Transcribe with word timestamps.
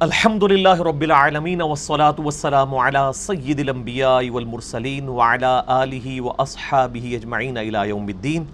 الحمد 0.00 0.42
للہ 0.42 0.80
رب 0.80 1.00
العالمین 1.00 1.60
والصلاة 1.60 2.14
والسلام 2.18 2.74
علی 2.76 2.98
سید 3.14 3.60
الانبیاء 3.60 4.30
والمرسلین 4.30 5.08
وعلی 5.08 5.52
آلہ 5.66 6.20
واصحابہ 6.20 7.14
اجمعین 7.14 7.56
الى 7.56 7.88
یوم 7.88 8.06
الدین 8.06 8.44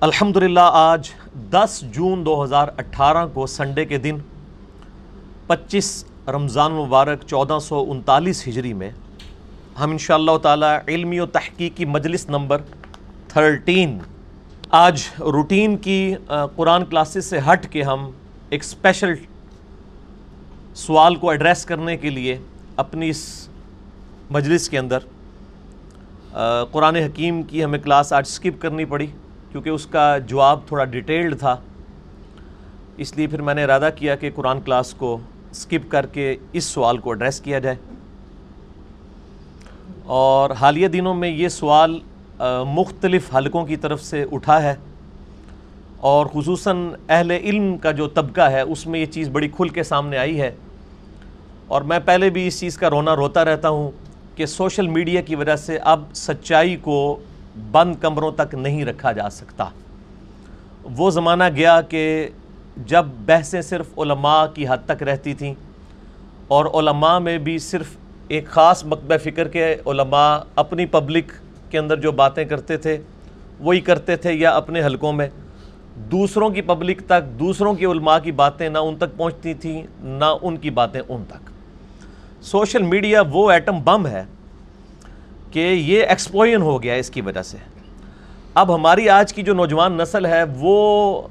الحمدللہ 0.00 0.68
آج 0.72 1.10
دس 1.52 1.80
جون 1.92 2.26
دو 2.26 2.42
ہزار 2.44 2.68
اٹھارہ 2.78 3.24
کو 3.34 3.46
سنڈے 3.46 3.84
کے 3.84 3.98
دن 3.98 4.18
پچیس 5.46 5.92
رمضان 6.28 6.72
مبارک 6.74 7.26
چودہ 7.26 7.58
سو 7.62 7.84
انتالیس 7.90 8.46
ہجری 8.48 8.72
میں 8.74 8.90
ہم 9.80 9.90
انشاءاللہ 9.90 10.36
تعالی 10.42 10.74
علمی 10.88 11.20
و 11.20 11.26
تحقیقی 11.32 11.84
مجلس 11.88 12.28
نمبر 12.28 12.62
تھرٹین 13.28 13.98
آج 14.76 15.08
روٹین 15.32 15.76
کی 15.78 16.14
قرآن 16.56 16.84
کلاسز 16.84 17.30
سے 17.30 17.38
ہٹ 17.50 17.72
کے 17.72 17.82
ہم 17.84 18.10
ایک 18.50 18.62
اسپیشل 18.62 19.14
سوال 20.74 21.14
کو 21.16 21.30
ایڈریس 21.30 21.64
کرنے 21.64 21.96
کے 21.96 22.10
لیے 22.10 22.38
اپنی 22.76 23.08
اس 23.08 23.48
مجلس 24.30 24.68
کے 24.68 24.78
اندر 24.78 24.98
قرآن 26.70 26.96
حکیم 26.96 27.42
کی 27.42 27.64
ہمیں 27.64 27.78
کلاس 27.78 28.12
آج 28.12 28.26
سکپ 28.26 28.62
کرنی 28.62 28.84
پڑی 28.84 29.06
کیونکہ 29.52 29.68
اس 29.68 29.86
کا 29.86 30.18
جواب 30.18 30.58
تھوڑا 30.66 30.84
ڈیٹیلڈ 30.84 31.38
تھا۔ 31.38 31.56
اس 32.96 33.16
لیے 33.16 33.26
پھر 33.26 33.42
میں 33.42 33.54
نے 33.54 33.64
ارادہ 33.64 33.90
کیا 33.96 34.16
کہ 34.16 34.30
قرآن 34.34 34.60
کلاس 34.60 34.94
کو 34.94 35.18
سکپ 35.52 35.90
کر 35.90 36.06
کے 36.06 36.36
اس 36.52 36.64
سوال 36.64 36.98
کو 36.98 37.10
ایڈریس 37.10 37.40
کیا 37.40 37.58
جائے۔ 37.58 37.76
اور 40.04 40.50
حالیہ 40.50 40.88
دنوں 40.88 41.14
میں 41.14 41.28
یہ 41.28 41.48
سوال 41.48 41.98
مختلف 42.66 43.36
حلقوں 43.36 43.66
کی 43.66 43.76
طرف 43.76 44.02
سے 44.02 44.24
اٹھا 44.32 44.62
ہے۔ 44.62 44.74
اور 45.96 46.26
خصوصاً 46.26 46.88
اہل 47.08 47.30
علم 47.30 47.78
کا 47.78 47.90
جو 47.90 48.08
طبقہ 48.08 48.40
ہے، 48.40 48.60
اس 48.60 48.86
میں 48.86 49.00
یہ 49.00 49.06
چیز 49.06 49.28
بڑی 49.28 49.48
کھل 49.48 49.68
کے 49.68 49.82
سامنے 49.82 50.16
آئی 50.16 50.40
ہے۔ 50.40 50.50
اور 51.70 51.82
میں 51.82 51.98
پہلے 52.04 52.30
بھی 52.30 52.46
اس 52.46 52.60
چیز 52.60 52.76
کا 52.78 52.90
رونا 52.90 53.16
روتا 53.16 53.44
رہتا 53.44 53.68
ہوں 53.68 53.90
کہ 54.36 54.46
سوشل 54.46 54.86
میڈیا 54.86 55.20
کی 55.20 55.34
وجہ 55.34 55.56
سے 55.56 55.78
اب 55.78 56.02
سچائی 56.14 56.76
کو 56.76 57.16
بند 57.70 57.96
کمروں 58.00 58.30
تک 58.30 58.54
نہیں 58.54 58.84
رکھا 58.84 59.12
جا 59.12 59.30
سکتا۔ 59.30 59.64
وہ 60.96 61.10
زمانہ 61.10 61.44
گیا 61.56 61.80
کہ 61.80 62.28
جب 62.86 63.06
بحثیں 63.26 63.62
صرف 63.62 63.98
علماء 63.98 64.44
کی 64.54 64.66
حد 64.68 64.86
تک 64.86 65.02
رہتی 65.02 65.34
تھیں 65.34 65.54
اور 66.48 66.66
علماء 66.74 67.18
میں 67.18 67.38
بھی 67.38 67.58
صرف 67.58 67.96
ایک 68.28 68.46
خاص 68.46 68.84
مکبہ 68.84 69.16
فکر 69.16 69.48
کے 69.48 69.76
علماء 69.86 70.38
اپنی 70.54 70.86
پبلک 70.86 71.32
کے 71.70 71.78
اندر 71.78 72.00
جو 72.00 72.12
باتیں 72.12 72.44
کرتے 72.44 72.76
تھے، 72.76 72.98
وہی 73.60 73.80
کرتے 73.80 74.16
تھے 74.16 74.32
یا 74.32 74.50
اپنے 74.50 74.82
حلقوں 74.82 75.12
میں۔ 75.12 75.28
دوسروں 75.96 76.50
کی 76.50 76.60
پبلک 76.62 77.02
تک، 77.06 77.40
دوسروں 77.40 77.74
کی 77.74 77.84
علماء 77.84 78.18
کی 78.18 78.32
باتیں 78.32 78.68
نہ 78.68 78.78
ان 78.78 78.96
تک 78.96 79.16
پہنچتی 79.16 79.54
تھیں، 79.54 79.82
نہ 80.00 80.34
ان 80.42 80.56
کی 80.56 80.70
باتیں 80.70 81.00
ان 81.08 81.24
تک۔ 81.28 81.50
سوشل 82.42 82.82
میڈیا 82.82 83.22
وہ 83.30 83.50
ایٹم 83.50 83.80
بم 83.84 84.06
ہے 84.06 84.24
کہ 85.50 85.58
یہ 85.58 86.02
ایکسپوئن 86.02 86.62
ہو 86.62 86.82
گیا 86.82 86.94
اس 86.94 87.10
کی 87.10 87.20
وجہ 87.20 87.42
سے۔ 87.42 87.56
اب 88.54 88.74
ہماری 88.74 89.08
آج 89.08 89.34
کی 89.34 89.42
جو 89.42 89.54
نوجوان 89.54 89.92
نسل 89.92 90.26
ہے، 90.26 90.42
وہ 90.58 91.22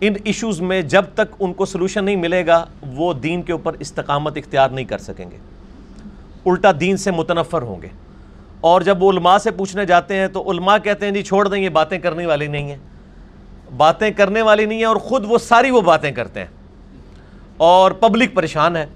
ان 0.00 0.12
ایشوز 0.24 0.60
میں 0.60 0.82
جب 0.82 1.04
تک 1.14 1.34
ان 1.40 1.52
کو 1.52 1.64
سلوشن 1.64 2.04
نہیں 2.04 2.16
ملے 2.16 2.46
گا، 2.46 2.64
وہ 2.86 3.12
دین 3.12 3.42
کے 3.42 3.52
اوپر 3.52 3.72
استقامت 3.72 4.36
اختیار 4.36 4.68
نہیں 4.68 4.84
کر 4.84 4.98
سکیں 4.98 5.30
گے۔ 5.30 5.36
الٹا 6.46 6.70
دین 6.80 6.96
سے 6.96 7.10
متنفر 7.10 7.62
ہوں 7.62 7.82
گے۔ 7.82 7.88
اور 8.60 8.80
جب 8.80 9.02
وہ 9.02 9.12
علماء 9.12 9.38
سے 9.38 9.50
پوچھنے 9.50 9.86
جاتے 9.86 10.16
ہیں 10.16 10.28
تو 10.28 10.50
علماء 10.50 10.78
کہتے 10.78 11.06
ہیں 11.06 11.12
جی 11.12 11.22
چھوڑ 11.22 11.48
دیں، 11.48 11.58
یہ 11.58 11.68
باتیں 11.68 11.98
کرنے 11.98 12.26
والی 12.26 12.46
نہیں 12.46 12.70
ہیں۔ 12.70 12.78
باتیں 13.76 14.10
کرنے 14.10 14.42
والی 14.42 14.64
نہیں 14.64 14.78
ہیں 14.78 14.84
اور 14.84 14.96
خود 14.96 15.24
وہ 15.28 15.38
ساری 15.38 15.70
وہ 15.70 15.80
باتیں 15.80 16.12
کرتے 16.12 16.40
ہیں۔ 16.40 16.46
اور 17.56 17.90
پبلک 17.90 18.34
پریشان 18.34 18.76
ہے۔ 18.76 18.86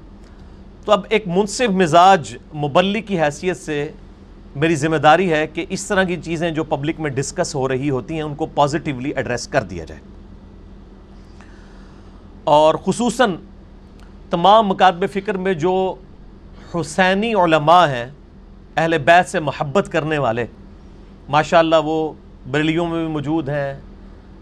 تو 0.89 0.93
اب 0.93 1.01
ایک 1.09 1.29
منصف 1.29 1.71
مزاج 1.71 2.37
مبلی 2.55 3.01
کی 3.01 3.21
حیثیت 3.21 3.57
سے 3.57 3.93
میری 4.57 4.75
ذمہ 4.75 4.97
داری 4.97 5.33
ہے 5.33 5.47
کہ 5.47 5.67
اس 5.69 5.87
طرح 5.87 6.03
کی 6.03 6.17
چیزیں 6.25 6.51
جو 6.51 6.65
پبلک 6.65 7.01
میں 7.01 7.11
ڈسکس 7.11 7.55
ہو 7.55 7.69
رہی 7.69 7.91
ہوتی 7.91 8.15
ہیں، 8.15 8.23
ان 8.23 8.35
کو 8.35 8.47
پازیٹیولی 8.47 9.11
ایڈریس 9.11 9.49
کر 9.49 9.63
دیا 9.63 9.85
جائے۔ 9.85 10.01
اور 12.45 12.75
خصوصاً 12.75 13.35
تمام 14.31 14.69
مکاتب 14.69 15.05
فکر 15.13 15.37
میں 15.37 15.55
جو 15.55 15.95
حسینی 16.75 17.35
علماء 17.35 17.87
ہیں، 17.87 18.07
اہل 18.77 18.99
بیت 18.99 19.29
سے 19.29 19.41
محبت 19.41 19.93
کرنے 19.93 20.19
والے، 20.19 20.47
ماشاءاللہ 21.29 21.77
وہ 21.85 22.13
بریلیوں 22.51 22.87
میں 22.87 23.05
بھی 23.05 23.13
موجود 23.13 23.49
ہیں، 23.49 23.75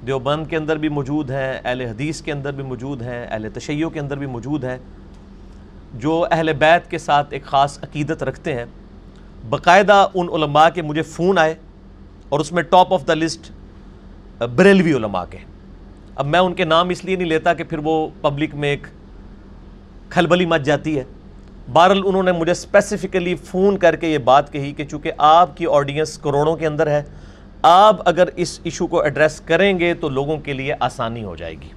دیوبند 0.06 0.46
کے 0.46 0.56
اندر 0.56 0.76
بھی 0.76 0.88
موجود 0.88 1.30
ہیں، 1.30 1.60
اہل 1.64 1.80
حدیث 1.80 2.22
کے 2.22 2.32
اندر 2.32 2.52
بھی 2.52 2.64
موجود 2.64 3.02
ہیں، 3.02 3.26
اہل 3.30 3.46
تشیعوں 3.54 3.90
کے 3.90 4.00
اندر 4.00 4.16
بھی 4.16 4.26
موجود 4.26 4.64
ہیں۔ 4.64 4.78
جو 5.98 6.24
اہل 6.30 6.52
بیت 6.52 6.90
کے 6.90 6.98
ساتھ 6.98 7.32
ایک 7.32 7.44
خاص 7.44 7.78
عقیدت 7.82 8.22
رکھتے 8.22 8.54
ہیں، 8.54 8.64
باقاعدہ 9.48 10.06
ان 10.14 10.28
علماء 10.32 10.68
کے 10.68 10.82
مجھے 10.82 11.02
فون 11.02 11.38
آئے 11.38 11.54
اور 12.28 12.40
اس 12.40 12.52
میں 12.52 12.62
top 12.62 12.92
of 12.94 13.06
the 13.08 13.14
list 13.14 13.50
Barelvi 14.56 14.92
علماء 14.92 15.24
کے 15.30 15.38
اب 16.16 16.26
میں 16.26 16.40
ان 16.40 16.54
کے 16.54 16.64
نام 16.64 16.88
اس 16.88 17.04
لیے 17.04 17.16
نہیں 17.16 17.28
لیتا 17.28 17.54
کہ 17.54 17.64
پھر 17.64 17.78
وہ 17.78 18.08
پبلک 18.20 18.54
میں 18.54 18.68
ایک 18.68 18.86
کھلبلی 20.10 20.46
مچ 20.46 20.62
جاتی 20.62 20.98
ہے۔ 20.98 21.04
بہرحال 21.72 22.00
انہوں 22.04 22.22
نے 22.22 22.32
مجھے 22.32 22.52
اسپیسیفکلی 22.52 23.34
فون 23.34 23.78
کر 23.78 23.96
کے 23.96 24.08
یہ 24.08 24.18
بات 24.18 24.52
کہی 24.52 24.72
کہ 24.72 24.84
چونکہ 24.84 25.12
آپ 25.18 25.56
کی 25.56 25.66
آڈینس 25.70 26.18
کروڑوں 26.18 26.56
کے 26.56 26.66
اندر 26.66 26.86
ہے، 26.86 27.02
آپ 27.62 28.08
اگر 28.08 28.28
اس 28.36 28.60
ایشو 28.62 28.86
کو 28.86 29.00
ایڈریس 29.00 29.40
کریں 29.40 29.78
گے 29.78 29.94
تو 29.94 30.08
لوگوں 30.08 30.36
کے 30.36 30.52
لیے 30.52 30.74
آسانی 30.80 31.24
ہو 31.24 31.36
جائے 31.36 31.54
گی۔ 31.54 31.68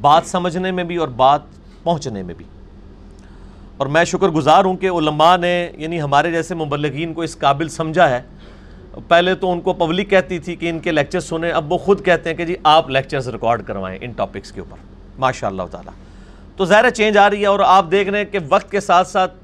بات 0.00 0.22
سمجھنے 0.26 0.70
میں 0.70 0.84
بھی 0.84 0.96
اور 0.96 1.08
بات 1.08 1.40
پہنچنے 1.82 2.22
میں 2.22 2.34
بھی۔ 2.34 2.44
اور 3.76 3.86
میں 3.86 4.04
شکر 4.04 4.28
گزار 4.28 4.64
ہوں 4.64 4.76
کہ 4.76 4.90
علماء 4.90 5.36
نے 5.36 5.70
یعنی 5.76 6.02
ہمارے 6.02 6.30
جیسے 6.30 6.54
مبلغین 6.54 7.14
کو 7.14 7.22
اس 7.22 7.38
قابل 7.38 7.68
سمجھا 7.68 8.10
ہے۔ 8.10 8.22
پہلے 9.08 9.34
تو 9.34 9.52
ان 9.52 9.60
کو 9.60 9.72
پبلک 9.72 10.10
کہتی 10.10 10.38
تھی 10.38 10.56
کہ 10.56 10.70
ان 10.70 10.78
کے 10.78 10.92
لیکچر 10.92 11.20
سنیں، 11.20 11.50
اب 11.50 11.72
وہ 11.72 11.78
خود 11.78 12.04
کہتے 12.04 12.30
ہیں 12.30 12.36
کہ 12.36 12.44
جی 12.44 12.54
آپ 12.62 12.90
لیکچرز 12.90 13.28
ریکارڈ 13.28 13.66
کروائیں 13.66 13.98
ان 14.00 14.12
ٹاپکس 14.12 14.52
کے 14.52 14.60
اوپر۔ 14.60 14.76
ماشاء 15.18 15.48
اللہ 15.48 15.62
تعالیٰ۔ 15.70 15.92
تو 16.56 16.64
ظاہر 16.64 16.90
چینج 16.90 17.18
آ 17.18 17.30
رہی 17.30 17.40
ہے 17.40 17.46
اور 17.46 17.60
آپ 17.60 17.90
دیکھ 17.90 18.08
رہے 18.08 18.18
ہیں 18.18 18.24
کہ 18.24 18.38
وقت 18.48 18.70
کے 18.70 18.80
ساتھ 18.80 19.08
ساتھ 19.08 19.34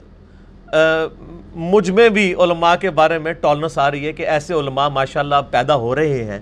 مجھ 1.54 1.90
میں 1.90 2.08
بھی 2.08 2.34
علماء 2.34 2.74
کے 2.80 2.90
بارے 2.90 3.18
میں 3.18 3.32
ٹالنس 3.32 3.78
آ 3.78 3.90
رہی 3.90 4.06
ہے 4.06 4.12
کہ 4.12 4.22
ایسے 4.22 4.54
علماء 4.54 4.88
ماشاءاللہ 4.88 5.34
پیدا 5.50 5.74
ہو 5.74 5.94
رہے 5.94 6.24
ہیں 6.24 6.40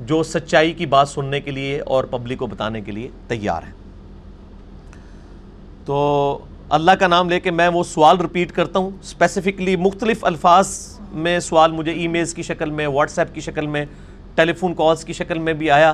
جو 0.00 0.22
سچائی 0.22 0.72
کی 0.72 0.86
بات 0.86 1.08
سننے 1.08 1.40
کے 1.40 1.50
لیے 1.50 1.80
اور 1.80 2.04
پبلک 2.04 2.38
کو 2.38 2.46
بتانے 2.46 2.80
کے 2.80 2.92
لیے 2.92 3.08
تیار 3.28 3.62
ہیں۔ 3.62 3.72
تو 5.84 6.38
اللہ 6.70 6.90
کا 6.90 7.06
نام 7.06 7.30
لے 7.30 7.38
کے 7.40 7.50
میں 7.50 7.68
وہ 7.68 7.82
سوال 7.84 8.16
رپیٹ 8.20 8.52
کرتا 8.52 8.78
ہوں. 8.78 8.90
اسپیسیفکلی 9.00 9.74
مختلف 9.76 10.24
الفاظ 10.24 10.68
میں 11.14 11.38
سوال 11.40 11.72
مجھے 11.72 11.92
ای 11.92 12.06
میلز 12.08 12.34
کی 12.34 12.42
شکل 12.42 12.70
میں 12.70 12.86
واٹس 12.86 13.18
ایپ 13.18 13.34
کی 13.34 13.40
شکل 13.40 13.66
میں 13.66 13.84
ٹیلی 14.34 14.52
فون 14.52 14.74
کالز 14.74 15.04
کی 15.04 15.12
شکل 15.12 15.38
میں 15.38 15.52
بھی 15.52 15.70
آیا. 15.70 15.92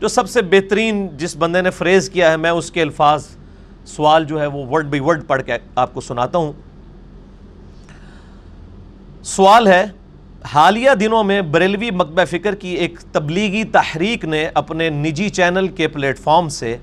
جو 0.00 0.08
سب 0.08 0.28
سے 0.28 0.42
بہترین 0.42 1.06
جس 1.16 1.36
بندے 1.36 1.62
نے 1.62 1.70
فریز 1.70 2.10
کیا 2.10 2.30
ہے، 2.30 2.36
میں 2.36 2.50
اس 2.50 2.70
کے 2.70 2.82
الفاظ 2.82 3.26
سوال 3.86 4.24
جو 4.24 4.40
ہے 4.40 4.46
وہ 4.46 4.66
ورڈ 4.70 4.90
بائی 4.90 5.00
ورڈ 5.00 5.26
پڑھ 5.26 5.42
کے 5.42 5.58
آپ 5.74 5.94
کو 5.94 6.00
سناتا 6.00 6.38
ہوں. 6.38 6.52
سوال 9.24 9.66
ہے، 9.66 9.84
حالیہ 10.52 10.90
دنوں 11.00 11.24
میں 11.24 11.42
بریلوی 11.42 11.90
مکبہ 11.90 12.24
فکر 12.30 12.54
کی 12.54 12.74
ایک 12.74 12.98
تبلیغی 13.12 13.64
تحریک 13.72 14.24
نے 14.24 14.48
اپنے 14.54 14.88
نجی 14.90 15.28
چینل 15.28 15.68
کے 15.68 15.88
پلیٹ 15.88 16.18
فارم 16.18 16.48
سے 16.48 16.76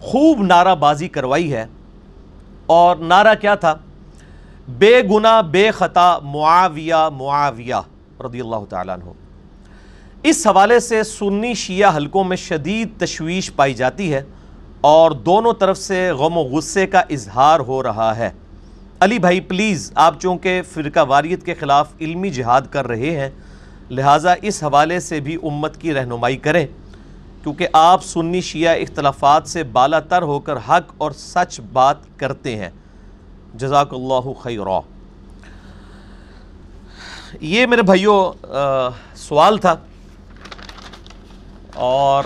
خوب 0.00 0.42
نعرہ 0.42 0.74
بازی 0.74 1.08
کروائی 1.08 1.52
ہے. 1.52 1.66
اور 2.68 2.96
نعرہ 2.96 3.34
کیا 3.40 3.54
تھا؟ 3.54 3.74
بے 4.68 5.02
گناہ، 5.10 5.42
بے 5.42 5.70
خطا، 5.70 6.18
معاویہ 6.18 7.08
معاویہ 7.12 7.74
رضی 8.20 8.40
اللہ 8.40 8.64
تعالیٰ 8.68 8.94
عنہ۔ 8.94 9.10
اس 10.22 10.46
حوالے 10.46 10.80
سے 10.80 11.02
سنی 11.02 11.54
شیعہ 11.54 11.96
حلقوں 11.96 12.24
میں 12.24 12.36
شدید 12.36 13.00
تشویش 13.00 13.50
پائی 13.56 13.74
جاتی 13.74 14.14
ہے 14.14 14.22
اور 14.80 15.10
دونوں 15.10 15.52
طرف 15.52 15.78
سے 15.78 16.10
غم 16.10 16.36
و 16.36 16.40
غصے 16.40 16.86
کا 16.86 16.98
اظہار 16.98 17.60
ہو 17.60 17.82
رہا 17.82 18.16
ہے۔ 18.16 18.30
علی 19.00 19.18
بھائی، 19.18 19.40
پلیز، 19.40 19.92
آپ 19.94 20.20
چونکہ 20.20 20.62
فرقہ 20.62 21.04
واریت 21.08 21.46
کے 21.46 21.54
خلاف 21.54 21.92
علمی 22.00 22.30
جہاد 22.30 22.62
کر 22.70 22.86
رہے 22.86 23.20
ہیں، 23.20 23.30
لہٰذا 23.90 24.34
اس 24.42 24.62
حوالے 24.62 25.00
سے 25.00 25.20
بھی 25.20 25.36
امت 25.42 25.80
کی 25.80 25.94
رہنمائی 25.94 26.36
کریں۔ 26.36 26.66
کیونکہ 27.48 27.68
آپ 27.72 28.04
سنی 28.04 28.40
شیعہ 28.40 28.76
اختلافات 28.76 29.48
سے 29.48 29.64
بالا 29.64 30.00
تر 30.00 30.22
ہو 30.22 30.40
کر 30.40 30.56
حق 30.56 30.94
اور 30.98 31.10
سچ 31.10 31.60
بات 31.72 31.96
کرتے 32.16 32.56
ہیں۔ 32.56 32.70
جزاک 33.54 33.94
اللہ 33.94 34.32
خیرہ 34.32 34.80
یہ 37.40 37.66
میرے 37.66 37.82
بھائیوں 37.82 38.46
سوال 39.14 39.58
تھا۔ 39.58 39.74
اور 41.74 42.24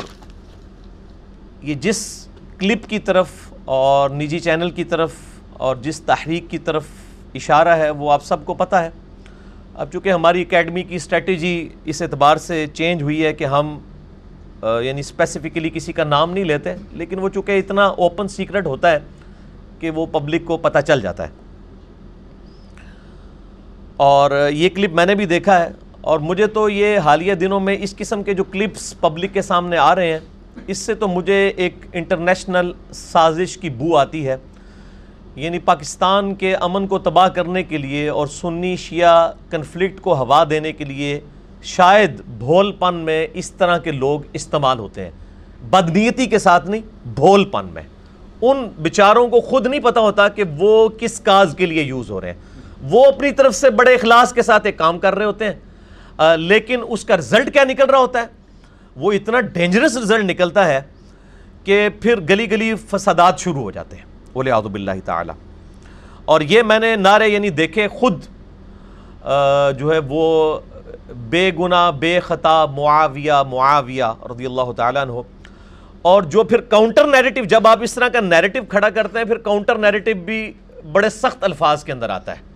یہ 1.62 1.74
جس 1.74 2.28
کلپ 2.58 2.88
کی 2.88 2.98
طرف 2.98 3.28
اور 3.64 4.10
نجی 4.10 4.38
چینل 4.38 4.70
کی 4.70 4.84
طرف 4.84 5.12
اور 5.52 5.76
جس 5.76 6.00
تحریک 6.00 6.44
کی 6.50 6.58
طرف 6.58 6.84
اشارہ 7.34 7.68
ہے، 7.68 7.90
وہ 7.90 8.12
آپ 8.12 8.24
سب 8.24 8.44
کو 8.44 8.54
پتہ 8.54 8.76
ہے۔ 8.76 8.90
اب 9.74 9.92
چونکہ 9.92 10.12
ہماری 10.12 10.42
اکیڈمی 10.42 10.82
کی 10.82 10.94
اسٹریٹجی 10.94 11.68
اس 11.84 12.02
اعتبار 12.02 12.36
سے 12.36 12.66
چینج 12.74 13.02
ہوئی 13.02 13.24
ہے 13.24 13.32
کہ 13.32 13.44
ہم 13.44 13.78
یعنی 14.62 15.00
اسپیسیفکلی 15.00 15.70
کسی 15.70 15.92
کا 15.92 16.04
نام 16.04 16.32
نہیں 16.32 16.44
لیتے، 16.44 16.74
لیکن 16.92 17.18
وہ 17.18 17.28
چونکہ 17.28 17.58
اتنا 17.58 17.84
اوپن 17.84 18.28
سیکرٹ 18.28 18.66
ہوتا 18.66 18.90
ہے 18.90 18.98
کہ 19.80 19.90
وہ 19.90 20.06
پبلک 20.12 20.44
کو 20.44 20.56
پتہ 20.56 20.78
چل 20.86 21.00
جاتا 21.00 21.28
ہے۔ 21.28 21.32
اور 23.96 24.30
یہ 24.50 24.68
کلپ 24.74 24.92
میں 24.94 25.06
نے 25.06 25.14
بھی 25.14 25.26
دیکھا 25.26 25.58
ہے، 25.60 25.68
اور 26.00 26.18
مجھے 26.18 26.46
تو 26.46 26.68
یہ 26.68 26.98
حالیہ 26.98 27.34
دنوں 27.34 27.60
میں 27.60 27.76
اس 27.80 27.96
قسم 27.96 28.22
کے 28.22 28.34
جو 28.34 28.44
کلپس 28.44 28.94
پبلک 29.00 29.34
کے 29.34 29.42
سامنے 29.42 29.76
آ 29.76 29.94
رہے 29.94 30.12
ہیں، 30.12 30.20
اس 30.66 30.78
سے 30.78 30.94
تو 30.94 31.08
مجھے 31.08 31.46
ایک 31.56 31.86
انٹرنیشنل 31.92 32.72
سازش 32.92 33.56
کی 33.58 33.70
بو 33.70 33.96
آتی 33.96 34.26
ہے۔ 34.28 34.36
یعنی 35.36 35.58
پاکستان 35.58 36.34
کے 36.34 36.54
امن 36.54 36.86
کو 36.86 36.98
تباہ 36.98 37.28
کرنے 37.28 37.62
کے 37.62 37.78
لیے 37.78 38.08
اور 38.08 38.26
سنی 38.26 38.74
شیعہ 38.76 39.30
کنفلکٹ 39.50 40.00
کو 40.00 40.14
ہوا 40.14 40.42
دینے 40.50 40.72
کے 40.72 40.84
لیے 40.84 41.20
شاید 41.62 42.20
بھول 42.38 42.72
پن 42.72 42.94
میں 42.94 43.26
اس 43.34 43.50
طرح 43.50 43.78
کے 43.78 43.92
لوگ 43.92 44.20
استعمال 44.32 44.78
ہوتے 44.78 45.04
ہیں۔ 45.04 45.10
بدنیتی 45.70 46.26
کے 46.26 46.38
ساتھ 46.38 46.70
نہیں، 46.70 47.08
بھول 47.08 47.44
پن 47.44 47.66
میں۔ 47.72 47.82
ان 48.42 48.68
بچاروں 48.82 49.28
کو 49.28 49.40
خود 49.40 49.66
نہیں 49.66 49.80
پتا 49.80 50.00
ہوتا 50.00 50.28
کہ 50.28 50.44
وہ 50.58 50.88
کس 50.88 51.20
کاز 51.20 51.54
کے 51.58 51.66
لیے 51.66 51.82
یوز 51.82 52.10
ہو 52.10 52.20
رہے 52.20 52.32
ہیں۔ 52.32 52.38
وہ 52.82 53.06
اپنی 53.06 53.30
طرف 53.30 53.54
سے 53.54 53.70
بڑے 53.70 53.94
اخلاص 53.94 54.32
کے 54.32 54.42
ساتھ 54.42 54.66
ایک 54.66 54.78
کام 54.78 54.98
کر 54.98 55.14
رہے 55.14 55.24
ہوتے 55.24 55.44
ہیں۔ 55.44 55.52
لیکن 56.36 56.80
اس 56.88 57.04
کا 57.04 57.16
رزلٹ 57.16 57.52
کیا 57.52 57.64
نکل 57.64 57.90
رہا 57.90 57.98
ہوتا 57.98 58.18
ہے؟ 58.20 58.26
وہ 58.96 59.12
اتنا 59.12 59.40
ڈینجرس 59.40 59.96
رزلٹ 59.96 60.24
نکلتا 60.24 60.68
ہے 60.68 60.80
کہ 61.64 61.88
پھر 62.00 62.20
گلی 62.20 62.50
گلی 62.50 62.74
فسادات 62.74 63.38
شروع 63.38 63.62
ہو 63.62 63.70
جاتے 63.70 63.96
ہیں۔ 63.96 64.04
بولے 64.32 64.50
آدب 64.50 64.74
اللہ 64.74 64.90
تعالی۔ 65.04 65.32
اور 66.24 66.40
یہ 66.40 66.62
میں 66.62 66.78
نے 66.78 66.96
نعرے 66.96 67.28
یعنی 67.28 67.50
دیکھے 67.50 67.88
خود 67.88 68.22
جو 69.78 69.92
ہے 69.92 69.98
وہ 70.08 70.58
بے 71.16 71.50
گناہ، 71.58 71.90
بے 71.90 72.20
خطا، 72.20 72.66
معاویہ 72.66 73.32
معاویہ 73.50 74.04
رضی 74.30 74.46
اللہ 74.46 74.72
تعالیٰ 74.76 75.02
عنہ۔ 75.02 75.12
اور 76.02 76.22
جو 76.22 76.44
پھر 76.44 76.60
کاؤنٹر 76.60 77.06
نیریٹو 77.06 77.44
جب 77.44 77.66
آپ 77.66 77.78
اس 77.82 77.94
طرح 77.94 78.08
کا 78.08 78.20
نیریٹو 78.20 78.58
کھڑا 78.68 78.90
کرتے 78.90 79.18
ہیں، 79.18 79.24
پھر 79.24 79.38
کاؤنٹر 79.38 79.78
نیریٹو 79.78 80.10
بھی 80.24 80.52
بڑے 80.92 81.08
سخت 81.08 81.44
الفاظ 81.44 81.84
کے 81.84 81.92
اندر 81.92 82.10
آتا 82.10 82.32
ہے۔ 82.32 82.52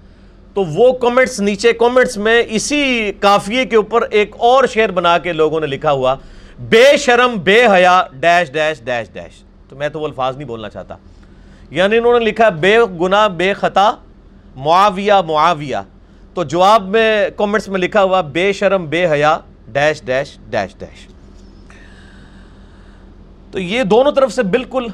تو 0.55 0.65
وہ 0.65 0.93
کومنٹس 0.93 1.41
نیچے 1.41 1.73
کومنٹس 1.73 2.17
میں 2.17 2.43
اسی 2.49 3.13
کافیے 3.21 3.65
کے 3.65 3.77
اوپر 3.77 4.03
ایک 4.03 4.35
اور 4.39 4.65
شعر 4.65 4.89
بنا 4.89 5.19
کے 5.19 5.33
لوگوں 5.33 5.61
نے 5.61 5.67
لکھا 5.67 5.93
ہوا، 5.93 6.15
بے 6.59 6.97
شرم، 6.97 7.35
بے 7.45 7.67
حیا 7.67 8.05
ڈیش 8.13 8.53
ڈیش 8.53 8.81
ڈیش 8.81 9.13
ڈیش 9.13 9.43
تو 9.69 9.77
میں 9.77 9.89
تو 9.89 10.01
وہ 10.01 10.07
الفاظ 10.07 10.37
نہیں 10.37 10.49
بولنا 10.49 10.69
چاہتا۔ 10.69 10.97
یعنی 11.71 11.99
انہوں 11.99 12.19
نے 12.19 12.25
لکھا، 12.25 12.49
بے 12.49 12.79
گناہ، 13.01 13.29
بے 13.29 13.53
خطا، 13.53 13.93
معاویہ 14.57 15.13
معاویہ۔ 15.27 15.77
تو 16.37 16.43
جواب 16.45 16.89
میں 16.89 17.31
کومنٹس 17.37 17.69
میں 17.69 17.81
لکھا 17.81 18.03
ہوا 18.03 18.21
بے 18.21 18.53
شرم، 18.53 18.85
بے 18.87 19.07
حیا 19.11 19.39
ڈیش 19.73 20.03
ڈیش 20.03 20.37
ڈیش 20.51 20.75
ڈیش 20.79 21.07
تو 23.51 23.59
یہ 23.59 23.83
دونوں 23.83 24.13
طرف 24.13 24.33
سے 24.33 24.43
بالکل 24.43 24.87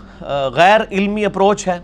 غیر 0.54 0.80
علمی 0.90 1.24
اپروچ 1.24 1.66
ہے۔ 1.68 1.78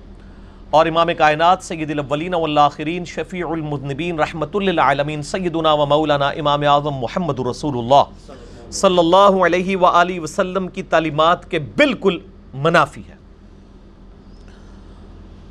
اور 0.70 0.86
امام 0.86 1.08
کائنات 1.18 1.62
سید 1.62 1.90
الاولین 1.90 2.34
والآخرین، 2.34 3.04
شفیع 3.04 3.46
المذنبین 3.48 4.18
رحمت 4.20 4.56
للعالمین، 4.56 5.22
سیدنا 5.22 5.72
و 5.72 5.86
مولانا 5.86 6.28
امام 6.28 6.62
اعظم 6.68 6.94
محمد 6.94 7.38
رسول 7.50 7.78
اللہ 7.78 8.32
صلی 8.70 8.98
اللہ 8.98 9.44
علیہ 9.46 9.76
وآلہ 9.76 10.20
وسلم 10.20 10.68
کی 10.68 10.82
تعلیمات 10.82 11.50
کے 11.50 11.58
بالکل 11.58 12.18
منافی 12.54 13.02
ہے۔ 13.08 13.17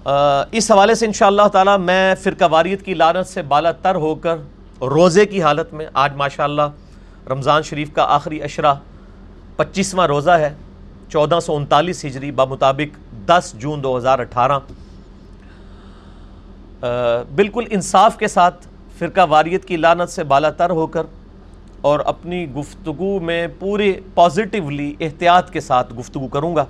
اس 0.07 0.69
حوالے 0.71 0.94
سے 0.95 1.06
انشاءاللہ 1.06 1.48
تعالی 1.54 1.71
میں 1.80 2.15
فرقہ 2.24 2.45
واریت 2.51 2.83
کی 2.86 2.94
لانت 2.94 3.27
سے 3.27 3.42
بالا 3.48 3.71
تر 3.81 3.95
ہو 3.95 4.13
کر 4.15 4.38
روزے 4.81 5.25
کی 5.25 5.42
حالت 5.42 5.74
میں 5.74 5.86
آج 6.04 6.15
ماشاءاللہ 6.15 6.68
رمضان 7.30 7.63
شریف 7.69 7.92
کا 7.94 8.06
آخری 8.15 8.42
اشرہ 8.44 8.74
پچیسواں 9.57 10.07
روزہ 10.07 10.31
ہے، 10.39 10.54
چودہ 11.12 11.39
سو 11.45 11.56
انتالیس 11.56 12.04
ہجری 12.06 12.31
بمطابق 12.31 12.98
دس 13.27 13.54
جون 13.59 13.83
دو 13.83 13.98
ہزار 13.98 14.19
اٹھارہ۔ 14.19 14.59
بالکل 17.36 17.65
انصاف 17.69 18.18
کے 18.18 18.27
ساتھ 18.27 18.68
فرقہ 18.98 19.25
واریت 19.30 19.65
کی 19.65 19.77
لانت 19.77 20.09
سے 20.09 20.24
بالا 20.24 20.50
تر 20.57 20.69
ہو 20.69 20.88
کر 20.88 21.06
اور 21.81 22.00
اپنی 22.06 22.45
گفتگو 22.54 23.19
میں 23.19 23.45
پورے 23.59 23.94
پازیٹیولی 24.13 24.94
احتیاط 25.00 25.51
کے 25.51 25.59
ساتھ 25.62 25.94
گفتگو 26.00 26.27
کروں 26.27 26.56
گا 26.56 26.65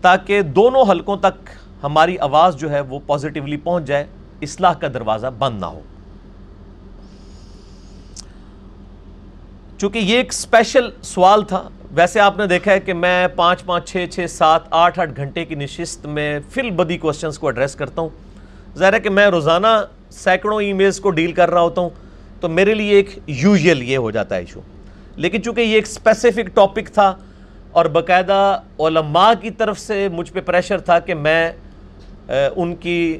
تاکہ 0.00 0.42
دونوں 0.42 0.84
حلقوں 0.90 1.16
تک 1.22 1.48
ہماری 1.82 2.18
آواز 2.18 2.56
جو 2.56 2.70
ہے 2.70 2.80
وہ 2.80 2.98
پازیٹیولی 3.06 3.56
پہنچ 3.56 3.84
جائے، 3.86 4.04
اصلاح 4.42 4.72
کا 4.72 4.88
دروازہ 4.94 5.26
بند 5.38 5.60
نہ 5.60 5.66
ہو۔ 5.66 5.80
چونکہ 9.78 9.98
یہ 9.98 10.16
ایک 10.16 10.32
سپیشل 10.32 10.90
سوال 11.02 11.42
تھا، 11.48 11.68
ویسے 11.94 12.20
آپ 12.20 12.38
نے 12.38 12.46
دیکھا 12.46 12.72
ہے 12.72 12.80
کہ 12.80 12.94
میں 12.94 13.28
پانچ 13.36 13.64
پانچ 13.64 13.90
چھ 13.90 14.04
چھ 14.12 14.26
سات 14.30 14.62
آٹھ 14.70 14.98
آٹھ 15.00 15.12
گھنٹے 15.16 15.44
کی 15.44 15.54
نشست 15.54 16.06
میں 16.06 16.38
فل 16.50 16.70
بدی 16.70 16.98
کوشچنس 16.98 17.38
کو 17.38 17.46
ایڈریس 17.46 17.74
کرتا 17.74 18.02
ہوں۔ 18.02 18.08
ظاہر 18.78 18.92
ہے 18.92 19.00
کہ 19.00 19.10
میں 19.10 19.26
روزانہ 19.26 19.66
سینکڑوں 20.10 20.60
ای 20.62 20.72
میلز 20.72 21.00
کو 21.00 21.10
ڈیل 21.10 21.32
کر 21.32 21.50
رہا 21.50 21.60
ہوتا 21.60 21.80
ہوں، 21.80 21.90
تو 22.40 22.48
میرے 22.48 22.74
لیے 22.74 22.96
ایک 22.96 23.18
یوزل 23.26 23.82
یہ 23.82 23.96
ہو 23.98 24.10
جاتا 24.10 24.34
ہے 24.34 24.40
ایشو 24.40 24.60
لیکن 25.16 25.42
چونکہ 25.42 25.60
یہ 25.60 25.74
ایک 25.74 25.86
اسپیسیفک 25.86 26.54
ٹاپک 26.54 26.92
تھا 26.94 27.14
اور 27.70 27.86
باقاعدہ 27.86 28.60
علماء 28.78 29.32
کی 29.40 29.50
طرف 29.50 29.78
سے 29.78 30.08
مجھ 30.12 30.32
پہ 30.32 30.40
پریشر 30.40 30.80
تھا 30.80 30.98
کہ 30.98 31.14
میں 31.14 31.50
ان 32.28 32.76
کی 32.76 33.18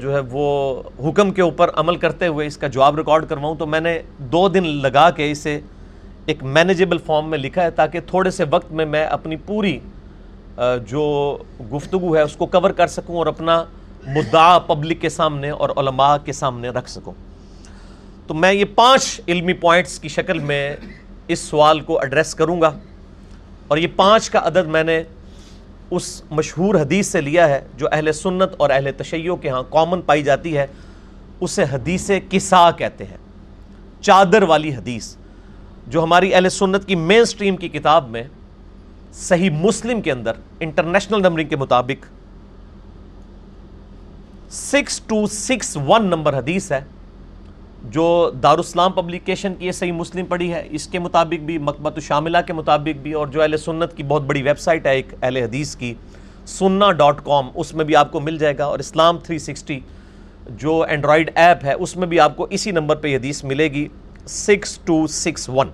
جو 0.00 0.14
ہے 0.14 0.20
وہ 0.30 0.82
حکم 1.04 1.30
کے 1.30 1.42
اوپر 1.42 1.70
عمل 1.74 1.96
کرتے 1.96 2.26
ہوئے 2.26 2.46
اس 2.46 2.56
کا 2.56 2.66
جواب 2.66 2.96
ریکارڈ 2.96 3.24
کرواؤں 3.28 3.54
تو 3.54 3.66
میں 3.66 3.80
نے 3.80 4.02
دو 4.18 4.48
دن 4.48 4.66
لگا 4.66 5.10
کے 5.10 5.30
اسے 5.30 5.60
ایک 6.26 6.42
مینیجیبل 6.42 6.98
فارم 6.98 7.30
میں 7.30 7.38
لکھا 7.38 7.62
ہے 7.62 7.70
تاکہ 7.70 8.00
تھوڑے 8.00 8.30
سے 8.30 8.44
وقت 8.50 8.72
میں 8.72 8.86
میں 8.86 9.06
اپنی 9.06 9.36
پوری 9.36 9.78
جو 10.88 11.36
گفتگو 11.72 12.16
ہے 12.16 12.22
اس 12.22 12.36
کو 12.36 12.46
کور 12.46 12.70
کر 12.70 12.86
سکوں 12.86 13.16
اور 13.16 13.26
اپنا 13.26 13.64
مدعا 14.06 14.58
پبلک 14.58 15.00
کے 15.00 15.08
سامنے 15.08 15.50
اور 15.50 15.70
علماء 15.70 16.16
کے 16.24 16.32
سامنے 16.32 16.68
رکھ 16.68 16.90
سکوں۔ 16.90 17.12
تو 18.26 18.34
میں 18.34 18.52
یہ 18.52 18.64
پانچ 18.74 19.20
علمی 19.28 19.52
پوائنٹس 19.52 19.98
کی 19.98 20.08
شکل 20.08 20.38
میں 20.38 20.76
اس 21.28 21.38
سوال 21.38 21.80
کو 21.80 21.98
ایڈریس 22.00 22.34
کروں 22.34 22.60
گا 22.60 22.70
اور 23.68 23.78
یہ 23.78 23.86
پانچ 23.96 24.30
کا 24.30 24.40
عدد 24.44 24.66
میں 24.66 24.84
نے 24.84 25.02
اس 25.94 26.22
مشہور 26.30 26.74
حدیث 26.74 27.06
سے 27.06 27.20
لیا 27.20 27.48
ہے 27.48 27.60
جو 27.76 27.86
اہل 27.92 28.12
سنت 28.12 28.54
اور 28.56 28.70
اہل 28.70 28.88
تشیعوں 28.96 29.36
کے 29.36 29.48
ہاں 29.48 29.62
کامن 29.70 30.02
پائی 30.02 30.22
جاتی 30.22 30.56
ہے، 30.56 30.66
اسے 31.40 31.64
حدیث 31.72 32.10
کسا 32.30 32.70
کہتے 32.70 33.04
ہیں۔ 33.04 33.16
چادر 34.00 34.42
والی 34.42 34.74
حدیث، 34.74 35.14
جو 35.86 36.02
ہماری 36.02 36.34
اہل 36.34 36.48
سنت 36.48 36.86
کی 36.86 36.94
مین 36.94 37.24
سٹریم 37.24 37.56
کی 37.56 37.68
کتاب 37.68 38.08
میں 38.10 38.22
صحیح 39.14 39.50
مسلم 39.50 40.00
کے 40.00 40.12
اندر 40.12 40.32
انٹرنیشنل 40.60 41.22
نمبرنگ 41.22 41.48
کے 41.48 41.56
مطابق 41.56 42.06
six 44.50 45.00
two 45.00 45.26
six 45.26 45.76
one 45.86 46.06
number 46.06 46.38
حدیث 46.38 46.72
ہے۔ 46.72 46.80
جو 47.84 48.30
دارالسلام 48.42 48.92
پبلیکیشن 48.92 49.54
کی 49.54 49.66
یہ 49.66 49.72
صحیح 49.72 49.92
مسلم 49.92 50.26
پڑھی 50.26 50.52
ہے، 50.52 50.66
اس 50.70 50.86
کے 50.86 50.98
مطابق 50.98 51.44
بھی 51.44 51.56
مکبت 51.58 51.98
شاملہ 52.02 52.38
کے 52.46 52.52
مطابق 52.52 53.02
بھی، 53.02 53.12
اور 53.12 53.26
جو 53.26 53.40
اہل 53.42 53.56
سنت 53.56 53.96
کی 53.96 54.02
بہت 54.02 54.22
بڑی 54.22 54.42
ویب 54.42 54.58
سائٹ 54.58 54.86
ہے 54.86 54.94
ایک 54.94 55.12
اہل 55.20 55.36
حدیث 55.36 55.74
کی، 55.76 55.92
سننا 56.48 56.90
ڈاٹ 56.92 57.24
کام 57.24 57.48
اس 57.54 57.74
میں 57.74 57.84
بھی 57.84 57.96
آپ 57.96 58.12
کو 58.12 58.20
مل 58.20 58.38
جائے 58.38 58.58
گا، 58.58 58.64
اور 58.64 58.78
اسلام 58.78 59.18
تھری 59.24 59.38
سکسٹی 59.38 59.78
جو 60.58 60.80
اینڈرائڈ 60.82 61.30
ایپ 61.34 61.64
ہے، 61.64 61.72
اس 61.74 61.96
میں 61.96 62.06
بھی 62.06 62.20
آپ 62.20 62.36
کو 62.36 62.46
اسی 62.50 62.70
نمبر 62.70 62.96
پہ 62.96 63.14
حدیث 63.16 63.42
ملے 63.44 63.68
گی 63.72 63.86
سکس 64.28 64.78
ٹو 64.84 65.06
سکس 65.08 65.48
ون 65.48 65.70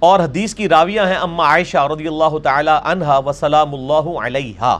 اور 0.00 0.20
حدیث 0.20 0.54
کی 0.54 0.68
راویہ 0.68 1.00
ہیں 1.08 1.16
اما 1.16 1.44
عائشہ 1.44 1.86
رضی 1.92 2.06
اللہ 2.08 2.38
تعالی 2.42 2.70
عنہ 2.84 3.18
وسلام 3.26 3.74
اللہ 3.74 4.08
علیہ 4.22 4.76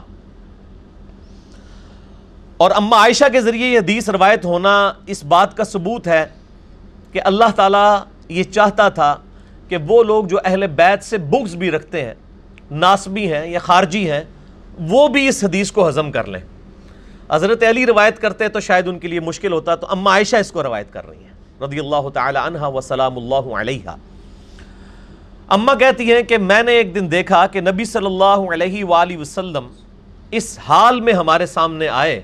اور 2.59 2.71
اما 2.71 2.97
عائشہ 2.97 3.25
کے 3.31 3.41
ذریعے 3.41 3.67
یہ 3.67 3.79
حدیث 3.79 4.09
روایت 4.09 4.45
ہونا 4.45 4.71
اس 5.07 5.23
بات 5.23 5.55
کا 5.57 5.63
ثبوت 5.63 6.07
ہے 6.07 6.25
کہ 7.11 7.19
اللہ 7.25 7.51
تعالیٰ 7.55 7.99
یہ 8.29 8.43
چاہتا 8.43 8.87
تھا 8.89 9.15
کہ 9.67 9.77
وہ 9.87 10.03
لوگ 10.03 10.25
جو 10.25 10.37
اہل 10.45 10.67
بیت 10.67 11.03
سے 11.03 11.17
بکس 11.17 11.53
بھی 11.55 11.69
رکھتے 11.71 12.03
ہیں، 12.05 12.13
ناسبی 12.71 13.31
ہیں 13.33 13.45
یا 13.47 13.59
خارجی 13.59 14.09
ہیں، 14.11 14.23
وہ 14.89 15.07
بھی 15.07 15.27
اس 15.27 15.43
حدیث 15.43 15.71
کو 15.71 15.87
ہضم 15.89 16.11
کر 16.11 16.27
لیں۔ 16.27 16.41
حضرت 17.31 17.63
علی 17.63 17.85
روایت 17.85 18.19
کرتے 18.19 18.47
تو 18.47 18.59
شاید 18.59 18.87
ان 18.87 18.99
کے 18.99 19.07
لیے 19.07 19.19
مشکل 19.19 19.53
ہوتا 19.53 19.75
تو 19.75 19.87
اما 19.89 20.11
عائشہ 20.11 20.35
اس 20.35 20.51
کو 20.51 20.63
روایت 20.63 20.93
کر 20.93 21.07
رہی 21.07 21.23
ہیں۔ 21.23 21.63
رضی 21.63 21.79
اللہ 21.79 22.09
تعالی 22.13 22.39
عنہ 22.43 22.61
وسلام 22.73 23.17
اللہ 23.17 23.53
علیہ 23.59 23.95
اما 25.47 25.73
کہتی 25.73 26.11
ہیں 26.13 26.21
کہ 26.21 26.37
میں 26.37 26.63
نے 26.63 26.71
ایک 26.71 26.93
دن 26.95 27.11
دیکھا 27.11 27.45
کہ 27.47 27.61
نبی 27.61 27.85
صلی 27.85 28.05
اللہ 28.05 28.51
علیہ 28.53 28.83
وآلہ 28.83 29.17
وسلم 29.17 29.67
اس 30.31 30.59
حال 30.67 31.01
میں 31.01 31.13
ہمارے 31.13 31.45
سامنے 31.45 31.87
آئے۔ 31.87 32.21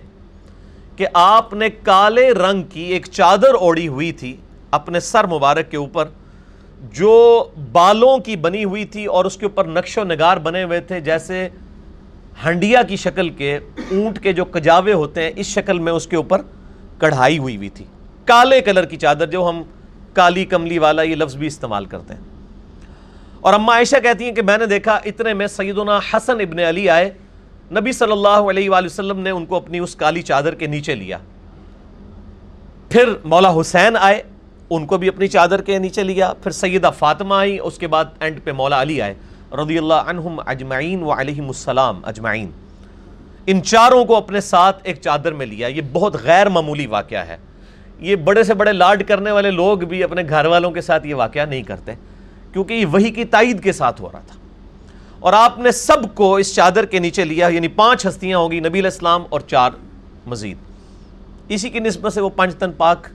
کہ 0.95 1.07
آپ 1.13 1.53
نے 1.53 1.69
کالے 1.69 2.31
رنگ 2.31 2.63
کی 2.63 2.81
ایک 2.81 3.05
چادر 3.11 3.53
اوڑی 3.53 3.87
ہوئی 3.87 4.11
تھی 4.11 4.35
اپنے 4.71 4.99
سر 4.99 5.27
مبارک 5.27 5.71
کے 5.71 5.77
اوپر، 5.77 6.05
جو 6.81 7.45
بالوں 7.71 8.17
کی 8.17 8.35
بنی 8.35 8.63
ہوئی 8.63 8.85
تھی 8.85 9.05
اور 9.05 9.25
اس 9.25 9.37
کے 9.37 9.45
اوپر 9.45 9.65
نقش 9.65 9.97
و 9.97 10.03
نگار 10.03 10.37
بنے 10.37 10.63
ہوئے 10.63 10.79
تھے، 10.79 10.99
جیسے 10.99 11.49
ہنڈیا 12.45 12.81
کی 12.81 12.95
شکل 12.95 13.29
کے 13.29 13.55
اونٹ 13.91 14.19
کے 14.19 14.33
جو 14.33 14.45
کجاوے 14.45 14.93
ہوتے 14.93 15.23
ہیں، 15.23 15.31
اس 15.35 15.45
شکل 15.45 15.79
میں 15.79 15.93
اس 15.93 16.07
کے 16.07 16.15
اوپر 16.15 16.41
کڑھائی 16.97 17.37
ہوئی 17.37 17.57
ہوئی 17.57 17.69
تھی۔ 17.69 17.85
کالے 18.25 18.61
کلر 18.61 18.85
کی 18.85 18.97
چادر 18.97 19.27
جو 19.27 19.49
ہم 19.49 19.63
کالی 20.13 20.45
کملی 20.45 20.79
والا 20.79 21.01
یہ 21.01 21.15
لفظ 21.15 21.35
بھی 21.35 21.47
استعمال 21.47 21.85
کرتے 21.85 22.13
ہیں۔ 22.13 22.21
اور 23.41 23.53
اما 23.53 23.73
عائشہ 23.73 23.95
کہتی 24.03 24.25
ہیں 24.25 24.31
کہ 24.31 24.41
میں 24.41 24.57
نے 24.57 24.65
دیکھا، 24.65 24.99
اتنے 25.05 25.33
میں 25.33 25.47
سیدنا 25.47 25.99
حسن 26.13 26.41
ابن 26.41 26.59
علی 26.59 26.89
آئے 26.89 27.11
نبی 27.71 27.91
صلی 27.91 28.11
اللہ 28.11 28.27
علیہ 28.27 28.69
وآلہ 28.69 28.85
وسلم 28.85 29.19
نے 29.19 29.29
ان 29.29 29.45
کو 29.45 29.55
اپنی 29.55 29.79
اس 29.79 29.95
کالی 29.95 30.21
چادر 30.21 30.55
کے 30.55 30.67
نیچے 30.67 30.95
لیا۔ 30.95 31.17
پھر 32.89 33.09
مولا 33.23 33.53
حسین 33.61 33.95
آئے، 33.99 34.23
ان 34.69 34.85
کو 34.85 34.97
بھی 34.97 35.07
اپنی 35.07 35.27
چادر 35.27 35.61
کے 35.61 35.79
نیچے 35.79 36.03
لیا۔ 36.03 36.33
پھر 36.33 36.51
سیدہ 36.51 36.89
فاطمہ 36.99 37.35
آئی، 37.35 37.59
اس 37.63 37.77
کے 37.77 37.87
بعد 37.87 38.05
اینڈ 38.19 38.39
پہ 38.43 38.51
مولا 38.51 38.81
علی 38.81 39.01
آئے۔ 39.01 39.13
رضی 39.51 39.77
اللہ 39.77 39.93
عنہم 39.93 40.39
اجمعین 40.45 41.03
و 41.03 41.11
علیہم 41.11 41.47
السلام 41.47 41.99
اجمعین۔ 42.03 42.49
ان 43.47 43.63
چاروں 43.63 44.05
کو 44.05 44.15
اپنے 44.15 44.41
ساتھ 44.41 44.79
ایک 44.83 45.01
چادر 45.01 45.33
میں 45.33 45.45
لیا۔ 45.45 45.67
یہ 45.67 45.81
بہت 45.91 46.15
غیر 46.23 46.49
معمولی 46.49 46.87
واقعہ 46.87 47.27
ہے۔ 47.27 47.37
یہ 47.99 48.15
بڑے 48.15 48.43
سے 48.43 48.53
بڑے 48.53 48.73
لاڈ 48.73 49.07
کرنے 49.07 49.31
والے 49.31 49.51
لوگ 49.51 49.77
بھی 49.77 50.03
اپنے 50.03 50.23
گھر 50.29 50.45
والوں 50.45 50.71
کے 50.71 50.81
ساتھ 50.81 51.07
یہ 51.07 51.15
واقعہ 51.15 51.45
نہیں 51.45 51.63
کرتے، 51.63 51.93
کیونکہ 52.53 52.73
یہ 52.73 52.85
وہی 52.85 53.11
کی 53.11 53.25
تائید 53.25 53.63
کے 53.63 53.71
ساتھ 53.71 54.01
ہو 54.01 54.11
رہا 54.11 54.19
تھا۔ 54.19 54.44
اور 55.25 55.33
آپ 55.33 55.59
نے 55.59 55.71
سب 55.71 56.15
کو 56.15 56.35
اس 56.35 56.55
چادر 56.55 56.85
کے 56.85 56.99
نیچے 56.99 57.25
لیا 57.25 57.47
یعنی 57.47 57.67
پانچ 57.67 58.05
ہستیاں 58.05 58.37
ہوگی، 58.37 58.59
نبی 58.59 58.79
علیہ 58.79 58.91
السلام 58.91 59.23
اور 59.29 59.39
چار 59.39 59.71
مزید۔ 60.25 60.57
اسی 61.49 61.69
کی 61.69 61.79
نسبت 61.79 62.13
سے 62.13 62.21
وہ 62.21 62.29
پنج 62.29 62.55
تن 62.55 62.71
پاک 62.71 63.07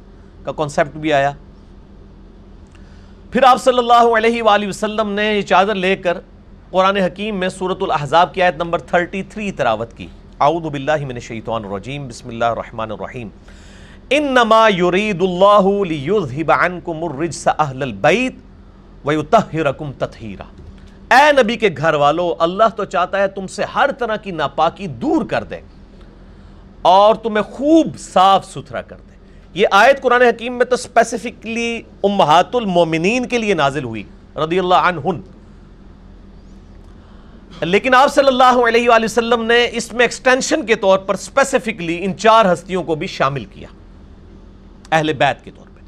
کا 0.44 0.52
کانسیپٹ 0.52 0.96
بھی 0.96 1.12
آیا۔ 1.12 1.32
پھر 3.32 3.42
آپ 3.42 3.62
صلی 3.62 3.78
اللہ 3.78 4.16
علیہ 4.16 4.42
وآلہ 4.42 4.68
وسلم 4.68 5.10
نے 5.10 5.36
یہ 5.36 5.42
چادر 5.42 5.74
لے 5.74 5.96
کر 5.96 6.18
قرآن 6.70 6.96
حکیم 6.96 7.36
میں 7.36 7.48
سورة 7.48 7.80
الاحزاب 7.80 8.34
کی 8.34 8.42
آیت 8.42 8.56
نمبر 8.56 8.78
33 8.78 9.52
تراوت 9.56 9.96
کی۔ 9.96 10.06
اعوذ 10.40 10.62
باللہ 10.62 11.00
من 11.00 11.14
الشیطان 11.14 11.64
الرجیم، 11.64 12.08
بسم 12.08 12.28
اللہ 12.28 12.44
الرحمن 12.44 12.90
الرحیم۔ 12.90 13.28
انما 14.10 14.68
یرید 14.68 15.22
اللہ 15.22 15.84
لیذہب 15.84 16.52
عنکم 16.52 17.04
الرجس 17.04 17.48
اہل 17.58 17.82
البیت 17.82 18.34
ویتہرکم 19.04 19.92
تطہیرا۔ 19.98 20.59
اے 21.10 21.30
نبی 21.32 21.56
کے 21.56 21.68
گھر 21.76 21.94
والو، 21.94 22.34
اللہ 22.38 22.68
تو 22.76 22.84
چاہتا 22.84 23.18
ہے 23.18 23.28
تم 23.28 23.46
سے 23.46 23.64
ہر 23.74 23.90
طرح 23.98 24.16
کی 24.16 24.30
ناپاکی 24.30 24.86
دور 25.02 25.24
کر 25.30 25.44
دے 25.44 25.60
اور 26.82 27.14
تمہیں 27.22 27.42
خوب 27.52 27.98
صاف 27.98 28.44
ستھرا 28.46 28.82
کر 28.82 28.96
دے۔ 28.96 29.14
یہ 29.54 29.66
آیت 29.72 30.00
قرآن 30.02 30.22
حکیم 30.22 30.58
میں 30.58 30.66
تو 30.66 30.74
اسپیسیفکلی 30.74 31.82
امہات 32.04 32.54
المومنین 32.54 33.26
کے 33.28 33.38
لیے 33.38 33.54
نازل 33.54 33.84
ہوئی 33.84 34.02
رضی 34.36 34.58
اللہ 34.58 34.88
عنہن۔ 34.88 35.20
لیکن 37.62 37.94
آپ 37.94 38.14
صلی 38.14 38.26
اللہ 38.26 38.62
علیہ 38.68 38.88
وآلہ 38.88 39.04
وسلم 39.04 39.42
نے 39.44 39.58
اس 39.72 39.92
میں 39.92 40.04
ایکسٹینشن 40.04 40.64
کے 40.66 40.74
طور 40.84 40.98
پر 40.98 41.14
اسپیسیفکلی 41.14 41.98
ان 42.04 42.16
چار 42.18 42.52
ہستیوں 42.52 42.82
کو 42.82 42.94
بھی 42.94 43.06
شامل 43.06 43.44
کیا، 43.44 43.68
اہل 44.90 45.12
بیت 45.12 45.44
کے 45.44 45.50
طور 45.50 45.66
پہ 45.66 45.80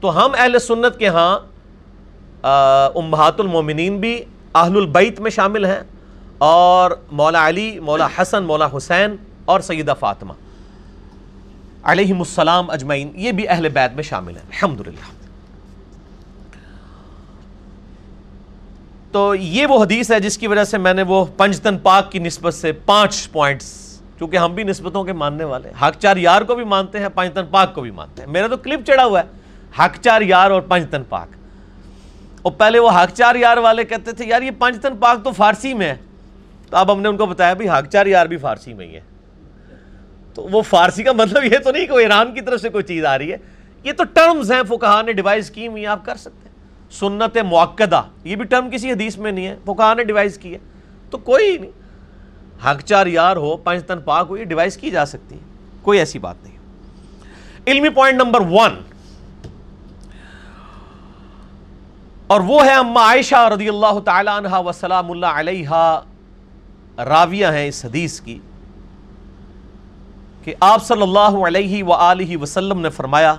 تو 0.00 0.16
ہم 0.16 0.30
اہل 0.38 0.58
سنت 0.58 0.98
کے 0.98 1.08
ہاں 1.08 1.38
امہات 2.98 3.40
المومنین 3.40 3.98
بھی 4.00 4.18
اہل 4.54 4.76
البیت 4.76 5.20
میں 5.20 5.30
شامل 5.30 5.64
ہیں 5.64 5.80
اور 6.38 6.90
مولا 7.12 7.48
علی، 7.48 7.80
مولا 7.80 8.08
حسن، 8.18 8.44
مولا 8.44 8.68
حسین 8.76 9.16
اور 9.44 9.60
سیدہ 9.60 9.94
فاطمہ۔ 10.00 10.32
علیہم 11.82 12.18
السلام 12.18 12.70
اجمعین، 12.70 13.10
یہ 13.14 13.32
بھی 13.32 13.48
اہل 13.48 13.68
بیت 13.68 13.94
میں 13.94 14.02
شامل 14.02 14.36
ہیں۔ 14.36 14.42
الحمدللہ۔ 14.42 15.12
تو 19.12 19.34
یہ 19.34 19.66
وہ 19.66 19.82
حدیث 19.84 20.10
ہے 20.10 20.20
جس 20.20 20.38
کی 20.38 20.46
وجہ 20.46 20.64
سے 20.64 20.78
میں 20.78 20.94
نے 20.94 21.02
وہ 21.02 21.24
پنجتن 21.36 21.78
پاک 21.78 22.12
کی 22.12 22.18
نسبت 22.18 22.54
سے 22.54 22.72
پانچ 22.72 23.32
پوائنٹس 23.32 24.00
کیونکہ 24.18 24.36
ہم 24.36 24.54
بھی 24.54 24.62
نسبتوں 24.62 25.04
کے 25.04 25.12
ماننے 25.12 25.44
والے 25.44 25.68
حق 25.82 25.98
چار 25.98 26.16
یار 26.16 26.42
کو 26.42 26.54
بھی 26.54 26.64
مانتے 26.64 26.98
ہیں، 26.98 27.08
پنجتن 27.14 27.46
پاک 27.50 27.74
کو 27.74 27.80
بھی 27.80 27.90
مانتے 27.90 28.22
ہیں۔ 28.22 28.30
میرا 28.30 28.46
تو 28.46 28.56
کلپ 28.56 28.86
چڑھا 28.86 29.04
ہوا 29.04 29.20
ہے۔ 29.20 29.26
حق 29.78 30.00
چار 30.00 30.22
یار 30.22 30.50
اور 30.50 30.60
پنجتن 30.60 31.02
پاک۔ 31.08 31.37
اور 32.42 32.52
پہلے 32.52 32.78
وہ 32.78 32.90
حق 32.90 33.14
چار 33.14 33.34
یار 33.34 33.56
والے 33.56 33.84
کہتے 33.84 34.12
تھے، 34.12 34.24
یار 34.26 34.42
یہ 34.42 34.50
پنجتن 34.58 34.96
پاک 34.96 35.24
تو 35.24 35.32
فارسی 35.32 35.74
میں 35.74 35.88
ہے۔ 35.88 35.96
تو 36.70 36.76
اب 36.76 36.92
ہم 36.92 37.00
نے 37.00 37.08
ان 37.08 37.16
کو 37.16 37.26
بتایا 37.26 37.52
بھی 37.52 37.68
حق 37.68 37.88
چار 37.92 38.06
یار 38.06 38.26
بھی 38.26 38.36
فارسی 38.36 38.74
میں 38.74 38.86
ہی 38.86 38.94
ہے۔ 38.94 39.00
تو 40.34 40.42
وہ 40.42 40.62
فارسی 40.62 41.02
کا 41.02 41.12
مطلب 41.12 41.44
یہ 41.44 41.58
تو 41.58 41.70
نہیں 41.70 41.86
کہ 41.86 41.92
وہ 41.92 41.98
ایران 41.98 42.34
کی 42.34 42.40
طرف 42.40 42.60
سے 42.60 42.68
کوئی 42.68 42.84
چیز 42.84 43.04
آ 43.04 43.18
رہی 43.18 43.32
ہے۔ 43.32 43.36
یہ 43.84 43.92
تو 43.92 44.04
ٹرمز 44.04 44.52
ہیں 44.52 44.62
فقہا 44.68 45.02
نے 45.02 45.12
ڈیوائز 45.12 45.50
کی 45.50 45.66
ہوئی 45.66 45.86
آپ 45.86 46.04
کر 46.04 46.14
سکتے 46.14 46.48
ہیں۔ 46.48 46.48
سنت 46.90 47.38
معقدہ 47.50 48.02
یہ 48.24 48.36
بھی 48.36 48.44
ٹرم 48.44 48.70
کسی 48.70 48.92
حدیث 48.92 49.18
میں 49.18 49.32
نہیں 49.32 49.46
ہے 49.46 49.56
فقہا 49.64 49.94
نے 49.94 50.04
ڈیوائز 50.04 50.38
کی 50.38 50.52
ہے۔ 50.52 50.58
تو 51.10 51.18
کوئی 51.18 51.58
نہیں 51.58 51.70
حق 52.64 52.80
چار 52.80 53.06
یار 53.06 53.36
ہو 53.36 53.56
پنج 53.56 53.84
تن 53.84 54.00
پاک 54.00 54.26
ہو، 54.28 54.36
یہ 54.36 54.44
ڈیوائز 54.44 54.76
کی 54.76 54.90
جا 54.90 55.06
سکتی 55.06 55.34
ہے، 55.34 55.40
کوئی 55.82 55.98
ایسی 55.98 56.18
بات 56.18 56.36
نہیں۔ 56.42 56.58
علمی 57.66 57.88
پوائنٹ 57.88 58.22
نمبر 58.22 58.40
ون 58.40 58.87
اور 62.28 62.40
وہ 62.40 62.64
ہے 62.64 62.72
اما 62.72 63.00
عائشہ 63.00 63.48
رضی 63.54 63.68
اللہ 63.68 63.98
تعالی 64.04 64.30
عنہ 64.36 64.56
وسلام 64.66 65.10
اللہ 65.10 65.26
علیہ 65.26 65.68
راویہ 66.98 67.46
ہیں 67.46 67.68
اس 67.68 67.84
حدیث 67.84 68.20
کی 68.20 68.38
کہ 70.44 70.54
آپ 70.60 70.84
صلی 70.84 71.02
اللہ 71.02 71.38
علیہ 71.46 71.84
وآلہ 71.84 72.36
وسلم 72.36 72.80
نے 72.80 72.90
فرمایا، 72.90 73.34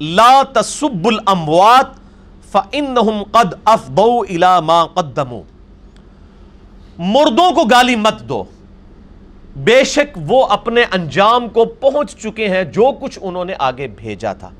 لا 0.00 0.42
تسب 0.52 1.06
الاموات 1.06 1.86
فَإِنَّهُمْ 2.52 3.24
قَدْ 3.32 3.74
أَفْضَوْا 3.74 4.24
إِلَى 4.26 4.64
مَا 4.64 4.86
قَدَّمُوا۔ 4.86 5.42
مردوں 6.98 7.50
کو 7.52 7.64
گالی 7.64 7.96
مت 7.96 8.20
دو۔ 8.20 8.44
بے 9.56 9.84
شک 9.84 10.18
وہ 10.26 10.46
اپنے 10.46 10.84
انجام 10.92 11.48
کو 11.48 11.64
پہنچ 11.64 12.16
چکے 12.16 12.48
ہیں 12.48 12.64
جو 12.64 12.92
کچھ 13.00 13.18
انہوں 13.22 13.44
نے 13.44 13.54
آگے 13.58 13.86
بھیجا 13.86 14.32
تھا۔ 14.32 14.50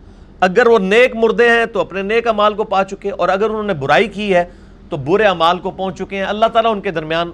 اگر 0.43 0.67
وہ 0.67 0.79
نیک 0.79 1.17
مردے 1.17 1.49
ہیں 1.49 1.67
تو 1.67 1.81
اپنے 1.81 2.03
نیک 2.03 2.29
امال 2.29 2.55
کو 2.55 2.65
پا 2.65 2.85
چکے 2.85 3.11
اور 3.11 3.29
اگر 3.29 3.45
انہوں 3.45 3.63
نے 3.63 3.75
برائی 3.75 4.09
کی 4.09 4.35
ہے 4.35 4.45
تو 4.89 4.97
برے 4.97 5.25
امال 5.25 5.59
کو 5.59 5.71
پہنچ 5.71 5.99
چکے 5.99 6.17
ہیں۔ 6.17 6.25
اللہ 6.25 6.47
تعالیٰ 6.47 6.73
ان 6.73 6.81
کے 6.81 6.91
درمیان 6.91 7.31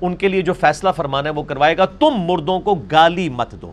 ان 0.00 0.16
کے 0.16 0.28
لیے 0.28 0.42
جو 0.42 0.52
فیصلہ 0.52 0.88
فرمانا 0.96 1.28
ہے 1.28 1.34
وہ 1.34 1.42
کروائے 1.42 1.76
گا۔ 1.76 1.84
تم 1.84 2.10
مردوں 2.10 2.60
کو 2.60 2.74
گالی 2.74 3.28
مت 3.28 3.52
دو۔ 3.52 3.72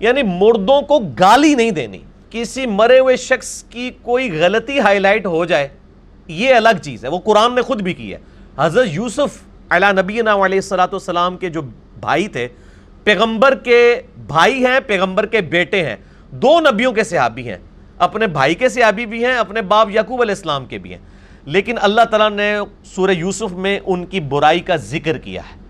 یعنی 0.00 0.22
مردوں 0.22 0.82
کو 0.82 0.98
گالی 0.98 1.54
نہیں 1.54 1.70
دینی۔ 1.70 1.98
کسی 2.30 2.66
مرے 2.66 2.98
ہوئے 2.98 3.16
شخص 3.16 3.62
کی 3.62 3.90
کوئی 4.02 4.40
غلطی 4.40 4.80
ہائی 4.80 4.98
لائٹ 4.98 5.26
ہو 5.26 5.44
جائے، 5.44 5.68
یہ 6.28 6.54
الگ 6.54 6.78
چیز 6.82 7.04
ہے۔ 7.04 7.10
وہ 7.10 7.18
قرآن 7.18 7.54
نے 7.54 7.62
خود 7.62 7.82
بھی 7.82 7.94
کی 7.94 8.12
ہے۔ 8.12 8.18
حضرت 8.58 8.86
یوسف 8.90 9.42
علیہ 9.68 9.92
نبینا 9.92 10.34
علیہ 10.34 10.60
السلام 10.70 11.36
کے 11.36 11.48
جو 11.48 11.62
بھائی 12.00 12.28
تھے، 12.28 12.48
پیغمبر 13.04 13.54
کے 13.54 14.00
بھائی 14.26 14.66
ہیں، 14.66 14.80
پیغمبر 14.86 15.26
کے 15.26 15.40
بیٹے 15.40 15.86
ہیں۔ 15.86 15.96
دو 16.30 16.60
نبیوں 16.60 16.92
کے 16.92 17.04
صحابی 17.04 17.48
ہیں۔ 17.48 17.58
اپنے 18.02 18.26
بھائی 18.26 18.54
کے 18.54 18.68
صحابی 18.68 19.06
بھی 19.06 19.24
ہیں، 19.24 19.34
اپنے 19.34 19.62
باپ 19.62 19.90
یعقوب 19.90 20.22
علیہ 20.22 20.34
السلام 20.34 20.64
کے 20.64 20.78
بھی 20.78 20.90
ہیں۔ 20.90 21.00
لیکن 21.44 21.74
اللہ 21.80 22.00
تعالیٰ 22.10 22.30
نے 22.30 22.56
سورہ 22.84 23.10
یوسف 23.10 23.52
میں 23.52 23.80
ان 23.86 24.06
کی 24.06 24.20
برائی 24.20 24.60
کا 24.60 24.76
ذکر 24.76 25.18
کیا 25.18 25.42
ہے۔ 25.42 25.60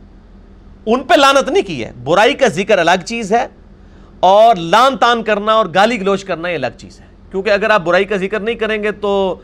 ان 0.86 1.02
پہ 1.02 1.14
لانت 1.14 1.48
نہیں 1.48 1.62
کی 1.62 1.84
ہے، 1.84 1.92
برائی 2.04 2.34
کا 2.34 2.48
ذکر 2.48 2.78
الگ 2.78 3.04
چیز 3.06 3.32
ہے 3.32 3.46
اور 4.20 4.56
لان 4.56 4.96
تان 4.96 5.22
کرنا 5.22 5.52
اور 5.52 5.66
گالی 5.74 6.00
گلوچ 6.00 6.24
کرنا 6.24 6.48
یہ 6.48 6.54
الگ 6.54 6.76
چیز 6.78 7.00
ہے۔ 7.00 7.04
کیونکہ 7.30 7.50
اگر 7.50 7.70
آپ 7.70 7.80
برائی 7.80 8.04
کا 8.04 8.16
ذکر 8.16 8.40
نہیں 8.40 8.54
کریں 8.54 8.82
گے 8.82 8.90
تو 8.90 9.34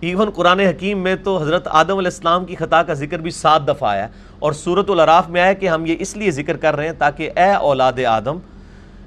ایون 0.00 0.30
قرآن 0.30 0.60
حکیم 0.60 0.98
میں 0.98 1.16
تو 1.16 1.42
حضرت 1.42 1.68
آدم 1.70 1.98
علیہ 1.98 2.10
السلام 2.14 2.44
کی 2.44 2.54
خطا 2.54 2.82
کا 2.82 2.92
ذکر 2.92 3.18
بھی 3.18 3.30
سات 3.30 3.68
دفعہ 3.68 3.90
آیا 3.90 4.08
اور 4.38 4.52
صورت 4.52 4.90
العراف 4.90 5.28
میں 5.28 5.40
آیا 5.40 5.52
کہ 5.52 5.68
ہم 5.68 5.86
یہ 5.86 5.96
اس 5.98 6.16
لیے 6.16 6.30
ذکر 6.30 6.56
کر 6.56 6.76
رہے 6.76 6.86
ہیں 6.86 6.94
تاکہ 6.98 7.30
اے 7.36 7.50
اولاد 7.52 7.92
آدم 8.08 8.38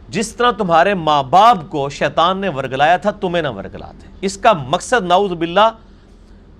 جس 0.09 0.35
طرح 0.35 0.51
تمہارے 0.51 0.93
ماں 0.93 1.21
باپ 1.23 1.57
کو 1.69 1.89
شیطان 1.89 2.37
نے 2.37 2.49
ورگلایا 2.49 2.97
تھا، 2.97 3.11
تمہیں 3.11 3.41
نہ 3.43 3.47
ورگلاتے۔ 3.47 4.07
اس 4.21 4.37
کا 4.37 4.53
مقصد 4.53 5.05
نعوذ 5.07 5.31
باللہ 5.31 5.69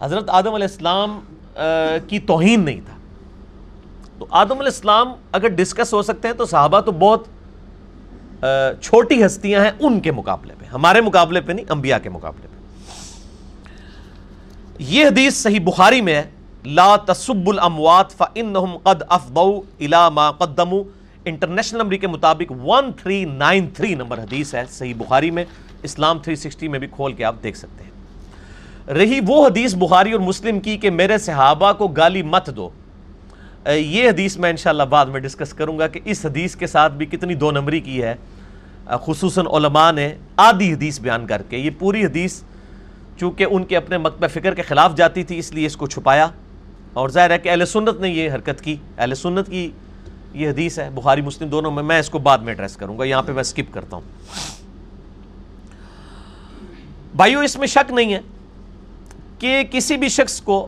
حضرت 0.01 0.29
آدم 0.29 0.53
علیہ 0.53 0.67
السلام 0.67 1.19
کی 2.07 2.19
توہین 2.19 2.65
نہیں 2.65 2.81
تھا۔ 2.85 2.97
تو 4.19 4.25
آدم 4.29 4.59
علیہ 4.59 4.73
السلام 4.73 5.13
اگر 5.31 5.47
ڈسکس 5.47 5.93
ہو 5.93 6.01
سکتے 6.01 6.27
ہیں 6.27 6.35
تو 6.35 6.45
صحابہ 6.45 6.79
تو 6.79 6.91
بہت 6.91 7.27
چھوٹی 8.81 9.25
ہستیاں 9.25 9.63
ہیں 9.63 9.71
ان 9.79 9.99
کے 9.99 10.11
مقابلے 10.11 10.53
پہ۔ 10.59 10.65
ہمارے 10.65 11.01
مقابلے 11.01 11.41
پہ 11.41 11.51
نہیں، 11.51 11.65
انبیاء 11.71 11.97
کے 12.03 12.09
مقابلے 12.09 12.47
پہ۔ 12.47 12.55
یہ 14.79 15.05
حدیث 15.05 15.41
صحیح 15.43 15.59
بخاری 15.65 16.01
میں 16.01 16.15
ہے، 16.15 16.29
لا 16.65 16.95
تسب 17.05 17.49
الاموات 17.49 18.11
فانہم 18.11 18.77
قد 18.83 19.03
افضوا 19.09 19.59
الى 19.79 20.13
ما 20.13 20.31
قدموا۔ 20.31 20.83
انٹرنیشنل 21.25 21.79
نمبر 21.79 21.95
کے 21.95 22.07
مطابق 22.07 22.51
1393 22.51 23.95
نمبر 23.95 24.17
حدیث 24.17 24.55
ہے، 24.55 24.63
صحیح 24.69 24.93
بخاری 24.97 25.31
میں، 25.31 25.45
اسلام 25.83 26.19
360 26.19 26.67
میں 26.67 26.79
بھی 26.79 26.87
کھول 26.91 27.13
کے 27.13 27.25
آپ 27.25 27.35
دیکھ 27.43 27.57
سکتے 27.57 27.83
ہیں۔ 27.83 27.89
رہی 28.93 29.19
وہ 29.27 29.47
حدیث 29.47 29.75
بخاری 29.75 30.11
اور 30.11 30.19
مسلم 30.19 30.59
کی 30.59 30.77
کہ 30.77 30.89
میرے 30.89 31.17
صحابہ 31.17 31.73
کو 31.73 31.87
گالی 31.87 32.21
مت 32.21 32.49
دو۔ 32.55 32.69
یہ 33.65 34.09
حدیث 34.09 34.37
میں 34.37 34.49
انشاءاللہ 34.49 34.83
بعد 34.83 35.05
میں 35.05 35.19
ڈسکس 35.19 35.53
کروں 35.53 35.79
گا 35.79 35.87
کہ 35.87 35.99
اس 36.05 36.25
حدیث 36.25 36.55
کے 36.55 36.67
ساتھ 36.67 36.93
بھی 36.93 37.05
کتنی 37.05 37.33
دو 37.33 37.51
نمبری 37.51 37.79
کی 37.79 38.03
ہے۔ 38.03 38.15
خصوصاً 38.85 39.45
علماء 39.47 39.91
نے 39.91 40.13
آدھی 40.35 40.73
حدیث 40.73 40.99
بیان 40.99 41.27
کر 41.27 41.41
کے، 41.49 41.57
یہ 41.57 41.69
پوری 41.79 42.05
حدیث 42.05 42.41
چونکہ 43.17 43.45
ان 43.49 43.63
کے 43.63 43.77
اپنے 43.77 43.97
مکتبہ 43.97 44.27
فکر 44.27 44.53
کے 44.53 44.61
خلاف 44.61 44.95
جاتی 44.95 45.23
تھی، 45.23 45.39
اس 45.39 45.51
لیے 45.51 45.65
اس 45.65 45.77
کو 45.77 45.87
چھپایا۔ 45.87 46.27
اور 46.93 47.09
ظاہر 47.09 47.29
ہے 47.29 47.37
کہ 47.37 47.49
اہل 47.49 47.65
سنت 47.65 47.99
نے 47.99 48.09
یہ 48.09 48.31
حرکت 48.31 48.61
کی۔ 48.61 48.75
اہل 48.97 49.15
سنت 49.15 49.49
کی 49.49 49.71
یہ 50.33 50.49
حدیث 50.49 50.79
ہے، 50.79 50.89
بخاری، 50.89 51.21
مسلم 51.21 51.49
دونوں 51.49 51.71
میں 51.71 51.83
میں 51.83 51.99
اس 51.99 52.09
کو 52.09 52.19
بعد 52.19 52.37
میں 52.37 52.53
ایڈریس 52.53 52.75
کروں 52.77 52.97
گا، 52.97 53.03
یہاں 53.03 53.21
پہ 53.21 53.31
میں 53.31 53.43
سکپ 53.43 53.73
کرتا 53.73 53.95
ہوں۔ 53.95 54.03
بھائیو، 57.15 57.39
اس 57.39 57.57
میں 57.57 57.67
شک 57.67 57.91
نہیں 57.91 58.13
ہے 58.13 58.19
کہ 59.39 59.61
کسی 59.71 59.97
بھی 59.97 60.09
شخص 60.09 60.39
کو 60.41 60.67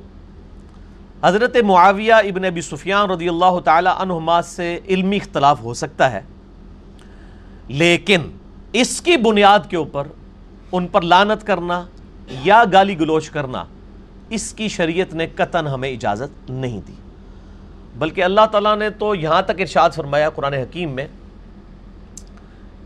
حضرت 1.24 1.58
معاویہ 1.66 2.14
ابن 2.14 2.46
ابی 2.46 2.62
سفیان 2.62 3.10
رضی 3.12 3.30
اللہ 3.30 3.60
تعالی 3.66 3.90
عنہما 3.98 4.42
سے 4.42 4.80
علمی 4.88 5.18
اختلاف 5.18 5.62
ہو 5.64 5.74
سکتا 5.74 6.12
ہے، 6.12 6.22
لیکن 7.68 8.22
اس 8.74 9.02
کی 9.02 9.18
بنیاد 9.18 9.70
کے 9.70 9.78
اوپر 9.78 10.08
ان 10.72 10.88
پر 10.88 11.02
لانت 11.02 11.46
کرنا 11.48 11.84
یا 12.44 12.64
گالی 12.74 13.00
گلوچ 13.00 13.30
کرنا، 13.30 13.64
اس 14.30 14.52
کی 14.54 14.68
شریعت 14.68 15.14
نے 15.14 15.28
قطن 15.36 15.68
ہمیں 15.68 15.90
اجازت 15.90 16.50
نہیں 16.50 16.82
دی۔ 16.88 16.94
بلکہ 17.96 18.24
اللہ 18.24 18.42
تعالیٰ 18.52 18.78
نے 18.78 18.90
تو 18.90 19.16
یہاں 19.16 19.42
تک 19.42 19.60
ارشاد 19.60 19.90
فرمایا 19.90 20.30
قرآن 20.30 20.54
حکیم 20.54 20.92
میں 20.92 21.08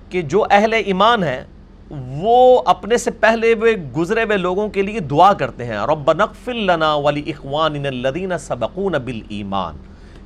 کہ 0.09 0.21
جو 0.21 0.45
اہل 0.51 0.73
ایمان 0.73 1.23
ہیں، 1.23 1.43
وہ 1.91 2.61
اپنے 2.65 2.97
سے 2.97 3.11
پہلے 3.11 3.53
ہوئے، 3.53 3.71
گزرے 3.71 4.23
ہوئے 4.23 4.37
لوگوں 4.37 4.69
کے 4.69 4.81
لیے 4.81 4.99
دعا 4.99 5.33
کرتے 5.33 5.65
ہیں۔ 5.65 5.77
رب 5.77 6.13
نقفر 6.13 6.53
لنا 6.53 6.95
ولی 6.95 7.31
اخوان 7.31 7.85
الذین 7.85 8.37
سبقون 8.37 8.91
بالایمان۔ 8.91 9.77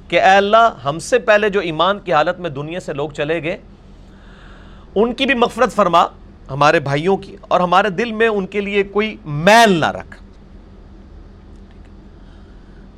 کہ 0.08 0.22
اے 0.22 0.30
اللہ، 0.30 0.76
ہم 0.86 1.00
سے 1.00 1.20
پہلے 1.20 1.50
جو 1.50 1.60
ایمان 1.60 2.00
کی 2.00 2.14
حالت 2.14 2.40
میں 2.40 2.50
دنیا 2.50 2.80
سے 2.80 2.94
لوگ 2.94 3.10
چلے 3.10 3.44
گئے، 3.44 3.58
ان 4.96 5.14
کی 5.14 5.26
بھی 5.26 5.34
مغفرت 5.34 5.72
فرما 5.72 6.06
ہمارے 6.52 6.80
بھائیوں 6.80 7.18
کی، 7.18 7.36
اور 7.42 7.60
ہمارے 7.60 7.90
دل 7.90 8.12
میں 8.12 8.28
ان 8.28 8.48
کے 8.48 8.62
لیے 8.62 8.84
کوئی 8.84 9.18
میل 9.26 9.80
نہ 9.80 9.92
رکھ۔ 9.92 10.24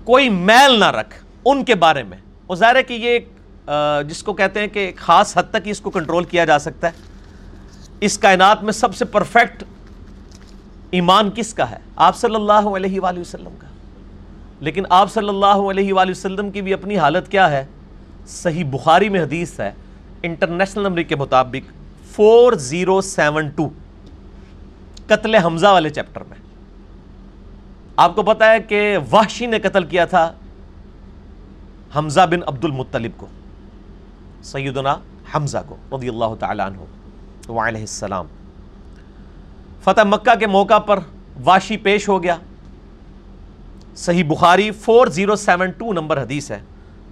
کوئی 0.03 0.29
میل 0.29 0.79
نہ 0.79 0.91
رکھ۔ 0.91 1.30
ان 1.45 1.63
کے 1.65 1.75
بارے 1.75 2.03
میں۔ 2.03 2.17
وہ 2.47 2.55
ظاہر 2.55 2.75
ہے 2.75 2.83
کہ 2.83 2.93
یہ 2.93 3.19
جس 4.07 4.23
کو 4.23 4.33
کہتے 4.33 4.59
ہیں 4.59 4.67
کہ 4.67 4.91
خاص 4.95 5.37
حد 5.37 5.43
تک 5.49 5.65
ہی 5.65 5.71
اس 5.71 5.81
کو 5.81 5.89
کنٹرول 5.89 6.23
کیا 6.23 6.45
جا 6.45 6.59
سکتا 6.59 6.87
ہے۔ 6.87 6.91
اس 7.99 8.17
کائنات 8.17 8.63
میں 8.63 8.73
سب 8.73 8.95
سے 8.95 9.05
پرفیکٹ 9.05 9.63
ایمان 10.91 11.29
کس 11.35 11.53
کا 11.53 11.69
ہے؟ 11.71 11.77
آپ 11.95 12.17
صلی 12.17 12.35
اللہ 12.35 12.67
علیہ 12.75 12.99
وآلہ 12.99 13.19
وسلم 13.19 13.55
کا۔ 13.59 13.67
لیکن 14.59 14.83
آپ 14.89 15.11
صلی 15.13 15.29
اللہ 15.29 15.69
علیہ 15.69 15.93
وآلہ 15.93 16.11
وسلم 16.11 16.51
کی 16.51 16.61
بھی 16.61 16.73
اپنی 16.73 16.97
حالت 16.97 17.31
کیا 17.31 17.49
ہے؟ 17.51 17.65
صحیح 18.27 18.63
بخاری 18.71 19.09
میں 19.09 19.21
حدیث 19.21 19.59
ہے، 19.59 19.71
انٹرنیشنل 20.23 20.83
نمبر 20.83 21.01
کے 21.01 21.15
مطابق 21.15 21.71
فور 22.11 22.53
زیرو 22.53 23.01
سیون 23.01 23.49
ٹو 23.49 23.69
قتل 25.07 25.35
حمزہ 25.35 25.67
والے 25.67 25.89
چیپٹر 25.89 26.23
میں۔ 26.23 26.37
آپ 27.97 28.15
کو 28.15 28.23
پتا 28.23 28.51
ہے 28.51 28.59
کہ 28.59 28.97
وحشی 29.11 29.45
نے 29.45 29.59
قتل 29.59 29.83
کیا 29.83 30.05
تھا 30.05 30.31
حمزہ 31.95 32.21
بن 32.31 32.39
عبد 32.47 32.65
المطلب 32.65 33.11
کو، 33.17 33.27
سیدنا 34.43 34.95
حمزہ 35.35 35.57
کو، 35.67 35.97
رضی 35.97 36.09
اللہ 36.09 36.35
تعالیٰ 36.39 36.65
عنہ، 36.65 36.77
وعلیہ 37.51 37.81
السلام۔ 37.81 38.25
فتح 39.83 40.01
مکہ 40.01 40.35
کے 40.35 40.47
موقع 40.47 40.77
پر 40.77 40.99
واشی 41.43 41.77
پیش 41.77 42.09
ہو 42.09 42.23
گیا۔ 42.23 42.37
صحیح 43.95 44.23
Bukhari 44.23 44.71
four 44.71 45.07
zero 45.07 45.35
seven 45.35 45.71
two 45.71 45.93
number 45.93 46.21
حدیث 46.21 46.51
ہے۔ 46.51 46.59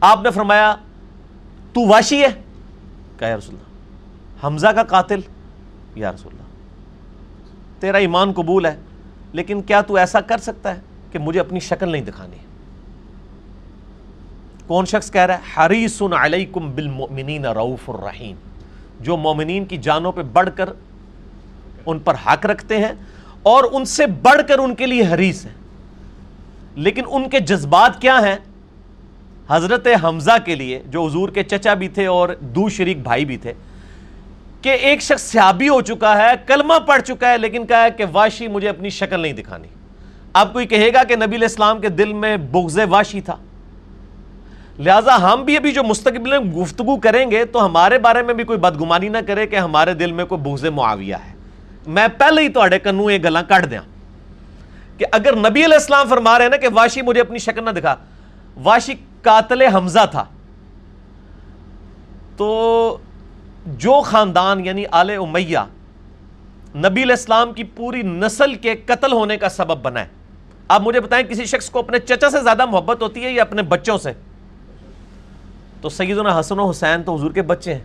آپ 0.02 0.20
نے 0.24 0.32
فرمایا، 0.32 0.76
تو 1.74 1.88
واشی 1.88 2.22
ہے؟ 2.22 2.42
کہا، 3.18 3.28
یا 3.28 3.38
رسول 3.38 3.56
اللہ، 3.56 4.48
حمزہ 4.48 4.68
کا 4.68 4.84
قاتل؟ 4.84 5.20
یا 5.96 6.12
رسول 6.12 6.34
اللہ، 6.34 6.48
تیرا 7.82 7.98
ایمان 7.98 8.32
قبول 8.32 8.66
ہے، 8.66 8.78
لیکن 9.34 9.62
کیا 9.62 9.82
تو 9.82 9.96
ایسا 9.96 10.22
کر 10.22 10.38
سکتا 10.38 10.76
ہے 10.76 10.82
کہ 11.12 11.20
مجھے 11.20 11.40
اپنی 11.40 11.60
شکل 11.60 11.90
نہیں 11.90 12.02
دکھانی 12.02 12.38
کون 14.70 14.86
شخص 14.86 15.12
کہہ 15.12 15.22
رہا 15.22 15.36
ہے، 15.36 15.40
حریص 15.58 16.02
علیکم 16.02 16.72
بالمؤمنین 16.72 17.46
رعوف 17.46 17.90
الرحیم. 17.90 18.36
جو 19.00 19.18
مومنین 19.18 19.66
کی 19.66 19.78
جانوں 19.78 20.12
پہ 20.12 20.22
بڑھ 20.22 20.50
کر 20.56 20.70
ان 21.86 22.00
پر 22.00 22.16
حق 22.28 22.46
رکھتے 22.46 22.78
ہیں 22.78 22.92
اور 23.44 23.64
ان 23.72 23.86
سے 23.86 24.06
بڑھ 24.06 24.42
کر 24.48 24.60
ان 24.60 24.76
کے 24.76 24.86
لیے 24.86 25.04
حریص 25.14 25.46
ہیں۔ 25.46 25.54
لیکن 26.76 27.02
ان 27.08 27.30
کے 27.30 27.40
جذبات 27.40 28.02
کیا 28.02 28.20
ہیں؟ 28.20 28.36
حضرت 29.50 29.88
حمزہ 30.04 30.38
کے 30.46 30.56
لیے، 30.56 30.82
جو 30.86 31.06
حضور 31.06 31.30
کے 31.30 31.44
چچا 31.44 31.74
بھی 31.74 31.88
تھے 31.88 32.06
اور 32.06 32.30
دو 32.40 32.70
شریک 32.70 33.04
بھائی 33.04 33.26
بھی 33.26 33.38
تھے، 33.38 33.54
کہ 34.62 34.70
ایک 34.70 35.02
شخص 35.02 35.22
سیابی 35.22 35.70
ہو 35.70 35.82
چکا 35.82 36.18
ہے، 36.18 36.32
کلمہ 36.48 36.80
پڑھ 36.88 37.02
چکا 37.02 37.32
ہے، 37.32 37.38
لیکن 37.38 37.66
کہا 37.66 37.84
ہے 37.84 37.92
کہ 37.92 38.06
واشی 38.12 38.48
مجھے 38.48 38.70
اپنی 38.70 38.90
شکل 38.90 39.20
نہیں 39.20 39.34
دکھانی۔ 39.34 39.68
اب 40.34 40.54
کوئی 40.54 40.68
کہے 40.68 40.94
گا 40.94 41.04
کہ 41.04 41.16
نبی 41.16 41.36
علیہ 41.36 41.48
السلام 41.48 41.82
کے 41.82 41.90
دل 41.90 42.14
میں 42.14 42.38
بغض 42.38 42.80
واشی 42.90 43.22
تھا؟ 43.22 43.36
لہٰذا 44.80 45.16
ہم 45.22 45.44
بھی 45.44 45.58
ابھی 45.58 45.72
جو 45.72 45.84
مستقبل 45.84 46.30
میں 46.30 46.52
گفتگو 46.52 46.98
کریں 46.98 47.32
گے 47.32 47.46
تو 47.46 47.66
ہمارے 47.66 48.00
بارے 48.00 48.22
میں 48.24 48.34
بھی 48.34 48.44
کوئی 48.44 48.60
بدگمانی 48.60 49.08
نہ 49.10 49.18
کرے 49.28 49.48
کہ 49.48 49.56
ہمارے 49.56 49.94
دل 49.94 50.12
میں 50.12 50.26
کوئی 50.26 50.42
بغض 50.42 50.66
معاویہ 50.66 51.16
ہے۔ 51.16 51.34
میں 51.88 52.08
پہلے 52.18 52.42
ہی 52.42 52.50
تو 52.50 52.62
کنو 52.84 53.10
یہ 53.12 53.18
گلاں 53.24 53.44
کٹ 53.44 53.70
دیا 53.72 53.82
کہ 54.98 55.06
اگر 55.12 55.36
نبی 55.36 55.66
علیہ 55.66 55.76
السلام 55.76 56.08
فرما 56.08 56.38
رہے 56.38 56.46
ہیں 56.46 56.50
نا 56.50 56.58
کہ 56.58 56.68
واشی 56.74 57.02
مجھے 57.02 57.22
اپنی 57.22 57.40
شکل 57.40 57.64
نہ 57.66 57.70
دکھا 57.70 57.96
واشی 58.64 58.94
قاتل 59.22 59.62
حمزہ 59.62 60.06
تھا۔ 60.12 60.24
تو 62.38 62.98
جو 63.66 64.02
خاندان 64.02 64.66
یعنی 64.66 64.84
آل 64.92 65.10
امیہ 65.10 65.60
نبی 66.76 67.04
علیہ 67.04 67.16
السلام 67.16 67.54
کی 67.54 67.64
پوری 67.64 68.02
نسل 68.02 68.56
کے 68.56 68.76
قتل 68.86 69.14
ہونے 69.14 69.38
کا 69.38 69.50
سبب 69.50 69.82
بنا 69.82 70.00
ہے۔ 70.00 70.08
آپ 70.68 70.82
مجھے 70.82 71.00
بتائیں 71.00 71.26
کسی 71.28 71.46
شخص 71.46 71.70
کو 71.70 71.80
اپنے 71.80 72.00
چچا 72.00 72.30
سے 72.30 72.42
زیادہ 72.44 72.66
محبت 72.66 73.02
ہوتی 73.02 73.24
ہے 73.24 73.32
یا 73.32 73.42
اپنے 73.42 73.62
بچوں 73.62 73.98
سے؟ 73.98 74.14
تو 75.82 75.90
سیدنا 75.90 76.40
حسن 76.40 76.60
و 76.60 76.70
حسین 76.70 77.04
تو 77.04 77.16
حضور 77.16 77.32
کے 77.32 77.42
بچے 77.42 77.74
ہیں۔ 77.74 77.82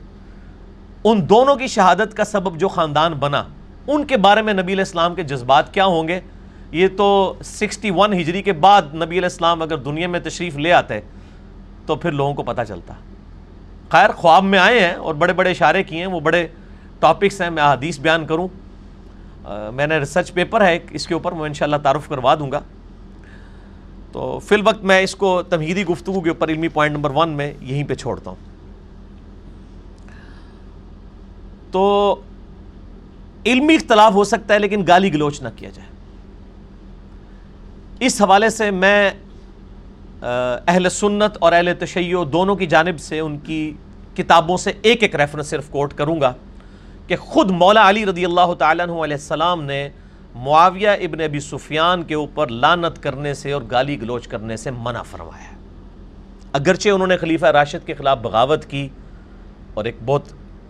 ان 1.05 1.29
دونوں 1.29 1.57
کی 1.57 1.67
شہادت 1.67 2.17
کا 2.17 2.25
سبب 2.25 2.57
جو 2.57 2.69
خاندان 2.69 3.13
بنا، 3.13 3.43
ان 3.87 4.05
کے 4.05 4.17
بارے 4.17 4.43
میں 4.43 4.53
نبی 4.55 4.73
علیہ 4.73 4.85
السلام 4.85 5.15
کے 5.15 5.23
جذبات 5.23 5.73
کیا 5.75 5.85
ہوں 5.85 6.09
گے؟ 6.09 6.21
یہ 6.73 6.89
تو 6.97 7.35
سکسٹی 7.45 7.91
ون 7.91 8.13
ہجری 8.13 8.43
کے 8.43 8.53
بعد 8.53 8.95
نبی 8.95 9.19
علیہ 9.19 9.31
السلام 9.33 9.63
اگر 9.63 9.77
دنیا 9.79 10.09
میں 10.09 10.21
تشریف 10.21 10.57
لے 10.57 10.73
آتے 10.73 11.01
تو 11.87 11.97
پھر 11.97 12.13
لوگوں 12.13 12.35
کو 12.35 12.43
پتہ 12.43 12.63
چلتا۔ 12.69 12.95
خیر، 13.89 14.13
خواب 14.13 14.45
میں 14.45 14.59
آئے 14.59 14.81
ہیں 14.81 14.95
اور 14.95 15.15
بڑے 15.15 15.33
بڑے 15.33 15.51
اشارے 15.51 15.83
کیے 15.83 15.99
ہیں، 15.99 16.07
وہ 16.07 16.21
بڑے 16.21 16.47
ٹاپکس 17.01 17.41
ہیں، 17.41 17.51
میں 17.51 17.63
حدیث 17.63 17.99
بیان 18.01 18.27
کروں۔ 18.27 18.49
میں 19.75 19.87
نے 19.87 19.99
ریسرچ 19.99 20.33
پیپر 20.35 20.65
ہے 20.65 20.79
اس 20.91 21.07
کے 21.07 21.15
اوپر 21.15 21.33
میں 21.33 21.45
انشاءاللہ 21.45 21.77
تعارف 21.83 22.09
کروا 22.09 22.35
دوں 22.35 22.51
گا۔ 22.53 22.61
تو 24.15 24.39
فی 24.39 24.55
الوقت 24.55 24.85
میں 24.85 25.01
اس 25.01 25.15
کو 25.15 25.43
تمہیدی 25.43 25.85
گفتگو 25.85 26.21
کے 26.21 26.29
اوپر 26.29 26.49
علمی 26.49 26.69
پوائنٹ 26.69 26.97
نمبر 26.97 27.11
ون 27.15 27.29
میں 27.29 27.55
یہیں 27.61 27.85
پہ 27.85 27.95
چھوڑتا 27.95 28.31
ہوں۔ 28.31 28.37
تو 31.71 32.15
علمی 33.47 33.75
اختلاف 33.75 34.13
ہو 34.13 34.25
سکتا 34.25 34.55
ہے 34.55 34.59
لیکن 34.59 34.85
گالی 34.89 35.13
گلوچ 35.15 35.43
نہ 35.43 35.49
کیا 35.57 35.71
جائے۔ 35.71 35.89
اس 38.01 38.23
حوالے 38.23 38.49
سے 38.49 38.71
میں 38.71 39.11
اہل 40.23 40.89
سنت 40.89 41.37
اور 41.41 41.53
اہل 41.53 41.73
تشیع 41.79 42.19
دونوں 42.33 42.57
کی 42.57 42.67
جانب 42.67 43.01
سے 43.01 43.21
ان 43.21 43.39
کی 43.39 43.73
کتابوں 44.17 44.57
سے 44.57 44.73
ایک 44.83 45.03
ایک 45.03 45.17
ریفرنس 45.17 45.47
صرف 45.47 45.71
کوٹ 45.71 45.95
کروں 45.95 46.21
گا 46.21 46.33
کہ 47.07 47.17
خود 47.17 47.51
مولا 47.51 47.89
علی 47.89 48.07
رضی 48.07 48.25
اللہ 48.25 48.55
تعالیٰ 48.59 48.87
علیہ 48.89 49.17
السلام 49.17 49.63
نے 49.63 49.89
معاویہ 50.35 50.89
ابن 50.89 51.21
ابی 51.21 51.41
سفیان 51.41 52.03
کے 52.03 52.15
اوپر 52.15 52.49
لانت 52.49 53.03
کرنے 53.03 53.35
سے 53.35 53.53
اور 53.53 53.63
گالی 53.71 54.01
گلوچ 54.01 54.29
کرنے 54.29 54.57
سے 54.57 54.71
منع 54.71 55.03
فرمایا۔ 55.03 55.53
اگرچہ 56.53 56.89
انہوں 56.89 57.07
نے 57.07 57.17
خلیفہ 57.17 57.47
راشد 57.47 57.87
کے 57.87 57.95
خلاف 57.95 58.19
بغاوت 58.19 58.65
کی 58.67 58.89
اور 59.75 59.85
ایک 59.85 59.97
بہت 60.05 60.23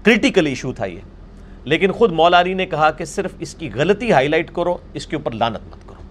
کرٹیکل 0.03 0.47
ایشو 0.47 0.73
تھا 0.73 0.87
یہ، 0.87 1.01
لیکن 1.65 1.93
خود 1.93 2.13
مولا 2.13 2.41
علی 2.41 2.55
نے 2.55 2.67
کہا 2.67 2.91
کہ 2.91 3.05
صرف 3.05 3.35
اس 3.39 3.55
کی 3.55 3.71
غلطی 3.75 4.13
ہائی 4.13 4.29
لائٹ 4.29 4.55
کرو، 4.55 4.77
اس 4.95 5.07
کے 5.07 5.17
اوپر 5.17 5.33
لانت 5.33 5.67
مت 5.71 5.89
کرو۔ 5.89 6.03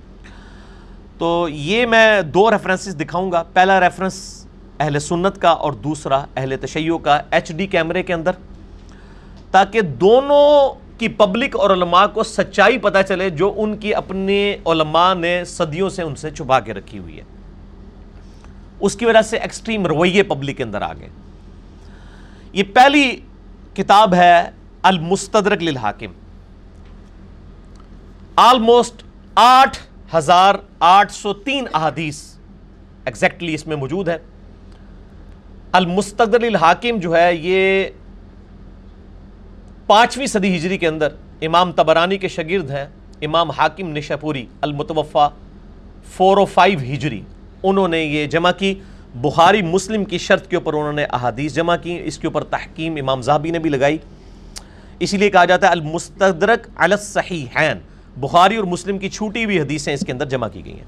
تو 1.17 1.47
یہ 1.49 1.85
میں 1.85 2.21
دو 2.21 2.51
ریفرنسز 2.51 2.99
دکھاؤں 2.99 3.31
گا۔ 3.31 3.43
پہلا 3.43 3.79
ریفرنس 3.79 4.47
اہل 4.79 4.99
سنت 4.99 5.41
کا 5.41 5.49
اور 5.49 5.73
دوسرا 5.73 6.25
اہل 6.35 6.53
تشیع 6.61 6.97
کا۔ 6.97 7.21
ایچ 7.31 7.51
ڈی 7.51 7.67
کیمرے 7.67 8.03
کے 8.03 8.13
اندر، 8.13 8.31
تاکہ 9.51 9.81
دونوں 9.81 10.82
کی 10.97 11.07
پبلک 11.07 11.55
اور 11.55 11.69
علماء 11.69 12.05
کو 12.07 12.23
سچائی 12.23 12.77
پتہ 12.77 12.97
چلے 13.07 13.29
جو 13.29 13.53
ان 13.57 13.77
کی 13.77 13.95
اپنے 13.95 14.57
علماء 14.65 15.13
نے 15.13 15.45
صدیوں 15.45 15.89
سے 15.89 16.01
ان 16.01 16.15
سے 16.15 16.31
چھپا 16.31 16.59
کے 16.59 16.73
رکھی 16.73 16.99
ہوئی 16.99 17.17
ہے۔ 17.17 17.23
اس 18.79 18.95
کی 18.95 19.05
وجہ 19.05 19.21
سے 19.21 19.37
ایکسٹریم 19.37 19.85
رویے 19.85 20.23
پبلک 20.23 20.57
کے 20.57 20.63
اندر 20.63 20.81
آگے 20.81 21.07
یہ 22.53 22.63
پہلی 22.73 23.19
کتاب 23.73 24.13
ہے 24.13 24.49
المستدرک 24.81 25.63
للحاکم۔ 25.63 26.11
آلموسٹ 28.35 29.03
آٹھ 29.35 29.77
ہزار 30.15 30.55
آٹھ 30.79 31.11
سو 31.11 31.33
تین 31.33 31.65
احادیث 31.73 32.35
ایگزیکٹلی 33.05 33.53
اس 33.53 33.67
میں 33.67 33.75
موجود 33.75 34.09
ہے۔ 34.09 34.17
المستدر 35.71 36.39
للحاکم 36.39 36.97
جو 36.97 37.15
ہے 37.15 37.35
یہ 37.35 37.85
پانچویں 39.87 40.25
صدی 40.25 40.57
ہجری 40.57 40.77
کے 40.77 40.87
اندر 40.87 41.07
امام 41.41 41.71
تبرانی 41.71 42.17
کے 42.17 42.27
شگرد 42.27 42.71
ہیں، 42.71 42.85
امام 43.21 43.51
حاکم 43.51 43.89
نشاپوری 43.89 44.45
المتوفہ 44.61 45.29
فور 46.17 46.37
او 46.37 46.45
فائیو 46.45 46.79
ہجری۔ 46.79 47.21
انہوں 47.63 47.87
نے 47.87 48.03
یہ 48.03 48.25
جمع 48.25 48.51
کی۔ 48.51 48.75
بخاری 49.15 49.61
مسلم 49.61 50.05
کی 50.05 50.17
شرط 50.17 50.47
کے 50.47 50.55
اوپر 50.55 50.73
انہوں 50.73 50.93
نے 50.93 51.03
احادیث 51.03 51.53
جمع 51.53 51.75
کی۔ 51.75 52.01
اس 52.03 52.17
کے 52.17 52.27
اوپر 52.27 52.43
تحکیم 52.43 52.95
امام 52.99 53.21
زہبی 53.21 53.51
نے 53.51 53.59
بھی 53.59 53.69
لگائی۔ 53.69 53.97
اسی 54.99 55.17
لیے 55.17 55.29
کہا 55.29 55.45
جاتا 55.45 55.67
ہے 55.67 55.71
المستدرک 55.71 56.67
علی 56.75 56.93
الصحیحین۔ 56.93 57.77
بخاری 58.17 58.55
اور 58.55 58.63
مسلم 58.63 58.97
کی 58.97 59.09
چھوٹی 59.09 59.45
ہوئی 59.45 59.59
حدیثیں 59.59 59.93
اس 59.93 60.03
کے 60.05 60.11
اندر 60.11 60.25
جمع 60.25 60.47
کی 60.47 60.65
گئی 60.65 60.73
ہیں۔ 60.73 60.85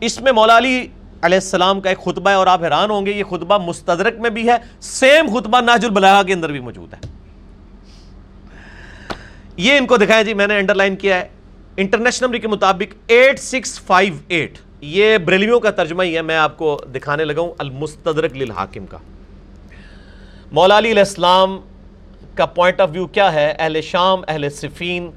اس 0.00 0.20
میں 0.20 0.32
مولا 0.32 0.58
علی 0.58 0.88
علیہ 1.22 1.38
السلام 1.38 1.80
کا 1.80 1.88
ایک 1.88 1.98
خطبہ 1.98 2.30
ہے 2.30 2.34
اور 2.34 2.46
آپ 2.46 2.64
حیران 2.64 2.90
ہوں 2.90 3.06
گے، 3.06 3.10
یہ 3.10 3.24
خطبہ 3.24 3.58
مستدرک 3.58 4.14
میں 4.18 4.30
بھی 4.30 4.48
ہے 4.48 4.56
سیم 4.80 5.38
خطبہ 5.38 5.60
ناج 5.60 5.84
البلاغہ 5.84 6.22
کے 6.22 6.32
اندر 6.32 6.50
بھی 6.50 6.60
موجود 6.60 6.94
ہے۔ 6.94 7.21
یہ 9.56 9.76
ان 9.78 9.86
کو 9.86 9.96
دکھائیں 9.96 10.24
جی 10.24 10.34
میں 10.34 10.46
نے 10.46 10.58
انڈر 10.58 10.74
لائن 10.74 10.96
کیا 10.96 11.16
ہے۔ 11.16 11.28
انٹرنیشنل 11.76 12.26
نمبر 12.26 12.38
کے 12.38 12.48
مطابق 12.48 12.94
ایٹ 13.06 13.38
سکس 13.38 13.80
فائیو 13.80 14.14
ایٹ 14.28 14.58
یہ 14.80 15.18
بریلیوں 15.18 15.58
کا 15.60 15.70
ترجمہ 15.70 16.02
ہی 16.02 16.16
ہے، 16.16 16.22
میں 16.22 16.36
آپ 16.36 16.56
کو 16.58 16.78
دکھانے 16.94 17.24
لگا 17.24 17.40
ہوں۔ 17.40 17.52
المستدرک 17.58 18.36
للحاکم 18.36 18.86
کا۔ 18.86 18.98
مولا 20.52 20.78
علی 20.78 20.90
علیہ 20.90 21.02
السلام 21.02 21.58
کا 22.34 22.46
پوائنٹ 22.46 22.80
آف 22.80 22.88
ویو 22.92 23.06
کیا 23.06 23.32
ہے؟ 23.32 23.54
اہل 23.58 23.80
شام، 23.80 24.22
اہل 24.28 24.48
صفین 24.50 25.10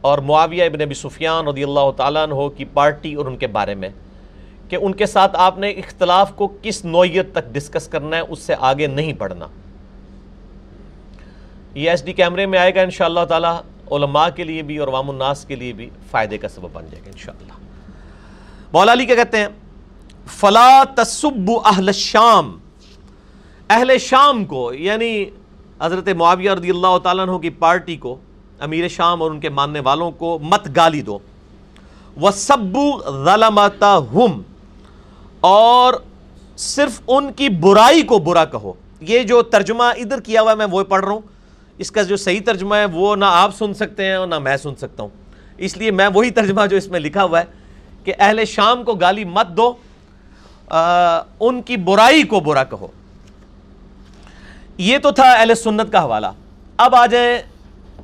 اور 0.00 0.18
معاویہ 0.18 0.64
ابن 0.64 0.80
ابی 0.80 0.94
سفیان 0.94 1.48
رضی 1.48 1.62
اللہ 1.62 1.90
تعالیٰ 1.96 2.22
عنہ 2.22 2.48
کی 2.48 2.64
پارٹی 2.64 3.14
اور 3.14 3.26
ان 3.26 3.36
کے 3.36 3.46
بارے 3.46 3.74
میں 3.74 3.88
کہ 4.68 4.76
ان 4.76 4.94
کے 4.94 5.06
ساتھ 5.06 5.36
آپ 5.38 5.58
نے 5.58 5.70
اختلاف 5.70 6.34
کو 6.36 6.48
کس 6.62 6.84
نوعیت 6.84 7.32
تک 7.32 7.52
ڈسکس 7.52 7.88
کرنا 7.88 8.16
ہے، 8.16 8.22
اس 8.28 8.38
سے 8.38 8.54
آگے 8.58 8.86
نہیں 8.86 9.12
پڑھنا 9.12 9.46
یہ 11.78 11.90
ایس 11.90 12.04
ڈی 12.04 12.12
کیمرے 12.12 12.46
میں 12.46 12.58
آئے 12.58 12.74
گا 12.74 12.80
انشاءاللہ 12.80 13.24
تعالی، 13.28 13.52
علماء 13.94 14.28
کے 14.36 14.44
لیے 14.44 14.62
بھی 14.62 14.78
اور 14.78 14.88
عوام 14.88 15.10
الناس 15.10 15.44
کے 15.44 15.56
لیے 15.56 15.72
بھی 15.72 15.90
فائدے 16.10 16.38
کا 16.38 16.48
سبب 16.48 16.68
بن 16.72 16.84
جائے 16.90 17.02
گا 17.06 17.10
انشاءاللہ۔ 17.10 17.52
مولا 18.72 18.92
علی 18.92 19.06
کیا 19.06 19.14
کہتے 19.14 19.38
ہیں؟ 19.38 19.48
فلا 20.26 20.82
تصب 20.94 21.50
اہل 21.64 21.92
شام 21.92 22.58
اہل 23.68 23.98
شام 23.98 24.44
کو 24.44 24.72
یعنی 24.72 25.24
حضرت 25.80 26.08
معاویہ 26.08 26.50
رضی 26.50 26.70
اللہ 26.70 26.98
تعالیٰ 26.98 27.28
عنہ 27.28 27.38
کی 27.38 27.50
پارٹی 27.50 27.96
کو، 27.96 28.16
امیر 28.60 28.88
شام 28.88 29.22
اور 29.22 29.30
ان 29.30 29.40
کے 29.40 29.48
ماننے 29.48 29.80
والوں 29.80 30.10
کو 30.10 30.38
مت 30.42 30.68
گالی 30.76 31.02
دو۔ 31.02 31.18
وہ 32.16 32.30
سبو 32.30 32.90
ہم 34.14 34.42
اور 35.40 35.94
صرف 36.56 37.00
ان 37.06 37.32
کی 37.32 37.48
برائی 37.48 38.02
کو 38.02 38.18
برا 38.18 38.44
کہو۔ 38.44 38.72
یہ 39.00 39.22
جو 39.22 39.42
ترجمہ 39.42 39.84
ادھر 39.96 40.20
کیا 40.20 40.42
ہوا 40.42 40.50
ہے، 40.50 40.56
میں 40.56 40.66
وہ 40.70 40.84
پڑھ 40.84 41.04
رہا 41.04 41.12
ہوں۔ 41.12 41.37
اس 41.78 41.90
کا 41.90 42.02
جو 42.02 42.16
صحیح 42.16 42.40
ترجمہ 42.46 42.74
ہے 42.74 42.84
وہ 42.84 43.16
نہ 43.16 43.24
آپ 43.24 43.54
سن 43.56 43.74
سکتے 43.74 44.04
ہیں 44.04 44.14
اور 44.14 44.26
نہ 44.26 44.38
میں 44.38 44.56
سن 44.56 44.74
سکتا 44.78 45.02
ہوں۔ 45.02 45.10
اس 45.56 45.76
لیے 45.76 45.90
میں 45.90 46.08
وہی 46.14 46.30
ترجمہ 46.30 46.66
جو 46.66 46.76
اس 46.76 46.88
میں 46.88 47.00
لکھا 47.00 47.24
ہوا 47.24 47.40
ہے 47.40 47.44
کہ 48.04 48.14
اہل 48.18 48.44
شام 48.44 48.82
کو 48.84 48.94
گالی 48.94 49.24
مت 49.24 49.48
دو 49.56 49.72
ان 51.40 51.62
کی 51.62 51.76
برائی 51.76 52.22
کو 52.22 52.40
برا 52.40 52.64
کہو۔ 52.64 52.88
یہ 54.78 54.98
تو 54.98 55.10
تھا 55.10 55.30
اہل 55.30 55.54
سنت 55.54 55.92
کا 55.92 56.02
حوالہ۔ 56.02 56.26
اب 56.76 56.94
آ 56.94 57.06
جائیں، 57.06 57.38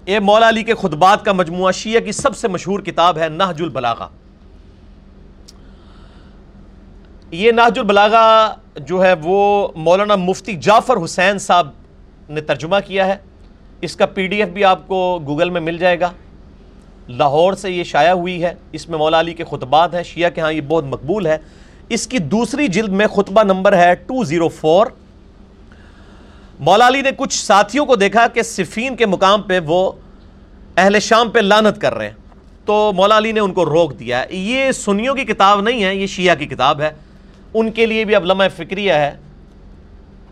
یہ 0.06 0.18
مولا 0.18 0.48
علی 0.48 0.62
کے 0.62 0.74
خطبات 0.74 1.24
کا 1.24 1.32
مجموعہ 1.32 1.72
شیعہ 1.72 2.00
کی 2.00 2.12
سب 2.12 2.36
سے 2.36 2.48
مشہور 2.48 2.80
کتاب 2.80 3.18
ہے 3.18 3.28
نہج 3.28 3.62
البلاغہ۔ 3.62 4.08
یہ 7.30 7.52
نہج 7.52 7.78
البلاغہ 7.78 8.54
جو 8.76 9.04
ہے 9.04 9.14
وہ 9.22 9.68
مولانا 9.76 10.16
مفتی 10.16 10.56
جعفر 10.56 11.04
حسین 11.04 11.38
صاحب 11.38 11.68
نے 12.28 12.40
ترجمہ 12.40 12.76
کیا 12.86 13.06
ہے۔ 13.06 13.16
اس 13.80 13.96
کا 13.96 14.06
پی 14.06 14.26
ڈی 14.26 14.42
ایف 14.42 14.48
بھی 14.48 14.64
آپ 14.64 14.88
کو 14.88 15.20
گوگل 15.26 15.50
میں 15.50 15.60
مل 15.60 15.78
جائے 15.78 16.00
گا۔ 16.00 16.10
لاہور 17.08 17.52
سے 17.52 17.70
یہ 17.70 17.84
شائع 17.84 18.12
ہوئی 18.12 18.44
ہے، 18.44 18.54
اس 18.72 18.88
میں 18.88 18.98
مولا 18.98 19.20
علی 19.20 19.34
کے 19.34 19.44
خطبات 19.44 19.94
ہیں، 19.94 20.02
شیعہ 20.02 20.30
کے 20.30 20.40
ہاں 20.40 20.52
یہ 20.52 20.60
بہت 20.60 20.84
مقبول 20.84 21.26
ہے۔ 21.26 21.38
اس 21.88 22.06
کی 22.06 22.18
دوسری 22.18 22.68
جلد 22.68 22.88
میں 22.88 23.06
خطبہ 23.06 23.42
نمبر 23.42 23.76
ہے 23.76 23.94
ٹو 23.94 24.24
زیرو 24.24 24.48
فور۔ 24.48 24.86
مولا 26.58 26.88
علی 26.88 27.02
نے 27.02 27.10
کچھ 27.16 27.44
ساتھیوں 27.44 27.86
کو 27.86 27.96
دیکھا 27.96 28.26
کہ 28.26 28.42
صفین 28.42 28.96
کے 28.96 29.06
مقام 29.06 29.42
پہ 29.42 29.60
وہ 29.66 29.92
اہل 30.76 31.00
شام 31.00 31.30
پہ 31.30 31.38
لانت 31.38 31.80
کر 31.80 31.94
رہے 31.94 32.06
ہیں۔ 32.06 32.14
تو 32.64 32.92
مولا 32.96 33.18
علی 33.18 33.32
نے 33.32 33.40
ان 33.40 33.52
کو 33.52 33.64
روک 33.64 33.98
دیا 33.98 34.20
ہے۔ 34.20 34.26
یہ 34.30 34.72
سنیوں 34.72 35.14
کی 35.14 35.24
کتاب 35.24 35.60
نہیں 35.60 35.84
ہے، 35.84 35.94
یہ 35.94 36.06
شیعہ 36.06 36.34
کی 36.34 36.46
کتاب 36.46 36.80
ہے۔ 36.80 36.90
ان 37.54 37.70
کے 37.70 37.86
لیے 37.86 38.04
بھی 38.04 38.14
اب 38.14 38.24
لمحہ 38.24 38.48
فکریہ 38.56 38.92
ہے۔ 38.92 39.16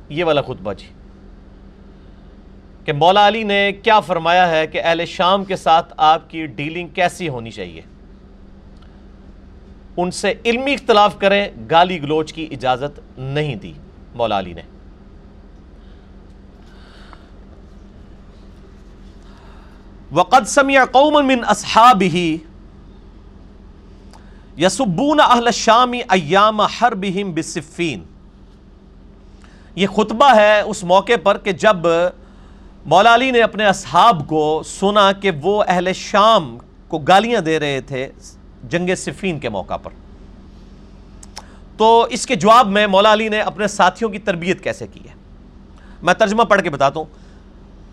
یہ 0.08 0.24
والا 0.24 0.42
خطبہ 0.42 0.72
جی۔ 0.72 1.01
کہ 2.84 2.92
مولا 2.92 3.28
علی 3.28 3.42
نے 3.42 3.72
کیا 3.72 4.00
فرمایا 4.00 4.50
ہے 4.50 4.66
کہ 4.66 4.80
اہل 4.84 5.06
شام 5.06 5.44
کے 5.44 5.56
ساتھ 5.56 5.94
آپ 5.96 6.30
کی 6.30 6.46
ڈیلنگ 6.46 6.88
کیسی 6.88 7.28
ہونی 7.28 7.50
چاہیے؟ 7.50 7.80
ان 9.96 10.10
سے 10.10 10.34
علمی 10.44 10.72
اختلاف 10.72 11.18
کریں، 11.18 11.48
گالی 11.70 12.02
گلوچ 12.02 12.32
کی 12.32 12.48
اجازت 12.50 13.18
نہیں 13.18 13.54
دی 13.54 13.72
مولا 14.14 14.38
علی 14.38 14.52
نے۔ 14.52 14.62
وقد 20.12 20.48
سمع 20.48 20.84
قوم 20.84 21.26
من 21.26 21.44
اصحابه 21.46 22.34
یسبون 24.58 25.20
اہل 25.20 25.46
الشام 25.46 25.92
ایام 25.92 26.60
حربہم 26.60 27.32
بصفین۔ 27.34 28.02
یہ 29.74 29.86
خطبہ 29.86 30.34
ہے 30.34 30.60
اس 30.60 30.84
موقع 30.84 31.12
پر 31.22 31.38
کہ 31.38 31.52
جب 31.52 31.76
مولا 32.86 33.14
علی 33.14 33.30
نے 33.30 33.40
اپنے 33.40 33.66
اصحاب 33.66 34.28
کو 34.28 34.62
سنا 34.66 35.12
کہ 35.12 35.30
وہ 35.42 35.64
اہل 35.68 35.92
شام 35.94 36.58
کو 36.88 36.98
گالیاں 36.98 37.40
دے 37.40 37.60
رہے 37.60 37.80
تھے 37.80 38.08
جنگ 38.68 38.94
صفین 38.96 39.38
کے 39.38 39.48
موقع 39.48 39.76
پر۔ 39.76 39.90
تو 41.76 42.06
اس 42.10 42.26
کے 42.26 42.34
جواب 42.34 42.68
میں 42.68 42.86
مولا 42.86 43.12
علی 43.12 43.28
نے 43.28 43.40
اپنے 43.40 43.68
ساتھیوں 43.68 44.10
کی 44.10 44.18
تربیت 44.18 44.64
کیسے 44.64 44.86
کی 44.86 45.00
ہے؟ 45.00 45.14
میں 46.02 46.14
ترجمہ 46.14 46.42
پڑھ 46.42 46.62
کے 46.62 46.70
بتاتا 46.70 47.00
ہوں۔ 47.00 47.06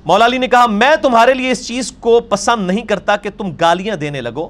مولا 0.06 0.26
علی 0.26 0.38
نے 0.38 0.48
کہا، 0.48 0.66
میں 0.66 0.96
تمہارے 1.02 1.34
لیے 1.34 1.52
اس 1.52 1.68
چیز 1.68 1.92
کو 1.92 2.20
پسند 2.20 2.68
نہیں 2.68 2.86
کرتا 2.86 3.16
کہ 3.16 3.30
تم 3.38 3.52
گالیاں 3.52 3.96
دینے 3.96 4.22
لگو۔ 4.22 4.50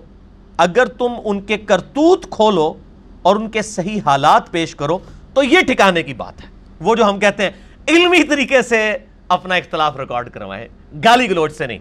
اگر 0.58 0.86
تم 0.86 1.14
ان 1.24 1.42
کے 1.42 1.58
کرتوت 1.58 2.30
کھولو 2.30 2.74
اور 3.22 3.36
ان 3.36 3.50
کے 3.50 3.62
صحیح 3.62 4.02
حالات 4.06 4.52
پیش 4.52 4.76
کرو، 4.76 4.98
تو 5.34 5.44
یہ 5.44 5.60
ٹھکانے 5.60 6.04
کی 6.04 6.14
بات 6.14 6.42
ہے۔ 6.42 6.48
وہ 6.82 6.96
جو 6.96 7.10
ہم 7.10 7.20
کہتے 7.20 7.44
ہیں، 7.44 7.52
علمی 7.88 8.24
طریقے 8.24 8.62
سے 8.62 8.98
اپنا 9.30 9.56
اختلاف 9.56 9.98
ریکارڈ 9.98 10.30
کروائے 10.30 10.68
گالی 11.06 11.30
گلوچ 11.30 11.56
سے 11.56 11.68
نہیں۔ 11.68 11.80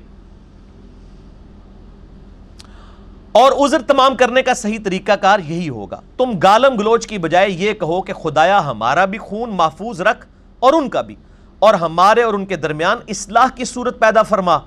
اور 3.32 3.52
عذر 3.52 3.82
تمام 3.82 4.16
کرنے 4.16 4.42
کا 4.42 4.54
صحیح 4.54 4.78
طریقہ 4.84 5.12
کار 5.12 5.38
یہی 5.38 5.68
ہوگا۔ 5.68 6.00
تم 6.16 6.38
گالم 6.42 6.78
گلوچ 6.78 7.06
کی 7.06 7.18
بجائے 7.18 7.50
یہ 7.50 7.72
کہو 7.72 8.02
کہ 8.02 8.12
خدایا 8.12 8.64
ہمارا 8.64 9.04
بھی 9.04 9.18
خون 9.18 9.50
محفوظ 9.50 10.00
رکھ 10.00 10.26
اور 10.58 10.72
ان 10.72 10.88
کا 10.88 11.00
بھی۔ 11.00 11.14
اور 11.58 11.74
ہمارے 11.74 12.22
اور 12.22 12.34
ان 12.34 12.46
کے 12.46 12.56
درمیان 12.56 12.98
اصلاح 13.08 13.46
کی 13.54 13.64
صورت 13.64 14.00
پیدا 14.00 14.22
فرما 14.22 14.58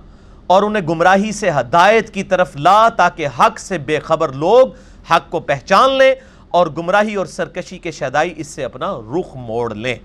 اور 0.47 0.63
انہیں 0.63 0.87
گمراہی 0.87 1.31
سے 1.31 1.49
ہدایت 1.49 2.13
کی 2.13 2.23
طرف 2.23 2.55
لا 2.55 2.89
تاکہ 2.89 3.27
حق 3.39 3.59
سے 3.59 3.77
بے 3.77 3.99
خبر 3.99 4.29
لوگ 4.29 4.67
حق 5.11 5.29
کو 5.29 5.39
پہچان 5.39 5.97
لیں 5.97 6.15
اور 6.49 6.67
گمراہی 6.67 7.15
اور 7.15 7.25
سرکشی 7.25 7.77
کے 7.77 7.91
شہدائی 7.91 8.33
اس 8.37 8.47
سے 8.47 8.63
اپنا 8.63 8.93
رخ 9.19 9.35
موڑ 9.35 9.75
لیں۔ 9.75 9.95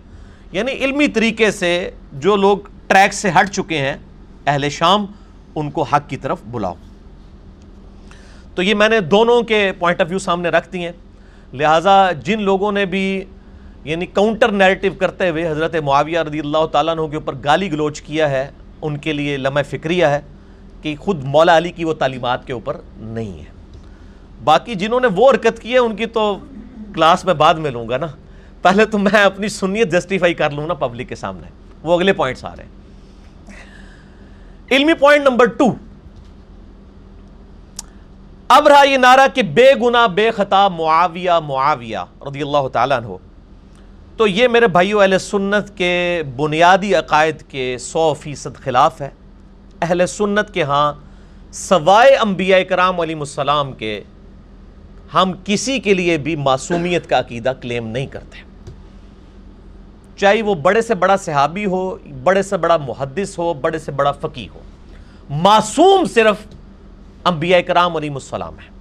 یعنی 0.53 0.73
علمی 0.73 1.09
طریقے 1.09 1.51
سے 1.51 1.91
جو 2.13 2.37
لوگ 2.37 2.59
ٹریک 2.87 3.15
سے 3.15 3.31
ہٹ 3.41 3.51
چکے 3.51 3.79
ہیں، 3.79 3.97
اہل 4.47 4.69
شام، 4.69 5.07
ان 5.55 5.71
کو 5.71 5.83
حق 5.83 6.09
کی 6.09 6.17
طرف 6.17 6.39
بلاؤ۔ 6.51 6.75
تو 8.55 8.63
یہ 8.63 8.75
میں 8.75 8.89
نے 8.89 9.01
دونوں 9.01 9.43
کے 9.43 9.73
پوائنٹ 9.79 10.01
آف 10.01 10.07
ویو 10.09 10.19
سامنے 10.19 10.49
رکھ 10.49 10.73
دی 10.73 10.85
ہیں۔ 10.85 10.93
لہٰذا 11.53 12.13
جن 12.13 12.43
لوگوں 12.43 12.73
نے 12.73 12.85
بھی 12.85 13.25
یعنی 13.85 14.07
کاؤنٹر 14.07 14.49
نیریٹو 14.49 14.89
کرتے 14.99 15.31
ہوئے 15.31 15.49
حضرت 15.49 15.77
معاویہ 15.77 16.19
رضی 16.19 16.39
اللہ 16.39 16.67
تعالیٰ 16.73 16.99
عنہ 16.99 17.07
کے 17.07 17.17
اوپر 17.17 17.35
گالی 17.45 17.73
گلوچ 17.73 18.03
کیا 18.03 18.31
ہے، 18.31 18.51
ان 18.83 18.97
کے 18.97 19.13
لیے 19.13 19.37
لمحہ 19.37 19.63
فکریہ 19.63 20.07
ہے 20.07 20.21
کہ 20.83 20.97
خود 20.97 21.25
مولا 21.25 21.57
علی 21.57 21.71
کی 21.71 21.85
وہ 21.85 21.95
تعلیمات 21.95 22.47
کے 22.47 22.53
اوپر 22.53 22.77
نہیں 22.97 23.39
ہے۔ 23.39 23.45
باقی 24.45 24.75
جنہوں 24.75 25.01
نے 25.01 25.09
وہ 25.17 25.31
حرکت 25.31 25.59
کی 25.61 25.73
ہے، 25.73 25.79
ان 25.79 25.97
کی 25.97 26.07
تو 26.07 26.39
کلاس 26.95 27.25
میں 27.25 27.35
بعد 27.35 27.55
میں 27.55 27.71
لوں 27.71 27.89
گا 27.89 27.97
نا۔ 27.97 28.07
پہلے 28.63 28.85
تو 28.85 28.99
میں 28.99 29.23
اپنی 29.23 29.49
سنیت 29.49 29.93
جسٹیفائی 29.93 30.35
کر 30.35 30.51
لوں 30.51 30.67
نا 30.67 30.75
پبلک 30.75 31.09
کے 31.09 31.15
سامنے۔ 31.15 31.49
وہ 31.83 31.95
اگلے 31.95 32.13
پوائنٹس 32.13 32.45
آ 32.45 32.57
رہے 32.57 32.65
ہیں۔ 32.65 32.71
علمی 34.71 34.95
پوائنٹ 34.95 35.29
نمبر 35.29 35.45
ٹو 35.45 35.65
اب 38.49 38.69
رہا 38.69 38.83
یہ 38.83 38.97
نعرہ 38.97 39.27
کہ 39.35 39.43
بے 39.43 39.73
گناہ، 39.83 40.07
بے 40.07 40.31
خطا 40.31 40.69
معاویہ 40.69 41.31
معاویہ 41.31 41.99
رضی 42.29 42.43
اللہ 42.43 42.69
تعالیٰ 42.73 42.97
عنہ۔ 42.97 43.07
تو 44.17 44.27
یہ 44.27 44.49
میرے 44.49 44.67
بھائیو 44.67 45.01
اہل 45.01 45.19
سنت 45.19 45.77
کے 45.77 46.23
بنیادی 46.37 46.95
عقائد 46.95 47.43
کے 47.43 47.79
سو 47.79 48.15
فیصد 48.15 48.57
خلاف 48.57 49.01
ہے۔ 49.01 49.11
اہل 49.83 50.07
سنت 50.07 50.55
کے 50.55 50.63
ہاں 50.63 50.93
سوائے 51.53 52.17
انبیاء 52.17 52.59
کرام 52.59 53.01
علیہ 53.01 53.17
السلام 53.17 53.73
کے 53.73 54.03
ہم 55.15 55.33
کسی 55.45 55.79
کے 55.79 55.95
لیے 55.95 56.19
بھی 56.19 56.37
معصومیت 56.37 57.09
کا 57.09 57.19
عقیدہ 57.19 57.53
کلیم 57.61 57.87
نہیں 57.87 58.07
کرتے۔ 58.07 58.46
چاہے 60.17 60.43
وہ 60.43 60.55
بڑے 60.55 60.83
سے 60.83 60.95
بڑا 60.95 61.17
صحابی 61.17 61.65
ہو، 61.67 61.97
بڑے 62.25 62.43
سے 62.43 62.57
بڑا 62.57 62.77
محدث 62.77 63.39
ہو، 63.39 63.53
بڑے 63.55 63.79
سے 63.79 63.93
بڑا 63.93 64.13
فقی 64.13 64.49
ہو۔ 64.49 64.61
معصوم 65.43 66.05
صرف 66.15 66.47
انبیاء 67.25 67.59
کرام 67.67 67.97
علیہ 67.97 68.11
السلام 68.11 68.59
ہے 68.59 68.75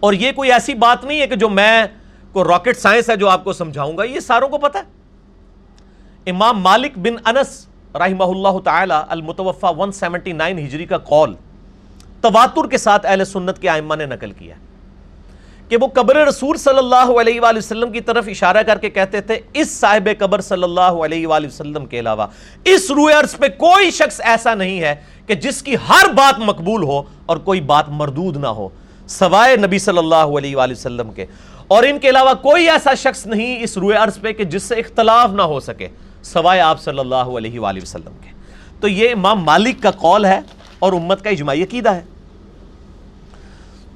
اور 0.00 0.12
یہ 0.12 0.32
کوئی 0.32 0.52
ایسی 0.52 0.74
بات 0.74 1.04
نہیں 1.04 1.20
ہے 1.20 1.26
کہ 1.26 1.36
جو 1.36 1.48
میں 1.48 1.86
کو 2.32 2.44
راکٹ 2.44 2.78
سائنس 2.78 3.10
ہے 3.10 3.16
جو 3.16 3.28
آپ 3.28 3.44
کو 3.44 3.52
سمجھاؤں 3.52 3.96
گا، 3.98 4.04
یہ 4.04 4.20
ساروں 4.20 4.48
کو 4.48 4.58
پتا 4.58 4.78
ہے۔ 4.78 6.30
امام 6.30 6.60
مالک 6.62 6.98
بن 6.98 7.16
انس 7.24 7.66
رحمہ 7.94 8.24
اللہ 8.24 8.58
تعالی 8.64 8.94
المتوفہ 9.08 9.66
179 9.66 10.58
ہجری 10.58 10.86
کا 10.86 10.98
قول 10.98 11.34
تواتر 12.20 12.68
کے 12.70 12.78
ساتھ 12.78 13.06
اہل 13.06 13.24
سنت 13.24 13.58
کے 13.60 13.68
آئمہ 13.68 13.94
نے 13.94 14.06
نقل 14.06 14.32
کیا 14.32 14.54
کہ 15.68 15.76
وہ 15.76 15.86
قبر 15.86 16.16
رسول 16.16 16.56
صلی 16.56 16.78
اللہ 16.78 17.10
علیہ 17.20 17.40
وآلہ 17.40 17.58
وسلم 17.58 17.92
کی 17.92 18.00
طرف 18.00 18.28
اشارہ 18.28 18.62
کر 18.62 18.78
کے 18.78 18.90
کہتے 18.90 19.20
تھے، 19.20 19.38
اس 19.54 19.70
صاحب 19.70 20.08
قبر 20.18 20.40
صلی 20.40 20.62
اللہ 20.62 21.04
علیہ 21.04 21.26
وآلہ 21.26 21.46
وسلم 21.46 21.86
کے 21.86 22.00
علاوہ، 22.00 22.26
اس 22.64 22.90
روئے 22.90 23.14
عرض 23.14 23.36
پہ 23.36 23.48
کوئی 23.58 23.90
شخص 23.90 24.20
ایسا 24.24 24.54
نہیں 24.54 24.80
ہے 24.80 24.94
کہ 25.26 25.34
جس 25.34 25.62
کی 25.62 25.76
ہر 25.88 26.12
بات 26.12 26.38
مقبول 26.38 26.82
ہو 26.82 27.02
اور 27.26 27.36
کوئی 27.36 27.60
بات 27.60 27.88
مردود 27.88 28.36
نہ 28.36 28.46
ہو، 28.46 28.68
سوائے 29.08 29.56
نبی 29.56 29.78
صلی 29.78 29.98
اللہ 29.98 30.38
علیہ 30.38 30.56
وآلہ 30.56 30.72
وسلم 30.72 31.12
کے۔ 31.12 31.26
اور 31.66 31.82
ان 31.82 31.98
کے 31.98 32.08
علاوہ 32.08 32.34
کوئی 32.42 32.68
ایسا 32.70 32.94
شخص 32.94 33.26
نہیں 33.26 33.62
اس 33.62 33.78
روئے 33.78 33.96
عرض 33.96 34.20
پہ 34.20 34.32
کہ 34.32 34.44
جس 34.44 34.62
سے 34.62 34.74
اختلاف 34.74 35.30
نہ 35.30 35.42
ہو 35.42 35.60
سکے، 35.60 35.88
سوائے 36.22 36.60
آپ 36.60 36.80
صلی 36.82 36.98
اللہ 36.98 37.36
علیہ 37.38 37.60
وآلہ 37.60 37.82
وسلم 37.82 38.12
کے۔ 38.24 38.30
تو 38.80 38.88
یہ 38.88 39.10
امام 39.12 39.44
مالک 39.44 39.82
کا 39.82 39.90
قول 39.90 40.24
ہے 40.24 40.40
اور 40.78 40.92
امت 40.92 41.24
کا 41.24 41.30
اجماعی 41.30 41.62
عقیدہ 41.62 41.90
ہے۔ 41.90 42.02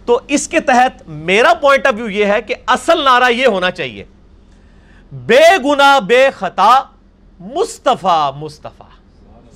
تو 0.04 0.20
اس 0.28 0.48
کے 0.48 0.60
تحت 0.60 1.08
میرا 1.08 1.54
پوائنٹ 1.54 1.86
آف 1.86 1.94
ویو 1.96 2.10
یہ 2.10 2.24
ہے 2.24 2.42
کہ 2.42 2.54
اصل 2.66 3.04
نعرہ 3.04 3.30
یہ 3.30 3.46
ہونا 3.46 3.70
چاہیے۔ 3.70 4.04
بے 5.12 5.58
گنا 5.64 5.98
بے 5.98 6.28
خطا، 6.34 6.82
مصطفیٰ 7.40 8.32
مصطفیٰ۔ 8.36 8.88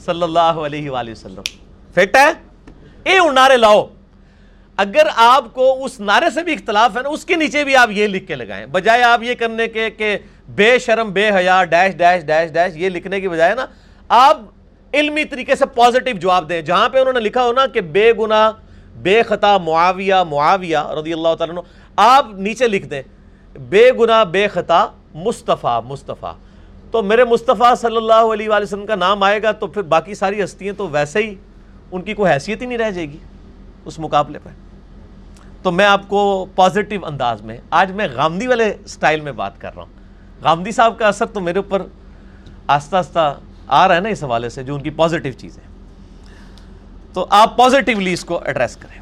صلی 0.04 0.22
اللہ 0.22 0.38
علیہ 0.38 0.90
وآلہ 0.90 1.10
وسلم۔ 1.10 1.42
فٹ 1.94 2.16
ہے؟ 2.16 2.32
اے 3.02 3.18
ان 3.18 3.34
نعرے 3.34 3.56
لاؤ۔ 3.56 3.86
اگر 4.76 5.06
آپ 5.16 5.54
کو 5.54 5.84
اس 5.84 6.00
نعرے 6.00 6.30
سے 6.34 6.42
بھی 6.42 6.52
اختلاف 6.52 6.96
ہے 6.96 7.02
نا، 7.02 7.08
اس 7.08 7.24
کے 7.24 7.36
نیچے 7.36 7.64
بھی 7.64 7.76
آپ 7.76 7.90
یہ 7.90 8.06
لکھ 8.06 8.26
کے 8.26 8.34
لگائیں۔ 8.34 8.66
بجائے 8.66 9.02
آپ 9.02 9.22
یہ 9.22 9.34
کرنے 9.34 9.68
کے 9.68 9.90
کہ 9.90 10.18
بے 10.48 10.78
شرم، 10.78 11.10
بے 11.10 11.30
حیا، 11.30 11.64
ڈیش 11.64 11.96
ڈیش 11.96 12.24
ڈیش 12.24 12.52
ڈیش، 12.52 12.76
یہ 12.76 12.88
لکھنے 12.88 13.20
کی 13.20 13.28
بجائے 13.28 13.54
نا، 13.54 13.66
آپ 14.08 14.38
علمی 14.94 15.24
طریقے 15.24 15.54
سے 15.54 15.66
پازیٹیو 15.66 16.16
جواب 16.16 16.48
دیں۔ 16.48 16.62
جہاں 16.62 16.88
پہ 16.88 16.98
انہوں 16.98 17.12
نے 17.12 17.20
لکھا 17.20 17.42
ہو 17.42 17.52
نا 17.52 17.66
کہ 17.66 17.80
بے 17.80 18.12
گنا 18.12 18.52
بے 19.02 19.22
خطا 19.22 19.56
معاویہ 19.58 20.14
معاویہ 20.28 20.78
رضی 21.00 21.12
اللہ 21.12 21.34
تعالیٰ 21.34 21.62
آپ 21.96 22.26
نیچے 22.34 22.68
لکھ 22.68 22.86
دیں، 22.86 23.02
بے 23.68 23.90
گنا 23.98 24.22
بے 24.24 24.48
خطا، 24.48 24.86
مصطفیٰ 25.14 25.80
مصطفیٰ۔ 25.84 26.32
تو 26.90 27.02
میرے 27.02 27.24
مصطفیٰ 27.24 27.74
صلی 27.76 27.96
اللہ 27.96 28.32
علیہ 28.32 28.48
وآلہ 28.48 28.64
وسلم 28.64 28.86
کا 28.86 28.94
نام 28.94 29.22
آئے 29.22 29.42
گا 29.42 29.52
تو 29.52 29.66
پھر 29.66 29.82
باقی 29.82 30.14
ساری 30.14 30.44
ہستیاں 30.44 30.74
تو 30.78 30.88
ویسے 30.88 31.22
ہی 31.22 31.34
ان 31.92 32.02
کی 32.02 32.14
کوئی 32.14 32.32
حیثیت 32.32 32.62
ہی 32.62 32.66
نہیں 32.66 32.78
رہ 32.78 32.90
جائے 32.90 33.10
گی 33.10 33.18
اس 33.84 33.98
مقابلے 33.98 34.38
پہ 34.38 34.48
تو 35.62 35.72
میں 35.72 35.84
آپ 35.84 36.08
کو 36.08 36.46
پازیٹیو 36.54 37.06
انداز 37.06 37.42
میں، 37.42 37.56
آج 37.70 37.92
میں 37.92 38.08
غامدی 38.14 38.46
والے 38.46 38.72
سٹائل 38.86 39.20
میں 39.20 39.32
بات 39.32 39.60
کر 39.60 39.74
رہا 39.74 39.82
ہوں۔ 39.82 40.42
غامدی 40.42 40.72
صاحب 40.72 40.98
کا 40.98 41.08
اثر 41.08 41.26
تو 41.26 41.40
میرے 41.40 41.58
اوپر 41.58 41.82
آستہ 42.66 42.96
آستہ 42.96 43.34
آ 43.68 43.88
رہا 43.88 43.94
ہے 43.94 44.00
نا 44.00 44.08
اس 44.08 44.24
حوالے 44.24 44.48
سے، 44.48 44.62
جو 44.62 44.74
ان 44.74 44.82
کی 44.82 44.90
پازیٹیو 44.90 45.32
چیزیں۔ 45.32 45.65
تو 47.16 47.26
آپ 47.30 47.56
پازیٹیولی 47.56 48.12
اس 48.12 48.24
کو 48.24 48.38
ایڈریس 48.44 48.76
کریں۔ 48.76 49.00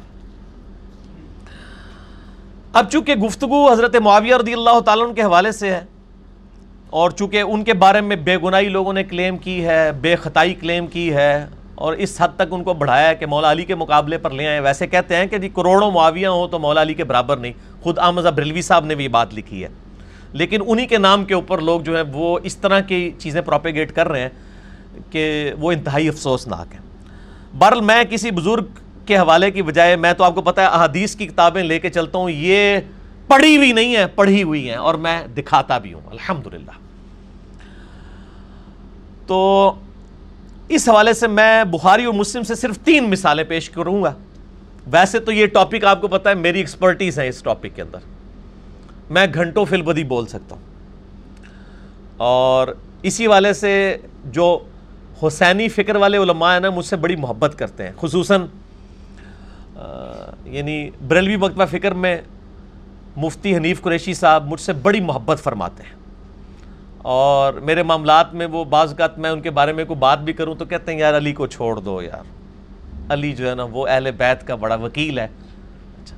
اب 2.73 2.89
چونکہ 2.91 3.15
گفتگو 3.15 3.71
حضرت 3.71 3.95
معاویہ 3.95 4.35
رضی 4.35 4.53
اللہ 4.53 4.79
تعالیٰ 4.85 5.13
کے 5.15 5.23
حوالے 5.23 5.51
سے 5.51 5.71
ہے، 5.71 5.83
اور 6.89 7.11
چونکہ 7.11 7.41
ان 7.41 7.63
کے 7.63 7.73
بارے 7.73 8.01
میں 8.01 8.15
بے 8.15 8.37
گناہی 8.43 8.69
لوگوں 8.69 8.93
نے 8.93 9.03
کلیم 9.03 9.37
کی 9.37 9.63
ہے، 9.65 9.91
بے 10.01 10.15
خطائی 10.15 10.53
کلیم 10.53 10.87
کی 10.87 11.13
ہے، 11.13 11.45
اور 11.75 11.93
اس 11.93 12.15
حد 12.21 12.35
تک 12.35 12.53
ان 12.53 12.63
کو 12.63 12.73
بڑھایا 12.73 13.07
ہے 13.07 13.15
کہ 13.15 13.25
مولا 13.25 13.51
علی 13.51 13.65
کے 13.65 13.75
مقابلے 13.75 14.17
پر 14.17 14.31
لے 14.31 14.47
آئے 14.47 14.59
ویسے 14.59 14.87
کہتے 14.87 15.15
ہیں 15.15 15.25
کہ 15.25 15.37
جی 15.37 15.49
کروڑوں 15.55 15.91
معاویہ 15.91 16.27
ہوں 16.27 16.47
تو 16.47 16.59
مولا 16.59 16.81
علی 16.81 16.93
کے 16.93 17.03
برابر 17.03 17.37
نہیں۔ 17.37 17.53
خود 17.83 17.99
آمزہ 17.99 18.29
بریلوی 18.29 18.61
صاحب 18.61 18.85
نے 18.85 18.95
بھی 18.95 19.03
یہ 19.03 19.09
بات 19.09 19.33
لکھی 19.33 19.63
ہے۔ 19.63 19.69
لیکن 20.33 20.61
انہی 20.67 20.85
کے 20.85 20.97
نام 20.97 21.25
کے 21.25 21.33
اوپر 21.33 21.61
لوگ 21.61 21.81
جو 21.81 21.95
ہیں 21.95 22.03
وہ 22.13 22.37
اس 22.43 22.57
طرح 22.57 22.79
کی 22.79 23.09
چیزیں 23.19 23.41
پروپیگیٹ 23.41 23.91
کر 23.95 24.07
رہے 24.07 24.21
ہیں 24.21 24.29
کہ 25.11 25.53
وہ 25.59 25.71
انتہائی 25.71 26.07
افسوسناک 26.09 26.73
ہیں۔ 26.73 26.83
برل 27.57 27.81
میں 27.81 28.03
کسی 28.03 28.31
بزرگ 28.31 28.65
کے 29.05 29.17
حوالے 29.17 29.51
کی 29.51 29.61
بجائے 29.61 29.95
میں 29.95 30.13
تو 30.13 30.23
آپ 30.23 30.35
کو 30.35 30.41
پتا 30.41 30.61
ہے 30.61 30.67
احادیث 30.67 31.15
کی 31.15 31.27
کتابیں 31.27 31.63
لے 31.63 31.79
کے 31.79 31.89
چلتا 31.89 32.17
ہوں، 32.17 32.29
یہ 32.29 32.77
پڑھی 33.27 33.57
ہوئی 33.57 33.71
نہیں 33.71 33.95
ہے 33.95 34.07
پڑھی 34.07 34.43
ہوئی 34.43 34.69
ہیں 34.69 34.75
اور 34.75 34.95
میں 34.95 35.27
دکھاتا 35.27 35.77
بھی 35.77 35.93
ہوں، 35.93 36.01
الحمدللہ۔ 36.05 36.71
تو 39.27 39.71
اس 40.69 40.89
حوالے 40.89 41.13
سے 41.13 41.27
میں 41.27 41.63
بخاری 41.63 42.05
اور 42.05 42.13
مسلم 42.13 42.43
سے 42.43 42.55
صرف 42.55 42.79
تین 42.79 43.09
مثالیں 43.09 43.43
پیش 43.43 43.69
کروں 43.69 44.03
گا۔ 44.03 44.13
ویسے 44.87 45.19
تو 45.19 45.31
یہ 45.31 45.45
ٹاپک 45.45 45.85
آپ 45.85 46.01
کو 46.01 46.07
پتا 46.07 46.29
ہے، 46.29 46.35
میری 46.35 46.57
ایکسپرٹیز 46.57 47.19
ہے 47.19 47.27
اس 47.27 47.41
ٹاپک 47.41 47.67
کے 47.75 47.81
اندر۔ 47.81 47.97
میں 49.09 49.27
گھنٹوں 49.33 49.65
فل 49.65 49.81
بدی 49.81 50.03
بول 50.03 50.25
سکتا 50.25 50.55
ہوں۔ 50.55 50.63
اور 52.17 52.67
اسی 53.01 53.27
والے 53.27 53.53
سے 53.53 53.97
جو 54.25 54.59
حسینی 55.23 55.67
فکر 55.67 55.95
والے 55.95 56.17
علماء 56.17 56.53
ہیں 56.53 56.59
نا، 56.59 56.69
مجھ 56.69 56.85
سے 56.85 56.95
بڑی 56.95 57.15
محبت 57.15 57.55
کرتے 57.57 57.83
ہیں۔ 57.83 57.91
خصوصاً 57.97 58.45
یعنی 60.45 60.89
بریلوی 61.07 61.37
مکتبہ 61.37 61.65
فکر 61.65 61.91
میں 61.91 62.21
مفتی 63.15 63.55
حنیف 63.55 63.81
قریشی 63.81 64.13
صاحب 64.13 64.47
مجھ 64.47 64.61
سے 64.61 64.73
بڑی 64.73 64.99
محبت 64.99 65.39
فرماتے 65.39 65.83
ہیں۔ 65.83 65.95
اور 66.97 67.53
میرے 67.53 67.83
معاملات 67.83 68.33
میں 68.33 68.45
وہ 68.45 68.63
بعض 68.63 68.89
اوقات 68.89 69.19
میں 69.19 69.29
ان 69.29 69.41
کے 69.41 69.49
بارے 69.49 69.73
میں 69.73 69.85
کوئی 69.85 69.99
بات 69.99 70.19
بھی 70.19 70.33
کروں 70.33 70.55
تو 70.55 70.65
کہتے 70.65 70.91
ہیں، 70.91 70.99
یار 70.99 71.17
علی 71.17 71.33
کو 71.33 71.47
چھوڑ 71.47 71.79
دو 71.79 72.01
یار۔ 72.01 72.23
علی 73.09 73.33
جو 73.33 73.49
ہے 73.49 73.55
نا، 73.55 73.63
وہ 73.63 73.87
اہل 73.87 74.11
بیت 74.17 74.47
کا 74.47 74.55
بڑا 74.55 74.75
وکیل 74.75 75.19
ہے۔ 75.19 75.27
اچھا۔ 76.03 76.17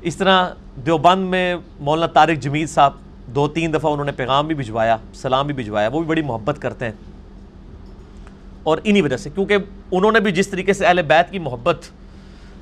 اس 0.00 0.16
طرح 0.16 0.48
دیوبند 0.86 1.26
میں 1.28 1.56
مولانا 1.80 2.06
طارق 2.06 2.42
جمید 2.42 2.68
صاحب، 2.68 2.92
دو 3.26 3.48
تین 3.48 3.74
دفعہ 3.74 3.92
انہوں 3.92 4.06
نے 4.06 4.12
پیغام 4.12 4.46
بھی 4.46 4.54
بھجوایا، 4.54 4.96
سلام 5.14 5.46
بھی 5.46 5.54
بھجوایا، 5.54 5.88
وہ 5.88 6.00
بھی 6.00 6.08
بڑی 6.08 6.22
محبت 6.22 6.58
کرتے 6.62 6.84
ہیں۔ 6.84 6.92
اور 8.64 8.78
انہی 8.84 9.00
وجہ 9.02 9.16
سے، 9.16 9.30
کیونکہ 9.34 9.56
انہوں 9.92 10.12
نے 10.12 10.20
بھی 10.20 10.32
جس 10.32 10.48
طریقے 10.48 10.72
سے 10.72 10.86
اہل 10.86 11.02
بیت 11.02 11.30
کی 11.30 11.38
محبت، 11.38 11.82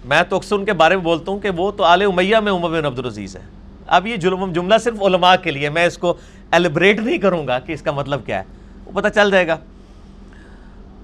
میں 0.05 0.23
تو 0.29 0.37
اکثر 0.37 0.57
ان 0.57 0.65
کے 0.65 0.73
بارے 0.73 0.97
میں 0.97 1.05
بولتا 1.05 1.33
ہوں 1.33 1.39
کہ 1.39 1.51
وہ 1.51 1.71
تو 1.71 1.85
آل 1.85 2.03
امیہ 2.03 2.37
میں 2.37 2.53
عمر 2.53 2.79
بن 2.79 2.85
عبدالعزیز 2.85 3.37
ہے 3.37 3.41
اب 3.87 4.07
یہ 4.07 4.17
جملہ 4.17 4.79
صرف 4.79 5.03
علماء 5.03 5.35
کے 5.43 5.51
لیے، 5.51 5.71
میں 5.71 5.87
اس 5.87 5.99
کو 5.99 6.15
ایلیبریٹ 6.51 7.01
نہیں 7.01 7.19
کروں 7.19 7.47
گا 7.47 7.59
کہ 7.59 7.73
اس 7.73 7.83
کا 7.83 7.93
مطلب 7.93 8.27
کیا 8.27 8.39
ہے۔ 8.39 8.45
وہ 8.85 8.93
پتہ 8.93 9.09
چل 9.15 9.31
جائے 9.31 9.47
گا۔ 9.47 9.57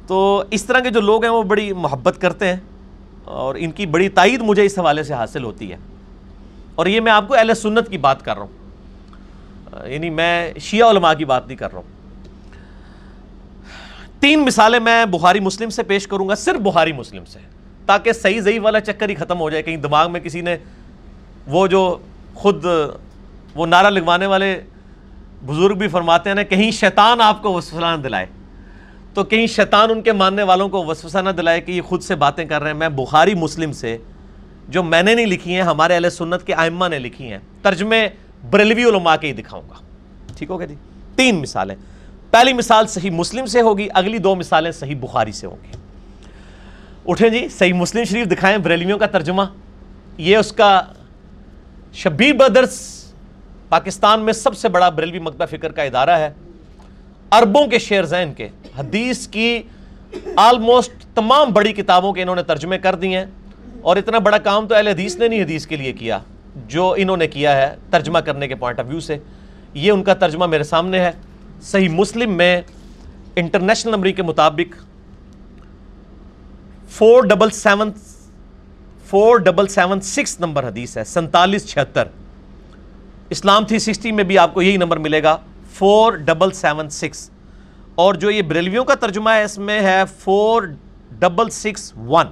تو 0.07 0.45
اس 0.51 0.65
طرح 0.65 0.81
کے 0.81 0.91
جو 0.91 1.01
لوگ 1.01 1.23
ہیں، 1.25 1.33
وہ 1.33 1.43
بڑی 1.43 1.73
محبت 1.73 2.21
کرتے 2.21 2.49
ہیں 2.49 2.57
اور 3.25 3.55
ان 3.59 3.71
کی 3.71 3.87
بڑی 3.87 4.09
تائید 4.09 4.41
مجھے 4.41 4.65
اس 4.65 4.79
حوالے 4.79 5.03
سے 5.03 5.15
حاصل 5.15 5.45
ہوتی 5.45 5.73
ہے۔ 5.73 5.77
اور 6.75 6.87
یہ 6.87 7.01
میں 7.01 7.13
آپ 7.13 7.29
کو 7.29 7.35
اہل 7.35 7.55
سنت 7.55 7.89
کی 7.89 7.99
بات 7.99 8.25
کر 8.25 8.35
رہا 8.35 8.43
ہوں۔ 8.43 8.59
یعنی 9.89 10.11
میں 10.11 10.53
شیعہ 10.61 10.91
علماء 10.91 11.13
کی 11.15 11.25
بات 11.25 11.47
نہیں 11.47 11.57
کر 11.57 11.73
رہا 11.73 11.79
ہوں۔ 11.79 11.98
تین 14.21 14.45
مثالیں 14.45 14.81
میں 14.81 15.05
بخاری 15.05 15.41
مسلم 15.41 15.71
سے 15.71 15.83
پیش 15.83 16.07
کروں 16.07 16.29
گا 16.29 16.35
صرف 16.35 16.61
بخاری 16.61 16.93
مسلم 16.93 17.25
سے 17.25 17.39
تاکہ 17.87 18.13
صحیح 18.13 18.41
ضعیف 18.41 18.63
والا 18.65 18.81
چکر 18.81 19.09
ہی 19.09 19.15
ختم 19.15 19.41
ہو 19.41 19.51
جائے 19.51 19.63
کہیں 19.63 19.77
دماغ 19.77 20.13
میں 20.13 20.21
کسی 20.21 20.41
نے 20.41 20.57
وہ 21.47 21.67
جو 21.67 21.99
خود 22.35 22.65
وہ 23.55 23.67
نعرہ 23.67 23.87
لگوانے 23.87 24.27
والے 24.27 24.61
بزرگ 25.47 25.75
بھی 25.75 25.89
فرماتے 25.89 26.31
ہیں 26.31 26.35
نا 26.35 26.43
کہیں 26.43 26.71
شیطان 26.71 27.21
آپ 27.21 27.43
کو 27.43 27.53
وسوسہ 27.53 27.85
نہ 27.85 28.03
دلائے۔ 28.03 28.27
تو 29.15 29.25
کہیں 29.25 29.47
شیطان 29.47 29.91
ان 29.91 30.03
کے 30.03 30.13
ماننے 30.13 30.43
والوں 30.43 30.69
کو 30.69 30.85
وسوسہ 30.85 31.19
نہ 31.19 31.31
دلائے 31.31 31.61
کہ 31.61 31.73
یہ 31.73 31.83
خود 31.83 32.03
سے 32.03 32.15
باتیں 32.15 32.45
کر 32.45 32.63
رہے 32.63 32.71
ہیں۔ 32.71 32.79
میں 32.79 32.89
بخاری 32.89 33.35
مسلم 33.35 33.73
سے 33.73 33.97
جو 34.69 34.83
میں 34.83 35.03
نے 35.03 35.15
نہیں 35.15 35.27
لکھی 35.27 35.55
ہیں 35.55 35.63
ہمارے 35.63 35.95
اہل 35.95 36.11
سنت 36.11 36.47
کے 36.47 36.55
آئمہ 36.55 36.89
نے 36.89 36.99
لکھی 36.99 37.31
ہیں 37.33 37.39
ترجمے 37.63 38.09
بریلوی 38.51 38.85
علماء 38.85 39.17
کے 39.17 39.27
ہی 39.27 39.33
دکھاؤں 39.33 39.63
گا۔ 39.71 39.75
ٹھیک 40.37 40.51
ہو 40.51 40.59
گیا 40.59 40.67
جی۔ 40.67 40.75
تین 41.17 41.43
مثالیں۔ 41.43 41.75
پہلی 42.31 42.53
مثال 42.53 42.87
صحیح 42.87 43.11
مسلم 43.11 43.47
سے 43.47 43.61
ہوگی، 43.61 43.89
اگلی 43.95 44.19
دو 44.19 44.35
مثالیں 44.35 44.71
صحیح 44.71 44.97
بخاری 45.01 45.33
سے 45.33 45.47
ہوں 45.47 45.57
گی۔ 45.65 45.77
اٹھیں 47.07 47.29
جی 47.29 47.49
صحیح 47.49 47.73
مسلم 47.73 48.05
شریف 48.05 48.27
دکھائیں 48.27 48.59
بریلیوں 48.59 48.99
کا 48.99 49.07
ترجمہ۔ 49.07 49.43
یہ 50.19 50.37
اس 50.37 50.53
کا 50.53 50.83
شبیر 51.93 52.35
بدرس 52.35 53.05
پاکستان 53.69 54.21
میں 54.21 54.33
سب 54.33 54.57
سے 54.57 54.69
بڑا 54.69 54.89
بریلوی 54.89 55.19
مکتبہ 55.19 55.47
فکر 55.47 55.73
کا 55.73 55.83
ادارہ 55.83 56.11
ہے۔ 56.11 56.31
اربوں 57.33 57.67
کے 57.67 57.79
شیر 57.79 58.03
زین 58.03 58.35
کے، 58.35 58.49
حدیث 58.79 59.29
کی 59.29 59.63
آلموسٹ 60.37 61.05
تمام 61.15 61.53
بڑی 61.53 61.73
کتابوں 61.73 62.13
کے 62.13 62.23
انہوں 62.23 62.37
نے 62.37 62.43
ترجمے 62.43 62.79
کر 62.79 62.95
دی 62.95 63.15
ہیں۔ 63.15 63.25
اور 63.81 63.97
اتنا 63.97 64.19
بڑا 64.19 64.39
کام 64.39 64.69
تو 64.69 64.75
اہل 64.75 64.89
حدیث 64.89 65.17
نے 65.17 65.29
نہیں 65.29 65.43
حدیث 65.43 65.67
کے 65.67 65.77
لیے 65.77 65.93
کیا، 65.93 66.19
جو 66.57 66.95
انہوں 66.97 67.17
نے 67.17 67.27
کیا 67.27 67.57
ہے 67.57 67.77
ترجمہ 67.91 68.19
کرنے 68.19 68.49
کے 68.49 68.55
پوائنٹ 68.55 68.81
آف 68.81 68.87
ویو 68.89 69.01
سے۔ 69.01 69.19
یہ 69.75 69.91
ان 69.91 70.05
کا 70.05 70.15
ترجمہ 70.15 70.47
میرے 70.47 70.65
سامنے 70.65 71.01
ہے۔ 71.01 71.13
صحیح 71.63 71.89
مسلم 71.89 72.33
میں 72.33 72.61
انٹرنیشنل 73.37 73.93
نمبر 73.93 74.11
کے 74.11 74.23
مطابق 74.23 74.75
four 76.89 77.23
double 77.23 77.51
seven 77.51 77.91
four 79.07 79.39
double 79.39 79.67
seven 79.67 80.01
six 80.01 80.41
number 80.41 80.69
حدیث 80.69 80.97
ہے 80.97 81.05
سنتالیس 81.05 81.67
چھہتر۔ 81.67 82.09
اسلام 83.31 83.65
تھری 83.65 83.79
سکسٹی 83.79 84.13
میں 84.13 84.25
بھی 84.25 84.39
آپ 84.39 84.55
کو 84.55 84.63
یہی 84.63 84.77
نمبر 84.77 84.97
ملے 84.97 85.23
گا 85.23 85.37
فور 85.73 86.13
ڈبل 86.13 86.51
سیون 86.51 86.91
سکس 86.91 87.31
اور 87.95 88.15
جو 88.15 88.31
یہ 88.31 88.43
بریلویوں 88.43 88.85
کا 88.85 88.95
ترجمہ 88.95 89.31
ہے، 89.31 89.43
اس 89.43 89.59
میں 89.59 89.81
ہے 89.81 90.03
فور 90.19 90.63
ڈبل 91.11 91.51
سکس 91.51 91.93
ون 91.97 92.27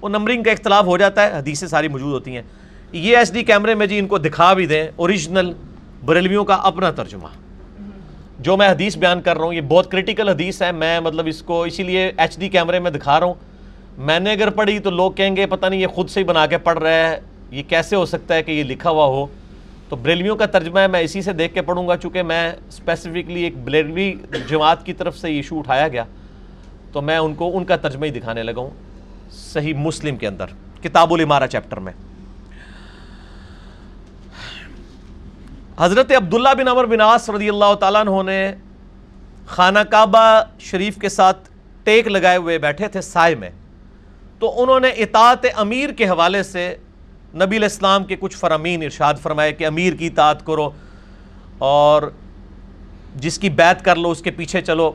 وہ 0.00 0.08
نمبرنگ 0.08 0.42
کا 0.42 0.50
اختلاف 0.50 0.84
ہو 0.84 0.96
جاتا 0.98 1.22
ہے، 1.22 1.38
حدیثیں 1.38 1.68
ساری 1.68 1.88
موجود 1.88 2.12
ہوتی 2.12 2.36
ہیں۔ 2.36 2.42
یہ 2.92 3.16
ایس 3.16 3.32
ڈی 3.32 3.42
کیمرے 3.44 3.74
میں 3.74 3.86
جی 3.86 3.98
ان 3.98 4.06
کو 4.06 4.18
دکھا 4.18 4.52
بھی 4.52 4.66
دیں 4.66 4.88
اوریجنل 4.96 5.52
بریلویوں 6.04 6.44
کا 6.44 6.54
اپنا 6.54 6.90
ترجمہ۔ 6.90 7.28
جو 8.40 8.56
میں 8.56 8.68
حدیث 8.68 8.96
بیان 8.96 9.20
کر 9.20 9.36
رہا 9.36 9.44
ہوں، 9.44 9.54
یہ 9.54 9.60
بہت 9.60 9.90
کرٹیکل 9.90 10.28
حدیث 10.28 10.62
ہے، 10.62 10.72
میں 10.72 11.00
مطلب 11.00 11.26
اس 11.26 11.42
کو 11.42 11.62
اسی 11.62 11.82
لیے 11.82 12.12
ایچ 12.16 12.38
ڈی 12.38 12.48
کیمرے 12.48 12.78
میں 12.78 12.90
دکھا 12.90 13.20
رہا 13.20 13.26
ہوں۔ 13.26 13.34
میں 13.98 14.20
نے 14.20 14.32
اگر 14.32 14.50
پڑھی 14.50 14.78
تو 14.78 14.90
لوگ 14.90 15.12
کہیں 15.12 15.36
گے، 15.36 15.46
پتہ 15.46 15.66
نہیں، 15.66 15.80
یہ 15.80 15.86
خود 15.86 16.10
سے 16.10 16.20
ہی 16.20 16.24
بنا 16.24 16.46
کے 16.46 16.58
پڑھ 16.58 16.78
رہا 16.78 16.90
ہے۔ 16.90 17.20
یہ 17.50 17.62
کیسے 17.68 17.96
ہو 17.96 18.06
سکتا 18.06 18.34
ہے 18.34 18.42
کہ 18.42 18.52
یہ 18.52 18.64
لکھا 18.64 18.90
ہوا 18.90 19.06
ہو؟ 19.06 19.26
تو 19.88 19.96
بریلویوں 19.96 20.36
کا 20.36 20.46
ترجمہ 20.46 20.80
ہے، 20.80 20.86
میں 20.86 21.00
اسی 21.00 21.22
سے 21.22 21.32
دیکھ 21.32 21.54
کے 21.54 21.62
پڑھوں 21.62 21.88
گا، 21.88 21.96
چونکہ 21.96 22.22
میں 22.22 22.52
اسپیسیفکلی 22.68 23.42
ایک 23.42 23.56
بریلوی 23.56 24.14
جماعت 24.48 24.86
کی 24.86 24.92
طرف 24.92 25.18
سے 25.18 25.30
یہ 25.30 25.36
ایشو 25.36 25.58
اٹھایا 25.58 25.88
گیا۔ 25.88 26.04
تو 26.92 27.00
میں 27.00 27.18
ان 27.18 27.34
کو، 27.34 27.56
ان 27.56 27.64
کا 27.64 27.76
ترجمہ 27.76 28.06
ہی 28.06 28.10
دکھانے 28.10 28.42
لگا 28.42 28.60
ہوں، 28.60 28.70
صحیح 29.30 29.74
مسلم 29.74 30.16
کے 30.16 30.26
اندر، 30.26 30.46
کتاب 30.82 31.14
الامارہ 31.14 31.46
چیپٹر 31.46 31.76
میں۔ 31.76 31.92
حضرت 35.80 36.12
عبداللہ 36.12 36.48
بن 36.58 36.68
عمر 36.68 36.86
بن 36.86 37.00
عاص 37.00 37.30
رضی 37.30 37.48
اللہ 37.48 37.74
تعالیٰ 37.80 38.00
عنہ 38.00 38.22
نے 38.22 38.54
خانہ 39.46 39.78
کعبہ 39.78 40.42
شریف 40.58 40.96
کے 40.96 41.08
ساتھ 41.08 41.48
ٹیک 41.84 42.08
لگائے 42.08 42.36
ہوئے 42.36 42.58
بیٹھے 42.58 42.88
تھے 42.88 43.00
سائے 43.00 43.34
میں۔ 43.34 43.50
تو 44.38 44.62
انہوں 44.62 44.80
نے 44.80 44.88
اطاعت 44.88 45.46
امیر 45.54 45.90
کے 45.90 46.08
حوالے 46.08 46.42
سے 46.42 46.76
نبی 47.34 47.56
الاسلام 47.56 48.04
کے 48.04 48.16
کچھ 48.20 48.36
فرامین 48.36 48.82
ارشاد 48.82 49.14
فرمائے 49.22 49.52
کہ 49.52 49.66
امیر 49.66 49.92
کی 49.92 50.06
اطاعت 50.06 50.46
کرو 50.46 50.70
اور 51.58 52.02
جس 53.16 53.38
کی 53.38 53.50
بیعت 53.50 53.84
کر 53.84 53.96
لو، 53.96 54.10
اس 54.10 54.22
کے 54.22 54.30
پیچھے 54.30 54.60
چلو۔ 54.60 54.92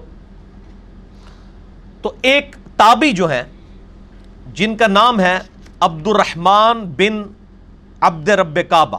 تو 2.02 2.14
ایک 2.22 2.56
تابی 2.78 3.12
جو 3.12 3.32
ہیں، 3.32 3.44
جن 4.54 4.78
کا 4.78 4.88
نام 4.88 5.20
ہے 5.20 5.40
عبد 5.80 6.08
الرحمن 6.08 6.84
بن 6.98 7.22
عبد 8.02 8.30
رب 8.30 8.60
کعبہ۔ 8.70 8.98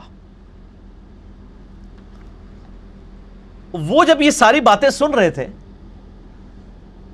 وہ 3.81 4.05
جب 4.05 4.23
یہ 4.23 4.31
ساری 4.31 4.61
باتیں 4.61 4.89
سن 4.91 5.15
رہے 5.15 5.31
تھے، 5.31 5.47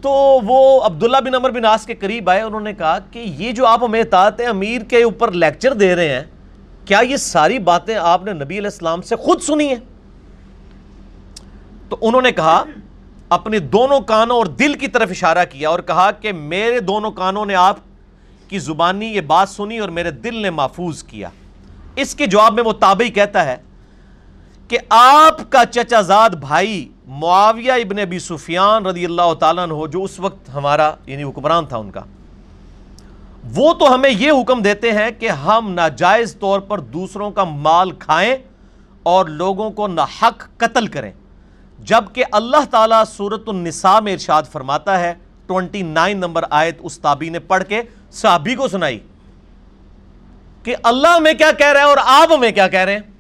تو 0.01 0.11
وہ 0.45 0.81
عبداللہ 0.85 1.17
بن 1.25 1.35
عمر 1.35 1.51
بن 1.51 1.65
آس 1.67 1.87
کے 1.87 1.95
قریب 1.95 2.31
آئے، 2.31 2.41
انہوں 2.43 2.61
نے 2.61 2.73
کہا 2.75 2.99
کہ 3.11 3.19
یہ 3.19 3.53
جو 3.53 3.67
آپ 3.67 3.85
ہمیں 3.85 4.01
اطاعت 4.01 4.41
امیر 4.49 4.83
کے 4.85 5.03
اوپر 5.03 5.33
لیکچر 5.33 5.75
دے 5.75 5.95
رہے 5.97 6.09
ہیں، 6.09 6.25
کیا 6.85 7.01
یہ 7.01 7.17
ساری 7.17 7.59
باتیں 7.69 7.95
آپ 7.95 8.25
نے 8.25 8.33
نبی 8.33 8.59
علیہ 8.59 8.71
السلام 8.73 9.03
سے 9.03 9.17
خود 9.17 9.43
سنی 9.43 9.69
ہیں؟ 9.69 9.81
تو 11.89 11.97
انہوں 12.01 12.23
نے 12.23 12.33
کہا، 12.33 12.63
اپنے 13.31 13.59
دونوں 13.59 14.01
کانوں 14.01 14.37
اور 14.37 14.47
دل 14.59 14.75
کی 14.75 14.89
طرف 14.89 15.11
اشارہ 15.11 15.45
کیا 15.51 15.69
اور 15.69 15.79
کہا 15.81 16.11
کہ 16.11 16.33
میرے 16.33 16.81
دونوں 16.81 17.11
کانوں 17.11 17.45
نے 17.47 17.55
آپ 17.55 17.77
کی 18.49 18.59
زبانی 18.59 19.07
یہ 19.07 19.21
بات 19.21 19.49
سنی 19.49 19.79
اور 19.79 19.89
میرے 19.89 20.11
دل 20.11 20.43
نے 20.43 20.51
محفوظ 20.51 21.03
کیا۔ 21.03 21.29
اس 21.97 22.15
کے 22.15 22.27
جواب 22.27 22.55
میں 22.55 22.63
وہ 22.63 22.73
تابعی 22.73 23.09
کہتا 23.11 23.45
ہے 23.45 23.57
کہ 24.73 24.79
آپ 24.89 25.41
کا 25.51 25.65
چچا 25.65 26.01
زاد 26.01 26.31
بھائی 26.31 26.89
معاویہ 27.07 27.73
ابن 27.73 27.99
ابی 27.99 28.19
سفیان 28.19 28.87
رضی 28.87 29.05
اللہ 29.05 29.33
تعالیٰ 29.41 29.67
ہو 29.71 29.87
جو 29.87 30.05
اس 30.05 30.19
وقت 30.21 30.49
ہمارا 30.55 30.91
یعنی 31.07 31.23
حکمران 31.23 31.67
تھا 31.67 31.77
ان 31.77 31.91
کا، 31.91 32.01
وہ 33.55 33.73
تو 33.75 33.93
ہمیں 33.95 34.09
یہ 34.11 34.33
حکم 34.33 34.63
دیتے 34.63 34.93
ہیں 34.93 35.11
کہ 35.19 35.29
ہم 35.29 35.71
ناجائز 35.73 36.35
طور 36.41 36.61
پر 36.61 36.81
دوسروں 36.95 37.31
کا 37.31 37.45
مال 37.45 37.91
کھائیں 37.99 38.37
اور 39.03 39.27
لوگوں 39.27 39.71
کو 39.71 39.87
ناحق 39.89 40.49
قتل 40.57 40.87
کریں۔ 40.87 41.13
جبکہ 41.79 42.25
اللہ 42.33 42.65
تعالیٰ 42.71 43.05
سورت 43.09 43.49
النساء 43.49 43.99
میں 44.01 44.13
ارشاد 44.13 44.53
فرماتا 44.53 44.99
ہے 45.01 45.15
ٹونٹی 45.47 45.83
نائن 45.83 46.19
نمبر 46.19 46.45
آیت 46.51 46.79
اس 46.81 46.99
تابی 46.99 47.29
نے 47.29 47.39
پڑھ 47.39 47.65
کے 47.65 47.83
صحابی 48.13 48.55
کو 48.55 48.69
سنائی 48.69 48.99
کہ 50.65 50.77
اللہ 50.83 51.19
میں 51.19 51.33
کیا 51.33 51.53
کہہ 51.53 51.73
رہے 51.73 51.81
ہیں 51.81 51.89
اور 51.89 51.99
آپ 52.05 52.39
میں 52.41 52.53
کیا 52.53 52.69
کہہ 52.69 52.81
رہے 52.81 52.93
ہیں۔ 52.93 53.12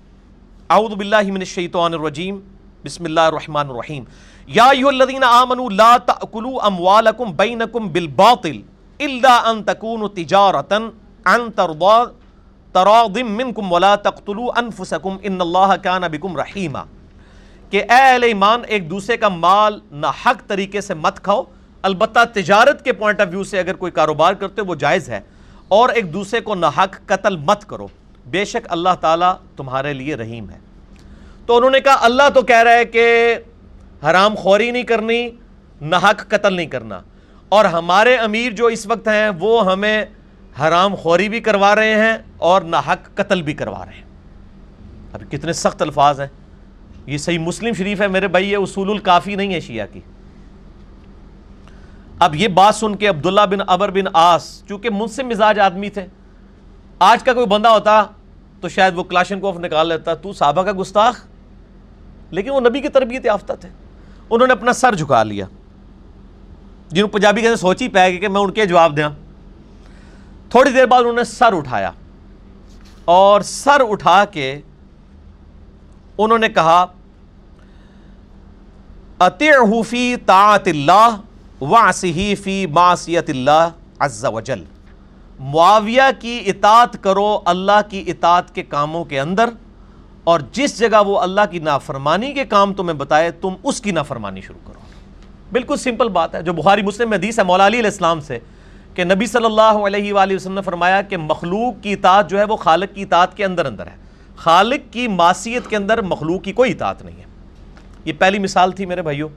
اعوذ 0.72 0.94
باللہ 0.94 1.22
من 1.26 1.36
الشیطان 1.36 1.94
الرجیم، 1.94 2.40
بسم 2.84 3.04
اللہ 3.04 3.20
الرحمن 3.20 3.70
الرحیم۔ 3.70 4.04
یا 4.46 4.64
ایہا 4.64 4.88
الذین 4.88 5.24
آمنوا 5.24 5.68
لا 5.70 5.96
تأکلوا 6.06 6.66
اموالکم 6.66 7.32
بینکم 7.32 7.88
بالباطل 7.88 8.60
الا 9.00 9.36
ان 9.36 9.62
تکونوا 9.62 10.08
تجارتا 10.14 10.76
عن 11.24 11.52
ترضا 11.56 12.04
تراض 12.72 13.22
منکم 13.22 13.72
ولا 13.72 13.96
تقتلوا 13.96 14.52
انفسکم 14.56 15.16
ان 15.22 15.40
اللہ 15.40 15.74
کان 15.82 16.02
بکم 16.12 16.36
رحیما۔ 16.36 16.84
کہ 17.70 17.76
اے 17.76 18.12
اہل 18.12 18.22
ایمان، 18.22 18.62
ایک 18.66 18.90
دوسرے 18.90 19.16
کا 19.16 19.28
مال 19.28 19.80
نہ 19.90 20.06
حق 20.26 20.46
طریقے 20.46 20.80
سے 20.80 20.94
مت 20.94 21.20
کھاؤ، 21.20 21.42
البتہ 21.82 22.18
تجارت 22.34 22.84
کے 22.84 22.92
پوائنٹ 22.92 23.20
آف 23.20 23.28
ویو 23.30 23.44
سے 23.44 23.58
اگر 23.58 23.74
کوئی 23.74 23.92
کاروبار 23.92 24.34
کرتے 24.34 24.60
ہو، 24.60 24.66
وہ 24.66 24.74
جائز 24.74 25.08
ہے۔ 25.08 25.20
اور 25.68 25.88
ایک 25.88 26.12
دوسرے 26.12 26.40
کو 26.40 26.54
نہ 26.54 26.66
حق 26.66 27.06
قتل 27.06 27.36
مت 27.36 27.64
کرو۔ 27.64 27.88
بے 28.26 28.44
شک 28.44 28.66
اللہ 28.68 28.88
تعالیٰ 29.00 29.34
تمہارے 29.56 29.92
لیے 29.92 30.14
رحیم 30.14 30.50
ہے۔ 30.50 30.58
تو 31.46 31.56
انہوں 31.56 31.70
نے 31.70 31.80
کہا، 31.80 31.96
اللہ 32.00 32.22
تو 32.34 32.42
کہہ 32.42 32.62
رہا 32.62 32.72
ہے 32.72 32.84
کہ 32.84 33.36
حرام 34.04 34.34
خوری 34.34 34.70
نہیں 34.70 34.82
کرنی، 34.82 35.30
نہ 35.80 35.96
حق 35.96 36.28
قتل 36.28 36.54
نہیں 36.54 36.66
کرنا۔ 36.66 37.00
اور 37.48 37.64
ہمارے 37.64 38.16
امیر 38.16 38.52
جو 38.52 38.66
اس 38.66 38.86
وقت 38.86 39.08
ہیں، 39.08 39.30
وہ 39.40 39.72
ہمیں 39.72 40.04
حرام 40.60 40.94
خوری 40.94 41.28
بھی 41.28 41.40
کروا 41.40 41.74
رہے 41.74 41.94
ہیں 41.94 42.18
اور 42.36 42.62
نہ 42.62 42.76
حق 42.76 43.14
قتل 43.14 43.42
بھی 43.42 43.54
کروا 43.54 43.86
رہے 43.86 43.92
ہیں۔ 43.92 44.04
اب 45.12 45.20
کتنے 45.30 45.52
سخت 45.52 45.82
الفاظ 45.82 46.20
ہیں۔ 46.20 46.28
یہ 47.06 47.18
صحیح 47.18 47.38
مسلم 47.38 47.72
شریف 47.72 48.00
ہے، 48.00 48.08
میرے 48.08 48.28
بھائی، 48.28 48.52
یہ 48.52 48.56
اصول 48.56 48.90
الکافی 48.90 49.34
نہیں 49.34 49.54
ہے 49.54 49.60
شیعہ 49.60 49.86
کی۔ 49.92 50.00
اب 52.18 52.34
یہ 52.34 52.48
بات 52.48 52.74
سن 52.74 52.94
کے 52.94 53.06
عبداللہ 53.06 53.40
بن 53.50 53.58
عبر 53.66 53.88
بن 53.88 54.04
آس 54.12 54.66
چونکہ 54.68 54.90
منصف 54.90 55.20
مزاج 55.20 55.58
آدمی 55.58 55.90
تھے 55.90 56.06
آج 57.04 57.22
کا 57.22 57.32
کوئی 57.32 57.46
بندہ 57.46 57.68
ہوتا 57.68 58.04
تو 58.60 58.68
شاید 58.68 58.98
وہ 58.98 59.02
کلاشن 59.02 59.40
کوف 59.40 59.56
نکال 59.56 59.88
لیتا، 59.88 60.14
تو 60.14 60.32
صحابہ 60.32 60.62
کا 60.62 60.72
گستاخ۔ 60.80 61.24
لیکن 62.30 62.50
وہ 62.50 62.60
نبی 62.60 62.80
کی 62.80 62.88
تربیت 62.88 63.26
یافتہ 63.26 63.52
تھے۔ 63.60 63.68
انہوں 64.30 64.46
نے 64.46 64.52
اپنا 64.52 64.72
سر 64.72 64.94
جھکا 64.94 65.22
لیا۔ 65.22 65.46
جنہوں 66.88 67.08
پنجابی 67.08 67.40
کہتے 67.40 67.56
سوچ 67.56 67.82
ہی 67.82 67.88
پائے 67.88 68.12
گی 68.12 68.18
کہ 68.18 68.28
میں 68.28 68.40
ان 68.40 68.50
کے 68.50 68.66
جواب 68.66 68.96
دیا 68.96 69.08
تھوڑی 70.48 70.70
دیر 70.70 70.86
بعد 70.86 71.00
انہوں 71.00 71.12
نے 71.12 71.24
سر 71.24 71.56
اٹھایا۔ 71.56 71.90
اور 73.04 73.40
سر 73.40 73.82
اٹھا 73.88 74.24
کے 74.24 74.60
انہوں 76.18 76.38
نے 76.38 76.48
کہا 76.48 76.86
فی 79.88 80.16
طاعت 80.16 80.68
اللہ 80.68 81.16
واسحی 81.60 82.34
فی 82.34 82.66
معصیت 82.66 83.30
اللہ 83.30 83.68
عز 83.98 84.24
و 84.24 84.40
جل 84.40 84.64
معاویہ 85.38 86.02
کی 86.20 86.42
اطاعت 86.46 87.02
کرو، 87.02 87.40
اللہ 87.44 87.80
کی 87.88 88.04
اطاعت 88.06 88.54
کے 88.54 88.62
کاموں 88.62 89.04
کے 89.04 89.20
اندر، 89.20 89.50
اور 90.24 90.40
جس 90.52 90.78
جگہ 90.78 91.06
وہ 91.06 91.20
اللہ 91.20 91.40
کی 91.50 91.58
نافرمانی 91.58 92.32
کے 92.32 92.44
کام 92.44 92.74
تمہیں 92.74 92.98
بتائے، 92.98 93.30
تم 93.30 93.48
اس 93.62 93.80
کی 93.80 93.90
نافرمانی 93.90 94.40
شروع 94.40 94.68
کرو۔ 94.68 94.80
بالکل 95.52 95.76
سمپل 95.76 96.08
بات 96.08 96.34
ہے۔ 96.34 96.42
جو 96.42 96.52
بخاری 96.52 96.82
مسلم 96.82 97.12
حدیث 97.12 97.38
ہے، 97.38 97.44
مولا 97.44 97.66
علی 97.66 97.78
علیہ 97.78 97.90
السلام 97.90 98.20
سے، 98.20 98.38
کہ 98.94 99.04
نبی 99.04 99.26
صلی 99.26 99.44
اللہ 99.44 99.60
علیہ 99.60 100.12
وآلہ 100.12 100.34
وسلم 100.34 100.54
نے 100.54 100.62
فرمایا 100.62 101.02
کہ 101.02 101.16
مخلوق 101.16 101.82
کی 101.82 101.92
اطاعت 101.92 102.30
جو 102.30 102.38
ہے، 102.38 102.44
وہ 102.44 102.56
خالق 102.56 102.94
کی 102.94 103.02
اطاعت 103.02 103.36
کے 103.36 103.44
اندر 103.44 103.66
اندر 103.66 103.86
ہے۔ 103.86 103.96
خالق 104.36 104.92
کی 104.92 105.08
معصیت 105.08 105.66
کے 105.66 105.76
اندر 105.76 106.02
مخلوق 106.02 106.42
کی 106.42 106.52
کوئی 106.52 106.72
اطاعت 106.72 107.02
نہیں 107.02 107.16
ہے۔ 107.16 107.24
یہ 108.04 108.12
پہلی 108.18 108.38
مثال 108.38 108.72
تھی 108.72 108.86
میرے 108.86 109.02
بھائیوں۔ 109.02 109.28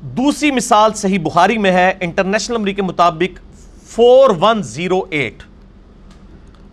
دوسری 0.00 0.50
مثال 0.50 0.94
صحیح 0.94 1.18
بخاری 1.22 1.58
میں 1.58 1.72
ہے، 1.72 1.92
انٹرنیشنل 2.00 2.56
نمبر 2.56 2.70
کے 2.70 2.82
مطابق 2.82 3.40
فور 3.84 4.30
ون 4.40 4.62
زیرو 4.62 5.00
ایٹ 5.10 5.42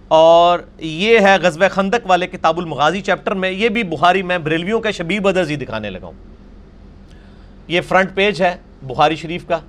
اور 0.07 0.59
یہ 0.77 1.19
ہے 1.19 1.37
غزب 1.41 1.63
خندق 1.71 2.05
والے 2.05 2.27
کتاب 2.27 2.57
المغازی 2.57 3.01
چیپٹر 3.01 3.31
میں، 3.31 3.51
یہ 3.51 3.69
بھی 3.69 3.83
بخاری 3.83 4.21
میں 4.21 4.37
بریلویوں 4.37 4.79
کا 4.79 4.91
شبیب 4.91 5.23
بدرز 5.23 5.49
ہی 5.49 5.55
جی 5.55 5.65
دکھانے 5.65 5.89
لگا 5.89 6.05
ہوں۔ 6.05 6.13
یہ 7.67 7.81
فرنٹ 7.81 8.15
پیج 8.15 8.41
ہے 8.41 8.57
بخاری 8.83 9.15
شریف 9.15 9.47
کا۔ 9.47 9.59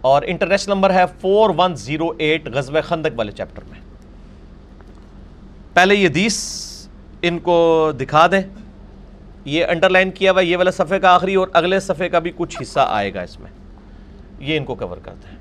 اور 0.00 0.22
انٹرنیشنل 0.26 0.74
نمبر 0.74 0.94
ہے 0.94 1.04
فور 1.20 1.50
ون 1.56 1.76
زیرو 1.76 2.12
ایٹ 2.18 2.48
غزب 2.48 2.84
خندق 2.84 3.10
والے 3.16 3.32
چیپٹر 3.32 3.62
میں۔ 3.70 3.80
پہلے 5.74 5.94
یہ 5.94 6.08
دیس 6.08 6.64
ان 7.22 7.38
کو 7.38 7.92
دکھا 8.00 8.26
دیں۔ 8.32 8.42
یہ 9.44 9.64
انڈر 9.64 9.90
لائن 9.90 10.10
کیا 10.10 10.32
ہوا، 10.32 10.40
یہ 10.40 10.56
والا 10.56 10.70
صفحے 10.70 10.98
کا 11.00 11.14
آخری 11.14 11.34
اور 11.34 11.48
اگلے 11.52 11.80
صفحے 11.80 12.08
کا 12.08 12.18
بھی 12.18 12.32
کچھ 12.36 12.56
حصہ 12.62 12.80
آئے 12.88 13.12
گا 13.14 13.22
اس 13.22 13.38
میں۔ 13.40 13.50
یہ 14.40 14.56
ان 14.56 14.64
کو 14.64 14.74
کور 14.74 14.96
کرتا 14.96 15.30
ہے 15.30 15.36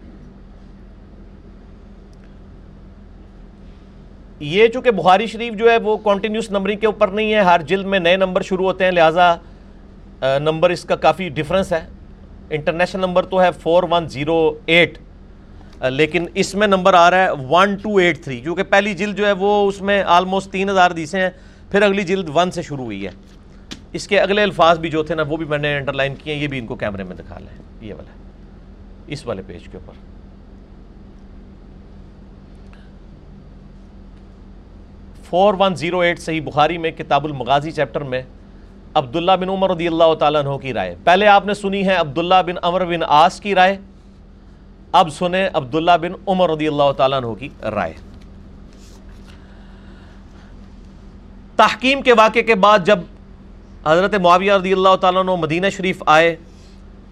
یہ 4.40 4.68
چونکہ 4.68 4.92
بخاری 4.92 5.26
شریف 5.28 5.54
جو 5.58 5.70
ہے 5.72 5.78
وہ 5.84 5.96
کانٹینیوس 5.98 6.50
نمبرنگ 6.52 6.80
کے 6.80 6.88
اوپر 6.88 7.08
نہیں 7.08 7.34
ہے، 7.34 7.40
ہر 7.42 7.62
جلد 7.68 7.86
میں 7.86 8.00
نئے 8.00 8.16
نمبر 8.18 8.42
شروع 8.42 8.66
ہوتے 8.66 8.84
ہیں، 8.86 8.92
لہٰذا 8.92 10.38
نمبر 10.40 10.70
اس 10.70 10.84
کا 10.84 10.96
کافی 10.96 11.30
ڈفرنس 11.30 11.72
ہے۔ 11.74 11.86
انٹرنیشنل 12.50 13.02
نمبر 13.02 13.26
تو 13.26 13.42
ہے 13.42 13.50
فور 13.62 13.84
ون 13.92 14.08
زیرو 14.10 14.38
ایٹ 14.66 14.98
لیکن 15.84 16.26
اس 16.34 16.54
میں 16.56 16.68
نمبر 16.68 16.94
آ 16.94 17.10
رہا 17.12 17.24
ہے 17.24 17.30
ون 17.50 17.76
ٹو 17.76 17.96
ایٹ 17.98 18.24
تھری 18.24 18.40
کیونکہ 18.42 18.64
پہلی 18.64 18.94
جلد 18.94 19.18
جو 19.18 19.26
ہے 19.26 19.32
وہ 19.32 19.68
اس 19.68 19.82
میں 19.82 20.02
آلموسٹ 20.08 20.52
تین 20.52 20.70
ہزار 20.70 20.92
دیسے 20.92 21.22
ہیں۔ 21.22 21.30
پھر 21.72 21.82
اگلی 21.82 22.04
جلد 22.04 22.30
ون 22.34 22.52
سے 22.52 22.62
شروع 22.62 22.86
ہوئی 22.86 23.06
ہے۔ 23.06 23.12
اس 23.94 24.08
کے 24.08 24.20
اگلے 24.20 24.44
الفاظ 24.44 24.80
بھی 24.80 24.90
جو 24.90 25.04
تھے 25.04 25.16
نا، 25.16 25.24
وہ 25.28 25.38
بھی 25.38 25.46
میں 25.46 25.58
نے 25.58 25.78
انڈر 25.78 25.94
لائن 25.94 26.16
کیے 26.16 26.36
ہیں، 26.36 26.42
یہ 26.42 26.48
بھی 26.48 26.60
ان 26.60 26.66
کو 26.66 26.76
کیمرے 26.76 27.04
میں 27.04 27.16
دکھا 27.16 27.40
لیں۔ 27.40 27.58
یہ 27.82 27.94
والا 27.94 28.12
اس 29.08 29.26
والے 29.26 29.42
پیج 29.48 29.64
کے 29.64 29.78
اوپر۔ 29.78 29.94
فور 35.24 35.54
ون 35.60 35.76
زیرو 35.76 36.00
ایٹ 36.00 36.20
صحیح 36.20 36.42
بخاری 36.42 36.78
میں 36.78 36.92
کتاب 36.92 37.26
المغازی 37.26 37.72
چیپٹر 37.72 38.02
میں 38.02 38.22
عبداللہ 38.94 39.32
بن 39.32 39.50
عمر 39.50 39.72
رضی 39.72 39.88
اللہ 39.88 40.14
تعالیٰ 40.20 40.46
عنہ 40.46 40.58
کی 40.58 40.74
رائے۔ 40.74 40.96
پہلے 41.04 41.28
آپ 41.28 41.46
نے 41.46 41.54
سنی 41.54 41.88
ہے 41.88 41.94
عبداللہ 41.94 42.42
بن 42.46 42.56
عمر 42.64 42.86
بن 42.86 43.00
آس 43.08 43.40
کی 43.40 43.56
رائے۔ 43.56 43.78
اب 44.92 45.10
سنیں 45.10 45.50
عبداللہ 45.54 45.92
بن 46.02 46.12
عمر 46.28 46.50
رضی 46.50 46.68
اللہ 46.68 46.92
تعالیٰ 46.98 47.18
عنہ 47.18 47.34
کی 47.34 47.50
رائے۔ 47.62 47.94
تحکیم 51.58 52.02
کے 52.02 52.14
واقعے 52.14 52.42
کے 52.42 52.56
بعد 52.56 52.80
جب 52.86 53.00
حضرت 53.86 54.16
معاویہ 54.16 54.54
رضی 54.54 54.74
اللہ 54.74 54.96
تعالیٰ 54.96 55.22
عنہ 55.22 55.36
مدینہ 55.36 55.68
شریف 55.70 56.04
آئے، 56.06 56.36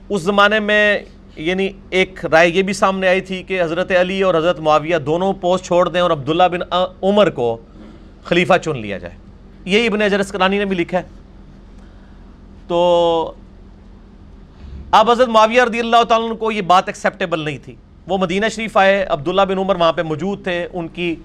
اس 0.10 0.22
زمانے 0.22 0.60
میں 0.60 1.00
یعنی 1.36 1.70
ایک 1.90 2.26
رائے 2.26 2.50
یہ 2.50 2.62
بھی 2.62 2.74
سامنے 2.74 3.08
آئی 3.08 3.22
تھی 3.22 3.44
کہ 3.44 3.64
حضرت 3.64 3.92
علی 3.92 4.22
اور 4.22 4.36
حضرت 4.36 4.60
معاویہ 4.60 4.98
دونوں 4.98 5.34
پوسٹ 5.34 5.66
چھوڑ 5.66 5.90
دیں 5.90 6.02
اور 6.02 6.12
عبداللہ 6.12 6.44
بن 6.52 6.60
عمر 7.02 7.30
کو 7.30 7.58
خلیفہ 8.26 8.54
چن 8.64 8.78
لیا 8.78 8.98
جائے۔ 8.98 9.14
یہی 9.66 9.88
ابن 9.88 10.02
اجرس 10.02 10.32
کرانی 10.32 10.58
نے 10.58 10.66
بھی 10.66 10.76
لکھا 10.76 10.98
ہے۔ 10.98 11.04
تو 12.68 13.34
اب 14.92 15.12
حضرت 15.12 15.28
معاویہ 15.28 15.62
رضی 15.62 15.80
اللہ 15.80 16.04
تعالیٰ 16.04 16.28
عنہ 16.28 16.36
کو 16.36 16.52
یہ 16.52 16.62
بات 16.62 16.84
ایکسیپٹیبل 16.88 17.40
نہیں 17.40 17.58
تھی۔ 17.58 17.76
وہ 18.08 18.18
مدینہ 18.18 18.46
شریف 18.56 18.78
آئے، 18.78 19.04
عبداللہ 19.04 19.42
بن 19.42 19.58
عمر 19.58 19.76
وہاں 19.76 19.94
پہ 19.94 20.02
موجود 20.02 20.44
تھے۔ 20.44 20.68
ان 20.74 20.88
کی 20.88 21.16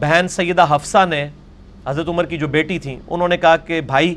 بہن 0.00 0.26
سیدہ 0.28 0.74
حفصہ 0.74 1.06
نے 1.08 1.28
حضرت 1.86 2.08
عمر 2.08 2.24
کی 2.24 2.38
جو 2.38 2.48
بیٹی 2.48 2.78
تھیں، 2.78 2.98
انہوں 3.08 3.28
نے 3.28 3.36
کہا 3.36 3.56
کہ 3.56 3.80
بھائی، 3.80 4.14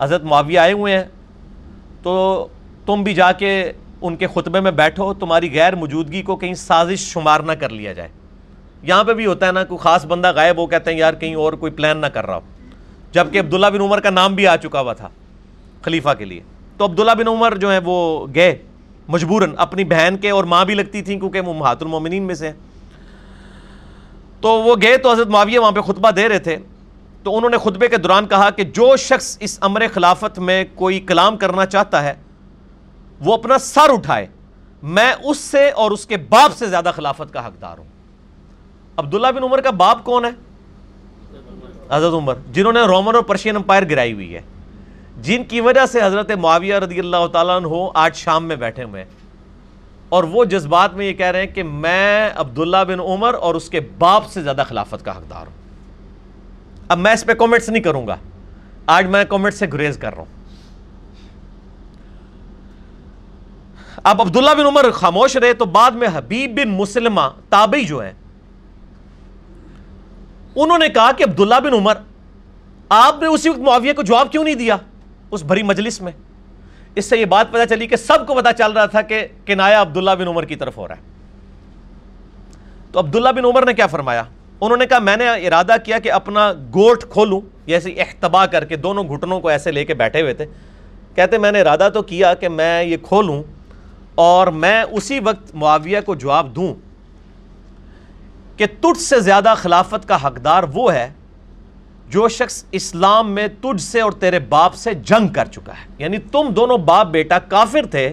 حضرت 0.00 0.24
معاویہ 0.24 0.58
آئے 0.58 0.72
ہوئے 0.72 0.98
ہیں، 0.98 1.04
تو 2.02 2.46
تم 2.86 3.02
بھی 3.02 3.14
جا 3.14 3.32
کے 3.32 3.72
ان 4.00 4.16
کے 4.16 4.26
خطبے 4.26 4.60
میں 4.60 4.70
بیٹھو، 4.70 5.14
تمہاری 5.14 5.54
غیر 5.54 5.74
موجودگی 5.74 6.22
کو 6.22 6.36
کہیں 6.36 6.54
سازش 6.54 6.98
شمار 6.98 7.40
نہ 7.40 7.52
کر 7.52 7.68
لیا 7.68 7.92
جائے۔ 7.92 8.08
یہاں 8.82 9.04
پہ 9.04 9.12
بھی 9.12 9.26
ہوتا 9.26 9.46
ہے 9.46 9.52
نا، 9.52 9.64
کوئی 9.64 9.78
خاص 9.78 10.06
بندہ 10.06 10.32
غائب 10.32 10.58
ہو، 10.58 10.66
کہتے 10.66 10.90
ہیں، 10.90 10.98
یار، 10.98 11.14
کہیں 11.14 11.34
اور 11.34 11.52
کوئی 11.52 11.72
پلان 11.72 11.98
نہ 11.98 12.06
کر 12.06 12.26
رہا 12.26 12.36
ہو۔ 12.36 12.40
جبکہ 13.12 13.40
عبداللہ 13.40 13.66
بن 13.66 13.80
عمر 13.80 14.00
کا 14.00 14.10
نام 14.10 14.34
بھی 14.34 14.46
آ 14.46 14.56
چکا 14.56 14.80
ہوا 14.80 14.92
تھا 14.92 15.08
خلیفہ 15.82 16.08
کے 16.18 16.24
لیے۔ 16.24 16.40
تو 16.76 16.84
عبداللہ 16.84 17.12
بن 17.12 17.28
عمر 17.28 17.56
جو 17.56 17.70
ہیں، 17.70 17.80
وہ 17.84 18.26
گئے 18.34 18.58
مجبوراً، 19.08 19.50
اپنی 19.56 19.84
بہن 19.84 20.16
کے 20.20 20.30
اور 20.30 20.44
ماں 20.44 20.64
بھی 20.64 20.74
لگتی 20.74 21.02
تھیں، 21.02 21.20
کیونکہ 21.20 21.40
وہ 21.40 21.54
محات 21.54 21.82
المومنین 21.82 22.22
میں 22.22 22.34
سے 22.34 22.46
ہیں۔ 22.46 22.54
تو 24.40 24.48
وہ 24.48 24.76
گئے 24.82 24.96
تو 24.96 25.12
حضرت 25.12 25.26
معاویہ 25.26 25.58
وہاں 25.58 25.72
پہ 25.72 25.80
خطبہ 25.80 26.10
دے 26.10 26.28
رہے 26.28 26.38
تھے۔ 26.38 26.56
تو 27.26 27.36
انہوں 27.36 27.50
نے 27.50 27.58
خطبے 27.58 27.88
کے 27.88 27.96
دوران 27.96 28.26
کہا 28.26 28.50
کہ 28.50 28.64
جو 28.64 28.96
شخص 28.96 29.36
اس 29.40 29.58
امر 29.60 29.82
خلافت 29.94 30.38
میں 30.38 30.64
کوئی 30.74 31.00
کلام 31.00 31.36
کرنا 31.36 31.66
چاہتا 31.66 32.02
ہے، 32.02 32.14
وہ 33.20 33.34
اپنا 33.34 33.58
سر 33.58 33.90
اٹھائے۔ 33.92 34.26
میں 34.82 35.12
اس 35.24 35.38
سے 35.38 35.70
اور 35.70 35.90
اس 35.90 36.06
کے 36.06 36.16
باپ 36.16 36.56
سے 36.56 36.66
زیادہ 36.66 36.90
خلافت 36.96 37.32
کا 37.32 37.46
حقدار 37.46 37.78
ہوں۔ 37.78 37.84
عبداللہ 38.96 39.26
بن 39.26 39.42
عمر 39.42 39.60
کا 39.60 39.70
باپ 39.70 40.04
کون 40.04 40.24
ہے؟ 40.24 40.30
حضرت 41.90 42.12
عمر، 42.12 42.34
جنہوں 42.52 42.72
نے 42.72 42.80
رومن 42.80 43.14
اور 43.14 43.24
پرشین 43.24 43.56
امپائر 43.56 43.90
گرائی 43.90 44.12
ہوئی 44.12 44.34
ہے۔ 44.34 44.40
جن 45.20 45.44
کی 45.44 45.60
وجہ 45.60 45.86
سے 45.86 46.02
حضرت 46.02 46.30
معاویہ 46.30 46.74
رضی 46.74 46.98
اللہ 46.98 47.26
تعالیٰ 47.32 47.56
عنہ 47.56 47.88
آج 47.94 48.16
شام 48.16 48.44
میں 48.44 48.56
بیٹھے 48.56 48.84
ہوئے 48.84 49.02
ہیں۔ 49.02 49.10
اور 50.08 50.24
وہ 50.24 50.44
جذبات 50.44 50.94
میں 50.94 51.06
یہ 51.06 51.12
کہہ 51.12 51.26
رہے 51.26 51.46
ہیں 51.46 51.54
کہ 51.54 51.62
میں 51.62 52.30
عبداللہ 52.34 52.84
بن 52.88 53.00
عمر 53.00 53.34
اور 53.34 53.54
اس 53.54 53.70
کے 53.70 53.80
باپ 53.98 54.26
سے 54.26 54.42
زیادہ 54.42 54.62
خلافت 54.68 55.04
کا 55.04 55.16
حقدار 55.16 55.46
ہوں۔ 55.46 55.65
اب 56.88 56.98
میں 56.98 57.12
اس 57.12 57.26
پہ 57.26 57.34
کومنٹس 57.34 57.68
نہیں 57.68 57.82
کروں 57.82 58.06
گا۔ 58.06 58.16
آج 58.86 59.06
میں 59.06 59.24
کومنٹ 59.24 59.54
سے 59.54 59.66
گریز 59.72 59.96
کر 59.96 60.10
رہا 60.10 60.18
ہوں۔ 60.18 60.34
اب 64.04 64.20
عبداللہ 64.20 64.50
بن 64.50 64.66
عمر 64.66 64.90
خاموش 64.90 65.36
رہے 65.36 65.52
تو 65.52 65.64
بعد 65.64 65.90
میں 65.90 66.08
حبیب 66.14 66.60
بن 66.60 66.68
مسلمہ 66.68 67.20
تابعی 67.48 67.84
جو 67.84 68.02
ہیں، 68.02 68.12
انہوں 70.56 70.78
نے 70.78 70.88
کہا 70.88 71.12
کہ 71.12 71.24
عبداللہ 71.24 71.60
بن 71.64 71.74
عمر، 71.74 71.94
آپ 72.88 73.22
نے 73.22 73.26
اسی 73.26 73.48
وقت 73.48 73.58
معاویہ 73.58 73.92
کو 73.92 74.02
جواب 74.02 74.32
کیوں 74.32 74.44
نہیں 74.44 74.54
دیا 74.54 74.76
اس 75.30 75.42
بھری 75.42 75.62
مجلس 75.62 76.00
میں؟ 76.02 76.12
اس 76.94 77.04
سے 77.04 77.16
یہ 77.16 77.24
بات 77.24 77.50
پتا 77.50 77.66
چلی 77.66 77.86
کہ 77.86 77.96
سب 77.96 78.26
کو 78.26 78.34
پتا 78.34 78.52
چل 78.52 78.72
رہا 78.72 78.86
تھا 78.86 79.02
کہ 79.02 79.26
کنایا 79.46 79.80
عبداللہ 79.80 80.10
بن 80.10 80.28
عمر 80.28 80.44
کی 80.44 80.56
طرف 80.56 80.76
ہو 80.76 80.88
رہا 80.88 80.96
ہے۔ 80.96 81.00
تو 82.92 82.98
عبداللہ 82.98 83.28
بن 83.28 83.44
عمر 83.44 83.66
نے 83.66 83.74
کیا 83.74 83.86
فرمایا؟ 83.86 84.22
انہوں 84.60 84.76
نے 84.76 84.86
کہا 84.86 84.98
میں 84.98 85.16
نے 85.16 85.30
ارادہ 85.30 85.76
کیا 85.84 85.98
کہ 85.98 86.12
اپنا 86.12 86.52
گوٹ 86.52 87.04
کھولوں 87.10 87.40
جیسے 87.66 87.90
احتبا 87.90 88.46
کر 88.46 88.64
کے 88.64 88.76
دونوں 88.76 89.04
گھٹنوں 89.04 89.40
کو 89.40 89.48
ایسے 89.48 89.72
لے 89.72 89.84
کے 89.84 89.94
بیٹھے 89.94 90.20
ہوئے 90.20 90.34
تھے۔ 90.34 90.46
کہتے 91.14 91.38
میں 91.38 91.52
نے 91.52 91.60
ارادہ 91.60 91.88
تو 91.94 92.02
کیا 92.02 92.34
کہ 92.34 92.48
میں 92.48 92.84
یہ 92.84 92.96
کھولوں 93.02 93.42
اور 94.14 94.46
میں 94.46 94.82
اسی 94.82 95.20
وقت 95.20 95.54
معاویہ 95.54 95.98
کو 96.00 96.14
جواب 96.14 96.56
دوں 96.56 96.74
کہ 98.56 98.66
تجھ 98.80 99.00
سے 99.00 99.20
زیادہ 99.20 99.54
خلافت 99.56 100.08
کا 100.08 100.26
حقدار 100.26 100.62
وہ 100.74 100.94
ہے 100.94 101.12
جو 102.08 102.28
شخص 102.28 102.64
اسلام 102.72 103.32
میں 103.32 103.48
تجھ 103.60 103.82
سے 103.82 104.00
اور 104.00 104.12
تیرے 104.12 104.38
باپ 104.38 104.74
سے 104.74 104.94
جنگ 104.94 105.28
کر 105.28 105.44
چکا 105.44 105.72
ہے۔ 105.72 105.86
یعنی 105.98 106.18
تم 106.18 106.48
دونوں 106.56 106.78
باپ 106.78 107.06
بیٹا 107.06 107.38
کافر 107.38 107.86
تھے 107.90 108.12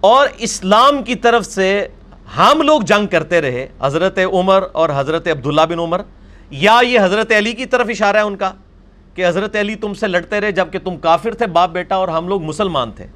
اور 0.00 0.28
اسلام 0.38 1.02
کی 1.02 1.14
طرف 1.14 1.46
سے 1.46 1.88
ہم 2.36 2.62
لوگ 2.62 2.80
جنگ 2.80 3.06
کرتے 3.06 3.40
رہے، 3.40 3.68
حضرت 3.80 4.18
عمر 4.32 4.64
اور 4.72 4.90
حضرت 4.96 5.28
عبداللہ 5.28 5.60
بن 5.60 5.78
عمر، 5.78 6.00
یا 6.50 6.78
یہ 6.82 7.00
حضرت 7.00 7.32
علی 7.32 7.52
کی 7.52 7.66
طرف 7.66 7.86
اشارہ 7.88 8.16
ہے 8.16 8.22
ان 8.22 8.36
کا 8.36 8.52
کہ 9.14 9.28
حضرت 9.28 9.56
علی 9.56 9.74
تم 9.74 9.94
سے 9.94 10.06
لڑتے 10.06 10.40
رہے 10.40 10.52
جبکہ 10.52 10.78
تم 10.78 10.96
کافر 10.96 11.34
تھے، 11.34 11.46
باپ 11.46 11.70
بیٹا 11.70 11.94
اور 11.94 12.08
ہم 12.08 12.28
لوگ 12.28 12.42
مسلمان 12.42 12.90
تھے۔ 12.92 13.06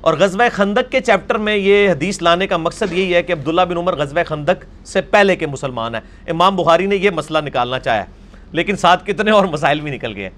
اور 0.00 0.14
غزوہ 0.14 0.44
خندق 0.52 0.92
کے 0.92 1.00
چیپٹر 1.00 1.34
میں 1.34 1.56
یہ 1.56 1.90
حدیث 1.90 2.22
لانے 2.22 2.46
کا 2.46 2.56
مقصد 2.56 2.92
یہی 2.92 3.14
ہے 3.14 3.22
کہ 3.22 3.32
عبداللہ 3.32 3.60
بن 3.60 3.76
عمر 3.76 3.96
غزوہ 3.96 4.24
خندق 4.26 4.86
سے 4.86 5.00
پہلے 5.00 5.36
کے 5.36 5.46
مسلمان 5.46 5.94
ہیں۔ 5.94 6.02
امام 6.26 6.56
بخاری 6.56 6.86
نے 6.86 6.96
یہ 6.96 7.10
مسئلہ 7.10 7.38
نکالنا 7.38 7.78
چاہا 7.78 8.04
لیکن 8.52 8.76
ساتھ 8.76 9.06
کتنے 9.06 9.30
اور 9.30 9.44
مسائل 9.44 9.80
بھی 9.80 9.90
نکل 9.90 10.16
گئے۔ 10.16 10.30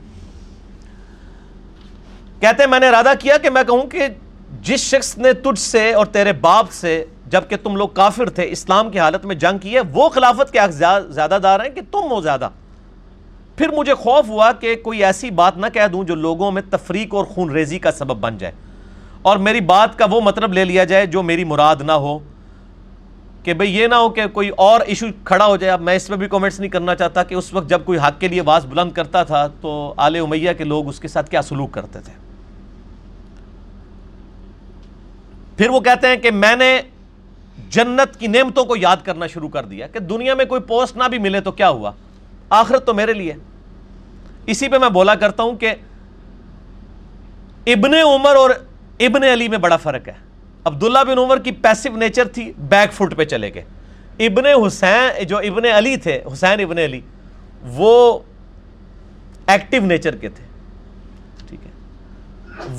کہتے 2.40 2.62
ہیں، 2.62 2.70
میں 2.70 2.80
نے 2.80 2.88
ارادہ 2.88 3.12
کیا 3.20 3.38
کہ 3.38 3.50
میں 3.50 3.62
کہوں 3.62 3.82
کہ 3.82 4.06
جس 4.62 4.80
شخص 4.80 5.18
نے 5.18 5.32
تجھ 5.32 5.58
سے 5.58 5.92
اور 5.92 6.06
تیرے 6.06 6.32
باپ 6.32 6.70
سے 6.70 7.04
جبکہ 7.30 7.56
تم 7.56 7.76
لوگ 7.76 7.88
کافر 7.88 8.28
تھے، 8.28 8.50
اسلام 8.50 8.90
کی 8.90 8.98
حالت 8.98 9.24
میں 9.24 9.34
جنگ 9.34 9.58
کی 9.58 9.74
ہے، 9.74 9.80
وہ 9.92 10.08
خلافت 10.08 10.52
کے 10.52 10.58
زیادہ 11.08 11.38
دار 11.42 11.60
ہیں 11.60 11.70
کہ 11.70 11.80
تم 11.90 12.10
ہو 12.10 12.20
زیادہ۔ 12.20 12.48
پھر 13.56 13.68
مجھے 13.68 13.94
خوف 13.94 14.28
ہوا 14.28 14.52
کہ 14.52 14.76
کوئی 14.76 15.04
ایسی 15.04 15.30
بات 15.30 15.56
نہ 15.56 15.66
کہہ 15.72 15.86
دوں 15.92 16.04
جو 16.04 16.14
لوگوں 16.14 16.52
میں 16.52 16.62
تفریق 16.70 17.14
اور 17.14 17.24
خون 17.24 17.50
ریزی 17.50 17.78
کا 17.78 17.92
سبب 17.92 18.16
بن 18.16 18.38
جائے۔ 18.38 18.52
اور 19.22 19.36
میری 19.36 19.60
بات 19.60 19.98
کا 19.98 20.06
وہ 20.10 20.20
مطلب 20.20 20.52
لے 20.52 20.64
لیا 20.64 20.84
جائے 20.84 21.06
جو 21.06 21.22
میری 21.22 21.44
مراد 21.44 21.76
نہ 21.80 21.92
ہو۔ 21.92 22.18
کہ 23.42 23.54
بھئی 23.54 23.78
یہ 23.78 23.86
نہ 23.86 23.94
ہو 23.94 24.08
کہ 24.08 24.26
کوئی 24.26 24.48
اور 24.48 24.80
ایشو 24.80 25.06
کھڑا 25.24 25.46
ہو 25.46 25.56
جائے۔ 25.56 25.72
اب 25.72 25.80
میں 25.80 25.94
اس 25.94 26.10
میں 26.10 26.18
بھی 26.18 26.28
کومنٹس 26.28 26.60
نہیں 26.60 26.70
کرنا 26.70 26.94
چاہتا 26.94 27.22
کہ 27.22 27.34
اس 27.34 27.54
وقت 27.54 27.68
جب 27.68 27.80
کوئی 27.84 27.98
حق 27.98 28.20
کے 28.20 28.28
لیے 28.28 28.40
آواز 28.40 28.66
بلند 28.66 28.92
کرتا 28.92 29.22
تھا 29.22 29.46
تو 29.46 29.94
آل 29.96 30.16
امیہ 30.16 30.52
کے 30.58 30.64
لوگ 30.64 30.88
اس 30.88 31.00
کے 31.00 31.08
ساتھ 31.08 31.30
کیا 31.30 31.42
سلوک 31.42 31.72
کرتے 31.72 32.00
تھے۔ 32.00 32.12
پھر 35.56 35.70
وہ 35.70 35.80
کہتے 35.80 36.06
ہیں 36.06 36.16
کہ 36.16 36.30
میں 36.30 36.56
نے 36.56 36.80
جنت 37.68 38.16
کی 38.16 38.26
نعمتوں 38.26 38.64
کو 38.64 38.76
یاد 38.76 38.96
کرنا 39.04 39.26
شروع 39.26 39.48
کر 39.48 39.64
دیا 39.64 39.86
کہ 39.86 39.98
دنیا 39.98 40.34
میں 40.34 40.44
کوئی 40.44 40.60
پوسٹ 40.60 40.96
نہ 40.96 41.04
بھی 41.04 41.18
ملے 41.18 41.40
تو 41.40 41.52
کیا 41.52 41.68
ہوا؟ 41.68 41.92
آخرت 42.50 42.86
تو 42.86 42.94
میرے 42.94 43.12
لیے۔ 43.12 43.32
اسی 44.46 44.68
پہ 44.68 44.78
میں 44.78 44.88
بولا 44.88 45.14
کرتا 45.14 45.42
ہوں 45.42 45.56
کہ 45.56 45.74
ابن 47.66 47.94
عمر 47.94 48.34
اور 48.34 48.50
ابن 49.00 49.24
علی 49.24 49.48
میں 49.48 49.58
بڑا 49.58 49.76
فرق 49.76 50.08
ہے۔ 50.08 50.12
عبداللہ 50.64 50.98
بن 51.08 51.18
عمر 51.18 51.38
کی 51.38 51.52
پیسو 51.52 51.96
نیچر 51.96 52.28
تھی 52.28 52.52
بیک 52.58 52.92
فٹ 52.92 53.16
پہ 53.16 53.24
چلے 53.24 53.54
گئے۔ 53.54 53.64
ابن 54.26 54.66
حسین، 54.66 55.26
جو 55.26 55.38
ابن 55.38 55.64
علی 55.64 55.96
تھے، 55.96 56.22
حسین 56.32 56.60
ابن 56.60 56.78
علی، 56.78 57.00
وہ 57.62 58.18
ایکٹیو 59.46 59.82
نیچر 59.82 60.16
کے 60.16 60.28
تھے۔ 60.28 60.44
ٹھیک 61.48 61.60
ہے۔ 61.66 61.70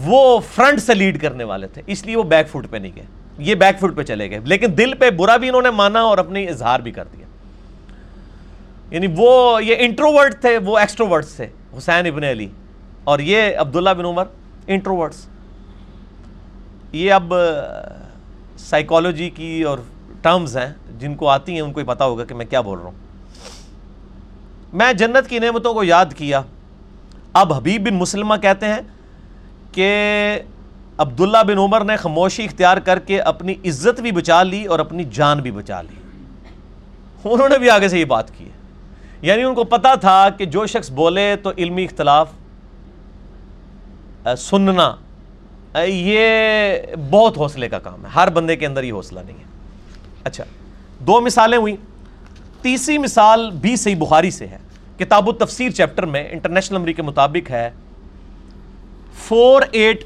وہ 0.06 0.40
فرنٹ 0.56 0.82
سے 0.82 0.94
لیڈ 0.94 1.22
کرنے 1.22 1.44
والے 1.44 1.68
تھے، 1.68 1.82
اس 1.88 2.06
لیے 2.06 2.16
وہ 2.16 2.24
بیک 2.24 2.48
فٹ 2.50 2.70
پہ 2.70 2.78
نہیں 2.78 2.92
گئے۔ 2.96 3.06
یہ 3.38 3.56
بیک 3.56 3.80
فٹ 3.80 3.98
پہ 3.98 4.04
چلے 4.04 4.30
گئے۔ 4.30 4.40
لیکن 4.44 4.68
دل 4.78 4.94
پہ 4.94 5.10
برا 5.10 5.38
بھی 5.38 5.50
انہوں 5.50 5.62
نے 5.62 5.70
مانا 5.70 6.02
اور 6.02 6.18
اپنی 6.18 6.48
اظہار 6.48 6.80
بھی 6.80 6.92
کر 6.92 7.06
دیا 7.06 7.26
یعنی 8.92 9.08
وہ 9.18 9.64
یہ 9.64 9.76
انٹروورٹ 9.80 10.42
تھے، 10.42 10.58
وہ 10.58 10.78
ایکسٹروورٹس 10.78 11.36
تھے، 11.36 11.48
حسین 11.78 12.08
ابن 12.08 12.24
علی۔ 12.24 12.48
اور 13.04 13.20
یہ 13.20 13.58
عبداللہ 13.58 13.90
بن 13.90 14.06
عمر 14.06 14.26
انٹروورٹس 14.68 15.28
یہ 16.92 17.14
اب 17.14 17.34
سائیکالوجی 18.58 19.30
کی 19.30 19.64
اور 19.64 19.78
ٹرمز 20.22 20.58
ہیں، 20.58 20.74
جن 21.00 21.16
کو 21.16 21.30
آتی 21.30 21.54
ہیں، 21.54 21.62
ان 21.62 21.74
کو 21.74 21.80
ہی 21.80 21.86
پتا 21.86 22.06
ہوگا 22.06 22.26
کہ 22.26 22.36
میں 22.36 22.46
کیا 22.46 22.62
بول 22.62 22.78
رہا 22.78 22.86
ہوں۔ 22.86 23.00
میں 24.74 24.94
جنت 24.94 25.30
کی 25.30 25.40
نعمتوں 25.40 25.74
کو 25.74 25.84
یاد 25.84 26.06
کیا۔ 26.18 26.42
اب 27.34 27.54
حبیب 27.54 27.90
بن 27.90 27.96
مسلمہ 27.96 28.36
کہتے 28.42 28.68
ہیں 28.68 28.82
کہ 29.72 29.96
عبداللہ 31.02 31.38
بن 31.48 31.58
عمر 31.58 31.84
نے 31.84 31.96
خاموشی 31.96 32.44
اختیار 32.44 32.78
کر 32.78 33.00
کے 33.00 33.22
اپنی 33.22 33.54
عزت 33.66 34.02
بھی 34.02 34.12
بچا 34.12 34.44
لی 34.44 34.66
اور 34.66 34.80
اپنی 34.80 35.04
جان 35.04 35.40
بھی 35.40 35.52
بچا 35.52 35.82
لی۔ 35.82 35.96
انہوں 37.24 37.50
نے 37.50 37.58
بھی 37.58 37.70
آگے 37.70 37.88
سے 37.88 38.00
یہ 38.00 38.06
بات 38.06 38.38
کی۔ 38.38 38.46
ہے 38.46 38.50
یعنی 39.22 39.44
ان 39.44 39.56
کو 39.56 39.64
پتا 39.64 39.96
تھا 39.96 40.30
کہ 40.30 40.46
جو 40.46 40.66
شخص 40.66 40.92
بولے 40.92 41.36
تو 41.36 41.52
علمی 41.58 41.84
اختلاف 41.84 42.32
سننا 44.38 44.96
یہ 45.86 46.76
بہت 47.10 47.38
حوصلے 47.38 47.70
کا 47.70 47.80
کام 47.80 48.06
ہے۔ 48.06 48.12
ہر 48.16 48.30
بندے 48.30 48.56
کے 48.56 48.66
اندر 48.66 48.84
یہ 48.84 48.94
حوصلہ 48.94 49.20
نہیں 49.20 49.38
ہے۔ 49.38 49.44
اچھا 50.24 50.44
دو 51.00 51.22
مثالیں 51.22 51.58
ہوئیں۔ 51.58 51.76
تیسری 52.62 52.98
مثال 52.98 53.52
بھی 53.52 53.76
صحیح 53.76 53.96
بخاری 53.96 54.32
سے 54.32 54.48
ہے۔ 54.48 54.58
کتاب 55.00 55.28
و 55.28 55.32
تفسیر 55.32 55.70
چیپٹر 55.70 56.06
میں 56.06 56.28
انٹرنیشنل 56.32 56.78
نمبری 56.78 56.94
کے 56.94 57.02
مطابق 57.02 57.52
ہے۔ 57.52 57.70
Four 59.14 59.62
eight 59.72 60.04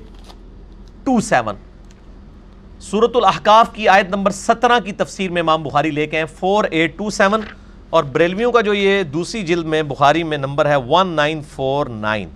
two 1.06 1.22
seven. 1.22 1.56
سورت 2.80 3.12
الاحقاف 3.16 3.74
کی 3.74 3.88
آیت 3.88 4.10
نمبر 4.10 4.32
سترہ 4.32 4.80
کی 4.80 4.92
تفسیر 4.92 5.32
میں 5.32 5.42
امام 5.42 5.64
بخاری 5.64 5.92
لے 5.92 6.08
کے 6.08 6.18
ہیں۔ 6.18 6.26
Four 6.26 6.64
eight 6.64 6.98
two 6.98 7.10
seven. 7.10 7.42
اور 7.90 8.04
بریلویوں 8.04 8.52
کا 8.52 8.62
جو 8.62 8.74
یہ 8.74 9.04
دوسری 9.04 9.44
جلد 9.44 9.66
میں 9.66 9.84
بخاری 9.84 10.24
میں 10.24 10.38
نمبر 10.38 10.66
ہے 10.66 10.76
one 10.76 11.08
nine 11.08 11.42
four 11.42 11.86
nine. 11.86 12.30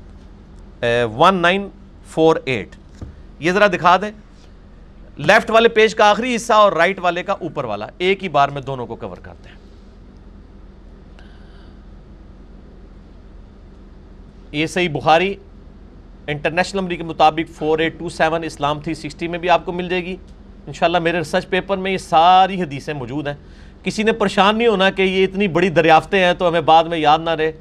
One 1.17 1.35
nine 1.35 1.69
four 2.07 2.35
eight. 2.45 2.75
یہ 3.39 3.51
ذرا 3.51 3.67
دکھا 3.67 3.97
دیں۔ 3.97 4.11
لیفٹ 5.17 5.49
والے 5.49 5.69
پیج 5.69 5.95
کا 5.95 6.09
آخری 6.09 6.35
حصہ 6.35 6.53
اور 6.53 6.71
رائٹ 6.71 6.99
والے 6.99 7.23
کا 7.23 7.33
اوپر 7.33 7.63
والا۔ 7.63 7.85
ایک 7.97 8.23
ہی 8.23 8.29
بار 8.29 8.49
میں 8.49 8.61
دونوں 8.61 8.87
کو 8.87 8.95
کور 8.95 9.17
کرتے 9.17 9.49
ہیں۔ 9.49 9.55
یہ 14.51 14.67
صحیح 14.67 14.89
بخاری۔ 14.89 15.35
انٹرنیشنل 16.29 16.81
نمبر 16.81 16.95
کے 16.95 17.03
مطابق 17.03 17.51
four 17.57 17.79
eight 17.79 17.99
two 17.99 18.09
seven 18.09 18.43
Islam 18.43 18.79
three 18.79 18.93
sixty 18.93 19.27
میں 19.27 19.39
بھی 19.39 19.49
آپ 19.49 19.65
کو 19.65 19.71
مل 19.71 19.89
جائے 19.89 20.05
گی۔ 20.05 20.15
انشاءاللہ 20.67 20.99
میرے 20.99 21.17
ریسرچ 21.17 21.49
پیپر 21.49 21.77
میں 21.77 21.91
یہ 21.91 21.97
ساری 21.97 22.61
حدیثیں 22.61 22.93
موجود 22.93 23.27
ہیں۔ 23.27 23.33
کسی 23.83 24.03
نے 24.03 24.11
پریشان 24.11 24.57
نہیں 24.57 24.67
ہونا 24.67 24.89
کہ 24.89 25.01
یہ 25.01 25.23
اتنی 25.23 25.47
بڑی 25.47 25.69
دریافتیں 25.69 26.25
ہیں 26.25 26.33
تو 26.33 26.47
ہمیں 26.47 26.61
بعد 26.61 26.83
میں 26.83 26.97
یاد 26.97 27.19
نہ 27.19 27.29
رہے۔ 27.29 27.51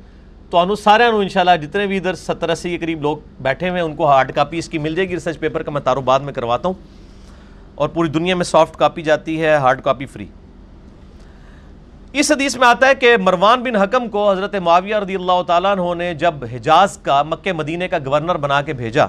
تو 0.51 0.59
انو 0.59 0.75
سارے 0.75 1.05
انو 1.05 1.19
انشاءاللہ 1.19 1.67
جتنے 1.67 1.87
بھی 1.87 1.97
ادھر 1.97 2.15
ستر 2.15 2.49
اسی 2.49 2.71
کے 2.71 2.79
قریب 2.79 3.03
لوگ 3.03 3.17
بیٹھے 3.41 3.69
ہوئے 3.69 3.81
ہیں، 3.81 3.89
ان 3.89 3.97
کو 3.97 4.07
ہارڈ 4.07 4.33
کاپی 4.33 4.59
اس 4.59 4.69
کی 4.69 4.79
مل 4.79 4.95
جائے 4.95 5.09
گی۔ 5.09 5.15
ریسرچ 5.15 5.39
پیپر 5.39 5.63
کا 5.63 5.71
میں 5.71 5.81
تارو 5.81 6.01
بعد 6.01 6.21
میں 6.21 6.33
کرواتا 6.33 6.69
ہوں۔ 6.69 6.75
اور 7.75 7.89
پوری 7.89 8.09
دنیا 8.09 8.35
میں 8.35 8.45
سافٹ 8.45 8.77
کاپی 8.77 9.03
جاتی 9.03 9.43
ہے 9.43 9.55
ہارڈ 9.57 9.81
کاپی 9.81 10.07
فری 10.07 10.27
اس 12.13 12.31
حدیث 12.33 12.57
میں 12.57 12.67
آتا 12.69 12.87
ہے 12.87 12.95
کہ 12.95 13.17
مروان 13.17 13.63
بن 13.63 13.77
حکم 13.77 14.09
کو 14.09 14.31
حضرت 14.31 14.55
معاویہ 14.55 14.97
رضی 14.97 15.15
اللہ 15.15 15.43
تعالیٰ 15.47 15.71
عنہ 15.73 15.95
نے 15.95 16.13
جب 16.15 16.45
حجاز 16.53 16.97
کا 16.99 17.23
مکہ 17.23 17.53
مدینے 17.53 17.89
کا 17.89 17.99
گورنر 18.05 18.37
بنا 18.37 18.61
کے 18.63 18.73
بھیجا، 18.73 19.07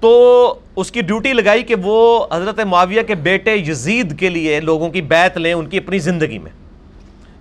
تو 0.00 0.58
اس 0.76 0.90
کی 0.90 1.00
ڈیوٹی 1.02 1.32
لگائی 1.32 1.62
کہ 1.62 1.74
وہ 1.82 2.26
حضرت 2.32 2.60
معاویہ 2.60 3.02
کے 3.02 3.14
بیٹے 3.14 3.54
یزید 3.56 4.18
کے 4.18 4.28
لیے 4.28 4.60
لوگوں 4.60 4.88
کی 4.90 5.02
بیت 5.02 5.38
لیں 5.38 5.52
ان 5.52 5.66
کی 5.66 5.78
اپنی 5.78 5.98
زندگی 5.98 6.38
میں۔ 6.38 6.50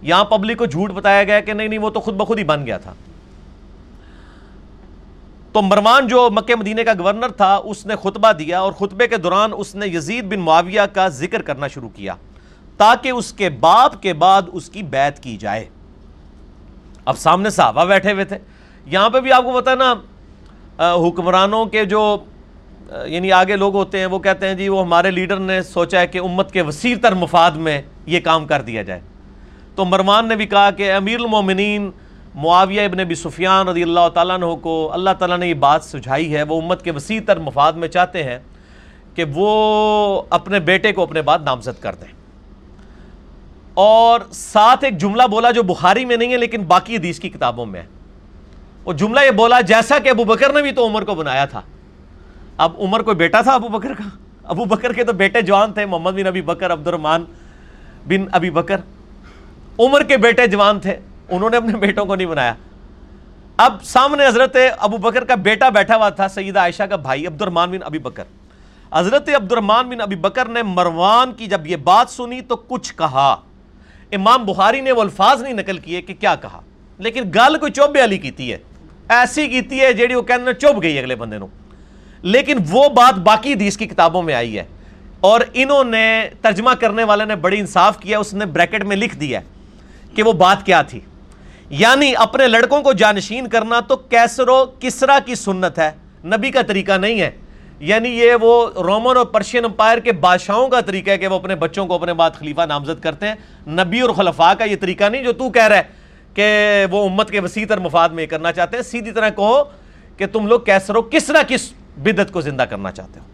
یہاں 0.01 0.23
پبلک 0.25 0.57
کو 0.57 0.65
جھوٹ 0.65 0.91
بتایا 0.91 1.23
گیا 1.23 1.39
کہ 1.39 1.53
نہیں 1.53 1.67
نہیں، 1.67 1.79
وہ 1.79 1.89
تو 1.89 1.99
خود 1.99 2.15
بخود 2.15 2.39
ہی 2.39 2.43
بن 2.43 2.65
گیا 2.65 2.77
تھا۔ 2.77 2.93
تو 5.51 5.61
مروان 5.61 6.07
جو 6.07 6.29
مکہ 6.31 6.55
مدینے 6.55 6.83
کا 6.83 6.93
گورنر 6.99 7.31
تھا، 7.31 7.55
اس 7.55 7.85
نے 7.85 7.95
خطبہ 7.95 8.31
دیا 8.31 8.59
اور 8.59 8.71
خطبے 8.71 9.07
کے 9.07 9.17
دوران 9.17 9.51
اس 9.57 9.75
نے 9.75 9.87
یزید 9.87 10.25
بن 10.25 10.39
معاویہ 10.39 10.81
کا 10.93 11.07
ذکر 11.07 11.41
کرنا 11.41 11.67
شروع 11.67 11.89
کیا۔ 11.95 12.15
تاکہ 12.77 13.09
اس 13.09 13.33
کے 13.33 13.49
باپ 13.49 14.01
کے 14.01 14.13
بعد 14.13 14.41
اس 14.53 14.69
کی 14.69 14.83
بیعت 14.83 15.19
کی 15.19 15.37
جائے۔ 15.37 15.65
اب 17.05 17.17
سامنے 17.17 17.49
صحابہ 17.49 17.85
بیٹھے 17.85 18.11
ہوئے 18.11 18.25
تھے۔ 18.25 18.37
یہاں 18.85 19.09
پہ 19.09 19.19
بھی 19.19 19.31
آپ 19.31 19.43
کو 19.43 19.61
پتا 19.61 19.75
نا 19.75 19.93
حکمرانوں 20.79 21.65
کے 21.65 21.85
جو 21.85 22.17
یعنی 23.05 23.31
آگے 23.31 23.55
لوگ 23.55 23.75
ہوتے 23.75 23.99
ہیں، 23.99 24.05
وہ 24.05 24.19
کہتے 24.19 24.47
ہیں 24.47 24.53
جی 24.53 24.69
وہ 24.69 24.81
ہمارے 24.81 25.11
لیڈر 25.11 25.37
نے 25.37 25.61
سوچا 25.61 25.99
ہے 25.99 26.07
کہ 26.07 26.17
امت 26.17 26.51
کے 26.51 26.61
وسیع 26.61 26.95
تر 27.01 27.13
مفاد 27.13 27.51
میں 27.51 27.81
یہ 28.05 28.19
کام 28.19 28.45
کر 28.47 28.61
دیا 28.61 28.81
جائے۔ 28.81 28.99
تو 29.75 29.85
مروان 29.85 30.27
نے 30.27 30.35
بھی 30.35 30.45
کہا 30.45 30.71
کہ 30.71 30.93
امیر 30.93 31.19
المومنین 31.19 31.91
معاویہ 32.35 32.81
ابن 32.81 32.99
ابی 32.99 33.15
سفیان 33.15 33.67
رضی 33.67 33.83
اللہ 33.83 34.09
تعالیٰ 34.13 34.35
عنہ 34.35 34.55
کو 34.55 34.89
اللہ 34.93 35.09
تعالیٰ 35.19 35.37
نے 35.37 35.47
یہ 35.47 35.53
بات 35.53 35.83
سجھائی 35.83 36.35
ہے، 36.35 36.43
وہ 36.43 36.61
امت 36.61 36.83
کے 36.83 36.91
وسیع 36.91 37.19
تر 37.25 37.39
مفاد 37.39 37.73
میں 37.73 37.87
چاہتے 37.87 38.23
ہیں 38.23 38.39
کہ 39.15 39.25
وہ 39.33 40.21
اپنے 40.29 40.59
بیٹے 40.59 40.91
کو 40.93 41.03
اپنے 41.03 41.21
بعد 41.21 41.39
نامزد 41.39 41.81
کر 41.81 41.95
دیں۔ 41.95 42.24
اور 43.75 44.19
ساتھ 44.31 44.83
ایک 44.83 44.97
جملہ 44.97 45.23
بولا 45.23 45.51
جو 45.51 45.63
بخاری 45.63 46.05
میں 46.05 46.17
نہیں 46.17 46.31
ہے، 46.31 46.37
لیکن 46.37 46.63
باقی 46.63 46.97
حدیث 46.97 47.19
کی 47.19 47.29
کتابوں 47.29 47.65
میں 47.65 47.81
ہے۔ 47.81 47.85
وہ 48.85 48.93
جملہ 48.93 49.19
یہ 49.25 49.31
بولا، 49.31 49.61
جیسا 49.61 49.99
کہ 49.99 50.09
ابو 50.09 50.23
بکر 50.23 50.53
نے 50.53 50.61
بھی 50.61 50.71
تو 50.71 50.87
عمر 50.87 51.03
کو 51.03 51.15
بنایا 51.15 51.45
تھا۔ 51.45 51.61
اب 52.57 52.71
عمر 52.79 53.01
کوئی 53.01 53.15
بیٹا 53.15 53.41
تھا 53.41 53.53
ابو 53.53 53.67
بکر 53.67 53.93
کا؟ 53.93 54.03
ابو 54.43 54.65
بکر 54.65 54.93
کے 54.93 55.03
تو 55.03 55.13
بیٹے 55.13 55.41
جوان 55.41 55.73
تھے، 55.73 55.85
محمد 55.85 56.11
بن 56.11 56.27
ابی 56.27 56.41
بکر 56.41 56.73
عبد 56.73 56.87
الرحمان 56.87 57.25
بن 58.07 58.25
ابی 58.31 58.49
بکر۔ 58.49 58.81
عمر 59.79 60.03
کے 60.03 60.17
بیٹے 60.17 60.47
جوان 60.47 60.79
تھے، 60.79 60.97
انہوں 61.29 61.49
نے 61.49 61.57
اپنے 61.57 61.77
بیٹوں 61.77 62.05
کو 62.05 62.15
نہیں 62.15 62.27
بنایا۔ 62.27 62.53
اب 63.57 63.83
سامنے 63.83 64.27
حضرت 64.27 64.57
ابو 64.77 64.97
بکر 64.97 65.23
کا 65.23 65.35
بیٹا 65.35 65.69
بیٹھا 65.69 65.95
ہوا 65.95 66.09
تھا، 66.09 66.27
سیدہ 66.27 66.59
عائشہ 66.59 66.83
کا 66.83 66.95
بھائی 66.95 67.27
عبد 67.27 67.41
الرحمان 67.41 67.71
بن 67.71 67.83
ابی 67.83 67.99
بکر۔ 67.99 68.23
حضرت 68.93 69.29
عبد 69.29 69.51
الرحمان 69.51 69.89
بن 69.89 70.01
ابی 70.01 70.15
بکر 70.15 70.45
نے 70.45 70.63
مروان 70.63 71.33
کی 71.33 71.47
جب 71.47 71.67
یہ 71.67 71.75
بات 71.75 72.09
سنی 72.09 72.41
تو 72.41 72.55
کچھ 72.55 72.95
کہا۔ 72.95 73.35
امام 74.15 74.45
بخاری 74.45 74.81
نے 74.81 74.91
وہ 74.91 75.01
الفاظ 75.01 75.41
نہیں 75.41 75.53
نقل 75.53 75.77
کیے 75.77 76.01
کہ 76.01 76.13
کیا 76.13 76.35
کہا۔ 76.35 76.61
لیکن 76.97 77.23
گل 77.35 77.57
کوئی 77.57 77.71
چوبے 77.71 77.99
والی 77.99 78.17
کیتی 78.17 78.51
ہے۔ 78.51 78.57
ایسی 79.09 79.47
کیتی 79.47 79.81
ہے 79.81 79.93
جیڑی 79.93 80.15
وہ 80.15 80.21
کہنے 80.21 80.53
چوب 80.53 80.83
گئی 80.83 80.99
اگلے 80.99 81.15
بندے 81.15 81.37
نو 81.37 81.47
لیکن 82.21 82.57
وہ 82.69 82.89
بات 82.89 83.19
باقی 83.19 83.53
حدیث 83.53 83.77
کی 83.77 83.85
کتابوں 83.85 84.23
میں 84.23 84.33
آئی 84.33 84.57
ہے۔ 84.57 84.63
اور 85.19 85.41
انہوں 85.53 85.83
نے 85.83 86.29
ترجمہ 86.41 86.71
کرنے 86.79 87.03
والے 87.03 87.25
نے 87.25 87.35
بڑی 87.35 87.59
انصاف 87.59 87.99
کیا، 87.99 88.19
اس 88.19 88.33
نے 88.33 88.45
بریکٹ 88.45 88.83
میں 88.83 88.95
لکھ 88.95 89.15
دیا 89.15 89.39
کہ 90.15 90.23
وہ 90.23 90.33
بات 90.33 90.65
کیا 90.65 90.81
تھی۔ 90.81 90.99
یعنی 91.69 92.13
اپنے 92.17 92.47
لڑکوں 92.47 92.81
کو 92.81 92.93
جانشین 92.93 93.49
کرنا 93.49 93.79
تو 93.79 93.95
کیسر 93.95 94.47
و 94.47 94.65
کسرا 94.79 95.19
کی 95.25 95.35
سنت 95.35 95.79
ہے، 95.79 95.91
نبی 96.25 96.51
کا 96.51 96.61
طریقہ 96.61 96.97
نہیں 96.97 97.21
ہے۔ 97.21 97.31
یعنی 97.79 98.09
یہ 98.09 98.31
وہ 98.41 98.69
رومن 98.69 99.17
اور 99.17 99.25
پرشین 99.25 99.65
امپائر 99.65 99.97
کے 99.97 100.11
بادشاہوں 100.11 100.67
کا 100.67 100.81
طریقہ 100.81 101.09
ہے 101.09 101.17
کہ 101.17 101.27
وہ 101.27 101.35
اپنے 101.35 101.55
بچوں 101.55 101.87
کو 101.87 101.93
اپنے 101.93 102.13
بعد 102.13 102.31
خلیفہ 102.31 102.61
نامزد 102.61 103.03
کرتے 103.03 103.27
ہیں۔ 103.27 103.35
نبی 103.67 103.99
اور 103.99 104.09
خلفاء 104.09 104.53
کا 104.53 104.63
یہ 104.63 104.75
طریقہ 104.79 105.03
نہیں 105.03 105.23
جو 105.23 105.31
تو 105.31 105.49
کہہ 105.49 105.67
رہا 105.67 105.77
ہے 105.77 105.83
کہ 106.33 106.85
وہ 106.91 107.09
امت 107.09 107.31
کے 107.31 107.39
وسیع 107.39 107.65
تر 107.69 107.77
مفاد 107.77 108.09
میں 108.09 108.25
کرنا 108.25 108.51
چاہتے 108.51 108.77
ہیں۔ 108.77 108.83
سیدھی 108.83 109.11
طرح 109.11 109.29
کہو 109.29 109.63
کہ 110.17 110.25
تم 110.25 110.47
لوگ 110.47 110.59
کیسر 110.59 110.95
و 110.95 111.01
کسرا 111.01 111.41
کس 111.47 111.73
بدت 111.97 112.31
کو 112.31 112.41
زندہ 112.41 112.63
کرنا 112.63 112.91
چاہتے 112.91 113.19
ہو۔ 113.19 113.25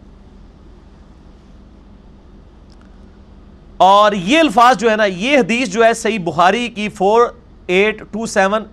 اور 3.76 4.12
یہ 4.12 4.38
الفاظ 4.38 4.76
جو 4.76 4.90
ہے 4.90 4.96
نا، 4.96 5.04
یہ 5.04 5.38
حدیث 5.38 5.68
جو 5.68 5.84
ہے 5.84 5.94
صحیح 5.94 6.18
بخاری 6.18 6.68
کی 6.68 6.88
فور 6.88 7.22
ایٹ 7.66 7.98
ٹو 7.98 8.26
سیون 8.26 8.64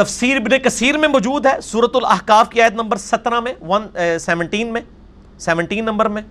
تفسیر 0.00 0.36
ابن 0.36 0.58
کثیر 0.58 0.96
میں 0.98 1.08
موجود 1.08 1.46
ہے 1.46 1.60
سورت 1.60 1.96
الاحقاف 1.96 2.50
کی 2.50 2.60
آیت 2.62 2.72
نمبر 2.72 2.96
سترہ 2.96 3.40
میں 3.40 3.52
ون 3.60 3.86
سیونٹین 4.20 4.66
eh, 4.66 4.72
میں 4.72 4.80
سیونٹین 5.38 5.84
نمبر 5.84 6.08
میں۔ 6.08 6.22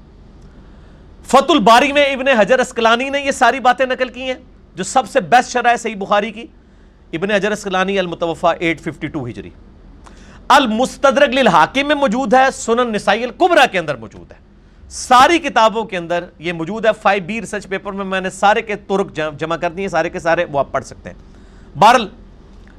فت 1.24 1.50
الباری 1.50 1.92
میں 1.92 2.04
ابن 2.04 2.28
حجر 2.28 2.60
اسکلانی 2.60 3.10
نے 3.10 3.22
یہ 3.22 3.32
ساری 3.32 3.60
باتیں 3.60 3.86
نقل 3.86 4.10
کی 4.10 4.22
ہیں، 4.22 4.36
جو 4.76 4.84
سب 4.84 5.10
سے 5.10 5.22
بیسٹ 5.22 5.52
شرح 5.52 5.70
ہے 5.70 5.78
صحیح 5.78 5.96
بخاری 5.96 6.32
کی۔ 6.32 6.46
ابن 7.14 7.32
حجر 7.32 7.52
اسکلانی 7.52 8.00
المتوفہ 8.00 8.48
ایٹ 8.60 8.82
ففٹی 8.82 9.08
ٹو 9.08 9.26
ہجری۔ 9.26 9.50
المستدرک 10.48 11.30
للحاکم 11.30 11.88
میں 11.88 11.96
موجود 11.96 12.34
ہے، 12.34 12.46
سنن 12.54 12.94
نسائی 12.94 13.24
القبرہ 13.24 13.66
کے 13.72 13.80
اندر 13.80 13.96
موجود 13.96 14.32
ہے۔ 14.32 14.38
ساری 14.90 15.40
کتابوں 15.40 15.84
کے 15.84 15.98
اندر 15.98 16.24
یہ 16.40 16.54
موجود 16.54 16.86
ہے 16.86 16.92
فائیو 17.02 17.24
بی 17.24 17.42
ریسرچ 17.42 17.68
پیپر 17.70 17.92
میں 17.92 18.06
میں 18.06 18.22
نے 18.22 18.30
سارے 18.30 18.62
کے 18.62 18.76
ترک 18.76 19.20
جمع 19.38 19.56
کر 19.56 19.72
دیے، 19.72 19.88
سارے 19.88 20.10
کے 20.10 20.20
سارے 20.20 20.46
وہ 20.52 20.60
آپ 20.60 20.72
پڑھ 20.72 20.86
سکتے 20.86 21.10
ہیں۔ 21.10 21.78
بارل 21.80 22.08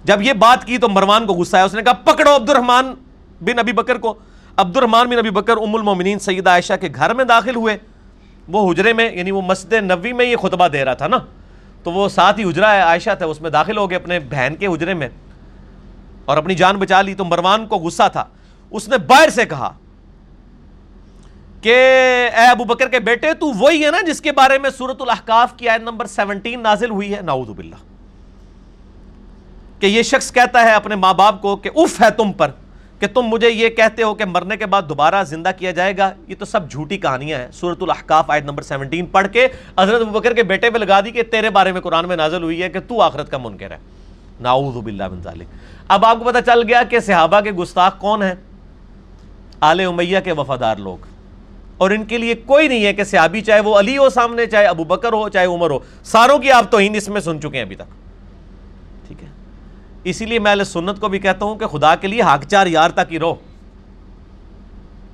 جب 0.05 0.23
یہ 0.23 0.33
بات 0.33 0.65
کی 0.65 0.79
تو 0.79 0.89
مروان 0.89 1.27
کو 1.27 1.33
غصہ 1.33 1.57
ہے 1.57 1.63
اس 1.63 1.75
نے 1.75 1.83
کہا، 1.83 1.93
پکڑو 1.93 2.37
عبد 2.37 2.51
الرحمان 2.51 2.95
بن 3.41 3.59
ابی 3.59 3.73
بکر 3.73 3.99
کو۔ 3.99 4.15
عبد 4.57 4.77
الرحمان 4.77 5.09
بن 5.09 5.19
ابی 5.19 5.31
بکر 5.31 5.57
ام 5.57 5.77
المومنین 5.77 6.19
سید 6.19 6.47
عائشہ 6.47 6.73
کے 6.81 6.89
گھر 6.95 7.15
میں 7.15 7.25
داخل 7.25 7.57
ہوئے۔ 7.57 7.79
وہ 8.49 8.73
حجرے 8.73 8.93
میں 8.93 9.13
یعنی 9.13 9.31
وہ 9.31 9.43
مسجد 9.43 9.73
نبی 9.73 10.13
میں 10.13 10.25
یہ 10.25 10.37
خطبہ 10.37 10.69
دے 10.69 10.85
رہا 10.85 10.95
تھا 10.95 11.09
نا۔ 11.09 11.19
تو 11.83 11.93
وہ 11.93 12.09
ساتھ 12.09 12.41
ہی 12.41 12.45
حجرہ 12.45 12.65
ہے، 12.65 12.81
عائشہ 12.81 13.11
تھا، 13.19 13.27
اس 13.27 13.41
میں 13.41 13.51
داخل 13.51 13.77
ہو 13.77 13.91
گئے 13.91 13.97
اپنے 13.97 14.19
بہن 14.19 14.55
کے 14.59 14.67
حجرے 14.67 14.95
میں۔ 14.95 15.09
اور 16.25 16.37
اپنی 16.37 16.55
جان 16.55 16.77
بچا 16.77 17.03
لی 17.03 17.15
تو 17.15 17.25
مروان 17.25 17.67
کو 17.67 17.77
غصہ 17.77 18.03
تھا۔ 18.13 18.25
اس 18.71 18.89
نے 18.89 18.99
باہر 18.99 19.29
سے 19.29 19.45
کہا 19.45 19.73
کہ، 21.63 21.75
اے 22.37 22.47
ابو 22.47 22.65
بکر 22.65 22.89
کے 22.89 23.01
بیٹے، 23.01 23.35
تو 23.35 23.47
وہی 23.47 23.85
ہے 23.85 23.91
نا 23.91 24.01
جس 24.07 24.21
کے 24.21 24.33
بارے 24.33 24.59
میں 24.59 24.71
سورت 24.71 25.03
الاحقاف 25.03 25.57
کی 25.57 25.69
آیت 25.69 25.81
نمبر 25.81 26.07
سیونٹین 26.07 26.63
نازل 26.63 26.91
ہوئی 26.91 27.15
ہے۔ 27.15 27.21
نعوذ 27.21 27.49
باللہ۔ 27.49 27.90
کہ 29.81 29.87
یہ 29.87 30.03
شخص 30.03 30.33
کہتا 30.33 30.63
ہے 30.63 30.73
اپنے 30.73 30.95
ماں 30.95 31.15
باپ 31.15 31.43
کو 31.43 31.57
کہ 31.57 31.71
اف 31.77 32.01
ہے 32.01 32.11
تم 32.11 32.33
پر، 32.33 32.51
کہ 32.99 33.07
تم 33.07 33.23
مجھے 33.23 33.51
یہ 33.51 33.69
کہتے 33.69 34.03
ہو 34.03 34.15
کہ 34.15 34.25
مرنے 34.25 34.57
کے 34.57 34.67
بعد 34.67 34.83
دوبارہ 34.89 35.25
زندہ 35.25 35.51
کیا 35.59 35.71
جائے 35.71 35.97
گا۔ 35.97 36.13
یہ 36.29 36.35
تو 36.39 36.45
سب 36.45 36.71
جھوٹی 36.71 36.99
کہانیاں 36.99 37.39
ہیں۔ 37.39 37.49
سورت 37.53 37.83
الاحقاف 37.83 38.31
آیت 38.31 38.45
نمبر 38.45 38.63
سیونٹین 38.63 39.07
پڑھ 39.07 39.29
کے 39.33 39.49
حضرت 39.79 40.01
ابو 40.01 40.19
بکر 40.19 40.35
کے 40.35 40.43
بیٹے 40.43 40.71
پہ 40.71 40.79
لگا 40.79 41.01
دی 41.01 41.11
کہ 41.11 41.23
تیرے 41.23 41.51
بارے 41.51 41.73
میں 41.73 41.81
قرآن 41.81 42.09
میں 42.09 42.17
نازل 42.17 42.43
ہوئی 42.43 42.63
ہے 42.63 42.69
کہ 42.69 42.81
تو 42.89 43.03
آخرت 43.03 43.31
کا 43.31 43.39
منکر 43.39 43.71
ہے۔ 43.71 43.77
نعوذ 44.41 44.77
باللہ 44.77 45.09
من 45.09 45.23
ذالک۔ 45.23 45.47
اب 45.89 46.05
آپ 46.05 46.19
کو 46.19 46.25
پتہ 46.25 46.39
چل 46.47 46.63
گیا 46.69 46.83
کہ 46.83 47.01
صحابہ 47.01 47.41
کے 47.41 47.53
گستاخ 47.53 47.99
کون 47.99 48.23
ہیں؟ 48.23 48.35
آل 49.61 49.81
امیہ 49.81 50.19
کے 50.25 50.33
وفادار 50.33 50.77
لوگ۔ 50.77 50.99
اور 51.79 51.91
ان 51.91 52.05
کے 52.05 52.19
لیے 52.19 52.35
کوئی 52.35 52.69
نہیں 52.69 52.85
ہے 52.85 52.93
کہ 52.93 53.05
صحابی 53.05 53.41
چاہے 53.41 53.61
وہ 53.61 53.79
علی 53.79 53.99
ہو 53.99 54.11
سامنے، 54.11 54.47
چاہے 54.47 54.67
ابو 54.67 54.85
بکر 54.85 55.13
ہو، 55.13 55.29
چاہے 55.29 55.47
عمر 55.47 55.71
ہو۔ 55.71 55.79
ساروں 56.05 56.39
کی 56.39 56.51
آپ 56.51 56.71
تو 56.71 56.79
ہند 56.79 56.97
اس 56.97 57.09
میں 57.09 57.21
سن 57.21 57.41
چکے 57.41 57.57
ہیں 57.57 57.65
ابھی 57.65 57.77
تک۔ 57.77 58.00
اسی 60.05 60.27
لیے 60.27 60.39
میں 60.39 60.55
سنت 60.65 61.01
کو 61.01 61.09
بھی 61.09 61.19
کہتا 61.19 61.45
ہوں 61.45 61.57
کہ 61.57 61.67
خدا 61.67 61.95
کے 61.95 62.09
لیے 62.09 62.23
حاک 62.23 62.45
چار 62.49 62.67
یار 62.67 62.91
تک 62.91 63.13
ہی 63.13 63.19
رہو۔ 63.19 63.35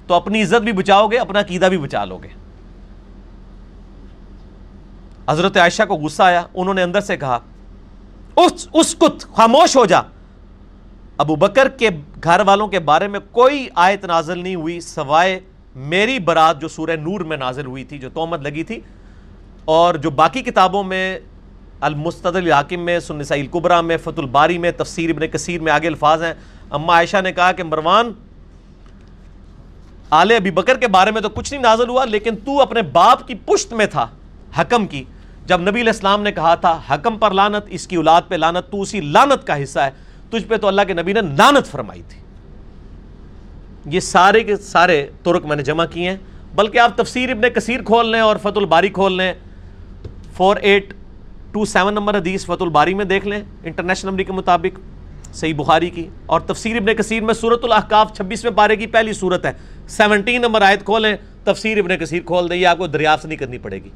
تو 0.07 0.15
اپنی 0.15 0.43
عزت 0.43 0.65
بھی 0.65 0.73
بچاؤ 0.73 1.07
گے، 1.07 1.19
اپنا 1.19 1.43
قیدہ 1.43 1.67
بھی 1.67 1.79
بچا 1.79 2.05
لو 2.05 2.19
گے۔ 2.19 2.29
حضرت 5.29 5.57
عائشہ 5.57 5.83
کو 5.83 5.95
غصہ 5.95 6.23
آیا، 6.23 6.43
انہوں 6.55 6.75
نے 6.75 6.83
اندر 6.83 7.01
سے 7.01 7.17
کہا 7.17 7.39
اس 8.35 8.95
کت، 8.99 9.27
خاموش 9.37 9.77
ہو 9.77 9.85
جا۔ 9.87 10.01
ابو 11.19 11.37
بکر 11.37 11.69
کے 11.69 11.89
گھر 12.25 12.41
والوں 12.47 12.69
کے 12.69 12.79
بارے 12.79 13.09
میں 13.09 13.21
کوئی 13.31 13.67
آیت 13.75 14.05
نازل 14.05 14.39
نہیں 14.39 14.55
ہوئی، 14.55 14.81
سوائے 14.81 15.39
میری 15.75 16.19
برات 16.19 16.61
جو 16.61 16.69
سورہ 16.69 16.97
نور 16.97 17.21
میں 17.21 17.37
نازل 17.37 17.67
ہوئی 17.67 17.85
تھی، 17.85 17.99
جو 17.99 18.09
تومت 18.15 18.41
لگی 18.41 18.65
تھی، 18.65 18.81
اور 19.65 19.95
جو 19.95 20.11
باقی 20.11 20.43
کتابوں 20.43 20.83
میں 20.85 21.19
المستد 21.81 22.37
الحاکم 22.37 22.81
میں 22.81 23.01
سنسائی 23.01 23.41
القبرہ 23.41 23.81
میں 23.81 23.97
فت 23.97 24.19
الباری 24.19 24.59
میں، 24.59 24.71
تفسیر 24.77 25.11
ابن 25.11 25.27
کثیر 25.27 25.61
میں 25.61 25.73
آگے 25.73 25.87
الفاظ 25.87 26.23
ہیں۔ 26.23 26.35
اما 26.71 26.93
عائشہ 26.93 27.17
نے 27.23 27.33
کہا 27.33 27.53
کہ 27.53 27.63
مروان، 27.63 28.13
آل 30.11 30.31
ابی 30.31 30.51
بکر 30.51 30.79
کے 30.79 30.89
بارے 30.89 31.11
میں 31.11 31.21
تو 31.21 31.29
کچھ 31.29 31.53
نہیں 31.53 31.63
نازل 31.63 31.89
ہوا، 31.89 32.05
لیکن 32.05 32.37
تو 32.37 32.63
اپنے 32.63 32.83
باپ 32.83 33.29
کی 33.29 33.35
پشت 33.35 33.73
میں 33.73 33.87
تھا، 33.87 34.07
حکم 34.59 34.87
کی۔ 34.87 35.05
جب 35.47 35.61
نبی 35.61 35.81
علیہ 35.81 35.93
السلام 35.93 36.23
نے 36.23 36.33
کہا 36.33 36.55
تھا، 36.55 36.81
حکم 36.91 37.19
پر 37.19 37.31
لانت 37.31 37.65
اس 37.69 37.87
کی 37.87 37.97
اولاد 37.97 38.23
پہ 38.29 38.35
لانت 38.35 38.73
تو 38.73 38.81
اسی 38.81 39.01
لانت 39.01 39.47
کا 39.47 39.63
حصہ 39.63 39.79
ہے۔ 39.79 39.91
تجھ 40.31 40.45
پہ 40.45 40.57
تو 40.57 40.69
اللہ 40.69 40.83
کے 40.87 40.93
نبی 40.93 41.13
نے 41.13 41.21
لانت 41.21 41.67
فرمائی 41.67 42.03
تھی۔ 42.09 42.21
یہ 43.85 44.01
سارے 44.01 44.45
کے 44.45 44.57
سارے 44.57 45.07
ترک 45.23 45.45
میں 45.45 45.57
نے 45.57 45.63
جمع 45.63 45.85
کیے 45.85 46.11
ہیں۔ 46.11 46.17
بلکہ 46.55 46.79
آپ 46.79 46.97
تفسیر 46.97 47.31
ابن 47.31 47.49
کثیر 47.49 47.83
کھول 47.83 48.13
لیں 48.13 48.21
اور 48.21 48.37
فت 48.37 48.57
الباری 48.57 48.89
کھول 48.89 49.17
لیں۔ 49.17 49.35
Four 50.33 50.57
eight 50.57 50.95
two 51.57 51.65
seven 51.65 51.95
number 51.95 52.17
حدیث 52.19 52.45
فت 52.47 52.63
الباری 52.63 52.95
میں 52.95 53.05
دیکھ 53.05 53.27
لیں، 53.27 53.41
انٹرنیشنل 53.65 54.11
نمبر 54.11 54.23
کے 54.23 54.33
مطابق 54.33 54.79
صحیح 55.35 55.55
بخاری 55.57 55.89
کی، 55.91 56.07
اور 56.27 56.41
تفسیر 56.41 56.77
ابن 56.77 56.95
کثیر 56.95 57.23
میں 57.23 57.35
صورت 57.35 57.65
الاحقاف 57.65 58.13
چھبیس 58.17 58.43
میں 58.45 58.53
پارے 58.53 58.77
کی 58.77 58.87
پہلی 58.87 59.13
صورت 59.13 59.47
ہے۔ 59.47 59.53
سیونٹین 59.89 60.43
نمبر 60.43 60.63
آیت 60.63 60.85
کھولیں، 60.85 61.15
تفسیر 61.45 61.79
ابن 61.79 61.97
کثیر 61.97 62.23
کھول 62.27 62.51
دیں، 62.51 62.57
یہ 62.57 62.67
آپ 62.67 62.79
کو 62.79 62.87
دریافت 62.87 63.27
نہیں 63.27 63.39
کرنی 63.39 63.59
پڑے 63.59 63.77
گی۔ 63.85 63.91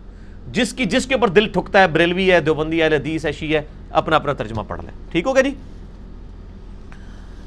جس 0.52 0.72
کی، 0.72 0.84
جس 0.84 1.06
کے 1.06 1.14
اوپر 1.14 1.28
دل 1.28 1.48
ٹھکتا 1.48 1.80
ہے، 1.80 1.88
بریلوی 1.88 2.30
ہے، 2.32 2.40
دیوبندی 2.40 2.80
ہے، 2.82 2.86
حدیث 2.86 3.26
ہے 3.26 3.32
شی 3.32 3.54
ہے، 3.54 3.62
اپنا 3.90 4.16
اپنا 4.16 4.32
ترجمہ 4.32 4.62
پڑھ 4.68 4.80
لیں۔ 4.80 4.90
ٹھیک 5.12 5.26
ہوگا 5.26 5.40
جی؟ 5.40 5.54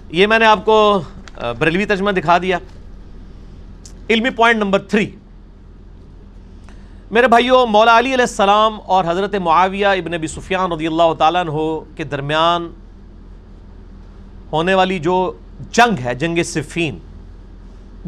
یہ 0.10 0.28
میں 0.28 0.40
نے 0.40 0.46
آپ 0.46 0.66
کو 0.66 1.02
بریلوی 1.60 1.86
ترجمہ 1.86 2.12
دکھا 2.12 2.38
دیا۔ 2.38 2.60
علمی 4.10 4.30
پوائنٹ 4.30 4.60
نمبر 4.60 4.80
تھری۔ 4.80 5.10
میرے 7.14 7.28
بھائیو، 7.28 7.66
مولا 7.70 7.98
علی 7.98 8.14
علیہ 8.14 8.26
السلام 8.26 8.78
اور 8.92 9.06
حضرت 9.08 9.36
معاویہ 9.48 9.88
ابن 9.88 10.14
ابی 10.14 10.28
سفیان 10.28 10.72
رضی 10.72 10.88
اللہ 10.88 11.14
تعالیٰ 11.18 11.42
عنہ 11.42 11.58
کے 11.96 12.04
درمیان 12.04 12.68
ہونے 14.52 14.74
والی 14.74 14.98
جو 15.00 15.18
جنگ 15.72 16.00
ہے، 16.06 16.16
جنگ 16.16 16.42
صفین، 16.44 16.98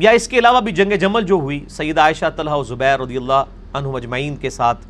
یا 0.04 0.12
اس 0.12 0.28
کے 0.28 0.40
علاوہ 0.40 0.62
بھی 0.62 0.72
جنگ 0.72 0.96
جمل 1.02 1.26
جو 1.26 1.36
ہوئی 1.42 1.60
سید 1.70 1.98
عائشہ 1.98 2.30
طلحہ 2.38 2.56
و 2.56 2.64
زبیر 2.64 3.00
رضی 3.00 3.18
اللہ 3.18 3.78
عنہ 3.78 3.88
مجمعین 3.88 4.36
کے 4.36 4.50
ساتھ، 4.50 4.86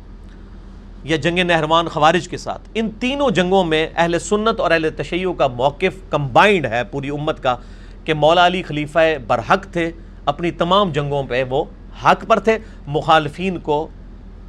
یا 1.04 1.16
جنگ 1.16 1.38
نہروان 1.46 1.88
خوارج 1.88 2.28
کے 2.28 2.36
ساتھ، 2.36 2.68
ان 2.74 2.90
تینوں 3.00 3.30
جنگوں 3.30 3.62
میں 3.64 3.86
اہل 3.96 4.18
سنت 4.28 4.60
اور 4.60 4.70
اہل 4.70 4.88
تشیع 4.96 5.32
کا 5.38 5.46
موقف 5.56 6.00
کمبائنڈ 6.10 6.66
ہے 6.66 6.82
پوری 6.90 7.10
امت 7.18 7.42
کا، 7.42 7.56
کہ 8.04 8.14
مولا 8.14 8.46
علی 8.46 8.62
خلیفہ 8.62 9.06
برحق 9.26 9.66
تھے، 9.72 9.90
اپنی 10.24 10.50
تمام 10.64 10.92
جنگوں 10.92 11.22
پہ 11.28 11.42
وہ 11.50 11.64
حق 12.04 12.26
پر 12.28 12.38
تھے، 12.38 12.58
مخالفین 12.88 13.58
کو 13.58 13.86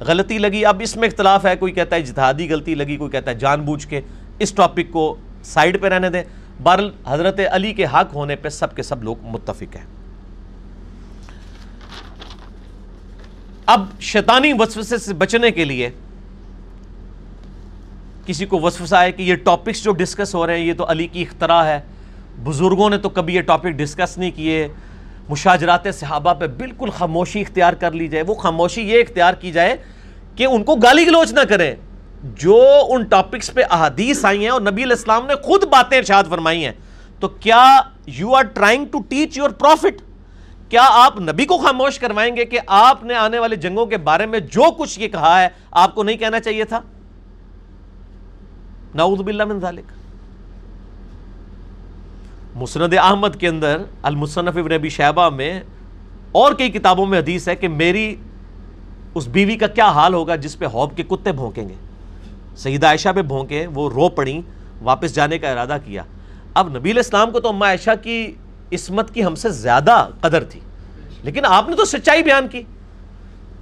غلطی 0.00 0.38
لگی۔ 0.38 0.64
اب 0.64 0.76
اس 0.80 0.96
میں 0.96 1.08
اختلاف 1.08 1.46
ہے، 1.46 1.56
کوئی 1.56 1.72
کہتا 1.72 1.96
ہے 1.96 2.02
جتہادی 2.02 2.50
غلطی 2.50 2.74
لگی، 2.74 2.96
کوئی 2.96 3.10
کہتا 3.10 3.30
ہے 3.30 3.36
جان 3.36 3.60
بوجھ 3.60 3.86
کے۔ 3.86 4.00
اس 4.38 4.52
ٹاپک 4.52 4.92
کو 4.92 5.16
سائڈ 5.44 5.80
پہ 5.80 5.86
رہنے 5.86 6.10
دیں۔ 6.10 6.22
بہرحال، 6.62 6.90
حضرت 7.06 7.40
علی 7.50 7.72
کے 7.72 7.84
حق 7.84 8.14
ہونے 8.14 8.36
پہ 8.36 8.48
سب 8.48 8.76
کے 8.76 8.82
سب 8.82 9.02
لوگ 9.02 9.16
متفق 9.22 9.76
ہیں۔ 9.76 9.86
اب 13.66 13.86
شیطانی 14.00 14.52
وسوسے 14.52 14.98
سے 14.98 15.14
بچنے 15.14 15.50
کے 15.50 15.64
لیے 15.64 15.90
کسی 18.26 18.46
کو 18.46 18.60
وسوسہ 18.60 18.94
ہے 18.94 19.12
کہ 19.12 19.22
یہ 19.22 19.34
ٹاپکس 19.34 19.84
جو 19.84 19.92
ڈسکس 19.92 20.34
ہو 20.34 20.46
رہے 20.46 20.58
ہیں، 20.58 20.66
یہ 20.66 20.72
تو 20.74 20.90
علی 20.90 21.06
کی 21.06 21.22
اختراع 21.22 21.64
ہے۔ 21.64 21.80
بزرگوں 22.44 22.90
نے 22.90 22.98
تو 22.98 23.08
کبھی 23.08 23.34
یہ 23.34 23.40
ٹاپک 23.40 23.66
ڈسکس 23.66 24.18
نہیں 24.18 24.30
کیے۔ 24.30 24.68
مشاجرات 25.28 25.86
صحابہ 25.94 26.34
پہ 26.34 26.46
بالکل 26.58 26.90
خاموشی 26.90 27.40
اختیار 27.40 27.72
کر 27.80 27.92
لی 27.92 28.08
جائے، 28.08 28.24
وہ 28.26 28.34
خاموشی 28.34 28.82
یہ 28.90 29.00
اختیار 29.00 29.34
کی 29.40 29.50
جائے 29.52 29.76
کہ 30.36 30.46
ان 30.46 30.62
کو 30.64 30.76
گالی 30.76 31.06
گلوچ 31.06 31.32
نہ 31.32 31.44
کریں۔ 31.48 31.74
جو 32.34 32.60
ان 32.90 33.02
ٹاپکس 33.06 33.52
پہ 33.54 33.62
احادیث 33.70 34.24
آئی 34.24 34.42
ہیں 34.42 34.48
اور 34.50 34.60
نبی 34.60 34.82
علیہ 34.82 34.96
السلام 34.96 35.26
نے 35.26 35.34
خود 35.44 35.64
باتیں 35.70 35.96
ارشاد 35.98 36.24
فرمائی 36.30 36.64
ہیں، 36.64 36.72
تو 37.20 37.28
کیا 37.28 37.64
you 38.18 38.34
are 38.36 38.44
trying 38.54 38.86
to 38.92 38.98
teach 39.08 39.36
your 39.38 39.50
prophet 39.60 40.00
کیا 40.70 40.86
آپ 40.92 41.20
نبی 41.20 41.44
کو 41.44 41.58
خاموش 41.58 41.98
کروائیں 41.98 42.34
گے 42.36 42.44
کہ 42.44 42.58
آپ 42.66 43.04
نے 43.04 43.14
آنے 43.14 43.38
والے 43.38 43.56
جنگوں 43.56 43.86
کے 43.86 43.96
بارے 44.08 44.26
میں 44.26 44.40
جو 44.40 44.70
کچھ 44.78 44.98
یہ 45.00 45.08
کہا 45.08 45.40
ہے، 45.40 45.48
آپ 45.70 45.94
کو 45.94 46.02
نہیں 46.02 46.16
کہنا 46.16 46.40
چاہیے 46.40 46.64
تھا؟ 46.64 46.80
نعوذ 48.94 49.22
باللہ 49.22 49.44
من 49.44 49.60
ذالک۔ 49.60 49.97
مسند 52.58 52.94
احمد 52.94 53.36
کے 53.38 53.48
اندر 53.48 53.82
المصنف 54.02 54.56
ابن 54.56 54.72
ابی 54.72 54.88
شہبہ 54.88 55.28
میں 55.28 55.60
اور 56.32 56.52
کئی 56.52 56.70
کتابوں 56.70 57.06
میں 57.06 57.18
حدیث 57.18 57.48
ہے 57.48 57.56
کہ 57.56 57.68
میری 57.68 58.16
اس 59.14 59.28
بیوی 59.28 59.56
کا 59.56 59.66
کیا 59.66 59.88
حال 59.88 60.14
ہوگا 60.14 60.36
جس 60.36 60.58
پہ 60.58 60.64
ہوب 60.66 60.96
کے 60.96 61.02
کتے 61.02 61.32
بھونکیں 61.32 61.68
گے؟ 61.68 61.74
سیدہ 62.56 62.86
عائشہ 62.86 63.08
پہ 63.14 63.22
بھونکے 63.22 63.66
وہ 63.66 63.90
رو 63.90 64.08
پڑی 64.08 64.42
واپس 64.82 65.14
جانے 65.14 65.38
کا 65.38 65.50
ارادہ 65.50 65.76
کیا۔ 65.84 66.02
اب 66.54 66.76
نبی 66.76 66.90
الاسلام 66.90 67.30
کو 67.30 67.40
تو 67.40 67.48
اما 67.48 67.66
عائشہ 67.66 67.90
کی 68.02 68.32
عصمت 68.72 69.14
کی 69.14 69.24
ہم 69.24 69.34
سے 69.34 69.48
زیادہ 69.48 70.08
قدر 70.20 70.44
تھی۔ 70.44 70.60
لیکن 71.22 71.44
آپ 71.44 71.68
نے 71.68 71.76
تو 71.76 71.84
سچائی 71.84 72.22
بیان 72.22 72.48
کی۔ 72.48 72.62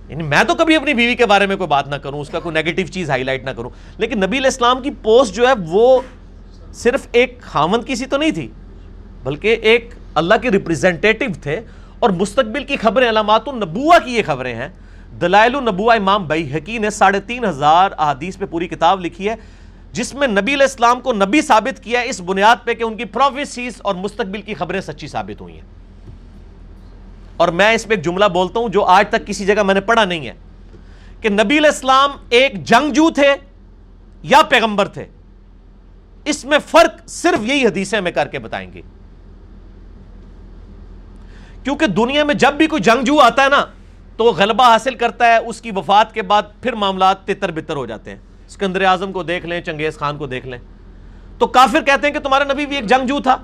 یعنی 0.09 0.23
میں 0.23 0.45
تو 0.45 0.55
کبھی 0.55 0.77
اپنی 0.77 0.95
بیوی 0.95 1.15
کے 1.15 1.27
بارے 1.27 1.47
میں 1.47 1.57
کوئی 1.57 1.69
بات 1.69 1.89
نہ 1.89 1.95
کروں، 1.95 2.21
اس 2.21 2.29
کا 2.29 2.41
کوئی 2.41 2.55
نیگیٹو 2.55 2.93
چیز 2.93 3.11
ہائی 3.11 3.23
لائٹ 3.23 3.45
نہ 3.45 3.51
کروں۔ 3.51 3.71
لیکن 3.99 4.19
نبی 4.19 4.37
علیہ 4.37 4.47
السلام 4.47 4.83
کی 4.83 4.91
پوسٹ 5.03 5.35
جو 5.35 5.49
ہے، 5.49 5.53
وہ 5.69 6.01
صرف 6.73 7.07
ایک 7.13 7.41
خامند 7.43 7.85
کی 7.87 7.95
سی 7.95 8.07
تو 8.07 8.17
نہیں 8.17 8.31
تھی۔ 8.31 8.49
بلکہ 9.27 9.57
ایک 9.63 9.95
اللہ 10.15 10.35
کے 10.43 10.51
ریپرزینٹیٹو 10.51 11.25
تھے 11.43 11.61
اور 11.99 12.11
مستقبل 12.11 12.65
کی 12.65 12.77
خبریں، 12.77 13.09
علامات 13.09 13.49
النبوہ 13.49 13.99
کی 14.05 14.17
یہ 14.17 14.23
خبریں 14.27 14.55
ہیں۔ 14.55 14.69
دلائل 15.21 15.57
النبوہ 15.57 15.93
امام 15.93 16.27
بئی 16.27 16.53
حقی 16.53 16.79
نے 16.79 16.91
ساڑھے 16.91 17.21
تین 17.21 17.45
ہزار 17.45 17.91
احادیث 17.99 18.39
پہ 18.39 18.45
پوری 18.45 18.69
کتاب 18.69 19.01
لکھی 19.01 19.29
ہے، 19.29 19.35
جس 19.93 20.15
میں 20.15 20.29
نبی 20.29 20.55
علیہ 20.55 20.63
السلام 20.63 21.01
کو 21.01 21.13
نبی 21.13 21.41
ثابت 21.41 21.85
کیا 21.85 22.01
ہے، 22.01 22.09
اس 22.09 22.21
بنیاد 22.21 22.57
پہ 22.65 22.75
کہ 22.75 22.83
ان 22.83 22.97
کی 22.97 23.05
پروفیسیز 23.05 23.73
اور 23.83 23.95
مستقبل 23.95 24.43
کی 24.43 24.55
خبریں 24.55 24.81
سچی 24.81 25.07
ثابت 25.07 25.41
ہوئی 25.41 25.55
ہیں۔ 25.55 25.67
اور 27.37 27.49
میں 27.49 27.73
اس 27.73 27.87
پہ 27.87 27.95
ایک 27.95 28.05
جملہ 28.05 28.25
بولتا 28.25 28.61
ہوں 28.61 28.69
جو 28.69 28.85
آج 28.85 29.05
تک 29.09 29.27
کسی 29.27 29.47
جگہ 29.47 29.63
میں 29.63 29.75
نے 29.75 29.81
پڑھا 29.81 30.05
نہیں 30.05 30.27
ہے 30.27 30.33
کہ 31.21 31.29
نبی 31.29 31.59
علیہ 31.59 31.71
السلام 31.71 32.11
ایک 32.31 32.65
جنگجو 32.65 33.11
تھے 33.11 33.35
یا 34.23 34.43
پیغمبر 34.43 34.89
تھے۔ 34.89 35.07
اس 36.25 36.45
میں 36.45 36.59
فرق 36.71 37.09
صرف 37.09 37.45
یہی 37.45 37.67
حدیثیں 37.67 38.01
میں 38.01 38.13
کر 38.13 38.29
کے 38.29 38.39
بتائیں 38.39 38.73
گے۔ 38.73 38.83
کیونکہ 41.67 41.87
دنیا 41.87 42.25
میں 42.25 42.35
جب 42.35 42.55
بھی 42.55 42.67
کوئی 42.67 42.83
جنگجو 42.83 43.21
آتا 43.21 43.43
ہے 43.43 43.49
نا، 43.49 43.65
تو 44.17 44.25
وہ 44.25 44.33
غلبہ 44.33 44.65
حاصل 44.65 44.95
کرتا 44.95 45.27
ہے، 45.27 45.37
اس 45.37 45.61
کی 45.61 45.71
وفات 45.77 46.15
کے 46.15 46.23
بعد 46.23 46.43
پھر 46.63 46.73
معاملات 46.73 47.27
تتر 47.27 47.51
بتر 47.51 47.77
ہو 47.77 47.87
جاتے 47.87 48.11
ہیں۔ 48.11 48.19
سکندر 48.49 48.85
اعظم 48.85 49.13
کو 49.13 49.23
دیکھ 49.23 49.47
لیں، 49.47 49.61
چنگیز 49.61 49.99
خان 49.99 50.17
کو 50.17 50.27
دیکھ 50.27 50.47
لیں۔ 50.47 50.59
تو 51.39 51.47
کافر 51.47 51.81
کہتے 51.83 52.07
ہیں 52.07 52.15
کہ 52.15 52.21
تمہارا 52.21 52.45
نبی 52.45 52.67
بھی 52.67 52.77
ایک 52.77 52.87
جنگجو 52.87 53.21
تھا۔ 53.21 53.37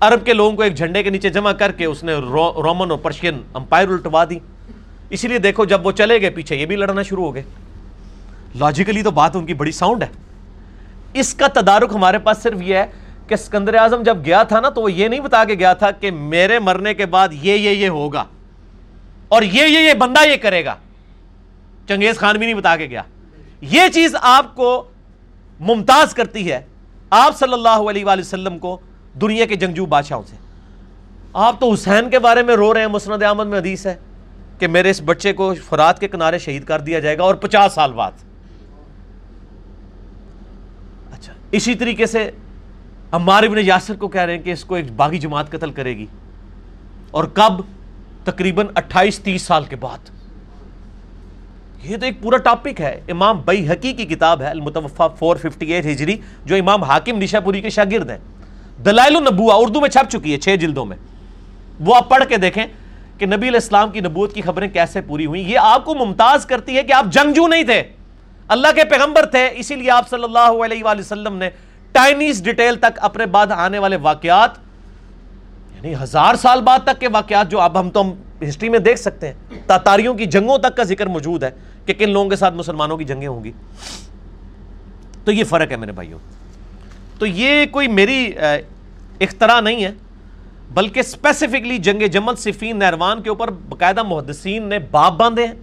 عرب 0.00 0.26
کے 0.26 0.32
لوگوں 0.32 0.56
کو 0.56 0.62
ایک 0.62 0.76
جھنڈے 0.76 1.02
کے 1.02 1.10
نیچے 1.10 1.28
جمع 1.28 1.52
کر 1.52 1.72
کے 1.72 1.84
اس 1.84 2.04
نے 2.04 2.14
رومن 2.14 2.90
اور 2.90 2.98
پرشین 2.98 3.42
امپائر 3.54 3.88
الٹوا 3.88 4.24
دی۔ 4.30 4.38
اسی 5.10 5.28
لیے 5.28 5.38
دیکھو 5.38 5.64
جب 5.64 5.86
وہ 5.86 5.92
چلے 5.92 6.20
گئے 6.20 6.30
پیچھے، 6.30 6.56
یہ 6.56 6.66
بھی 6.66 6.76
لڑنا 6.76 7.02
شروع 7.02 7.24
ہو 7.24 7.34
گئے۔ 7.34 7.42
لاجیکلی 8.54 9.02
تو 9.02 9.10
بات 9.10 9.36
ان 9.36 9.46
کی 9.46 9.54
بڑی 9.54 9.72
ساؤنڈ 9.72 10.02
ہے۔ 10.02 10.08
اس 11.12 11.34
کا 11.34 11.46
تدارک 11.46 11.90
ہمارے 11.94 12.18
پاس 12.18 12.38
صرف 12.42 12.62
یہ 12.62 12.74
ہے 12.74 12.86
کہ 13.26 13.36
سکندر 13.36 13.74
اعظم 13.74 14.02
جب 14.02 14.18
گیا 14.24 14.42
تھا 14.42 14.60
نا 14.60 14.68
تو 14.68 14.82
وہ 14.82 14.92
یہ 14.92 15.08
نہیں 15.08 15.20
بتا 15.20 15.44
کے 15.44 15.54
گیا 15.54 15.72
تھا 15.72 15.90
کہ 15.90 16.10
میرے 16.10 16.58
مرنے 16.58 16.94
کے 16.94 17.06
بعد 17.06 17.28
یہ 17.32 17.54
یہ 17.54 17.70
یہ 17.70 17.88
ہوگا 17.88 18.24
اور 19.28 19.42
یہ 19.42 19.62
یہ 19.62 19.78
یہ 19.78 19.94
بندہ 19.94 20.26
یہ 20.26 20.36
کرے 20.36 20.64
گا۔ 20.64 20.74
چنگیز 21.88 22.16
خان 22.16 22.36
بھی 22.36 22.46
نہیں 22.46 22.54
بتا 22.54 22.76
کے 22.76 22.86
گیا۔ 22.86 23.02
یہ 23.60 23.80
چیز 23.94 24.16
آپ 24.20 24.56
کو 24.56 24.84
ممتاز 25.60 26.14
کرتی 26.14 26.52
ہے۔ 26.52 26.60
آپ 27.10 27.38
صلی 27.38 27.52
اللہ 27.52 27.68
علیہ 27.68 28.04
وآلہ 28.04 28.20
وسلم 28.20 28.58
کو 28.58 28.78
دنیا 29.20 29.46
کے 29.46 29.56
جنگجو 29.56 29.86
بادشاہوں 29.86 30.22
سے۔ 30.26 30.36
آپ 31.32 31.60
تو 31.60 31.72
حسین 31.72 32.10
کے 32.10 32.18
بارے 32.18 32.42
میں 32.42 32.56
رو 32.56 32.74
رہے 32.74 32.80
ہیں، 32.80 32.88
مسند 32.88 33.22
احمد 33.22 33.44
میں 33.44 33.58
حدیث 33.58 33.86
ہے 33.86 33.94
کہ 34.58 34.66
میرے 34.66 34.90
اس 34.90 35.02
بچے 35.04 35.32
کو 35.32 35.54
فرات 35.54 35.98
کے 35.98 36.08
کنارے 36.08 36.38
شہید 36.38 36.64
کر 36.64 36.80
دیا 36.80 36.98
جائے 36.98 37.18
گا 37.18 37.22
اور 37.22 37.34
پچاس 37.34 37.72
سال 37.72 37.92
بعد۔ 37.92 38.12
اچھا 41.12 41.32
اسی 41.52 41.74
طریقے 41.74 42.06
سے 42.06 42.30
عمار 43.16 43.42
ابن 43.42 43.58
یاسر 43.58 43.94
کو 43.94 44.08
کہہ 44.08 44.20
رہے 44.20 44.36
ہیں 44.36 44.42
کہ 44.42 44.50
اس 44.50 44.64
کو 44.64 44.74
ایک 44.74 44.92
باغی 44.92 45.18
جماعت 45.18 45.50
قتل 45.50 45.70
کرے 45.70 45.96
گی۔ 45.96 46.06
اور 47.10 47.24
کب؟ 47.24 47.52
تقریباً 48.24 48.66
اٹھائیس، 48.74 49.18
تیس 49.18 49.42
سال 49.42 49.64
کے 49.64 49.76
بعد۔ 49.76 49.98
یہ 51.82 51.96
تو 51.96 52.06
ایک 52.06 52.22
پورا 52.22 52.36
ٹاپک 52.36 52.80
ہے۔ 52.80 53.00
امام 53.08 53.40
بئی 53.44 53.68
حقی 53.68 53.92
کی 53.92 54.04
کتاب 54.04 54.40
ہے 54.40 54.46
المتوفہ 54.46 55.02
458 55.02 55.86
ہجری، 55.86 56.16
جو 56.44 56.56
امام 56.56 56.82
حاکم 56.82 57.18
نشا 57.18 57.40
پوری 57.40 57.60
کے 57.60 57.70
شاگرد 57.70 58.10
ہیں۔ 58.10 58.18
دلائل 58.84 59.16
النبوہ 59.16 59.52
اردو 59.52 59.80
میں 59.80 59.88
چھپ 59.88 60.10
چکی 60.10 60.32
ہے، 60.32 60.38
چھ 60.38 60.56
جلدوں 60.56 60.84
میں۔ 60.84 60.96
وہ 61.80 61.94
آپ 61.94 62.08
پڑھ 62.08 62.24
کے 62.28 62.36
دیکھیں 62.36 62.66
کہ 63.18 63.26
نبی 63.26 63.48
علیہ 63.48 63.60
السلام 63.62 63.90
کی 63.90 64.00
نبوت 64.00 64.34
کی 64.34 64.42
خبریں 64.42 64.68
کیسے 64.68 65.00
پوری 65.00 65.26
ہوئی 65.26 65.52
یہ 65.52 65.58
آپ 65.58 65.84
کو 65.84 65.94
ممتاز 65.94 66.46
کرتی 66.46 66.76
ہے 66.76 66.82
کہ 66.82 66.92
آپ 66.92 67.06
جنگجو 67.06 67.48
نہیں 67.48 67.62
تھے۔ 67.62 67.82
اللہ 68.48 68.68
کے 68.74 68.84
پیغمبر 68.84 69.26
تھے، 69.26 69.48
اسی 69.52 69.74
لیے 69.74 69.90
آپ 69.90 70.08
صلی 70.08 70.24
اللہ 70.24 70.64
علیہ 70.64 70.84
وآلہ 70.84 71.00
وسلم 71.00 71.36
نے 71.36 71.50
ٹائنیز 71.96 72.42
ڈیٹیل 72.42 72.76
تک 72.76 72.98
اپنے 73.00 73.26
بعد 73.26 73.46
آنے 73.50 73.78
والے 73.78 73.96
واقعات 73.96 74.50
یعنی 75.74 75.94
ہزار 76.02 76.34
سال 76.34 76.60
بعد 76.60 76.78
تک 76.84 77.00
کے 77.00 77.08
واقعات 77.08 77.50
جو 77.50 77.60
اب 77.60 77.80
ہم 77.80 77.90
تو 77.90 78.00
ہم 78.00 78.12
ہسٹری 78.48 78.68
میں 78.68 78.78
دیکھ 78.78 78.98
سکتے 78.98 79.28
ہیں، 79.28 79.34
تاتاریوں 79.66 80.14
کی 80.14 80.26
جنگوں 80.26 80.58
تک 80.58 80.76
کا 80.76 80.82
ذکر 80.82 81.06
موجود 81.06 81.42
ہے 81.42 81.50
کہ 81.86 81.94
کن 81.94 82.10
لوگوں 82.10 82.30
کے 82.30 82.36
ساتھ 82.36 82.54
مسلمانوں 82.54 82.96
کی 82.96 83.04
جنگیں 83.04 83.28
ہوں 83.28 83.44
گی۔ 83.44 83.52
تو 85.24 85.32
یہ 85.32 85.44
فرق 85.44 85.70
ہے 85.70 85.76
میرے 85.76 85.92
بھائیوں۔ 85.92 86.18
تو 87.18 87.26
یہ 87.26 87.66
کوئی 87.66 87.88
میری 87.88 88.32
اختراع 89.20 89.60
نہیں 89.60 89.84
ہے، 89.84 89.92
بلکہ 90.74 91.00
اسپیسیفکلی 91.00 91.78
جنگ 91.78 92.06
جمل 92.06 92.36
صفین 92.36 92.78
نہروان 92.78 93.22
کے 93.22 93.28
اوپر 93.28 93.50
باقاعدہ 93.50 94.02
محدثین 94.02 94.68
نے 94.68 94.78
باب 94.78 95.18
باندھے 95.18 95.46
ہیں۔ 95.46 95.54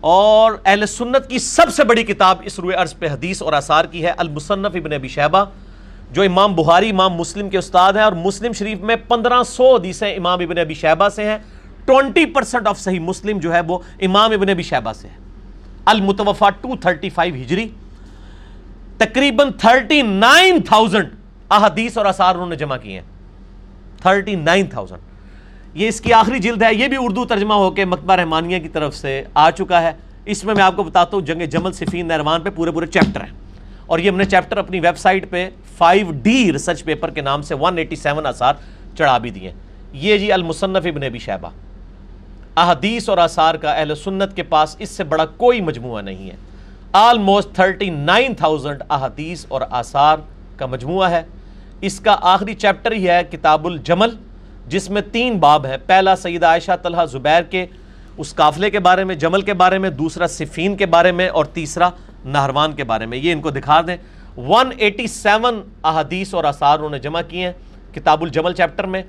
اور 0.00 0.52
اہل 0.64 0.86
سنت 0.86 1.28
کی 1.28 1.38
سب 1.38 1.70
سے 1.72 1.84
بڑی 1.84 2.02
کتاب 2.02 2.38
اس 2.44 2.58
روئے 2.58 2.76
عرض 2.76 2.98
پہ 2.98 3.08
حدیث 3.08 3.42
اور 3.42 3.52
آثار 3.52 3.84
کی 3.84 4.04
ہے، 4.04 4.12
المصنف 4.16 4.72
ابن 4.74 4.92
ابی 4.92 5.08
شہبہ، 5.08 5.44
جو 6.12 6.22
امام 6.22 6.54
بہاری 6.54 6.90
امام 6.90 7.14
مسلم 7.14 7.50
کے 7.50 7.58
استاد 7.58 7.92
ہیں 7.92 8.02
اور 8.02 8.12
مسلم 8.12 8.52
شریف 8.52 8.80
میں 8.80 8.96
پندرہ 9.08 9.42
سو 9.42 9.76
حدیثیں 9.76 10.14
امام 10.16 10.40
ابن 10.40 10.58
ابی 10.58 10.74
شہبہ 10.74 11.08
سے 11.08 11.24
ہیں۔ 11.24 11.38
ٹونٹی 11.84 12.26
پرسنٹ 12.26 12.66
آف 12.66 12.78
صحیح 12.78 13.00
مسلم 13.00 13.38
جو 13.38 13.54
ہے 13.54 13.60
وہ 13.60 13.78
امام 14.00 14.32
ابن 14.32 14.48
ابی 14.48 14.62
شہبہ 14.62 14.92
سے 14.92 15.08
ہے 15.08 15.14
المتوفہ 15.84 16.44
ٹو 16.60 16.76
تھرٹی 16.76 17.10
فائیو 17.10 17.34
ہجری، 17.34 17.68
تقریباً 18.98 19.52
تھرٹی 19.52 20.02
نائن 20.02 20.62
تھاؤزنڈ 20.62 21.08
احادیث 21.50 21.98
اور 21.98 22.06
اثار 22.06 22.34
انہوں 22.34 22.48
نے 22.48 22.56
جمع 22.56 22.76
کیے 22.76 22.94
ہیں۔ 22.94 23.06
Thirty 24.02 24.34
nine 24.34 24.66
thousand. 24.66 25.09
یہ 25.74 25.88
اس 25.88 26.00
کی 26.00 26.12
آخری 26.12 26.38
جلد 26.38 26.62
ہے، 26.62 26.74
یہ 26.74 26.88
بھی 26.88 26.96
اردو 27.00 27.24
ترجمہ 27.24 27.54
ہو 27.54 27.70
کے 27.70 27.84
مکتبہ 27.84 28.14
رحمانیہ 28.14 28.58
کی 28.58 28.68
طرف 28.68 28.96
سے 28.96 29.24
آ 29.34 29.50
چکا 29.50 29.82
ہے۔ 29.82 29.92
اس 30.24 30.44
میں 30.44 30.54
میں 30.54 30.64
آپ 30.64 30.76
کو 30.76 30.82
بتاتا 30.82 31.16
ہوں، 31.16 31.24
جنگ 31.24 31.42
جمل 31.42 31.72
صفین 31.72 32.08
نہروان 32.08 32.40
پہ 32.40 32.50
پورے 32.54 32.70
پورے 32.70 32.86
چیپٹر 32.86 33.20
ہیں۔ 33.20 33.40
اور 33.86 33.98
یہ 33.98 34.10
ہم 34.10 34.16
نے 34.16 34.24
چیپٹر 34.24 34.56
اپنی 34.56 34.80
ویب 34.80 34.98
سائٹ 34.98 35.30
پہ 35.30 35.50
فائیو 35.76 36.12
ڈی 36.22 36.52
ریسرچ 36.52 36.84
پیپر 36.84 37.10
کے 37.10 37.20
نام 37.20 37.42
سے 37.42 37.54
ون 37.54 37.78
ایٹی 37.78 37.96
سیون 37.96 38.26
آثار 38.26 38.54
چڑھا 38.98 39.18
بھی 39.18 39.30
دیے۔ 39.30 39.52
یہ 39.92 40.18
جی 40.18 40.32
المصنف 40.32 40.86
ابن 40.86 41.02
ابی 41.02 41.18
شہبہ۔ 41.18 41.48
احادیث 42.56 43.08
اور 43.08 43.18
آثار 43.18 43.54
کا 43.54 43.72
اہل 43.72 43.94
سنت 43.94 44.36
کے 44.36 44.42
پاس 44.42 44.76
اس 44.78 44.88
سے 44.88 45.04
بڑا 45.04 45.26
کوئی 45.26 45.60
مجموعہ 45.60 46.02
نہیں 46.02 46.30
ہے۔ 46.30 46.36
آلموسٹ 46.92 47.54
تھرٹی 47.54 47.90
نائن 47.90 48.34
تھاؤزنڈ 48.34 48.82
احادیث 48.90 49.46
اور 49.48 49.60
آثار 49.70 50.16
کا 50.56 50.66
مجموعہ 50.66 51.10
ہے۔ 51.10 51.22
اس 51.80 52.00
کا 52.00 52.16
آخری 52.20 52.54
چیپٹر 52.54 52.92
ہی 52.92 53.08
ہے 53.08 53.22
کتاب 53.30 53.66
الجمل 53.66 54.10
جس 54.70 54.90
میں 54.90 55.02
تین 55.12 55.38
باب 55.38 55.66
ہیں۔ 55.66 55.76
پہلا 55.86 56.16
سیدہ 56.16 56.46
عائشہ 56.46 56.72
طلحہ 56.82 57.04
زبیر 57.04 57.42
کے، 57.42 57.66
اس 58.16 58.34
قافلے 58.34 58.70
کے 58.70 58.78
بارے 58.78 59.04
میں، 59.04 59.14
جمل 59.14 59.42
کے 59.42 59.54
بارے 59.54 59.78
میں، 59.78 59.90
دوسرا 59.90 60.26
صفین 60.26 60.76
کے 60.76 60.86
بارے 60.86 61.12
میں، 61.12 61.28
اور 61.28 61.44
تیسرا 61.44 61.88
نہروان 62.24 62.72
کے 62.72 62.84
بارے 62.84 63.06
میں۔ 63.06 63.18
یہ 63.18 63.32
ان 63.32 63.40
کو 63.40 63.50
دکھا 63.50 63.80
دیں۔ 63.86 63.96
ون 64.36 64.70
ایٹی 64.76 65.06
سیون 65.06 65.60
احادیث 65.84 66.34
اور 66.34 66.44
آثار 66.44 66.78
انہوں 66.78 66.90
نے 66.90 66.98
جمع 66.98 67.20
کیے 67.28 67.46
ہیں 67.46 67.94
کتاب 67.94 68.22
الجمل 68.22 68.52
چیپٹر 68.52 68.86
میں۔ 68.86 69.02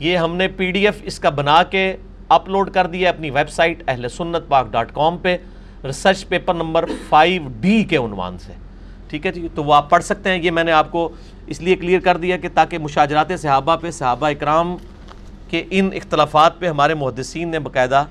یہ 0.00 0.16
ہم 0.16 0.36
نے 0.36 0.48
پی 0.48 0.70
ڈی 0.72 0.84
ایف 0.86 1.00
اس 1.02 1.18
کا 1.18 1.30
بنا 1.30 1.62
کے 1.62 1.96
اپلوڈ 2.28 2.70
کر 2.70 2.86
دیا 2.86 3.08
اپنی 3.08 3.30
ویب 3.30 3.50
سائٹ 3.50 3.82
اہل 3.88 4.08
سنت 4.08 4.48
پاک 4.48 4.70
ڈاٹ 4.70 4.92
کام 4.94 5.18
پہ۔ 5.18 5.36
Research 5.84 6.28
paper 6.28 6.54
number 6.54 6.84
five 7.08 7.42
D 7.60 7.84
کے 7.84 7.96
عنوان 7.96 8.38
سے۔ 8.38 8.52
ٹھیک 9.08 9.26
ہے 9.26 9.32
جی 9.32 9.48
تو 9.54 9.64
وہ 9.64 9.74
آپ 9.74 9.90
پڑھ 9.90 10.04
سکتے 10.04 10.30
ہیں۔ 10.30 10.38
یہ 10.42 10.50
میں 10.50 10.64
نے 10.64 10.72
آپ 10.72 10.90
کو 10.90 11.08
اس 11.46 11.60
لیے 11.60 11.76
کلیئر 11.76 12.00
کر 12.00 12.16
دیا 12.16 12.36
کہ 12.36 12.48
تاکہ 12.54 12.78
مشاجرات 12.78 13.32
صحابہ 13.38 13.76
پہ، 13.76 13.90
صحابہ 13.90 14.26
اکرام 14.26 14.76
کے 15.50 15.64
ان 15.70 15.90
اختلافات 15.94 16.58
پہ 16.58 16.68
ہمارے 16.68 16.94
محدثین 16.94 17.48
نے 17.48 17.58
باقاعدہ 17.58 18.04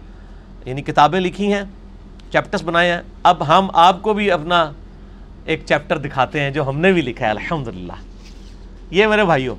یعنی 0.66 0.82
کتابیں 0.82 1.20
لکھی 1.20 1.54
ہیں 1.54 1.64
چیپٹرز 2.32 2.64
بنائے 2.64 2.92
ہیں۔ 2.92 3.02
اب 3.24 3.48
ہم 3.48 3.68
آپ 3.74 4.02
کو 4.02 4.14
بھی 4.14 4.32
اپنا 4.32 4.72
ایک 5.46 5.62
چیپٹر 5.66 5.98
دکھاتے 5.98 6.40
ہیں 6.40 6.52
جو 6.52 6.68
ہم 6.70 6.80
نے 6.80 6.92
بھی 6.92 7.02
لکھا 7.02 7.26
ہے، 7.26 7.32
الحمدللہ۔ 7.32 7.94
یہ 8.92 9.08
میرے 9.08 9.26
بھائیوں، 9.26 9.56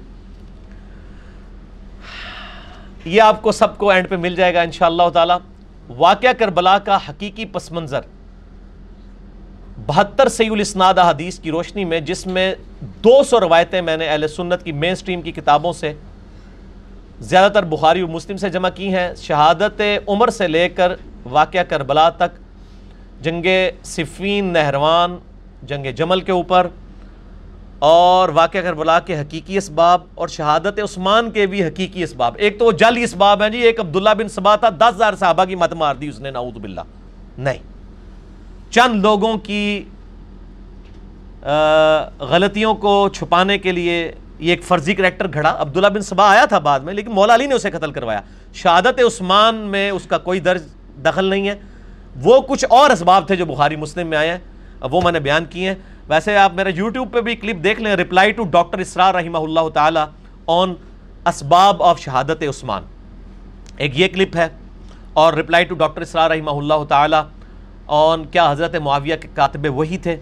یہ 3.04 3.22
آپ 3.22 3.42
کو 3.42 3.52
سب 3.52 3.78
کو 3.78 3.90
اینڈ 3.90 4.08
پہ 4.08 4.16
مل 4.16 4.34
جائے 4.34 4.54
گا 4.54 4.60
انشاءاللہ 4.60 5.08
تعالی۔ 5.12 5.34
واقعہ 5.88 6.32
کربلا 6.38 6.78
کا 6.78 6.98
حقیقی 7.08 7.44
پس 7.44 7.72
منظر۔ 7.72 8.00
بہتر 9.86 10.28
سی 10.28 10.48
الاسناد 10.48 10.94
حدیث 10.98 11.38
کی 11.38 11.50
روشنی 11.50 11.84
میں، 11.84 12.00
جس 12.00 12.26
میں 12.26 12.54
دو 13.04 13.22
سو 13.24 13.40
روایتیں 13.40 13.82
میں 13.82 13.96
نے 13.96 14.08
اہل 14.08 14.28
سنت 14.28 14.62
کی 14.62 14.72
مین 14.72 14.94
سٹریم 14.94 15.22
کی 15.22 15.32
کتابوں 15.32 15.72
سے 15.72 15.92
زیادہ 17.20 17.52
تر 17.52 17.64
بخاری 17.64 18.02
و 18.02 18.08
مسلم 18.08 18.36
سے 18.36 18.48
جمع 18.50 18.68
کی 18.74 18.92
ہیں۔ 18.94 19.08
شہادت 19.16 19.80
عمر 20.06 20.28
سے 20.30 20.48
لے 20.48 20.68
کر 20.68 20.92
واقعہ 21.24 21.62
کربلا 21.68 22.08
تک، 22.08 22.38
جنگ 23.22 23.46
صفین 23.84 24.52
نہروان، 24.52 25.16
جنگ 25.62 25.86
جمل 25.96 26.20
کے 26.20 26.32
اوپر، 26.32 26.66
اور 27.78 28.28
واقعہ 28.28 28.60
کربلا 28.60 28.98
کے 29.00 29.18
حقیقی 29.20 29.56
اسباب، 29.56 30.02
اور 30.14 30.28
شہادت 30.28 30.78
عثمان 30.84 31.30
کے 31.30 31.46
بھی 31.46 31.64
حقیقی 31.64 32.02
اسباب۔ 32.02 32.34
ایک 32.38 32.58
تو 32.58 32.64
وہ 32.64 32.72
جعلی 32.72 33.02
اسباب 33.04 33.42
ہیں 33.42 33.50
جی 33.50 33.58
ایک 33.58 33.80
عبداللہ 33.80 34.14
بن 34.18 34.28
سبا 34.28 34.54
تھا 34.56 34.68
دس 34.78 34.94
ہزار 34.96 35.14
صحابہ 35.18 35.44
کی 35.44 35.54
مت 35.54 35.72
مار 35.72 35.94
دی 35.94 36.08
اس 36.08 36.20
نے، 36.20 36.30
نعوذ 36.30 36.58
باللہ۔ 36.58 36.80
نہیں۔ 37.38 37.58
چند 38.70 39.02
لوگوں 39.02 39.36
کی 39.38 39.84
غلطیوں 42.20 42.74
کو 42.74 43.08
چھپانے 43.08 43.58
کے 43.58 43.72
لیے 43.72 44.12
یہ 44.38 44.50
ایک 44.50 44.64
فرضی 44.64 44.94
کریکٹر 44.94 45.26
گھڑا 45.34 45.56
عبداللہ 45.58 45.86
بن 45.86 46.00
سبا 46.00 46.30
آیا 46.30 46.44
تھا 46.44 46.58
بعد 46.58 46.80
میں، 46.80 46.94
لیکن 46.94 47.10
مولا 47.10 47.34
علی 47.34 47.46
نے 47.46 47.54
اسے 47.54 47.70
قتل 47.70 47.92
کروایا۔ 47.92 48.20
شہادت 48.54 49.00
عثمان 49.06 49.54
میں 49.54 49.90
اس 49.90 50.04
کا 50.04 50.18
کوئی 50.18 50.40
درج 50.40 50.62
دخل 51.04 51.24
نہیں 51.24 51.48
ہے۔ 51.48 51.54
وہ 52.22 52.40
کچھ 52.40 52.64
اور 52.70 52.90
اسباب 52.90 53.26
تھے 53.26 53.36
جو 53.36 53.44
بخاری 53.44 53.76
مسلم 53.76 54.06
میں 54.06 54.18
آئے 54.18 54.30
ہیں۔ 54.30 54.38
وہ 54.90 55.00
میں 55.00 55.12
نے 55.12 55.20
بیان 55.20 55.44
کیے 55.44 55.68
ہیں۔ 55.68 55.76
ویسے 56.08 56.36
آپ 56.36 56.52
میرے 56.54 56.70
یوٹیوب 56.74 57.12
پہ 57.12 57.20
بھی 57.20 57.36
کلپ 57.36 57.64
دیکھ 57.64 57.80
لیں۔ 57.80 57.96
رپلائی 57.96 58.32
ٹو 58.32 58.44
ڈاکٹر 58.44 58.78
اسرار 58.78 59.14
رحمہ 59.14 59.38
اللہ 59.38 59.68
تعالی 59.74 60.00
آن 60.46 60.74
اسباب 61.26 61.82
آف 61.82 62.00
شہادت 62.00 62.42
عثمان۔ 62.42 62.82
ایک 63.76 64.00
یہ 64.00 64.08
کلپ 64.08 64.36
ہے 64.36 64.48
اور 65.12 65.32
رپلائی 65.32 65.64
ٹو 65.64 65.74
ڈاکٹر 65.74 66.00
اسرار 66.00 66.30
رحمہ 66.30 66.50
اللہ 66.50 66.84
تعالی 66.88 67.16
آن 67.86 68.24
کیا 68.24 68.52
حضرت 68.52 68.76
معاویہ 68.76 69.16
کے 69.16 69.28
کاتب 69.34 69.78
وہی 69.78 69.98
تھے؟ 69.98 70.16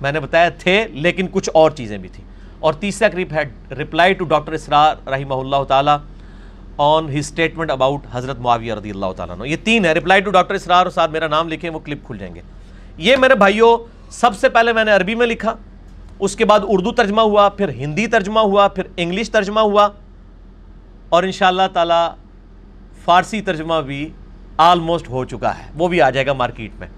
میں 0.00 0.12
نے 0.12 0.20
بتایا 0.20 0.48
تھے، 0.48 0.86
لیکن 0.90 1.26
کچھ 1.30 1.50
اور 1.54 1.70
چیزیں 1.70 1.98
بھی 1.98 2.08
تھیں۔ 2.08 2.33
اور 2.64 2.74
تیسرا 2.74 3.08
کلپ 3.08 3.32
ہے 3.32 3.74
رپلائی 3.74 4.14
ٹو 4.14 4.24
ڈاکٹر 4.24 4.52
اسرار 4.52 5.08
رحمہ 5.08 5.34
اللہ 5.34 5.64
تعالی 5.68 5.90
آن 6.78 7.08
ہی 7.08 7.18
اسٹیٹمنٹ 7.18 7.70
اباؤٹ 7.70 8.00
حضرت 8.12 8.38
معاویہ 8.38 8.74
رضی 8.74 8.90
اللہ 8.90 9.12
تعالیٰ 9.16 9.36
یہ 9.46 9.56
تین 9.64 9.84
ہے 9.84 9.92
رپلائی 9.92 10.20
ٹو 10.20 10.30
ڈاکٹر 10.30 10.54
اسرار 10.54 10.86
اور 10.86 10.90
ساتھ 10.90 11.10
میرا 11.10 11.28
نام 11.28 11.48
لکھیں، 11.48 11.70
وہ 11.70 11.78
کلپ 11.78 12.06
کھل 12.06 12.18
جائیں 12.18 12.34
گے۔ 12.34 12.40
یہ 12.96 13.16
میرے 13.16 13.34
بھائیوں 13.34 13.78
سب 14.10 14.36
سے 14.36 14.48
پہلے 14.48 14.72
میں 14.72 14.84
نے 14.84 14.90
عربی 14.90 15.14
میں 15.14 15.26
لکھا، 15.26 15.54
اس 16.18 16.36
کے 16.36 16.44
بعد 16.44 16.60
اردو 16.68 16.92
ترجمہ 16.92 17.20
ہوا، 17.20 17.48
پھر 17.48 17.68
ہندی 17.68 18.06
ترجمہ 18.06 18.40
ہوا، 18.40 18.68
پھر 18.68 18.82
انگلش 18.96 19.30
ترجمہ 19.30 19.60
ہوا، 19.60 19.88
اور 21.08 21.22
انشاءاللہ 21.22 21.68
تعالی 21.72 22.08
فارسی 23.04 23.40
ترجمہ 23.40 23.80
بھی 23.86 24.08
آلموسٹ 24.56 25.08
ہو 25.08 25.24
چکا 25.24 25.58
ہے۔ 25.58 25.64
وہ 25.74 25.88
بھی 25.88 26.00
آ 26.00 26.10
جائے 26.10 26.26
گا 26.26 26.32
مارکیٹ 26.32 26.70
میں۔ 26.78 26.88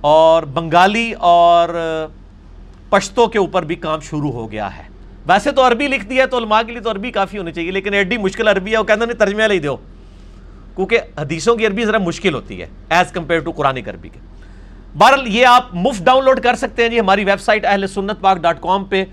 اور 0.00 0.42
بنگالی 0.42 1.12
اور 1.12 1.68
پشتوں 2.90 3.26
کے 3.26 3.38
اوپر 3.38 3.62
بھی 3.62 3.74
کام 3.76 4.00
شروع 4.00 4.32
ہو 4.32 4.50
گیا 4.52 4.76
ہے۔ 4.76 4.82
ویسے 5.26 5.50
تو 5.52 5.66
عربی 5.66 5.88
لکھ 5.88 6.06
دیا 6.06 6.26
تو 6.26 6.38
علماء 6.38 6.60
کے 6.66 6.72
لیے 6.72 6.80
تو 6.80 6.90
عربی 6.90 7.10
کافی 7.10 7.38
ہونی 7.38 7.52
چاہیے، 7.52 7.70
لیکن 7.70 7.94
ایڈی 7.94 8.16
مشکل 8.18 8.48
عربی 8.48 8.72
ہے، 8.72 8.78
وہ 8.78 8.84
کہنا 8.84 9.04
نہیں 9.04 9.18
ترجمہ 9.18 9.42
لے 9.42 9.58
دو 9.58 9.76
کیونکہ 10.76 11.00
حدیثوں 11.18 11.56
کی 11.56 11.66
عربی 11.66 11.84
ذرا 11.84 11.98
مشکل 11.98 12.34
ہوتی 12.34 12.60
ہے 12.60 12.66
ایز 12.90 13.12
کمپیئر 13.12 13.40
ٹو 13.40 13.52
قرآن 13.52 13.78
عربی 13.88 14.08
کے۔ 14.08 14.20
بہرحال، 14.98 15.26
یہ 15.26 15.46
آپ 15.46 15.74
مفت 15.74 16.04
ڈاؤن 16.04 16.24
لوڈ 16.24 16.40
کر 16.40 16.54
سکتے 16.54 16.82
ہیں 16.82 16.88
جی 16.90 17.00
ہماری 17.00 17.24
ویب 17.24 17.40
سائٹ 17.40 17.64
اہل 17.64 17.86
سنت 17.86 18.20
پاک 18.20 18.36
ڈاٹ 18.36 18.60
کام 18.60 18.84
پہ 18.84 19.04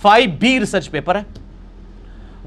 فائیو 0.00 0.30
بی 0.40 0.58
ریسرچ 0.60 0.90
پیپر 0.90 1.14
ہے۔ 1.14 1.22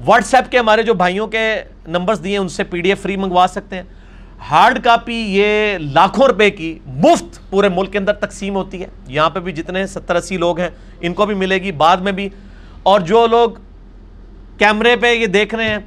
واٹس 0.04 0.34
ایپ 0.34 0.50
کے 0.50 0.58
ہمارے 0.58 0.82
جو 0.82 0.94
بھائیوں 0.94 1.26
کے 1.26 1.62
نمبرز 1.88 2.24
دیے 2.24 2.38
ان 2.38 2.48
سے 2.48 2.64
پی 2.64 2.80
ڈی 2.80 2.88
ایف 2.88 3.02
فری 3.02 3.16
منگوا 3.16 3.46
سکتے 3.48 3.76
ہیں۔ 3.76 3.82
ہارڈ 4.40 4.84
کاپی 4.84 5.14
یہ 5.14 5.78
لاکھوں 5.78 6.26
روپے 6.26 6.50
کی 6.50 6.78
مفت 6.86 7.50
پورے 7.50 7.68
ملک 7.68 7.92
کے 7.92 7.98
اندر 7.98 8.12
تقسیم 8.12 8.54
ہوتی 8.54 8.82
ہے۔ 8.82 8.86
یہاں 9.06 9.30
پہ 9.30 9.40
بھی 9.40 9.52
جتنے 9.52 9.86
ستر 9.86 10.16
اسی 10.16 10.36
لوگ 10.36 10.60
ہیں، 10.60 10.70
ان 11.00 11.14
کو 11.14 11.26
بھی 11.26 11.34
ملے 11.34 11.54
گی 11.54 11.72
بعد 11.72 11.96
میں 11.96 12.12
بھی۔ 12.12 12.28
اور 12.82 13.00
جو 13.00 13.26
لوگ 13.26 13.50
کیمرے 14.58 14.96
پہ 14.96 15.12
یہ 15.12 15.26
دیکھ 15.26 15.54
رہے 15.54 15.68
ہیں، 15.68 15.78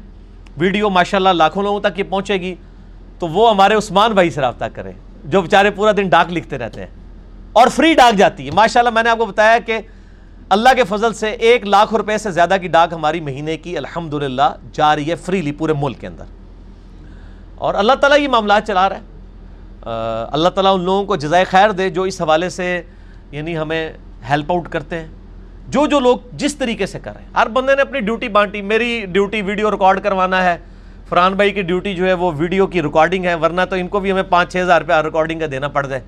ویڈیو 0.57 0.89
ماشاءاللہ 0.89 1.29
لاکھوں 1.29 1.63
لوگوں 1.63 1.79
تک 1.79 1.99
یہ 1.99 2.03
پہنچے 2.09 2.33
گی، 2.33 2.55
تو 3.19 3.27
وہ 3.27 3.49
ہمارے 3.49 3.73
عثمان 3.73 4.11
بھائی 4.11 4.29
سے 4.29 4.41
رابطہ 4.41 4.65
کریں، 4.65 4.93
جو 5.23 5.41
بیچارے 5.41 5.71
پورا 5.71 5.91
دن 5.97 6.09
ڈاک 6.09 6.33
لکھتے 6.33 6.57
رہتے 6.57 6.79
ہیں۔ 6.79 6.87
اور 7.53 7.67
فری 7.67 7.93
ڈاک 7.93 8.17
جاتی 8.17 8.45
ہے۔ 8.45 8.51
ماشاءاللہ 8.51 8.89
میں 8.89 9.03
نے 9.03 9.09
آپ 9.09 9.17
کو 9.17 9.25
بتایا 9.25 9.57
کہ 9.59 9.77
اللہ 10.49 10.69
کے 10.75 10.83
فضل 10.83 11.13
سے 11.13 11.29
ایک 11.29 11.65
لاکھ 11.65 11.93
روپے 11.93 12.17
سے 12.17 12.31
زیادہ 12.31 12.55
کی 12.61 12.67
ڈاک 12.67 12.93
ہماری 12.93 13.19
مہینے 13.19 13.57
کی 13.57 13.77
الحمدللہ 13.77 14.55
جا 14.73 14.95
رہی 14.95 15.09
ہے 15.09 15.15
فریلی 15.15 15.51
پورے 15.51 15.73
ملک 15.73 15.99
کے 15.99 16.07
اندر۔ 16.07 16.38
اور 17.59 17.73
اللہ 17.73 17.93
تعالیٰ 17.93 18.19
یہ 18.19 18.27
معاملات 18.27 18.67
چلا 18.67 18.89
رہا 18.89 18.95
ہے۔ 18.95 19.01
اللہ 20.31 20.49
تعالیٰ 20.49 20.73
ان 20.73 20.81
لوگوں 20.81 21.05
کو 21.05 21.15
جزائے 21.15 21.43
خیر 21.43 21.69
دے 21.69 21.89
جو 21.89 22.03
اس 22.03 22.21
حوالے 22.21 22.49
سے 22.49 22.81
یعنی 23.31 23.57
ہمیں 23.57 23.93
ہیلپ 24.29 24.51
آؤٹ 24.51 24.69
کرتے 24.69 24.99
ہیں۔ 24.99 25.07
جو 25.67 25.87
جو 25.87 25.99
لوگ 25.99 26.17
جس 26.33 26.55
طریقے 26.55 26.85
سے 26.85 26.99
کر 26.99 27.13
رہے 27.13 27.21
ہیں، 27.21 27.29
ہر 27.35 27.47
بندے 27.47 27.75
نے 27.75 27.81
اپنی 27.81 27.99
ڈیوٹی 27.99 28.27
بانٹی، 28.27 28.61
میری 28.61 29.05
ڈیوٹی 29.11 29.41
ویڈیو 29.41 29.71
ریکارڈ 29.71 30.03
کروانا 30.03 30.43
ہے۔ 30.43 30.57
فرحان 31.09 31.33
بھائی 31.33 31.51
کی 31.51 31.61
ڈیوٹی 31.61 31.95
جو 31.95 32.05
ہے 32.05 32.13
وہ 32.13 32.31
ویڈیو 32.37 32.67
کی 32.67 32.83
ریکارڈنگ 32.83 33.25
ہے، 33.25 33.35
ورنہ 33.35 33.61
تو 33.69 33.75
ان 33.75 33.87
کو 33.87 33.99
بھی 33.99 34.11
ہمیں 34.11 34.23
پانچ 34.23 34.51
چھ 34.51 34.57
ہزار 34.61 34.81
روپیہ 34.81 34.95
ریکارڈنگ 34.95 35.39
کا 35.39 35.45
دینا 35.51 35.67
پڑ 35.67 35.85
جائے۔ 35.87 36.01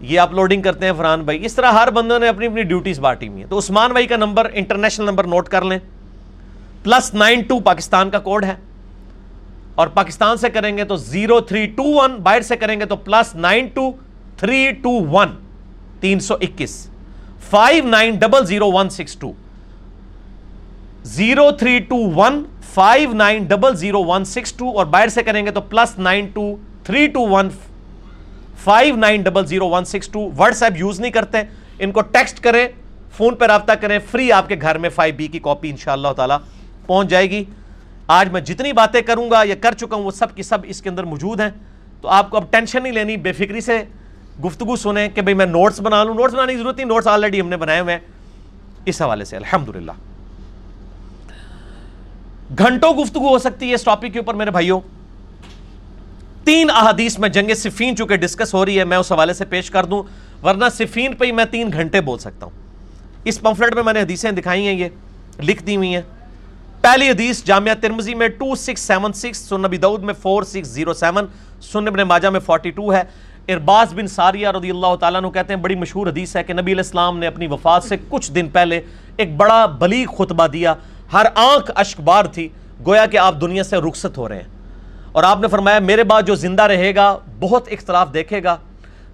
یہ 0.00 0.20
اپلوڈنگ 0.20 0.62
کرتے 0.62 0.86
ہیں 0.86 0.92
فرحان 0.96 1.22
بھائی۔ 1.22 1.44
اس 1.44 1.54
طرح 1.54 1.72
ہر 1.72 1.90
بندوں 1.90 2.18
نے 2.18 2.28
اپنی 2.28 2.46
اپنی 2.46 2.62
ڈیوٹیز 2.62 3.00
بانٹی 3.00 3.28
ہوئی 3.28 3.42
ہیں۔ 3.42 3.50
تو 3.50 3.58
عثمان 3.58 3.90
بھائی 3.90 4.06
کا 4.06 4.16
نمبر 4.16 4.50
انٹرنیشنل 4.52 5.06
نمبر 5.06 5.24
نوٹ 5.24 5.48
کر 5.48 5.62
لیں۔ 5.62 5.78
پلس 6.82 7.14
نائن 7.14 7.42
ٹو 7.42 7.60
پاکستان 7.60 8.10
کا 8.10 8.18
کوڈ 8.18 8.44
ہے۔ 8.44 8.54
اور 9.80 9.88
پاکستان 9.88 10.36
سے 10.36 10.50
کریں 10.50 10.76
گے 10.76 10.84
تو 10.84 10.96
زیرو 10.96 11.40
تھری 11.40 11.64
ٹو 11.76 11.84
ون، 11.94 12.16
باہر 12.22 12.40
سے 12.42 12.56
کریں 12.56 12.78
گے 12.80 12.84
تو 12.84 12.96
plus 12.96 13.34
nine 13.34 13.66
two, 13.74 13.90
three 14.38 14.70
two 14.82 14.90
one, 15.10 15.34
تین 16.00 16.20
سو 16.20 16.34
اکیس، 16.40 16.86
five 17.50 17.86
nine 17.88 18.18
double 18.18 18.46
zero 18.46 18.70
one 18.72 18.90
six 18.90 19.16
two, 19.18 19.32
zero 21.04 21.50
three 21.58 21.78
two 21.88 21.96
one, 22.16 22.42
five 22.74 23.12
nine 23.14 23.44
double 23.48 23.76
zero 23.76 24.02
one 24.04 24.24
six 24.24 24.52
two, 24.52 24.70
اور 24.70 24.86
باہر 24.86 25.08
سے 25.08 25.22
کریں 25.22 25.44
گے 25.46 25.50
تو 25.50 25.60
plus 25.60 25.98
nine 25.98 26.26
two, 26.34 26.54
three 26.84 27.06
two 27.14 27.26
one, 27.28 27.48
five 28.64 28.96
nine 28.96 29.22
double 29.22 29.46
zero 29.46 29.68
one 29.68 29.84
six 29.84 30.08
two. 30.08 30.28
WhatsApp 30.62 30.76
use 30.76 31.00
نہیں 31.00 31.10
کرتے، 31.10 31.42
ان 31.78 31.92
کو 31.92 32.00
text 32.02 32.40
کریں، 32.44 32.66
فون 33.16 33.34
پہ 33.34 33.44
رابطہ 33.46 33.72
کریں 33.80 33.98
فری 34.10 34.30
آپ 34.32 34.48
کے 34.48 34.56
گھر 34.60 34.78
میں 34.78 34.90
فائیو 34.90 35.14
بی 35.16 35.26
کی 35.26 35.38
کاپی 35.38 35.70
ان 35.70 35.76
شاء 35.76 35.92
اللہ 35.92 36.36
پہنچ 36.86 37.08
جائے 37.10 37.30
گی۔ 37.30 37.44
آج 38.10 38.28
میں 38.28 38.40
جتنی 38.40 38.72
باتیں 38.72 39.00
کروں 39.00 39.30
گا 39.30 39.42
یا 39.44 39.54
کر 39.60 39.72
چکا 39.72 39.96
ہوں، 39.96 40.04
وہ 40.04 40.10
سب 40.10 40.34
کی 40.34 40.42
سب 40.42 40.58
اس 40.64 40.82
کے 40.82 40.88
اندر 40.88 41.04
موجود 41.04 41.40
ہیں۔ 41.40 41.48
تو 42.00 42.08
آپ 42.08 42.30
کو 42.30 42.36
اب 42.36 42.44
ٹینشن 42.50 42.82
نہیں 42.82 42.92
لینی، 42.92 43.16
بے 43.16 43.32
فکری 43.32 43.60
سے 43.60 43.82
گفتگو 44.44 44.76
سنیں 44.76 45.08
کہ 45.08 45.20
بھئی 45.20 45.34
میں 45.34 45.46
نوٹس 45.46 45.80
بنا 45.80 46.04
لوں۔ 46.04 46.14
نوٹس 46.14 46.34
بنانے 46.34 46.52
کی 46.52 46.58
ضرورت 46.58 46.76
نہیں 46.76 46.86
نوٹس 46.86 47.06
آلریڈی 47.06 47.40
ہم 47.40 47.48
نے 47.48 47.56
بنائے 47.56 47.80
ہوئے 47.80 47.94
ہیں۔ 47.94 48.00
اس 48.84 49.02
حوالے 49.02 49.24
سے، 49.24 49.36
الحمدللہ۔ 49.36 49.92
گھنٹوں 52.58 52.94
گفتگو 52.94 53.28
ہو 53.28 53.38
سکتی 53.38 53.68
ہے 53.68 53.74
اس 53.74 53.84
ٹاپک 53.84 54.12
کے 54.12 54.18
اوپر، 54.18 54.34
میرے 54.34 54.50
بھائیوں۔ 54.50 54.80
تین 56.44 56.70
احادیث 56.70 57.18
میں 57.18 57.28
جنگ 57.28 57.54
صفین 57.54 57.96
چونکہ 57.96 58.16
ڈسکس 58.16 58.54
ہو 58.54 58.66
رہی 58.66 58.78
ہے، 58.78 58.84
میں 58.84 58.96
اس 58.96 59.12
حوالے 59.12 59.32
سے 59.32 59.44
پیش 59.44 59.70
کر 59.70 59.84
دوں۔ 59.84 60.02
ورنہ 60.44 60.64
صفین 60.72 61.14
پہ 61.14 61.24
ہی 61.24 61.32
میں 61.32 61.44
تین 61.44 61.72
گھنٹے 61.72 62.00
بول 62.00 62.18
سکتا 62.18 62.46
ہوں۔ 62.46 62.52
اس 63.24 63.40
پمفلٹ 63.40 63.74
میں 63.74 63.82
میں 63.82 63.92
نے 63.92 64.00
حدیثیں 64.00 64.30
دکھائی 64.30 64.66
ہیں، 64.66 64.74
یہ 64.74 64.88
لکھ 65.42 65.62
دی 65.62 65.76
ہوئی 65.76 65.94
ہیں۔ 65.94 66.02
پہلی 66.82 67.10
حدیث 67.10 67.44
جامعہ 67.44 67.74
ترمزی 67.74 68.14
میں 68.14 68.28
2676 68.28 69.48
سن 69.48 69.62
نبی 69.62 69.76
دعود 69.76 70.02
میں 70.02 70.14
4607 70.14 71.24
سن 71.62 71.88
ابن 71.88 71.98
ماجہ 71.98 72.28
میں 72.28 72.40
42 72.40 72.92
ہے۔ 72.92 73.02
ارباز 73.48 73.94
بن 73.94 74.06
ساریہ 74.06 74.48
رضی 74.48 74.70
اللہ 74.70 74.96
تعالیٰ 75.00 75.20
عنہ 75.20 75.30
کہتے 75.30 75.54
ہیں، 75.54 75.60
بڑی 75.60 75.74
مشہور 75.74 76.06
حدیث 76.06 76.36
ہے 76.36 76.44
کہ 76.44 76.52
نبی 76.52 76.72
علیہ 76.72 76.82
السلام 76.82 77.18
نے 77.18 77.26
اپنی 77.26 77.46
وفات 77.46 77.84
سے 77.84 77.96
کچھ 78.08 78.32
دن 78.32 78.48
پہلے 78.48 78.80
ایک 79.16 79.36
بڑا 79.36 79.66
بلیغ 79.66 80.06
خطبہ 80.18 80.46
دیا۔ 80.46 80.74
ہر 81.12 81.26
آنکھ 81.34 81.70
اشک 81.74 82.00
بار 82.00 82.24
تھی، 82.24 82.48
گویا 82.86 83.06
کہ 83.06 83.16
آپ 83.16 83.40
دنیا 83.40 83.62
سے 83.62 83.76
رخصت 83.76 84.18
ہو 84.18 84.28
رہے 84.28 84.36
ہیں۔ 84.36 84.48
اور 85.12 85.22
آپ 85.22 85.40
نے 85.40 85.48
فرمایا، 85.48 85.78
میرے 85.78 86.04
بعد 86.04 86.22
جو 86.22 86.34
زندہ 86.34 86.62
رہے 86.62 86.94
گا، 86.94 87.18
بہت 87.40 87.68
اختلاف 87.70 88.14
دیکھے 88.14 88.42
گا۔ 88.42 88.56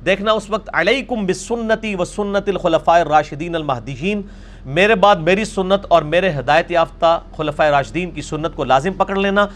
دیکھنا 0.04 0.32
اس 0.32 0.50
وقت، 0.50 0.70
علیکم 0.72 1.26
بسنتی 1.26 1.94
و 1.94 2.04
سنت 2.04 2.48
الخلفاء 2.48 3.00
الراشدین 3.00 3.54
المہدیین۔ 3.54 4.22
میرے 4.66 4.94
بعد 4.94 5.16
میری 5.16 5.44
سنت 5.44 5.86
اور 5.88 6.02
میرے 6.02 6.30
ہدایت 6.38 6.70
یافتہ 6.70 7.20
خلفۂ 7.36 7.64
راشدین 7.70 8.10
کی 8.10 8.22
سنت 8.22 8.54
کو 8.54 8.64
لازم 8.64 8.92
پکڑ 8.92 9.16
لینا، 9.16 9.46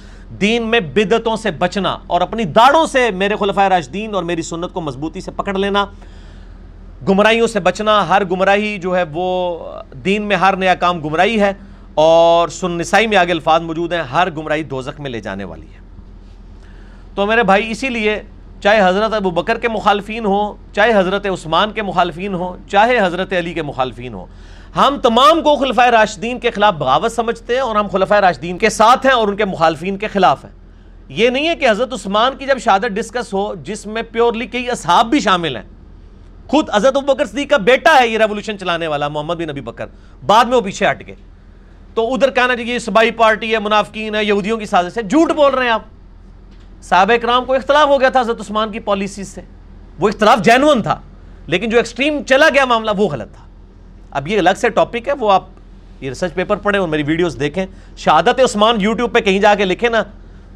دین 0.40 0.62
میں 0.62 0.80
بدتوں 0.80 1.36
سے 1.36 1.50
بچنا 1.50 1.96
اور 2.06 2.20
اپنی 2.20 2.44
داڑوں 2.44 2.86
سے 2.86 3.10
میرے 3.10 3.36
خلفۂ 3.36 3.68
راشدین 3.68 4.14
اور 4.14 4.22
میری 4.22 4.42
سنت 4.42 4.72
کو 4.72 4.80
مضبوطی 4.80 5.20
سے 5.20 5.30
پکڑ 5.30 5.54
لینا، 5.54 5.86
گمراہیوں 7.08 7.46
سے 7.46 7.60
بچنا، 7.60 8.08
ہر 8.08 8.24
گمراہی 8.24 8.78
جو 8.78 8.96
ہے 8.96 9.04
وہ 9.12 9.58
دین 10.04 10.22
میں 10.22 10.36
ہر 10.36 10.56
نیا 10.56 10.74
کام 10.74 11.00
گمراہی 11.00 11.40
ہے 11.40 11.52
اور 11.94 12.48
سن 12.48 12.70
نسائی 12.70 13.06
میں 13.06 13.16
آگے 13.16 13.32
الفاظ 13.32 13.62
موجود 13.62 13.92
ہیں، 13.92 14.02
ہر 14.02 14.28
گمراہی 14.36 14.62
دوزخ 14.62 15.00
میں 15.00 15.10
لے 15.10 15.20
جانے 15.20 15.44
والی 15.44 15.66
ہے۔ 15.66 15.80
تو 17.14 17.26
میرے 17.26 17.42
بھائی، 17.42 17.70
اسی 17.70 17.88
لیے 17.88 18.22
چاہے 18.60 18.88
حضرت 18.88 19.14
ابو 19.14 19.30
بکر 19.30 19.58
کے 19.58 19.68
مخالفین 19.68 20.24
ہوں، 20.24 20.74
چاہے 20.74 20.92
حضرت 20.94 21.26
عثمان 21.26 21.70
کے 21.70 21.82
مخالفین 21.82 22.34
ہوں، 22.34 22.70
چاہے 22.70 22.98
حضرت 22.98 23.32
علی 23.32 23.54
کے 23.54 23.62
مخالفین 23.62 24.14
ہوں 24.14 24.26
ہم 24.76 24.98
تمام 25.02 25.42
کو 25.42 25.56
خلفۂ 25.56 25.88
راشدین 25.88 26.38
کے 26.38 26.50
خلاف 26.50 26.74
بغاوت 26.74 27.12
سمجھتے 27.12 27.54
ہیں 27.54 27.60
اور 27.60 27.76
ہم 27.76 27.86
خلفۂ 27.86 28.16
راشدین 28.16 28.58
کے 28.58 28.70
ساتھ 28.70 29.06
ہیں 29.06 29.12
اور 29.12 29.28
ان 29.28 29.36
کے 29.36 29.44
مخالفین 29.44 29.96
کے 29.96 30.08
خلاف 30.08 30.44
ہیں۔ 30.44 30.52
یہ 31.08 31.28
نہیں 31.28 31.48
ہے 31.48 31.54
کہ 31.54 31.70
حضرت 31.70 31.92
عثمان 31.92 32.36
کی 32.36 32.46
جب 32.46 32.58
شہادت 32.58 32.84
ڈسکس 32.84 33.34
ہو، 33.34 33.54
جس 33.54 33.86
میں 33.86 34.02
پیورلی 34.02 34.46
کئی 34.46 34.70
اصحاب 34.70 35.06
بھی 35.06 35.20
شامل 35.20 35.56
ہیں۔ 35.56 35.62
خود 36.46 36.70
حضرت 36.74 36.96
ابو 36.96 37.14
بکر 37.14 37.26
صدیق 37.26 37.50
کا 37.50 37.56
بیٹا 37.56 38.00
ہے 38.00 38.08
یہ 38.08 38.18
ریولوشن 38.18 38.58
چلانے 38.58 38.86
والا، 38.86 39.08
محمد 39.08 39.34
بن 39.34 39.48
نبی 39.48 39.60
بکر۔ 39.60 39.86
بعد 40.26 40.44
میں 40.44 40.56
وہ 40.56 40.60
پیچھے 40.60 40.90
ہٹ 40.90 41.06
گئے۔ 41.06 41.14
تو 41.94 42.14
ادھر 42.14 42.30
کہنا 42.30 42.56
چاہیے 42.56 42.78
سبائی 42.78 43.10
پارٹی 43.10 43.52
ہے، 43.52 43.58
منافقین 43.58 44.14
ہے 44.14 44.24
یہودیوں 44.24 44.58
کی 44.58 44.66
سازش 44.66 44.98
ہے۔ 44.98 45.02
جھوٹ 45.02 45.30
بول 45.32 45.54
رہے 45.54 45.64
ہیں 45.64 45.70
آپ۔ 45.70 45.82
صحابہ 46.82 47.12
اکرام 47.12 47.44
کو 47.44 47.54
اختلاف 47.54 47.88
ہو 47.88 48.00
گیا 48.00 48.08
تھا 48.08 48.20
حضرت 48.20 48.40
عثمان 48.40 48.72
کی 48.72 48.78
پالیسیز 48.78 49.28
سے۔ 49.28 49.40
وہ 49.98 50.08
اختلاف 50.08 50.38
جینون 50.38 50.82
تھا، 50.82 51.00
لیکن 51.46 51.70
جو 51.70 51.76
ایکسٹریم 51.76 52.22
چلا 52.22 52.48
گیا 52.54 52.64
معاملہ 52.64 52.90
وہ 52.96 53.08
غلط 53.08 53.34
تھا۔ 53.34 53.44
اب 54.10 54.28
یہ 54.28 54.38
الگ 54.38 54.50
سے 54.56 54.68
ٹاپک 54.68 55.08
ہے، 55.08 55.12
وہ 55.12 55.32
آپ 55.32 55.44
یہ 56.00 56.08
ریسرچ 56.08 56.34
پیپر 56.34 56.56
پڑھیں، 56.56 56.80
اور 56.80 56.88
میری 56.88 57.02
ویڈیوز 57.02 57.36
دیکھیں۔ 57.40 57.66
شہادت 57.96 58.40
عثمان 58.44 58.80
یوٹیوب 58.80 59.12
پہ 59.12 59.20
کہیں 59.20 59.38
جا 59.38 59.54
کے 59.54 59.64
لکھیں 59.64 59.90
نا، 59.90 60.02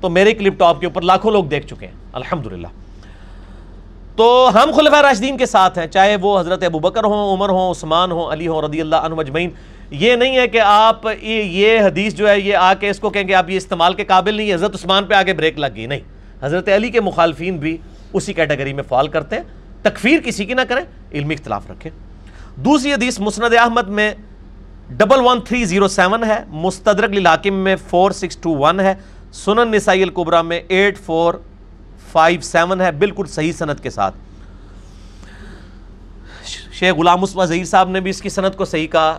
تو 0.00 0.08
میرے 0.08 0.32
کلپ 0.32 0.58
ٹاپ 0.58 0.80
کے 0.80 0.86
اوپر 0.86 1.02
لاکھوں 1.02 1.32
لوگ 1.32 1.44
دیکھ 1.44 1.66
چکے 1.66 1.86
ہیں۔ 1.86 1.94
الحمدللہ۔ 2.12 2.66
تو 4.16 4.50
ہم 4.54 4.70
خلفۂ 4.76 5.02
راشدین 5.02 5.36
کے 5.36 5.46
ساتھ 5.46 5.78
ہیں، 5.78 5.86
چاہے 5.86 6.16
وہ 6.16 6.40
حضرت 6.40 6.64
ابو 6.64 6.78
بکر 6.78 7.04
ہوں، 7.04 7.32
عمر 7.32 7.48
ہوں، 7.48 7.70
عثمان 7.70 8.12
ہوں، 8.12 8.32
علی 8.32 8.46
ہوں، 8.46 8.62
رضی 8.62 8.80
اللہ 8.80 8.96
عنہ 8.96 9.14
مجمعین 9.14 9.50
یہ 9.90 10.16
نہیں 10.16 10.36
ہے 10.36 10.48
کہ 10.48 10.60
آپ 10.60 11.06
یہ 11.22 11.80
حدیث 11.80 12.14
جو 12.14 12.28
ہے، 12.28 12.40
یہ 12.40 12.56
آ 12.56 12.74
کے 12.74 12.90
اس 12.90 12.98
کو 12.98 13.10
کہیں 13.10 13.24
کہ 13.24 13.34
آپ 13.34 13.50
یہ 13.50 13.56
استعمال 13.56 13.94
کے 13.94 14.04
قابل 14.04 14.34
نہیں 14.34 14.54
حضرت 14.54 14.74
عثمان 14.74 15.04
پہ 15.04 15.14
آگے 15.14 15.32
بریک 15.32 15.58
لگ 15.58 15.66
گئی، 15.74 15.86
نہیں۔ 15.86 16.00
حضرت 16.42 16.68
علی 16.68 16.90
کے 16.90 17.00
مخالفین 17.00 17.56
بھی 17.56 17.76
اسی 18.12 18.32
کیٹیگری 18.32 18.72
میں 18.72 18.82
فال 18.82 19.08
کرتے 19.08 19.36
ہیں۔ 19.36 19.42
تکفیر 19.82 20.20
کسی 20.20 20.44
کی 20.44 20.54
نہ 20.54 20.60
کریں، 20.68 20.84
علمی 21.12 21.34
اختلاف 21.34 21.70
رکھیں۔ 21.70 21.90
دوسری 22.56 22.92
حدیث 22.92 23.20
مسند 23.20 23.54
احمد 23.58 23.88
میں 23.88 24.14
double 24.88 25.20
one 25.20 25.40
three 25.40 25.64
zero 25.64 25.88
seven 25.88 26.24
ہے، 26.24 26.44
مستدرک 26.48 27.10
للاکم 27.10 27.54
میں 27.54 27.76
فور 27.90 28.10
سکس 28.10 28.36
ٹو 28.36 28.56
ون 28.56 28.80
ہے، 28.80 28.94
سنن 29.32 29.70
نسائی 29.70 30.02
القبرہ 30.02 30.42
میں 30.42 30.60
ایٹ 30.68 30.98
فور 30.98 31.34
فائیو 32.12 32.40
سیون 32.40 32.80
ہے، 32.80 32.92
بالکل 32.92 33.26
صحیح 33.26 33.52
صنعت 33.52 33.82
کے 33.82 33.90
ساتھ۔ 33.90 34.14
شیخ 36.72 36.94
غلام 36.94 37.22
عثمہ 37.22 37.44
ظہیر 37.44 37.64
صاحب 37.64 37.88
نے 37.88 38.00
بھی 38.00 38.10
اس 38.10 38.22
کی 38.22 38.28
صنعت 38.28 38.56
کو 38.56 38.64
صحیح 38.64 38.86
کہا، 38.86 39.18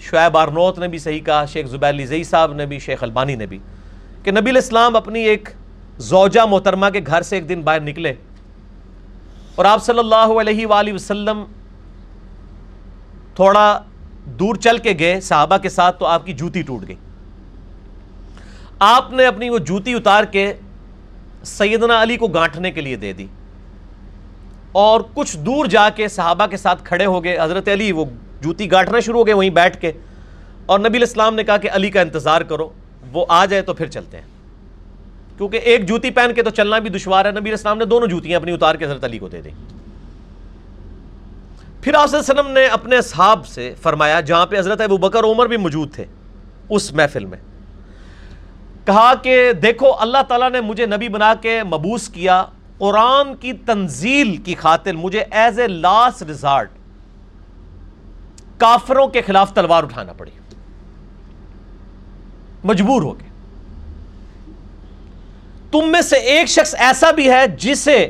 شعیب 0.00 0.36
آرنوت 0.36 0.78
نے 0.78 0.88
بھی 0.88 0.98
صحیح 0.98 1.20
کہا، 1.20 1.44
شیخ 1.44 1.66
زبیر 1.66 1.88
علی 1.88 2.24
صاحب 2.24 2.52
نے 2.52 2.66
بھی، 2.66 2.78
شیخ 2.78 3.02
البانی 3.02 3.34
نے 3.34 3.46
بھی۔ 3.46 3.58
کہ 4.22 4.30
نبی 4.30 4.50
الاسلام 4.50 4.96
اپنی 4.96 5.20
ایک 5.20 5.48
زوجہ 5.98 6.44
محترمہ 6.46 6.86
کے 6.92 7.00
گھر 7.06 7.22
سے 7.22 7.36
ایک 7.36 7.48
دن 7.48 7.60
باہر 7.60 7.80
نکلے 7.80 8.14
اور 9.54 9.64
آپ 9.64 9.84
صلی 9.84 9.98
اللہ 9.98 10.40
علیہ 10.40 10.66
وآلہ 10.66 10.92
وسلم 10.92 11.44
تھوڑا 13.36 13.82
دور 14.24 14.54
چل 14.54 14.78
کے 14.78 14.92
گئے، 14.98 15.20
صحابہ 15.20 15.56
کے 15.56 15.68
ساتھ 15.68 15.98
تو 15.98 16.06
آپ 16.06 16.26
کی 16.26 16.32
جوتی 16.32 16.62
ٹوٹ 16.62 16.88
گئی۔ 16.88 16.96
آپ 18.78 19.12
نے 19.12 19.26
اپنی 19.26 19.48
وہ 19.48 19.58
جوتی 19.58 19.94
اتار 19.94 20.24
کے 20.24 20.52
سیدنا 21.44 22.02
علی 22.02 22.16
کو 22.16 22.26
گانٹنے 22.26 22.70
کے 22.70 22.80
لیے 22.80 22.96
دے 22.96 23.12
دی۔ 23.12 23.26
اور 24.72 25.00
کچھ 25.14 25.36
دور 25.36 25.66
جا 25.66 25.88
کے 25.90 26.08
صحابہ 26.08 26.46
کے 26.46 26.56
ساتھ 26.56 26.84
کھڑے 26.84 27.06
ہو 27.06 27.24
گئے۔ 27.24 27.38
حضرت 27.42 27.68
علی 27.68 27.92
وہ 27.92 28.04
جوتی 28.40 28.70
گانٹنا 28.70 29.00
شروع 29.00 29.18
ہو 29.18 29.26
گئے 29.26 29.34
وہیں 29.34 29.50
بیٹھ 29.50 29.80
کے۔ 29.80 29.92
اور 30.66 30.78
نبی 30.78 30.96
الاسلام 30.96 31.34
نے 31.34 31.44
کہا 31.44 31.56
کہ 31.56 31.68
علی 31.72 31.90
کا 31.90 32.00
انتظار 32.00 32.40
کرو، 32.40 32.68
وہ 33.12 33.26
آ 33.28 33.46
جائے 33.46 33.62
تو 33.62 33.74
پھر 33.74 33.86
چلتے 33.86 34.16
ہیں۔ 34.16 34.26
کیونکہ 35.38 35.56
ایک 35.56 35.88
جوتی 35.88 36.10
پہن 36.10 36.34
کے 36.34 36.42
تو 36.42 36.50
چلنا 36.50 36.78
بھی 36.78 36.90
دشوار 36.90 37.24
ہے۔ 37.24 37.30
نبی 37.30 37.50
الاسلام 37.50 37.78
نے 37.78 37.84
دونوں 37.84 38.08
جوتیاں 38.08 38.40
اپنی 38.40 38.52
اتار 38.52 38.74
کے 38.74 38.84
حضرت 38.84 39.04
علی 39.04 39.18
کو 39.18 39.28
دے 39.28 39.40
دی 39.40 39.50
پھر 41.86 41.94
آپ 41.94 42.08
وسلم 42.12 42.50
نے 42.50 42.66
اپنے 42.66 43.00
صحاب 43.00 43.46
سے 43.46 43.74
فرمایا، 43.82 44.20
جہاں 44.20 44.46
پہ 44.46 44.58
حضرت 44.58 44.80
ابو 44.80 44.96
بکر 44.96 45.24
عمر 45.24 45.46
بھی 45.46 45.56
موجود 45.56 45.94
تھے، 45.94 46.04
اس 46.68 46.92
محفل 46.92 47.24
میں۔ 47.24 47.38
کہا 48.84 49.14
کہ، 49.14 49.52
دیکھو، 49.52 49.92
اللہ 49.98 50.18
تعالیٰ 50.28 50.50
نے 50.50 50.60
مجھے 50.60 50.86
نبی 50.86 51.08
بنا 51.08 51.34
کے 51.40 51.62
مبوس 51.62 52.08
کیا، 52.08 52.46
قرآن 52.78 53.36
کی 53.36 53.52
تنزیل 53.52 54.36
کی 54.36 54.54
خاطر 54.54 54.92
مجھے 54.92 55.24
ایز 55.30 55.60
اے 55.60 55.68
لاسٹ 55.68 56.22
ریزارٹ 56.22 56.70
کافروں 58.58 59.06
کے 59.06 59.22
خلاف 59.22 59.52
تلوار 59.52 59.84
اٹھانا 59.84 60.12
پڑی۔ 60.12 60.30
مجبور 62.64 63.02
ہو 63.02 63.20
گئے۔ 63.20 63.28
تم 65.70 65.92
میں 65.92 66.00
سے 66.00 66.16
ایک 66.16 66.48
شخص 66.48 66.74
ایسا 66.78 67.10
بھی 67.10 67.30
ہے 67.30 67.46
جسے 67.46 68.08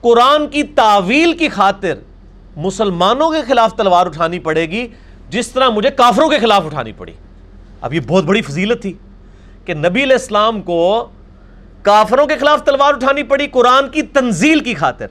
قرآن 0.00 0.48
کی 0.48 0.62
تعویل 0.62 1.36
کی 1.36 1.48
خاطر 1.48 1.94
مسلمانوں 2.64 3.30
کے 3.30 3.42
خلاف 3.48 3.74
تلوار 3.74 4.06
اٹھانی 4.06 4.38
پڑے 4.38 4.66
گی 4.70 4.86
جس 5.28 5.48
طرح 5.48 5.68
مجھے 5.68 5.90
کافروں 5.90 6.28
کے 6.28 6.38
خلاف 6.38 6.64
اٹھانی 6.66 6.92
پڑی۔ 6.92 7.12
اب 7.80 7.94
یہ 7.94 8.00
بہت 8.08 8.24
بڑی 8.24 8.42
فضیلت 8.42 8.82
تھی 8.82 8.92
کہ 9.64 9.74
نبی 9.74 10.02
علیہ 10.02 10.16
السلام 10.16 10.60
کو 10.62 11.08
کافروں 11.82 12.26
کے 12.26 12.36
خلاف 12.36 12.62
تلوار 12.64 12.94
اٹھانی 12.94 13.22
پڑی 13.22 13.46
قرآن 13.46 13.88
کی 13.88 14.02
تنزیل 14.02 14.60
کی 14.60 14.74
خاطر 14.74 15.06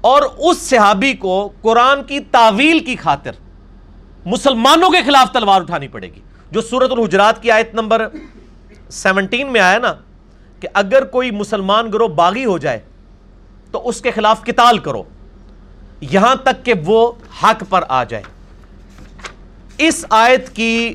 اور 0.00 0.22
اس 0.38 0.58
صحابی 0.58 1.12
کو 1.12 1.48
قرآن 1.62 2.02
کی 2.04 2.20
تعویل 2.20 2.78
کی 2.78 2.96
خاطر 2.96 3.32
مسلمانوں 4.26 4.90
کے 4.90 4.98
خلاف 5.06 5.32
تلوار 5.32 5.60
اٹھانی 5.60 5.88
پڑے 5.88 6.06
گی۔ 6.06 6.20
جو 6.50 6.60
سورت 6.60 6.92
الحجرات 6.92 7.42
کی 7.42 7.50
آیت 7.50 7.74
نمبر 7.74 8.06
سیونٹین 8.90 9.52
میں 9.52 9.60
آیا 9.60 9.78
نا 9.78 9.92
کہ 10.60 10.68
اگر 10.74 11.04
کوئی 11.04 11.30
مسلمان 11.30 11.92
گروہ 11.92 12.08
باغی 12.08 12.44
ہو 12.44 12.58
جائے 12.58 12.78
تو 13.70 13.88
اس 13.88 14.00
کے 14.00 14.10
خلاف 14.10 14.42
قتال 14.44 14.78
کرو۔ 14.78 15.02
یہاں 16.00 16.34
تک 16.34 16.64
کہ 16.64 16.74
وہ 16.84 17.12
حق 17.42 17.64
پر 17.68 17.84
آ 17.88 18.04
جائے۔ 18.04 18.22
اس 19.78 20.06
آیت 20.10 20.56
کی 20.56 20.94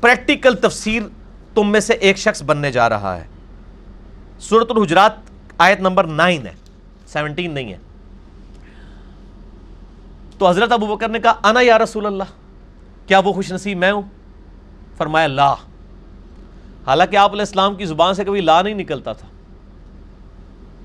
پریکٹیکل 0.00 0.54
تفسیر 0.56 1.02
تم 1.54 1.72
میں 1.72 1.80
سے 1.80 1.92
ایک 1.92 2.18
شخص 2.18 2.42
بننے 2.42 2.72
جا 2.72 2.88
رہا 2.88 3.16
ہے۔ 3.16 3.26
صورت 4.40 4.70
الحجرات 4.70 5.12
آیت 5.58 5.80
نمبر 5.80 6.04
نائن 6.04 6.46
ہے، 6.46 6.52
سیونٹین 7.06 7.54
نہیں 7.54 7.72
ہے۔ 7.72 7.78
تو 10.38 10.48
حضرت 10.48 10.72
ابو 10.72 10.86
بکر 10.86 11.08
نے 11.08 11.18
کہا، 11.18 11.32
انا 11.44 11.60
یا 11.60 11.78
رسول 11.78 12.06
اللہ؟ 12.06 12.24
کیا 13.06 13.18
وہ 13.18 13.32
خوش 13.32 13.52
نصیب 13.52 13.78
میں 13.78 13.92
ہوں؟ 13.92 14.02
فرمایا، 14.96 15.26
لا۔ 15.26 15.52
حالانکہ 16.86 17.16
آپ 17.16 17.30
علیہ 17.30 17.42
السلام 17.42 17.74
کی 17.74 17.84
زبان 17.84 18.14
سے 18.14 18.24
کبھی 18.24 18.40
لا 18.40 18.62
نہیں 18.62 18.74
نکلتا 18.74 19.12
تھا۔ 19.12 19.28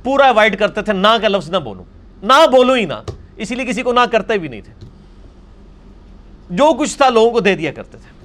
پورا 0.04 0.28
اوائڈ 0.28 0.60
کرتے 0.60 0.82
تھے، 0.82 0.94
نہ 0.94 1.18
کا 1.22 1.28
لفظ 1.28 1.50
نہ 1.50 1.58
بولوں۔ 1.58 1.84
نہ 2.24 2.48
بولو 2.52 2.74
ہی 2.74 2.86
نہ۔ 2.86 3.12
اسی 3.42 3.56
لیے 3.56 3.66
کسی 3.66 3.82
کو 3.82 3.94
نہ 3.94 4.00
کرتے 4.12 4.38
بھی 4.38 4.48
نہیں 4.48 4.62
تھے۔ 4.62 4.74
جو 6.50 6.74
کچھ 6.80 6.98
تھا 6.98 7.10
لوگوں 7.10 7.32
کو 7.32 7.40
دے 7.40 7.56
دیا 7.56 7.74
کرتے 7.74 7.98
تھے۔ 7.98 8.22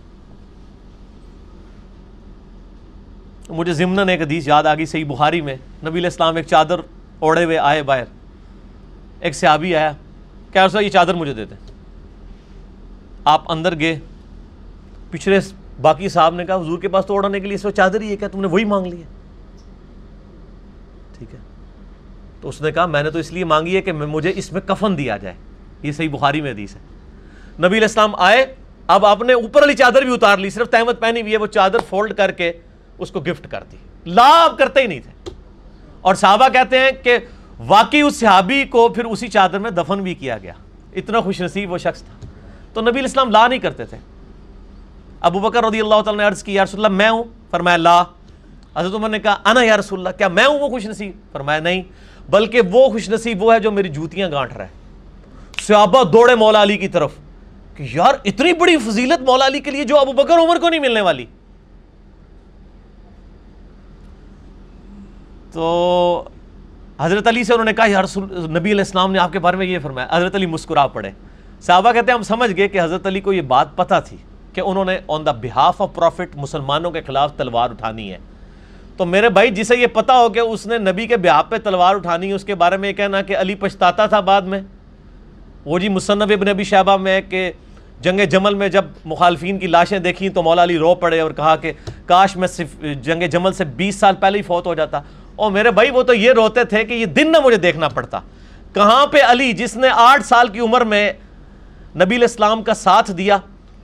مجھے 3.53 3.73
ضمن 3.73 4.09
ایک 4.09 4.23
حدیث 4.23 4.49
یاد 4.49 4.65
آ 4.65 4.75
گئی، 4.75 4.87
صحیح 4.87 5.05
بخاری 5.05 5.41
میں۔ 5.41 5.55
نبی 5.55 5.99
علیہ 5.99 6.07
السلام 6.07 6.37
ایک 6.37 6.47
چادر 6.47 6.81
اوڑے 7.19 7.45
ہوئے 7.45 7.59
آئے 7.59 7.83
باہر۔ 7.83 8.05
ایک 9.21 9.35
صحابی 9.35 9.77
آیا 9.77 9.93
کیا 10.53 10.69
سا 10.69 10.81
یہ 10.81 10.89
چادر 10.89 11.15
مجھے 11.15 11.35
دیتے 11.35 11.55
آپ 13.25 13.53
اندر 13.53 13.79
گئے۔ 13.79 13.99
پچھلے 15.11 15.39
باقی 15.81 16.09
صاحب 16.09 16.35
نے 16.35 16.47
کہا، 16.47 16.55
حضور 16.55 16.79
کے 16.79 16.89
پاس 16.89 17.07
تو 17.07 17.13
اوڑھنے 17.13 17.41
کے 17.41 17.47
لیے 17.47 17.55
اس 17.55 17.65
وقت 17.65 17.77
چادر 17.77 18.01
ہی 18.01 18.11
ہے، 18.11 18.17
کیا 18.17 18.29
تم 18.29 18.41
نے 18.41 18.47
وہی 18.47 18.65
مانگ 18.65 18.87
لی 18.87 18.97
ہے؟ 18.97 19.07
ٹھیک 21.19 21.35
ہے۔ 21.35 21.39
تو 22.47 22.51
اس 22.51 22.63
نے 22.63 22.73
کہا، 22.73 22.87
میں 22.87 23.03
نے 23.03 23.11
تو 23.11 23.19
اس 23.19 23.33
لیے 23.33 23.45
مانگی 23.45 23.77
ہے 23.77 23.83
کہ 23.83 23.93
مجھے 23.93 24.33
اس 24.37 24.53
میں 24.53 24.61
کفن 24.61 24.99
دیا 24.99 25.17
جائے۔ 25.17 25.35
یہ 25.83 25.93
صحیح 25.93 26.09
بخاری 26.09 26.41
میں 26.41 26.51
حدیث 26.51 26.75
ہے۔ 26.75 26.81
نبی 27.59 27.67
علیہ 27.67 27.81
السلام 27.81 28.15
آئے، 28.15 28.55
اب 28.87 29.07
آپ 29.07 29.23
نے 29.23 29.33
اوپر 29.33 29.61
والی 29.61 29.75
چادر 29.75 30.03
بھی 30.03 30.15
اتار 30.15 30.39
لی، 30.39 30.51
صرف 30.51 30.69
تحمد 30.69 31.01
پہنی 31.01 31.21
ہوئی 31.21 31.33
ہے، 31.33 31.37
وہ 31.37 31.47
چادر 31.47 31.79
فولڈ 31.89 32.13
کر 32.13 32.31
کے 32.31 32.53
اس 32.99 33.11
کو 33.11 33.21
گفٹ 33.21 33.51
کر 33.51 33.65
دی۔ 33.73 33.77
لا، 34.07 34.45
آپ 34.45 34.59
کرتے 34.59 34.81
ہی 34.81 34.87
نہیں 34.87 35.01
تھے۔ 35.01 35.31
اور 36.01 36.15
صحابہ 36.15 36.49
کہتے 36.49 36.79
ہیں 36.79 36.91
کہ 37.03 37.19
واقعی 37.67 38.01
اس 38.01 38.21
صحابی 38.21 38.65
کو 38.65 38.89
پھر 38.89 39.05
اسی 39.05 39.29
چادر 39.29 39.59
میں 39.59 39.71
دفن 39.71 40.03
بھی 40.03 40.15
کیا 40.15 40.39
گیا۔ 40.39 40.53
اتنا 40.97 41.21
خوش 41.21 41.41
نصیب 41.41 41.73
وہ 41.73 41.79
شخص 41.79 42.03
تھا۔ 42.03 42.27
تو 42.73 42.81
نبی 42.81 42.91
علیہ 42.91 43.03
السلام 43.03 43.31
لا 43.31 43.49
نہیں 43.49 43.59
کرتے 43.59 43.85
تھے۔ 43.85 43.97
ابو 45.21 45.39
بکر 45.39 45.65
رضی 45.65 45.81
اللہ 45.81 46.03
تعالیٰ 46.03 46.17
نے 46.17 46.23
عرض 46.23 46.43
کی، 46.43 46.55
یا 46.55 46.65
رسول 46.65 46.85
اللہ، 46.85 46.97
میں 46.97 47.11
ہوں؟ 47.11 47.25
فرمایا، 47.51 47.77
لا۔ 47.77 48.03
حضرت 48.77 48.95
عمر 48.95 49.09
نے 49.09 49.19
کہا، 49.19 49.37
انا 49.45 49.63
یا 49.63 49.77
رسول 49.77 49.99
اللہ؟ 49.99 50.19
کیا 50.19 50.29
میں 50.29 50.47
ہوں 50.47 50.59
وہ 50.61 50.69
خوش 50.69 50.87
نصیب؟ 50.87 51.13
فرمایا، 51.33 51.61
نہیں۔ 51.61 51.83
بلکہ 52.29 52.61
وہ 52.61 52.89
خوش 52.89 53.11
نصیب 53.11 53.43
وہ 53.43 53.55
ہے 53.55 53.61
جو 53.61 53.71
میری 53.71 53.89
جوتیاں 53.89 54.31
گانٹ 54.31 54.57
رہا 54.57 54.65
ہے۔ 54.65 54.71
صحابہ 55.61 56.05
دوڑے 56.05 56.35
مولا 56.35 56.63
علی 56.63 56.77
کی 56.77 56.89
طرف۔ 56.89 57.13
کہ 57.75 57.87
یار، 57.93 58.15
اتنی 58.25 58.53
بڑی 58.53 58.77
فضیلت 58.77 59.23
مولا 59.23 59.47
علی 59.47 59.61
کے 59.61 59.71
لیے 59.71 59.85
جو 59.85 59.99
ابو 59.99 60.13
بکر 60.13 60.35
عمر 60.35 60.57
کو 60.61 60.69
نہیں 60.69 60.81
ملنے 60.81 61.01
والی۔ 61.01 61.27
تو 65.53 66.25
حضرت 67.01 67.27
علی 67.27 67.45
سے 67.45 67.53
انہوں 67.53 67.65
نے 67.65 67.73
کہا 67.73 67.87
یا 67.87 68.03
رسول 68.03 68.25
نبی 68.33 68.71
علیہ 68.71 68.81
السلام 68.81 69.13
نے 69.13 69.19
آپ 69.19 69.33
کے 69.33 69.39
بارے 69.39 69.57
میں 69.57 69.67
یہ 69.67 69.79
فرمایا، 69.79 70.09
حضرت 70.11 70.35
علی 70.35 70.47
مسکرا 70.47 70.87
پڑے۔ 70.87 71.11
صحابہ 71.61 71.93
کہتے 71.93 72.11
ہیں، 72.13 72.19
ہم 72.19 72.23
سمجھ 72.23 72.57
گئے 72.57 72.69
کہ 72.69 72.81
حضرت 72.81 73.07
علی 73.07 73.21
کو 73.21 73.33
یہ 73.33 73.43
بات 73.43 73.77
پتہ 73.77 73.95
تھی 74.09 74.17
کہ 74.53 74.61
انہوں 74.61 74.85
نے 74.85 74.99
آن 75.09 75.27
دا 75.27 75.33
بہاف 75.33 75.83
آف 75.83 75.95
پروفٹ 75.95 76.37
مسلمانوں 76.37 76.91
کے 76.91 77.03
خلاف 77.03 77.33
تلوار 77.37 77.71
اٹھانی 77.71 78.13
ہے۔ 78.13 78.19
تو 78.97 79.05
میرے 79.05 79.29
بھائی، 79.29 79.51
جسے 79.51 79.77
یہ 79.77 79.87
پتا 79.87 80.19
ہو 80.19 80.29
کہ 80.29 80.39
اس 80.39 80.67
نے 80.67 80.79
نبی 80.79 81.07
کے 81.07 81.17
بہاف 81.17 81.45
پہ 81.49 81.57
تلوار 81.65 81.95
اٹھانی 81.95 82.29
ہے، 82.29 82.33
اس 82.33 82.45
کے 82.45 82.55
بارے 82.55 82.77
میں 82.77 82.89
یہ 82.89 82.95
کہنا 82.95 83.23
کہ 83.23 83.37
علی 83.37 83.55
پچھتاتا 83.55 84.07
تھا 84.07 84.21
بعد 84.21 84.43
میں۔ 84.43 84.61
وہ 85.65 85.79
جی 85.79 85.89
مصنف 85.89 86.31
ابن 86.31 86.49
ابی 86.49 86.65
شہبہ 86.65 86.97
میں 86.97 87.21
کہ 87.21 87.53
جنگ 88.01 88.21
جمل 88.31 88.55
میں 88.55 88.69
جب 88.69 88.85
مخالفین 89.05 89.59
کی 89.59 89.67
لاشیں 89.67 89.99
دیکھیں 89.99 90.29
تو 90.29 90.43
مولا 90.43 90.63
علی 90.63 90.79
رو 90.79 90.95
پڑے 90.95 91.21
اور 91.21 91.31
کہا 91.31 91.57
کہ 91.57 91.73
کاش 92.07 92.37
میں 92.37 92.49
صرف 92.49 92.85
جنگ 93.03 93.23
جمل 93.23 93.53
سے 93.53 93.65
بیس 93.65 93.97
سال 93.97 94.15
پہلے 94.15 94.39
ہی 94.39 94.43
فوت 94.43 94.67
ہو 94.67 94.75
جاتا۔ 94.75 95.01
اور 95.37 95.51
میرے 95.51 95.71
بھائی، 95.71 95.91
وہ 95.91 96.03
تو 96.03 96.15
یہ 96.15 96.33
روتے 96.33 96.65
تھے 96.65 96.85
کہ 96.85 96.95
یہ 96.95 97.05
دن 97.05 97.33
نہ 97.33 97.37
مجھے 97.45 97.57
دیکھنا 97.57 97.89
پڑتا۔ 97.89 98.21
کہاں 98.75 99.07
پہ 99.07 99.19
علی، 99.27 99.53
جس 99.53 99.77
نے 99.77 99.89
آٹھ 99.93 100.27
سال 100.27 100.49
کی 100.49 100.61
عمر 100.61 100.81
میں 100.81 101.13
نبی 101.95 102.17
علیہ 102.17 102.29
السلام 102.29 102.63
کا 102.63 102.75
ساتھ 102.75 103.11
دیا 103.11 103.39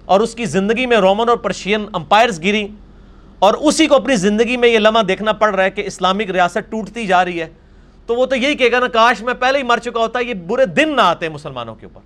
اور 0.05 0.21
اس 0.21 0.35
کی 0.35 0.45
زندگی 0.45 0.87
میں 0.87 0.97
رومن 0.97 1.29
اور 1.29 1.37
پرشین 1.37 1.87
امپائرز 1.93 2.41
گری 2.41 2.67
اور 3.43 3.55
اسی 3.55 3.87
کو 3.87 3.95
اپنی 3.95 4.17
زندگی 4.17 4.57
میں 4.57 4.69
یہ 4.69 4.79
لمحہ 4.79 5.03
دیکھنا 5.03 5.33
پڑ 5.33 5.55
رہا 5.55 5.65
ہے 5.65 5.71
کہ 5.71 5.81
اسلامک 5.81 6.31
ریاست 6.31 6.71
ٹوٹتی 6.71 7.07
جا 7.07 7.25
رہی 7.25 7.41
ہے۔ 7.41 7.49
تو 8.07 8.15
وہ 8.15 8.27
تو 8.27 8.37
یہی 8.37 8.55
کہے 8.55 8.73
گا 8.73 8.79
نا، 8.79 8.89
کاش 8.89 9.23
میں 9.23 9.35
پہلے 9.35 9.59
ہی 9.59 9.63
مر 9.63 9.79
چکا 9.79 10.01
ہوتا، 10.01 10.19
یہ 10.19 10.35
برے 10.35 10.67
دن 10.67 10.97
نہ 10.97 11.01
آتے 11.01 11.29
مسلمانوں 11.29 11.75
کے 11.75 11.87
اوپر۔ 11.87 12.01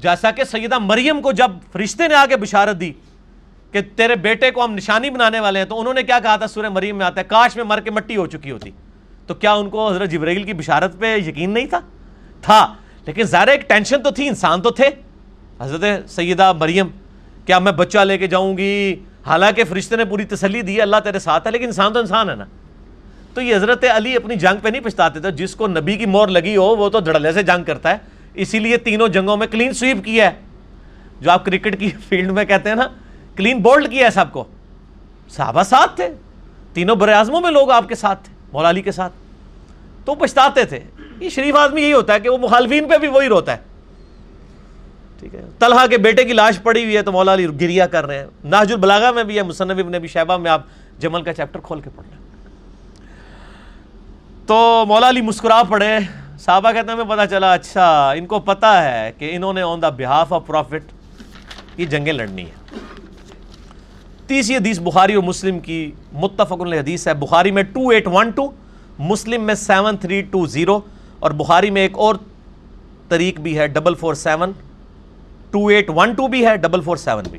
جیسا 0.00 0.30
کہ 0.30 0.44
سیدہ 0.44 0.78
مریم 0.78 1.22
کو 1.22 1.32
جب 1.32 1.50
فرشتے 1.72 2.08
نے 2.08 2.14
آگے 2.14 2.36
بشارت 2.36 2.80
دی 2.80 2.92
کہ 3.72 3.80
تیرے 3.96 4.16
بیٹے 4.16 4.50
کو 4.50 4.64
ہم 4.64 4.74
نشانی 4.74 5.10
بنانے 5.10 5.40
والے 5.40 5.58
ہیں، 5.58 5.66
تو 5.66 5.80
انہوں 5.80 5.94
نے 5.94 6.02
کیا 6.02 6.18
کہا 6.18 6.36
تھا؟ 6.36 6.46
سورہ 6.46 6.68
مریم 6.68 6.96
میں 6.96 7.06
آتا 7.06 7.20
ہے، 7.20 7.24
کاش 7.24 7.56
میں 7.56 7.64
مر 7.64 7.80
کے 7.80 7.90
مٹی 7.90 8.16
ہو 8.16 8.26
چکی 8.26 8.50
ہوتی۔ 8.50 8.70
تو 9.26 9.34
کیا 9.34 9.52
ان 9.52 9.70
کو 9.70 9.90
حضرت 9.90 10.10
جبرائیل 10.10 10.42
کی 10.42 10.52
بشارت 10.52 10.98
پہ 10.98 11.16
یقین 11.16 11.50
نہیں 11.50 11.66
تھا؟ 11.66 11.80
تھا، 12.42 12.74
لیکن 13.06 13.22
ظاہر 13.22 13.48
ایک 13.48 13.68
ٹینشن 13.68 14.02
تو 14.02 14.10
تھی، 14.10 14.28
انسان 14.28 14.62
تو 14.62 14.70
تھے۔ 14.70 14.88
حضرت 15.60 16.10
سیدہ 16.10 16.52
مریم، 16.52 16.88
کیا 17.46 17.58
میں 17.58 17.72
بچہ 17.72 17.98
لے 17.98 18.18
کے 18.18 18.26
جاؤں 18.26 18.58
گی؟ 18.58 18.96
حالانکہ 19.26 19.64
فرشتے 19.64 19.96
نے 19.96 20.04
پوری 20.04 20.24
تسلی 20.24 20.62
دی 20.62 20.80
اللہ 20.80 20.96
تیرے 21.04 21.18
ساتھ 21.18 21.46
ہے، 21.46 21.52
لیکن 21.52 21.64
انسان 21.64 21.92
تو 21.92 21.98
انسان 21.98 22.30
ہے 22.30 22.34
نا۔ 22.34 22.44
تو 23.34 23.40
یہ 23.40 23.56
حضرت 23.56 23.84
علی 23.96 24.16
اپنی 24.16 24.36
جنگ 24.36 24.58
پہ 24.62 24.68
نہیں 24.68 24.82
پچھتاتے 24.82 25.20
تھے، 25.20 25.30
جس 25.30 25.54
کو 25.54 25.66
نبی 25.66 25.96
کی 25.96 26.06
مور 26.06 26.28
لگی 26.28 26.56
ہو، 26.56 26.76
وہ 26.76 26.88
تو 26.88 27.00
دھڑلے 27.00 27.32
سے 27.32 27.42
جنگ 27.42 27.64
کرتا 27.64 27.90
ہے۔ 27.90 27.98
اسی 28.34 28.58
لیے 28.58 28.76
تینوں 28.76 29.08
جنگوں 29.08 29.36
میں 29.36 29.46
کلین 29.46 29.72
سویپ 29.72 30.04
کیا 30.04 30.30
ہے۔ 30.30 30.36
جو 31.20 31.30
آپ 31.30 31.44
کرکٹ 31.44 31.80
کی 31.80 31.90
فیلڈ 32.08 32.30
میں 32.30 32.44
کہتے 32.44 32.68
ہیں 32.68 32.76
نا، 32.76 32.88
کلین 33.36 33.58
بولڈ 33.58 33.90
کیا 33.90 34.06
ہے 34.06 34.10
سب 34.10 34.24
کو۔ 34.32 34.44
صحابہ 35.28 35.62
ساتھ 35.62 35.96
تھے۔ 35.96 36.08
تینوں 36.72 36.96
بر 36.96 37.08
اعظموں 37.08 37.40
میں 37.40 37.50
لوگ 37.50 37.70
آپ 37.70 37.88
کے 37.88 37.94
ساتھ 37.94 38.24
تھے، 38.24 38.34
مولا 38.52 38.70
علی 38.70 38.82
کے 38.82 38.92
ساتھ۔ 38.92 39.12
تو 40.04 40.14
پچھتاتے 40.14 40.64
تھے۔ 40.64 40.80
یہ 41.20 41.28
شریف 41.28 41.56
آدمی 41.56 41.82
یہی 41.82 41.92
ہوتا 41.92 42.14
ہے 42.14 42.20
کہ 42.20 42.28
وہ 42.28 42.38
مخالفین 42.38 42.88
پہ 42.88 42.98
بھی 42.98 43.08
وہی 43.08 43.28
روتا 43.28 43.52
ہے۔ 43.52 43.69
ٹھیک 45.20 45.34
ہے۔ 45.34 45.44
طلحہ 45.58 45.86
کے 45.86 45.98
بیٹے 45.98 46.24
کی 46.24 46.32
لاش 46.32 46.62
پڑی 46.62 46.84
ہوئی 46.84 46.96
ہے 46.96 47.02
تو 47.02 47.12
مولا 47.12 47.34
علی 47.34 47.46
گریا 47.60 47.86
کر 47.86 48.06
رہے 48.06 48.18
ہیں۔ 48.18 48.26
ناج 48.44 48.72
البلاغا 48.72 49.10
میں 49.10 49.24
بھی 49.24 49.36
ہے، 49.36 49.42
مصنف 49.42 49.78
ابن 49.78 49.94
ابی 49.94 50.06
شہبہ 50.06 50.36
میں 50.36 50.50
آپ 50.50 50.62
جمل 50.98 51.22
کا 51.22 51.32
چیپٹر 51.32 51.60
کھول 51.60 51.80
کے 51.80 51.90
پڑھ 51.96 52.06
لیں۔ 52.06 52.18
تو 54.46 54.84
مولا 54.88 55.08
علی 55.08 55.20
مسکرا 55.20 55.62
پڑے۔ 55.68 55.98
صحابہ 56.38 56.72
کہتے 56.72 56.92
ہیں، 56.92 56.94
ہمیں 56.94 57.14
پتا 57.14 57.26
چلا 57.26 57.52
اچھا 57.52 58.10
ان 58.10 58.26
کو 58.26 58.38
پتا 58.38 58.72
ہے 58.84 59.12
کہ 59.18 59.30
انہوں 59.36 59.52
نے 59.52 59.62
آن 59.62 59.82
دا 59.82 59.88
بہاف 59.88 60.32
آف 60.32 60.46
پروفٹ 60.46 60.92
کی 61.76 61.86
جنگیں 61.86 62.12
لڑنی 62.12 62.44
ہے 62.44 62.78
تیسری 64.26 64.56
حدیث 64.56 64.78
بخاری 64.78 65.14
اور 65.14 65.22
مسلم 65.22 65.58
کی 65.60 65.90
متفق 66.12 66.52
حدیث 66.52 67.08
ہے۔ 67.08 67.14
بخاری 67.14 67.50
میں 67.50 67.62
two 67.62 67.88
eight 67.88 68.06
one 68.06 68.30
two 68.30 68.50
Muslim 68.98 69.42
میں 69.42 69.54
سیون 69.54 69.96
تھری 69.96 70.22
ٹو 70.22 70.46
زیرو 70.46 70.80
اور 71.18 71.30
بخاری 71.30 71.70
میں 71.70 71.82
ایک 71.82 71.98
اور 71.98 72.14
طریق 73.08 73.40
بھی 73.40 73.58
ہے 73.58 73.66
double 73.66 73.94
four 73.94 74.14
seven 74.14 74.52
two 75.50 75.66
eight 75.66 75.90
one 75.90 76.14
two 76.14 76.26
بھی 76.26 76.46
ہے 76.46 76.56
ڈبل 76.56 76.80
فور 76.80 76.96
سیون 76.96 77.24
بھی۔ 77.30 77.38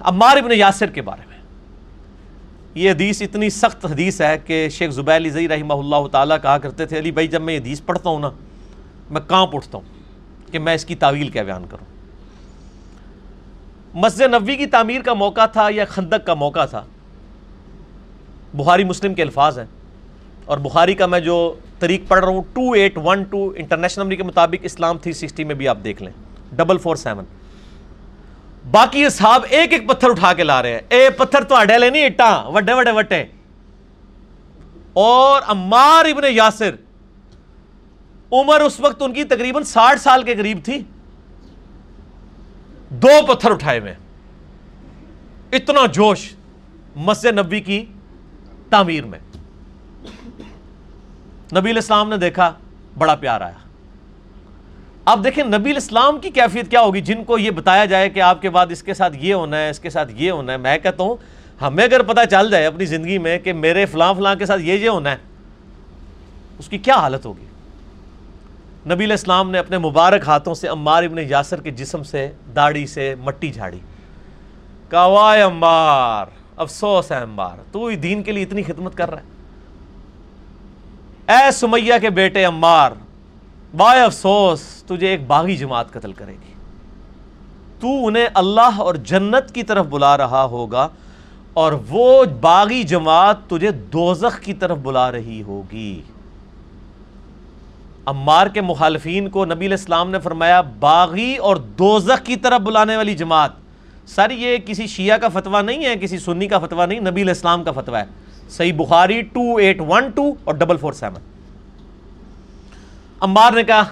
عمار 0.00 0.36
ابن 0.36 0.50
یاسر 0.52 0.86
کے 0.86 1.02
بارے 1.02 1.22
میں۔ 1.28 1.38
یہ 2.74 2.90
حدیث 2.90 3.22
اتنی 3.22 3.50
سخت 3.50 3.86
حدیث 3.86 4.20
ہے 4.20 4.38
کہ 4.38 4.68
شیخ 4.68 4.90
زبیر 4.90 5.16
علی 5.16 5.30
زئی 5.30 5.48
رحمہ 5.48 5.74
اللہ 5.74 6.08
تعالیٰ 6.12 6.36
کہا 6.42 6.58
کرتے 6.58 6.86
تھے، 6.86 6.98
علی 6.98 7.10
بھائی، 7.10 7.28
جب 7.28 7.42
میں 7.42 7.54
یہ 7.54 7.58
حدیث 7.58 7.80
پڑھتا 7.86 8.10
ہوں 8.10 8.20
نا، 8.20 8.30
میں 9.10 9.20
کانپ 9.26 9.56
اٹھتا 9.56 9.78
ہوں 9.78 9.84
کہ 10.52 10.58
میں 10.58 10.74
اس 10.74 10.84
کی 10.84 10.94
تعویل 10.94 11.28
کیا 11.28 11.42
بیان 11.42 11.64
کروں۔ 11.70 11.84
مسجد 13.94 14.20
نبوی 14.20 14.56
کی 14.56 14.66
تعمیر 14.66 15.00
کا 15.02 15.14
موقع 15.14 15.46
تھا 15.46 15.68
یا 15.70 15.84
خندق 15.84 16.26
کا 16.26 16.34
موقع 16.34 16.64
تھا؟ 16.64 16.84
بخاری 18.54 18.84
مسلم 18.84 19.14
کے 19.14 19.22
الفاظ 19.22 19.58
ہیں۔ 19.58 19.66
اور 20.44 20.58
بخاری 20.58 20.94
کا 20.94 21.06
میں 21.06 21.20
جو 21.20 21.54
طریق 21.82 22.02
پڑھ 22.08 22.20
رہا 22.20 22.28
ہوں۔ 22.28 22.42
Two 22.52 22.72
eight 22.72 22.98
one 22.98 23.22
two 23.22 23.52
international 23.56 24.04
number 24.04 24.16
کے 24.16 24.22
مطابق 24.22 24.56
اسلام 24.62 24.98
تھری 24.98 25.12
سکسٹی 25.12 25.44
میں 25.44 25.54
بھی 25.54 25.68
آپ 25.68 25.78
دیکھ 25.84 26.02
لیں۔ 26.02 26.12
ڈبل 26.52 26.78
فور 26.78 26.96
سیون 26.96 27.24
باقی 28.70 29.08
صاحب 29.08 29.42
ایک 29.48 29.72
ایک 29.72 29.88
پتھر 29.88 30.10
اٹھا 30.10 30.32
کے 30.32 30.44
لا 30.44 30.62
رہے 30.62 30.72
ہیں۔ 30.72 30.80
اے 30.88 31.10
پتھر 31.10 31.42
تو 31.42 31.54
اڈے 31.54 31.78
لے 31.78 31.90
نہیں، 31.90 32.06
اٹا۔ 32.06 32.48
وڈے 32.48 32.72
وڈے 32.72 32.90
وٹے۔ 32.90 33.24
اور 34.92 35.42
عمار 35.46 36.04
ابن 36.04 36.24
یاسر۔ 36.30 36.74
عمر 38.32 38.60
اس 38.60 38.80
وقت 38.80 39.02
ان 39.02 39.12
کی 39.12 39.24
تقریباً 39.24 39.62
ساٹھ 39.62 40.00
سال 40.00 40.22
کے 40.22 40.34
قریب 40.34 40.58
تھی۔ 40.64 40.82
دو 42.90 43.34
پتھر 43.34 43.50
اٹھائے 43.50 43.80
ہوئے۔ 43.80 43.94
اتنا 45.52 45.86
جوش 45.86 46.32
مسجد 46.96 47.38
نبی 47.38 47.60
کی 47.60 47.86
تعمیر 48.70 49.04
میں۔ 49.04 49.18
نبی 51.56 51.70
الاسلام 51.70 52.08
نے 52.08 52.16
دیکھا، 52.16 52.52
بڑا 52.98 53.14
پیار 53.14 53.40
آیا۔ 53.40 53.58
اب 55.04 55.24
دیکھیں 55.24 55.44
نبی 55.44 55.70
الاسلام 55.70 56.18
کی 56.18 56.30
کیفیت 56.30 56.70
کیا 56.70 56.80
ہوگی؟ 56.80 57.00
جن 57.00 57.24
کو 57.24 57.38
یہ 57.38 57.50
بتایا 57.50 57.84
جائے 57.84 58.10
کہ 58.10 58.20
آپ 58.20 58.42
کے 58.42 58.50
بعد 58.50 58.66
اس 58.70 58.82
کے 58.82 58.94
ساتھ 58.94 59.16
یہ 59.20 59.34
ہونا 59.34 59.58
ہے، 59.58 59.70
اس 59.70 59.78
کے 59.78 59.90
ساتھ 59.90 60.12
یہ 60.16 60.30
ہونا 60.30 60.52
ہے، 60.52 60.56
میں 60.56 60.78
کہتا 60.78 61.02
ہوں، 61.02 61.16
ہمیں 61.62 61.84
اگر 61.84 62.02
پتا 62.02 62.26
چل 62.26 62.50
جائے 62.50 62.66
اپنی 62.66 62.84
زندگی 62.84 63.18
میں 63.18 63.38
کہ 63.38 63.52
میرے 63.52 63.86
فلاں 63.86 64.14
فلاں 64.14 64.34
کے 64.34 64.46
ساتھ 64.46 64.62
یہ 64.62 64.72
یہ 64.72 64.88
ہونا 64.88 65.10
ہے، 65.10 65.16
اس 66.58 66.68
کی 66.68 66.78
کیا 66.78 66.94
حالت 66.94 67.26
ہوگی؟ 67.26 67.46
نبی 68.86 69.04
علیہ 69.04 69.12
السلام 69.12 69.50
نے 69.50 69.58
اپنے 69.58 69.78
مبارک 69.78 70.22
ہاتھوں 70.26 70.54
سے 70.54 70.68
عمار 70.68 71.02
ابن 71.02 71.18
یاسر 71.18 71.60
کے 71.60 71.70
جسم 71.70 72.02
سے 72.02 72.30
داڑھی 72.56 72.86
سے 72.86 73.14
مٹی 73.20 73.52
جھاڑی۔ 73.52 73.78
کہا، 74.90 75.04
وائے 75.06 75.42
عمار، 75.42 76.26
افسوس 76.56 77.12
ہے 77.12 77.22
عمار، 77.22 77.56
تو 77.72 77.86
ہی 77.86 77.96
دین 77.96 78.22
کے 78.22 78.32
لیے 78.32 78.42
اتنی 78.42 78.62
خدمت 78.62 78.96
کر 78.96 79.10
رہا 79.10 79.20
ہے۔ 79.20 79.31
اے 81.28 81.50
سمیہ 81.50 81.94
کے 82.00 82.10
بیٹے 82.10 82.44
عمار، 82.44 82.92
وائے 83.78 84.00
افسوس، 84.00 84.60
تجھے 84.60 85.08
ایک 85.08 85.26
باغی 85.26 85.56
جماعت 85.56 85.90
قتل 85.90 86.12
کرے 86.12 86.32
گی۔ 86.32 86.52
تو 87.80 88.06
انہیں 88.06 88.26
اللہ 88.34 88.78
اور 88.78 88.94
جنت 88.94 89.54
کی 89.54 89.62
طرف 89.62 89.86
بلا 89.86 90.16
رہا 90.16 90.44
ہوگا 90.44 90.88
اور 91.52 91.72
وہ 91.88 92.24
باغی 92.24 92.82
جماعت 92.82 93.36
تجھے 93.46 93.70
دوزخ 93.70 94.40
کی 94.40 94.52
طرف 94.52 94.78
بلا 94.82 95.12
رہی 95.12 95.42
ہوگی۔ 95.42 96.02
عمار 98.06 98.46
کے 98.46 98.60
مخالفین 98.60 99.28
کو 99.28 99.44
نبی 99.44 99.66
علیہ 99.66 99.76
السلام 99.78 100.10
نے 100.10 100.18
فرمایا، 100.18 100.60
باغی 100.60 101.36
اور 101.36 101.56
دوزخ 101.56 102.26
کی 102.26 102.36
طرف 102.36 102.60
بلانے 102.60 102.96
والی 102.96 103.14
جماعت۔ 103.14 103.50
سر، 104.06 104.30
یہ 104.30 104.56
کسی 104.58 104.86
شیعہ 104.86 105.18
کا 105.18 105.28
فتویٰ 105.28 105.62
نہیں 105.62 105.84
ہے، 105.84 105.94
کسی 105.96 106.18
سنی 106.18 106.46
کا 106.48 106.58
فتویٰ 106.58 106.86
نہیں، 106.86 107.00
نبی 107.00 107.22
علیہ 107.22 107.32
السلام 107.32 107.64
کا 107.64 107.72
فتویٰ 107.72 108.00
ہے۔ 108.00 108.21
صحیح 108.52 108.72
Bukhari 108.72 109.22
two 109.22 109.56
eight 109.56 109.80
one 109.80 110.10
two 110.10 110.34
اور 110.44 110.54
ڈبل 110.54 110.76
فور 110.76 110.92
سیون۔ 110.92 111.20
عمار 113.20 113.52
نے 113.52 113.62
کہا، 113.64 113.82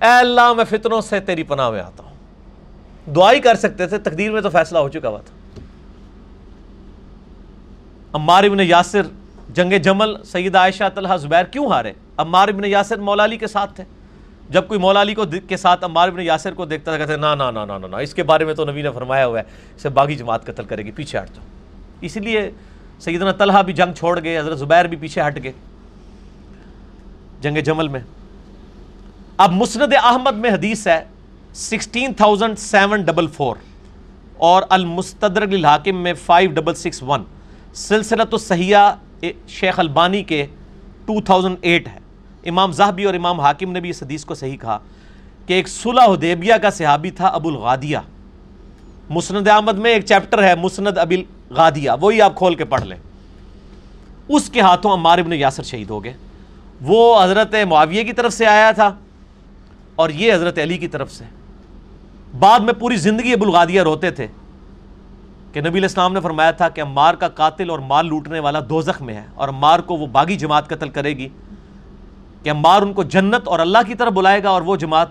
اے 0.00 0.18
اللہ، 0.18 0.52
میں 0.52 0.64
فتنوں 0.64 1.00
سے 1.00 1.20
تیری 1.20 1.42
پناہ 1.42 1.70
میں 1.70 1.80
آتا 1.80 2.02
ہوں۔ 2.02 2.14
دعائی 3.14 3.40
کر 3.40 3.54
سکتے 3.54 3.86
تھے، 3.86 3.98
تقدیر 3.98 4.32
میں 4.32 4.40
تو 4.40 4.50
فیصلہ 4.50 4.78
ہو 4.78 4.88
چکا 4.88 5.08
ہوا 5.08 5.18
تھا۔ 5.18 5.60
عمار 8.12 8.44
ابن 8.44 8.60
یاسر، 8.60 9.02
جنگ 9.54 9.72
جمل 9.82 10.22
سید 10.24 10.56
عائشہ، 10.56 10.84
طلحہ 10.94 11.16
زبیر 11.16 11.44
کیوں 11.44 11.66
ہارے؟ 11.66 11.92
عمار 12.16 12.48
ابن 12.48 12.64
یاسر 12.64 12.98
مولا 12.98 13.24
علی 13.24 13.36
کے 13.36 13.46
ساتھ 13.46 13.74
تھے۔ 13.74 13.84
جب 14.50 14.68
کوئی 14.68 14.80
مولا 14.80 15.02
علی 15.02 15.14
کو 15.14 15.24
کے 15.48 15.56
ساتھ 15.56 15.84
عمار 15.84 16.08
ابن 16.08 16.20
یاسر 16.20 16.54
کو 16.54 16.64
دیکھتا 16.64 16.90
تھا 16.90 16.98
کہتے 16.98 17.16
نا 17.16 17.34
نا 17.34 17.50
نا 17.50 17.64
نا 17.64 17.78
نا 17.78 17.96
اس 17.96 18.14
کے 18.14 18.22
بارے 18.22 18.44
میں 18.44 18.54
تو 18.54 18.64
نبی 18.64 18.82
نے 18.82 18.90
فرمایا 18.90 19.26
ہوا 19.26 19.38
ہے، 19.38 19.44
اسے 19.76 19.88
باغی 19.88 20.14
جماعت 20.14 20.44
قتل 20.44 20.64
کرے 20.64 20.82
گی، 20.82 20.90
پیچھے 20.90 21.18
ہٹ 21.18 21.28
جاؤ۔ 21.28 21.44
اس 22.00 22.16
لیے 22.16 22.50
سیدنا 23.00 23.32
طلحہ 23.32 23.62
بھی 23.62 23.72
جنگ 23.72 23.92
چھوڑ 23.92 24.22
گئے، 24.24 24.38
حضرت 24.38 24.58
زبیر 24.58 24.84
بھی 24.84 24.96
پیچھے 24.96 25.22
ہٹ 25.26 25.42
گئے۔ 25.42 25.52
جنگ 27.40 27.58
جمل 27.58 27.88
میں۔ 27.88 28.00
اب 29.36 29.52
مسند 29.52 29.92
احمد 30.02 30.36
میں 30.36 30.50
حدیث 30.50 30.86
ہے، 30.86 31.04
sixteen 31.54 32.12
thousand 32.14 32.58
seven 32.58 33.02
double 33.02 33.26
four 33.26 33.56
اور 34.36 34.62
المستدرک 34.68 35.52
الحاکم 35.52 35.96
میں 35.96 36.14
فائیو 36.14 36.50
ڈبل 36.50 36.74
سکس 36.74 37.02
ون۔ 37.02 37.24
سلسلہ 37.74 38.22
تو 38.22 38.38
سیاح 38.38 39.26
شیخ 39.48 39.80
البانی 39.80 40.22
کے 40.22 40.46
ٹو 41.04 41.20
تھاؤزنڈ 41.20 41.56
ایٹ 41.60 41.88
ہے۔ 41.88 41.98
امام 42.44 42.72
زہبی 42.72 43.04
اور 43.04 43.14
امام 43.14 43.40
حاکم 43.40 43.72
نے 43.72 43.80
بھی 43.80 43.90
اس 43.90 44.02
حدیث 44.02 44.24
کو 44.24 44.34
صحیح 44.34 44.56
کہا 44.56 44.78
کہ 45.46 45.54
ایک 45.54 45.68
صلح 45.68 46.04
حدیبیہ 46.04 46.54
کا 46.62 46.70
صحابی 46.70 47.10
تھا 47.10 47.26
ابو 47.26 47.48
الغادیہ 47.48 47.98
مسند 49.10 49.48
احمد 49.48 49.72
میں 49.72 49.90
ایک 49.90 50.06
چیپٹر 50.06 50.42
ہے، 50.42 50.54
مسند 50.54 50.98
ابی 50.98 51.14
الغادیہ 51.14 51.90
وہی 52.00 52.22
آپ 52.22 52.36
کھول 52.36 52.54
کے 52.54 52.64
پڑھ 52.64 52.82
لیں۔ 52.82 52.96
اس 54.28 54.50
کے 54.50 54.60
ہاتھوں 54.60 54.92
عمار 54.92 55.18
ابن 55.18 55.32
یاسر 55.32 55.62
شہید 55.62 55.90
ہو 55.90 56.04
گئے۔ 56.04 56.12
وہ 56.80 57.24
حضرت 57.24 57.54
معاویہ 57.68 58.04
کی 58.04 58.12
طرف 58.12 58.32
سے 58.32 58.46
آیا 58.46 58.70
تھا 58.70 58.94
اور 59.94 60.10
یہ 60.10 60.34
حضرت 60.34 60.58
علی 60.58 60.78
کی 60.78 60.88
طرف 60.88 61.12
سے۔ 61.12 61.24
بعد 62.38 62.60
میں 62.60 62.72
پوری 62.72 62.96
زندگی 62.96 63.32
ابوالغادیہ 63.32 63.82
روتے 63.82 64.10
تھے 64.10 64.26
کہ 65.52 65.60
نبی 65.60 65.70
علیہ 65.70 65.82
السلام 65.82 66.12
نے 66.12 66.20
فرمایا 66.20 66.50
تھا 66.50 66.68
کہ 66.68 66.80
امار 66.80 67.14
کا 67.14 67.28
قاتل 67.28 67.70
اور 67.70 67.78
مال 67.78 68.06
لوٹنے 68.06 68.38
والا 68.38 68.60
دوزخ 68.68 69.02
میں 69.02 69.14
ہے 69.14 69.22
اور 69.34 69.48
امار 69.48 69.78
کو 69.78 69.96
وہ 69.96 70.06
باغی 70.06 70.36
جماعت 70.36 70.68
قتل 70.68 70.88
کرے 70.88 71.16
گی 71.16 71.28
کہ 72.42 72.50
امار 72.50 72.82
ان 72.82 72.92
کو 72.92 73.02
جنت 73.02 73.48
اور 73.48 73.58
اللہ 73.58 73.78
کی 73.86 73.94
طرف 73.94 74.12
بلائے 74.12 74.42
گا 74.42 74.48
اور 74.48 74.62
وہ 74.62 74.76
جماعت 74.76 75.08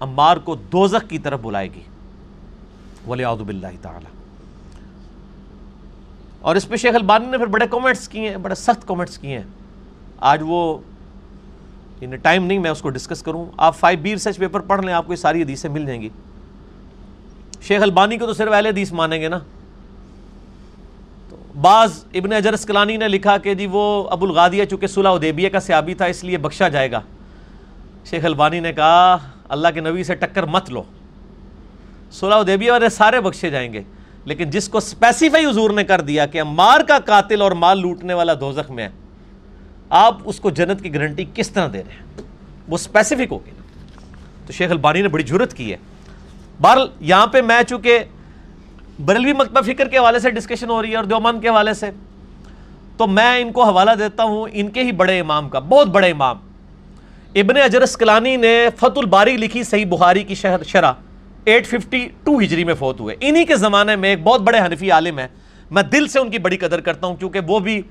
امار 0.00 0.36
کو 0.36 0.54
دوزخ 0.54 1.10
کی 1.10 1.18
طرف 1.18 1.40
بلائے 1.42 1.72
گی۔ 1.72 1.80
ولی 3.06 3.24
باللہ 3.46 3.66
تعالی۔ 3.82 4.06
اور 6.40 6.56
اس 6.56 6.68
پہ 6.68 6.76
شیخ 6.76 6.94
البانی 6.94 7.26
نے 7.26 7.38
پھر 7.38 7.46
بڑے 7.46 7.66
کومنٹس 7.66 8.08
کیے 8.08 8.28
ہیں 8.28 8.36
بڑے 8.36 8.54
سخت 8.54 8.86
کومنٹس 8.86 9.18
کیے۔ 9.18 9.36
ہیں 9.36 9.44
آج 10.18 10.42
وہ 10.46 10.78
انہیں 12.00 12.16
ٹائم 12.16 12.46
نہیں، 12.46 12.58
میں 12.58 12.70
اس 12.70 12.80
کو 12.80 12.90
ڈسکس 12.90 13.22
کروں۔ 13.22 13.46
آپ 13.56 13.76
فائیو 13.76 13.98
بی 14.02 14.12
ریسرچ 14.12 14.38
پیپر 14.38 14.60
پڑھ 14.60 14.84
لیں، 14.84 14.94
آپ 14.94 15.06
کو 15.06 15.12
یہ 15.12 15.16
ساری 15.16 15.42
حدیثیں 15.42 15.70
مل 15.70 15.86
جائیں 15.86 16.02
گی۔ 16.02 16.08
شیخ 17.62 17.82
البانی 17.82 18.18
کو 18.18 18.26
تو 18.26 18.32
صرف 18.32 18.52
اہل 18.52 18.66
حدیث 18.66 18.92
مانیں 18.92 19.20
گے 19.20 19.28
نا۔ 19.28 19.38
تو 21.28 21.36
بعض 21.60 22.04
ابن 22.14 22.32
اجر 22.32 22.52
اسکلانی 22.52 22.96
نے 22.96 23.08
لکھا 23.08 23.38
کہ 23.38 23.54
جی 23.54 23.66
وہ 23.66 24.08
ابو 24.10 24.26
الغادیہ، 24.26 24.64
چونکہ 24.64 24.86
صلح 24.86 25.08
ادیبیہ 25.08 25.48
کا 25.48 25.60
سیابی 25.60 25.94
تھا، 25.94 26.04
اس 26.04 26.24
لیے 26.24 26.38
بخشا 26.38 26.68
جائے 26.68 26.92
گا۔ 26.92 27.00
شیخ 28.04 28.24
البانی 28.24 28.60
نے 28.60 28.72
کہا، 28.72 29.16
اللہ 29.48 29.68
کے 29.74 29.80
نبی 29.80 30.04
سے 30.04 30.14
ٹکر 30.14 30.42
مت 30.42 30.70
لو۔ 30.70 30.82
صلح 32.14 32.34
ادیبیہ 32.34 32.72
والے 32.72 32.88
سارے 32.88 33.20
بخشے 33.20 33.50
جائیں 33.50 33.72
گے۔ 33.72 33.82
لیکن 34.24 34.50
جس 34.50 34.68
کو 34.68 34.78
اسپیسیفائی 34.78 35.46
حضور 35.46 35.70
نے 35.70 35.84
کر 35.84 36.00
دیا 36.00 36.26
کہ 36.26 36.42
مار 36.42 36.80
کا 36.80 36.98
قاتل 36.98 37.42
اور 37.42 37.52
مال 37.52 37.80
لوٹنے 37.80 38.14
والا 38.14 38.34
دوزخ 38.40 38.70
میں 38.70 38.84
ہے، 38.84 38.88
آپ 39.90 40.18
اس 40.24 40.40
کو 40.40 40.50
جنت 40.50 40.82
کی 40.82 40.94
گارنٹی 40.94 41.24
کس 41.34 41.50
طرح 41.50 41.68
دے 41.72 41.78
رہے 41.78 41.92
ہیں؟ 41.92 42.22
وہ 42.68 42.74
اسپیسیفک 42.74 43.32
ہوگی 43.32 43.50
تو 44.46 44.52
شیخ 44.52 44.70
البانی 44.70 45.02
نے 45.02 45.08
بڑی 45.08 45.22
جرت 45.22 45.54
کی 45.54 45.70
ہے۔ 45.72 45.76
بہرحال 46.60 46.88
یہاں 47.00 47.26
پہ 47.26 47.40
میں 47.40 47.62
چونکہ 47.62 47.98
بریلوی 49.04 49.32
مکتبہ 49.32 49.60
فکر 49.60 49.88
کے 49.88 49.98
حوالے 49.98 50.18
سے 50.18 50.30
ڈسکشن 50.30 50.70
ہو 50.70 50.80
رہی 50.82 50.90
ہے 50.90 50.96
اور 50.96 51.04
دیومن 51.04 51.40
کے 51.40 51.48
حوالے 51.48 51.74
سے، 51.74 51.90
تو 52.96 53.06
میں 53.06 53.38
ان 53.38 53.52
کو 53.52 53.64
حوالہ 53.64 53.90
دیتا 53.98 54.24
ہوں 54.24 54.48
ان 54.52 54.68
کے 54.68 54.82
ہی 54.82 54.92
بڑے 54.92 55.18
امام 55.20 55.48
کا، 55.48 55.58
بہت 55.58 55.88
بڑے 55.88 56.10
امام۔ 56.10 56.36
ابن 57.34 57.56
اجرس 57.56 57.96
کلانی 57.96 58.36
نے 58.36 58.66
فت 58.76 58.98
الباری 58.98 59.36
لکھی 59.36 59.62
صحیح 59.62 59.86
بخاری 59.86 60.22
کی 60.22 60.34
شرح۔ 60.34 60.92
ایٹ 61.44 61.66
ففٹی 61.66 62.08
ٹو 62.24 62.38
ہجری 62.38 62.64
میں 62.64 62.74
فوت 62.74 63.00
ہوئے۔ 63.00 63.16
انہی 63.20 63.44
کے 63.44 63.56
زمانے 63.56 63.96
میں 63.96 64.08
ایک 64.08 64.22
بہت 64.22 64.40
بڑے 64.40 64.58
حنفی 64.58 64.90
عالم 64.90 65.18
ہیں۔ 65.18 65.28
میں 65.70 65.82
دل 65.82 66.08
سے 66.08 66.18
ان 66.18 66.30
کی 66.30 66.38
بڑی 66.38 66.56
قدر 66.56 66.80
کرتا 66.80 67.06
ہوں 67.06 67.16
کیونکہ 67.16 67.40
وہ 67.46 67.58
بھی 67.58 67.82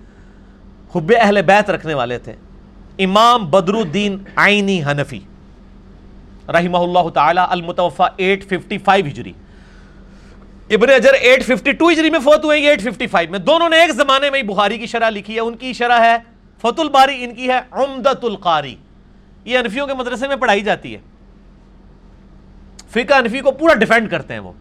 حب 0.95 1.11
اہل 1.21 1.41
بیت 1.41 1.69
رکھنے 1.69 1.93
والے 1.93 2.17
تھے۔ 2.17 2.33
امام 2.99 3.45
بدر 3.45 3.73
الدین 3.73 4.17
آئینی 4.35 4.83
حنفی 4.83 5.19
رحمہ 6.49 6.77
اللہ 6.77 7.09
تعالی 7.09 7.41
المتوفہ 7.49 8.03
ایٹ 8.17 8.43
ففٹی 8.43 8.77
فائیو 8.77 9.05
ہجری۔ 9.05 9.33
ابن 10.69 10.89
اجر 10.89 11.13
852 11.13 11.91
ہجری 11.91 12.09
میں 12.09 12.19
فوت 12.19 12.45
ہوئے 12.45 12.61
855 12.61 13.29
میں۔ 13.29 13.39
دونوں 13.39 13.69
نے 13.69 13.81
ایک 13.81 13.91
زمانے 13.91 14.29
میں 14.29 14.43
بخاری 14.43 14.77
کی 14.77 14.85
شرح 14.85 15.09
لکھی 15.09 15.35
ہے۔ 15.35 15.39
ان 15.39 15.55
کی 15.55 15.73
شرح 15.73 15.99
ہے 15.99 16.17
فت 16.57 16.79
الباری، 16.79 17.23
ان 17.23 17.35
کی 17.35 17.49
ہے 17.49 17.59
عمدت 17.71 18.25
القاری۔ 18.25 18.75
یہ 19.45 19.57
انفیوں 19.57 19.87
کے 19.87 19.93
مدرسے 19.93 20.27
میں 20.27 20.35
پڑھائی 20.35 20.61
جاتی 20.61 20.95
ہے۔ 20.95 21.12
فقہ 22.93 23.13
انفی 23.13 23.39
کو 23.39 23.51
پورا 23.51 23.73
ڈیفینڈ 23.73 24.11
کرتے 24.11 24.33
ہیں 24.33 24.39
وہ۔ 24.39 24.51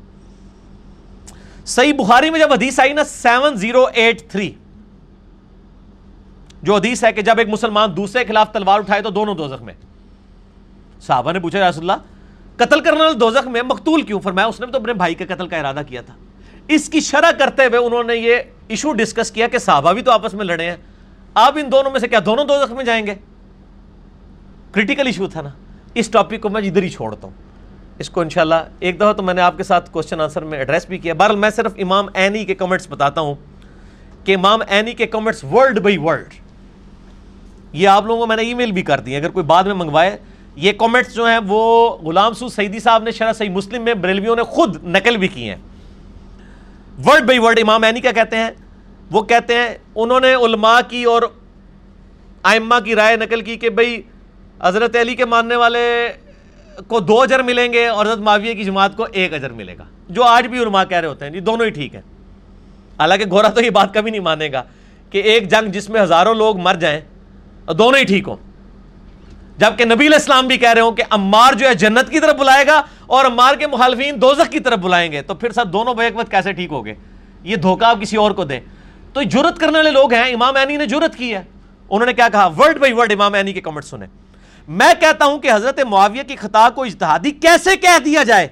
صحیح 1.66 1.92
بخاری 1.92 2.30
میں 2.30 2.40
جب 2.40 2.52
حدیث 2.52 2.80
آئی 2.80 2.92
نا 2.92 3.04
سیون 3.04 3.56
زیرو 3.56 3.86
ایٹ 3.94 4.30
تھری 4.30 4.52
جو 6.62 6.76
حدیث 6.76 7.04
ہے 7.04 7.12
کہ 7.12 7.22
جب 7.22 7.38
ایک 7.38 7.48
مسلمان 7.48 7.96
دوسرے 7.96 8.24
خلاف 8.24 8.52
تلوار 8.52 8.78
اٹھائے 8.78 9.02
تو 9.02 9.10
دونوں 9.10 9.34
دوزخ 9.34 9.62
میں۔ 9.62 9.74
صحابہ 11.00 11.32
نے 11.32 11.40
پوچھا 11.40 11.70
رسول 11.70 11.90
اللہ، 11.90 12.02
قتل 12.56 12.80
کرنے 12.80 13.00
والے 13.00 13.18
دوزخ 13.18 13.48
میں 13.48 13.62
مقتول 13.62 14.02
کیوں؟ 14.02 14.20
فرمایا، 14.20 14.46
اس 14.46 14.60
نے 14.60 14.66
تو 14.66 14.78
اپنے 14.78 14.92
بھائی 14.92 15.14
کے 15.14 15.26
قتل 15.26 15.48
کا 15.48 15.56
ارادہ 15.56 15.80
کیا 15.88 16.02
تھا۔ 16.02 16.14
اس 16.68 16.88
کی 16.88 17.00
شرح 17.00 17.30
کرتے 17.38 17.64
ہوئے 17.64 17.78
انہوں 17.78 18.04
نے 18.04 18.16
یہ 18.16 18.36
ایشو 18.68 18.92
ڈسکس 18.92 19.30
کیا 19.30 19.48
کہ 19.48 19.59
صحابہ 19.59 19.92
بھی 19.92 20.02
تو 20.02 20.10
آپس 20.10 20.34
میں 20.34 20.44
لڑے 20.44 20.70
ہیں۔ 20.70 20.76
آپ 21.34 21.54
ان 21.56 21.72
دونوں 21.72 21.90
میں 21.90 22.00
سے 22.00 22.09
کیا 22.09 22.18
دونوں 22.26 22.44
دوزخ 22.44 22.72
میں 22.72 22.84
جائیں 22.84 23.06
گے؟ 23.06 23.14
کریٹیکل 24.72 25.06
ایشو 25.06 25.26
تھا 25.26 25.40
نا۔ 25.40 25.48
اس 25.94 26.09
ٹاپک 26.09 26.40
کو 26.40 26.48
میں 26.48 26.62
ادھر 26.62 26.82
ہی 26.82 26.88
چھوڑتا 26.88 27.28
ہوں۔ 27.28 27.51
اس 27.98 28.10
کو 28.10 28.20
انشاءاللہ 28.20 28.55
ایک 28.81 28.97
دفعہ 28.97 29.12
تو 29.12 29.23
میں 29.23 29.35
نے 29.35 29.40
آپ 29.40 29.56
کے 29.56 29.62
ساتھ 29.62 29.90
کوشچن 29.93 30.20
آنسر 30.20 30.44
میں 30.44 30.59
ایڈریس 30.59 30.86
بھی 30.86 30.98
کیا۔ 30.98 31.14
بہرحال 31.14 31.36
میں 31.36 31.51
صرف 31.51 31.73
امام 31.78 32.06
اینی 32.14 32.44
کے 32.44 32.55
کمنٹس 32.55 32.89
بتاتا 32.90 33.20
ہوں 33.20 33.35
کہ 34.24 34.35
امام 34.35 34.60
اینی 34.69 34.93
کے 34.93 35.06
کمنٹس 35.06 35.44
ورلڈ 35.44 35.78
بائی 35.78 35.97
ورلڈ 35.97 36.35
یہ 37.73 37.89
آپ 37.89 38.06
لوگوں 38.06 38.20
کو 38.20 38.27
میں 38.27 38.36
نے 38.36 38.43
ای 38.43 38.55
میل 38.55 38.73
بھی 38.73 38.82
کر 38.82 39.01
دی 39.01 39.16
اگر 39.16 39.31
کوئی 39.31 39.44
بعد 39.47 39.64
میں 39.64 39.74
منگوائے، 39.74 40.16
یہ 40.56 40.73
کومنٹس 40.78 41.14
جو 41.14 41.27
ہیں 41.27 41.39
وہ 41.48 41.60
غلام 41.98 42.32
سو 42.35 42.48
سعیدی 42.48 42.78
صاحب 42.78 43.02
نے 43.02 43.10
شرح 43.10 43.32
صحیح 43.32 43.51
مسلم 43.51 43.82
میں، 43.82 43.94
بریلویوں 43.94 44.36
نے 44.36 44.43
خود 44.43 44.77
نقل 44.85 45.16
بھی 45.16 45.28
کی 45.28 45.48
ہیں۔ 45.48 45.56
ورڈ 47.06 47.27
بائی 47.27 47.39
ورڈ 47.39 47.59
امام 47.62 47.82
اینی 47.82 48.01
کیا 48.01 48.12
کہتے 48.12 48.36
ہیں؟ 48.36 48.51
وہ 49.10 49.23
کہتے 49.23 49.55
ہیں، 49.55 49.69
انہوں 49.94 50.20
نے 50.20 50.35
علماء 50.35 50.78
کی 50.89 51.05
اور 51.05 51.23
آئمہ 52.43 52.74
کی 52.85 52.94
رائے 52.94 53.16
نقل 53.16 53.40
کی 53.40 53.56
کہ 53.56 53.70
بھئی 53.70 54.01
حضرت 54.60 54.97
علی 54.97 55.14
کے 55.14 55.24
ماننے 55.24 55.56
والے 55.56 55.82
کو 56.86 57.01
دو 57.01 57.20
اجر 57.20 57.43
ملیں 57.43 57.73
گے 57.73 57.86
اور 57.86 58.07
حضرت 58.07 58.19
معاویہ 58.19 58.55
کی 58.55 58.65
جماعت 58.65 58.97
کو 58.97 59.07
ایک 59.12 59.35
اجر 59.35 59.51
ملے 59.51 59.78
گا، 59.78 59.85
جو 60.09 60.23
آج 60.23 60.47
بھی 60.47 60.59
علماء 60.59 60.85
کہہ 60.85 60.99
رہے 60.99 61.09
ہوتے 61.09 61.24
ہیں 61.24 61.32
جی 61.32 61.40
دونوں 61.40 61.66
ہی 61.66 61.70
ٹھیک 61.70 61.94
ہیں۔ 61.94 62.03
حالانکہ 62.99 63.24
گورا 63.31 63.49
تو 63.49 63.61
یہ 63.61 63.70
بات 63.70 63.94
کبھی 63.94 64.11
نہیں 64.11 64.20
مانے 64.20 64.53
گا 64.53 64.62
کہ 65.11 65.19
ایک 65.19 65.51
جنگ 65.51 65.70
جس 65.70 65.90
میں 65.90 66.03
ہزاروں 66.03 66.35
لوگ 66.35 66.59
مر 66.59 66.74
جائیں 66.74 67.01
دونوں 67.78 67.99
ہی 67.99 68.05
ٹھیک 68.05 68.28
ہوں۔ 68.28 68.36
جبکہ 69.59 69.85
نبی 69.85 70.07
علیہ 70.07 70.16
السلام 70.16 70.47
بھی 70.47 70.57
کہہ 70.57 70.73
رہے 70.73 70.81
ہوں 70.81 70.93
کہ 70.93 71.03
امار 71.11 71.53
جو 71.53 71.69
ہے 71.69 71.74
جنت 71.74 72.11
کی 72.11 72.20
طرف 72.20 72.35
بلائے 72.35 72.66
گا 72.66 72.82
اور 73.07 73.24
امار 73.24 73.55
کے 73.55 73.66
مخالفین 73.66 74.23
دوزخ 74.23 74.51
کی 74.51 74.61
طرف 74.61 74.78
بلائیں 74.78 75.12
گے، 75.12 75.23
تو 75.23 75.35
پھر 75.35 75.51
سب 75.51 75.73
دونوں 75.73 75.94
بیک 75.94 76.16
وقت 76.16 76.31
کیسے 76.31 76.53
ٹھیک 76.53 76.73
ہوگے؟ 76.73 76.94
یہ 77.43 77.57
دھوکہ 77.57 77.85
آپ 77.85 78.01
کسی 78.01 78.16
اور 78.16 78.31
کو 78.31 78.44
دیں۔ 78.44 78.61
تو 79.12 79.23
جرت 79.23 79.59
کرنے 79.59 79.78
والے 79.78 79.90
لوگ 79.90 80.12
ہیں، 80.12 80.32
امام 80.32 80.57
اینی 80.57 80.77
نے 80.77 80.86
جرت 80.86 81.16
کی 81.16 81.35
ہے۔ 81.35 81.43
انہوں 81.90 82.07
نے 82.07 82.12
کیا 82.12 82.28
کہا؟ 82.28 82.47
ورڈ 82.47 82.78
بائی 82.78 82.93
ورڈ 82.93 83.12
امام 83.12 83.35
اینی 83.35 83.53
کے 83.53 83.61
کمنٹ 83.61 83.85
سنے۔ 83.85 84.07
میں 84.73 84.94
کہتا 85.01 85.24
ہوں 85.24 85.39
کہ 85.39 85.53
حضرت 85.53 85.81
معاویہ 85.81 86.23
کی 86.23 86.36
خطا 86.36 86.69
کو 86.74 86.82
اجتہادی 86.82 87.31
کیسے 87.31 87.77
کہہ 87.77 87.99
دیا 88.05 88.23
جائے؟ 88.23 88.49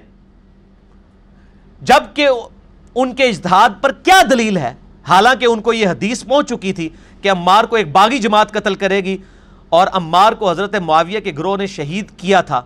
جبکہ 1.81 2.29
ان 2.95 3.15
کے 3.15 3.23
اجتہاد 3.23 3.69
پر 3.81 3.91
کیا 3.91 4.21
دلیل 4.31 4.57
ہے؟ 4.57 4.73
حالانکہ 5.07 5.45
ان 5.45 5.61
کو 5.61 5.73
یہ 5.73 5.87
حدیث 5.87 6.23
پہنچ 6.25 6.49
چکی 6.49 6.73
تھی 6.73 6.89
کہ 7.21 7.31
عمار 7.31 7.63
کو 7.63 7.75
ایک 7.75 7.91
باغی 7.91 8.17
جماعت 8.17 8.51
قتل 8.51 8.75
کرے 8.75 9.01
گی 9.01 9.17
اور 9.69 9.87
عمار 9.93 10.33
کو 10.33 10.51
حضرت 10.51 10.75
معاویہ 10.75 11.19
کے 11.19 11.31
گروہ 11.37 11.57
نے 11.57 11.67
شہید 11.67 12.11
کیا 12.17 12.41
تھا۔ 12.41 12.61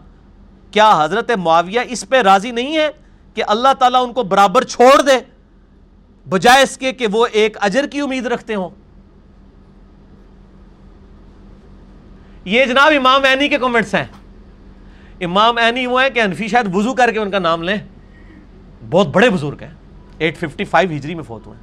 کیا 0.71 1.03
حضرت 1.03 1.31
معاویہ 1.31 1.79
اس 1.89 2.09
پہ 2.09 2.21
راضی 2.21 2.51
نہیں 2.51 2.77
ہے 2.77 2.89
کہ 3.33 3.43
اللہ 3.47 3.73
تعالیٰ 3.79 4.03
ان 4.03 4.13
کو 4.13 4.23
برابر 4.23 4.63
چھوڑ 4.63 5.01
دے؟ 5.01 5.19
بجائے 6.29 6.63
اس 6.63 6.77
کے 6.77 6.91
کہ 6.91 7.07
وہ 7.11 7.27
ایک 7.31 7.57
اجر 7.61 7.87
کی 7.87 8.01
امید 8.01 8.25
رکھتے 8.25 8.55
ہوں۔ 8.55 8.69
یہ 12.45 12.65
جناب 12.65 12.93
امام 12.97 13.23
اینی 13.23 13.47
کے 13.47 13.57
کومنٹس 13.57 13.95
ہیں۔ 13.95 14.03
امام 15.21 15.57
اینی 15.57 15.85
وہ 15.85 16.01
ہیں 16.01 16.09
کہ 16.09 16.19
انفی 16.19 16.47
شاید 16.47 16.75
وضو 16.75 16.93
کر 16.93 17.11
کے 17.11 17.19
ان 17.19 17.31
کا 17.31 17.39
نام 17.39 17.63
لیں۔ 17.63 17.77
بہت 18.89 19.07
بڑے 19.07 19.29
بزرگ 19.29 19.55
ہیں۔ 19.61 19.69
ایٹ 20.17 20.37
ففٹی 20.37 20.63
فائیو 20.63 20.91
ہجری 20.91 21.15
میں 21.15 21.23
فوت 21.23 21.47
ہوئے 21.47 21.59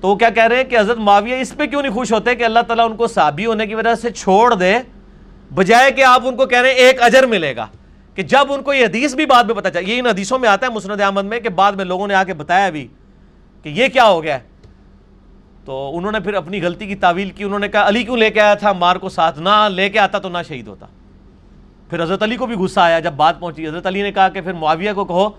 تو 0.00 0.08
وہ 0.08 0.14
کیا 0.14 0.30
کہہ 0.30 0.46
رہے 0.46 0.56
ہیں 0.56 0.64
کہ 0.64 0.78
حضرت 0.78 0.98
معاویہ 0.98 1.36
اس 1.36 1.56
پہ 1.56 1.66
کیوں 1.66 1.82
نہیں 1.82 1.92
خوش 1.92 2.12
ہوتے 2.12 2.34
کہ 2.34 2.44
اللہ 2.44 2.60
تعالیٰ 2.60 2.90
ان 2.90 2.96
کو 2.96 3.06
صحابی 3.06 3.46
ہونے 3.46 3.66
کی 3.66 3.74
وجہ 3.74 3.94
سے 3.94 4.10
چھوڑ 4.10 4.54
دے؟ 4.54 4.74
بجائے 5.54 5.90
کہ 5.90 6.04
آپ 6.04 6.22
ان 6.26 6.36
کو 6.36 6.46
کہہ 6.46 6.60
رہے 6.60 6.68
ہیں 6.68 6.76
ایک 6.76 7.02
اجر 7.02 7.26
ملے 7.26 7.56
گا۔ 7.56 7.66
کہ 8.14 8.22
جب 8.22 8.52
ان 8.52 8.62
کو 8.62 8.74
یہ 8.74 8.84
حدیث 8.84 9.14
بھی 9.14 9.26
بعد 9.26 9.44
میں 9.44 9.54
پتا 9.54 9.70
چلا 9.70 9.80
یہ 9.80 9.98
ان 9.98 10.06
حدیثوں 10.06 10.38
میں 10.38 10.48
آتا 10.48 10.66
ہے 10.66 10.72
مسند 10.72 11.00
احمد 11.00 11.24
میں 11.24 11.40
کہ 11.40 11.48
بعد 11.48 11.72
میں 11.72 11.84
لوگوں 11.84 12.08
نے 12.08 12.14
آ 12.14 12.24
کے 12.24 12.34
بتایا 12.34 12.70
بھی 12.70 12.88
کہ 13.62 13.68
یہ 13.68 13.88
کیا 13.88 14.08
ہو 14.08 14.22
گیا 14.22 14.34
ہے۔ 14.34 14.40
تو 15.68 15.96
انہوں 15.96 16.12
نے 16.12 16.20
پھر 16.20 16.34
اپنی 16.34 16.62
غلطی 16.62 16.86
کی 16.86 16.94
تعویل 16.94 17.30
کی، 17.30 17.44
انہوں 17.44 17.58
نے 17.58 17.68
کہا، 17.68 17.88
علی 17.88 18.04
کیوں 18.04 18.16
لے 18.16 18.30
کے 18.30 18.40
آیا 18.40 18.54
تھا؟ 18.54 18.72
مار 18.72 18.96
کو 18.96 19.08
ساتھ 19.08 19.38
نہ 19.38 19.68
لے 19.74 19.88
کے 19.88 19.98
آتا 19.98 20.18
تو 20.18 20.28
نہ 20.28 20.38
شہید 20.48 20.68
ہوتا. 20.68 20.86
پھر 21.90 22.02
حضرت 22.02 22.22
علی 22.22 22.36
کو 22.36 22.46
بھی 22.46 22.54
غصہ 22.54 22.80
آیا 22.80 23.00
جب 23.00 23.12
بات 23.12 23.40
پہنچی۔ 23.40 23.68
حضرت 23.68 23.86
علی 23.86 24.02
نے 24.02 24.12
کہا 24.12 24.28
کہ 24.28 24.40
پھر 24.40 24.52
معاویہ 24.52 24.92
کو 24.92 25.04
کہو 25.04 25.30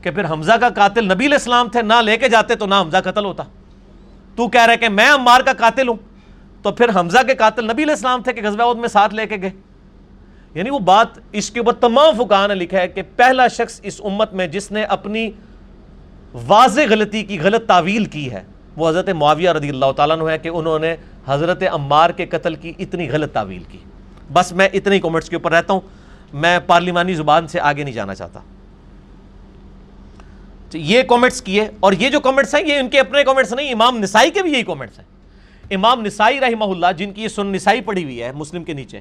کہ 0.00 0.10
پھر 0.10 0.24
حمزہ 0.24 0.52
کا 0.52 0.68
قاتل 0.68 1.04
نبی 1.04 1.26
علیہ 1.26 1.34
السلام 1.34 1.68
تھے، 1.68 1.82
نہ 1.82 1.92
لے 2.04 2.16
کے 2.16 2.28
جاتے 2.28 2.54
تو 2.54 2.66
نہ 2.66 2.74
حمزہ 2.74 2.96
قتل 3.04 3.24
ہوتا۔ 3.24 3.42
تو 4.36 4.48
کہہ 4.48 4.66
رہے 4.66 4.76
کہ 4.76 4.88
میں 4.88 5.10
عمار 5.10 5.40
کا 5.40 5.52
قاتل 5.52 5.88
ہوں۔ 5.88 5.96
تو 6.62 6.72
پھر 6.72 6.86
حمزہ 7.00 7.18
کے 7.26 7.34
قاتل 7.34 7.64
نبی 7.64 7.82
علیہ 7.82 7.94
السلام 7.94 8.22
تھے 8.22 8.32
کہ 8.32 8.42
غزوہ 8.44 8.62
عود 8.62 8.78
میں 8.78 8.88
ساتھ 8.88 9.14
لے 9.14 9.26
کے 9.26 9.36
گئے۔ 9.42 9.50
یعنی 10.54 10.70
وہ 10.70 10.78
بات 10.78 11.08
اس 11.32 11.50
کے 11.50 11.60
اوپر 11.60 11.72
تمام 11.72 12.14
فقہ 12.16 12.46
نے 12.48 12.54
لکھا 12.54 12.78
ہے 12.78 12.88
کہ 12.88 13.02
پہلا 13.16 13.48
شخص 13.48 13.80
اس 13.82 14.00
امت 14.04 14.32
میں 14.32 14.46
جس 14.46 14.72
نے 14.72 14.84
اپنی 14.84 15.30
واضح 16.46 16.80
غلطی 16.90 17.22
کی، 17.22 17.38
غلط 17.40 17.66
تعویل 17.66 18.04
کی 18.04 18.32
ہے 18.32 18.53
وہ 18.76 18.88
حضرت 18.88 19.08
معاویہ 19.08 19.50
رضی 19.50 19.68
اللہ 19.68 19.92
تعالیٰ 19.96 20.18
عنہ 20.18 20.30
ہے 20.30 20.38
کہ 20.38 20.48
انہوں 20.48 20.78
نے 20.78 20.96
حضرت 21.26 21.62
عمار 21.72 22.10
کے 22.10 22.26
قتل 22.26 22.54
کی 22.54 22.72
اتنی 22.78 23.10
غلط 23.10 23.32
تعویل 23.32 23.62
کی۔ 23.68 23.78
بس 24.32 24.52
میں 24.52 24.68
اتنے 24.72 25.00
کومنٹس 25.00 25.28
کے 25.28 25.36
اوپر 25.36 25.52
رہتا 25.52 25.72
ہوں۔ 25.72 25.80
میں 26.32 26.58
پارلیمانی 26.66 27.14
زبان 27.14 27.46
سے 27.46 27.60
آگے 27.60 27.82
نہیں 27.82 27.94
جانا 27.94 28.14
چاہتا۔ 28.14 28.40
یہ 30.72 31.02
کومنٹس 31.02 31.42
کیے 31.42 31.68
اور 31.80 31.92
یہ 31.92 32.08
جو 32.08 32.20
کومنٹس 32.20 32.54
ہیں، 32.54 32.62
یہ 32.68 32.78
ان 32.78 32.88
کے 32.88 33.00
اپنے 33.00 33.24
کومنٹس 33.24 33.52
نہیں، 33.52 33.72
امام 33.72 33.98
نسائی 33.98 34.30
کے 34.30 34.42
بھی 34.42 34.52
یہی 34.52 34.62
کومنٹس 34.62 34.98
ہیں۔ 34.98 35.06
امام 35.70 36.00
نسائی 36.06 36.40
رحمہ 36.40 36.64
اللہ، 36.64 36.86
جن 36.96 37.12
کی 37.12 37.22
یہ 37.22 37.28
سن 37.28 37.46
نسائی 37.46 37.80
پڑی 37.80 38.04
ہوئی 38.04 38.22
ہے، 38.22 38.32
مسلم 38.32 38.64
کے 38.64 38.72
نیچے، 38.72 39.00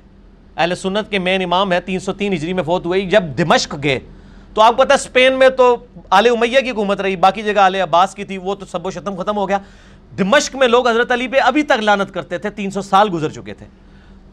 اہل 0.58 0.76
سنت 0.76 1.12
کے 1.12 1.20
مین 1.20 1.44
امام 1.44 1.72
ہے 1.72 1.82
تین 1.82 2.00
سو 2.00 2.14
تین 2.14 2.34
ہجری 2.34 2.54
میں 2.54 2.64
فوت 2.64 2.86
ہوئی 2.86 3.10
جب 3.10 3.24
دمشق 3.38 3.76
گئے۔ 3.84 4.00
تو 4.54 4.62
آپ 4.62 4.78
کو 4.78 4.84
پتا 4.84 4.94
اسپین 4.94 5.34
میں 5.34 5.50
تو 5.50 5.78
آل 6.10 6.28
امیہ 6.28 6.60
کی 6.60 6.70
حکومت 6.70 7.02
رہی، 7.02 7.16
باقی 7.16 7.42
جگہ 7.42 7.60
آل 7.60 7.76
عباس 7.76 8.16
کی 8.16 8.24
تھی، 8.24 8.38
وہ 8.38 8.56
تو 8.56 8.66
سب 8.66 8.86
و 8.86 8.92
شتم 8.92 9.16
ختم 9.16 9.38
ہو 9.38 9.50
گیا۔ 9.50 9.58
دمشق 10.18 10.56
میں 10.56 10.68
لوگ 10.68 10.88
حضرت 10.88 11.12
علی 11.12 11.28
پہ 11.28 11.40
ابھی 11.40 11.64
تک 11.64 11.82
لانت 11.82 12.14
کرتے 12.14 12.38
تھے، 12.38 12.50
تین 12.50 12.72
سو 12.72 12.82
سال 12.82 13.10
گزر 13.14 13.30
چکے 13.30 13.54
تھے۔ 13.54 13.66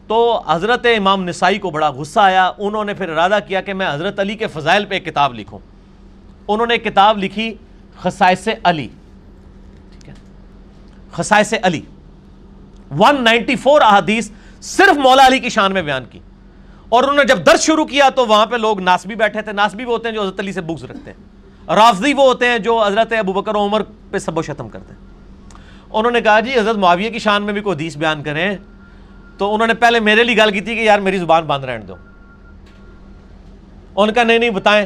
تو 0.07 0.41
حضرت 0.47 0.85
امام 0.97 1.23
نسائی 1.23 1.59
کو 1.59 1.69
بڑا 1.69 1.89
غصہ 1.89 2.19
آیا، 2.19 2.51
انہوں 2.57 2.85
نے 2.85 2.93
پھر 2.93 3.09
ارادہ 3.09 3.39
کیا 3.47 3.61
کہ 3.61 3.73
میں 3.73 3.93
حضرت 3.93 4.19
علی 4.19 4.35
کے 4.35 4.47
فضائل 4.47 4.85
پہ 4.85 4.93
ایک 4.93 5.05
کتاب 5.05 5.33
لکھوں۔ 5.33 5.59
انہوں 6.47 6.67
نے 6.67 6.73
ایک 6.73 6.83
کتاب 6.83 7.17
لکھی، 7.17 7.53
خصائص 7.99 8.47
علی۔ 8.63 8.87
ٹھیک 9.91 10.09
ہے؟ 10.09 10.13
Khasais 11.11 11.53
Ali. 11.63 11.81
One 12.97 13.23
ninety 13.23 13.55
four 13.55 13.81
احادیث 13.81 14.31
صرف 14.61 14.97
مولا 14.97 15.27
علی 15.27 15.39
کی 15.39 15.49
شان 15.49 15.73
میں 15.73 15.81
بیان 15.81 16.05
کی۔ 16.05 16.19
اور 16.91 17.03
انہوں 17.03 17.15
نے 17.15 17.23
جب 17.23 17.45
درس 17.45 17.61
شروع 17.61 17.85
کیا 17.85 18.09
تو 18.09 18.25
وہاں 18.25 18.45
پہ 18.45 18.55
لوگ 18.55 18.81
ناسبی 18.81 19.15
بیٹھے 19.15 19.41
تھے۔ 19.41 19.51
ناسبی 19.51 19.83
وہ 19.83 19.91
ہوتے 19.91 20.07
ہیں 20.07 20.15
جو 20.15 20.21
حضرت 20.21 20.39
علی 20.39 20.53
سے 20.53 20.61
بغض 20.61 20.83
رکھتے 20.83 21.11
ہیں۔ 21.11 21.41
رافضی 21.75 22.13
وہ 22.13 22.23
ہوتے 22.23 22.47
ہیں 22.47 22.59
جو 22.59 22.85
حضرت 22.85 23.13
ابو 23.13 23.33
بکر 23.33 23.55
و 23.55 23.59
عمر 23.59 23.81
پہ 24.11 24.17
سب 24.17 24.37
و 24.37 24.41
شتم 24.41 24.69
کرتے 24.69 24.93
ہیں۔ 24.93 24.99
انہوں 25.89 26.11
نے 26.11 26.21
کہا 26.21 26.39
جی 26.39 26.59
حضرت 26.59 26.75
معاویہ 26.75 27.09
کی 27.09 27.19
شان 27.19 27.43
میں 27.43 27.53
بھی 27.53 27.61
کوئی 27.61 27.75
حدیث 27.75 27.97
بیان 27.97 28.23
کریں۔ 28.23 28.57
تو 29.37 29.53
انہوں 29.53 29.67
نے 29.67 29.73
پہلے 29.73 29.99
میرے 29.99 30.23
لیے 30.23 30.37
گال 30.37 30.51
کی 30.51 30.61
تھی 30.61 30.75
کہ 30.75 30.79
یار 30.79 30.99
میری 30.99 31.17
زبان 31.17 31.43
باندھ 31.43 31.65
رہنے 31.65 31.85
دو۔ 31.85 31.95
ان 33.95 34.13
کا 34.13 34.23
نہیں 34.23 34.39
نہیں، 34.39 34.49
بتائیں۔ 34.49 34.85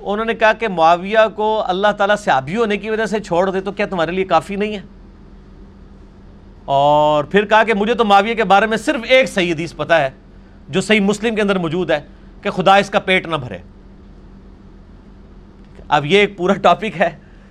انہوں 0.00 0.26
نے 0.26 0.34
کہا 0.34 0.52
کہ 0.52 0.68
معاویہ 0.68 1.18
کو 1.36 1.62
اللہ 1.66 1.92
تعالیٰ 1.98 2.16
صحابی 2.16 2.56
ہونے 2.56 2.76
کی 2.76 2.90
وجہ 2.90 3.06
سے 3.06 3.20
چھوڑ 3.20 3.50
دے 3.50 3.60
تو 3.60 3.72
کیا 3.72 3.86
تمہارے 3.86 4.12
لیے 4.12 4.24
کافی 4.24 4.56
نہیں 4.56 4.76
ہے؟ 4.76 4.82
اور 6.64 7.24
پھر 7.24 7.44
کہا 7.44 7.64
کہ 7.64 7.74
مجھے 7.74 7.94
تو 7.94 8.04
معاویہ 8.04 8.34
کے 8.34 8.44
بارے 8.44 8.66
میں 8.66 8.76
صرف 8.76 9.00
ایک 9.08 9.28
صحیح 9.28 9.52
حدیث 9.52 9.74
پتا 9.76 10.00
ہے۔ 10.00 10.10
جو 10.70 10.80
صحیح 10.80 11.00
مسلم 11.00 11.34
کے 11.34 11.42
اندر 11.42 11.58
موجود 11.58 11.90
ہے 11.90 12.00
کہ 12.42 12.50
خدا 12.50 12.76
اس 12.76 12.90
کا 12.90 12.98
پیٹ 12.98 13.26
نہ 13.26 13.36
بھرے۔ 13.36 13.58
اب 15.88 16.06
یہ 16.06 16.18
ایک 16.18 16.36
پورا 16.36 16.54
ٹاپک 16.54 17.00
ہے، 17.00 17.10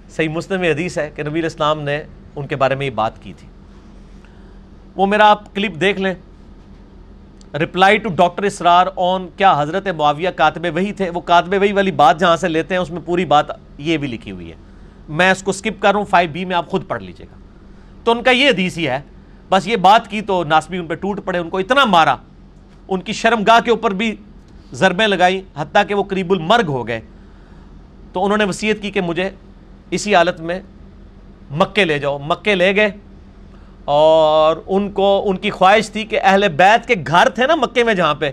صحیح 0.09 0.29
مسلم 0.29 0.61
حدیث 0.61 0.97
ہے 0.97 1.11
کہ 1.15 1.23
نبی 1.23 1.39
الاسلام 1.39 1.81
نے 1.81 2.03
ان 2.35 2.47
کے 2.47 2.55
بارے 2.55 2.75
میں 2.75 2.85
یہ 2.85 2.91
بات 2.91 3.23
کی 3.23 3.33
تھی۔ 3.37 3.47
وہ 4.95 5.05
میرا 5.05 5.29
آپ 5.29 5.55
کلپ 5.55 5.81
دیکھ 5.81 6.01
لیں۔ 6.01 6.13
Reply 7.57 7.97
to 7.97 8.09
doctor 8.09 8.43
Israr 8.43 8.87
on 8.95 9.27
کیا 9.37 9.61
حضرت 9.61 9.87
معاویہ 9.87 10.29
کاتب 10.29 10.65
وہی 10.75 10.93
تھے۔ 10.93 11.09
وہ 11.09 11.19
کاتب 11.19 11.53
وہی 11.53 11.71
والی 11.71 11.91
بات 11.91 12.19
جہاں 12.19 12.37
سے 12.37 12.47
لیتے 12.47 12.73
ہیں، 12.75 12.81
اس 12.81 12.91
میں 12.91 13.01
پوری 13.05 13.25
بات 13.25 13.45
یہ 13.77 13.97
بھی 13.97 14.07
لکھی 14.07 14.31
ہوئی 14.31 14.49
ہے۔ 14.49 14.55
میں 15.09 15.31
اس 15.31 15.43
کو 15.43 15.51
سکپ 15.51 15.81
کر 15.81 15.91
رہا 15.91 15.99
ہوں 15.99 16.05
فائیو 16.05 16.29
بی 16.29 16.45
میں 16.45 16.55
آپ 16.55 16.67
خود 16.67 16.87
پڑھ 16.87 17.03
لیجیے 17.03 17.25
گا۔ 17.25 17.37
تو 18.03 18.11
ان 18.11 18.23
کا 18.23 18.31
یہ 18.31 18.49
حدیث 18.49 18.77
ہی 18.77 18.87
ہے۔ 18.87 19.01
بس 19.49 19.67
یہ 19.67 19.75
بات 19.75 20.07
کی 20.07 20.21
تو 20.21 20.43
ناسبی 20.43 20.77
ان 20.77 20.87
پہ 20.87 20.95
ٹوٹ 20.95 21.25
پڑے، 21.25 21.37
ان 21.37 21.49
کو 21.49 21.57
اتنا 21.57 21.85
مارا۔ 21.85 22.15
ان 22.89 23.01
کی 23.01 23.13
شرم 23.13 23.43
گاہ 23.43 23.59
کے 23.59 23.71
اوپر 23.71 23.91
بھی 23.91 24.15
ضربیں 24.71 25.07
لگائی، 25.07 25.41
حتیٰ 25.55 25.83
کہ 25.87 25.93
وہ 25.95 26.03
قریب 26.03 26.31
المرگ 26.31 26.67
ہو 26.67 26.87
گئے۔ 26.87 27.01
تو 28.13 28.25
انہوں 28.25 28.37
نے 28.37 28.43
وصیت 28.43 28.81
کی 28.81 28.91
کہ 28.91 29.01
مجھے 29.01 29.29
اسی 29.91 30.15
حالت 30.15 30.39
میں 30.39 30.59
مکے 31.51 31.85
لے 31.85 31.99
جاؤ۔ 31.99 32.17
مکے 32.17 32.55
لے 32.55 32.75
گئے 32.75 32.91
اور 33.85 34.57
ان 34.67 34.91
کو، 34.91 35.23
ان 35.25 35.37
کی 35.37 35.49
خواہش 35.49 35.89
تھی 35.89 36.03
کہ 36.03 36.19
اہل 36.23 36.47
بیت 36.47 36.87
کے 36.87 36.95
گھر 37.07 37.29
تھے 37.29 37.47
نا 37.47 37.55
مکے 37.55 37.83
میں 37.83 37.93
جہاں 37.93 38.15
پہ، 38.15 38.31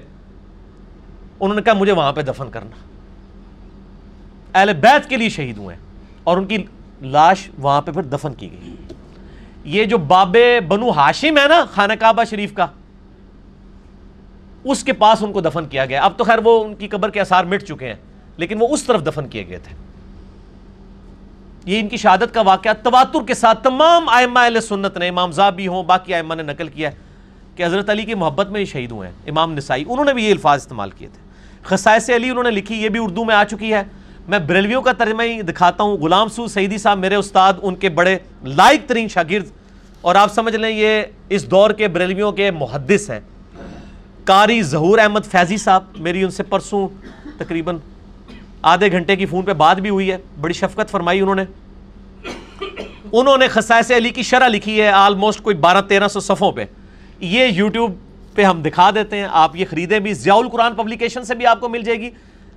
انہوں 1.40 1.54
نے 1.54 1.62
کہا 1.62 1.72
مجھے 1.72 1.92
وہاں 1.92 2.12
پہ 2.12 2.22
دفن 2.22 2.50
کرنا۔ 2.50 2.76
اہل 4.54 4.72
بیت 4.72 5.08
کے 5.08 5.16
لیے 5.16 5.28
شہید 5.28 5.56
ہوئے 5.56 5.76
اور 6.24 6.36
ان 6.36 6.44
کی 6.44 6.64
لاش 7.02 7.48
وہاں 7.58 7.82
پہ 7.82 7.92
پھر 7.92 8.02
دفن 8.02 8.34
کی 8.34 8.48
گئی۔ 8.52 8.74
یہ 9.64 9.84
جو 9.84 9.98
باب 9.98 10.36
بنو 10.68 10.90
ہاشم 10.90 11.38
ہے 11.38 11.48
نا، 11.48 11.64
خانہ 11.72 11.92
کعبہ 11.92 12.24
شریف 12.24 12.52
کا 12.52 12.66
اس 14.70 14.84
کے 14.84 14.92
پاس 14.92 15.22
ان 15.22 15.32
کو 15.32 15.40
دفن 15.40 15.64
کیا 15.64 15.84
گیا۔ 15.84 16.02
اب 16.02 16.12
تو 16.16 16.24
خیر 16.24 16.38
وہ 16.44 16.64
ان 16.64 16.74
کی 16.74 16.88
قبر 16.88 17.10
کے 17.10 17.20
اثار 17.20 17.44
مٹ 17.44 17.62
چکے 17.62 17.86
ہیں، 17.86 17.94
لیکن 18.36 18.56
وہ 18.60 18.68
اس 18.70 18.82
طرف 18.82 19.06
دفن 19.06 19.28
کیے 19.28 19.48
گئے 19.48 19.58
تھے۔ 19.58 19.76
یہ 21.64 21.80
ان 21.80 21.88
کی 21.88 21.96
شہادت 21.96 22.34
کا 22.34 22.40
واقعہ 22.40 22.70
تواتر 22.82 23.26
کے 23.26 23.34
ساتھ 23.34 23.62
تمام 23.62 24.08
آئمہ 24.08 24.38
اہل 24.38 24.60
سنت 24.60 24.96
نے، 24.96 25.08
امام 25.08 25.32
زابی 25.32 25.66
ہوں، 25.66 25.82
باقی 25.82 26.14
آئمہ 26.14 26.34
نے 26.34 26.42
نقل 26.42 26.68
کیا 26.68 26.90
ہے 26.90 26.94
کہ 27.56 27.64
حضرت 27.64 27.90
علی 27.90 28.02
کی 28.02 28.14
محبت 28.14 28.48
میں 28.48 28.60
یہ 28.60 28.64
شہید 28.64 28.90
ہوئے 28.90 29.08
ہیں۔ 29.08 29.14
امام 29.26 29.52
نسائی، 29.52 29.84
انہوں 29.88 30.04
نے 30.04 30.14
بھی 30.14 30.24
یہ 30.24 30.32
الفاظ 30.32 30.60
استعمال 30.60 30.90
کیے 30.90 31.08
تھے۔ 31.08 31.28
خصائص 31.62 32.10
علی 32.10 32.30
انہوں 32.30 32.44
نے 32.44 32.50
لکھی، 32.50 32.82
یہ 32.82 32.88
بھی 32.88 33.00
اردو 33.02 33.24
میں 33.24 33.34
آ 33.34 33.44
چکی 33.44 33.72
ہے۔ 33.72 33.82
میں 34.28 34.38
بریلویوں 34.38 34.82
کا 34.82 34.92
ترجمہ 34.92 35.22
ہی 35.22 35.42
دکھاتا 35.42 35.84
ہوں۔ 35.84 35.96
غلام 35.96 36.28
سو 36.28 36.46
سعیدی 36.46 36.78
صاحب 36.78 36.98
میرے 36.98 37.14
استاد، 37.14 37.52
ان 37.62 37.76
کے 37.76 37.88
بڑے 37.88 38.18
لائق 38.42 38.88
ترین 38.88 39.08
شاگرد۔ 39.08 39.46
اور 40.00 40.14
آپ 40.14 40.32
سمجھ 40.32 40.56
لیں، 40.56 40.70
یہ 40.70 41.02
اس 41.28 41.50
دور 41.50 41.70
کے 41.70 41.88
بریلویوں 41.88 42.32
کے 42.32 42.50
محدث 42.50 43.10
ہیں۔ 43.10 43.20
قاری 44.26 44.62
ظہور 44.62 44.98
احمد 44.98 45.20
فیضی 45.30 45.56
صاحب، 45.56 45.84
میری 45.96 46.22
ان 46.22 46.30
سے 46.30 46.42
پرسوں 46.42 46.88
تقریباً 47.38 47.76
آدھے 48.62 48.92
گھنٹے 48.92 49.16
کی 49.16 49.26
فون 49.26 49.44
پہ 49.44 49.52
بات 49.52 49.76
بھی 49.76 49.90
ہوئی 49.90 50.12
ہے، 50.12 50.16
بڑی 50.40 50.52
شفقت 50.52 50.90
فرمائی 50.90 51.20
انہوں 51.20 51.34
نے۔ 51.34 51.44
انہوں 53.12 53.38
نے 53.38 53.48
خصائص 53.48 53.90
علی 53.90 54.10
کی 54.10 54.22
شرح 54.22 54.48
لکھی 54.48 54.82
ہے 54.82 54.88
آلموسٹ 54.88 55.40
کوئی 55.40 55.56
بارہ 55.56 55.80
تیرہ 55.80 56.08
سو 56.08 56.20
صفوں 56.20 56.52
پہ۔ 56.52 56.64
یہ 57.20 57.46
یوٹیوب 57.46 57.92
پہ 58.34 58.42
ہم 58.42 58.62
دکھا 58.62 58.90
دیتے 58.94 59.16
ہیں، 59.16 59.26
آپ 59.30 59.56
یہ 59.56 59.64
خریدیں 59.70 59.98
بھی، 59.98 60.14
ضیاء 60.14 60.34
القرآن 60.34 60.74
پبلیکیشن 60.74 61.24
سے 61.24 61.34
بھی 61.34 61.46
آپ 61.46 61.60
کو 61.60 61.68
مل 61.68 61.82
جائے 61.82 62.00
گی۔ 62.00 62.10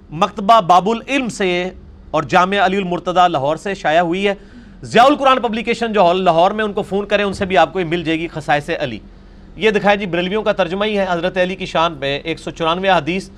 مکتبہ 0.09 0.61
باب 0.61 0.89
العلم 0.89 1.29
سے 1.29 1.69
اور 2.11 2.23
جامعہ 2.23 2.65
علی 2.65 2.77
المرتضی 2.77 3.27
لاہور 3.31 3.55
سے 3.55 3.75
شائع 3.75 4.01
ہوئی 4.01 4.27
ہے۔ 4.27 4.33
ضیاء 4.81 5.03
القرآن 5.03 5.41
پبلیکیشن 5.41 5.93
جو 5.93 6.13
لاہور 6.13 6.51
میں 6.51 6.63
ان 6.63 6.73
کو 6.73 6.81
فون 6.81 7.05
کریں، 7.05 7.23
ان 7.23 7.33
سے 7.33 7.45
بھی 7.45 7.57
آپ 7.57 7.73
کو 7.73 7.79
مل 7.79 8.03
جائے 8.03 8.19
گی 8.19 8.27
خصائص 8.27 8.69
علی۔ 8.79 8.99
یہ 9.59 9.71
دکھائے 9.71 9.97
جی 9.97 10.05
بریلویوں 10.05 10.43
کا 10.43 10.51
ترجمہ 10.51 10.85
ہی 10.85 10.99
ہے، 10.99 11.05
حضرت 11.09 11.37
علی 11.37 11.55
کی 11.55 11.65
شان 11.65 11.95
پہ 11.99 12.19
ایک 12.23 12.39
سو 12.39 12.51
چورانوے 12.51 12.89
حدیث۔ 12.89 13.29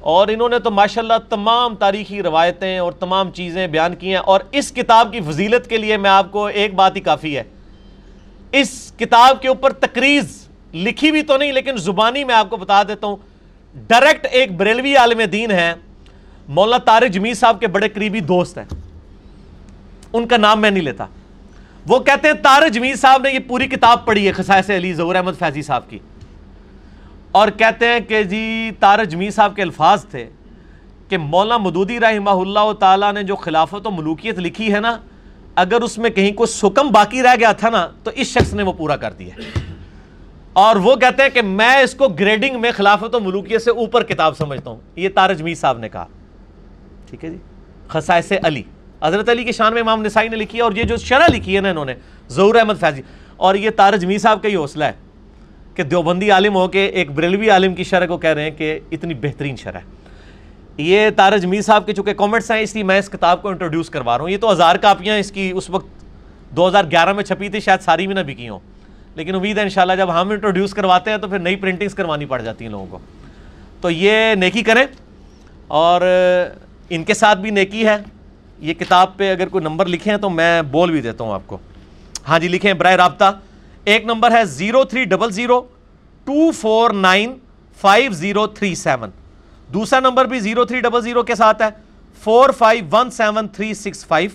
اور 0.00 0.28
انہوں 0.28 0.48
نے 0.48 0.58
تو 0.58 0.70
ماشاءاللہ 0.70 1.12
تمام 1.30 1.74
تاریخی 1.74 2.22
روایتیں 2.22 2.78
اور 2.78 2.92
تمام 2.92 3.30
چیزیں 3.30 3.66
بیان 3.66 3.94
کی 3.94 4.08
ہیں۔ 4.08 4.16
اور 4.16 4.40
اس 4.52 4.72
کتاب 4.72 5.12
کی 5.12 5.20
فضیلت 5.20 5.68
کے 5.68 5.76
لیے 5.76 5.96
میں 5.96 6.10
آپ 6.10 6.32
کو 6.32 6.46
ایک 6.46 6.74
بات 6.74 6.96
ہی 6.96 7.00
کافی 7.00 7.36
ہے۔ 7.36 7.42
اس 8.52 8.92
کتاب 8.98 9.42
کے 9.42 9.48
اوپر 9.48 9.72
تقریز 9.72 10.48
لکھی 10.74 11.10
بھی 11.10 11.22
تو 11.22 11.36
نہیں، 11.36 11.52
لیکن 11.52 11.76
زبانی 11.76 12.24
میں 12.24 12.34
آپ 12.34 12.50
کو 12.50 12.56
بتا 12.56 12.82
دیتا 12.82 13.06
ہوں، 13.06 13.16
ڈائریکٹ 13.74 14.26
ایک 14.30 14.56
بریلوی 14.56 14.96
عالم 14.96 15.20
دین 15.32 15.50
ہے 15.50 15.74
مولانا 16.48 16.84
تارق 16.84 17.12
جمیل 17.12 17.34
صاحب 17.34 17.60
کے 17.60 17.66
بڑے 17.66 17.88
قریبی 17.88 18.20
دوست 18.20 18.58
ہیں۔ 18.58 18.64
ان 20.12 20.28
کا 20.28 20.36
نام 20.36 20.60
میں 20.60 20.70
نہیں 20.70 20.84
لیتا۔ 20.84 21.06
وہ 21.86 21.98
کہتے 21.98 22.28
ہیں 22.28 22.34
تارق 22.34 22.74
جمیل 22.74 22.96
صاحب 22.96 23.22
نے 23.22 23.30
یہ 23.30 23.38
پوری 23.38 23.66
کتاب 23.66 24.04
پڑھی 24.04 24.26
ہے، 24.26 24.32
خسائس 24.32 24.70
علی، 24.70 24.94
ظہور 24.94 25.14
احمد 25.14 25.32
فیضی 25.38 25.62
صاحب 25.62 25.90
کی۔ 25.90 25.98
اور 27.32 27.48
کہتے 27.48 27.86
ہیں 27.86 28.00
کہ 28.00 28.22
جی 28.22 28.70
تارق 28.80 29.08
جمیل 29.08 29.30
صاحب 29.30 29.56
کے 29.56 29.62
الفاظ 29.62 30.06
تھے 30.06 30.30
کہ 31.08 31.18
مولانا 31.18 31.56
مدودی 31.56 32.00
رحمہ 32.00 32.30
اللہ 32.30 32.72
تعالیٰ 32.72 33.12
نے 33.12 33.22
جو 33.22 33.36
خلافت 33.36 33.86
و 33.86 33.90
ملوکیت 33.90 34.38
لکھی 34.38 34.74
ہے 34.74 34.80
نا، 34.80 34.98
اگر 35.54 35.80
اس 35.80 35.98
میں 35.98 36.10
کہیں 36.10 36.32
کوئی 36.32 36.46
سکم 36.46 36.88
باقی 36.90 37.22
رہ 37.22 37.34
گیا 37.40 37.52
تھا 37.52 37.70
نا، 37.70 37.88
تو 38.02 38.10
اس 38.14 38.26
شخص 38.26 38.54
نے 38.54 38.62
وہ 38.62 38.72
پورا 38.72 38.96
کر 38.96 39.12
دیا 39.12 39.58
اور 40.52 40.76
وہ 40.76 40.96
کہتے 40.96 41.22
ہیں 41.22 41.30
کہ 41.30 41.42
میں 41.42 41.76
اس 41.76 41.94
کو 41.94 42.08
گریڈنگ 42.08 42.60
میں 42.60 42.72
خلافت 42.72 43.14
و 43.14 43.20
ملوکیت 43.20 43.62
سے 43.62 43.70
اوپر 43.70 44.02
کتاب 44.02 44.36
سمجھتا 44.36 44.70
ہوں۔ 44.70 44.80
یہ 44.96 45.08
تارج 45.14 45.42
می 45.42 45.54
صاحب 45.54 45.78
نے 45.78 45.88
کہا۔ 45.88 46.06
ٹھیک 47.10 47.24
ہے 47.24 47.30
جی؟ 47.30 47.36
خسائس 47.88 48.32
علی۔ 48.44 48.62
حضرت 49.02 49.28
علی 49.28 49.44
کی 49.44 49.52
شان 49.52 49.72
میں 49.72 49.82
امام 49.82 50.02
نسائی 50.02 50.28
نے 50.28 50.36
لکھی 50.36 50.58
ہے 50.58 50.62
اور 50.62 50.72
یہ 50.72 50.82
جو 50.82 50.96
شرح 50.96 51.26
لکھی 51.28 51.56
ہے 51.56 51.60
نا 51.60 51.70
انہوں 51.70 51.84
نے، 51.84 51.94
ظہور 52.30 52.54
احمد 52.54 52.74
فیضی۔ 52.80 53.02
اور 53.36 53.54
یہ 53.54 53.70
تارج 53.70 54.04
می 54.04 54.18
صاحب 54.18 54.42
کا 54.42 54.48
ہی 54.48 54.56
حوصلہ 54.56 54.84
ہے 54.84 54.92
کہ 55.74 55.82
دیوبندی 55.82 56.30
عالم 56.30 56.54
ہو 56.54 56.68
کے 56.68 56.86
ایک 56.86 57.10
بریلوی 57.10 57.50
عالم 57.50 57.74
کی 57.74 57.84
شرح 57.84 58.06
کو 58.06 58.18
کہہ 58.18 58.30
رہے 58.30 58.42
ہیں 58.42 58.50
کہ 58.50 58.80
اتنی 58.90 59.14
بہترین 59.14 59.56
شرح 59.56 59.78
ہے۔ 59.78 60.02
یہ 60.76 61.10
تارج 61.16 61.46
می 61.46 61.62
صاحب 61.62 61.86
کے 61.86 61.92
چونکہ 61.92 62.12
کامنٹس 62.12 62.50
ہیں، 62.50 62.60
اس 62.60 62.74
لیے 62.74 62.84
میں 62.84 62.98
اس 62.98 63.08
کتاب 63.08 63.42
کو 63.42 63.48
انٹروڈیوس 63.48 63.90
کروا 63.90 64.18
رہا 64.18 64.22
ہوں۔ 64.22 64.30
یہ 64.30 64.38
تو 64.38 64.52
ہزار 64.52 64.76
کاپیاں 64.76 65.18
اس 65.18 65.32
کی 65.32 65.52
اس 65.54 65.70
وقت 65.70 65.86
دو 66.56 66.68
ہزار 66.68 66.84
گیارہ 66.90 67.12
میں 67.12 67.24
چھپی 67.24 67.48
تھی، 67.48 67.60
شاید 67.60 67.80
ساری 67.80 68.06
بھی 68.06 68.14
نہ 68.14 68.20
بکی 68.20 68.48
ہوں۔ 68.48 68.58
لیکن 69.14 69.34
امید 69.34 69.58
ہے 69.58 69.62
انشاءاللہ 69.62 69.92
جب 69.98 70.20
ہم 70.20 70.28
انٹروڈیوس 70.30 70.74
کرواتے 70.74 71.10
ہیں 71.10 71.18
تو 71.18 71.28
پھر 71.28 71.38
نئی 71.38 71.56
پرنٹنگز 71.56 71.94
کروانی 71.94 72.24
پڑ 72.24 72.42
جاتی 72.42 72.64
ہیں 72.64 72.72
لوگوں 72.72 72.86
کو۔ 72.86 72.98
تو 73.80 73.90
یہ 73.90 74.34
نیکی 74.34 74.62
کریں 74.62 74.84
اور 75.68 76.00
ان 76.90 77.04
کے 77.04 77.14
ساتھ 77.14 77.38
بھی 77.38 77.50
نیکی 77.50 77.86
ہے۔ 77.86 77.96
یہ 78.62 78.74
کتاب 78.74 79.16
پہ 79.16 79.30
اگر 79.30 79.48
کوئی 79.48 79.64
نمبر 79.64 79.86
لکھیں 79.86 80.16
تو 80.16 80.30
میں 80.30 80.62
بول 80.62 80.90
بھی 80.90 81.00
دیتا 81.00 81.24
ہوں 81.24 81.32
آپ 81.32 81.40
کو۔ 81.46 81.58
ہاں 82.28 82.38
جی 82.38 82.48
لکھیں 82.48 82.74
برائے 82.74 82.96
رابطہ۔ 82.96 83.38
ایک 83.84 84.04
نمبر 84.04 84.32
ہے 84.32 84.44
zero 84.44 84.84
three 84.84 85.04
double 85.04 85.30
zero 85.30 85.60
two 86.24 86.50
four 86.50 86.90
nine 86.90 87.34
five 87.80 88.12
zero 88.12 88.46
three 88.46 88.74
seven. 88.74 89.10
دوسرا 89.74 90.00
نمبر 90.00 90.24
بھی 90.24 90.40
زیرو 90.40 90.64
تھری 90.64 90.80
ڈبل 90.80 91.00
زیرو 91.00 91.22
کے 91.22 91.34
ساتھ 91.34 91.62
ہے، 91.62 91.68
four 92.24 92.50
five 92.50 92.84
one 92.92 93.10
seven 93.10 93.48
three 93.48 93.74
six 93.74 94.06
five. 94.06 94.30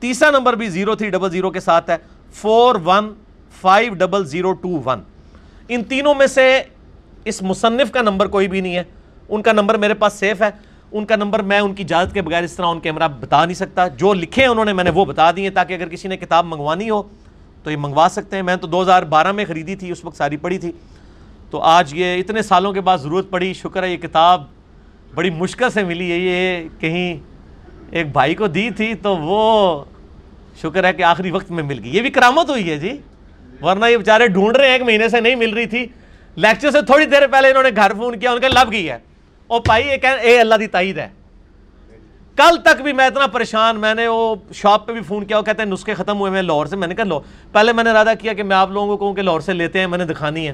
تیسرا 0.00 0.30
نمبر 0.30 0.52
بھی 0.52 0.68
زیرو 0.68 0.94
تھری 0.94 1.10
ڈبل 1.10 1.30
زیرو 1.30 1.50
کے 1.50 1.60
ساتھ 1.60 1.90
ہے، 1.90 1.96
four 2.32 2.74
one 2.84 3.14
five 3.60 3.94
double 3.94 4.26
zero 4.26 4.52
two 4.52 4.82
one. 4.84 5.00
ان 5.68 5.84
تینوں 5.84 6.14
میں 6.14 6.26
سے 6.26 6.62
اس 7.24 7.42
مصنف 7.42 7.92
کا 7.92 8.02
نمبر 8.02 8.26
کوئی 8.26 8.48
بھی 8.48 8.60
نہیں 8.60 8.76
ہے۔ 8.76 8.84
ان 9.28 9.42
کا 9.42 9.52
نمبر 9.52 9.74
میرے 9.74 9.94
پاس 9.94 10.12
سیف 10.12 10.42
ہے۔ 10.42 10.71
ان 10.92 11.06
کا 11.06 11.16
نمبر 11.16 11.42
میں 11.42 11.58
ان 11.58 11.74
کی 11.74 11.82
اجازت 11.82 12.14
کے 12.14 12.22
بغیر 12.22 12.42
اس 12.42 12.52
طرح 12.52 12.66
ان 12.66 12.80
کیمرہ 12.80 13.08
بتا 13.08 13.44
نہیں 13.44 13.54
سکتا۔ 13.54 13.88
جو 13.88 14.14
لکھے 14.14 14.42
ہیں 14.42 14.48
انہوں 14.48 14.64
نے 14.64 14.72
میں 14.72 14.84
نے 14.84 14.90
وہ 14.90 15.04
بتا 15.04 15.30
دیے 15.36 15.50
تاکہ 15.50 15.74
اگر 15.74 15.88
کسی 15.88 16.08
نے 16.08 16.16
کتاب 16.16 16.46
منگوانی 16.46 16.90
ہو 16.90 17.02
تو 17.62 17.70
یہ 17.70 17.76
منگوا 17.76 18.08
سکتے 18.10 18.36
ہیں۔ 18.36 18.42
میں 18.42 18.56
تو 18.56 18.66
دو 18.66 18.82
ہزار 18.82 19.02
بارہ 19.02 19.32
میں 19.32 19.44
خریدی 19.48 19.76
تھی، 19.76 19.90
اس 19.90 20.04
وقت 20.04 20.16
ساری 20.16 20.36
پڑھی 20.36 20.58
تھی۔ 20.58 20.72
تو 21.50 21.60
آج 21.60 21.94
یہ 21.94 22.18
اتنے 22.18 22.42
سالوں 22.42 22.72
کے 22.72 22.80
بعد 22.80 22.98
ضرورت 22.98 23.30
پڑی۔ 23.30 23.52
شکر 23.52 23.82
ہے، 23.82 23.92
یہ 23.92 23.96
کتاب 23.96 24.44
بڑی 25.14 25.30
مشکل 25.30 25.70
سے 25.70 25.82
ملی۔ 25.82 26.12
ہے 26.12 26.18
یہ 26.18 26.68
کہیں 26.80 27.16
ایک 27.90 28.12
بھائی 28.12 28.34
کو 28.34 28.46
دی 28.46 28.70
تھی 28.70 28.94
تو 28.94 29.16
وہ 29.16 29.84
شکر 30.62 30.84
ہے 30.84 30.92
کہ 30.92 31.02
آخری 31.02 31.30
وقت 31.30 31.50
میں 31.50 31.62
مل 31.62 31.80
گئی۔ 31.84 31.96
یہ 31.96 32.02
بھی 32.02 32.10
کرامت 32.10 32.50
ہوئی 32.50 32.70
ہے 32.70 32.78
جی۔ 32.78 32.98
ورنہ 33.62 33.86
یہ 33.86 33.96
بیچارے 33.96 34.26
ڈھونڈ 34.26 34.56
رہے 34.56 34.66
ہیں، 34.66 34.72
ایک 34.72 34.82
مہینے 34.82 35.08
سے 35.08 35.20
نہیں 35.20 35.34
مل 35.34 35.54
رہی 35.54 35.66
تھی۔ 35.66 35.86
لیکچر 36.36 36.70
سے 36.70 36.82
تھوڑی 36.82 37.06
دیر 37.06 37.26
پہلے 37.26 37.48
انہوں 37.48 37.62
نے 37.62 37.70
گھر 37.76 37.92
فون 37.96 38.18
کیا، 38.18 38.32
ان 38.32 38.40
کا 38.40 38.48
لب 38.48 38.72
گئی 38.72 38.90
ہے 38.90 38.98
اور 39.52 39.60
پائی 39.60 39.86
یہ 39.86 39.96
کہ 39.96 40.06
اے 40.06 40.38
اللہ 40.40 40.54
دی 40.54 40.66
تائید 40.66 40.98
ہے 40.98 41.08
کل 42.38 42.56
تک 42.64 42.80
بھی 42.82 42.92
میں 42.92 43.06
اتنا 43.06 43.26
پریشان 43.26 43.80
میں 43.80 43.92
نے 43.94 44.06
وہ 44.08 44.34
شاپ 44.54 44.86
پہ 44.86 44.92
بھی 44.92 45.00
فون 45.02 45.24
کیا 45.24 45.38
وہ 45.38 45.42
کہتے 45.42 45.62
ہیں 45.62 45.70
نسخے 45.70 45.94
ختم 45.94 46.20
ہوئے 46.20 46.30
میں 46.30 46.42
لاہور 46.42 46.66
سے 46.66 46.76
میں 46.76 46.88
نے 46.88 46.94
کہا 46.94 47.04
لو 47.04 47.20
پہلے 47.52 47.72
میں 47.72 47.84
نے 47.84 47.90
ارادہ 47.90 48.12
کیا 48.20 48.32
کہ 48.32 48.42
میں 48.42 48.56
آپ 48.56 48.70
لوگوں 48.70 48.86
کو 48.86 48.96
کہوں 48.96 49.14
کہ 49.14 49.22
لاہور 49.22 49.40
سے 49.40 49.52
لیتے 49.52 49.80
ہیں 49.80 49.86
میں 49.86 49.98
نے 49.98 50.04
دکھانی 50.04 50.46
ہے 50.48 50.52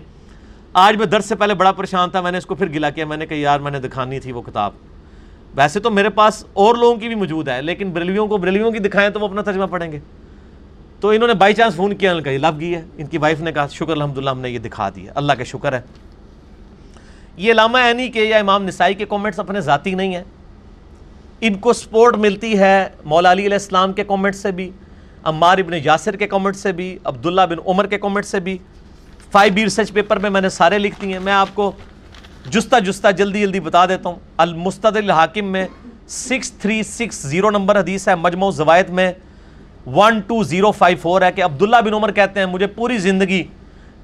آج 0.73 0.97
میں 0.97 1.07
درد 1.07 1.25
سے 1.25 1.35
پہلے 1.35 1.55
بڑا 1.55 1.73
پریشان 1.73 2.11
تھا 2.11 2.21
میں 2.21 2.33
نے 2.33 2.39
اس 2.39 2.47
کو 2.47 2.55
پھر 2.55 2.69
گلا 2.69 2.91
کیا 2.91 3.07
میں 3.07 3.17
نے 3.17 3.27
کہا 3.27 3.37
یار 3.37 3.61
میں 3.61 3.71
نے 3.71 3.81
دکھانی 3.81 4.21
تھی 4.21 4.33
وہ 4.33 4.43
کتاب 4.43 4.73
ویسے 5.55 5.81
تو 5.81 5.91
میرے 5.91 6.09
پاس 6.09 6.45
اور 6.55 6.75
لوگوں 6.75 6.97
کی 6.97 7.09
بھی 7.09 7.17
موجود 7.17 7.49
ہے 7.49 7.61
لیکن 7.63 7.91
بریلویوں 7.91 8.27
کو 8.27 8.37
بریلویوں 8.37 8.73
کی 8.73 8.79
دکھائیں 8.79 9.11
تو 9.11 9.21
وہ 9.21 9.29
اپنا 9.29 9.43
ترجمہ 9.43 9.67
پڑھیں 9.67 9.91
گے 9.93 9.99
تو 11.01 11.09
انہوں 11.09 11.29
نے 11.29 11.35
بائی 11.35 11.55
چانس 11.55 11.75
فون 11.75 11.97
کیا 11.97 12.21
کہ 12.21 12.39
لب 12.39 12.61
گئی 12.61 12.75
ہے 12.75 12.83
ان 12.97 13.07
کی 13.07 13.19
وائف 13.19 13.41
نے 13.41 13.53
کہا 13.53 13.67
شکر 13.67 13.93
الحمد 13.93 14.19
للہ 14.19 14.31
ہم 14.31 14.41
نے 14.41 14.51
یہ 14.51 14.59
دکھا 14.59 14.89
دیا 14.97 15.13
اللہ 15.15 15.33
کا 15.33 15.45
شکر 15.45 15.73
ہے 15.73 15.81
یہ 17.39 17.53
علامہ 17.53 17.79
عینی 17.79 18.09
کے 18.09 18.25
یا 18.25 18.39
امام 18.39 18.65
نسائی 18.65 18.95
کے 18.95 19.05
کومنٹس 19.05 19.39
اپنے 19.39 19.61
ذاتی 19.61 19.95
نہیں 19.95 20.15
ہیں۔ 20.15 20.25
ان 21.41 21.55
کو 21.55 21.73
سپورٹ 21.73 22.17
ملتی 22.17 22.59
ہے 22.59 22.89
مولا 23.05 23.33
علی 23.33 23.47
علیہ 23.47 23.55
السلام 23.55 23.93
کے 23.93 24.05
کومنٹ 24.05 24.35
سے 24.35 24.51
بھی، 24.53 24.71
عمار 25.25 25.59
ابن 25.59 25.73
یاسر 25.85 26.17
کے 26.17 26.27
کومنٹ 26.27 26.57
سے 26.57 26.73
بھی، 26.73 26.99
عبداللہ 27.05 27.41
بن 27.51 27.57
عمر 27.67 27.87
کے 27.87 27.99
کومنٹ 27.99 28.25
سے 28.25 28.41
بھی۔ 28.41 28.59
فائیو 29.33 29.53
بی 29.53 29.65
ریسرچ 29.65 29.93
پیپر 29.93 30.19
میں 30.19 30.31
میں 30.31 30.41
نے 30.41 30.49
سارے 30.49 30.79
لکھ 30.79 31.01
دیے 31.03 31.13
ہیں۔ 31.13 31.21
میں 31.21 31.33
آپ 31.33 31.49
کو 31.55 31.73
جستا 32.47 32.79
جستا 32.79 33.11
جلدی 33.11 33.41
جلدی 33.41 33.61
بتا 33.61 33.87
دیتا 33.87 34.09
ہوں۔ 34.09 34.17
المستد 34.37 34.97
الحاکم 34.97 35.45
میں 35.45 35.67
six 36.09 36.53
three 36.53 36.83
six 36.83 37.23
zero 37.23 37.51
number 37.51 37.81
حدیث 37.81 38.09
ہے، 38.09 38.15
مجموع 38.15 38.51
زوائد 38.51 38.89
میں 38.89 39.13
one 39.87 40.21
two 40.21 40.43
zero 40.43 40.73
five 40.73 40.99
four 41.03 41.23
ہے 41.23 41.33
کہ 41.33 41.45
عبداللہ 41.45 41.77
بن 41.85 41.95
عمر 41.95 42.13
کہتے 42.13 42.41
ہیں، 42.41 42.47
مجھے 42.47 42.67
پوری 42.67 42.99
زندگی 42.99 43.43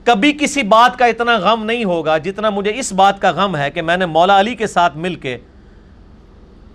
کبھی 0.05 0.33
کسی 0.33 0.63
بات 0.63 0.99
کا 0.99 1.07
اتنا 1.07 1.37
غم 1.37 1.65
نہیں 1.65 1.85
ہوگا 1.85 2.19
جتنا 2.19 2.51
مجھے 2.51 2.73
اس 2.75 2.93
بات 2.93 3.21
کا 3.21 3.31
غم 3.31 3.57
ہے 3.57 3.71
کہ 3.71 3.83
میں 3.83 3.97
نے 3.97 4.07
مولا 4.07 4.41
علی 4.41 4.55
کے 4.55 4.67
ساتھ 4.67 4.97
مل 4.97 5.15
کے 5.15 5.39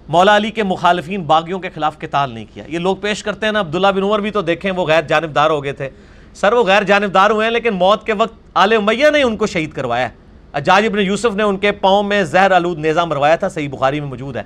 مولا 0.07 0.35
علی 0.35 0.51
کے 0.51 0.64
مخالفین 0.64 1.23
باغیوں 1.23 1.60
کے 1.60 1.69
خلاف 1.69 1.99
قتال 1.99 2.31
نہیں 2.31 2.45
کیا۔ 2.53 2.64
یہ 2.68 2.80
لوگ 2.80 2.95
پیش 2.95 3.23
کرتے 3.23 3.45
ہیں 3.45 3.53
نا، 3.53 3.60
عبداللہ 3.60 3.88
بن 3.88 4.03
عمر 4.03 4.19
بھی 4.19 4.31
تو 4.31 4.41
دیکھیں، 4.41 4.72
وہ 4.72 4.85
غیر 4.85 5.01
جانبدار 5.01 5.49
ہو 5.49 5.64
گئے 5.64 5.72
تھے۔ 5.72 5.89
سر، 6.34 6.53
وہ 6.53 6.64
غیر 6.64 6.84
جانبدار 6.84 7.30
ہوئے 7.30 7.45
ہیں، 7.45 7.53
لیکن 7.53 7.73
موت 7.73 8.06
کے 8.06 8.14
وقت 8.14 8.34
آل 8.53 8.73
امیہ 8.73 9.10
نے 9.10 9.23
ان 9.23 9.38
کو 9.38 9.47
شہید 9.47 9.72
کروایا 9.72 10.07
اجاج 10.53 10.85
ابن 10.85 10.99
یوسف 10.99 11.35
نے 11.35 11.43
ان 11.43 11.57
کے 11.57 11.72
پاؤں 11.72 12.03
میں 12.03 12.23
زہر 12.23 12.51
آلود 12.51 12.80
نیزہ 12.80 12.99
مروایا 12.99 13.35
تھا، 13.35 13.49
صحیح 13.49 13.69
بخاری 13.69 13.99
میں 13.99 14.10
موجود 14.10 14.35
ہے۔ 14.35 14.43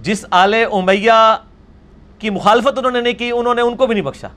جس 0.00 0.24
آل 0.30 0.54
امیہ 0.72 1.36
کی 2.18 2.30
مخالفت 2.30 2.78
انہوں 2.78 2.92
نے 2.92 3.00
نہیں 3.00 3.14
کی، 3.14 3.30
انہوں 3.30 3.54
نے 3.54 3.62
ان 3.62 3.76
کو 3.76 3.86
بھی 3.86 3.94
نہیں 3.94 4.04
بخشا۔ 4.04 4.28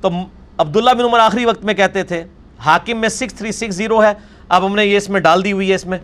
تو 0.00 0.10
عبداللہ 0.58 0.90
بن 0.90 1.04
عمر 1.04 1.18
آخری 1.18 1.44
وقت 1.44 1.64
میں 1.64 1.74
کہتے 1.74 2.02
تھے، 2.02 2.24
حاکم 2.64 3.00
میں 3.00 3.08
سکس 3.08 3.34
تھری 3.34 3.52
سکس 3.52 3.74
زیرو 3.74 4.02
ہے، 4.02 4.12
اب 4.48 4.66
ہم 4.66 4.74
نے 4.74 4.84
یہ 4.84 4.96
اس 4.96 5.08
میں 5.10 5.20
ڈال 5.20 5.44
دی 5.44 5.52
ہوئی 5.52 5.68
ہے 5.70 5.74
اس 5.74 5.86
میں 5.86 5.98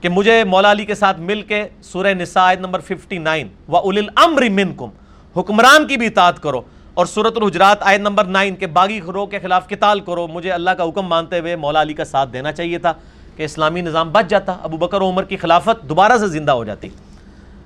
کہ 0.00 0.08
مجھے 0.08 0.44
مولا 0.44 0.70
علی 0.72 0.84
کے 0.84 0.94
ساتھ 0.94 1.20
مل 1.20 1.42
کے 1.42 1.62
سورہ 1.82 2.12
نساء 2.14 2.46
آیت 2.46 2.60
نمبر 2.60 2.80
59 2.80 3.48
وَأُلِ 3.68 3.98
الْأَمْرِ 3.98 4.48
مِنْكُمْ، 4.48 4.90
حکمران 5.36 5.86
کی 5.86 5.96
بھی 5.96 6.06
اطاعت 6.06 6.42
کرو، 6.42 6.60
اور 6.94 7.06
سورت 7.06 7.36
الحجرات 7.36 7.82
آیت 7.82 8.00
نمبر 8.00 8.24
9 8.24 8.56
کے 8.56 8.66
باغی 8.66 9.00
خرو 9.00 9.26
کے 9.26 9.38
خلاف 9.38 9.68
قتال 9.68 10.00
کرو، 10.00 10.26
مجھے 10.26 10.50
اللہ 10.50 10.70
کا 10.70 10.84
حکم 10.84 11.06
مانتے 11.06 11.38
ہوئے 11.38 11.56
مولا 11.56 11.82
علی 11.82 11.94
کا 11.94 12.04
ساتھ 12.04 12.32
دینا 12.32 12.52
چاہیے 12.52 12.78
تھا 12.78 12.92
کہ 13.36 13.42
اسلامی 13.42 13.80
نظام 13.80 14.12
بچ 14.12 14.24
جاتا، 14.28 14.56
ابو 14.62 14.76
بکر 14.76 15.00
و 15.00 15.08
عمر 15.08 15.24
کی 15.24 15.36
خلافت 15.36 15.88
دوبارہ 15.88 16.18
سے 16.18 16.26
زندہ 16.26 16.52
ہو 16.52 16.64
جاتی۔ 16.64 16.88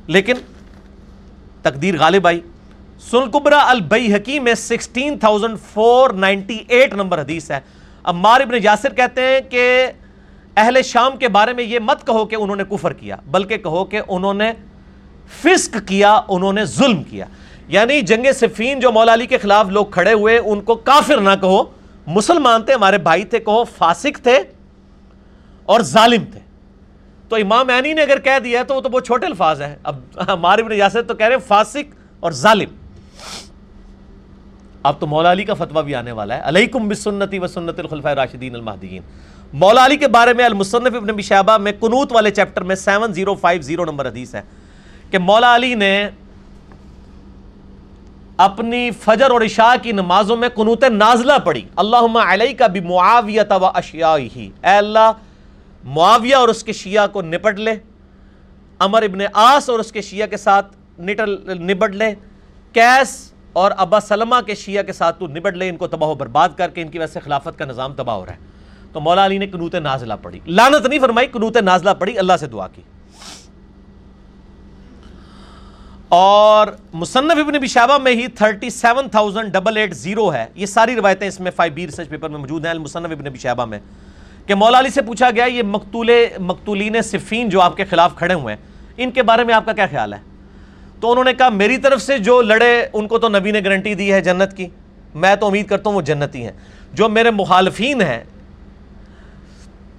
لیکن 0.07 0.35
تقدیر 1.63 1.99
غالب 1.99 2.27
آئی۔ 2.27 2.41
سلقبرا 3.01 3.71
البئی 3.71 4.15
حکیم 4.15 4.45
میں 4.45 4.55
sixteen 4.55 5.19
thousand 5.19 5.59
four 5.73 6.11
ninety 6.11 6.59
eight 6.69 6.95
number 6.95 7.21
حدیث 7.21 7.51
ہے۔ 7.51 7.61
عمار 8.05 8.41
ابن 8.41 8.55
یاسر 8.63 8.93
کہتے 8.93 9.21
ہیں 9.21 9.41
کہ 9.51 9.87
اہل 10.57 10.83
شام 10.83 11.17
کے 11.17 11.29
بارے 11.29 11.53
میں 11.53 11.65
یہ 11.65 11.79
مت 11.79 12.07
کہو 12.07 12.27
کہ 12.27 12.37
انہوں 12.37 12.57
نے 12.57 12.65
کفر 12.71 12.93
کیا، 12.93 13.17
بلکہ 13.27 13.57
کہو 13.57 13.85
کہ 13.85 14.01
انہوں 14.09 14.35
نے 14.35 14.53
فسق 15.43 15.77
کیا، 15.89 16.21
انہوں 16.29 16.53
نے 16.53 16.65
ظلم 16.65 17.03
کیا۔ 17.03 17.25
یعنی 17.69 18.01
جنگ 18.01 18.27
صفین 18.35 18.81
جو 18.81 18.93
مولا 18.93 19.15
علی 19.15 19.27
کے 19.27 19.39
خلاف 19.39 19.67
لوگ 19.69 19.87
کھڑے 19.87 20.13
ہوئے، 20.13 20.39
ان 20.39 20.61
کو 20.61 20.75
کافر 20.75 21.21
نہ 21.21 21.31
کہو۔ 21.41 21.63
مسلمان 22.07 22.63
تھے، 22.63 22.75
ہمارے 22.75 22.99
بھائی 22.99 23.25
تھے، 23.25 23.39
کہو 23.39 23.65
فاسق 23.65 24.23
تھے 24.23 24.39
اور 25.65 25.81
ظالم 25.81 26.25
تھے۔ 26.33 26.41
تو 27.29 27.37
امام 27.37 27.69
عینی 27.69 27.93
نے 27.93 28.03
اگر 28.03 28.19
کہہ 28.19 28.39
دیا 28.45 28.63
تو 28.63 28.75
وہ 28.75 28.81
تو 28.81 28.89
بہت 28.89 29.07
چھوٹے 29.07 29.27
الفاظ 29.27 29.63
ہیں۔ 29.63 29.77
اب 29.83 29.97
ہمارے 30.29 30.63
ابن 30.63 30.73
یاسر 30.73 31.03
تو 31.03 31.15
کہہ 31.15 31.27
رہے 31.27 31.35
ہیں 31.35 31.49
فاسق 31.49 31.95
اور 32.21 32.33
ظالم۔ 32.33 32.88
اب 34.83 34.95
تو 35.01 35.07
مولا 35.07 35.33
علی 35.33 35.45
کا 35.45 35.55
فتویٰ 35.55 35.83
بھی 35.85 35.95
آنے 35.95 36.13
والا 36.13 36.37
ہے۔ 36.37 36.41
علیکم 36.45 36.89
بسنتی 36.89 37.39
و 37.39 37.47
سنت 37.47 37.79
الخلفاء 37.79 38.13
راشدین 38.13 38.55
المہدیین۔ 38.55 39.03
مولا 39.53 39.87
علی 39.87 39.97
کے 39.97 40.09
بارے 40.09 40.33
میں 40.33 40.45
المصنف 40.45 40.95
ابن 40.95 41.07
بشیبہ 41.07 41.59
میں 41.59 41.73
قنوت 41.81 42.13
والے 42.13 42.31
چیپٹر 42.31 42.63
میں 42.63 42.77
seven 42.77 43.13
zero 43.13 43.35
five 43.35 43.63
zero 43.63 43.85
number 43.85 44.09
حدیث 44.09 44.35
ہے 44.35 44.43
کہ 45.11 45.19
مولا 45.19 45.57
علی 45.57 45.75
نے 45.75 46.11
اپنی 48.37 48.91
فجر 48.91 49.31
اور 49.31 49.41
عشاء 49.41 49.75
کی 49.83 49.93
نمازوں 49.93 50.37
میں 50.37 50.49
قنوت 50.49 50.85
نازلہ 50.85 51.33
پڑھی۔ 51.45 51.65
اللہم 51.77 52.17
علیہ 52.17 52.55
کا 52.59 52.67
بھی 52.67 52.81
معاویت 52.81 53.53
و 53.53 53.67
اشیائی 53.67 54.29
اے 54.37 54.77
اللہ، 54.77 55.13
معاویہ 55.85 56.37
اور 56.37 56.49
اس 56.49 56.65
کے 56.65 56.73
شیعہ 56.73 57.07
کو 57.07 57.23
نپٹ 57.23 57.59
لے۔ 57.59 57.75
عمر 58.79 59.03
ابن 59.03 59.19
آس 59.33 59.71
اور 59.71 59.79
اس 59.79 59.93
کے 59.93 60.03
شیعہ 60.03 60.27
کے 60.27 60.37
ساتھ 60.37 60.77
نٹل 61.01 61.37
نبٹ 61.59 61.95
لے۔ 61.95 62.15
کیس 62.73 63.33
اور 63.59 63.73
ابا 63.77 64.01
سلمہ 64.01 64.37
کے 64.47 64.55
شیعہ 64.55 64.83
کے 64.83 64.93
ساتھ 64.93 65.21
تو 65.21 65.27
نبٹ 65.27 65.55
لے 65.55 65.69
ان 65.69 65.77
کو 65.77 65.87
تباہ 65.87 66.09
و 66.09 66.15
برباد 66.15 66.49
کر 66.57 66.69
کے 66.69 66.83
ان 66.83 66.89
کی 66.89 66.99
وجہ 66.99 67.07
سے 67.07 67.21
خلافت 67.21 67.59
کا 67.59 67.65
نظام 67.65 67.95
تباہ 67.95 68.17
ہو 68.17 68.27
رہا 68.27 68.33
ہے۔ 68.33 68.39
تو 68.93 69.01
مولا 69.01 69.27
علی 69.27 69.39
نے 69.39 69.47
کنوت 69.47 69.75
نازلہ 69.75 70.15
پڑھی۔ 70.23 70.41
لانت 70.47 70.87
نہیں 70.87 71.01
فرمائی 71.01 71.27
کنوت 71.27 71.57
نازلہ 71.57 71.91
پڑھی 71.99 72.19
اللہ 72.19 72.33
سے 72.41 72.47
دعا 72.47 72.69
کی۔ 72.69 72.83
اور 76.09 76.67
مصنف 76.93 77.31
ابن 77.31 77.53
بشابہ 77.53 77.99
میں 77.99 78.13
ہی 78.13 78.27
37,880 78.27 80.35
ہے۔ 80.35 80.47
یہ 80.55 80.67
ساری 80.67 80.95
روایتیں 80.95 81.29
اس 81.29 81.41
میں 81.41 81.51
فائیو 81.51 81.75
بی 81.75 81.87
ریسرچ 81.87 82.09
پیپر 82.09 82.29
میں 82.29 82.39
موجود 82.39 82.65
ہیں 82.65 82.71
المصنف 82.71 83.05
ابن 83.05 83.25
بشابہ 83.25 83.65
میں۔ 83.65 83.79
کہ 84.47 84.55
مولا 84.55 84.79
علی 84.79 84.91
سے 84.91 85.03
پوچھا 85.03 85.31
گیا 85.31 85.45
یہ 85.45 85.63
مقتول 85.63 86.11
مقتولین 86.39 87.03
صفین 87.03 87.49
جو 87.49 87.61
آپ 87.61 87.77
کے 87.77 87.85
خلاف 87.85 88.17
کھڑے 88.17 88.35
ہوئے 88.35 88.55
ہیں 88.55 88.63
ان 88.97 89.11
کے 89.11 89.23
بارے 89.23 89.45
میں 89.45 89.55
آپ 89.55 89.67
کا 89.67 89.73
کیا 89.73 89.87
خیال 89.87 90.15
ہے؟ 90.15 90.19
تو 91.01 91.11
انہوں 91.11 91.25
نے 91.25 91.35
کہا، 91.35 91.49
میری 91.49 91.79
طرف 91.79 92.03
سے 92.03 92.19
جو 92.19 92.43
لڑے، 92.43 92.87
ان 92.93 93.09
کو 93.09 93.19
تو 93.19 93.29
نبی 93.29 93.51
نے 93.51 93.61
گارنٹی 93.65 93.95
دی 93.95 94.13
ہے 94.13 94.21
جنت 94.21 94.57
کی۔ 94.57 94.67
میں 95.15 95.37
تو 95.37 95.47
امید 95.47 95.67
کرتا 95.67 95.91
ہوں 95.91 95.97
وہ 95.97 96.03
جنتی 96.03 96.45
ہیں۔ 96.45 96.53
جو 96.93 97.09
میرے 97.09 97.31
مخالفین 97.31 98.01
ہیں، 98.01 98.25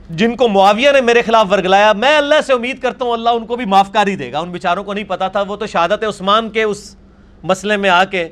جن 0.10 0.36
کو 0.36 0.48
معاویہ 0.48 0.92
نے 0.92 1.02
میرے 1.02 1.22
خلاف 1.22 1.48
ورگلایا، 1.52 1.94
میں 1.94 2.18
اللہ 2.18 2.36
سے 2.48 2.54
امید 2.54 2.80
کرتا 2.80 3.06
ہوں 3.06 3.12
اللہ 3.12 3.30
ان 3.30 3.46
کو 3.46 3.56
بھی 3.56 3.66
معاف 3.66 3.92
کر 3.92 4.08
ہی 4.08 4.16
دے 4.16 4.32
گا۔ 4.32 4.40
ان 4.40 4.52
بیچاروں 4.52 4.84
کو 4.84 4.94
نہیں 4.94 5.04
پتا 5.04 5.28
تھا، 5.28 5.42
وہ 5.42 5.56
تو 5.56 5.66
شہادت 5.66 6.04
عثمان 6.04 6.50
کے 6.50 6.64
اس 6.64 6.96
مسئلے 7.44 7.78
میں 7.78 7.90
آ 7.90 8.04
کے 8.04 8.30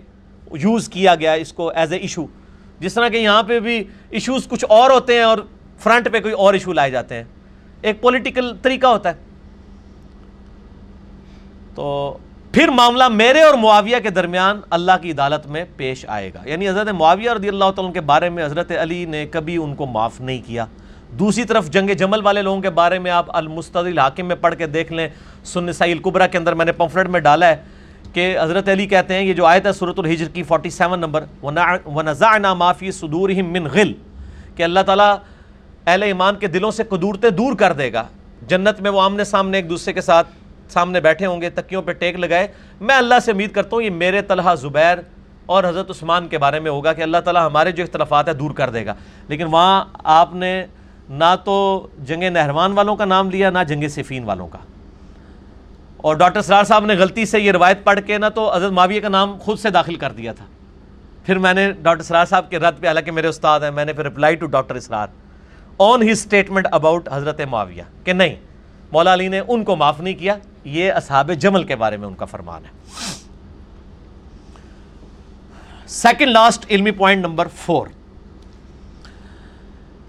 یوز 0.54 0.90
کیا 0.90 1.16
گیا 1.16 1.34
اس 1.34 1.54
کو 1.54 1.70
ایز 1.70 1.94
اے 1.94 2.00
ایشو 2.00 2.26
جس 2.80 2.94
طرح 2.94 3.10
کہ 3.10 3.18
یہاں 3.18 3.44
پہ 3.44 3.60
بھی 3.60 3.84
ایشوز 4.10 4.48
کچھ 4.48 4.66
اور 4.70 4.92
ہوتے 4.92 5.14
ہیں 5.14 5.22
اور 5.22 5.38
فرنٹ 5.80 6.12
پہ 6.12 6.20
کوئی 6.20 6.34
اور 6.34 6.54
ایشو 6.54 6.74
لائے 6.74 6.92
جاتے 6.92 7.16
ہیں۔ 7.16 7.24
ایک 7.82 8.02
پولیٹیکل 8.02 8.54
طریقہ 8.62 8.88
ہوتا 8.88 9.10
ہے۔ 9.10 9.16
تو 11.76 12.18
پھر 12.58 12.68
معاملہ 12.68 13.08
میرے 13.08 13.42
اور 13.42 13.54
معاویہ 13.54 13.96
کے 14.04 14.10
درمیان 14.10 14.62
اللہ 14.70 14.92
کی 15.02 15.12
عدالت 15.12 15.48
میں 15.48 15.66
پیش 15.78 16.06
آئے 16.08 16.32
گا۔ 16.34 16.42
یعنی 16.46 16.70
حضرت 16.70 16.88
معاویہ 16.90 17.32
رضی 17.32 17.48
اللہ 17.48 17.72
تعالیٰ 17.76 17.94
کے 17.94 18.02
بارے 18.02 18.30
میں 18.30 18.46
حضرت 18.46 18.72
علی 18.82 19.06
نے 19.06 19.26
کبھی 19.26 19.58
ان 19.58 19.76
کو 19.76 19.86
معاف 19.86 20.22
نہیں 20.22 20.42
کیا۔ 20.46 20.66
دوسری 21.12 21.44
طرف 21.44 21.70
جنگ 21.70 21.90
جمل 21.90 22.22
والے 22.24 22.42
لوگوں 22.42 22.62
کے 22.62 22.70
بارے 22.70 23.00
میں 23.00 23.12
آپ 23.12 23.26
المستد 23.36 23.76
الحاکم 23.76 24.28
میں 24.28 24.36
پڑھ 24.36 24.56
کے 24.56 24.68
دیکھ 24.68 24.94
لیں۔ 24.94 25.08
سنسائی 25.44 25.92
القبرہ 25.92 26.28
کے 26.28 26.38
اندر 26.38 26.54
میں 26.54 26.66
نے 26.66 26.72
پمفلٹ 26.72 27.08
میں 27.08 27.20
ڈالا 27.20 27.48
ہے 27.48 27.56
کہ 28.14 28.38
حضرت 28.42 28.70
علی 28.70 28.86
کہتے 28.86 29.14
ہیں، 29.14 29.22
یہ 29.22 29.34
جو 29.34 29.46
آیت 29.46 29.66
ہے 29.66 29.74
صورت 29.74 30.00
الحجر 30.00 30.28
کی 30.34 30.44
47 30.44 30.98
نمبر 30.98 31.26
وَنَزَعْنَا 31.44 32.54
مَا 32.54 32.72
فِي 32.72 32.92
صُدُورِهِم 32.92 33.52
مِّن 33.52 33.68
غِل 33.74 33.94
کہ 34.56 34.64
اللہ 34.64 34.80
تعالیٰ 34.80 35.16
اہل 35.88 36.04
ایمان 36.04 36.36
کے 36.36 36.48
دلوں 36.48 36.72
سے 36.72 36.84
قدورتیں 36.84 37.30
دور 37.30 37.56
کر 37.56 37.74
دے 37.74 37.94
گا۔ 37.94 38.04
جنت 38.48 38.82
میں 38.82 38.92
وہ 38.92 39.02
آمنے 39.02 39.24
سامنے 39.24 39.58
ایک 39.58 39.70
دوسرے 39.70 39.94
کے 39.94 40.02
ساتھ 40.02 40.28
سامنے 40.70 41.00
بیٹھے 41.00 41.26
ہوں 41.26 41.42
گے، 41.42 41.50
تکیوں 41.50 41.82
پہ 41.82 41.92
ٹیک 41.92 42.20
لگائے۔ 42.20 42.48
میں 42.82 42.96
اللہ 42.96 43.16
سے 43.26 43.32
امید 43.32 43.52
کرتا 43.52 43.76
ہوں، 43.76 43.84
یہ 43.84 43.90
میرے 43.90 44.22
طلحہ 44.22 44.56
زبیر 44.56 44.98
اور 45.46 45.64
حضرت 45.64 45.90
عثمان 45.90 46.28
کے 46.28 46.38
بارے 46.38 46.60
میں 46.60 46.72
ہوگا 46.72 46.94
کہ 46.94 47.02
اللہ 47.02 47.18
تعالیٰ 47.18 47.46
ہمارے 47.46 47.72
جو 47.72 47.84
اختلافات 47.84 48.28
ہیں 48.28 48.36
دور 48.36 48.52
کر 48.52 48.70
دے 48.70 48.86
گا۔ 48.86 48.94
لیکن 49.28 49.46
وہاں 49.46 49.86
آپ 50.04 50.36
نے 50.36 50.66
نہ 51.10 51.36
تو 51.46 51.88
جنگ 52.04 52.24
نہروان 52.24 52.72
والوں 52.72 52.96
کا 52.96 53.06
نام 53.06 53.30
لیا، 53.30 53.50
نہ 53.50 53.60
جنگ 53.68 53.88
صفین 53.88 54.24
والوں 54.24 54.48
کا۔ 54.48 54.58
اور 55.98 56.16
ڈاکٹر 56.16 56.42
سرار 56.42 56.64
صاحب 56.64 56.86
نے 56.86 56.96
غلطی 56.96 57.26
سے 57.26 57.40
یہ 57.40 57.52
روایت 57.52 57.84
پڑھ 57.84 58.00
کے 58.06 58.18
نہ 58.18 58.26
تو 58.36 58.56
حضرت 58.56 58.72
معاویہ 58.72 59.00
کا 59.00 59.10
نام 59.10 59.38
خود 59.40 59.60
سے 59.60 59.70
داخل 59.70 59.96
کر 59.96 60.12
دیا 60.12 60.34
تھا۔ 60.34 60.46
پھر 61.26 61.38
میں 61.38 61.54
نے 61.54 61.72
ڈاکٹر 61.72 62.04
سرار 62.04 62.26
صاحب 62.26 62.50
کے 62.50 62.60
رد 62.60 62.80
پہ، 62.80 62.88
حالانکہ 62.88 63.12
میرے 63.12 63.28
استاد 63.28 63.60
ہیں، 63.60 63.72
میں 63.72 63.86
نے 63.86 63.94
پھر 63.94 64.06
reply 64.06 64.36
to 64.36 64.46
doctor 64.46 64.76
Israr 64.76 65.08
on 65.80 66.02
his 66.02 66.12
statement 66.12 66.68
about 66.72 67.10
حضرت 67.12 67.42
معاویہ 67.50 67.84
کہ 68.04 68.14
نہیں، 68.14 68.36
مولا 68.92 69.14
علی 69.14 69.28
نے 69.28 69.42
ان 69.48 69.64
کو 69.64 69.76
معاف 69.76 70.02
نہیں 70.02 70.14
کیا۔ 70.14 70.38
یہ 70.68 70.92
اصحاب 70.94 71.32
جمل 71.34 71.64
کے 71.64 71.76
بارے 71.76 71.98
میں 71.98 72.08
ان 72.08 72.16
کا 72.16 72.26
فرمان 72.26 72.62
ہے۔ 72.66 72.70
سیکنڈ 75.88 76.32
لاسٹ 76.32 76.66
علمی 76.70 76.92
پوائنٹ 76.92 77.26
نمبر 77.26 77.48
فور 77.56 77.88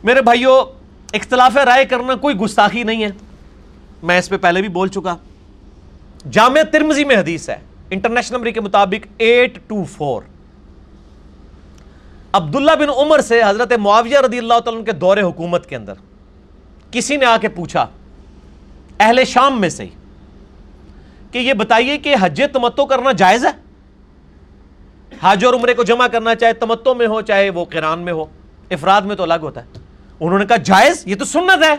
میرے 0.05 0.22
بھائیوں 0.22 0.64
اختلاف 1.12 1.56
رائے 1.56 1.85
کرنا 1.85 2.14
کوئی 2.14 2.36
گستاخی 2.36 2.82
نہیں 2.82 3.05
ہے۔ 3.05 3.09
میں 4.02 4.18
اس 4.18 4.28
پہ 4.28 4.36
پہلے 4.36 4.60
بھی 4.60 4.68
بول 4.68 4.89
چکا۔ 4.89 5.16
جامع 6.30 6.60
ترمزی 6.72 7.05
میں 7.05 7.16
حدیث 7.16 7.48
ہے۔ 7.48 7.56
انٹرنیشنل 7.90 8.36
نمبر 8.36 8.51
کے 8.51 8.60
مطابق 8.60 9.06
eight 9.18 9.59
two 9.66 9.85
four 9.85 10.22
Abdullah 12.32 12.72
bin 12.78 12.89
Umar 12.97 13.20
سے 13.20 13.43
حضرت 13.43 13.72
معاویہ 13.72 14.18
رضی 14.18 14.39
اللہ 14.39 14.59
تعالیٰ 14.64 14.85
کے 14.85 14.93
دور 14.93 15.16
حکومت 15.16 15.68
کے 15.68 15.76
اندر 15.76 15.94
کسی 16.90 17.16
نے 17.16 17.24
آ 17.24 17.36
کے 17.36 17.48
پوچھا، 17.48 17.86
اہل 19.01 19.24
شام 19.24 19.60
میں 19.60 19.68
سے 19.68 19.85
ہی۔ 19.85 19.90
کہ 21.30 21.38
یہ 21.38 21.52
بتائیے 21.52 21.98
کہ 21.98 22.16
حج 22.20 22.42
تمتو 22.52 22.86
کرنا 22.86 23.12
جائز 23.12 23.46
ہے؟ 23.46 23.50
حج 25.20 25.44
اور 25.44 25.55
عمرے 25.55 25.74
کو 25.74 25.82
جمع 25.82 26.06
کرنا 26.06 26.34
چاہے، 26.34 26.52
تمتو 26.52 26.94
میں 26.94 27.06
ہو، 27.06 27.20
چاہے 27.20 27.50
وہ 27.50 27.64
قرآن 27.64 27.98
میں 27.98 28.12
ہو، 28.12 28.24
افراد 28.70 29.02
میں 29.02 29.16
تو 29.16 29.22
الگ 29.22 29.34
ہوتا 29.42 29.60
ہے۔ 29.60 29.66
انہوں 30.20 30.38
نے 30.38 30.46
کہا، 30.46 30.56
جائز؟ 30.56 31.02
یہ 31.06 31.16
تو 31.16 31.24
سنت 31.24 31.64
ہے۔ 31.64 31.74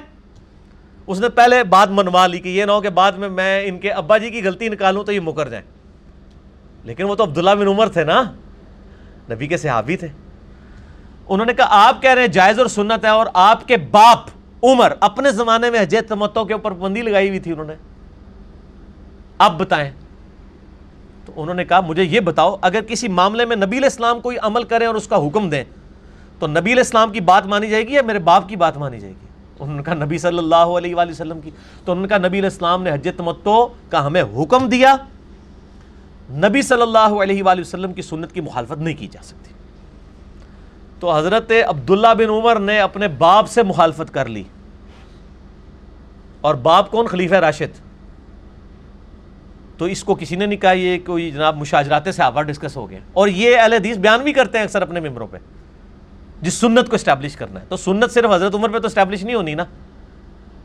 اس 1.08 1.20
نے 1.20 1.30
پہلے 1.30 1.64
بات 1.64 1.90
منوا 1.92 2.28
لی 2.28 2.40
کہ 2.40 2.50
یہ 2.50 2.66
نہ 2.66 2.72
ہو 2.72 2.82
کہ 2.82 2.90
بعد 2.90 3.12
میں 3.12 3.30
میں 3.30 3.64
ان 3.66 3.80
کے 3.80 3.92
ابا 3.92 4.18
جی 4.18 4.30
کی 4.30 4.44
غلطی 4.44 4.70
نکالوں 4.70 5.04
تو 5.04 5.12
یہ 5.12 5.20
مکر 5.20 5.50
جائیں۔ 5.50 5.66
لیکن 6.84 7.04
وہ 7.04 7.16
تو 7.16 7.24
عبداللہ 7.24 7.52
بن 7.52 7.68
عمر 7.68 7.90
تھے 7.90 8.04
نا، 8.04 8.24
نبی 9.32 9.48
کے 9.48 9.58
صحابی 9.58 9.98
تھے۔ 9.98 10.08
انہوں 11.30 11.46
نے 11.46 11.54
کہا، 11.54 11.66
آپ 11.70 12.02
کہہ 12.02 12.10
رہے 12.10 12.22
ہیں 12.22 12.28
جائز 12.28 12.60
اور 12.60 12.68
سنت 12.68 13.06
ہے 13.06 13.10
اور 13.10 13.28
آپ 13.34 13.68
کے 13.68 13.78
باپ 13.78 14.20
عمر 14.64 14.94
اپنے 15.00 15.32
زمانے 15.32 15.70
میں 15.70 15.82
حج 15.82 15.96
تمتو 16.08 16.46
کے 16.46 16.54
اوپر 16.54 16.72
پابندی 16.72 17.02
لگائی 17.02 17.28
ہوئی 17.28 17.40
تھی 17.40 17.52
انہوں 17.52 17.66
نے۔ 17.66 17.74
اب 19.40 19.60
بتائیں۔ 19.60 19.92
تو 21.26 21.34
انہوں 21.36 21.56
نے 21.56 21.66
کہا، 21.66 21.80
مجھے 21.80 22.04
یہ 22.04 22.20
بتاؤ، 22.20 22.56
اگر 22.62 22.82
کسی 22.82 23.08
معاملے 23.08 23.46
میں 23.46 23.56
نبی 23.56 23.86
اسلام 23.86 24.22
کوئی 24.22 24.38
عمل 24.38 24.64
کریں 24.64 24.88
اور 24.88 24.96
اس 24.96 25.08
کا 25.08 25.28
حکم 25.28 25.50
دیں، 25.50 25.64
تو 26.40 26.48
نبی 26.48 26.80
اسلام 26.80 27.12
کی 27.12 27.20
بات 27.20 27.46
مانی 27.46 27.68
جائے 27.68 27.88
گی 27.88 27.94
یا 27.94 28.02
میرے 28.02 28.20
باپ 28.20 28.50
کی 28.50 28.56
بات 28.56 28.78
مانی 28.78 29.00
جائے 29.00 29.14
گی؟ 29.22 29.26
انہوں 29.60 29.78
نے 29.78 29.84
کہا، 29.84 29.94
نبی 29.94 30.18
صلی 30.18 30.38
اللہ 30.38 30.56
علیہ 30.56 30.96
وآلہ 30.96 31.12
وسلم 31.12 31.42
کی۔ 31.42 31.52
تو 31.86 31.92
انہوں 31.92 32.08
نے 32.08 32.08
کہا، 32.08 32.28
نبی 32.28 32.46
اسلام 32.46 32.84
نے 32.84 32.92
حج 32.92 33.10
تمتو 33.18 33.68
کا 33.90 34.06
ہمیں 34.06 34.24
حکم 34.24 34.70
دیا۔ 34.70 34.96
نبی 36.30 36.62
صلی 36.62 36.82
اللہ 36.82 36.98
علیہ 36.98 37.44
وآلہ 37.44 37.62
وسلم 37.62 37.94
کی 37.94 38.02
سنت 38.02 38.32
کی 38.32 38.42
مخالفت 38.42 38.78
نہیں 38.78 38.96
کی 38.96 39.08
جا 39.08 39.24
سکتی۔ 39.24 39.54
تو 41.00 41.18
حضرت 41.18 41.52
عبداللہ 41.68 42.08
بن 42.18 42.30
عمر 42.30 42.60
نے 42.60 42.80
اپنے 42.80 43.08
باپ 43.08 43.50
سے 43.50 43.64
مخالفت 43.64 44.14
کر 44.14 44.26
لی۔ 44.26 44.44
اور 46.42 46.56
باپ 46.56 46.92
کون؟ 46.92 47.08
خلیفہ 47.08 47.36
راشد۔ 47.36 47.89
تو 49.80 49.86
اس 49.86 50.04
کو 50.04 50.16
کسی 50.16 50.36
نے 50.36 50.46
نہیں 50.46 50.60
کہا 50.60 50.72
یہ 50.72 50.98
کوئی 51.06 51.32
جناب 51.32 51.58
مشاجرات 51.58 52.04
سے 52.16 52.24
آبا 52.24 52.42
ڈسکس 52.42 52.78
ہو 52.78 52.90
گئے 52.90 53.00
اور 53.14 53.28
یہ 53.28 53.58
اہل 53.58 53.74
حدیث 53.74 53.98
بیان 53.98 54.20
بھی 54.20 54.34
کرتے 54.34 54.58
ہیں 54.58 54.66
اکثر 54.66 54.82
اپنے 54.82 55.00
ممبروں 55.00 55.28
پہ، 55.32 55.38
جس 56.42 56.54
سنت 56.54 56.90
کو 56.90 56.96
اسٹیبلش 56.96 57.36
کرنا 57.36 57.60
ہے۔ 57.60 57.66
تو 57.70 57.78
سنت 57.78 58.12
صرف 58.12 58.32
حضرت 58.32 58.56
عمر 58.56 58.70
پہ 58.70 58.80
تو 58.80 58.88
اسٹیبلش 58.88 59.24
نہیں 59.24 59.36
ہونی 59.36 59.54
نا، 59.54 59.66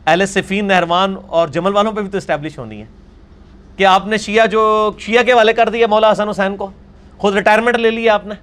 اہل 0.05 0.25
صفین، 0.25 0.65
نہروان 0.65 1.15
اور 1.27 1.47
جمل 1.47 1.73
والوں 1.73 1.91
پہ 1.91 2.01
بھی 2.01 2.09
تو 2.09 2.17
اسٹیبلش 2.17 2.59
ہونی 2.59 2.81
ہے۔ 2.81 2.85
کہ 3.77 3.85
آپ 3.85 4.07
نے 4.07 4.17
شیعہ 4.17 4.47
جو، 4.47 4.91
شیعہ 4.99 5.23
کے 5.23 5.33
والے 5.33 5.53
کر 5.53 5.69
دیا 5.69 5.87
مولا 5.87 6.11
حسن 6.11 6.29
حسین 6.29 6.57
کو، 6.57 6.71
خود 7.17 7.35
ریٹائرمنٹ 7.35 7.75
لے 7.75 7.91
لیا 7.91 8.13
آپ 8.13 8.27
نے۔ 8.27 8.35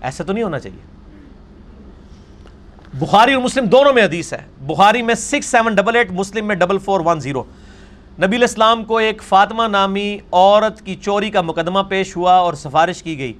ایسا 0.00 0.24
تو 0.24 0.32
نہیں 0.32 0.44
ہونا 0.44 0.58
چاہیے۔ 0.58 0.96
بخاری 2.94 3.32
اور 3.32 3.42
مسلم 3.42 3.64
دونوں 3.64 3.92
میں 3.92 4.04
حدیث 4.04 4.32
ہے۔ 4.32 4.38
بخاری 4.60 5.02
میں 5.02 5.14
six 5.14 5.46
seven 5.46 5.74
double 5.74 5.96
eight 5.96 6.10
Muslim 6.10 6.46
میں 6.46 6.56
ڈبل 6.56 6.78
فور 6.78 7.00
ون 7.04 7.20
زیرو 7.20 7.44
نبی 8.24 8.36
الاسلام 8.36 8.84
کو 8.84 8.96
ایک 8.96 9.22
فاطمہ 9.22 9.62
نامی 9.62 10.18
عورت 10.32 10.80
کی 10.82 10.94
چوری 10.94 11.30
کا 11.30 11.40
مقدمہ 11.40 11.78
پیش 11.88 12.16
ہوا 12.16 12.34
اور 12.34 12.54
سفارش 12.54 13.02
کی 13.02 13.18
گئی۔ 13.18 13.32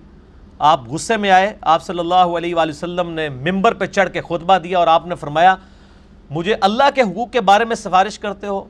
آپ 0.58 0.88
غصے 0.88 1.16
میں 1.16 1.30
آئے، 1.30 1.56
آپ 1.60 1.82
صلی 1.82 1.98
اللہ 1.98 2.34
علیہ 2.38 2.54
وآلہ 2.54 2.70
وسلم 2.70 3.10
نے 3.10 3.28
ممبر 3.28 3.74
پہ 3.74 3.86
چڑھ 3.86 4.10
کے 4.10 4.20
خطبہ 4.20 4.58
دیا 4.58 4.78
اور 4.78 4.86
آپ 4.86 5.06
نے 5.06 5.14
فرمایا، 5.14 5.56
مجھے 6.30 6.54
اللہ 6.60 6.90
کے 6.94 7.02
حقوق 7.02 7.30
کے 7.30 7.40
بارے 7.40 7.64
میں 7.64 7.76
سفارش 7.76 8.18
کرتے 8.18 8.46
ہو۔ 8.46 8.64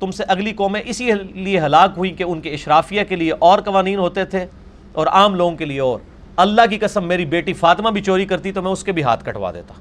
تم 0.00 0.10
سے 0.10 0.24
اگلی 0.28 0.52
قومیں 0.52 0.80
اسی 0.84 1.12
لیے 1.34 1.60
ہلاک 1.60 1.90
ہوئی 1.96 2.10
کہ 2.10 2.22
ان 2.22 2.40
کے 2.40 2.50
اشرافیہ 2.50 3.02
کے 3.08 3.16
لیے 3.16 3.32
اور 3.38 3.58
قوانین 3.58 3.98
ہوتے 3.98 4.24
تھے 4.24 4.46
اور 4.92 5.06
عام 5.06 5.34
لوگوں 5.34 5.56
کے 5.56 5.64
لیے 5.64 5.80
اور۔ 5.80 5.98
اللہ 6.36 6.62
کی 6.70 6.78
قسم، 6.78 7.08
میری 7.08 7.24
بیٹی 7.24 7.52
فاطمہ 7.52 7.90
بھی 7.90 8.00
چوری 8.00 8.26
کرتی 8.26 8.52
تو 8.52 8.62
میں 8.62 8.70
اس 8.70 8.84
کے 8.84 8.92
بھی 8.92 9.02
ہاتھ 9.02 9.24
کٹوا 9.24 9.52
دیتا۔ 9.52 9.74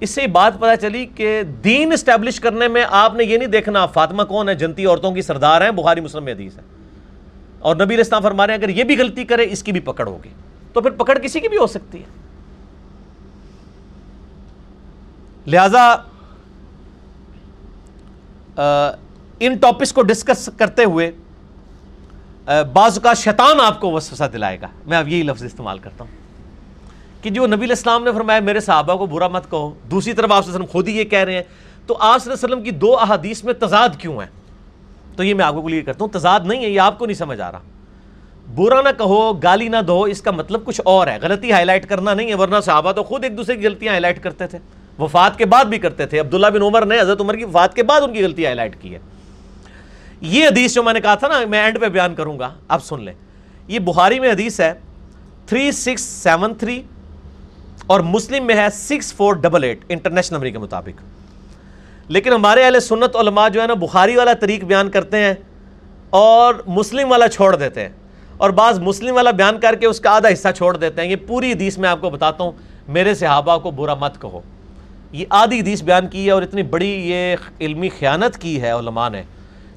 اس 0.00 0.10
سے 0.10 0.26
بات 0.26 0.52
پتہ 0.60 0.80
چلی 0.80 1.06
کہ 1.06 1.42
دین 1.42 1.92
اسٹیبلش 1.92 2.40
کرنے 2.40 2.68
میں 2.68 2.84
آپ 2.90 3.14
نے 3.14 3.24
یہ 3.24 3.36
نہیں 3.36 3.48
دیکھنا 3.48 3.86
فاطمہ 3.86 4.22
کون 4.22 4.48
ہے، 4.48 4.54
جنتی 4.54 4.86
عورتوں 4.86 5.12
کی 5.12 5.22
سردار 5.22 5.60
ہیں، 5.60 5.70
بخاری 5.70 6.00
مسلم 6.00 6.24
میں 6.24 6.32
حدیث 6.32 6.56
ہے۔ 6.56 6.62
اور 7.58 7.76
نبی 7.76 7.94
الاسلام 7.94 8.22
فرما 8.22 8.46
رہے 8.46 8.54
ہیں، 8.54 8.60
اگر 8.60 8.68
یہ 8.68 8.84
بھی 8.84 8.98
غلطی 8.98 9.24
کرے، 9.24 9.46
اس 9.50 9.62
کی 9.62 9.72
بھی 9.72 9.80
پکڑ 9.80 10.06
ہوگی۔ 10.08 10.28
تو 10.72 10.80
پھر 10.80 10.90
پکڑ 10.90 11.18
کسی 11.18 11.40
کی 11.40 11.48
بھی 11.48 11.58
ہو 11.58 11.66
سکتی 11.66 11.98
ہے۔ 11.98 12.20
لہذا 15.46 15.96
ان 19.40 19.54
ٹاپکس 19.56 19.92
کو 19.92 20.02
ڈسکس 20.02 20.48
کرتے 20.56 20.84
ہوئے 20.84 21.10
بعض 22.72 23.00
کا 23.00 23.14
شیطان 23.14 23.60
آپ 23.60 23.80
کو 23.80 23.92
وسوسہ 23.92 24.24
دلائے 24.32 24.60
گا۔ 24.60 24.66
میں 24.86 24.98
اب 24.98 25.08
یہی 25.08 25.22
لفظ 25.22 25.42
استعمال 25.42 25.78
کرتا 25.78 26.04
ہوں۔ 26.04 26.19
کہ 27.22 27.30
جو 27.30 27.46
نبی 27.46 27.64
الاسلام 27.64 28.04
نے 28.04 28.12
فرمایا 28.12 28.40
میرے 28.40 28.60
صحابہ 28.60 28.96
کو 28.96 29.06
برا 29.06 29.28
مت 29.28 29.50
کہو، 29.50 29.74
دوسری 29.90 30.12
طرف 30.12 30.32
آپ 30.32 30.48
وسلم 30.48 30.64
خود 30.64 30.88
ہی 30.88 30.98
یہ 30.98 31.04
کہہ 31.04 31.18
رہے 31.18 31.34
ہیں۔ 31.34 31.42
تو 31.86 31.96
آپ 32.00 32.22
صلی 32.22 32.32
اللہ 32.32 32.46
علیہ 32.46 32.54
وسلم 32.54 32.64
کی 32.64 32.70
دو 32.70 32.98
احادیث 32.98 33.44
میں 33.44 33.54
تضاد 33.54 33.88
کیوں 33.98 34.20
ہیں؟ 34.20 34.26
تو 35.16 35.24
یہ 35.24 35.34
میں 35.34 35.44
آپ 35.44 35.54
کو 35.54 35.62
کلیئر 35.62 35.82
کرتا 35.84 36.04
ہوں، 36.04 36.12
تضاد 36.12 36.40
نہیں 36.44 36.64
ہے، 36.64 36.70
یہ 36.70 36.80
آپ 36.80 36.98
کو 36.98 37.06
نہیں 37.06 37.16
سمجھ 37.16 37.40
آ 37.40 37.52
رہا۔ 37.52 37.60
برا 38.54 38.82
نہ 38.82 38.88
کہو، 38.98 39.32
گالی 39.32 39.68
نہ 39.68 39.76
دو 39.86 40.02
اس 40.02 40.22
کا 40.22 40.30
مطلب 40.30 40.64
کچھ 40.64 40.80
اور 40.84 41.06
ہے۔ 41.06 41.18
غلطی 41.22 41.52
ہائی 41.52 41.64
لائٹ 41.64 41.88
کرنا 41.88 42.14
نہیں 42.14 42.28
ہے، 42.28 42.34
ورنہ 42.34 42.56
صحابہ 42.64 42.92
تو 42.92 43.02
خود 43.02 43.24
ایک 43.24 43.36
دوسرے 43.36 43.56
کی 43.56 43.66
غلطیاں 43.66 43.92
ہائی 43.92 44.00
لائٹ 44.00 44.22
کرتے 44.22 44.46
تھے۔ 44.46 44.58
وفات 44.98 45.38
کے 45.38 45.46
بعد 45.46 45.64
بھی 45.64 45.78
کرتے 45.78 46.06
تھے۔ 46.06 46.20
عبداللہ 46.20 46.46
بن 46.46 46.62
عمر 46.62 46.86
نے 46.86 47.00
حضرت 47.00 47.20
عمر 47.20 47.36
کی 47.36 47.44
وفات 47.44 47.74
کے 47.74 47.82
بعد 47.82 48.00
ان 48.00 48.12
کی 48.12 48.24
غلطی 48.24 48.44
ہائی 48.44 48.56
لائٹ 48.56 48.82
کی 48.82 48.94
ہے۔ 48.94 48.98
یہ 50.20 50.46
حدیث 50.46 50.74
جو 50.74 50.82
میں 50.82 50.92
نے 50.92 51.00
کہا 51.00 51.14
تھا 51.14 51.28
نا، 51.28 51.40
میں 51.48 51.64
اینڈ 51.64 51.80
پہ 51.80 51.88
بیان 51.88 52.14
کروں 52.14 52.38
گا، 52.38 52.54
آپ 52.68 52.84
سن 52.84 53.00
لیں۔ 53.00 53.14
یہ 53.68 53.78
بخاری 53.78 54.20
میں 54.20 54.30
حدیث 54.30 54.60
ہے، 54.60 54.72
تھری 55.46 55.72
سکس 55.72 56.00
سیون 56.00 56.54
تھری 56.54 56.82
اور 57.90 58.00
مسلم 58.00 58.46
میں 58.46 58.54
ہے 58.54 58.66
six 58.72 59.14
four 59.14 59.34
double 59.34 59.64
eight 59.64 59.84
international 59.88 60.36
number 60.36 60.50
کے 60.50 60.58
مطابق۔ 60.58 61.02
لیکن 62.08 62.32
ہمارے 62.32 62.64
اہل 62.64 62.80
سنت 62.80 63.16
علماء 63.16 63.48
جو 63.48 63.62
ہے 63.62 63.66
نا، 63.66 63.74
بخاری 63.74 64.16
والا 64.16 64.32
طریق 64.32 64.64
بیان 64.64 64.90
کرتے 64.90 65.16
ہیں 65.16 65.34
اور 66.10 66.54
مسلم 66.66 67.10
والا 67.10 67.28
چھوڑ 67.28 67.56
دیتے 67.56 67.80
ہیں۔ 67.80 67.88
اور 68.36 68.50
بعض 68.50 68.78
مسلم 68.78 69.14
والا 69.14 69.30
بیان 69.30 69.60
کر 69.60 69.74
کے 69.74 69.86
اس 69.86 70.00
کا 70.00 70.10
آدھا 70.10 70.28
حصہ 70.32 70.48
چھوڑ 70.56 70.76
دیتے 70.76 71.02
ہیں۔ 71.02 71.08
یہ 71.08 71.16
پوری 71.16 71.52
حدیث 71.52 71.78
میں 71.78 71.88
آپ 71.88 72.00
کو 72.00 72.10
بتاتا 72.10 72.44
ہوں، 72.44 72.52
میرے 72.88 73.14
صحابہ 73.14 73.58
کو 73.58 73.70
برا 73.70 73.94
مت 73.94 74.20
کہو۔ 74.20 74.40
یہ 75.12 75.24
آدھی 75.30 75.60
حدیث 75.60 75.82
بیان 75.82 76.08
کی 76.08 76.26
ہے 76.26 76.30
اور 76.30 76.42
اتنی 76.42 76.62
بڑی 76.62 76.88
یہ 76.88 77.36
علمی 77.60 77.88
خیانت 77.88 78.38
کی 78.38 78.62
ہے 78.62 78.70
علماء 78.70 79.08
نے 79.08 79.22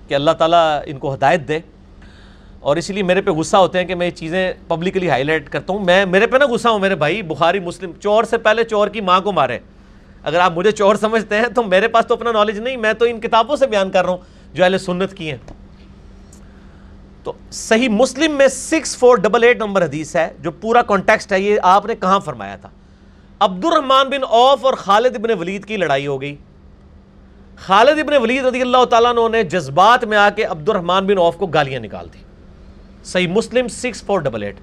کہ 0.08 0.14
اللہ 0.14 0.32
تعالیٰ 0.32 0.82
ان 0.86 0.98
کو 0.98 1.14
ہدایت 1.14 1.48
دے۔ 1.48 1.60
اور 2.64 2.78
اسی 2.78 2.94
لیے 2.94 3.04
میرے 3.04 3.22
پہ 3.22 3.32
غصہ 3.32 3.58
ہوتے 3.58 3.80
ہیں 3.80 3.86
کہ 3.86 3.96
میں 3.96 4.06
یہ 4.06 4.12
چیزیں 4.12 4.54
پبلکلی 4.68 5.10
ہائی 5.10 5.24
لائٹ 5.24 5.50
کرتا 5.50 5.74
ہوں۔ 5.74 5.80
میں 5.80 6.06
میرے 6.06 6.28
پہ 6.28 6.38
نا 6.38 6.46
غصہ 6.46 6.68
ہوں 6.68 6.80
میرے 6.80 6.96
بھائی، 6.96 7.22
بخاری، 7.22 7.60
مسلم، 7.60 7.92
چور 8.00 8.24
سے 8.24 8.38
پہلے 8.38 8.64
چور 8.64 8.88
کی 8.88 9.02
ماں 9.02 9.20
کو 9.22 9.32
مارے 9.32 9.60
اگر 10.24 10.40
آپ 10.40 10.52
مجھے 10.52 10.72
چور 10.72 10.96
سمجھتے 10.96 11.36
ہیں 11.36 11.48
تو 11.56 11.64
میرے 11.64 11.88
پاس 11.88 12.06
تو 12.06 12.14
اپنا 12.14 12.32
نالج 12.32 12.60
نہیں، 12.60 12.78
میں 12.78 12.94
تو 12.94 13.06
ان 13.06 13.20
کتابوں 13.20 13.56
سے 13.56 13.68
بیان 13.68 13.92
کر 13.92 14.04
رہا 14.04 14.10
ہوں 14.10 14.54
جو 14.54 14.64
اہل 14.64 14.78
سنت 14.78 15.14
کی 15.14 15.30
ہیں۔ 15.32 15.38
تو 17.24 17.34
صحیح 17.52 17.90
مسلم 17.90 18.32
میں 18.32 18.48
six 18.48 18.98
four 18.98 19.18
double 19.18 19.44
eight 19.44 19.58
number 19.58 19.84
حدیث 19.86 20.16
ہے 20.16 20.30
جو 20.40 20.52
پورا 20.52 20.82
کانٹیکسٹ 20.82 21.32
ہے، 21.32 21.40
یہ 21.40 21.60
آپ 21.64 21.86
نے 21.86 21.96
کہاں 21.96 22.20
فرمایا 22.20 22.56
تھا؟ 22.56 22.70
عبد 23.40 23.66
الرحمان 23.66 24.10
بن 24.10 24.24
اوف 24.24 24.66
اور 24.66 24.74
خالد 24.74 25.16
ابن 25.16 25.40
ولید 25.40 25.66
کی 25.66 25.78
لڑائی 25.78 26.08
ہو 26.08 26.22
گئی۔ 26.22 26.36
خالد 27.58 28.00
ابن 28.00 28.22
ولید 28.22 28.46
رضی 28.46 28.62
اللہ 28.62 28.86
تعالیٰ 28.86 29.30
نے 29.30 29.44
جذبات 29.44 30.04
میں 30.04 30.18
آ 30.18 30.30
کے 30.30 30.44
عبد 30.44 30.70
الرحمان 30.70 31.08
بن 31.08 31.18
اوف 31.18 31.36
کو 31.36 31.48
گالیاں 31.48 31.80
نکال 31.80 32.08
دی 32.14 32.20
صحیح 33.04 33.28
مسلم 33.28 33.68
سکس 33.68 34.04
فور 34.04 34.20
ڈبل 34.20 34.44
ایٹ۔ 34.44 34.56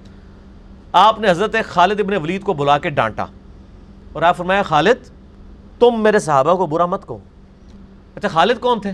آپ 0.91 1.19
نے 1.19 1.29
حضرت 1.29 1.55
خالد 1.65 1.99
ابن 1.99 2.13
ولید 2.13 2.41
کو 2.41 2.53
بلا 2.53 2.77
کے 2.77 2.89
ڈانٹا 2.89 3.25
اور 4.13 4.21
آپ 4.21 4.37
فرمایا، 4.37 4.63
خالد، 4.63 5.09
تم 5.79 6.03
میرے 6.03 6.19
صحابہ 6.19 6.55
کو 6.55 6.65
برا 6.65 6.85
مت 6.85 7.07
کہو۔ 7.07 7.17
اچھا 8.15 8.27
خالد 8.27 8.59
کون 8.59 8.81
تھے؟ 8.81 8.91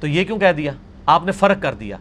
تو 0.00 0.06
یہ 0.06 0.24
کیوں 0.24 0.38
کہہ 0.38 0.52
دیا؟ 0.52 0.72
آپ 1.06 1.24
نے 1.24 1.32
فرق 1.32 1.62
کر 1.62 1.74
دیا 1.74 1.96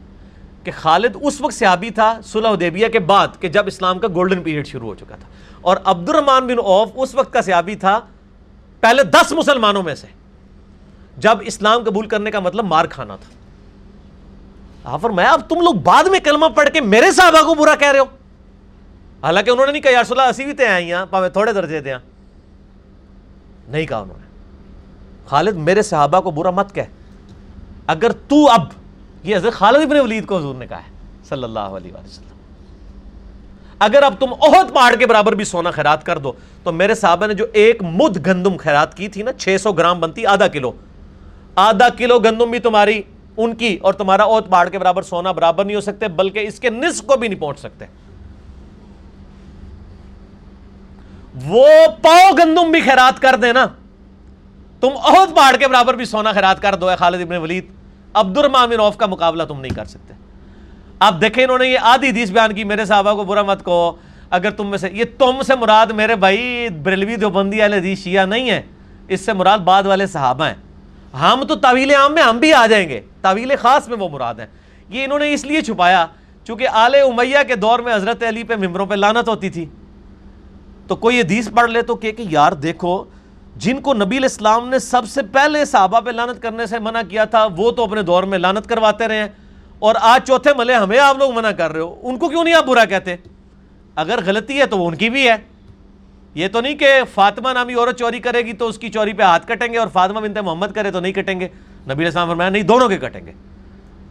کہ 0.64 0.72
خالد 0.76 1.16
اس 1.22 1.42
وقت 1.42 1.54
صحابی 1.54 1.90
تھا 1.90 2.20
صلح 2.24 2.50
حدیبیہ 2.50 2.88
کے 2.88 3.00
بعد 3.00 3.28
کہ 3.40 3.48
جب 3.48 3.68
اسلام 3.68 4.00
کا 4.00 4.08
گولڈن 4.08 4.44
پیریڈ 4.44 4.68
شروع 4.68 4.88
ہو 4.88 4.96
چکا 4.96 5.16
تھا۔ 5.16 5.28
اور 5.62 5.78
عبد 5.84 6.10
الرحمان 6.10 6.48
بن 6.48 6.60
اوف 6.60 6.90
اس 6.96 7.16
وقت 7.16 7.34
کا 7.34 7.42
صحابی 7.42 7.76
تھا 7.76 8.00
پہلے 8.80 9.04
دس 9.04 9.32
مسلمانوں 9.32 9.84
میں 9.84 9.96
سے۔ 9.96 10.08
جب 11.18 11.38
اسلام 11.42 11.84
قبول 11.84 12.08
کرنے 12.08 12.32
کا 12.32 12.40
مطلب 12.40 12.66
مار 12.66 12.86
کھانا 12.86 13.16
تھا۔ 13.16 13.43
ہاں، 14.86 14.98
فرمایا، 14.98 15.32
اب 15.32 15.42
تم 15.50 15.62
لوگ 15.62 15.74
بعد 15.74 16.04
میں 16.04 16.20
کلمہ 16.20 16.46
پڑھ 16.46 16.70
کے 16.70 16.82
میرے 16.82 17.12
صحابہ 17.12 17.46
کو 17.46 17.56
برا 17.56 17.76
کہہ 17.76 17.92
رہے 17.92 18.00
ہو۔ 18.00 18.06
حالانکہ 19.24 19.50
انہوں 19.50 19.66
نے 19.66 19.72
نہیں 19.72 19.82
کہا 19.82 19.92
یا 19.92 20.02
رسول 20.02 20.20
اللہ 20.20 20.30
اسی 20.30 20.46
بھی 20.46 20.54
تے 20.54 20.68
آئی 20.68 20.94
ہیں 20.94 21.06
پاوے 21.10 21.30
تھوڑے 21.30 21.54
درجے 21.54 21.80
دیا 21.80 21.98
نہیں 23.68 23.86
کہا 23.86 23.98
انہوں 23.98 24.18
نے۔ 24.18 24.26
خالد، 25.26 25.56
میرے 25.56 25.82
صحابہ 25.82 26.20
کو 26.20 26.32
برا 26.32 26.50
مت 26.50 26.76
کہہ۔ 26.76 26.92
اگر 27.88 28.12
تو 28.12 28.50
اب، 28.50 28.62
یہ 29.24 29.36
حضرت 29.36 29.54
خالد 29.54 29.82
ابن 29.82 30.00
ولید 30.00 30.26
کو 30.26 30.38
حضور 30.38 30.56
نے 30.56 30.68
کہا 30.68 30.78
ہے، 30.78 30.92
صلی 31.30 31.44
اللہ 31.44 31.60
علیہ 31.60 31.94
وسلم۔ 31.94 32.28
اگر 33.80 34.04
اب 34.04 34.14
تم 34.20 34.34
اہد 34.34 34.74
پہاڑ 34.74 34.96
کے 34.96 35.08
برابر 35.08 35.36
بھی 35.36 35.46
سونا 35.46 35.72
خیرات 35.72 36.06
کر 36.06 36.18
دو، 36.18 36.32
تو 36.64 36.72
میرے 36.72 36.96
صحابہ 36.96 37.26
نے 37.26 37.34
جو 37.34 37.46
ایک 37.54 37.84
مد 37.84 38.28
گندم 38.28 38.58
خیرات 38.58 38.98
کی 38.98 39.08
تھی 39.08 39.22
نا، 39.22 39.34
چھ 39.34 39.56
سو 39.64 39.72
گرام 39.72 40.00
بنتی، 40.00 40.26
آدھا 40.26 40.48
کلو۔ 40.48 40.72
آدھا 41.56 41.90
کلو 41.90 42.20
گندم 42.20 42.52
بھی 42.52 42.60
تمہاری 42.60 43.02
ان 43.38 43.56
کی 43.56 43.78
اور 43.82 43.94
تمہارا 43.94 44.24
اوت 44.24 44.50
پہاڑ 44.50 44.70
کے 44.70 44.80
برابر 44.80 45.02
سونا 45.02 45.32
برابر 45.32 45.66
نہیں 45.66 45.76
ہو 45.76 45.82
سکتے، 45.82 46.08
بلکہ 46.08 46.40
اس 46.40 46.60
کے 46.60 46.70
نصف 46.70 47.06
کو 47.06 47.18
بھی 47.18 47.28
نہیں 47.28 47.40
پہنچ 47.40 47.60
سکتے۔ 47.60 47.86
وہ 51.46 51.68
پاؤ 52.02 52.32
گندم 52.38 52.72
بھی 52.72 52.82
خیرات 52.82 53.22
کر 53.22 53.36
دے 53.36 53.54
نا۔ 53.54 53.66
تم 54.82 54.90
عہد 55.04 55.36
پہاڑ 55.36 55.56
کے 55.56 55.68
برابر 55.68 55.94
بھی 55.94 56.06
سونا 56.06 56.32
خیرات 56.32 56.62
کر 56.62 56.76
دو 56.76 56.90
خالد 57.00 57.22
ابن 57.22 57.36
ولید۔ 57.36 57.66
عبد 58.14 58.38
الرحمان 58.38 58.80
اوف 58.80 58.98
کا 58.98 59.06
مقابلہ 59.06 59.44
تم 59.44 59.62
نہیں 59.62 59.76
کر 59.76 59.86
سکتے۔ 59.86 60.14
اب 61.00 61.22
دیکھیں 61.22 61.44
انہوں 61.44 61.58
نے 61.58 61.68
یہ 61.68 61.80
آدھی 61.82 62.10
حدیث 62.10 62.32
بیان 62.32 62.54
کی، 62.54 62.64
میرے 62.64 62.86
صحابہ 62.86 63.14
کو 63.14 63.24
برا 63.24 63.44
مت 63.44 63.64
کو 63.64 63.98
اگر 64.30 64.52
تم 64.52 64.68
میں 64.68 64.78
سے، 64.78 64.90
یہ 64.92 65.04
تم 65.18 65.42
سے 65.42 65.56
مراد 65.56 65.88
میرے 65.88 66.16
بھائی 66.16 66.70
بریلوی 66.84 67.16
دیوبندی 67.16 67.62
والے 67.62 67.78
حدیث 67.78 68.04
شیعہ 68.04 68.26
نہیں 68.26 68.50
ہے 68.50 68.62
اس 69.08 69.22
سے 69.22 69.34
مراد 69.34 69.60
بعد 69.60 69.84
والے 69.84 70.08
صحابہ 70.08 70.46
ہیں۔ 70.46 70.73
ہم 71.22 71.44
تو 71.48 71.56
طویل 71.56 71.96
عام 71.96 72.14
میں 72.14 72.24
ہم 72.24 72.38
بھی 72.38 72.54
آ 72.54 72.68
جائیں 72.68 72.90
گے۔ 72.90 73.02
طویل 73.22 73.54
خاص 73.60 73.88
میں 73.88 73.98
وہ 73.98 74.10
مراد 74.10 74.36
ہیں۔ 74.36 74.48
یہ 74.90 75.04
انہوں 75.04 75.20
نے 75.20 75.34
اس 75.34 75.46
لیے 75.46 75.62
چھپایا 75.62 76.06
چونکہ 76.44 76.68
آل 76.68 76.96
امیہ 76.96 77.38
کے 77.48 77.56
دور 77.56 77.80
میں 77.80 77.96
حضرت 77.96 78.24
علی 78.24 78.44
پہ 78.44 78.56
ممبروں 78.56 78.86
پہ 78.86 78.96
لانت 78.96 79.30
ہوتی 79.30 79.50
تھی۔ 79.50 79.66
تو 80.88 80.96
کوئی 80.96 81.20
حدیث 81.20 81.50
پڑھ 81.56 81.72
لے 81.72 81.82
تو 81.82 81.96
کہ 81.96 82.14
یار 82.18 82.52
دیکھو، 82.52 83.04
جن 83.56 83.82
کو 83.82 83.94
نبی 83.94 84.18
الاسلام 84.18 84.70
نے 84.70 84.80
سب 84.80 85.08
سے 85.08 85.22
پہلے 85.24 85.66
صحابہ 85.66 86.00
پہ 86.00 86.12
لانت 86.12 86.42
کرنے 86.42 86.66
سے 86.66 86.80
منع 86.80 87.02
کیا 87.10 87.26
تھا، 87.26 87.48
وہ 87.58 87.72
تو 87.72 87.84
اپنے 87.84 88.02
دور 88.02 88.24
میں 88.24 88.38
لانت 88.38 88.68
کرواتے 88.68 89.08
رہے 89.08 89.18
ہیں۔ 89.18 89.28
اور 89.80 89.96
آج 90.02 90.28
چوتھے 90.28 90.52
ملے 90.58 90.74
ہمیں 90.74 91.00
آپ 91.00 91.18
لوگ 91.18 91.34
منع 91.34 91.52
کر 91.52 91.72
رہے 91.72 91.80
ہو۔ 91.80 91.96
ان 92.04 92.18
کو 92.18 92.30
کیوں 92.30 92.44
نہیں 92.44 92.54
آپ 92.54 92.66
برا 92.66 92.86
کہتے؟ 92.86 93.16
اگر 93.96 94.20
غلطی 94.26 94.60
ہے 94.60 94.66
تو 94.66 94.78
وہ 94.78 94.88
ان 94.88 94.96
کی 94.96 95.10
بھی 95.10 95.30
ہے۔ 95.30 95.36
یہ 96.36 96.48
تو 96.48 96.62
نہیں 96.62 96.76
کہ 96.76 97.02
فاطمہ 97.14 97.50
نامی 97.54 97.74
عورت 97.74 98.00
چوری 98.00 98.20
کرے 98.20 98.40
گی 98.40 98.54
تو 98.54 98.68
اس 98.68 98.78
کی 98.78 98.90
چوری 98.90 99.14
پہ 99.14 99.24
ہاتھ 99.24 99.48
کٹیں 99.48 99.74
گے 99.74 99.78
اور 99.78 99.88
فاطمہ 99.88 100.20
بنت 100.20 100.38
محمد 100.38 100.68
کرے 100.76 100.92
تو 100.92 101.00
نہیں 101.00 101.14
کٹیں 101.14 101.40
گے؟ 101.40 101.48
نبی 101.90 102.06
السلام 102.06 102.28
فرمایا، 102.28 102.50
نہیں، 102.50 102.64
دونوں 102.64 102.90
کے 102.90 102.98
کٹیں 102.98 103.26
گے۔ 103.26 103.32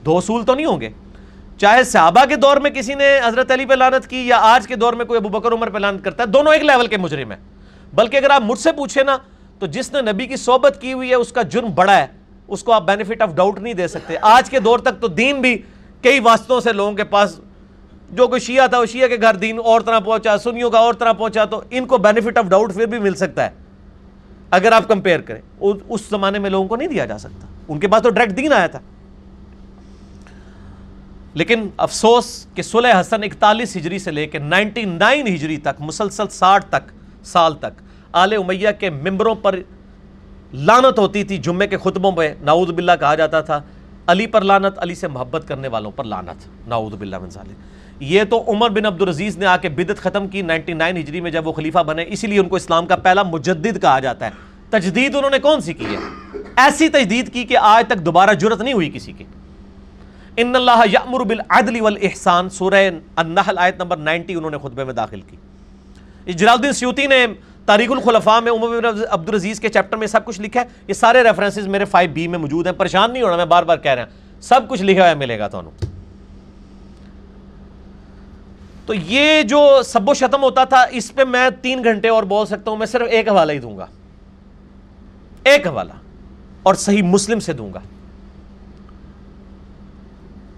دو 0.05 0.17
اصول 0.17 0.45
تو 0.45 0.55
نہیں 0.55 0.67
ہوں 0.67 0.81
گے۔ 0.81 0.89
چاہے 1.59 1.85
صحابہ 1.85 2.25
کے 2.25 2.37
دور 2.37 2.57
میں 2.57 2.71
کسی 2.71 2.95
نے 2.95 3.21
حضرت 3.25 3.51
علی 3.51 3.67
پہ 3.67 3.75
لانت 3.75 4.07
کی 4.07 4.29
یا 4.29 4.37
آج 4.41 4.67
کے 4.67 4.77
دور 4.77 4.93
میں 4.93 5.05
کوئی 5.05 5.17
ابو 5.17 5.29
بکر 5.29 5.53
عمر 5.53 5.71
پہ 5.71 5.79
لانت 5.79 6.05
کرتا 6.05 6.23
ہے، 6.23 6.29
دونوں 6.29 6.53
ایک 6.53 6.63
لیول 6.63 6.87
کے 6.87 6.97
مجرم 6.97 7.33
ہیں۔ 7.33 7.39
بلکہ 7.95 8.17
اگر 8.17 8.31
آپ 8.31 8.43
مجھ 8.43 8.59
سے 8.59 8.73
پوچھیں 8.73 9.05
نا، 9.05 9.17
تو 9.59 9.67
جس 9.67 9.93
نے 9.93 10.13
نبی 10.13 10.27
کی 10.27 10.37
صحبت 10.37 10.79
کی 10.81 10.93
ہوئی 10.93 11.11
ہے، 11.11 11.15
اس 11.15 11.33
کا 11.33 11.43
جرم 11.43 11.71
بڑا 11.75 11.97
ہے۔ 11.97 12.07
اس 12.49 12.63
کو 12.63 12.73
آپ 12.73 12.87
بینیفٹ 12.87 13.23
آف 13.23 13.35
ڈاؤٹ 13.35 13.59
نہیں 13.59 13.75
دے 13.75 13.89
سکتے۔ 13.89 14.15
آج 14.23 14.51
کے 14.51 14.61
دور 14.61 14.79
تک 14.79 15.01
تو 15.01 15.09
دین 15.09 15.41
بھی 15.41 15.63
کئی 16.03 16.21
واسطوں 16.21 16.61
سے 16.61 16.73
لوگوں 16.73 16.93
کے 16.93 17.05
پاس 17.05 17.41
جو 18.13 18.29
کوئی 18.29 18.41
شیعہ 18.41 18.67
تھا 18.67 18.79
وہ 18.79 18.87
شیعہ 18.87 19.09
کے 19.09 19.17
گھر 19.23 19.35
دین 19.35 19.59
اور 19.65 19.81
طرح 19.81 19.99
پہنچا، 19.99 20.39
سنیوں 20.39 20.71
کا 20.71 20.79
اور 20.79 20.95
طرح 20.95 21.13
پہنچا، 21.13 21.45
تو 21.45 21.63
ان 21.71 21.87
کو 21.87 21.99
بینیفٹ 21.99 22.39
آف 22.39 22.45
ڈاؤٹ 22.45 22.75
پھر 22.75 22.87
بھی 22.87 22.99
مل 22.99 23.15
سکتا 23.15 23.45
ہے۔ 23.45 23.51
اگر 24.51 24.73
آپ 24.73 24.89
کمپیئر 24.89 25.21
کریں، 25.21 25.41
اس 25.61 26.01
زمانے 26.11 26.39
میں 26.39 26.51
لوگوں 26.51 26.69
کو 26.69 26.77
نہیں 26.77 26.89
دیا 26.89 27.05
جا 27.05 27.19
سکتا۔ 27.19 27.47
ان 27.69 27.81
کے 27.81 27.89
پاس 27.89 28.03
تو 28.03 28.11
ڈائریکٹ 28.11 28.37
دین 28.37 28.53
آیا 28.53 28.67
تھا۔ 28.67 28.79
لیکن 31.35 31.69
افسوس 31.77 32.47
کہ 32.55 32.63
سلح 32.63 33.01
حسن 33.01 33.23
اکتالیس 33.23 33.77
ہجری 33.77 33.99
سے 33.99 34.11
لے 34.11 34.27
کے 34.27 34.39
نائنٹی 34.39 34.85
نائن 34.85 35.27
ہجری 35.27 35.57
تک، 35.57 35.81
مسلسل 35.81 36.29
ساٹھ 36.31 36.67
تک، 36.67 36.93
سال 37.25 37.55
تک، 37.55 37.83
آل 38.13 38.33
امیہ 38.33 38.69
کے 38.81 38.91
ممبروں 38.91 39.35
پر 39.35 39.59
لانت 40.55 40.99
ہوتی 40.99 41.25
تھی۔ 41.25 41.39
جمعے 41.39 41.67
کے 41.67 41.77
خطبوں 41.77 42.13
پہ 42.13 42.35
ناؤد 42.43 42.69
باللہ 42.69 42.93
کہا 43.01 43.15
جاتا 43.15 43.41
تھا، 43.41 43.61
علی 44.07 44.27
پر 44.27 44.41
لانت 44.41 44.79
علی 44.79 44.95
سے 44.95 45.09
محبت 45.09 45.49
کرنے 45.49 45.69
والوں 45.69 45.91
پر 45.91 46.05
لانت 46.05 46.69
ناؤد 46.69 46.93
باللہ 46.93 47.19
من 47.19 47.31
ظالم 47.31 47.55
یہ 48.03 48.25
تو 48.25 48.45
عمر 48.49 48.71
بن 48.71 48.87
عبد 48.87 49.03
العزیز 49.03 49.39
نے 49.39 49.47
آ 49.47 49.57
کے 49.57 49.69
بدت 49.69 49.99
ختم 49.99 50.29
کی 50.29 50.43
نائنٹی 50.43 50.73
نائن 50.73 50.97
ہجری 50.97 51.21
میں 51.21 51.31
جب 51.31 51.47
وہ 51.47 51.53
خلیفہ 51.53 51.79
بنے، 51.79 52.05
اسی 52.09 52.27
لیے 52.27 52.41
ان 52.41 52.49
کو 52.49 52.57
اسلام 52.57 52.87
کا 52.87 52.97
پہلا 52.97 53.23
مجدد 53.23 53.83
کہا 53.83 53.99
جاتا 53.99 54.27
ہے۔ 54.27 54.31
تجدید 54.71 55.15
انہوں 55.15 55.31
نے 55.31 55.39
کون 55.39 55.61
سی 55.61 55.73
کی 55.73 55.85
ہے؟ 55.85 55.97
ایسی 56.57 56.89
تجدید 56.89 57.33
کی 57.33 57.45
کہ 57.45 57.57
آج 57.57 57.85
تک 57.87 57.99
دوبارہ 57.99 58.31
جرت 58.31 58.61
نہیں 58.61 58.75
ہوئی 58.75 58.91
کسی 58.95 59.13
کی۔ 59.13 59.25
ان 60.37 60.57
اللہ 60.57 60.85
یامر 60.93 61.21
بالعدل 61.21 61.81
والاحسان 61.81 62.51
سورہ 62.51 62.91
النحل 63.17 63.59
آیت 63.59 63.79
نمبر 63.79 63.97
نائنٹی 63.97 64.35
انہوں 64.35 64.51
نے 64.51 64.59
خطبے 64.59 64.85
میں 64.85 64.95
داخل 64.95 65.21
کی۔ 65.21 65.37
جلال 66.33 66.57
الدین 66.59 66.73
سیوتی 66.73 67.07
نے 67.07 67.27
تاریخ 67.67 67.91
الخلفاء 67.91 68.41
میں 68.41 68.53
عمر 68.53 68.81
بن 68.81 68.99
عبد 69.11 69.29
العزیز 69.29 69.61
کے 69.61 69.69
چیپٹر 69.69 69.97
میں 69.97 70.07
سب 70.07 70.25
کچھ 70.25 70.41
لکھا 70.41 70.61
ہے۔ 70.61 70.67
یہ 70.89 70.95
سارے 70.95 71.23
ریفرنسز 71.23 71.67
میرے 71.67 71.85
فائیو 71.85 72.11
بی 72.11 72.29
میں 72.29 72.39
موجود 72.39 72.67
ہیں۔ 72.67 72.75
پریشان 72.75 73.13
نہیں 73.13 73.23
ہونا، 73.23 73.37
میں 73.37 73.45
بار 73.45 73.63
بار 73.63 73.77
کہہ 73.77 73.91
رہا 73.91 74.03
ہوں۔ 74.03 74.41
سب 74.41 74.61
کچھ 74.69 74.83
لکھا 74.83 75.05
ہوا 75.05 75.15
ملے 75.15 75.39
گا 75.39 75.49
تو 75.49 75.59
انہوں 75.59 75.73
تو 78.93 78.97
یہ 79.07 79.43
جو 79.43 79.83
سب 79.85 80.09
و 80.09 80.15
شتم 80.15 80.43
ہوتا 80.43 80.65
تھا، 80.65 80.85
اس 80.91 81.15
پہ 81.15 81.25
میں 81.25 81.51
تین 81.63 81.85
گھنٹے 81.85 82.09
اور 82.09 82.23
بول 82.23 82.47
سکتا 82.47 82.71
ہوں، 82.71 82.79
میں 82.79 82.87
صرف 82.87 83.09
ایک 83.11 83.29
حوالہ 83.29 83.53
ہی 83.53 83.59
دوں 83.59 83.79
گا۔ 83.79 83.87
ایک 85.45 85.67
حوالہ، 85.67 85.93
اور 86.63 86.75
صحیح 86.75 87.03
مسلم 87.03 87.41
سے 87.41 87.53
دوں 87.53 87.73
گا۔ 87.75 87.81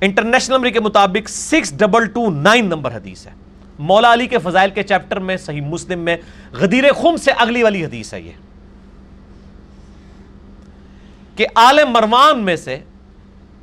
انٹرنیشنل 0.01 0.57
نمبر 0.57 0.71
کے 0.71 0.81
مطابق 0.81 1.29
six 1.29 1.79
double 1.79 2.07
two 2.07 2.31
nine 2.31 2.67
number 2.67 2.97
حدیث 2.97 3.27
ہے۔ 3.27 3.33
مولا 3.79 4.13
علی 4.13 4.27
کے 4.27 4.39
فضائل 4.39 4.71
کے 4.71 4.83
چیپٹر 4.83 5.19
میں، 5.19 5.37
صحیح 5.37 5.61
مسلم 5.61 5.99
میں 5.99 6.17
غدیر 6.53 6.93
خم 6.93 7.17
سے 7.17 7.31
اگلی 7.31 7.63
والی 7.63 7.85
حدیث 7.85 8.15
ہے 8.15 8.21
یہ۔ 8.21 8.33
کہ 11.37 11.47
آل 11.55 11.79
مروان 11.89 12.45
میں 12.45 12.57
سے، 12.57 12.79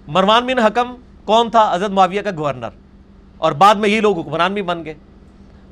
مروان 0.07 0.45
بن 0.45 0.59
حکم 0.59 0.95
کون 1.25 1.49
تھا؟ 1.49 1.75
حضرت 1.75 1.91
معاویہ 1.91 2.21
کا 2.21 2.29
گورنر۔ 2.37 2.80
اور 3.41 3.51
بعد 3.51 3.75
میں 3.75 3.89
یہ 3.89 4.01
لوگ 4.01 4.19
حکمران 4.19 4.53
بھی 4.53 4.61
بن 4.61 4.85
گئے۔ 4.85 4.93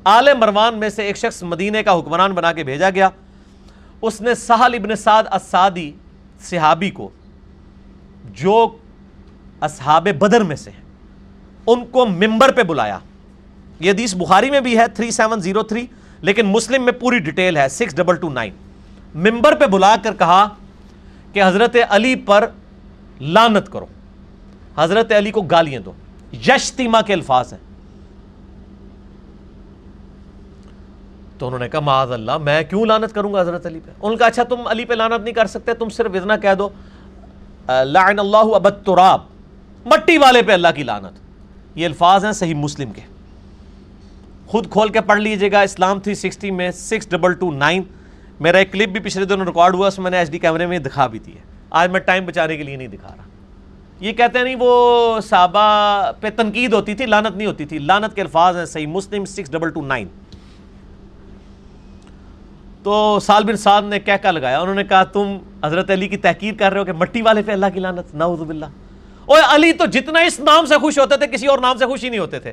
آل 0.04 0.28
مروان 0.38 0.78
میں 0.78 0.88
سے 0.88 1.02
ایک 1.02 1.16
شخص 1.16 1.42
مدینے 1.42 1.82
کا 1.82 1.98
حکمران 1.98 2.32
بنا 2.32 2.52
کے 2.52 2.64
بھیجا 2.64 2.90
گیا۔ 2.90 3.08
اس 4.02 4.20
نے 4.20 4.34
سہل 4.34 4.74
ابن 4.74 4.96
سعد 4.96 5.22
اسادی 5.32 5.92
صحابی 6.40 6.90
کو، 6.90 7.10
جو 8.24 8.76
اصحاب 9.60 10.08
بدر 10.18 10.40
میں 10.40 10.56
سے 10.56 10.70
ہیں، 10.70 10.84
ان 11.66 11.86
کو 11.86 12.06
ممبر 12.06 12.52
پہ 12.52 12.62
بلایا۔ 12.62 12.98
یہ 13.80 13.90
حدیث 13.90 14.14
بخاری 14.14 14.50
میں 14.50 14.60
بھی 14.60 14.78
ہے 14.78 14.84
3703 14.94 15.86
لیکن 16.20 16.46
مسلم 16.46 16.84
میں 16.84 16.92
پوری 16.92 17.18
ڈیٹیل 17.18 17.56
ہے 17.56 17.68
6229 17.68 18.52
ممبر 19.14 19.54
پہ 19.54 19.66
بلا 19.66 19.96
کر 20.02 20.14
کہا 20.14 20.48
کہ 21.32 21.42
حضرت 21.44 21.76
علی 21.88 22.14
پر 22.14 22.50
لانت 23.20 23.72
کرو۔ 23.72 23.86
حضرت 24.76 25.12
علی 25.12 25.30
کو 25.30 25.42
گالیاں 25.42 25.80
دو۔ 25.80 25.92
یشتیما 26.32 27.00
کے 27.00 27.12
الفاظ 27.12 27.52
ہیں۔ 27.52 27.60
تو 31.38 31.46
انہوں 31.46 31.60
نے 31.60 31.68
کہا، 31.68 31.80
معاذ 31.80 32.12
اللہ، 32.12 32.38
میں 32.38 32.62
کیوں 32.62 32.86
لانت 32.86 33.14
کروں 33.14 33.34
گا 33.34 33.40
حضرت 33.40 33.66
علی 33.66 33.80
پہ؟ 33.84 33.90
ان 34.02 34.16
کا 34.16 34.26
اچھا 34.26 34.42
تم 34.42 34.66
علی 34.66 34.84
پہ 34.84 34.94
لانت 34.94 35.24
نہیں 35.24 35.34
کر 35.34 35.46
سکتے، 35.46 35.74
تم 35.74 35.88
صرف 35.88 36.10
اتنا 36.14 36.36
کہہ 36.36 36.54
دو 36.58 36.68
لعن 37.68 38.18
اللہ 38.18 38.54
ابت 38.54 38.86
تراب 38.86 39.20
مٹی 39.86 40.18
والے 40.18 40.42
پہ 40.42 40.52
اللہ 40.52 40.68
کی 40.76 40.82
لانت 40.82 41.18
یہ 41.78 41.86
الفاظ 41.86 42.24
ہیں 42.24 42.32
صحیح 42.32 42.54
مسلم 42.54 42.92
کے۔ 42.92 43.00
خود 44.46 44.70
کھول 44.70 44.88
کے 44.88 45.00
پڑھ 45.00 45.20
لیجیے 45.20 45.52
گا، 45.52 45.60
اسلام 45.60 45.98
360 45.98 46.50
میں 46.50 46.70
6229 46.70 47.82
میرا 48.40 48.58
ایک 48.58 48.72
کلپ 48.72 48.88
بھی 48.88 49.00
پچھلے 49.00 49.24
دنوں 49.24 49.46
ریکارڈ 49.46 49.74
ہوا، 49.74 49.88
اس 49.88 49.98
میں 49.98 50.10
نے 50.10 50.16
ایچ 50.16 50.30
ڈی 50.30 50.38
کیمرے 50.38 50.66
میں 50.66 50.78
دکھا 50.78 51.06
بھی 51.06 51.18
دی 51.18 51.32
ہے۔ 51.32 51.42
آج 51.70 51.90
میں 51.90 52.00
ٹائم 52.00 52.26
بچانے 52.26 52.56
کے 52.56 52.62
لیے 52.62 52.76
نہیں 52.76 52.88
دکھا 52.88 53.14
رہا۔ 53.16 53.22
یہ 54.00 54.12
کہتے 54.12 54.38
ہیں 54.38 54.44
نہیں، 54.44 54.56
وہ 54.58 55.20
صحابہ 55.20 56.12
پہ 56.20 56.30
تنقید 56.36 56.72
ہوتی 56.72 56.94
تھی 56.94 57.06
لانت 57.06 57.36
نہیں 57.36 57.48
ہوتی 57.48 57.64
تھی۔ 57.64 57.78
لانت 57.78 58.14
کے 58.14 58.20
الفاظ 58.20 58.56
ہیں، 58.56 58.64
صحیح 58.64 58.86
مسلم 58.86 59.24
6229 59.24 60.08
تو 62.82 63.18
سال 63.22 63.44
بن 63.44 63.56
سعد 63.56 63.82
نے 63.82 64.00
کہہ 64.00 64.20
کا 64.22 64.30
لگایا، 64.30 64.60
انہوں 64.60 64.74
نے 64.74 64.84
کہا، 64.84 65.04
تم 65.04 65.36
حضرت 65.64 65.90
علی 65.90 66.08
کی 66.08 66.16
تحقیر 66.16 66.54
کر 66.58 66.72
رہے 66.72 66.80
ہو 66.80 66.84
کہ 66.84 66.92
مٹی 66.92 67.22
والے 67.22 67.42
پہ 67.42 67.52
اللہ 67.52 67.66
کی 67.74 67.80
لانت 67.80 68.14
نعوذ 68.14 68.38
باللہ۔ 68.38 68.66
اوہ، 69.26 69.54
علی 69.54 69.72
تو 69.72 69.86
جتنا 69.86 70.20
اس 70.20 70.40
نام 70.40 70.66
سے 70.66 70.78
خوش 70.78 70.98
ہوتے 70.98 71.16
تھے، 71.16 71.26
کسی 71.26 71.46
اور 71.46 71.58
نام 71.58 71.76
سے 71.76 71.86
خوش 71.86 72.04
ہی 72.04 72.08
نہیں 72.08 72.20
ہوتے 72.20 72.38
تھے۔ 72.38 72.52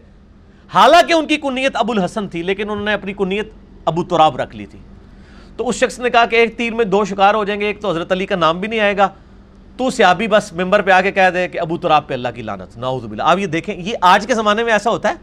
حالانکہ 0.73 1.13
ان 1.13 1.27
کی 1.27 1.37
کنیت 1.37 1.71
ابو 1.73 1.91
الحسن 1.91 2.27
تھی، 2.27 2.43
لیکن 2.43 2.69
انہوں 2.69 2.85
نے 2.85 2.93
اپنی 2.93 3.13
کنیت 3.13 3.49
ابو 3.85 4.03
تراب 4.03 4.37
رکھ 4.37 4.55
لی 4.55 4.65
تھی۔ 4.65 4.79
تو 5.57 5.69
اس 5.69 5.75
شخص 5.75 5.99
نے 5.99 6.09
کہا 6.09 6.25
کہ 6.25 6.35
ایک 6.35 6.57
تیر 6.57 6.73
میں 6.73 6.85
دو 6.85 7.05
شکار 7.05 7.35
ہو 7.35 7.45
جائیں 7.45 7.61
گے، 7.61 7.65
ایک 7.65 7.81
تو 7.81 7.89
حضرت 7.89 8.11
علی 8.11 8.25
کا 8.25 8.35
نام 8.35 8.59
بھی 8.59 8.67
نہیں 8.67 8.79
آئے 8.79 8.97
گا 8.97 9.09
تو 9.77 9.89
سیابی 9.89 10.27
بس 10.27 10.53
ممبر 10.53 10.81
پہ 10.81 10.91
آگے 10.91 11.11
کہہ 11.11 11.29
دے 11.33 11.47
کہ 11.47 11.59
ابو 11.59 11.77
تراب 11.77 12.07
پہ 12.07 12.13
اللہ 12.13 12.27
کی 12.35 12.41
لانت 12.41 12.77
نعوذ 12.77 13.03
باللہ۔ 13.03 13.23
آپ 13.23 13.37
یہ 13.37 13.47
دیکھیں، 13.47 13.75
یہ 13.75 13.93
آج 14.01 14.27
کے 14.27 14.35
زمانے 14.35 14.63
میں 14.63 14.73
ایسا 14.73 14.89
ہوتا 14.89 15.09
ہے 15.09 15.13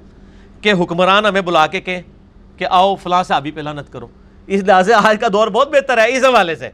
کہ 0.60 0.72
حکمران 0.81 1.26
ہمیں 1.26 1.40
بلا 1.40 1.66
کے 1.66 1.81
کہیں 1.81 2.02
کہ 2.56 2.66
آؤ 2.70 2.97
فلاں 2.97 3.22
صحابی 3.22 3.51
پہ 3.51 3.60
لانت 3.60 3.93
کرو۔ 3.93 4.06
اس 4.47 4.62
لحاظ 4.62 4.86
سے 4.86 4.94
آج 4.94 5.16
کا 5.20 5.26
دور 5.32 5.48
بہت 5.48 5.68
بہتر 5.68 5.98
ہے، 5.98 6.16
اس 6.16 6.24
حوالے 6.24 6.55
سے۔ 6.55 6.70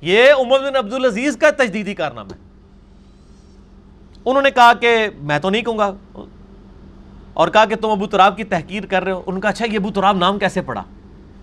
یہ 0.00 0.32
عمر 0.32 0.58
بن 0.58 0.76
عبدالعزیز 0.76 1.36
کا 1.36 1.50
تجدیدی 1.50 1.94
کارنامہ 1.94 2.28
ہے۔ 2.34 2.38
انہوں 4.24 4.42
نے 4.42 4.50
کہا 4.50 4.72
کہ 4.74 5.08
میں 5.20 5.38
تو 5.38 5.50
نہیں 5.50 5.62
کہوں 5.62 5.78
گا۔ 5.78 5.94
اور 7.34 7.48
کہا 7.48 7.64
کہ 7.64 7.76
تم 7.76 7.90
ابو 7.90 8.06
تراب 8.06 8.36
کی 8.36 8.44
تحقیر 8.44 8.86
کر 8.86 9.04
رہے 9.04 9.12
ہو۔ 9.12 9.22
ان 9.26 9.40
کا 9.40 9.48
اچھا 9.48 9.66
یہ 9.66 9.78
ابو 9.78 9.90
تراب 9.90 10.16
نام 10.16 10.38
کیسے 10.38 10.62
پڑا 10.62 10.82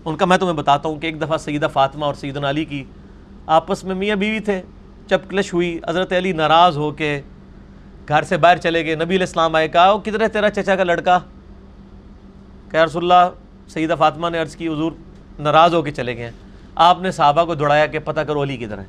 ان 0.04 0.16
کا 0.16 0.24
میں 0.24 0.38
تمہیں 0.38 0.52
بتاتا 0.52 0.88
ہوں 0.88 0.96
کہ 0.96 1.06
ایک 1.06 1.20
دفعہ 1.22 1.36
سیدہ 1.36 1.66
فاطمہ 1.72 2.04
اور 2.04 2.14
سیدن 2.14 2.44
علی 2.44 2.64
کی 2.64 2.84
آپس 3.46 3.84
میں 3.84 3.94
میاں 3.94 4.16
بیوی 4.16 4.40
تھے 4.40 4.62
چپکلش 5.10 5.54
ہوئی، 5.54 5.80
حضرت 5.88 6.12
علی 6.12 6.32
ناراض 6.32 6.76
ہو 6.76 6.90
کے 6.90 7.20
گھر 8.08 8.22
سے 8.22 8.36
باہر 8.36 8.56
چلے 8.56 8.84
گئے۔ 8.84 8.94
نبی 8.94 9.04
علیہ 9.04 9.18
السلام 9.18 9.54
آئے، 9.54 9.68
کہا 9.68 9.96
کدھر 9.98 10.20
ہے 10.20 10.28
تیرا 10.28 10.50
چچا 10.50 10.76
کا 10.76 10.84
لڑکا؟ 10.84 11.18
کہ 12.70 12.76
رسول 12.76 13.12
اللہ، 13.12 13.30
سیدہ 13.68 13.94
فاطمہ 13.98 14.28
نے 14.28 14.38
عرض 14.38 14.56
کی، 14.56 14.68
حضور 14.68 14.92
ناراض 15.38 15.74
ہو 15.74 15.82
کے 15.82 15.90
چلے 15.90 16.16
گئے 16.16 16.24
ہیں۔ 16.24 16.30
آپ 16.74 17.02
نے 17.02 17.10
صحابہ 17.10 17.44
کو 17.44 17.54
دوڑایا 17.54 17.86
کہ 17.86 17.98
پتہ 17.98 18.20
کرو 18.20 18.42
علی 18.42 18.56
کدھر 18.56 18.78
ہے۔ 18.78 18.84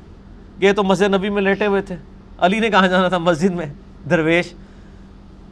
یہ 0.58 0.72
تو 0.72 0.84
مسجد 0.84 1.14
نبی 1.14 1.28
میں 1.28 1.42
لیٹے 1.42 1.66
ہوئے 1.66 1.82
تھے۔ 1.82 1.96
علی 2.38 2.60
نے 2.60 2.70
کہاں 2.70 2.88
جانا 2.88 3.08
تھا؟ 3.08 3.18
مسجد 3.18 3.50
میں۔ 3.50 3.66
درویش، 4.10 4.54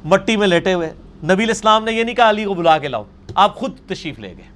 مٹی 0.04 0.36
میں 0.36 0.46
لیٹے 0.46 0.74
ہوئے۔ 0.74 0.92
نبی 1.24 1.44
الاسلام 1.44 1.84
نے 1.84 1.92
یہ 1.92 2.04
نہیں 2.04 2.14
کہا، 2.14 2.30
علی 2.30 2.44
کو 2.44 2.54
بلا 2.54 2.78
کے 2.78 2.88
لاؤ۔ 2.88 3.04
آپ 3.34 3.56
خود 3.56 3.76
تشریف 3.86 4.18
لے 4.18 4.34
گئے۔ 4.38 4.46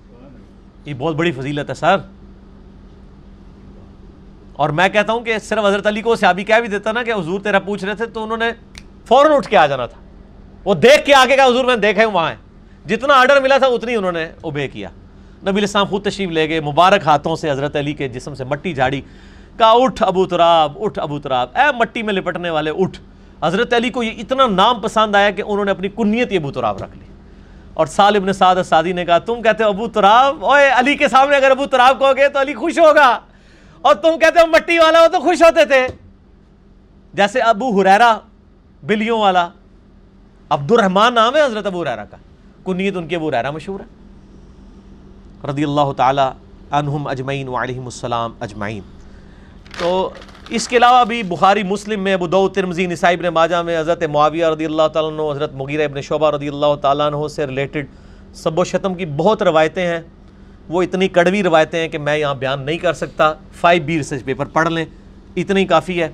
یہ 0.85 0.95
بہت 0.95 1.17
بڑی 1.17 1.33
فضیلت 1.33 1.71
ہے، 1.71 1.75
سر۔ 1.75 1.97
اور 4.57 4.69
میں 4.69 4.89
کہتا 4.89 5.13
ہوں 5.13 5.21
کہ 5.21 5.39
صرف 5.39 5.65
حضرت 5.65 5.87
علی 5.87 6.03
کو 6.03 6.17
سیابی 6.17 6.45
کہہ 6.45 6.55
بھی 6.55 6.69
دیتا 6.69 6.93
نا 6.93 7.03
کہ 7.03 7.13
حضور 7.13 7.41
تیرا 7.41 7.59
پوچھ 7.59 7.85
رہے 7.85 7.95
تھے 7.95 8.07
تو 8.07 8.23
انہوں 8.23 8.37
نے 8.37 8.51
فوراً 9.07 9.33
اٹھ 9.33 9.49
کے 9.49 9.57
آ 9.57 9.67
جانا 9.67 9.87
تھا۔ 9.87 10.01
وہ 10.65 10.75
دیکھ 10.75 11.07
کے 11.07 11.15
آگے 11.15 11.37
کا 11.37 11.45
حضور 11.45 11.65
میں 11.65 11.77
دیکھے 11.77 12.05
وہاں 12.05 12.29
ہیں 12.29 12.37
جتنا 12.89 13.15
آرڈر 13.15 13.41
ملا 13.41 13.59
تھا 13.59 13.67
اتنی 13.67 13.97
انہوں 13.97 14.13
نے 14.13 14.29
اوبے 14.41 14.69
کیا۔ 14.69 14.89
نبی 15.43 15.57
الاسلام 15.57 15.87
خود 15.87 16.05
تشریف 16.05 16.31
لے 16.31 16.49
گئے، 16.49 16.61
مبارک 16.61 17.01
ہاتھوں 17.07 17.37
سے 17.37 17.51
حضرت 17.51 17.77
علی 17.77 17.93
کے 17.93 18.09
جسم 18.09 18.35
سے 18.35 18.45
مٹی 18.45 18.75
جھاڑی۔ 18.75 19.01
کہا، 19.59 19.71
اٹھ 19.71 20.03
ابو 20.03 20.27
تراب، 20.27 20.73
اٹھ 20.81 20.99
ابو 20.99 21.19
تراب۔ 21.19 21.49
اے 21.55 21.77
مٹی 21.77 22.03
میں 22.03 22.15
لپٹنے 22.15 22.51
والے، 22.51 22.71
اٹھ۔ 22.71 23.01
حضرت 23.43 23.75
علی 23.75 23.91
کو 23.91 24.03
یہ 24.03 24.11
اتنا 24.19 24.47
نام 24.47 24.81
پسند 24.81 25.17
آیا 25.17 25.31
کہ 25.31 25.43
انہوں 25.47 25.65
نے 25.65 25.71
اپنی 25.71 25.89
کنیت 25.89 26.33
یہ 26.33 26.39
ابو 26.39 26.53
تراب 26.53 26.83
رکھ 26.83 26.99
لی۔ 26.99 27.07
اور 27.75 27.87
سال 27.87 28.17
ابن 28.17 28.33
سعد 28.33 28.57
سعدی 28.65 28.93
نے 28.93 29.05
کہا، 29.05 29.19
تم 29.19 29.43
کہتے 29.43 29.65
ہو 29.65 29.69
ابو 29.69 29.89
تراب؟ 29.89 30.45
اوے 30.45 30.69
علی 30.69 30.95
کے 30.95 31.09
سامنے 31.09 31.37
اگر 31.37 31.51
ابو 31.51 31.67
تراب 31.67 31.99
کہو 31.99 32.17
گے 32.17 32.29
تو 32.29 32.41
علی 32.41 32.55
خوش 32.55 32.79
ہوگا۔ 32.79 33.19
اور 33.87 33.95
تم 33.95 34.19
کہتے 34.19 34.41
ہو 34.41 34.47
مٹی 34.47 34.79
والا 34.79 35.01
ہو 35.01 35.07
تو 35.13 35.21
خوش 35.21 35.43
ہوتے 35.43 35.65
تھے۔ 35.65 35.87
جیسے 37.15 37.41
ابو 37.41 37.81
حریرا 37.81 38.19
بلیوں 38.83 39.21
والا۔ 39.21 39.49
عبد 40.51 40.73
الرحمان 40.73 41.15
نام 41.15 41.37
ہے 41.37 41.45
حضرت 41.45 41.67
ابو 41.67 41.83
حریرا 41.83 42.05
کا۔ 42.05 42.17
کنیت 42.65 42.97
ان 42.97 43.09
کے 43.09 43.17
ابو 43.17 43.29
حریرا 43.29 43.51
مشہور 43.51 43.81
ہے 43.81 43.87
رضی 45.51 45.65
اللہ 45.65 45.93
تعالی 45.97 46.23
عنہم 46.71 47.07
اجمعین 47.07 47.49
وعلیہم 47.49 47.85
السلام 47.85 48.33
اجمعین۔ 48.41 48.81
تو 49.79 50.11
اس 50.49 50.69
کے 50.69 50.77
علاوہ 50.77 51.05
بھی 51.05 51.23
بخاری، 51.23 51.63
مسلم 51.63 52.01
میں، 52.01 52.15
ابو 52.15 52.27
دو 52.27 52.49
ترمزی 52.49 52.87
نسائی، 52.87 53.17
ابن 53.17 53.35
ماجہ 53.35 53.57
میں 53.57 53.81
حضرت 53.81 54.03
معاویہ 54.03 54.47
رضی 54.47 54.65
اللہ 54.65 54.89
تعالیٰ 54.93 55.13
عنہ، 55.13 55.23
حضرت 55.33 55.53
مغیرہ 55.53 55.85
ابن 55.85 56.01
شعبہ 56.01 56.31
رضی 56.31 56.49
اللہ 56.49 56.75
تعالیٰ 56.83 57.07
عنہ 57.07 57.29
سے 57.29 57.47
ریلیٹڈ 57.47 57.87
سب 58.35 58.59
و 58.59 58.65
شتم 58.65 58.95
کی 58.95 59.07
بہت 59.07 59.43
روایتیں 59.43 59.87
ہیں۔ 59.87 60.01
وہ 60.69 60.83
اتنی 60.83 61.09
کڑوی 61.09 61.43
روایتیں 61.43 61.81
ہیں 61.81 61.89
کہ 61.89 61.99
میں 61.99 62.17
یہاں 62.17 62.35
بیان 62.35 62.63
نہیں 62.63 62.79
کر 62.79 62.93
سکتا۔ 62.93 63.33
فائیو 63.61 63.83
بی 63.83 63.97
ریسرچ 63.99 64.25
پیپر 64.25 64.45
پڑھ 64.45 64.69
لیں۔ 64.69 64.85
اتنی 65.37 65.65
کافی 65.65 66.03
ہے۔ 66.03 66.09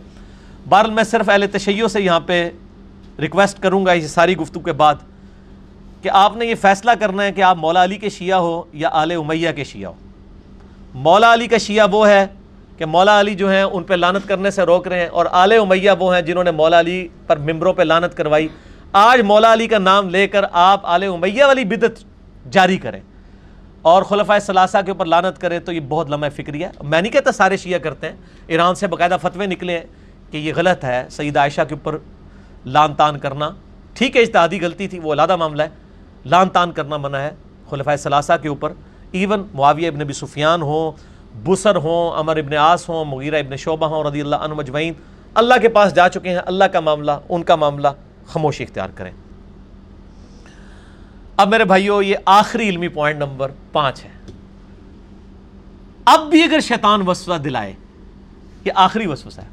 بہرحال 0.69 0.91
میں 0.91 1.05
صرف 1.05 1.29
اہل 1.29 1.45
تشیع 1.53 1.87
سے 1.87 2.01
یہاں 2.01 2.21
پہ 2.21 2.51
ریکویسٹ 3.19 3.59
کروں 3.59 3.87
گا 3.87 3.93
اس 3.93 4.11
ساری 4.11 4.37
گفتگو 4.37 4.61
کے 4.61 4.73
بعد 4.73 4.95
کہ 6.03 6.09
آپ 6.09 6.37
نے 6.37 6.47
یہ 6.47 6.55
فیصلہ 6.55 6.91
کرنا 7.01 7.25
ہے 7.25 7.33
کہ 7.33 7.43
آپ 7.43 7.57
مولا 7.57 7.85
علی 7.85 7.97
کے 7.97 8.09
شیعہ 8.09 8.39
ہو 8.39 8.63
یا 8.73 8.89
آل 8.93 9.11
امیہ 9.11 9.51
کے 9.57 9.65
شیعہ 9.65 9.91
ہو۔ 9.91 9.97
مولا 10.95 11.35
علی 11.35 11.47
کا 11.47 11.59
شیعہ 11.59 11.87
وہ 11.93 12.09
ہے 12.09 12.27
کہ 12.77 12.87
مولا 12.87 13.21
علی 13.21 13.35
جو 13.35 13.51
ہیں 13.51 13.63
ان 13.63 13.83
پہ 13.83 13.95
لانت 13.95 14.29
کرنے 14.29 14.51
سے 14.51 14.63
روک 14.63 14.89
رہے 14.89 15.01
ہیں 15.01 15.09
اور 15.09 15.27
آل 15.31 15.53
امیہ 15.53 15.91
وہ 15.99 16.15
ہیں 16.15 16.23
جنہوں 16.23 16.45
نے 16.45 16.51
مولا 16.51 16.81
علی 16.81 17.09
پر 17.27 17.37
ممبروں 17.37 17.73
پہ 17.73 17.83
لانت 17.83 18.17
کروائی۔ 18.17 18.49
آج 18.93 19.21
مولا 19.21 19.53
علی 19.53 19.67
کا 19.67 19.79
نام 19.79 20.09
لے 20.09 20.29
کر 20.29 20.45
آپ 20.53 20.81
آل 20.87 21.03
امیہ 21.03 21.45
والی 21.45 21.65
بدت 21.65 22.05
جاری 22.53 22.77
کریں۔ 22.77 23.01
اور 23.83 24.03
خلفۂ 24.03 24.43
ثلاثہ 24.43 24.79
کے 24.87 24.91
اوپر 24.91 25.07
لانت 25.07 25.39
کریں 25.39 25.59
تو 25.59 25.73
یہ 25.73 25.81
بہت 25.81 26.11
لمحہ 26.11 26.29
فکری 26.29 26.65
ہے۔ 26.65 26.71
میں 26.83 27.03
نہیں 27.03 27.13
کہتا 27.13 27.33
سارے 27.33 27.57
شیعہ 27.57 27.79
کرتے 27.79 28.09
ہیں، 28.09 28.17
ایران 28.47 28.75
سے 28.75 28.87
باقاعدہ 28.87 29.17
فتوے 29.23 29.47
نکلے 29.47 29.79
ہیں 29.79 29.87
کہ 30.31 30.37
یہ 30.37 30.53
غلط 30.57 30.85
ہے 30.85 31.07
سعید 31.11 31.37
عائشہ 31.37 31.61
کے 31.69 31.75
اوپر 31.75 31.99
لان 32.67 32.95
تان 32.95 33.19
کرنا۔ 33.19 33.51
ٹھیک 33.95 34.17
ہے، 34.17 34.23
اجتہادی 34.23 34.61
غلطی 34.61 34.89
تھی، 34.89 34.99
وہ 34.99 35.13
علادہ 35.13 35.37
معاملہ 35.37 35.63
ہے۔ 35.63 35.69
لان 36.27 36.49
تان 36.49 36.73
کرنا 36.73 36.97
منع 36.97 37.19
ہے۔ 37.19 37.31
خلفۂ 37.71 37.99
ثلاثہ 37.99 38.33
کے 38.43 38.49
اوپر 38.49 38.73
ایون 39.11 39.47
معاویہ 39.55 39.89
ابن 39.89 39.99
نبی 39.99 40.13
سفیان 40.13 40.63
ہوں 40.63 40.93
بسر 41.45 41.77
ہوں، 41.77 42.21
عمر 42.21 42.37
ابن 42.37 42.57
آس 42.57 42.89
ہوں، 42.89 43.05
مغیرہ 43.05 43.39
ابن 43.39 43.57
شعبہ 43.57 43.87
ہوں، 43.87 44.05
رضی 44.05 44.21
اللہ 44.21 44.37
عنہ 44.37 44.55
مجمعین 44.55 44.93
اللہ 45.35 45.55
کے 45.63 45.69
پاس 45.69 45.95
جا 45.95 46.09
چکے 46.09 46.31
ہیں، 46.31 46.39
اللہ 46.47 46.65
کا 46.65 46.81
معاملہ، 46.81 47.13
ان 47.29 47.43
کا 47.43 47.57
معاملہ 47.57 47.89
خاموشی 48.27 48.65
اختیار 48.65 48.89
کریں۔ 48.95 49.11
اب 51.37 51.49
میرے 51.49 51.65
بھائیو، 51.65 52.03
یہ 52.03 52.17
آخری 52.25 52.69
علمی 52.69 52.89
پوائنٹ 52.89 53.19
نمبر 53.19 53.51
پانچ 53.73 54.05
ہے۔ 54.05 54.11
اب 56.05 56.31
بھی 56.31 56.43
اگر 56.43 56.61
شیطان 56.61 57.09
وسوسہ 57.09 57.39
دلائے، 57.39 57.75
یہ 58.65 58.73
آخری 58.75 59.07
وسوسہ 59.07 59.41
ہے۔ 59.41 59.49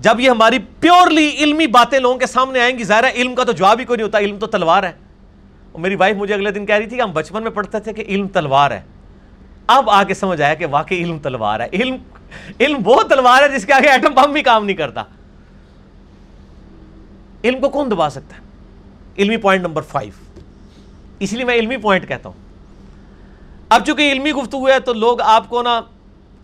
جب 0.00 0.20
یہ 0.20 0.30
ہماری 0.30 0.58
پیورلی 0.58 1.30
علمی 1.38 1.66
باتیں 1.66 1.98
لوگوں 1.98 2.18
کے 2.18 2.26
سامنے 2.26 2.60
آئیں 2.60 2.78
گی، 2.78 2.84
ظاہر 2.84 3.04
ہے 3.04 3.10
علم 3.10 3.34
کا 3.34 3.44
تو 3.44 3.52
جواب 3.52 3.80
ہی 3.80 3.84
کوئی 3.84 3.96
نہیں 3.96 4.06
ہوتا، 4.06 4.18
علم 4.18 4.38
تو 4.38 4.46
تلوار 4.46 4.82
ہے۔ 4.82 4.92
اور 5.72 5.80
میری 5.80 5.94
وائف 5.94 6.16
مجھے 6.16 6.34
اگلے 6.34 6.50
دن 6.50 6.66
کہہ 6.66 6.74
رہی 6.74 6.86
تھی 6.86 6.96
کہ 6.96 7.02
ہم 7.02 7.12
بچپن 7.12 7.42
میں 7.42 7.50
پڑھتے 7.50 7.80
تھے 7.80 7.92
کہ 7.92 8.04
علم 8.08 8.28
تلوار 8.28 8.70
ہے۔ 8.70 8.82
اب 9.66 9.90
آ 9.90 10.02
کے 10.02 10.14
سمجھ 10.14 10.42
آیا 10.42 10.54
کہ 10.54 10.66
واقعی 10.66 11.02
علم 11.02 11.18
تلوار 11.18 11.60
ہے۔ 11.60 11.68
علم 11.72 11.96
علم 12.60 12.76
وہ 12.84 13.02
تلوار 13.02 13.42
ہے 13.42 13.58
جس 13.58 13.66
کے 13.66 13.72
آگے 13.72 13.88
ایٹم 13.88 14.14
بم 14.14 14.32
بھی 14.32 14.42
کام 14.42 14.66
نہیں 14.66 14.76
کرتا۔ 14.76 15.02
علم 17.44 17.60
کو 17.60 17.68
کون 17.68 17.90
دبا 17.90 18.10
سکتا 18.10 18.36
ہے؟ 18.36 18.40
علمی 19.18 19.36
پوائنٹ 19.36 19.64
نمبر 19.64 19.82
فائیو 19.82 20.12
اس 21.20 21.32
لیے 21.32 21.44
میں 21.44 21.54
علمی 21.54 21.76
پوائنٹ 21.76 22.08
کہتا 22.08 22.28
ہوں۔ 22.28 22.48
اب 23.68 23.84
چونکہ 23.86 24.12
علمی 24.12 24.32
گفتگو 24.32 24.68
ہے 24.68 24.78
تو 24.80 24.92
لوگ 24.92 25.20
آپ 25.20 25.48
کو 25.48 25.62
نا، 25.62 25.80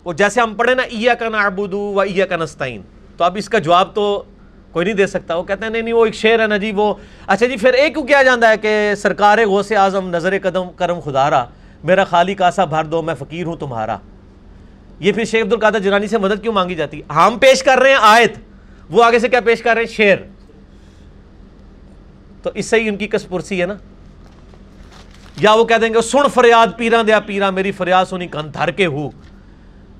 وہ 0.05 0.13
جیسے 0.13 0.41
ہم 0.41 0.53
پڑھے 0.53 0.75
نا 0.75 0.83
ایا 0.83 1.13
کا 1.13 1.29
نا 1.29 1.49
و 1.61 1.99
ایا 1.99 2.25
کا 2.25 2.35
نستعین 2.35 2.81
تو 3.17 3.23
اب 3.23 3.37
اس 3.37 3.49
کا 3.49 3.59
جواب 3.59 3.93
تو 3.95 4.23
کوئی 4.71 4.85
نہیں 4.85 4.95
دے 4.95 5.07
سکتا۔ 5.07 5.35
وہ 5.35 5.43
کہتے 5.43 5.65
ہیں، 5.65 5.71
نہیں 5.71 5.81
نہیں، 5.81 5.93
وہ 5.93 6.05
ایک 6.05 6.15
شعر 6.15 6.39
ہے 6.39 6.47
نا 6.47 6.57
جی 6.57 6.71
وہ 6.75 6.93
اچھا 7.27 7.45
جی 7.45 7.57
پھر 7.57 7.73
ایک 7.73 7.93
کیوں 7.93 8.05
کیا 8.07 8.23
جانا 8.23 8.49
ہے 8.49 8.57
کہ 8.57 8.93
سرکار 8.97 9.37
غوث 9.45 9.71
اعظم 9.71 10.09
نظر 10.09 10.37
قدم 10.43 10.69
کرم 10.75 10.99
خدا 10.99 11.29
رہا 11.29 11.45
میرا 11.83 12.03
خالی 12.03 12.35
کاسا 12.35 12.65
بھر 12.65 12.83
دو، 12.83 13.01
میں 13.01 13.15
فقیر 13.19 13.45
ہوں 13.45 13.55
تمہارا 13.55 13.97
یہ 14.99 15.11
پھر 15.11 15.25
شیخ 15.25 15.43
عبد 15.43 15.53
القادر 15.53 15.79
جنانی 15.79 16.07
سے 16.07 16.17
مدد 16.17 16.41
کیوں 16.41 16.53
مانگی 16.53 16.75
جاتی؟ 16.75 17.01
ہم 17.15 17.37
پیش 17.41 17.63
کر 17.63 17.77
رہے 17.77 17.89
ہیں 17.89 17.97
آیت۔ 18.01 18.37
وہ 18.89 19.03
آگے 19.03 19.19
سے 19.19 19.29
کیا 19.29 19.39
پیش 19.39 19.61
کر 19.61 19.73
رہے 19.73 19.81
ہیں؟ 19.81 19.93
شیر 19.93 20.17
تو 22.43 22.49
اس 22.53 22.65
سے 22.65 22.79
ہی 22.79 22.87
ان 22.89 22.95
کی 22.95 23.07
کس 23.07 23.27
پرسی 23.29 23.61
ہے 23.61 23.65
نا؟ 23.65 23.75
یا 25.39 25.53
وہ 25.53 25.65
کہہ 25.65 25.75
دیں 25.75 25.93
گے، 25.93 26.01
سن 26.01 26.29
فریاد 26.33 26.67
پیرا 26.77 27.01
دیا 27.07 27.19
پیرا 27.19 27.49
میری 27.49 27.71
فریاد 27.71 28.05
سنی، 28.05 28.27
کن 28.27 28.53
دھر 28.53 28.71
کے 28.71 28.85
ہو۔ 28.85 29.09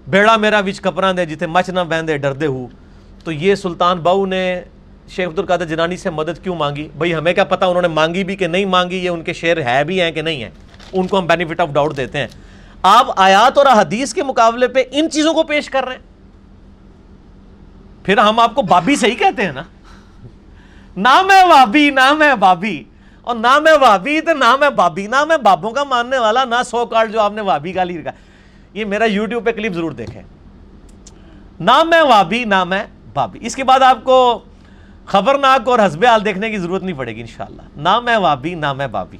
بیڑا 0.07 0.37
میرا 0.37 0.59
وچ 0.59 0.81
کپڑا 0.81 1.11
دے 1.17 1.25
جتے 1.25 1.47
مچ 1.47 1.69
نہ 1.69 1.79
بہن 1.79 2.05
ڈر 2.05 2.33
دے 2.33 2.45
ہو۔ 2.45 2.67
تو 3.23 3.31
یہ 3.31 3.55
سلطان 3.55 3.97
باؤ 3.97 4.25
نے 4.25 4.61
شیخ 5.09 5.27
عبد 5.27 5.39
القادر 5.39 5.65
جنانی 5.65 5.97
سے 5.97 6.09
مدد 6.09 6.43
کیوں 6.43 6.55
مانگی؟ 6.55 6.87
بھائی 6.97 7.15
ہمیں 7.15 7.33
کیا 7.33 7.43
پتا 7.43 7.65
انہوں 7.65 7.81
نے 7.81 7.87
مانگی 7.87 8.23
بھی 8.23 8.35
کہ 8.35 8.47
نہیں 8.47 8.65
مانگی، 8.65 8.95
یہ 8.95 9.09
ان 9.09 9.23
کے 9.23 9.33
شعر 9.33 9.57
ہے 9.57 9.83
بھی 9.83 10.01
ہیں 10.01 10.11
کہ 10.11 10.21
نہیں 10.21 10.43
ہیں؟ 10.43 10.49
ان 10.93 11.07
کو 11.07 11.19
ہم 11.19 11.27
بینیفٹ 11.27 11.59
آف 11.59 11.69
ڈاؤٹ 11.69 11.97
دیتے 11.97 12.17
ہیں۔ 12.17 12.27
آپ 12.81 13.07
آیات 13.15 13.57
اور 13.57 13.65
حدیث 13.65 14.13
کے 14.13 14.23
مقابلے 14.23 14.67
پہ 14.67 14.83
ان 14.91 15.09
چیزوں 15.09 15.33
کو 15.33 15.43
پیش 15.43 15.69
کر 15.69 15.85
رہے 15.85 15.95
ہیں۔ 15.95 16.01
پھر 18.03 18.17
ہم 18.17 18.39
آپ 18.39 18.55
کو 18.55 18.61
بابی 18.61 18.95
صحیح 18.95 19.15
کہتے 19.15 19.45
ہیں 19.45 19.51
نا؟ 19.51 19.63
نہ 20.97 21.21
میں 21.21 21.43
بابی، 21.43 21.89
نہ 21.89 22.13
میں 22.13 22.35
بابی۔ 22.35 22.83
اور 23.27 23.35
نہ 23.35 23.59
میں 23.59 23.73
وابی 23.81 24.21
تو 24.21 24.33
نہ 24.33 24.55
میں 24.55 24.69
بابی، 24.69 25.07
نہ 25.07 25.25
میں 25.25 25.37
بابوں 25.37 25.71
کا 25.71 25.83
ماننے 25.83 26.17
والا، 26.17 26.45
نہ 26.45 26.55
سو 26.65 26.85
کارڈ 26.85 27.13
جو 27.13 27.21
آپ 27.21 27.31
نے 27.31 27.41
وابی 27.41 27.73
کا 27.73 27.83
لی 27.83 27.99
رکھا 27.99 28.11
یہ 28.73 28.85
میرا 28.85 29.05
یوٹیوب 29.05 29.45
پہ 29.45 29.51
کلپ 29.51 29.73
ضرور 29.73 29.91
دیکھیں۔ 29.91 30.21
نہ 31.59 31.83
میں 31.83 32.01
وابی، 32.01 32.43
نہ 32.43 32.63
میں 32.63 32.83
بابی۔ 33.13 33.39
اس 33.41 33.55
کے 33.55 33.63
بعد 33.63 33.79
آپ 33.79 34.03
کو 34.03 34.39
خبرناک 35.05 35.69
اور 35.69 35.79
حسب 35.79 36.05
حال 36.05 36.25
دیکھنے 36.25 36.49
کی 36.49 36.57
ضرورت 36.57 36.83
نہیں 36.83 36.97
پڑے 36.97 37.15
گی 37.15 37.21
انشاءاللہ۔ 37.21 37.61
نہ 37.75 37.99
میں 37.99 38.17
وابی، 38.17 38.53
نہ 38.53 38.73
میں 38.73 38.87
بابی۔ 38.87 39.17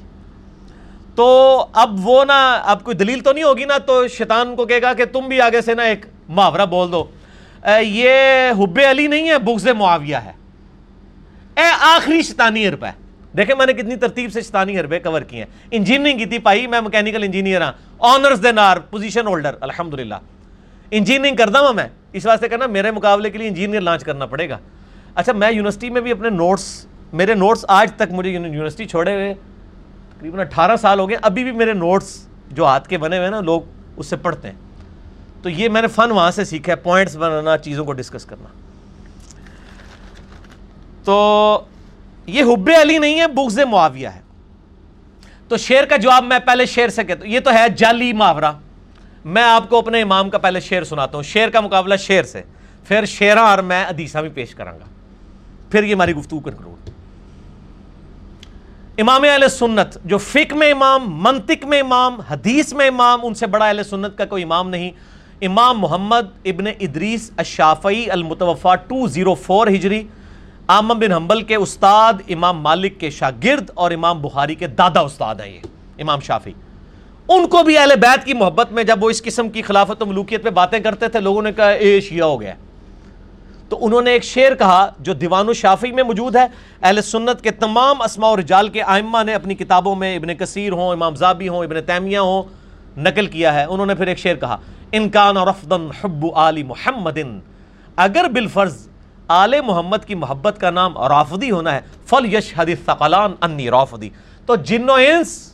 تو 1.16 1.66
اب 1.74 2.08
وہ 2.08 2.26
نا 2.26 2.54
اب 2.54 2.84
کوئی 2.84 2.98
دلیل 2.98 3.20
تو 3.20 3.34
نہیں 3.34 3.44
ہوگی 3.44 3.66
نا 3.66 3.78
تو 3.78 4.08
شیطان 4.08 4.56
کو 4.56 4.66
کہے 4.66 4.82
گا 4.82 4.94
کہ 4.94 5.06
تم 5.06 5.20
بھی 5.20 5.42
آگے 5.42 5.62
سے 5.62 5.74
نا 5.74 5.84
ایک 5.84 6.06
محاورہ 6.30 6.66
بول 6.66 6.92
دو۔ 6.92 7.06
یہ 7.82 8.12
حب 8.52 8.80
علی 8.90 9.08
نہیں 9.08 9.30
ہے، 9.30 9.38
بغض 9.38 9.68
معاویہ 9.68 10.16
ہے۔ 10.16 10.32
اے، 11.56 11.66
آخری 11.80 12.22
شیطانی 12.22 12.68
عرب 12.68 12.86
ہے۔ 12.86 13.07
دیکھیں 13.38 13.56
میں 13.56 13.66
نے 13.66 13.74
کتنی 13.74 13.96
ترتیب 13.96 14.32
سے 14.34 14.42
شیطانی 14.42 14.80
عربے 14.80 15.00
کور 15.00 15.22
کی 15.22 15.38
ہیں۔ 15.38 15.46
انجینئرنگ 15.72 16.18
کی 16.18 16.26
تھی 16.26 16.40
پائی 16.40 16.68
میں 16.68 16.82
مکینیکل 16.82 17.24
انجینئر 17.24 17.62
ہاں۔ 17.62 17.72
آنرز 18.00 18.44
دے 18.44 18.52
نار 18.52 18.78
پوزیشن 18.78 19.28
ہولڈر 19.28 19.56
الحمدللہ۔ 19.62 20.16
انجینئرنگ 20.92 21.36
کرتا 21.36 21.60
ہوں 21.60 21.74
میں۔ 21.74 21.88
اس 22.14 22.26
واسطے 22.26 22.50
کہنا 22.50 22.68
میرے 22.68 22.92
مقابلے 22.92 23.30
کے 23.30 23.38
لیے 23.38 23.48
انجینئر 23.48 23.82
لانچ 23.82 24.04
کرنا 24.04 24.26
پڑے 24.26 24.50
گا۔ 24.50 24.58
اچھا 25.16 25.34
میں 25.34 25.52
یونیورسٹی 25.52 25.90
میں 25.90 26.02
بھی 26.02 26.12
اپنے 26.12 26.30
نوٹس 26.30 26.86
میرے 27.14 27.34
نوٹس 27.34 27.66
آج 27.68 27.92
تک 27.96 28.12
مجھے 28.12 28.32
یونیورسٹی 28.32 28.86
چھوڑے 28.86 29.14
ہوئے 29.14 29.34
تقریباً 30.18 30.40
اٹھارہ 30.40 30.76
سال 30.76 31.00
ہو 31.00 31.10
گئے 31.10 31.18
ابھی 31.22 31.44
بھی 31.44 31.52
میرے 31.52 31.74
نوٹس 31.74 32.28
جو 32.52 32.66
ہاتھ 32.66 32.90
کے 32.90 32.98
بنے 32.98 33.16
ہوئے 33.16 33.26
ہیں 33.26 33.32
نا، 33.32 33.42
لوگ 33.42 33.62
اس 33.98 34.08
سے 34.08 34.16
پڑھتے 34.16 34.48
ہیں۔ 34.48 34.56
تو 35.42 35.50
یہ 35.50 35.70
میں 35.70 35.82
نے 35.82 35.88
فن 35.88 36.12
وہاں 36.12 36.32
سے 36.32 36.46
سیکھا 36.46 36.72
ہے 36.72 36.78
پوائنٹس 36.78 37.16
بنانا، 37.16 37.58
چیزوں 37.58 37.86
کو 37.86 37.94
ڈسکس 37.94 38.26
کرنا۔ 38.26 38.48
تو 41.04 41.60
یہ 42.28 42.44
حب 42.44 42.70
علی 42.82 42.98
نہیں 42.98 43.20
ہے، 43.20 43.28
بغض 43.28 43.60
معاویہ 43.60 44.08
ہے۔ 44.08 44.22
تو 45.48 45.58
شیر 45.58 45.86
کا 45.86 45.98
جواب 45.98 46.24
میں 46.24 46.40
پہلے 46.40 46.66
شیر 46.66 46.88
سے 46.88 47.04
کہتا 47.04 47.26
ہوں، 47.26 47.34
یہ 47.34 47.40
تو 47.40 47.54
ہے 47.54 47.70
جعلی 47.70 48.14
محاورہ۔ 48.14 48.52
میں 49.26 49.44
آپ 49.44 49.70
کو 49.70 49.78
اپنے 49.78 50.02
امام 50.02 50.30
کا 50.30 50.38
پہلے 50.38 50.60
شیر 50.60 50.84
سناتا 50.84 51.18
ہوں، 51.18 51.24
شیر 51.24 51.50
کا 51.50 51.60
مقابلہ 51.60 51.96
شیر 51.96 52.24
سے۔ 52.24 52.42
پھر 52.88 53.06
شیراں 53.06 53.44
اور 53.44 53.58
میں 53.58 53.86
ادیسہ 53.86 54.18
بھی 54.18 54.30
پیش 54.30 54.56
کروں 54.56 54.80
گا۔ 54.80 54.86
پھر 55.72 55.84
یہ 55.84 55.94
ہماری 55.94 56.14
گفتگو 56.14 56.40
کروں 56.40 56.76
امام 58.98 59.22
اہل 59.24 59.50
سنت، 59.50 59.98
جو 60.06 60.18
فک 60.18 60.54
میں 60.54 60.72
امام، 60.72 61.24
منطق 61.24 61.66
میں 61.66 61.80
امام، 61.80 62.20
حدیث 62.20 62.74
میں 62.74 62.88
امام، 62.88 63.20
ان 63.24 63.34
سے 63.34 63.48
بڑا 63.48 63.66
اہل 63.66 63.84
سنت 63.84 64.18
کا 64.18 64.26
کوئی 64.26 64.44
امام 64.44 64.70
نہیں۔ 64.70 64.92
امام 65.42 65.80
محمد 65.80 66.26
ابن 66.46 66.68
ادریس 66.68 67.32
الشافعی 67.38 68.12
المتوفا 68.12 68.76
ٹو 68.76 69.08
زیرو 69.08 69.34
فور 69.34 69.68
ہجری 69.68 70.08
آمم 70.68 71.00
بن 71.00 71.12
حنبل 71.12 71.42
کے 71.42 71.56
استاد، 71.56 72.14
امام 72.30 72.62
مالک 72.62 73.00
کے 73.00 73.10
شاگرد 73.10 73.70
اور 73.74 73.92
امام 73.92 74.22
بخاری 74.22 74.56
کے 74.56 74.68
دادا 74.68 75.00
استاد 75.00 75.36
ہیں 75.36 75.54
یہ، 75.54 75.60
امام 76.00 76.20
شافی 76.20 76.54
ان 77.30 77.48
کو 77.48 77.64
بھی 77.64 77.78
اہل 77.78 77.92
بیت 78.02 78.26
کی 78.26 78.34
محبت 78.34 78.72
میں 78.72 78.84
جب 78.84 79.04
وہ 79.04 79.10
اس 79.10 79.24
قسم 79.24 79.50
کی 79.50 79.62
خلافت 79.62 80.02
و 80.02 80.06
ملوکیت 80.06 80.44
پہ 80.44 80.50
باتیں 80.50 80.80
کرتے 80.80 81.08
تھے، 81.08 81.20
لوگوں 81.20 81.42
نے 81.42 81.52
کہا، 81.52 81.70
اے، 81.70 82.02
شیعہ 82.02 82.28
ہو 82.28 82.42
گیا۔ 82.42 82.54
تو 83.70 83.86
انہوں 83.86 84.02
نے 84.02 84.12
ایک 84.12 84.24
شعر 84.24 84.56
کہا 84.56 84.90
جو 85.00 85.14
دیوان 85.14 85.50
و 85.50 85.54
شافی 85.54 85.92
میں 85.92 86.04
موجود 86.04 86.36
ہے۔ 86.36 86.46
اہل 86.84 87.02
سنت 87.02 87.42
کے 87.42 87.52
تمام 87.52 88.02
اسماء 88.02 88.30
و 88.30 88.38
رجال 88.38 88.70
کے 88.70 88.82
آئمہ 88.82 89.24
نے 89.24 89.34
اپنی 89.34 89.56
کتابوں 89.56 89.96
میں 89.96 90.16
ابن 90.16 90.36
کثیر 90.36 90.72
ہوں، 90.72 90.92
امام 90.92 91.16
زابی 91.16 91.48
ہوں، 91.48 91.64
ابن 91.64 91.76
تیمیہ 91.86 92.18
ہوں، 92.18 92.44
نقل 93.00 93.26
کیا 93.26 93.54
ہے۔ 93.54 93.64
انہوں 93.64 93.86
نے 93.86 93.96
پھر 93.96 94.08
ایک 94.08 94.18
شعر 94.18 94.36
کہا 94.36 94.58
انکان 94.92 95.38
رفدن 95.38 95.88
حب 96.04 96.26
آل 96.36 96.64
محمد 96.64 97.18
اگر 97.96 98.30
بالفرض 98.30 98.87
آل 99.28 99.62
محمد 99.62 99.98
کی 100.06 100.16
محبت 100.16 100.60
کا 100.60 100.70
نام 100.70 100.98
رافدی 100.98 101.52
ہونا 101.52 101.72
ہے۔ 101.76 101.80
فل 102.06 102.34
یش 102.34 102.54
حدیث 102.58 102.90
انی 103.42 103.70
رافدی 103.70 104.10
تو 104.46 104.56
جن 104.56 104.90
و 104.90 104.94
انس 104.94 105.54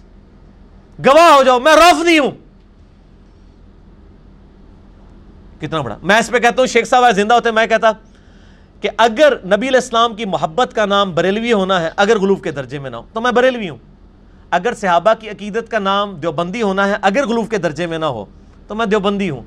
گواہ 1.05 1.35
ہو 1.35 1.43
جاؤ، 1.43 1.59
میں 1.59 1.75
رافدی 1.75 2.19
ہوں۔ 2.19 2.31
کتنا 5.61 5.81
بڑا۔ 5.81 5.97
میں 6.03 6.19
اس 6.19 6.29
پہ 6.29 6.39
کہتا 6.39 6.55
ہوں، 6.59 6.67
شیخ 6.67 6.87
صاحب 6.87 7.11
زندہ 7.15 7.33
ہوتے 7.33 7.51
میں 7.51 7.67
کہتا 7.67 7.91
کہ 8.81 8.89
اگر 8.97 9.33
نبی 9.45 9.67
الاسلام 9.67 10.15
کی 10.15 10.25
محبت 10.25 10.73
کا 10.75 10.85
نام 10.85 11.15
بریلوی 11.15 11.53
ہونا 11.53 11.81
ہے، 11.81 11.89
اگر 11.95 12.19
غلوف 12.19 12.41
کے 12.41 12.51
درجے 12.51 12.79
میں 12.79 12.89
نہ 12.89 12.95
ہو، 12.95 13.01
تو 13.13 13.21
میں 13.21 13.31
بریلوی 13.31 13.69
ہوں۔ 13.69 13.77
اگر 14.51 14.73
صحابہ 14.73 15.13
کی 15.19 15.29
عقیدت 15.29 15.71
کا 15.71 15.79
نام 15.79 16.15
دیوبندی 16.15 16.61
ہونا 16.61 16.87
ہے، 16.87 16.95
اگر 17.01 17.27
غلوف 17.27 17.49
کے 17.49 17.57
درجے 17.57 17.85
میں 17.85 17.97
نہ 17.97 18.05
ہو، 18.05 18.25
تو 18.67 18.75
میں 18.75 18.85
دیوبندی 18.85 19.29
ہوں۔ 19.29 19.41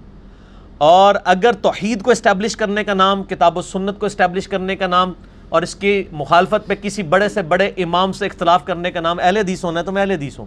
اور 0.79 1.15
اگر 1.25 1.53
توحید 1.53 2.03
کو 2.03 2.11
اسٹیبلش 2.11 2.57
کرنے 2.57 2.85
کا 2.85 2.95
نام، 2.95 3.23
کتاب 3.23 3.57
و 3.57 3.63
سنت 3.63 3.99
کو 3.99 4.07
اسٹیبلش 4.07 4.49
کرنے 4.49 4.77
کا 4.77 4.87
نام، 4.87 5.13
اور 5.49 5.63
اس 5.63 5.75
کی 5.75 6.05
مخالفت 6.13 6.67
پہ 6.67 6.75
کسی 6.75 7.03
بڑے 7.03 7.29
سے 7.29 7.43
بڑے 7.43 7.71
امام 7.77 8.13
سے 8.13 8.27
اختلاف 8.27 8.65
کرنے 8.65 8.91
کا 8.91 9.01
نام، 9.01 9.19
اہل 9.23 9.37
حدیث 9.37 9.65
ہونا 9.65 9.81
ہے 9.81 9.85
تو 9.85 9.93
میں 9.93 10.03
اہل 10.03 10.11
حدیث 10.11 10.39
ہوں۔ 10.39 10.47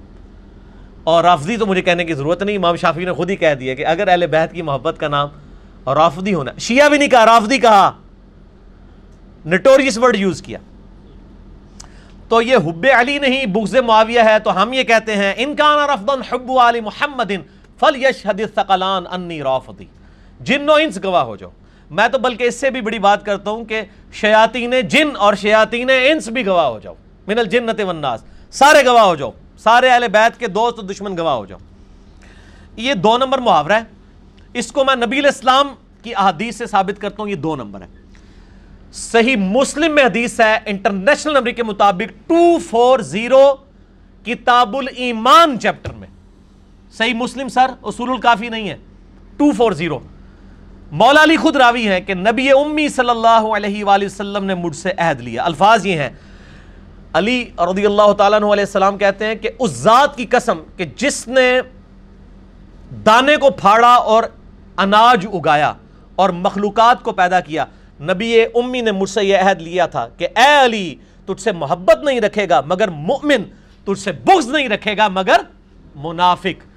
اور 1.04 1.24
رافضی 1.24 1.58
تو 1.58 1.66
مجھے 1.66 1.82
کہنے 1.82 2.06
کی 2.06 2.14
ضرورت 2.14 2.44
نہیں، 2.44 2.58
امام 2.58 2.76
شافی 2.76 3.06
نے 3.06 3.14
خود 3.14 3.30
ہی 3.30 3.36
کہہ 3.36 3.54
دیا 3.54 3.74
کہ 3.74 3.86
اگر 3.86 4.08
اہل 4.08 4.28
بیت 4.28 4.52
کی 4.52 4.62
محبت 4.62 4.96
کا 5.00 5.08
نام 5.08 5.30
اور 5.84 5.98
رافدی 5.98 6.34
ہونا، 6.34 6.52
شیعہ 6.60 6.90
بھی 6.90 6.98
نہیں 6.98 7.10
کہا 7.10 7.26
رافدی 7.26 7.58
کہا۔ 7.58 7.92
نٹوریس 9.46 9.98
ورڈ 9.98 10.16
یوز 10.16 10.42
کیا۔ 10.42 10.60
تو 12.30 12.42
یہ 12.42 12.56
حب 12.56 12.86
علی 13.00 13.20
نہیں، 13.20 13.46
بغض 13.46 13.76
معاویہ 13.76 14.20
ہے، 14.20 14.40
تو 14.40 14.62
ہم 14.62 14.74
یہ 14.74 14.84
کہتے 14.84 15.16
ہیں، 15.16 15.34
ان 15.38 15.56
کان 15.56 15.90
رفضن 15.90 16.22
حب 16.32 16.52
علی 16.52 16.82
محمد 16.82 17.32
فل 17.80 18.04
یشہد 18.04 18.40
الثقلان 18.40 19.04
انی 19.12 19.44
رافضی۔ 19.44 19.86
جن 20.40 20.70
و 20.70 20.74
انس 20.74 21.00
گواہ 21.04 21.24
ہو 21.24 21.36
جاؤ۔ 21.36 21.50
میں 21.92 22.08
تو 22.08 22.18
بلکہ 22.18 22.44
اس 22.44 22.56
سے 22.56 22.70
بھی 22.70 22.82
بڑی 22.82 23.00
بات 23.00 23.26
کرتا 23.26 23.52
ہوں 23.52 23.66
کہ 23.66 23.82
شیاطین 24.14 24.74
جن 24.90 25.10
اور 25.18 25.34
شیاطین 25.34 25.90
انس 25.90 26.28
بھی 26.28 26.46
گواہ 26.46 26.66
ہو 26.66 26.80
جاؤ۔ 26.80 26.94
من 27.28 27.40
الجنت 27.40 27.80
والناس۔ 27.80 28.24
سارے 28.52 28.86
گواہ 28.86 29.04
ہو 29.04 29.16
جاؤ۔ 29.16 29.32
سارے 29.58 29.90
اہل 29.90 30.06
بیت 30.12 30.40
کے 30.40 30.48
دوست 30.48 30.80
و 30.80 30.82
دشمن 30.82 31.18
گواہ 31.18 31.36
ہو 31.36 31.46
جاؤ۔ 31.46 31.60
یہ 32.76 32.94
دو 32.94 33.18
نمبر 33.18 33.38
محاورہ 33.38 33.72
ہے۔ 33.72 33.82
اس 34.54 34.72
کو 34.72 34.86
میں 34.86 34.96
نبی 34.96 35.20
الاسلام 35.20 35.68
کی 36.04 36.16
احادیث 36.16 36.56
سے 36.56 36.66
ثابت 36.66 37.02
کرتا 37.02 37.24
ہوں، 37.24 37.30
یہ 37.30 37.36
دو 37.36 37.56
نمبر 37.56 37.82
ہے 37.82 37.88
صحیح 38.94 39.36
مسلم 39.36 39.96
میں 39.96 40.04
حدیث 40.04 40.40
ہے، 40.40 40.60
انٹرنیشنل 40.66 41.34
نمبر 41.34 41.52
کے 41.52 41.64
مطابق 41.64 42.30
ٹو 42.30 42.60
فور 42.60 43.00
زیرو 43.00 43.56
کتاب 44.26 44.78
الایمان 44.78 45.60
چیپٹر 45.60 45.92
میں۔ 45.92 46.08
صحیح 46.92 47.14
مسلم 47.14 47.50
سر، 47.50 47.68
اصول 47.84 48.10
الکافی 48.10 48.50
نہیں 48.50 48.70
ہے۔ 48.70 48.78
Two 49.38 49.52
four 49.52 49.72
zero. 49.72 50.00
مولا 50.92 51.24
علی 51.24 51.38
خود 51.38 51.56
راوی 51.56 51.88
ہیں 51.88 52.00
کہ 52.00 52.14
نبی 52.14 52.52
امی 52.52 52.90
صلی 52.90 53.10
اللہ 53.10 53.44
علیہ 53.58 53.84
وآلہ 53.84 54.06
وسلم 54.06 54.46
نے 54.46 54.56
مجھ 54.56 54.76
سے 54.76 54.92
عہد 54.98 55.22
لیا۔ 55.22 55.44
الفاظ 55.44 55.86
یہ 55.86 56.02
ہیں۔ 56.02 56.10
علی 57.14 57.46
رضی 57.58 57.86
اللہ 57.86 58.14
تعالیٰ 58.14 58.40
علیہ 58.40 58.64
السلام 58.64 58.98
کہتے 58.98 59.26
ہیں 59.26 59.36
کہ 59.36 59.50
اس 59.60 59.72
ذات 59.72 60.18
کی 60.18 60.26
قسم 60.26 60.58
کہ 60.78 60.86
جس 60.96 61.28
نے 61.28 61.62
دانے 63.06 63.36
کو 63.36 63.50
پھاڑا 63.50 63.94
اور 63.94 64.24
اناج 64.78 65.28
اگایا 65.34 65.74
اور 66.16 66.30
مخلوقات 66.30 67.04
کو 67.04 67.12
پیدا 67.12 67.40
کیا، 67.40 67.66
نبی 68.02 68.44
امی 68.44 68.82
نے 68.82 68.92
مجھ 68.92 69.10
سے 69.10 69.26
یہ 69.26 69.38
عہد 69.38 69.62
لیا 69.62 69.86
تھا 69.86 70.08
کہ 70.18 70.28
اے 70.36 70.66
علی، 70.66 70.96
تجھ 71.26 71.42
سے 71.42 71.52
محبت 71.52 72.04
نہیں 72.04 72.22
رکھے 72.22 72.50
گا 72.50 72.62
مگر 72.66 72.88
مؤمن 72.88 73.44
تجھ 73.86 74.00
سے 74.00 74.12
بغض 74.12 74.48
نہیں 74.48 74.70
رکھے 74.70 74.98
گا 74.98 75.08
مگر 75.08 75.42
منافق۔ 75.96 76.70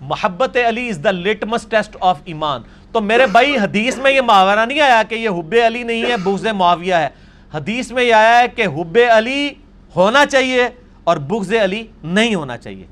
محبت 0.00 0.56
Ali 0.68 0.88
is 0.88 1.00
the 1.04 1.10
litmus 1.10 1.62
test 1.62 1.96
of 2.00 2.18
ایمان۔ 2.24 2.60
تو 2.92 3.00
میرے 3.00 3.26
بھائی، 3.26 3.58
حدیث 3.58 3.98
میں 3.98 4.12
یہ 4.12 4.20
محاورہ 4.20 4.66
نہیں 4.66 4.80
آیا 4.80 5.02
کہ 5.08 5.14
یہ 5.14 5.28
حب 5.28 5.54
علی 5.66 5.82
نہیں 5.82 6.02
ہے، 6.02 6.16
بغض 6.16 6.46
معاویہ 6.46 6.94
ہے۔ 6.94 7.08
حدیث 7.54 7.92
میں 7.92 8.04
یہ 8.04 8.14
آیا 8.14 8.38
ہے 8.38 8.48
کہ 8.48 8.66
حب 8.66 8.98
علی 9.16 9.50
ہونا 9.96 10.26
چاہیے 10.26 10.68
اور 11.04 11.16
بغض 11.16 11.52
علی 11.52 11.86
نہیں 12.02 12.34
ہونا 12.34 12.56
چاہیے۔ 12.56 12.86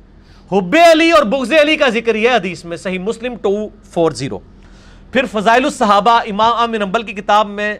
حب 0.52 0.77
علی 0.90 1.10
اور 1.10 1.22
بغض 1.22 1.52
علی 1.52 1.77
کا 1.77 1.89
ذکر 1.89 2.14
یہ 2.14 2.31
حدیث 2.31 2.64
میں، 2.64 2.77
صحیح 2.77 2.98
مسلم 2.98 3.36
ٹو 3.36 3.68
فور 3.85 4.12
زیرو۔ 4.12 4.39
پھر 5.12 5.24
فضائل 5.32 5.64
الصحابہ، 5.64 6.10
امام 6.10 6.52
عام 6.52 6.74
نمبل 6.74 7.02
کی 7.02 7.12
کتاب 7.12 7.48
میں 7.48 7.78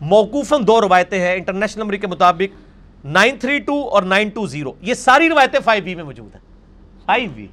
موقوفاً 0.00 0.66
دو 0.66 0.80
روایتیں 0.80 1.20
ہیں، 1.20 1.34
انٹرنیشنل 1.34 1.82
نمبر 1.82 1.96
کے 1.96 2.06
مطابق 2.06 2.56
نائن 3.04 3.36
تھری 3.36 3.58
ٹو 3.58 3.88
اور 3.88 4.02
نائن 4.02 4.28
ٹو 4.28 4.46
زیرو۔ 4.46 4.72
یہ 4.80 4.94
ساری 4.94 5.28
روایتیں 5.28 5.60
فائیو 5.60 5.84
بی 5.84 5.94
میں 5.94 6.04
موجود 6.04 6.34
ہیں۔ 6.34 6.42
فائیو 7.06 7.30
بی 7.34 7.46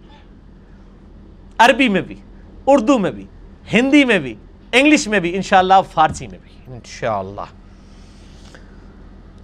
عربی 1.57 1.90
میں 1.90 2.02
بھی، 2.02 2.16
اردو 2.68 2.99
میں 2.99 3.12
بھی۔ 3.12 3.26
ہندی 3.74 4.06
میں 4.06 4.20
بھی 4.20 4.36
انگلش 4.72 5.08
میں 5.08 5.20
بھی 5.20 5.36
انشاءاللہ 5.36 5.74
فارسی 5.94 6.28
میں 6.28 6.40
بھی۔ 6.44 6.74
انشاءاللہ۔ 6.74 7.42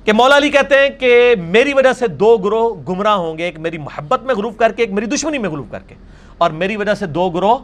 کہ 0.06 0.14
مولا 0.14 0.38
علی 0.38 0.50
کہتے 0.50 0.76
ہیں 0.76 0.90
کہ 0.90 1.36
میری 1.42 1.74
وجہ 1.74 1.94
سے 1.94 2.08
دو 2.08 2.38
گروہ 2.38 2.76
گمراہ 2.90 3.14
ہوں 3.14 3.38
گے 3.38 3.44
ایک 3.44 3.60
میری 3.60 3.78
محبت 3.78 4.24
میں 4.24 4.36
غلوف 4.36 4.58
کر 4.58 4.72
کے 4.72 4.84
ایک 4.84 4.92
میری 4.92 5.06
دشمنی 5.06 5.38
میں 5.38 5.50
غلوف 5.50 5.66
کر 5.72 5.80
کے۔ 5.88 5.96
اور 6.38 6.52
میری 6.52 6.76
وجہ 6.76 6.94
سے 6.94 7.06
دو 7.06 7.30
گروہ 7.30 7.58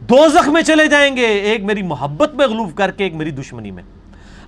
دو 0.00 0.28
زخ 0.28 0.48
میں 0.48 0.62
چلے 0.62 0.86
جائیں 0.86 1.16
گے 1.16 1.26
ایک 1.26 1.64
میری 1.64 1.82
محبت 1.82 2.34
میں 2.34 2.46
غلوف 2.46 2.74
کر 2.74 2.90
کے 2.90 3.04
ایک 3.04 3.14
میری 3.14 3.30
دشمنی 3.30 3.70
میں۔ 3.70 3.82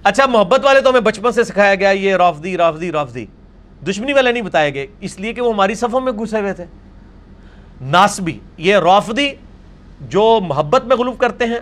اچھا 0.02 0.26
محبت 0.26 0.64
والے 0.64 0.80
تو 0.80 0.90
ہمیں 0.90 1.00
بچپن 1.00 1.32
سے 1.32 1.44
سکھایا 1.44 1.74
گیا 1.74 1.90
یہ 1.90 2.16
رافدی 2.16 2.56
رافدی 2.56 2.92
رافدی 2.92 3.26
دشمنی 3.88 4.12
والے 4.12 4.32
نہیں 4.32 4.42
بتائے 4.42 4.74
گئے 4.74 4.86
اس 5.00 5.20
لیے 5.20 5.32
کہ 5.32 5.40
وہ 5.40 5.52
ہماری 5.52 5.74
صفوں 5.74 6.00
میں 6.00 6.12
گھسے 6.12 6.40
ہوئے 6.40 6.52
تھے۔ 6.52 6.64
ناسبی 7.80 8.38
یہ 8.58 8.76
رافدی 8.76 9.30
جو 10.00 10.40
محبت 10.42 10.84
میں 10.84 10.96
غلوف 10.96 11.18
کرتے 11.18 11.44
ہیں 11.44 11.58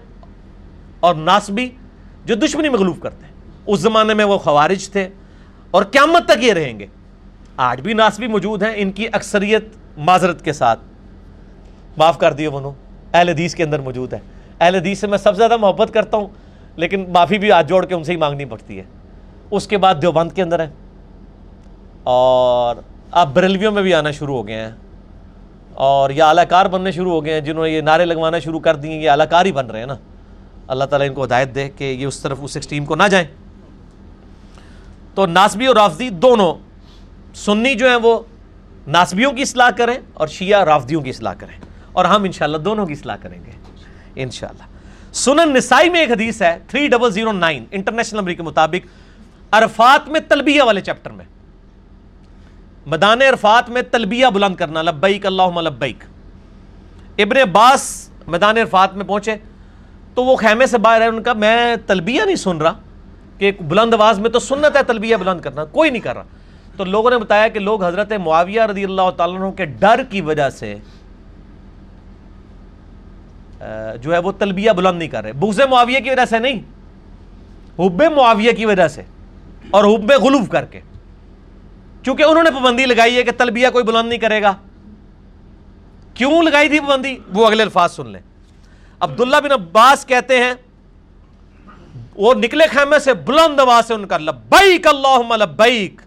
اور 1.00 1.14
ناسبی 1.14 1.68
جو 2.24 2.34
دشمنی 2.34 2.68
میں 2.68 2.78
غلوف 2.78 3.00
کرتے 3.00 3.24
ہیں۔ 3.26 3.32
اس 3.66 3.80
زمانے 3.80 4.14
میں 4.14 4.24
وہ 4.24 4.38
خوارج 4.38 4.88
تھے 4.88 5.08
اور 5.70 5.82
قیامت 5.82 6.26
تک 6.26 6.42
یہ 6.44 6.52
رہیں 6.52 6.78
گے۔ 6.78 6.86
آج 7.56 7.80
بھی 7.80 7.92
ناسبی 7.92 8.26
موجود 8.26 8.62
ہیں، 8.62 8.72
ان 8.76 8.92
کی 8.92 9.06
اکثریت 9.12 9.64
معذرت 9.96 10.44
کے 10.44 10.52
ساتھ۔ 10.52 10.80
معاف 11.96 12.18
کر 12.18 12.32
دیے 12.32 12.48
وہ 12.48 12.70
اہل 13.12 13.28
حدیث 13.28 13.54
کے 13.54 13.62
اندر 13.62 13.80
موجود 13.80 14.12
ہے 14.12 14.18
اہل 14.60 14.74
حدیث 14.74 14.98
سے 14.98 15.06
میں 15.06 15.18
سب 15.18 15.32
سے 15.32 15.38
زیادہ 15.38 15.56
محبت 15.56 15.94
کرتا 15.94 16.16
ہوں، 16.16 16.28
لیکن 16.76 17.04
معافی 17.08 17.38
بھی 17.38 17.50
ہاتھ 17.50 17.66
جوڑ 17.66 17.84
کے 17.86 17.94
ان 17.94 18.04
سے 18.04 18.12
ہی 18.12 18.16
مانگنی 18.16 18.44
پڑتی 18.44 18.78
ہے۔ 18.78 18.82
اس 19.50 19.66
کے 19.66 19.78
بعد 19.78 19.94
دیوبند 20.02 20.32
کے 20.32 20.42
اندر 20.42 20.60
ہے 20.60 20.70
اور 22.02 22.76
اب 23.10 23.34
بریلویوں 23.34 23.72
میں 23.72 23.82
بھی 23.82 23.94
آنا 23.94 24.10
شروع 24.10 24.36
ہو 24.36 24.46
گئے 24.46 24.56
ہیں۔ 24.56 24.70
اور 25.74 26.10
یہ 26.10 26.22
اعلی 26.22 26.42
کار 26.48 26.66
بننے 26.66 26.92
شروع 26.92 27.12
ہو 27.12 27.24
گئے 27.24 27.34
ہیں، 27.34 27.40
جنہوں 27.40 27.64
نے 27.64 27.70
یہ 27.70 27.80
نعرے 27.80 28.04
لگوانا 28.04 28.38
شروع 28.38 28.60
کر 28.60 28.76
دیے 28.76 29.00
یہ 29.00 29.10
اعلی 29.10 29.24
کار 29.30 29.46
ہی 29.46 29.52
بن 29.52 29.66
رہے 29.66 29.78
ہیں 29.78 29.86
نا۔ 29.86 29.96
اللہ 30.66 30.84
تعالیٰ 30.84 31.08
ان 31.08 31.14
کو 31.14 31.24
ہدایت 31.24 31.54
دے 31.54 31.68
کہ 31.68 31.84
یہ 31.84 32.06
اس 32.06 32.18
طرف، 32.18 32.38
اس 32.42 32.56
ایکسٹریم 32.56 32.84
کو 32.84 32.94
نہ 32.94 33.02
جائیں۔ 33.10 33.26
تو 35.14 35.26
ناسبی 35.26 35.66
اور 35.66 35.76
رافضی 35.76 36.10
دونوں 36.10 36.54
سنی 37.34 37.74
جو 37.74 37.88
ہیں 37.88 37.96
وہ 37.96 38.18
ناسبیوں 38.86 39.32
کی 39.32 39.42
اصلاح 39.42 39.70
کریں 39.70 39.94
اور 40.14 40.28
شیعہ 40.28 40.64
رافضیوں 40.64 41.02
کی 41.02 41.10
اصلاح 41.10 41.34
کریں۔ 41.34 41.56
اور 41.92 42.04
ہم 42.04 42.24
انشاءاللہ 42.24 42.56
دونوں 42.56 42.86
کی 42.86 42.92
اصلاح 42.92 43.16
کریں 43.16 43.44
گے۔ 43.44 43.50
انشاءاللہ۔ 44.16 44.62
سنن 45.14 45.54
نسائی 45.54 45.90
میں 45.90 46.00
ایک 46.00 46.10
حدیث 46.10 46.42
ہے 46.42 46.58
3009 46.68 47.64
انٹرنیشنل 47.70 48.18
نمبر 48.18 48.32
کے 48.32 48.42
مطابق 48.42 48.86
عرفات 49.52 50.08
میں 50.08 50.20
تلبیہ 50.28 50.62
والے 50.62 50.80
چیپٹر 50.80 51.10
میں۔ 51.10 51.24
مدان 52.86 53.22
عرفات 53.22 53.68
میں 53.70 53.82
تلبیہ 53.90 54.26
بلند 54.34 54.54
کرنا، 54.54 54.82
لبیک 54.82 55.26
اللہم 55.26 55.60
لبیک۔ 55.60 56.04
ابن 57.18 57.36
عباس 57.36 57.82
میدان 58.26 58.58
عرفات 58.58 58.94
میں 58.94 59.04
پہنچے، 59.06 59.34
تو 60.14 60.24
وہ 60.24 60.36
خیمے 60.36 60.66
سے 60.66 60.78
باہر 60.78 61.00
ہے 61.00 61.06
ان 61.06 61.22
کا 61.22 61.32
میں 61.32 61.76
تلبیہ 61.86 62.22
نہیں 62.22 62.36
سن 62.36 62.56
رہا 62.56 62.72
کہ 63.38 63.50
بلند 63.60 63.94
آواز 63.94 64.18
میں 64.20 64.30
تو 64.30 64.38
سنت 64.38 64.76
ہے 64.76 64.82
تلبیہ 64.82 65.16
بلند 65.16 65.40
کرنا، 65.40 65.64
کوئی 65.64 65.90
نہیں 65.90 66.02
کر 66.02 66.14
رہا۔ 66.14 66.24
تو 66.76 66.84
لوگوں 66.84 67.10
نے 67.10 67.18
بتایا 67.18 67.48
کہ 67.48 67.60
لوگ 67.60 67.84
حضرت 67.84 68.12
معاویہ 68.24 68.62
رضی 68.70 68.84
اللہ 68.84 69.10
تعالیٰ 69.16 69.40
عنہ 69.40 69.50
کے 69.50 69.64
ڈر 69.64 70.02
کی 70.10 70.20
وجہ 70.20 70.48
سے 70.50 70.74
جو 74.02 74.12
ہے 74.12 74.18
وہ 74.18 74.32
تلبیہ 74.38 74.70
بلند 74.72 74.98
نہیں 74.98 75.08
کر 75.08 75.22
رہے۔ 75.24 75.32
بغض 75.32 75.60
معاویہ 75.70 76.00
کی 76.00 76.10
وجہ 76.10 76.24
سے 76.24 76.38
نہیں، 76.38 76.60
حب 77.78 78.02
معاویہ 78.16 78.52
کی 78.52 78.66
وجہ 78.66 78.88
سے 78.88 79.02
اور 79.70 79.84
حب 79.84 80.12
غلوف 80.22 80.48
کر 80.48 80.64
کے۔ 80.64 80.80
چونکہ 82.04 82.22
انہوں 82.22 82.42
نے 82.42 82.50
پابندی 82.50 82.86
لگائی 82.86 83.16
ہے 83.16 83.22
کہ 83.22 83.30
تلبیہ 83.38 83.68
کوئی 83.68 83.84
بلند 83.84 84.08
نہیں 84.08 84.18
کرے 84.18 84.42
گا۔ 84.42 84.52
کیوں 86.14 86.42
لگائی 86.42 86.68
تھی 86.68 86.80
پابندی؟ 86.80 87.16
وہ 87.34 87.46
اگلے 87.46 87.62
الفاظ 87.62 87.92
سن 87.92 88.08
لیں۔ 88.08 88.20
عبداللہ 89.00 89.36
بن 89.36 89.52
عباس 89.52 90.06
کہتے 90.06 90.38
ہیں، 90.44 90.54
وہ 92.16 92.34
نکلے 92.34 92.66
خیمے 92.66 92.98
سے 92.98 93.14
بلند 93.14 93.60
آواز 93.60 93.86
سے 93.86 93.94
ان 93.94 94.06
کا 94.06 94.18
لبیک 94.18 94.86
اللہم 94.86 95.32
لبیک، 95.34 96.00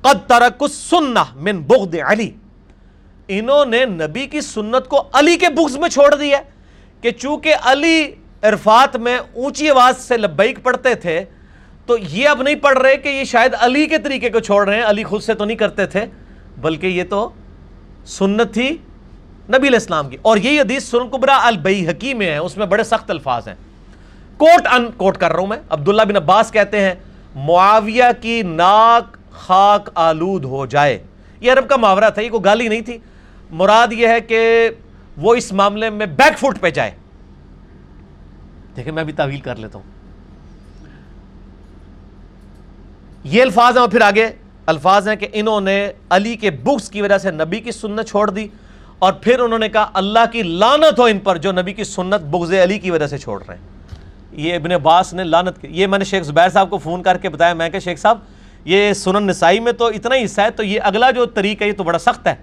قد 0.00 0.28
ترک 0.28 0.62
السنہ 0.62 1.24
من 1.34 1.62
بغض 1.62 1.94
علی۔ 2.08 2.30
انہوں 3.28 3.64
نے 3.64 3.84
نبی 3.84 4.26
کی 4.26 4.40
سنت 4.40 4.88
کو 4.88 5.02
علی 5.12 5.36
کے 5.36 5.48
بغض 5.48 5.76
میں 5.76 5.88
چھوڑ 5.88 6.14
دیا 6.14 6.40
کہ 7.00 7.10
چونکہ 7.10 7.54
علی 7.62 8.14
عرفات 8.42 8.96
میں 8.96 9.18
اونچی 9.18 9.70
آواز 9.70 9.98
سے 9.98 10.16
لبیک 10.16 10.62
پڑھتے 10.62 10.94
تھے 10.94 11.24
تو 11.86 11.96
یہ 11.98 12.28
اب 12.28 12.42
نہیں 12.42 12.54
پڑھ 12.54 12.78
رہے 12.78 12.96
کہ 12.96 13.08
یہ 13.08 13.24
شاید 13.24 13.54
علی 13.58 13.86
کے 13.86 13.98
طریقے 13.98 14.30
کو 14.30 14.38
چھوڑ 14.38 14.68
رہے 14.68 14.76
ہیں۔ 14.76 14.84
علی 14.84 15.04
خود 15.04 15.22
سے 15.22 15.34
تو 15.34 15.44
نہیں 15.44 15.56
کرتے 15.56 15.86
تھے، 15.86 16.04
بلکہ 16.60 16.86
یہ 16.86 17.04
تو 17.10 17.30
سنت 18.06 18.54
تھی 18.54 18.70
نبی 19.48 19.68
علیہ 19.68 19.78
السلام 19.78 20.08
کی۔ 20.08 20.16
اور 20.22 20.36
یہ 20.36 20.60
حدیث 20.60 20.84
سن 20.84 21.08
قبرا 21.10 21.38
البئی 21.42 21.88
حکیم 21.88 22.18
میں 22.18 22.30
ہے، 22.30 22.36
اس 22.36 22.56
میں 22.56 22.66
بڑے 22.66 22.84
سخت 22.84 23.10
الفاظ 23.10 23.48
ہیں۔ 23.48 23.54
کوٹ 24.36 24.66
ان، 24.72 24.90
کوٹ 24.96 25.16
کر 25.16 25.32
رہا 25.32 25.40
ہوں 25.40 25.46
میں۔ 25.46 25.58
عبداللہ 25.68 26.02
بن 26.02 26.16
عباس 26.16 26.52
کہتے 26.52 26.80
ہیں، 26.80 26.94
معاویہ 27.34 28.04
کی 28.20 28.42
ناک 28.42 29.16
خاک 29.30 29.90
آلود 29.94 30.44
ہو 30.44 30.66
جائے۔ 30.66 31.02
یہ 31.40 31.52
عرب 31.52 31.68
کا 31.68 31.76
محاورہ 31.76 32.10
تھا، 32.10 32.22
یہ 32.22 32.30
کوئی 32.30 32.44
گالی 32.44 32.68
نہیں 32.68 32.80
تھی۔ 32.80 32.98
مراد 33.50 33.92
یہ 33.92 34.08
ہے 34.08 34.20
کہ 34.20 34.70
وہ 35.16 35.34
اس 35.34 35.52
معاملے 35.52 35.90
میں 35.90 36.06
بیک 36.06 36.38
فٹ 36.38 36.60
پہ 36.60 36.70
جائے۔ 36.70 36.90
دیکھیں، 38.76 38.92
میں 38.92 39.04
بھی 39.04 39.12
تعویل 39.12 39.40
کر 39.40 39.56
لیتا 39.56 39.78
ہوں۔ 39.78 40.03
یہ 43.24 43.42
الفاظ 43.42 43.74
ہیں 43.74 43.80
اور 43.80 43.90
پھر 43.90 44.00
آگے 44.00 44.28
الفاظ 44.66 45.08
ہیں 45.08 45.16
کہ 45.16 45.28
انہوں 45.32 45.60
نے 45.60 45.92
علی 46.10 46.36
کے 46.36 46.50
بکس 46.50 46.88
کی 46.88 47.02
وجہ 47.02 47.18
سے 47.18 47.30
نبی 47.30 47.60
کی 47.60 47.72
سنت 47.72 48.08
چھوڑ 48.08 48.30
دی 48.30 48.48
اور 48.98 49.12
پھر 49.12 49.38
انہوں 49.38 49.58
نے 49.58 49.68
کہا 49.68 49.90
اللہ 49.94 50.18
کی 50.32 50.42
لانت 50.42 50.98
ہو 50.98 51.04
ان 51.04 51.18
پر 51.18 51.36
جو 51.36 51.52
نبی 51.52 51.72
کی 51.72 51.84
سنت 51.84 52.20
بغض 52.20 52.52
علی 52.52 52.78
کی 52.78 52.90
وجہ 52.90 53.06
سے 53.06 53.18
چھوڑ 53.18 53.42
رہے 53.48 53.54
ہیں۔ 53.54 53.62
یہ 54.32 54.54
ابن 54.54 54.72
عباس 54.72 55.14
نے 55.14 55.24
لانت 55.24 55.62
کی 55.62 55.68
یہ 55.70 55.86
میں 55.86 55.98
نے 55.98 56.04
شیخ 56.04 56.22
زبیر 56.22 56.48
صاحب 56.48 56.70
کو 56.70 56.78
فون 56.78 57.02
کر 57.02 57.18
کے 57.18 57.28
بتایا، 57.28 57.54
میں 57.54 57.70
کہ 57.70 57.78
شیخ 57.78 57.98
صاحب، 57.98 58.18
یہ 58.64 58.92
سنن 58.92 59.26
نسائی 59.26 59.60
میں 59.60 59.72
تو 59.72 59.86
اتنا 59.86 60.14
ہی 60.14 60.24
حصہ 60.24 60.40
ہے، 60.40 60.50
تو 60.50 60.62
یہ 60.62 60.80
اگلا 60.82 61.10
جو 61.10 61.24
طریقہ 61.24 61.64
ہے، 61.64 61.68
یہ 61.68 61.74
تو 61.74 61.84
بڑا 61.84 61.98
سخت 61.98 62.26
ہے۔ 62.26 62.34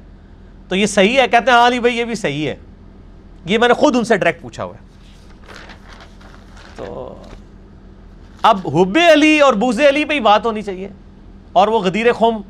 تو 0.68 0.76
یہ 0.76 0.86
صحیح 0.86 1.22
ہے؟ 1.22 1.28
کہتے 1.28 1.52
ہیں 1.52 1.58
ہاں 1.58 1.68
علی 1.68 1.80
بھائی، 1.80 1.98
یہ 1.98 2.06
بھی 2.06 2.16
صحیح 2.16 2.48
ہے۔ 2.48 2.56
یہ 3.46 3.58
میں 3.58 3.68
نے 3.68 3.74
خود 3.74 3.96
ان 3.96 4.04
سے 4.04 4.18
ڈائریکٹ 4.18 4.42
پوچھا 4.42 4.64
ہوا 4.64 4.74
ہے۔ 4.74 4.86
تو 6.76 7.16
اب 8.42 8.60
حب 8.68 8.98
علی 9.14 9.40
اور 9.40 9.54
بوز 9.54 9.80
علی 9.80 10.06
پہ 10.06 10.14
ہی 10.14 10.20
بات 10.20 10.46
ہونی 10.46 10.62
چاہیے۔ 10.62 10.88
اور 11.52 11.68
وہ 11.68 11.80
غدیر 11.80 12.14
خم، 12.14 12.42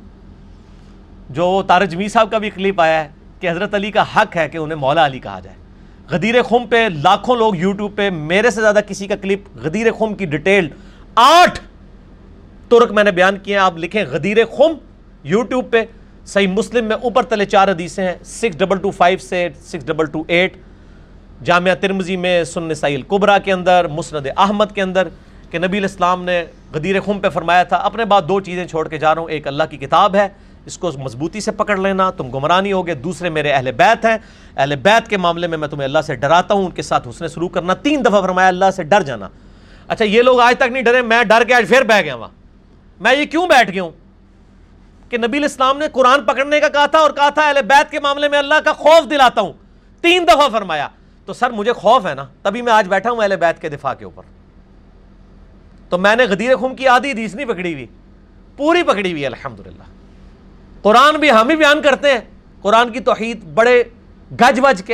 جو 1.30 1.64
تارجمی 1.68 2.08
صاحب 2.08 2.32
کا 2.32 2.38
بھی 2.38 2.50
کلپ 2.50 2.82
آیا 2.82 3.04
ہے 3.04 3.10
کہ 3.40 3.50
حضرت 3.50 3.76
علی 3.76 3.92
کا 3.92 4.04
حق 4.16 4.36
ہے 4.36 4.50
کہ 4.50 4.58
انہیں 4.58 4.78
مولا 4.78 5.06
علی 5.06 5.20
کہا 5.20 5.40
جائے۔ 5.40 5.56
غدیر 6.10 6.44
خم 6.44 6.68
پہ 6.70 6.88
لاکھوں 7.04 7.36
لوگ 7.36 7.56
یوٹیوب 7.56 7.96
پہ، 7.96 8.10
میرے 8.10 8.52
سے 8.52 8.62
زیادہ 8.62 8.80
کسی 8.88 9.08
کا 9.08 9.16
کلپ 9.16 9.42
غدیر 9.56 9.92
خم 9.92 10.14
کی 10.14 10.26
ڈیٹیل 10.26 10.70
آٹھ 11.16 11.60
ترک 12.70 12.92
میں 12.92 13.04
نے 13.04 13.12
بیان 13.12 13.38
کیے 13.38 13.56
ہیں۔ 13.56 13.64
آپ 13.64 13.78
لکھیں 13.78 14.04
غدیر 14.12 14.38
خم 14.58 14.74
یوٹیوب 15.24 15.72
پہ، 15.72 15.84
صحیح 16.26 16.48
مسلم 16.48 16.86
میں 16.86 16.96
اوپر 16.96 17.24
تلے 17.24 17.46
چار 17.46 17.68
حدیثیں 17.68 18.08
ہیں۔ 18.08 18.16
سکس 18.24 18.58
ڈبل 18.58 18.78
ٹو 18.78 18.92
فائیو 18.92 19.18
سے 19.18 19.50
سکس 19.62 19.86
ڈبل 19.86 20.06
ٹو 20.06 20.24
ایٹ 20.28 20.58
جامعہ 21.44 21.76
ترمزی 21.76 22.18
میں 22.18 22.44
سن 22.44 22.64
نسائی 22.64 22.96
القبرہ 22.96 23.40
کے 23.40 23.54
اندر، 23.54 23.88
مسند 23.88 24.28
احمد 24.38 24.66
کے 24.74 24.82
اندر۔ 24.82 25.08
کہ 25.52 25.60
نبی 25.60 25.78
الاسلام 25.78 26.24
نے 26.24 26.46
غدیر 26.74 27.02
خم 27.02 27.20
پہ 27.20 27.30
فرمایا 27.30 27.64
تھا، 27.64 27.76
اپنے 27.76 28.06
بعد 28.06 28.22
دو 28.22 28.40
چیزیں 28.40 28.66
چھوڑ 28.66 28.88
کے 28.88 28.98
جا 28.98 29.16
رہا 29.16 29.22
ہوں، 29.22 29.30
ایک 29.30 29.48
اللہ 29.48 29.64
کی 29.70 29.78
کتاب 29.78 30.16
ہے، 30.16 30.28
اس 30.66 30.78
کو 30.78 30.92
مضبوطی 30.98 31.40
سے 31.40 31.52
پکڑ 31.52 31.78
لینا، 31.78 32.12
تم 32.12 32.30
گمرانی 32.30 32.72
ہوگے، 32.72 32.94
دوسرے 32.94 33.30
میرے 33.30 33.52
اہل 33.52 33.72
بیت 33.72 34.06
ہیں، 34.06 34.18
اہل 34.58 34.76
بیت 34.76 35.10
کے 35.10 35.18
معاملے 35.18 35.48
میں 35.48 35.58
میں 35.58 35.68
تمہیں 35.68 35.84
اللہ 35.84 36.00
سے 36.00 36.16
ڈراتا 36.16 36.54
ہوں، 36.54 36.66
ان 36.66 36.72
کے 36.72 36.82
ساتھ 36.82 37.08
حسن 37.08 37.28
سلوک 37.28 37.54
کرنا، 37.54 37.74
تین 37.74 38.06
دفعہ 38.06 38.22
فرمایا 38.22 38.48
اللہ 38.48 38.72
سے 38.76 38.84
ڈر 38.84 39.02
جانا۔ 39.02 39.30
اچھا 39.88 40.06
یہ 40.06 40.22
لوگ 40.22 40.40
آج 40.40 40.56
تک 40.58 40.72
نہیں 40.72 40.84
ڈرے، 40.84 41.02
میں 41.02 41.24
ڈر 41.24 41.44
کے 41.48 41.54
آج 41.54 41.66
پھر 41.70 41.82
بہ 41.82 42.02
گیا 42.02 42.16
وہاں 42.16 42.30
میں 43.00 43.16
یہ 43.16 43.26
کیوں 43.26 43.48
بیٹھ 43.48 43.72
گیا 43.72 43.84
ہوں؟ 43.84 43.92
کہ 45.10 45.18
نبی 45.18 45.38
الاسلام 45.38 45.78
نے 45.78 45.86
قرآن 45.92 46.24
پکڑنے 46.24 46.60
کا 46.60 46.68
کہا 46.68 46.86
تھا 46.86 47.00
اور 47.00 47.12
کہا 47.12 47.30
تھا 47.30 47.48
اہل 47.48 47.62
بیت 47.62 47.92
کے 47.92 48.00
معاملے 48.00 48.30
میں 48.30 48.40
اللہ 48.40 48.56
کا 48.66 48.74
خوف 48.74 49.10
دلاتا 49.10 49.42
ہوں۔ 49.42 49.54
تین 50.02 50.28
دفعہ 50.28 50.50
فرمایا۔ 50.52 50.88
تو 51.26 51.34
سر، 51.34 51.50
مجھے 51.50 51.74
خوف 51.74 52.06
ہے 52.06 52.16
نا، 52.16 52.26
تبھی 52.42 52.62
میں 52.62 52.74
آج 52.74 52.88
بیٹھا 52.88 53.12
ہوں 53.12 53.22
اہل 53.22 53.36
بیت 53.36 53.62
کے 53.62 53.70
دفاع 53.70 53.94
کے 53.94 54.06
اوپر۔ 54.06 54.41
تو 55.92 55.98
میں 55.98 56.16
نے 56.16 56.24
غدیر 56.24 56.58
خم 56.58 56.76
کی 56.76 56.88
آدھی 56.88 57.12
حدیث 57.12 57.36
نہیں 57.36 57.46
پکڑی 57.46 57.74
ہوئی، 57.74 57.86
پوری 58.58 58.84
پکڑی 58.84 59.12
ہوئی، 59.12 59.26
الحمدللہ۔ 59.26 59.84
قرآن 60.82 61.16
بھی 61.16 61.32
ہم 61.32 61.50
ہی 61.50 61.56
بیان 61.56 61.82
کرتے 61.82 62.12
ہیں۔ 62.12 62.20
قرآن 62.62 62.90
کی 62.90 63.00
توحید 63.00 63.44
بڑے 63.44 63.84
گج 64.32 64.60
وج 64.64 64.84
کے۔ 64.84 64.94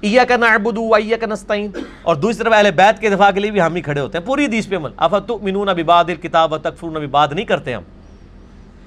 ایا 0.00 0.24
کا 0.24 0.36
نعبد 0.36 0.78
و 0.78 0.94
ایا 0.94 1.16
کا 1.16 1.26
نستعین۔ 1.26 1.70
اور 2.02 2.16
دوسری 2.16 2.44
طرف 2.44 2.52
اہل 2.52 2.70
بیت 2.70 3.00
کے 3.00 3.10
دفاع 3.10 3.30
کے 3.30 3.40
لیے 3.40 3.50
بھی 3.50 3.60
ہم 3.60 3.74
ہی 3.74 3.80
کھڑے 3.80 4.00
ہوتے 4.00 4.18
ہیں۔ 4.18 4.26
پوری 4.26 4.44
حدیث 4.44 4.68
پہ 4.68 4.76
عمل۔ 4.76 4.90
افتؤمنون 4.96 5.66
ببعض 5.66 6.04
الکتاب 6.08 6.52
وتکفرون 6.52 6.94
ببعض، 6.94 7.32
نہیں 7.32 7.44
کرتے 7.44 7.74
ہم۔ 7.74 7.82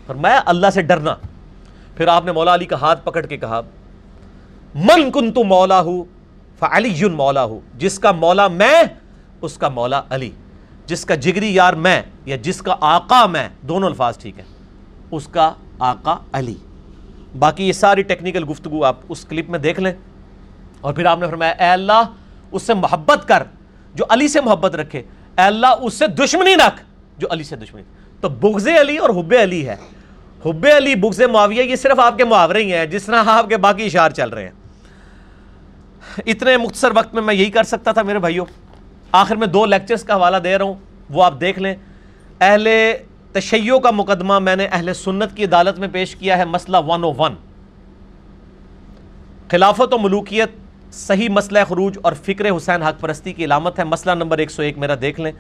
فرمایا 0.08 0.42
اللہ 0.46 0.68
سے 0.74 0.82
ڈرنا۔ 0.82 1.16
پھر 1.96 2.08
آپ 2.08 2.26
نے 2.26 2.32
مولا 2.32 2.54
علی 2.54 2.66
کا 2.66 2.76
ہاتھ 2.82 3.06
پکڑ 3.06 3.26
کے 3.26 3.38
کہا، 3.38 3.62
من 4.76 5.12
کنت 5.12 5.38
مولا 5.38 5.82
ہوں 5.82 6.04
فعلی 6.60 7.06
مولا 7.06 7.44
ہوں 7.44 7.60
جس 7.76 8.00
کا 8.00 8.12
مولا 8.12 8.48
میں، 8.48 8.84
اس 9.42 9.58
کا 9.58 9.70
مولا 9.70 10.02
علی۔ 10.10 10.32
جس 10.88 11.06
کا 11.06 11.16
جگری 11.16 11.56
یار 11.56 11.74
میں 11.74 12.02
یا 12.26 12.36
جس 12.36 12.62
کا 12.62 12.76
آقا 12.82 13.26
میں، 13.26 13.50
دونوں 13.62 13.90
الفاظ 13.90 14.18
ٹھیک 14.18 14.40
ہے 14.40 14.44
اس 15.12 15.28
کا 15.28 15.54
آقا 15.80 16.16
علی۔ 16.34 16.56
باقی 17.40 17.68
یہ 17.68 17.74
ساری 17.74 18.02
ٹیکنیکل 18.02 18.44
گفتگو 18.50 18.84
آپ 18.84 18.96
اس 19.10 19.26
کلپ 19.26 19.50
میں 19.50 19.60
دیکھ 19.60 19.80
لیں۔ 19.80 19.94
اور 20.82 20.94
پھر 20.94 21.06
آپ 21.06 21.20
نے 21.20 21.28
فرمایا، 21.28 21.52
اے 21.52 21.66
اللہ، 21.66 22.04
اس 22.52 22.64
سے 22.64 22.74
محبت 22.74 23.28
کر 23.28 23.44
جو 23.96 24.06
علی 24.10 24.28
سے 24.28 24.42
محبت 24.42 24.76
رکھے۔ 24.76 25.00
اے 25.00 25.42
اللہ، 25.42 25.68
اس 25.82 25.94
سے 25.94 26.08
دشمنی 26.08 26.56
رکھ 26.56 26.84
جو 27.18 27.28
علی 27.32 27.44
سے 27.44 27.56
دشمنی۔ 27.56 27.84
تو 28.22 28.30
بغض 28.30 28.68
علی 28.68 28.98
اور 28.98 29.10
حب 29.10 29.34
علی 29.44 29.70
ہے۔ 29.70 29.76
حب 30.46 30.68
علی، 30.78 30.96
بغض 30.96 31.22
معاویہ، 31.22 31.64
یہ 31.64 31.76
صرف 31.76 32.00
آپ 32.00 32.18
کے 32.18 32.26
محاورے 32.26 32.64
ہی 32.64 32.74
ہیں۔ 32.74 32.86
جس 32.86 33.04
طرح 33.04 33.24
آپ 33.26 33.50
کے 33.50 33.58
باقی 33.58 33.86
اشار 33.86 34.10
چل 34.10 34.30
رہے 34.30 34.44
ہیں۔ 34.44 34.52
اتنے 36.26 36.58
مختصر 36.58 36.90
وقت 36.96 37.14
میں 37.14 37.22
میں 37.22 37.34
یہی 37.34 37.52
کر 37.52 37.64
سکتا 37.64 37.92
تھا 37.92 38.02
میرے 38.02 38.20
بھائیوں۔ 38.20 38.46
آخر 39.12 39.36
میں 39.36 39.48
دو 39.48 39.66
لیکچرز 39.66 40.04
کا 40.04 40.16
حوالہ 40.16 40.38
دے 40.38 40.58
رہا 40.58 40.66
ہوں، 40.66 40.74
وہ 41.10 41.24
آپ 41.24 41.42
دیکھ 41.42 41.60
لیں۔ 41.60 41.76
اہل 42.42 42.68
تشیع 43.32 43.78
کا 43.78 43.92
مقدمہ 43.92 44.40
میں 44.40 44.56
نے 44.56 44.66
اہل 44.66 44.94
سنت 44.94 45.36
کی 45.36 45.44
عدالت 45.44 45.80
میں 45.80 45.88
پیش 45.92 46.16
کیا 46.16 46.38
ہے، 46.38 46.46
مسئلہ 46.46 46.78
ون 46.88 47.04
او 47.04 47.14
ون 47.18 47.36
خلافت 49.52 49.94
و 49.94 49.98
ملوکیت 49.98 50.50
صحیح 50.94 51.30
مسئلہ 51.30 51.60
خروج 51.70 51.98
اور 52.02 52.14
فکر 52.14 52.58
حسین 52.58 52.82
حق 52.82 53.00
پرستی 53.00 53.34
کی 53.34 53.46
علامت 53.46 53.80
ہے، 53.80 53.84
مسئلہ 53.84 54.16
نمبر 54.16 54.38
ایک 54.38 54.52
سو 54.52 54.62
ایک 54.62 54.78
میرا 54.78 54.96
دیکھ 55.02 55.22
لیں۔ 55.22 55.32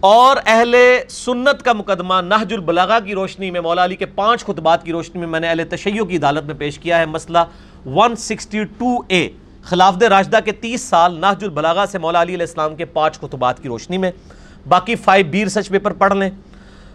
اور 0.00 0.36
اہل 0.46 0.76
سنت 1.08 1.62
کا 1.62 1.72
مقدمہ، 1.72 2.14
نہج 2.20 2.52
البلاغہ 2.52 2.98
کی 3.04 3.14
روشنی 3.14 3.50
میں، 3.50 3.60
مولا 3.60 3.84
علی 3.84 3.96
کے 3.96 4.06
پانچ 4.06 4.44
خطبات 4.44 4.84
کی 4.84 4.92
روشنی 4.92 5.20
میں 5.20 5.28
میں 5.28 5.40
نے 5.40 5.48
اہل 5.48 5.62
تشیع 5.70 6.04
کی 6.04 6.16
عدالت 6.16 6.44
میں 6.44 6.54
پیش 6.54 6.78
کیا 6.78 6.98
ہے، 6.98 7.06
مسئلہ 7.06 7.38
162 7.86 9.04
اے 9.08 9.28
خلافد 9.68 10.02
راشدہ 10.02 10.38
کے 10.44 10.52
تیس 10.52 10.80
سال 10.80 11.20
نہج 11.20 11.44
البلاغہ 11.44 11.86
سے 11.86 11.98
مولا 11.98 12.22
علی 12.22 12.34
علیہ 12.34 12.46
السلام 12.46 12.76
کے 12.76 12.84
پانچ 12.84 13.20
خطبات 13.20 13.62
کی 13.62 13.68
روشنی 13.68 13.98
میں، 13.98 14.10
باقی 14.68 14.94
فائیو 14.94 15.26
بیر 15.30 15.48
سچ 15.48 15.68
پیپر 15.68 15.92
پڑھ 15.92 16.14
لیں۔ 16.14 16.30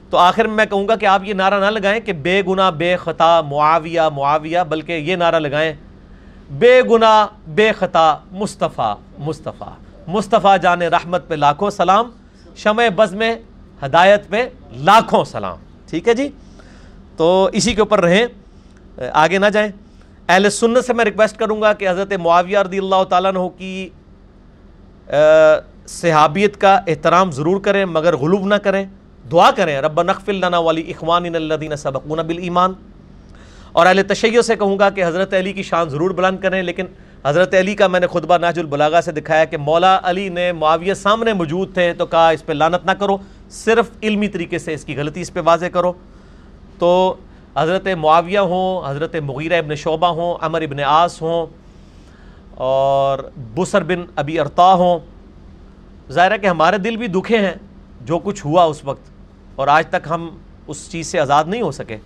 تو 0.10 0.18
آخر 0.18 0.46
میں 0.46 0.56
میں 0.56 0.66
کہوں 0.66 0.88
گا 0.88 0.96
کہ 0.96 1.06
آپ 1.06 1.22
یہ 1.24 1.34
نعرہ 1.34 1.60
نہ 1.60 1.66
لگائیں 1.66 2.00
کہ 2.00 2.14
بے 2.14 2.42
گناہ، 2.48 2.72
بے 2.72 2.96
خطا، 2.96 3.42
معاویہ 3.42 4.02
معاویہ، 4.02 4.60
بلکہ 4.70 4.92
یہ 4.92 5.16
نعرہ 5.16 5.40
لگائیں۔ 5.40 5.74
بے 6.52 6.82
گناہ، 6.82 7.28
بے 7.48 7.72
خطا، 7.72 8.18
مصطفیٰ 8.32 8.96
مصطفیٰ۔ 9.18 9.74
مصطفیٰ 10.08 10.58
جان 10.62 10.82
رحمت 10.82 11.28
پہ 11.28 11.36
لاکھوں 11.36 11.70
سلام، 11.70 12.10
شمع 12.56 12.84
بز 12.96 13.14
میں 13.14 13.36
ہدایت 13.86 14.30
پہ 14.30 14.50
لاکھوں 14.72 15.24
سلام۔ 15.24 15.58
ٹھیک 15.90 16.08
ہے 16.08 16.14
جی؟ 16.14 16.30
تو 17.18 17.50
اسی 17.54 17.74
کے 17.74 17.82
اوپر 17.82 18.02
رہیں۔ 18.02 18.26
آگے 19.14 19.38
نہ 19.38 19.46
جائیں۔ 19.46 19.83
اہل 20.30 20.50
سنت 20.50 20.86
سے 20.86 20.94
میں 20.94 21.06
ریکویسٹ 21.06 21.38
کروں 21.38 21.62
گا 21.62 21.74
کہ 21.74 21.90
حضرت 21.90 22.14
معاویہ 22.14 22.58
رضی 22.58 22.78
اللہ 22.78 23.04
تعالیٰ 23.10 23.32
عنہ 23.36 23.48
کی 23.58 23.90
صحابیت 25.88 26.58
کا 26.62 26.74
احترام 26.88 27.32
ضرور 27.32 27.62
کریں، 27.62 27.86
مگر 27.86 28.16
غلوب 28.18 28.46
نہ 28.48 28.56
کریں، 28.56 28.86
دعا 29.32 29.50
کریں، 29.56 29.78
رب 29.82 30.02
نقف 30.02 30.30
لنا 30.30 30.58
والی 30.58 30.82
اخوان 30.92 31.36
الدین 31.36 31.76
سبقون 31.76 32.20
بالایمان۔ 32.28 32.74
اور 33.72 33.86
اہل 33.86 34.02
تشیع 34.08 34.42
سے 34.42 34.56
کہوں 34.56 34.80
گا 34.80 34.90
کہ 34.90 35.06
حضرت 35.06 35.34
علی 35.34 35.54
کی 35.54 35.64
شان 35.64 35.90
ضرور 35.90 36.12
بلند 36.12 36.40
کریں، 36.40 36.62
لیکن 36.64 36.86
حضرت 37.26 37.54
علی 37.54 37.76
کا 37.76 37.88
میں 37.88 38.00
نے 38.00 38.08
خطبہ 38.08 38.38
ناج 38.38 38.60
البلاغہ 38.60 39.02
سے 39.02 39.12
دکھایا 39.12 39.46
کہ 39.46 39.58
مولا 39.58 40.00
علی 40.04 40.28
نے 40.30 40.52
معاویہ 40.52 40.94
سامنے 40.94 41.34
موجود 41.34 41.74
تھے، 41.74 41.94
تو 41.94 42.06
کہا 42.06 42.30
اس 42.30 42.46
پہ 42.46 42.54
لانت 42.54 42.86
نہ 42.86 42.92
کرو، 42.92 43.18
صرف 43.50 43.90
علمی 44.04 44.28
طریقے 44.28 44.60
سے 44.60 44.74
اس 44.74 44.86
کی 44.86 44.98
غلطی 44.98 45.22
اس 45.22 45.34
پہ 45.34 45.40
واضح 45.46 45.66
کرو۔ 45.66 45.94
تو 46.80 47.16
حضرت 47.58 47.88
معاویہ 48.00 48.40
ہوں، 48.40 48.90
حضرت 48.90 49.16
مغیرہ 49.16 49.58
ابن 49.58 49.76
شعبہ 49.76 50.08
ہوں، 50.08 50.36
عمر 50.42 50.62
ابن 50.62 50.80
آس 50.86 51.22
ہوں 51.22 51.46
اور 52.56 53.20
بسر 53.56 53.84
بن 53.84 54.06
ابی 54.16 54.40
ارتا 54.40 54.74
ہوں۔ 54.74 55.00
ظاہر 56.12 56.32
ہے 56.32 56.38
کہ 56.38 56.48
ہمارے 56.48 56.78
دل 56.78 56.98
بھی 56.98 57.08
دکھے 57.08 57.38
ہیں 57.38 57.54
جو 58.02 58.20
کچھ 58.20 58.46
ہوا 58.46 58.64
اس 58.64 58.86
وقت 58.86 59.10
اور 59.56 59.68
آج 59.68 59.88
تک 59.88 60.08
ہم 60.10 60.38
اس 60.68 60.92
چیز 60.92 61.08
سے 61.08 61.20
آزاد 61.20 61.44
نہیں 61.48 61.62
ہو 61.62 61.72
سکے۔ 61.72 61.98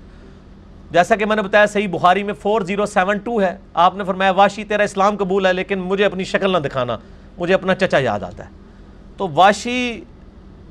جیسا 0.92 1.16
کہ 1.16 1.26
میں 1.26 1.36
نے 1.36 1.42
بتایا، 1.42 1.66
صحیح 1.66 1.88
بخاری 1.88 2.24
میں 2.24 2.34
فور 2.34 2.62
زیرو 2.62 2.86
سیون 2.86 3.18
ٹو 3.18 3.42
ہے۔ 3.42 3.58
آپ 3.74 3.96
نے 3.96 4.04
فرمایا 4.04 4.32
واشی 4.32 4.64
تیرا 4.64 4.84
اسلام 4.84 5.18
قبول 5.18 5.46
ہے، 5.46 5.54
لیکن 5.54 5.80
مجھے 5.80 6.06
اپنی 6.06 6.24
شکل 6.24 6.52
نہ 6.52 6.58
دکھانا، 6.58 6.98
مجھے 7.38 7.54
اپنا 7.54 7.76
چچا 7.76 7.98
یاد 8.00 8.20
آتا 8.20 8.46
ہے۔ 8.46 8.50
تو 9.18 9.28
واشی 9.34 10.02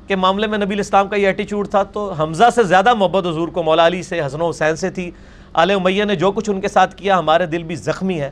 کے 0.07 0.15
معاملے 0.15 0.47
میں 0.47 0.57
نبی 0.57 0.73
الاسلام 0.73 1.07
کا 1.07 1.15
یہ 1.15 1.27
ایٹیچیوڈ 1.27 1.69
تھا 1.69 1.83
تو 1.83 2.11
حمزہ 2.11 2.43
سے 2.55 2.63
زیادہ 2.63 2.93
محبت 2.93 3.25
حضور 3.25 3.47
کو 3.47 3.63
مولا 3.63 3.87
علی 3.87 4.03
سے، 4.03 4.25
حسن 4.25 4.41
و 4.41 4.49
حسین 4.49 4.75
سے 4.75 4.89
تھی۔ 4.89 5.11
آل 5.53 5.71
امیہ 5.71 6.03
نے 6.03 6.15
جو 6.15 6.31
کچھ 6.31 6.49
ان 6.49 6.61
کے 6.61 6.67
ساتھ 6.67 6.95
کیا، 6.95 7.19
ہمارے 7.19 7.45
دل 7.45 7.63
بھی 7.63 7.75
زخمی 7.75 8.21
ہے، 8.21 8.31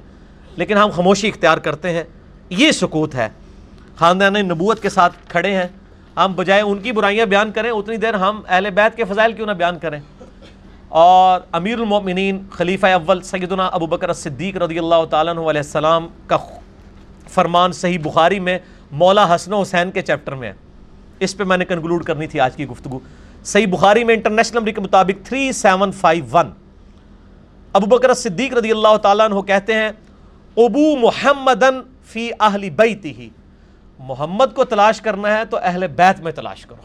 لیکن 0.55 0.77
ہم 0.77 0.89
خاموشی 0.89 1.27
اختیار 1.27 1.57
کرتے 1.57 1.91
ہیں۔ 1.91 2.03
یہ 2.49 2.71
سکوت 2.71 3.15
ہے۔ 3.15 3.29
خاندان 3.95 4.33
نبوت 4.33 4.81
کے 4.81 4.89
ساتھ 4.89 5.13
کھڑے 5.27 5.51
ہیں۔ 5.51 5.67
ہم 6.17 6.33
بجائے 6.33 6.61
ان 6.61 6.79
کی 6.79 6.91
برائیاں 6.91 7.25
بیان 7.25 7.51
کریں، 7.51 7.71
اتنی 7.71 7.97
دیر 7.97 8.13
ہم 8.13 8.41
اہل 8.47 8.69
بیت 8.69 8.97
کے 8.97 9.03
فضائل 9.03 9.33
کیوں 9.33 9.47
نہ 9.47 9.51
بیان 9.51 9.79
کریں۔ 9.79 9.99
اور 10.89 11.41
امیر 11.51 11.79
المؤمنین 11.79 12.43
خلیفہ 12.51 12.87
اول 12.87 13.21
سیدنا 13.21 13.67
ابو 13.67 13.85
بکر 13.85 14.13
صدیق 14.13 14.57
رضی 14.57 14.79
اللہ 14.79 15.05
تعالیٰ 15.09 15.33
علیہ 15.33 15.47
السلام 15.47 16.07
کا 16.27 16.37
فرمان 17.29 17.71
صحیح 17.71 17.97
بخاری 18.03 18.39
میں 18.39 18.59
مولا 18.91 19.35
حسن 19.35 19.53
و 19.53 19.61
حسین 19.61 19.91
کے 19.91 20.01
چیپٹر 20.01 20.35
میں 20.35 20.47
ہے۔ 20.47 20.64
اس 21.19 21.37
پہ 21.37 21.43
میں 21.43 21.57
نے 21.57 21.65
کنکلوڈ 21.65 22.03
کرنی 22.03 22.27
تھی 22.27 22.39
آج 22.39 22.55
کی 22.55 22.67
گفتگو۔ 22.67 22.99
صحیح 23.45 23.67
بخاری 23.67 24.03
میں 24.03 24.15
انٹرنیشنل 24.15 24.57
نمبر 24.59 24.71
کے 24.71 24.81
مطابق 24.81 25.25
3751 25.25 26.49
ابو 27.73 27.85
بکر 27.85 28.13
صدیق 28.13 28.53
رضی 28.53 28.71
اللہ 28.71 28.97
تعالیٰ 28.97 29.25
عنہ 29.25 29.41
کہتے 29.41 29.73
ہیں، 29.73 29.89
ابو 30.57 30.95
محمدن 30.95 31.79
فی 32.05 32.31
اہل 32.39 32.69
بیتی 32.69 33.17
ہی 33.17 33.29
محمد 33.99 34.45
کو 34.55 34.63
تلاش 34.63 35.01
کرنا 35.01 35.37
ہے 35.37 35.45
تو 35.45 35.57
اہل 35.63 35.87
بیت 35.87 36.19
میں 36.19 36.31
تلاش 36.31 36.65
کرو۔ 36.65 36.81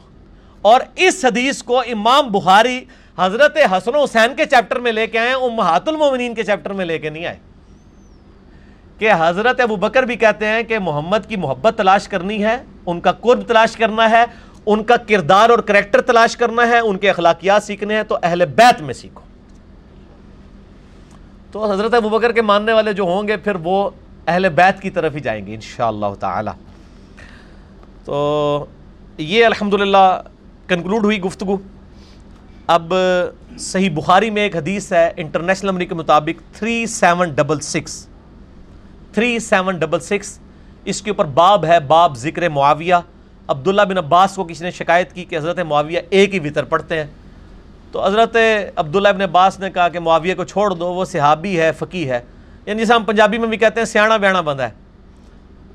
اور 0.63 0.81
اس 0.97 1.25
حدیث 1.25 1.63
کو 1.63 1.81
امام 1.81 2.29
بخاری 2.29 2.85
حضرت 3.19 3.57
حسن 3.73 3.95
و 3.95 4.03
حسین 4.05 4.37
کے 4.37 4.47
چیپٹر 4.47 4.79
میں 4.79 4.93
لے 4.93 5.07
کے 5.07 5.19
آئے، 5.19 5.33
امہات 5.33 5.89
المومنین 5.89 6.35
کے 6.35 6.43
چیپٹر 6.43 6.73
میں 6.73 6.85
لے 6.85 6.99
کے 6.99 7.11
نہیں 7.11 7.27
آئے۔ 7.27 7.37
کہ 8.99 9.11
حضرت 9.19 9.61
ابو 9.61 9.77
بکر 9.77 10.03
بھی 10.03 10.17
کہتے 10.17 10.47
ہیں 10.47 10.63
کہ 10.63 10.79
محمد 10.79 11.19
کی 11.29 11.37
محبت 11.37 11.75
تلاش 11.77 12.09
کرنی 12.09 12.45
ہے 12.45 12.57
ان 12.91 13.01
کا 13.01 13.13
قرب 13.13 13.43
تلاش 13.47 13.77
کرنا 13.77 14.11
ہے، 14.11 14.25
ان 14.67 14.85
کا 14.85 14.97
کردار 14.97 15.51
اور 15.51 15.59
کریکٹر 15.59 16.01
تلاش 16.01 16.37
کرنا 16.37 16.69
ہے، 16.69 16.79
ان 16.79 16.99
کے 16.99 17.11
اخلاقیات 17.11 17.63
سیکھنے 17.63 17.97
ہیں، 17.97 18.03
تو 18.03 18.19
اہل 18.23 18.47
بیت 18.47 18.83
میں 18.83 18.95
سیکھو۔ 18.95 19.21
تو 21.53 21.73
حضرت 21.73 21.95
ابو 21.95 22.09
بکر 22.09 22.33
کے 22.33 22.43
ماننے 22.43 22.73
والے 22.73 22.93
جو 22.93 23.03
ہوں 23.03 23.29
گے، 23.29 23.37
پھر 23.37 23.57
وہ 23.63 23.91
اہل 24.27 24.49
بیت 24.49 24.83
کی 24.83 24.91
طرف 24.91 25.15
ہی 25.15 25.21
جائیں 25.21 25.47
گے 25.47 25.55
انشاءاللہ 25.55 26.07
تعالی۔ 26.21 26.51
تو 28.05 28.67
یہ 29.19 29.45
الحمدللہ 29.45 30.23
کنکلوڈ 30.67 31.05
ہوئی 31.05 31.21
گفتگو۔ 31.21 31.57
اب 32.67 32.95
صحیح 33.59 33.91
بخاری 33.95 34.31
میں 34.31 34.43
ایک 34.43 34.57
حدیث 34.57 34.93
ہے، 34.93 35.13
انٹرنیشنل 35.17 35.71
نمبر 35.71 35.85
کے 35.85 35.95
مطابق 35.95 36.59
three 36.59 36.87
seven 36.87 37.29
double 37.29 37.61
six. 37.61 38.07
Three 39.13 39.39
seven 39.39 39.79
double 39.79 40.01
six 40.01 40.39
اس 40.91 41.03
کے 41.03 41.11
اوپر 41.11 41.25
باب 41.25 41.65
ہے، 41.65 41.81
باب 41.81 42.17
ذکر 42.17 42.49
معاویہ۔ 42.49 42.95
عبداللہ 43.49 43.83
بن 43.83 43.99
عباس 43.99 44.35
کو 44.35 44.45
کسی 44.45 44.65
نے 44.65 44.71
شکایت 44.71 45.13
کی 45.13 45.25
کہ 45.25 45.37
حضرت 45.37 45.59
معاویہ 45.59 46.01
ایک 46.11 46.35
ہی 46.35 46.39
وطر 46.39 46.65
پڑھتے 46.65 46.97
ہیں۔ 46.97 47.07
تو 47.93 48.07
حضرت 48.07 48.37
عبداللہ 48.77 49.09
بن 49.09 49.23
عباس 49.23 49.61
نے 49.61 49.71
کہا 49.71 49.89
کہ 49.89 50.01
معاویہ 50.01 50.35
کو 50.35 50.45
چھوڑ 50.45 50.71
دو، 50.71 50.95
وہ 50.95 51.05
صحابی 51.05 51.61
ہے 51.61 51.73
فقی 51.73 52.11
ہے۔ 52.11 52.21
یعنی 52.67 52.79
جیسے 52.79 52.93
ہم 52.93 53.05
پنجابی 53.05 53.39
میں 53.39 53.49
بھی 53.49 53.57
کہتے 53.57 53.81
ہیں، 53.81 53.85
سیاح 53.85 54.17
بیانا 54.17 54.41
بندہ 54.41 54.63
ہے۔ 54.63 54.71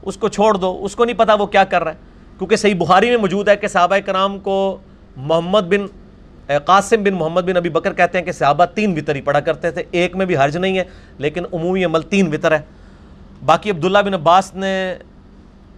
اس 0.02 0.18
کو 0.18 0.28
چھوڑ 0.28 0.56
دو، 0.56 0.80
اس 0.82 0.96
کو 0.96 1.06
نہیں 1.06 1.18
پتا 1.18 1.34
وہ 1.34 1.46
کیا 1.46 1.64
کر 1.64 1.84
رہا 1.84 1.92
ہے۔ 1.92 1.98
کیونکہ 2.38 2.56
صحیح 2.56 2.76
بخاری 2.76 3.10
میں 3.10 3.18
موجود 3.18 3.50
ہے 3.50 3.56
کہ 3.56 3.68
صحابہ 3.68 3.96
کرام 4.06 4.40
کو 4.40 4.78
محمد 5.18 5.62
بن 5.62 5.86
قاسم 6.66 7.04
بن 7.04 7.14
محمد 7.14 7.42
بن 7.42 7.58
ابی 7.58 7.70
بکر 7.70 7.94
کہتے 7.94 8.18
ہیں 8.18 8.26
کہ 8.26 8.32
صحابہ 8.32 8.66
تین 8.66 8.98
وطر 8.98 9.16
ہی 9.16 9.22
پڑھا 9.22 9.40
کرتے 9.40 9.72
تھے۔ 9.72 9.84
ایک 9.92 10.16
میں 10.16 10.26
بھی 10.26 10.38
حرج 10.38 10.58
نہیں 10.58 10.78
ہے، 10.78 10.84
لیکن 11.18 11.44
عمومی 11.54 11.86
عمل 11.86 12.02
تین 12.02 12.34
وطر 12.34 12.52
ہے۔ 12.52 12.62
باقی 13.46 13.72
عبداللہ 13.72 13.98
بن 13.98 14.14
عباس 14.14 14.56
نے 14.56 14.96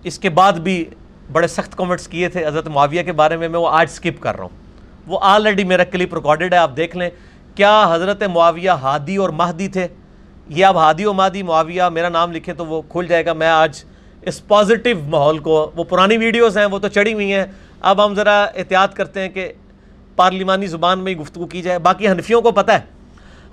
اس 0.03 0.19
کے 0.19 0.29
بعد 0.29 0.53
بھی 0.53 0.85
بڑے 1.31 1.47
سخت 1.47 1.75
کمنٹس 1.75 2.07
کیے 2.07 2.29
تھے 2.29 2.47
حضرت 2.47 2.67
معاویہ 2.67 3.03
کے 3.03 3.11
بارے 3.11 3.37
میں 3.37 3.49
میں 3.49 3.59
وہ 3.59 3.69
آج 3.69 3.89
سکپ 3.89 4.21
کر 4.21 4.35
رہا 4.35 4.43
ہوں۔ 4.43 4.67
وہ 5.07 5.19
آلریڈی 5.21 5.63
میرا 5.63 5.83
کلپ 5.83 6.13
ریکارڈڈ 6.13 6.53
ہے، 6.53 6.57
آپ 6.57 6.77
دیکھ 6.77 6.97
لیں۔ 6.97 7.09
کیا 7.55 7.89
حضرت 7.93 8.23
معاویہ 8.23 8.69
ہادی 8.69 9.15
اور 9.15 9.29
مہدی 9.29 9.67
تھے؟ 9.67 9.87
یہ 10.47 10.65
اب 10.65 10.77
ہادی 10.77 11.05
و 11.05 11.13
مہدی، 11.13 11.43
معاویہ 11.43 11.83
میرا 11.83 12.09
نام 12.09 12.31
لکھیں 12.31 12.53
تو 12.53 12.65
وہ 12.65 12.81
کھل 12.89 13.05
جائے 13.09 13.25
گا۔ 13.25 13.33
میں 13.33 13.47
آج 13.47 13.83
اس 14.21 14.47
پازیٹیو 14.47 14.97
ماحول 15.07 15.39
کو، 15.39 15.71
وہ 15.75 15.83
پرانی 15.83 16.17
ویڈیوز 16.17 16.57
ہیں، 16.57 16.65
وہ 16.65 16.79
تو 16.79 16.87
چڑھی 16.87 17.13
ہوئی 17.13 17.33
ہیں۔ 17.33 17.45
اب 17.81 18.05
ہم 18.05 18.13
ذرا 18.13 18.43
احتیاط 18.43 18.93
کرتے 18.93 19.19
ہیں 19.19 19.29
کہ 19.29 19.53
پارلیمانی 20.15 20.67
زبان 20.67 20.99
میں 20.99 21.13
ہی 21.13 21.17
گفتگو 21.17 21.45
کی 21.45 21.61
جائے۔ 21.61 21.79
باقی 21.79 22.07
حنفیوں 22.07 22.41
کو 22.41 22.51
پتہ 22.51 22.71
ہے۔ 22.71 22.96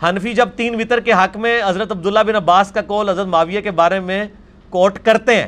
حنفی 0.09 0.33
جب 0.35 0.49
تین 0.57 0.75
وطر 0.75 1.01
کے 1.01 1.13
حق 1.13 1.37
میں 1.37 1.61
حضرت 1.67 1.93
عبداللہ 1.93 2.21
بن 2.27 2.37
عباس 2.37 2.71
کا 2.71 2.83
کول 2.83 3.09
حضرت 3.09 3.27
معاویہ 3.27 3.61
کے 3.61 3.71
بارے 3.71 4.01
میں 4.01 4.25
کوٹ 4.71 4.99
کرتے 5.05 5.35
ہیں، 5.37 5.47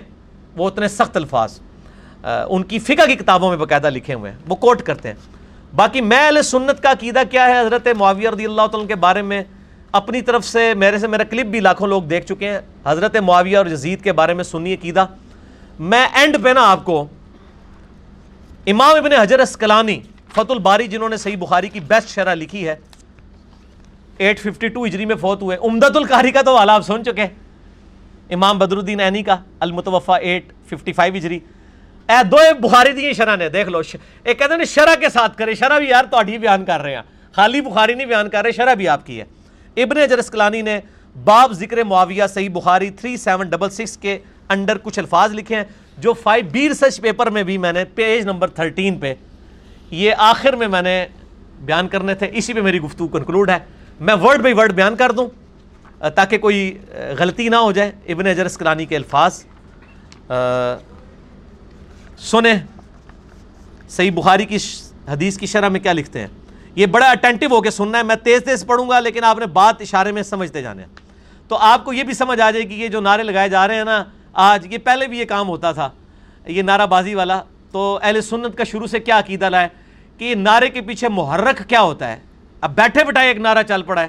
وہ 0.56 0.66
اتنے 0.66 0.88
سخت 0.88 1.16
الفاظ 1.16 1.58
ان 2.24 2.62
کی 2.62 2.78
فقہ 2.78 3.06
کی 3.06 3.14
کتابوں 3.14 3.48
میں 3.48 3.56
باقاعدہ 3.56 3.90
لکھے 3.90 4.14
ہوئے 4.14 4.30
ہیں، 4.30 4.38
وہ 4.48 4.56
کوٹ 4.56 4.82
کرتے 4.82 5.08
ہیں۔ 5.08 5.16
باقی 5.76 6.00
میں 6.00 6.18
اہل 6.18 6.42
سنت 6.42 6.82
کا 6.82 6.90
عقیدہ 6.90 7.22
کیا 7.30 7.46
ہے؟ 7.46 7.60
حضرت 7.60 7.88
معاویہ 7.98 8.28
رضی 8.30 8.44
اللہ 8.44 8.66
تعالیٰ 8.72 8.88
کے 8.88 8.94
بارے 8.94 9.22
میں 9.22 9.42
اپنی 9.92 10.20
طرف 10.20 10.44
سے 10.44 10.72
میرے 10.74 10.98
سے 10.98 11.06
میرا 11.06 11.24
کلپ 11.24 11.46
بھی 11.46 11.60
لاکھوں 11.60 11.88
لوگ 11.88 12.02
دیکھ 12.02 12.26
چکے 12.26 12.50
ہیں۔ 12.50 12.58
حضرت 12.84 13.16
معاویہ 13.16 13.56
اور 13.56 13.66
جزید 13.66 14.02
کے 14.04 14.12
بارے 14.12 14.34
میں 14.34 14.44
سنی 14.44 14.74
عقیدہ۔ 14.74 15.06
میں 15.78 16.06
اینڈ 16.14 16.36
پہ 16.44 16.48
نا 16.48 16.70
آپ 16.70 16.84
کو، 16.84 17.04
امام 18.66 18.96
ابن 18.96 19.12
حجر 19.12 19.38
اسکلانی 19.40 20.00
فت 20.34 20.50
الباری 20.50 20.86
جنہوں 20.88 21.08
نے 21.08 21.16
صحیح 21.16 21.36
بخاری 21.36 21.68
کی 21.68 21.80
بیسٹ 21.80 22.08
شرح 22.08 22.34
لکھی 22.34 22.66
ہے 22.68 22.74
ایٹ 24.18 24.40
ففٹی 24.40 24.68
ٹو 24.68 24.84
ہجری 24.84 25.04
میں 25.04 25.16
فوت 25.16 25.42
ہوئے۔ 25.42 25.56
امدت 25.62 25.96
القاری 25.96 26.30
کا 26.30 26.42
تو 26.42 26.54
والا 26.54 26.74
آپ 26.74 26.82
سن 26.82 27.04
چکے 27.04 27.26
امام 28.30 28.58
بدر 28.58 28.76
الدین 28.76 29.00
عینی 29.00 29.22
کا 29.22 29.36
المتوفہ 29.60 30.12
ایٹ 30.12 30.52
ففٹی 30.68 30.92
فائیو 30.92 31.14
ہجری۔ 31.14 31.38
اے 32.08 32.24
دو 32.24 32.36
بخاری 32.60 32.92
دی 32.92 33.12
شرح 33.12 33.36
نے، 33.36 33.48
دیکھ 33.48 33.68
لو 33.68 33.80
ایک 34.24 34.38
کہتے 34.38 34.54
ہیں 34.54 34.64
شرح 34.64 34.94
کے 34.94 35.08
ساتھ 35.08 35.36
کرے۔ 35.36 35.54
شرح 35.54 35.78
بھی 35.78 35.88
یار 35.88 36.04
تو 36.10 36.16
بیان 36.40 36.64
کر 36.64 36.80
رہے 36.80 36.94
ہیں۔ 36.94 37.02
خالی 37.32 37.60
بخاری 37.60 37.94
نہیں 37.94 38.06
بیان 38.06 38.28
کر 38.30 38.42
رہے، 38.42 38.52
شرح 38.52 38.74
بھی 38.74 38.88
آپ 38.88 39.06
کی 39.06 39.20
ہے۔ 39.20 39.24
ابن 39.82 40.00
اجر 40.00 40.18
اسکلانی 40.18 40.62
نے 40.62 40.80
باب 41.24 41.52
ذکر 41.52 41.82
معاویہ 41.84 42.24
صحیح 42.34 42.48
بخاری 42.52 42.90
3766 42.90 43.96
کے 43.96 44.18
انڈر 44.48 44.78
کچھ 44.78 44.98
الفاظ 44.98 45.34
لکھے 45.34 45.56
ہیں، 45.56 45.64
جو 45.98 46.12
فائیو 46.12 46.44
بی 46.52 46.68
ریسرچ 46.68 47.00
پیپر 47.00 47.30
میں 47.30 47.42
بھی 47.42 47.58
میں 47.58 47.72
نے 47.72 47.84
پیج 47.84 48.24
نمبر 48.24 48.48
13 48.48 49.00
پہ، 49.00 49.14
یہ 49.90 50.12
آخر 50.18 50.56
میں 50.56 50.68
میں 50.68 50.82
نے 50.82 51.06
بیان 51.60 51.88
کرنے 51.88 52.14
تھے۔ 52.14 52.30
اسی 52.32 52.52
پہ 52.52 52.60
میری 52.60 52.80
گفتگو 52.80 53.08
کنکلوڈ 53.08 53.50
ہے۔ 53.50 53.58
میں 54.00 54.14
ورڈ 54.14 54.40
بائی 54.40 54.54
ورڈ 54.54 54.72
بیان 54.72 54.96
کر 54.96 55.12
دوں 55.12 55.28
تاکہ 56.14 56.38
کوئی 56.38 56.78
غلطی 57.18 57.48
نہ 57.48 57.56
ہو 57.56 57.72
جائے، 57.72 57.92
ابن 58.08 58.26
اجر 58.26 58.46
اسکلانی 58.46 58.86
کے 58.86 58.96
الفاظ۔ 58.96 59.44
سنیں، 62.18 62.54
صحیح 63.88 64.10
بخاری 64.10 64.44
کی 64.44 64.56
حدیث 65.08 65.38
کی 65.38 65.46
شرح 65.46 65.68
میں 65.68 65.80
کیا 65.80 65.92
لکھتے 65.92 66.20
ہیں؟ 66.20 66.26
یہ 66.74 66.86
بڑا 66.86 67.10
اٹینٹیو 67.10 67.48
ہو 67.50 67.60
کے 67.62 67.70
سننا 67.70 67.98
ہے، 67.98 68.02
میں 68.02 68.16
تیز 68.16 68.44
تیز 68.44 68.66
پڑھوں 68.66 68.88
گا، 68.88 69.00
لیکن 69.00 69.24
آپ 69.24 69.38
نے 69.38 69.46
بات 69.46 69.80
اشارے 69.80 70.12
میں 70.12 70.22
سمجھتے 70.22 70.62
جانے 70.62 70.82
ہیں۔ 70.82 70.88
تو 71.48 71.56
آپ 71.56 71.84
کو 71.84 71.92
یہ 71.92 72.02
بھی 72.02 72.14
سمجھ 72.14 72.40
آ 72.40 72.50
جائے 72.50 72.68
گی 72.68 72.82
یہ 72.82 72.88
جو 72.88 73.00
نعرے 73.00 73.22
لگائے 73.22 73.48
جا 73.48 73.68
رہے 73.68 73.74
ہیں 73.74 73.84
نا، 73.84 74.04
آج 74.32 74.66
یہ 74.72 74.78
پہلے 74.78 75.06
بھی 75.06 75.18
یہ 75.18 75.24
کام 75.24 75.48
ہوتا 75.48 75.72
تھا، 75.72 75.90
یہ 76.46 76.62
نعرہ 76.62 76.86
بازی 76.86 77.14
والا۔ 77.14 77.42
تو 77.72 77.98
اہل 78.02 78.20
سنت 78.20 78.58
کا 78.58 78.64
شروع 78.64 78.86
سے 78.86 79.00
کیا 79.00 79.18
عقیدہ 79.18 79.44
لائے؟ 79.44 79.68
کہ 80.18 80.24
یہ 80.24 80.34
نعرے 80.34 80.68
کے 80.68 80.80
پیچھے 80.80 81.08
محرک 81.08 81.68
کیا 81.68 81.80
ہوتا 81.80 82.12
ہے؟ 82.12 82.20
اب 82.66 82.76
بیٹھے 82.76 83.04
بٹھائے 83.04 83.28
ایک 83.28 83.38
نعرہ 83.38 83.62
چل 83.62 83.82
پڑا 83.82 84.02
ہے۔ 84.02 84.08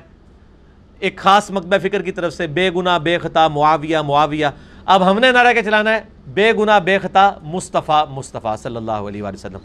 ایک 1.00 1.18
خاص 1.18 1.52
مکبہ 1.52 1.78
فکر 1.78 2.02
کی 2.02 2.12
طرف 2.12 2.34
سے 2.34 2.48
بے 2.48 2.70
گناہ، 2.76 3.00
بے 3.00 3.18
خطا، 3.18 3.48
معاویہ 3.48 3.98
معاویہ۔ 3.98 4.46
اب 4.86 5.12
ہم 5.12 5.20
نے 5.20 5.32
نعرہ 5.32 5.54
کیا 5.54 5.64
چلانا 5.64 5.94
ہے؟ 5.94 6.02
بے 6.28 6.54
گناہ، 6.54 6.80
بے 6.80 6.98
خطا، 6.98 7.32
مصطفیٰ 7.42 8.06
مصطفیٰ 8.10 8.58
صلی 8.58 8.76
اللہ 8.76 8.92
علیہ 8.92 9.24
وآلہ 9.24 9.34
وسلم۔ 9.34 9.58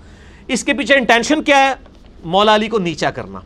اس 0.49 0.65
کے 0.65 0.75
پیچھے 0.75 0.95
انٹینشن 0.95 1.43
کیا 1.43 1.57
ہے؟ 1.57 1.75
مولا 2.25 2.55
علی 2.55 2.69
کو 2.69 2.79
نیچا 2.79 3.11
کرنا۔ 3.11 3.41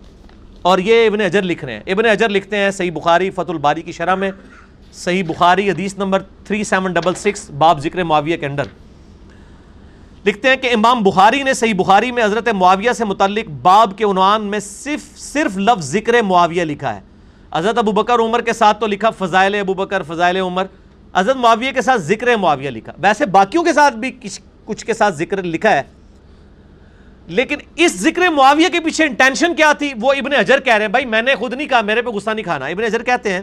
اور 0.63 0.79
یہ 0.79 1.07
ابن 1.07 1.21
اجر 1.21 1.43
لکھ 1.43 1.65
رہے 1.65 1.73
ہیں۔ 1.73 1.83
ابن 1.87 2.07
اجر 2.07 2.29
لکھتے 2.29 2.57
ہیں 2.57 2.71
صحیح 2.71 2.93
بخاری 2.93 3.31
فت 3.31 3.51
الباری 3.51 3.83
کی 3.83 3.93
شرح 3.93 4.15
میں۔ 4.15 4.31
صحیح 4.93 5.25
بخاری 5.29 5.71
حدیث 5.71 5.99
نمبر 5.99 6.23
3766 6.45 7.51
باب 7.51 7.81
ذکر 7.81 8.03
معاویہ 8.03 8.37
کے 8.37 8.47
اندر۔ 8.47 8.63
لکھتے 10.27 10.49
ہیں 10.49 10.57
کہ 10.57 10.71
امام 10.75 11.03
بخاری 11.03 11.43
نے 11.43 11.55
صحیح 11.55 11.75
بخاری 11.75 12.13
میں 12.13 12.25
حضرت 12.25 12.49
معاویہ 12.49 12.93
سے 12.93 13.05
متعلق 13.05 13.49
باب 13.49 13.99
کے 13.99 14.05
عنوان 14.05 14.43
میں 14.43 14.59
صرف 14.59 15.19
صرف 15.19 15.59
لفظ 15.59 15.85
ذکر 15.85 16.23
معاویہ 16.23 16.65
لکھا 16.65 16.95
ہے۔ 16.95 17.01
حضرت 17.55 17.79
ابو 17.79 17.93
بکر 17.93 18.19
عمر 18.19 18.41
کے 18.41 18.53
ساتھ 18.53 18.81
تو 18.81 18.87
لکھا 18.87 19.11
فضائل 19.11 19.55
ابو 19.55 19.75
بکر، 19.75 20.03
فضائل 20.03 20.37
عمر۔ 20.37 20.67
حضرت 21.15 21.37
معاویہ 21.37 21.73
کے 21.73 21.83
ساتھ 21.83 22.01
ذکر 22.01 22.37
معاویہ 22.37 22.71
لکھا۔ 22.71 22.93
ویسے 22.99 23.27
باقیوں 23.27 23.65
کے 23.65 23.73
ساتھ 23.73 23.97
بھی 23.97 24.19
کچھ 24.65 24.87
کے 24.87 24.95
ساتھ 24.95 25.15
ذکر 25.15 25.43
لکھا 25.43 25.71
ہے۔ 25.71 25.83
لیکن 27.27 27.57
اس 27.77 28.01
ذکر 28.01 28.29
معاویہ 28.29 28.69
کے 28.69 28.81
پیچھے 28.81 29.05
انٹینشن 29.05 29.55
کیا 29.55 29.73
تھی؟ 29.73 29.93
وہ 30.01 30.13
ابن 30.13 30.35
اجر 30.35 30.61
کہہ 30.61 30.75
رہے 30.75 30.85
ہیں، 30.85 30.91
بھائی 30.91 31.05
میں 31.05 31.23
نے 31.23 31.35
خود 31.35 31.55
نہیں 31.55 31.69
کہا، 31.69 31.81
میرے 31.81 32.03
پہ 32.03 32.09
غصہ 32.09 32.31
نہیں 32.31 32.45
کھانا۔ 32.45 32.67
ابن 32.67 32.85
اجر 32.85 33.03
کہتے 33.03 33.33
ہیں 33.33 33.41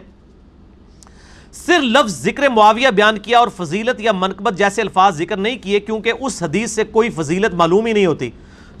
صرف 1.54 1.82
لفظ 1.82 2.22
ذکر 2.22 2.48
معاویہ 2.48 2.88
بیان 2.88 3.18
کیا 3.18 3.38
اور 3.38 3.48
فضیلت 3.56 4.00
یا 4.00 4.12
منقبت 4.12 4.54
جیسے 4.54 4.82
الفاظ 4.82 5.16
ذکر 5.16 5.36
نہیں 5.36 5.58
کیے 5.58 5.80
کیونکہ 5.80 6.12
اس 6.20 6.42
حدیث 6.42 6.70
سے 6.70 6.84
کوئی 6.84 7.10
فضیلت 7.10 7.54
معلوم 7.54 7.86
ہی 7.86 7.92
نہیں 7.92 8.06
ہوتی۔ 8.06 8.30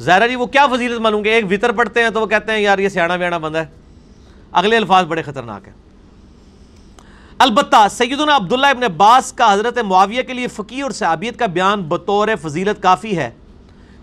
ظاہرہ 0.00 0.28
جی 0.28 0.36
وہ 0.36 0.46
کیا 0.46 0.66
فضیلت 0.66 1.00
معلوم 1.00 1.22
کہ 1.22 1.28
ایک 1.28 1.44
وطر 1.50 1.72
پڑھتے 1.72 2.02
ہیں 2.02 2.10
تو 2.10 2.20
وہ 2.20 2.26
کہتے 2.26 2.52
ہیں، 2.52 2.60
یار 2.60 2.78
یہ 2.78 2.88
سیاح 2.88 3.16
بیانا 3.16 3.38
بند 3.38 3.56
ہے۔ 3.56 3.64
اگلے 4.52 4.76
الفاظ 4.76 5.04
بڑے 5.04 5.22
خطرناک 5.22 5.68
ہیں۔ 5.68 5.74
البتہ 7.38 7.86
سیدنا 7.90 8.36
عبداللہ 8.36 8.66
ابن 8.66 8.82
عباس 8.82 9.32
کا 9.32 9.52
حضرت 9.52 9.78
معاویہ 9.78 10.22
کے 10.22 10.32
لیے 10.32 10.46
فقی 10.46 10.80
اور 10.80 10.90
صحابیت 10.90 11.38
کا 11.38 11.46
بیان 11.46 11.82
بطور 11.82 12.28
فضیلت 12.42 12.82
کافی 12.82 13.16
ہے 13.16 13.30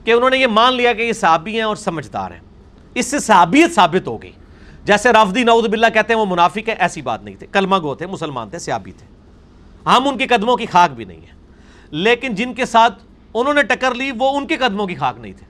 کہ 0.03 0.11
انہوں 0.11 0.29
نے 0.29 0.37
یہ 0.37 0.47
مان 0.47 0.73
لیا 0.73 0.93
کہ 0.93 1.01
یہ 1.01 1.13
صحابی 1.13 1.55
ہیں 1.55 1.61
اور 1.61 1.75
سمجھدار 1.75 2.31
ہیں۔ 2.31 2.39
اس 2.95 3.05
سے 3.05 3.19
صحابیت 3.19 3.75
ثابت 3.75 4.07
ہو 4.07 4.21
گئی 4.21 4.31
جیسے 4.85 5.13
رافدی، 5.13 5.43
نعوذ 5.43 5.67
باللہ 5.67 5.87
کہتے 5.93 6.13
ہیں 6.13 6.19
وہ 6.19 6.25
منافق 6.25 6.69
ہے 6.69 6.73
ایسی 6.73 7.01
بات 7.01 7.23
نہیں 7.23 7.35
تھے 7.35 7.47
کلمہ 7.51 7.75
گو 7.81 7.95
تھے، 7.95 8.07
مسلمان 8.07 8.49
تھے 8.49 8.59
صحابی 8.59 8.91
تھے۔ 8.91 9.05
ہم 9.89 10.07
ان 10.07 10.17
کے 10.17 10.27
قدموں 10.27 10.57
کی 10.57 10.65
خاک 10.65 10.91
بھی 10.91 11.05
نہیں 11.05 11.19
ہیں۔ 11.19 11.35
لیکن 11.91 12.35
جن 12.35 12.53
کے 12.53 12.65
ساتھ 12.65 13.03
انہوں 13.33 13.53
نے 13.53 13.63
ٹکر 13.63 13.93
لی، 13.93 14.11
وہ 14.17 14.37
ان 14.37 14.47
کے 14.47 14.57
قدموں 14.57 14.87
کی 14.87 14.95
خاک 14.95 15.19
نہیں 15.19 15.33
تھے۔ 15.33 15.45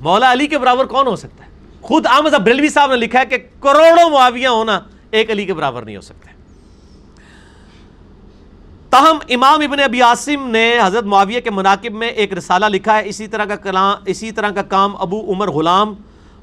مولا 0.00 0.32
علی 0.32 0.46
کے 0.46 0.58
برابر 0.58 0.84
کون 0.84 1.06
ہو 1.06 1.16
سکتا 1.16 1.44
ہے؟ 1.44 1.50
خود 1.82 2.06
احمد 2.06 2.30
بریلوی 2.30 2.68
صاحب 2.68 2.90
نے 2.90 2.96
لکھا 2.96 3.20
ہے 3.20 3.26
کہ 3.26 3.36
کروڑوں 3.36 4.10
معاویہ 4.10 4.48
ہونا 4.48 4.80
ایک 5.10 5.30
علی 5.30 5.44
کے 5.44 5.54
برابر 5.54 5.82
نہیں 5.82 5.96
ہو 5.96 6.00
سکتے 6.00 6.28
تاہم، 8.90 9.18
امام 9.28 9.60
ابن 9.60 9.80
ابی 9.80 10.02
عاصم 10.02 10.50
نے 10.50 10.78
حضرت 10.84 11.04
معاویہ 11.04 11.40
کے 11.40 11.50
مناقب 11.50 11.92
میں 11.92 12.08
ایک 12.08 12.32
رسالہ 12.32 12.66
لکھا 12.66 12.96
ہے۔ 12.98 13.08
اسی 13.08 13.26
طرح 13.26 13.44
کا 13.44 13.56
کلام، 13.56 13.98
اسی 14.06 14.32
طرح 14.32 14.50
کا 14.50 14.62
کام 14.62 14.96
ابو 14.96 15.32
عمر 15.32 15.50
غلام 15.50 15.94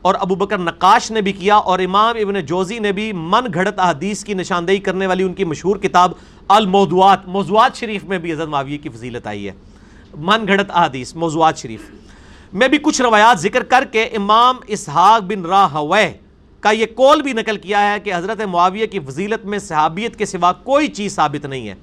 اور 0.05 0.15
ابو 0.19 0.35
بکر 0.35 0.57
نقاش 0.57 1.11
نے 1.11 1.21
بھی 1.21 1.31
کیا 1.31 1.55
اور 1.55 1.79
امام 1.79 2.15
ابن 2.15 2.39
جوزی 2.39 2.79
نے 2.79 2.91
بھی 2.91 3.13
من 3.13 3.45
گھڑت 3.53 3.79
احادیث 3.79 4.23
کی 4.23 4.33
نشاندہی 4.33 4.77
کرنے 4.77 5.07
والی 5.07 5.23
ان 5.23 5.33
کی 5.33 5.43
مشہور 5.43 5.75
کتاب 5.75 6.11
الموضوعات، 6.47 7.27
موضوعات 7.27 7.75
شریف 7.75 8.03
میں 8.03 8.17
بھی 8.17 8.33
حضرت 8.33 8.47
معاویہ 8.47 8.77
کی 8.77 8.89
فضیلت 8.89 9.27
آئی 9.27 9.47
ہے۔ 9.47 9.51
من 10.17 10.47
گھڑت 10.47 10.71
احادیث، 10.71 11.15
موضوعات 11.15 11.57
شریف۔ 11.57 11.89
میں 12.53 12.67
بھی 12.67 12.77
کچھ 12.77 13.01
روایات 13.01 13.39
ذکر 13.39 13.63
کر 13.63 13.83
کے 13.91 14.03
امام 14.03 14.55
اسحاق 14.67 15.23
بن 15.23 15.45
راہوے 15.45 16.13
کا 16.59 16.71
یہ 16.71 16.85
کول 16.95 17.21
بھی 17.21 17.33
نقل 17.33 17.57
کیا 17.57 17.93
ہے 17.93 17.99
کہ 17.99 18.13
حضرت 18.15 18.41
معاویہ 18.41 18.85
کی 18.85 18.99
فضیلت 18.99 19.45
میں 19.45 19.59
صحابیت 19.59 20.15
کے 20.15 20.25
سوا 20.25 20.53
کوئی 20.53 20.87
چیز 20.87 21.15
ثابت 21.15 21.45
نہیں 21.45 21.67
ہے۔ 21.67 21.75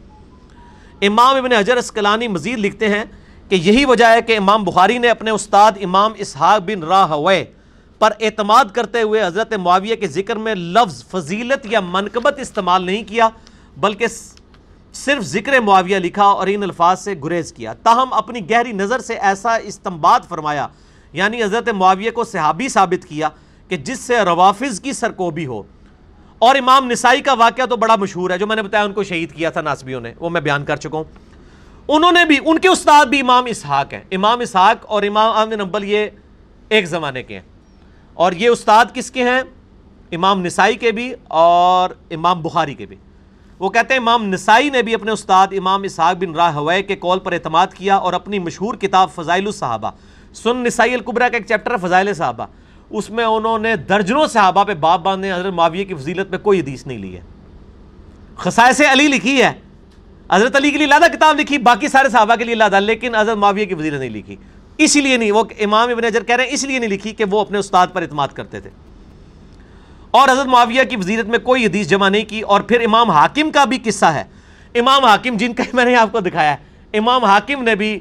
امام 1.06 1.36
ابن 1.36 1.52
حجر 1.52 1.76
اسکلانی 1.76 2.28
مزید 2.28 2.58
لکھتے 2.58 2.88
ہیں 2.88 3.04
کہ 3.48 3.54
یہی 3.54 3.84
وجہ 3.84 4.04
ہے 4.04 4.22
کہ 4.22 4.36
امام 4.36 4.64
بخاری 4.64 4.98
نے 4.98 5.08
اپنے 5.08 5.30
استاد 5.30 5.72
امام 5.82 6.12
اسحاق 6.16 6.60
بن 6.60 6.82
راہوے 6.82 7.44
پر 8.02 8.10
اعتماد 8.20 8.64
کرتے 8.72 9.02
ہوئے 9.02 9.24
حضرت 9.24 9.54
معاویہ 9.54 9.96
کے 9.96 10.08
ذکر 10.08 10.36
میں 10.36 10.54
لفظ 10.54 11.04
فضیلت 11.04 11.66
یا 11.66 11.80
منقبت 11.80 12.38
استعمال 12.38 12.84
نہیں 12.84 13.04
کیا، 13.04 13.28
بلکہ 13.76 14.06
صرف 14.92 15.22
ذکر 15.22 15.60
معاویہ 15.60 15.96
لکھا 15.96 16.24
اور 16.24 16.46
ان 16.50 16.62
الفاظ 16.62 17.00
سے 17.00 17.14
گریز 17.24 17.52
کیا۔ 17.52 17.72
تاہم، 17.72 18.12
اپنی 18.12 18.50
گہری 18.50 18.72
نظر 18.72 18.98
سے 18.98 19.14
ایسا 19.14 19.56
استمباد 19.56 20.20
فرمایا 20.28 20.68
یعنی 21.12 21.42
حضرت 21.42 21.68
معاویہ 21.68 22.10
کو 22.10 22.24
صحابی 22.24 22.68
ثابت 22.68 23.04
کیا 23.04 23.28
کہ 23.68 23.76
جس 23.76 24.00
سے 24.00 24.16
روافظ 24.16 24.80
کی 24.80 24.92
سرکوبی 24.92 25.46
ہو۔ 25.46 25.62
اور 26.38 26.56
امام 26.56 26.90
نسائی 26.90 27.20
کا 27.20 27.32
واقعہ 27.32 27.66
تو 27.66 27.76
بڑا 27.76 27.96
مشہور 27.96 28.30
ہے، 28.30 28.38
جو 28.38 28.46
میں 28.46 28.56
نے 28.56 28.62
بتایا 28.62 28.84
ان 28.84 28.92
کو 28.92 29.02
شہید 29.02 29.32
کیا 29.32 29.50
تھا 29.50 29.60
ناسبیوں 29.60 30.00
نے، 30.00 30.12
وہ 30.20 30.30
میں 30.30 30.40
بیان 30.40 30.64
کر 30.64 30.76
چکا 30.76 30.98
ہوں۔ 30.98 31.04
انہوں 31.88 32.12
نے 32.12 32.24
بھی، 32.24 32.38
ان 32.44 32.58
کے 32.58 32.68
استاد 32.68 33.06
بھی 33.06 33.20
امام 33.20 33.44
اسحاق 33.44 33.92
ہیں۔ 33.92 34.04
امام 34.10 34.40
اسحاق 34.40 34.76
اور 34.82 35.02
امام 35.02 35.36
احمد 35.36 35.52
نبل 35.52 35.84
یہ 35.84 36.06
ایک 36.68 36.86
زمانے 36.86 37.22
کے 37.22 37.34
ہیں۔ 37.34 37.51
اور 38.14 38.32
یہ 38.32 38.48
استاد 38.48 38.84
کس 38.94 39.10
کے 39.10 39.22
ہیں؟ 39.24 39.40
امام 40.12 40.44
نسائی 40.44 40.74
کے 40.74 40.92
بھی 40.92 41.14
اور 41.28 41.90
امام 42.10 42.42
بخاری 42.42 42.74
کے 42.74 42.86
بھی۔ 42.86 42.96
وہ 43.58 43.70
کہتے 43.70 43.94
ہیں 43.94 44.00
امام 44.00 44.24
نسائی 44.24 44.70
نے 44.70 44.82
بھی 44.82 44.94
اپنے 44.94 45.12
استاد 45.12 45.46
امام 45.50 45.82
اسحاق 45.82 46.16
بن 46.16 46.34
راہ 46.34 46.54
ہوئے 46.54 46.82
کے 46.82 46.96
کول 46.96 47.18
پر 47.18 47.32
اعتماد 47.32 47.66
کیا 47.66 47.96
اور 47.96 48.12
اپنی 48.12 48.38
مشہور 48.38 48.74
کتاب 48.74 49.10
فضائل 49.14 49.46
الصحابہ، 49.46 49.90
سن 50.34 50.56
نسائی 50.56 50.94
القبرہ 50.94 51.28
کا 51.28 51.36
ایک 51.36 51.46
چیپٹر 51.46 51.70
ہے 51.70 51.76
فضائل 51.76 52.14
صحابہ۔ 52.14 52.46
اس 52.90 53.10
میں 53.10 53.24
انہوں 53.24 53.58
نے 53.58 53.76
درجنوں 53.76 54.26
صحابہ 54.26 54.64
پہ 54.64 54.74
باپ 54.74 55.00
باندھے 55.00 55.32
حضرت 55.32 55.52
معاویہ 55.52 55.84
کی 55.84 55.94
فضیلت 55.94 56.30
پہ 56.30 56.38
کوئی 56.38 56.60
حدیث 56.60 56.86
نہیں 56.86 56.98
لی 56.98 57.16
ہے۔ 57.16 57.20
خصائص 58.36 58.80
علی 58.80 59.08
لکھی 59.08 59.42
ہے۔ 59.42 59.52
حضرت 60.32 60.56
علی 60.56 60.70
کے 60.70 60.78
لیے 60.78 60.86
لادہ 60.86 61.16
کتاب 61.16 61.40
لکھی، 61.40 61.58
باقی 61.58 61.88
سارے 61.88 62.08
صحابہ 62.08 62.34
کے 62.34 62.44
لیے 62.44 62.54
لادہ 62.54 62.80
لیکن 62.80 63.14
حضرت 63.14 63.36
معاویہ 63.36 63.64
کی 63.64 63.74
فضیلت 63.74 64.00
نہیں 64.00 64.10
لکھی۔ 64.10 64.36
اسی 64.78 65.00
لیے 65.00 65.16
نہیں، 65.16 65.32
وہ 65.32 65.44
امام 65.60 65.88
ابن 65.88 66.04
اجر 66.04 66.22
کہہ 66.22 66.36
رہے 66.36 66.44
ہیں 66.44 66.52
اس 66.52 66.64
لیے 66.64 66.78
نہیں 66.78 66.90
لکھی 66.90 67.12
کہ 67.12 67.24
وہ 67.30 67.40
اپنے 67.40 67.58
استاد 67.58 67.86
پر 67.92 68.02
اعتماد 68.02 68.28
کرتے 68.28 68.60
تھے۔ 68.60 68.70
اور 70.10 70.28
حضرت 70.28 70.46
معاویہ 70.46 70.82
کی 70.90 70.96
فضیلت 70.96 71.26
میں 71.26 71.38
کوئی 71.38 71.66
حدیث 71.66 71.88
جمع 71.88 72.08
نہیں 72.08 72.24
کی، 72.24 72.40
اور 72.40 72.60
پھر 72.60 72.80
امام 72.80 73.10
حاکم 73.10 73.50
کا 73.50 73.64
بھی 73.64 73.78
قصہ 73.84 74.04
ہے۔ 74.04 74.24
امام 74.74 75.04
حاکم 75.04 75.36
جن 75.36 75.54
کا 75.54 75.62
میں 75.72 75.84
نے 75.84 75.96
آپ 75.96 76.12
کو 76.12 76.20
دکھایا 76.20 76.54
ہے، 76.54 76.56
امام 76.98 77.24
حاکم 77.24 77.62
نے 77.62 77.74
بھی، 77.74 78.00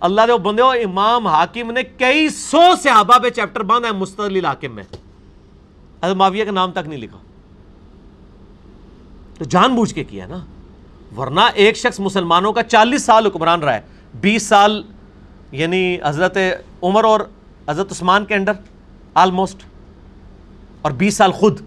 اللہ 0.00 0.20
دے 0.28 0.38
بندے 0.38 0.62
ہو، 0.62 0.70
امام 0.70 1.26
حاکم 1.26 1.70
نے 1.70 1.82
کئی 1.82 2.28
سو 2.28 2.62
صحابہ 2.82 3.18
پہ 3.18 3.30
چیپٹر 3.30 3.60
باندھا 3.60 3.90
ہے 3.90 3.94
مستقل 3.94 4.44
حاکم 4.44 4.74
میں۔ 4.74 4.84
حضرت 6.02 6.16
معاویہ 6.16 6.44
کا 6.44 6.50
نام 6.50 6.72
تک 6.72 6.88
نہیں 6.88 6.98
لکھا۔ 6.98 7.18
تو 9.38 9.44
جان 9.44 9.74
بوجھ 9.74 9.94
کے 9.94 10.04
کیا 10.04 10.26
نا؟ 10.26 10.38
ورنہ 11.16 11.40
ایک 11.54 11.76
شخص 11.76 12.00
مسلمانوں 12.00 12.52
کا 12.52 12.62
چالیس 12.62 13.04
سال 13.04 13.26
حکمران 13.26 13.60
رہا 13.60 13.74
ہے، 13.74 13.80
بیس 14.14 14.42
سال 14.42 14.82
یعنی 15.52 15.98
حضرت 16.04 16.38
عمر 16.82 17.04
اور 17.04 17.20
حضرت 17.68 17.92
عثمان 17.92 18.24
کے 18.24 18.34
انڈر 18.34 18.52
آلموسٹ 19.14 19.58
اور 20.82 20.92
بیس 20.92 21.14
سال 21.14 21.32
خود 21.32 21.60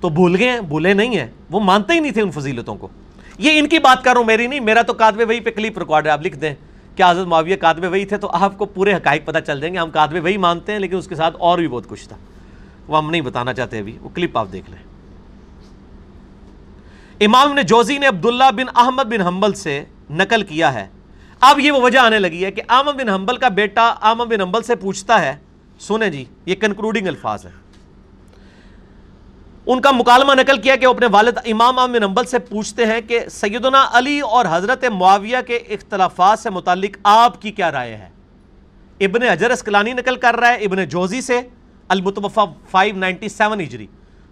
تو 0.00 0.08
بھول 0.08 0.36
گئے 0.38 0.50
ہیں، 0.50 0.60
بھولے 0.60 0.94
نہیں 0.94 1.18
ہیں۔ 1.18 1.26
وہ 1.50 1.60
مانتے 1.60 1.92
ہی 1.92 2.00
نہیں 2.00 2.12
تھے 2.12 2.22
ان 2.22 2.30
فضیلتوں 2.30 2.74
کو۔ 2.74 2.88
یہ 3.38 3.58
ان 3.58 3.68
کی 3.68 3.78
بات 3.78 4.04
کر 4.04 4.10
رہا 4.10 4.18
ہوں 4.18 4.26
میری 4.26 4.46
نہیں، 4.46 4.60
میرا 4.60 4.82
تو 4.82 4.92
کادوے 4.92 5.24
وہی 5.24 5.40
پہ 5.40 5.50
کلپ 5.50 5.78
ریکارڈ 5.78 6.06
ہے، 6.06 6.10
آپ 6.10 6.22
لکھ 6.22 6.38
دیں۔ 6.38 6.54
کیا 6.96 7.10
حضرت 7.10 7.26
معاویہ 7.26 7.56
کاتب 7.56 7.90
وہی 7.90 8.04
تھے؟ 8.04 8.16
تو 8.16 8.30
آپ 8.32 8.58
کو 8.58 8.64
پورے 8.64 8.94
حقائق 8.94 9.24
پتہ 9.24 9.38
چل 9.38 9.60
جائیں 9.60 9.74
گے۔ 9.74 9.78
ہم 9.78 9.90
کاتب 9.90 10.24
وہی 10.24 10.36
مانتے 10.36 10.72
ہیں، 10.72 10.78
لیکن 10.78 10.96
اس 10.96 11.08
کے 11.08 11.14
ساتھ 11.14 11.36
اور 11.38 11.58
بھی 11.58 11.68
بہت 11.68 11.88
کچھ 11.88 12.08
تھا۔ 12.08 12.16
وہ 12.88 12.98
ہم 12.98 13.10
نہیں 13.10 13.20
بتانا 13.20 13.54
چاہتے 13.54 13.78
ابھی، 13.78 13.98
وہ 14.00 14.08
کلپ 14.14 14.38
آپ 14.38 14.48
دیکھ 14.52 14.70
لیں۔ 14.70 14.78
امام 17.20 17.52
نے 17.52 17.62
جوزی 17.62 17.98
نے 17.98 18.06
عبداللہ 18.06 18.50
بن 18.56 18.64
احمد 18.74 19.02
بن 19.02 19.20
حنبل 19.20 19.52
سے 19.52 19.84
نقل 20.10 20.42
کیا 20.42 20.74
ہے۔ 20.74 20.86
اب 21.40 21.58
یہ 21.60 21.70
وہ 21.72 21.80
وجہ 21.80 21.98
آنے 21.98 22.18
لگی 22.18 22.44
ہے 22.44 22.50
کہ 22.50 22.62
احمد 22.68 22.92
بن 22.92 23.08
حنبل 23.08 23.36
کا 23.36 23.48
بیٹا 23.48 23.86
احمد 24.02 24.24
بن 24.24 24.40
حنبل 24.40 24.62
سے 24.62 24.74
پوچھتا 24.74 25.20
ہے، 25.22 25.34
سنیں 25.80 26.08
جی 26.10 26.24
یہ 26.46 26.54
کنکلوڈنگ 26.60 27.06
الفاظ 27.06 27.44
ہے 27.46 27.50
ان 29.66 29.80
کا 29.80 29.90
مکالمہ 29.90 30.34
نقل 30.34 30.60
کیا 30.60 30.76
کہ 30.76 30.86
وہ 30.86 30.92
اپنے 30.92 31.06
والد 31.12 31.38
امام 31.44 31.76
بن 31.92 32.02
حنبل 32.02 32.24
سے 32.24 32.38
پوچھتے 32.38 32.86
ہیں 32.86 33.00
کہ 33.08 33.18
سیدنا 33.30 33.84
علی 33.92 34.18
اور 34.20 34.46
حضرت 34.50 34.84
معاویہ 34.92 35.36
کے 35.46 35.56
اختلافات 35.56 36.38
سے 36.38 36.50
متعلق 36.50 36.96
آپ 37.04 37.40
کی 37.42 37.50
کیا 37.50 37.70
رائے 37.72 37.94
ہے؟ 37.96 38.08
ابن 39.00 39.22
حجر 39.22 39.50
اسکلانی 39.50 39.92
نقل 39.92 40.16
کر 40.16 40.36
رہا 40.36 40.48
ہے، 40.48 40.64
ابن 40.64 40.84
جوزی 40.84 41.20
سے 41.20 41.40
المتوفہ 41.88 42.40
597 42.70 43.60
ہجری۔ 43.60 43.86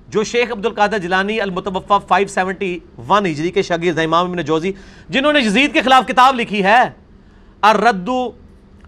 جو 0.09 0.23
شیخ 0.25 0.53
عبد 0.53 0.67
القادر 0.67 0.99
جلانی 0.99 1.41
المتوفہ 1.41 1.99
571 2.09 3.27
ہجری 3.27 3.51
کے 3.51 3.63
شاگرد 3.63 3.99
امام 3.99 4.31
ابن 4.31 4.43
جوزی، 4.43 4.73
جنہوں 5.09 5.33
نے 5.33 5.41
یزید 5.41 5.73
کے 5.75 5.83
خلاف 5.83 6.07
کتاب 6.09 6.35
لکھی 6.41 6.63
ہے، 6.65 6.83
الرد 7.63 8.09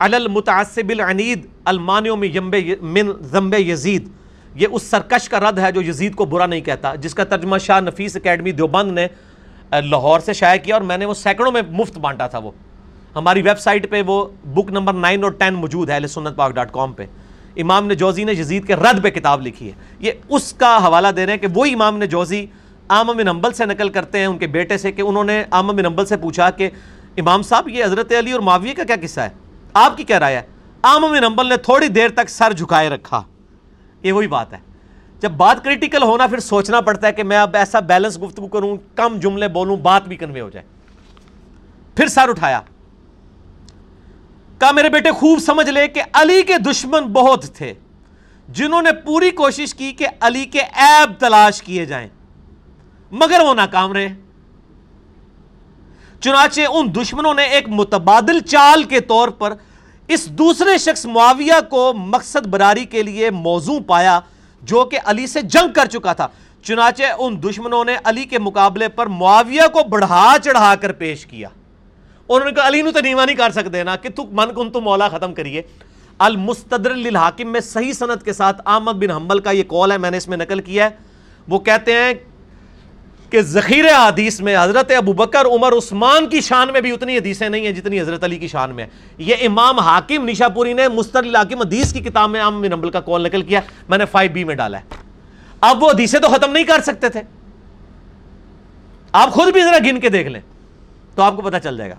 علی 0.00 0.16
المتعصب 0.16 0.88
العنید، 0.88 1.46
المانیوں 1.64 2.16
میں 2.16 2.28
من 2.82 3.10
ذنب 3.32 3.54
یزید۔ 3.58 4.08
یہ 4.54 4.68
اس 4.70 4.82
سرکش 4.82 5.28
کا 5.28 5.40
رد 5.40 5.58
ہے 5.58 5.72
جو 5.72 5.82
یزید 5.82 6.14
کو 6.14 6.24
برا 6.24 6.46
نہیں 6.46 6.60
کہتا، 6.60 6.94
جس 6.94 7.14
کا 7.14 7.24
ترجمہ 7.24 7.58
شاہ 7.58 7.80
نفیس 7.80 8.16
اکیڈمی 8.16 8.52
دیوبند 8.52 8.92
نے 8.92 9.06
لاہور 9.84 10.20
سے 10.20 10.32
شائع 10.32 10.58
کیا 10.64 10.74
اور 10.74 10.82
میں 10.82 10.96
نے 10.98 11.04
وہ 11.06 11.14
سینکڑوں 11.14 11.52
میں 11.52 11.62
مفت 11.70 11.98
بانٹا 11.98 12.26
تھا 12.26 12.38
وہ۔ 12.38 12.50
ہماری 13.16 13.42
ویب 13.42 13.58
سائٹ 13.58 13.90
پہ 13.90 14.02
وہ 14.06 14.24
بک 14.54 14.70
نمبر 14.70 14.92
نائن 14.94 15.24
اور 15.24 15.32
ٹین 15.38 15.54
موجود 15.54 15.90
ہے 15.90 16.06
سنت 16.06 16.36
پاک 16.36 16.52
ڈاٹ 16.54 16.72
کام 16.72 16.92
پہ۔ 16.92 17.06
امام 17.58 17.86
نے 17.86 17.94
جوزی 17.94 18.24
نے 18.24 18.32
یزید 18.32 18.66
کے 18.66 18.76
رد 18.76 19.02
پہ 19.02 19.10
کتاب 19.10 19.46
لکھی 19.46 19.66
ہے۔ 19.66 19.72
یہ 19.98 20.12
اس 20.28 20.52
کا 20.52 20.78
حوالہ 20.86 21.08
دے 21.08 21.26
رہے 21.26 21.32
ہیں 21.32 21.40
کہ 21.40 21.46
وہی 21.54 21.74
امام 21.74 21.98
نے 21.98 22.06
جوزی 22.06 22.46
عام 22.88 23.06
بن 23.06 23.28
امبل 23.28 23.52
سے 23.52 23.66
نقل 23.66 23.88
کرتے 23.88 24.18
ہیں 24.18 24.26
ان 24.26 24.38
کے 24.38 24.46
بیٹے 24.46 24.78
سے 24.78 24.92
کہ 24.92 25.02
انہوں 25.02 25.24
نے 25.24 25.44
عام 25.50 25.66
بن 25.66 25.86
امبل 25.86 26.06
سے 26.06 26.16
پوچھا 26.16 26.50
کہ 26.50 26.70
امام 27.16 27.42
صاحب، 27.42 27.68
یہ 27.68 27.84
حضرت 27.84 28.12
علی 28.18 28.32
اور 28.32 28.40
معاویہ 28.40 28.74
کا 28.74 28.84
کیا 28.84 28.96
قصہ 29.02 29.20
ہے؟ 29.20 29.28
آپ 29.74 29.96
کی 29.96 30.04
کیا 30.04 30.20
رائے 30.20 30.36
ہے؟ 30.36 30.42
عام 30.82 31.02
بن 31.02 31.24
امبل 31.24 31.46
نے 31.46 31.56
تھوڑی 31.56 31.88
دیر 31.88 32.08
تک 32.08 32.28
سر 32.28 32.52
جھکائے 32.52 32.88
رکھا۔ 32.88 33.22
یہ 34.02 34.12
وہی 34.12 34.26
بات 34.26 34.52
ہے۔ 34.52 34.58
جب 35.20 35.30
بات 35.30 35.64
کریٹیکل 35.64 36.02
ہونا 36.02 36.26
پھر 36.26 36.40
سوچنا 36.40 36.80
پڑتا 36.80 37.06
ہے 37.06 37.12
کہ 37.12 37.22
میں 37.22 37.38
اب 37.38 37.56
ایسا 37.56 37.80
بیلنس 37.80 38.22
گفتگو 38.22 38.46
کروں، 38.46 38.76
کم 38.96 39.18
جملے 39.20 39.48
بولوں، 39.48 39.76
بات 39.76 40.08
بھی 40.08 40.16
کنوے 40.16 40.40
ہو 40.40 40.50
جائے۔ 40.50 40.66
پھر 41.96 42.06
سر 42.06 42.28
اٹھایا۔ 42.28 42.60
کہا 44.58 44.70
میرے 44.70 44.88
بیٹے 44.88 45.10
خوب 45.10 45.38
سمجھ 45.38 45.70
لے 45.70 45.88
کہ 45.88 46.02
علی 46.12 46.42
کے 46.42 46.58
دشمن 46.58 47.02
بہت 47.02 47.44
تھے، 47.44 47.74
جنہوں 48.48 48.82
نے 48.82 48.92
پوری 48.92 49.30
کوشش 49.30 49.74
کی 49.74 49.92
کہ 49.92 50.06
علی 50.20 50.44
کے 50.44 50.60
عیب 50.60 51.20
تلاش 51.20 51.62
کیے 51.62 51.84
جائیں۔ 51.84 52.08
مگر 53.12 53.40
وہ 53.40 53.54
ناکام 53.54 53.92
رہے۔ 53.92 54.08
چنانچہ 56.20 56.60
ان 56.72 56.94
دشمنوں 56.94 57.34
نے 57.34 57.42
ایک 57.42 57.68
متبادل 57.68 58.40
چال 58.40 58.82
کے 58.82 59.00
طور 59.00 59.28
پر 59.28 59.54
اس 60.08 60.26
دوسرے 60.26 60.78
شخص 60.78 61.06
معاویہ 61.06 61.60
کو 61.70 61.92
مقصد 61.96 62.46
براری 62.46 62.84
کے 62.84 63.02
لیے 63.02 63.30
موضوع 63.30 63.78
پایا 63.86 64.20
جو 64.62 64.84
کہ 64.84 64.98
علی 65.04 65.26
سے 65.26 65.42
جنگ 65.42 65.72
کر 65.72 65.86
چکا 65.86 66.12
تھا۔ 66.12 66.28
چنانچہ 66.62 67.02
ان 67.18 67.42
دشمنوں 67.42 67.84
نے 67.84 67.96
علی 68.04 68.24
کے 68.24 68.38
مقابلے 68.38 68.88
پر 68.88 69.06
معاویہ 69.06 69.66
کو 69.72 69.88
بڑھا 69.88 70.36
چڑھا 70.44 70.74
کر 70.74 70.92
پیش 70.92 71.26
کیا۔ 71.26 71.48
انہوں 72.28 72.48
نے 72.48 72.54
کہا 72.54 72.68
علی 72.68 72.82
نو 72.82 72.90
تو 72.90 73.00
نیوا 73.00 73.24
نہیں 73.24 73.36
کر 73.36 73.50
سکتے 73.50 73.84
نا 73.84 73.96
کہ 73.96 74.08
تو 74.08 74.24
من 74.32 74.54
کن 74.54 74.70
تو 74.70 74.80
مولا 74.80 75.08
ختم 75.08 75.34
کریے۔ 75.34 75.62
المستدر 76.18 76.94
للحاکم 76.94 77.52
میں 77.52 77.60
صحیح 77.60 77.92
سنت 77.92 78.24
کے 78.24 78.32
ساتھ 78.32 78.62
آمد 78.64 78.92
بن 78.92 79.10
حنبل 79.10 79.38
کا 79.38 79.50
یہ 79.50 79.62
کال 79.62 79.92
ہے، 79.92 79.98
میں 79.98 80.10
نے 80.10 80.16
اس 80.16 80.28
میں 80.28 80.36
نقل 80.36 80.60
کیا 80.60 80.84
ہے۔ 80.84 80.90
وہ 81.48 81.58
کہتے 81.58 81.92
ہیں 81.92 82.14
کہ 83.30 83.42
ذخیر 83.42 83.84
حدیث 83.84 84.40
میں 84.40 84.56
حضرت 84.56 84.92
ابو 84.96 85.12
بکر، 85.12 85.46
عمر، 85.46 85.72
عثمان 85.72 86.26
کی 86.26 86.40
شان 86.40 86.72
میں 86.72 86.80
بھی 86.80 86.92
اتنی 86.92 87.18
حدیثیں 87.18 87.48
نہیں 87.48 87.66
ہیں 87.66 87.72
جتنی 87.72 88.00
حضرت 88.00 88.24
علی 88.24 88.38
کی 88.38 88.48
شان 88.48 88.74
میں 88.74 88.84
ہے 88.84 88.88
یہ 89.18 89.34
امام 89.40 89.78
حاکم 89.78 90.28
نشا 90.28 90.48
پوری 90.48 90.72
نے 90.72 90.88
مستر 90.88 91.18
الحاکم 91.18 91.58
حدیث 91.58 91.92
کی 91.92 92.00
کتاب 92.00 92.30
میں 92.30 92.40
آمد 92.40 92.66
بن 92.66 92.72
حنبل 92.72 92.90
کا 92.90 93.00
کال 93.00 93.22
نقل 93.22 93.42
کیا، 93.42 93.60
میں 93.88 93.98
نے 93.98 94.04
فائیو 94.04 94.30
بی 94.32 94.44
میں 94.44 94.54
ڈالا 94.54 94.78
ہے۔ 94.78 94.82
اب 95.60 95.82
وہ 95.82 95.90
حدیثیں 95.90 96.20
تو 96.20 96.28
ختم 96.28 96.52
نہیں 96.52 96.64
کر 96.64 96.80
سکتے 96.80 97.08
تھے۔ 97.08 97.22
آپ 99.12 99.30
خود 99.30 99.52
بھی 99.52 99.60
ذرا 99.60 99.78
گن 99.78 100.00
کے 100.00 100.08
دیکھ 100.08 100.28
لیں 100.28 100.40
تو 101.14 101.22
آپ 101.22 101.36
کو 101.36 101.42
پتہ 101.42 101.56
چل 101.62 101.76
جائے 101.76 101.90
گا۔ 101.90 101.94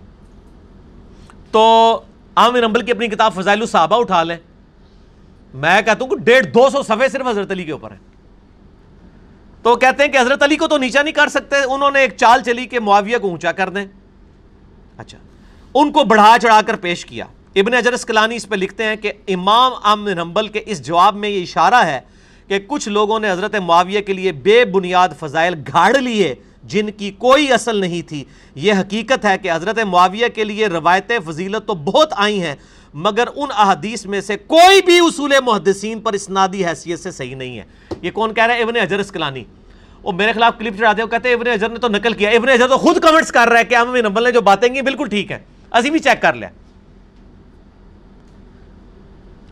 تو 1.51 2.01
عامر 2.35 2.63
امبل 2.63 2.85
کی 2.85 2.91
اپنی 2.91 3.07
کتاب 3.07 3.33
فضائل 3.33 3.61
الصحابہ 3.61 3.95
اٹھا 3.95 4.23
لیں۔ 4.23 4.37
میں 5.53 5.81
کہتا 5.81 6.05
ہوں 6.05 6.09
کہ 6.09 6.15
ڈیڑھ 6.15 6.45
دو 6.45 6.69
سو 6.69 6.83
صفحے 6.83 7.09
صرف 7.09 7.27
حضرت 7.27 7.51
علی 7.51 7.63
کے 7.63 7.71
اوپر 7.71 7.91
ہیں۔ 7.91 7.97
تو 9.63 9.75
کہتے 9.75 10.03
ہیں 10.03 10.11
کہ 10.11 10.17
حضرت 10.17 10.43
علی 10.43 10.55
کو 10.55 10.67
تو 10.67 10.77
نیچا 10.77 11.01
نہیں 11.01 11.13
کر 11.13 11.27
سکتے، 11.27 11.55
انہوں 11.69 11.91
نے 11.91 11.99
ایک 11.99 12.17
چال 12.17 12.43
چلی 12.43 12.65
کہ 12.65 12.79
معاویہ 12.79 13.17
کو 13.17 13.29
اونچا 13.29 13.51
کر 13.51 13.69
دیں۔ 13.69 13.85
اچھا 14.97 15.17
ان 15.73 15.91
کو 15.91 16.03
بڑھا 16.03 16.35
چڑھا 16.41 16.61
کر 16.67 16.75
پیش 16.75 17.05
کیا۔ 17.05 17.25
ابن 17.55 17.73
اجر 17.73 17.93
اسکلانی 17.93 18.35
اس 18.35 18.49
پہ 18.49 18.55
لکھتے 18.55 18.83
ہیں 18.83 18.95
کہ 18.95 19.11
امام 19.27 19.71
عامر 19.83 20.17
امبل 20.17 20.47
کے 20.47 20.63
اس 20.65 20.85
جواب 20.85 21.15
میں 21.15 21.29
یہ 21.29 21.41
اشارہ 21.41 21.85
ہے 21.85 21.99
کہ 22.47 22.59
کچھ 22.67 22.89
لوگوں 22.89 23.19
نے 23.19 23.31
حضرت 23.31 23.55
معاویہ 23.55 24.01
کے 24.01 24.13
لیے 24.13 24.31
بے 24.31 24.65
بنیاد 24.65 25.09
فضائل 25.19 25.53
گھاڑ 25.67 25.97
لیے۔ 25.97 26.35
جن 26.63 26.91
کی 26.91 27.11
کوئی 27.11 27.51
اصل 27.53 27.75
نہیں 27.75 28.01
تھی۔ 28.01 28.23
یہ 28.55 28.73
حقیقت 28.73 29.25
ہے 29.25 29.37
کہ 29.37 29.51
حضرت 29.51 29.79
معاویہ 29.79 30.27
کے 30.27 30.43
لیے 30.43 30.67
روایت 30.67 31.11
فضیلت 31.25 31.67
تو 31.67 31.73
بہت 31.73 32.13
آئی 32.15 32.41
ہیں، 32.41 32.55
مگر 32.93 33.27
ان 33.35 33.49
احادیث 33.51 34.05
میں 34.05 34.21
سے 34.21 34.37
کوئی 34.37 34.81
بھی 34.81 34.99
اصول 34.99 35.33
محدثین 35.45 35.99
پر 35.99 36.13
اسنادی 36.13 36.65
حیثیت 36.65 36.99
سے 36.99 37.11
صحیح 37.11 37.35
نہیں 37.35 37.59
ہے۔ 37.59 37.63
یہ 38.01 38.11
کون 38.11 38.33
کہہ 38.33 38.43
رہا 38.43 38.55
ہے؟ 38.55 38.61
ابن 38.61 38.75
حجر 38.75 38.99
اسکلانی۔ 38.99 39.43
وہ 40.03 40.11
میرے 40.11 40.33
خلاف 40.33 40.53
کلپ 40.59 40.77
چڑھاتے 40.77 41.01
ہیں، 41.01 41.05
وہ 41.05 41.11
کہتے 41.11 41.29
ہیں 41.29 41.35
ابن 41.35 41.47
حجر 41.47 41.69
نے 41.69 41.79
تو 41.79 41.87
نقل 41.87 42.13
کیا۔ 42.13 42.29
ابن 42.29 42.49
حجر 42.49 42.67
تو 42.67 42.77
خود 42.77 42.99
کمنٹس 42.99 43.31
کر 43.31 43.47
رہا 43.47 43.59
ہے 43.59 43.63
کہ 43.63 43.75
ہم 43.75 43.95
نمبل 43.95 44.23
نے 44.23 44.31
جو 44.31 44.41
باتیں 44.41 44.69
کی 44.69 44.81
بالکل 44.81 45.07
ٹھیک 45.07 45.31
ہے 45.31 45.39
اسی 45.73 45.89
بھی 45.89 45.99
چیک 45.99 46.21
کر 46.21 46.33
لیا 46.33 46.49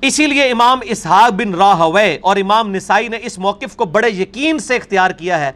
اسی 0.02 0.28
لیے 0.28 0.44
امام 0.44 0.80
اسحاق 0.84 1.32
بن 1.32 1.56
راہوے 1.56 2.18
اور 2.22 2.38
امام 2.38 2.76
نسائی 2.76 3.08
نے 3.08 3.18
اس 3.24 3.38
موقف 3.40 3.76
کو 3.76 3.86
بڑے 3.86 4.10
یقین 4.10 4.60
سے 4.60 4.76
اختیار 4.76 5.12
کیا 5.12 5.40
ہے۔ 5.40 5.52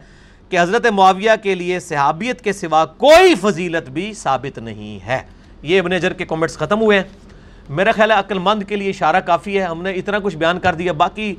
کہ 0.52 0.60
حضرت 0.60 0.86
معاویہ 0.86 1.30
کے 1.42 1.54
لیے 1.54 1.80
صحابیت 1.80 2.40
کے 2.40 2.52
سوا 2.52 2.84
کوئی 2.84 3.34
فضیلت 3.34 3.90
بھی 3.90 4.12
ثابت 4.12 4.58
نہیں 4.58 5.06
ہے۔ 5.06 5.22
یہ 5.62 5.80
ابن 5.80 5.98
جر 5.98 6.12
کے 6.12 6.24
کومنٹس 6.24 6.56
ختم 6.56 6.80
ہوئے 6.80 6.98
ہیں۔ 6.98 7.04
میرا 7.68 7.92
خیال 7.92 8.10
ہے 8.10 8.16
عقل 8.16 8.38
مند 8.38 8.62
کے 8.62 8.76
لیے 8.76 8.90
اشارہ 8.90 9.20
کافی 9.20 9.58
ہے۔ 9.58 9.64
ہم 9.64 9.82
نے 9.82 9.90
اتنا 9.90 10.18
کچھ 10.18 10.36
بیان 10.36 10.60
کر 10.60 10.74
دیا۔ 10.74 10.92
باقی 10.92 11.34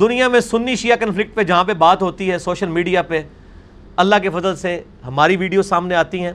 دنیا 0.00 0.28
میں 0.28 0.40
سنی 0.40 0.76
شیعہ 0.76 0.96
کنفلکٹ 0.96 1.34
پہ 1.34 1.42
جہاں 1.42 1.64
پہ 1.64 1.72
بات 1.72 2.02
ہوتی 2.02 2.30
ہے 2.30 2.38
سوشل 2.38 2.68
میڈیا 2.68 3.02
پہ، 3.02 3.22
اللہ 3.96 4.14
کے 4.22 4.30
فضل 4.30 4.56
سے 4.56 4.82
ہماری 5.06 5.36
ویڈیو 5.36 5.62
سامنے 5.62 5.94
آتی 5.94 6.24
ہیں۔ 6.24 6.32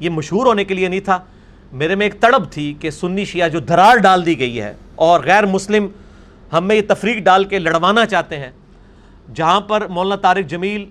یہ 0.00 0.10
مشہور 0.10 0.46
ہونے 0.46 0.64
کے 0.64 0.74
لیے 0.74 0.88
نہیں 0.88 1.00
تھا۔ 1.00 1.18
میرے 1.72 1.94
میں 1.94 2.06
ایک 2.06 2.20
تڑپ 2.20 2.52
تھی 2.52 2.74
کہ 2.80 2.90
سنی 2.90 3.24
شیعہ 3.24 3.48
جو 3.48 3.60
دھرار 3.60 3.96
ڈال 3.96 4.26
دی 4.26 4.38
گئی 4.38 4.60
ہے 4.60 4.74
اور 4.94 5.20
غیر 5.20 5.46
مسلم 5.46 5.88
ہمیں 6.52 6.76
یہ 6.76 6.82
تفریق 6.88 7.16
ڈال 7.16 7.44
کے 7.44 7.58
لڑوانا 7.58 8.06
چاہتے 8.06 8.36
ہیں۔ 8.36 8.50
جہاں 9.34 9.60
پر 9.60 9.86
مولانا 9.88 10.16
طارق 10.16 10.50
جمیل 10.50 10.84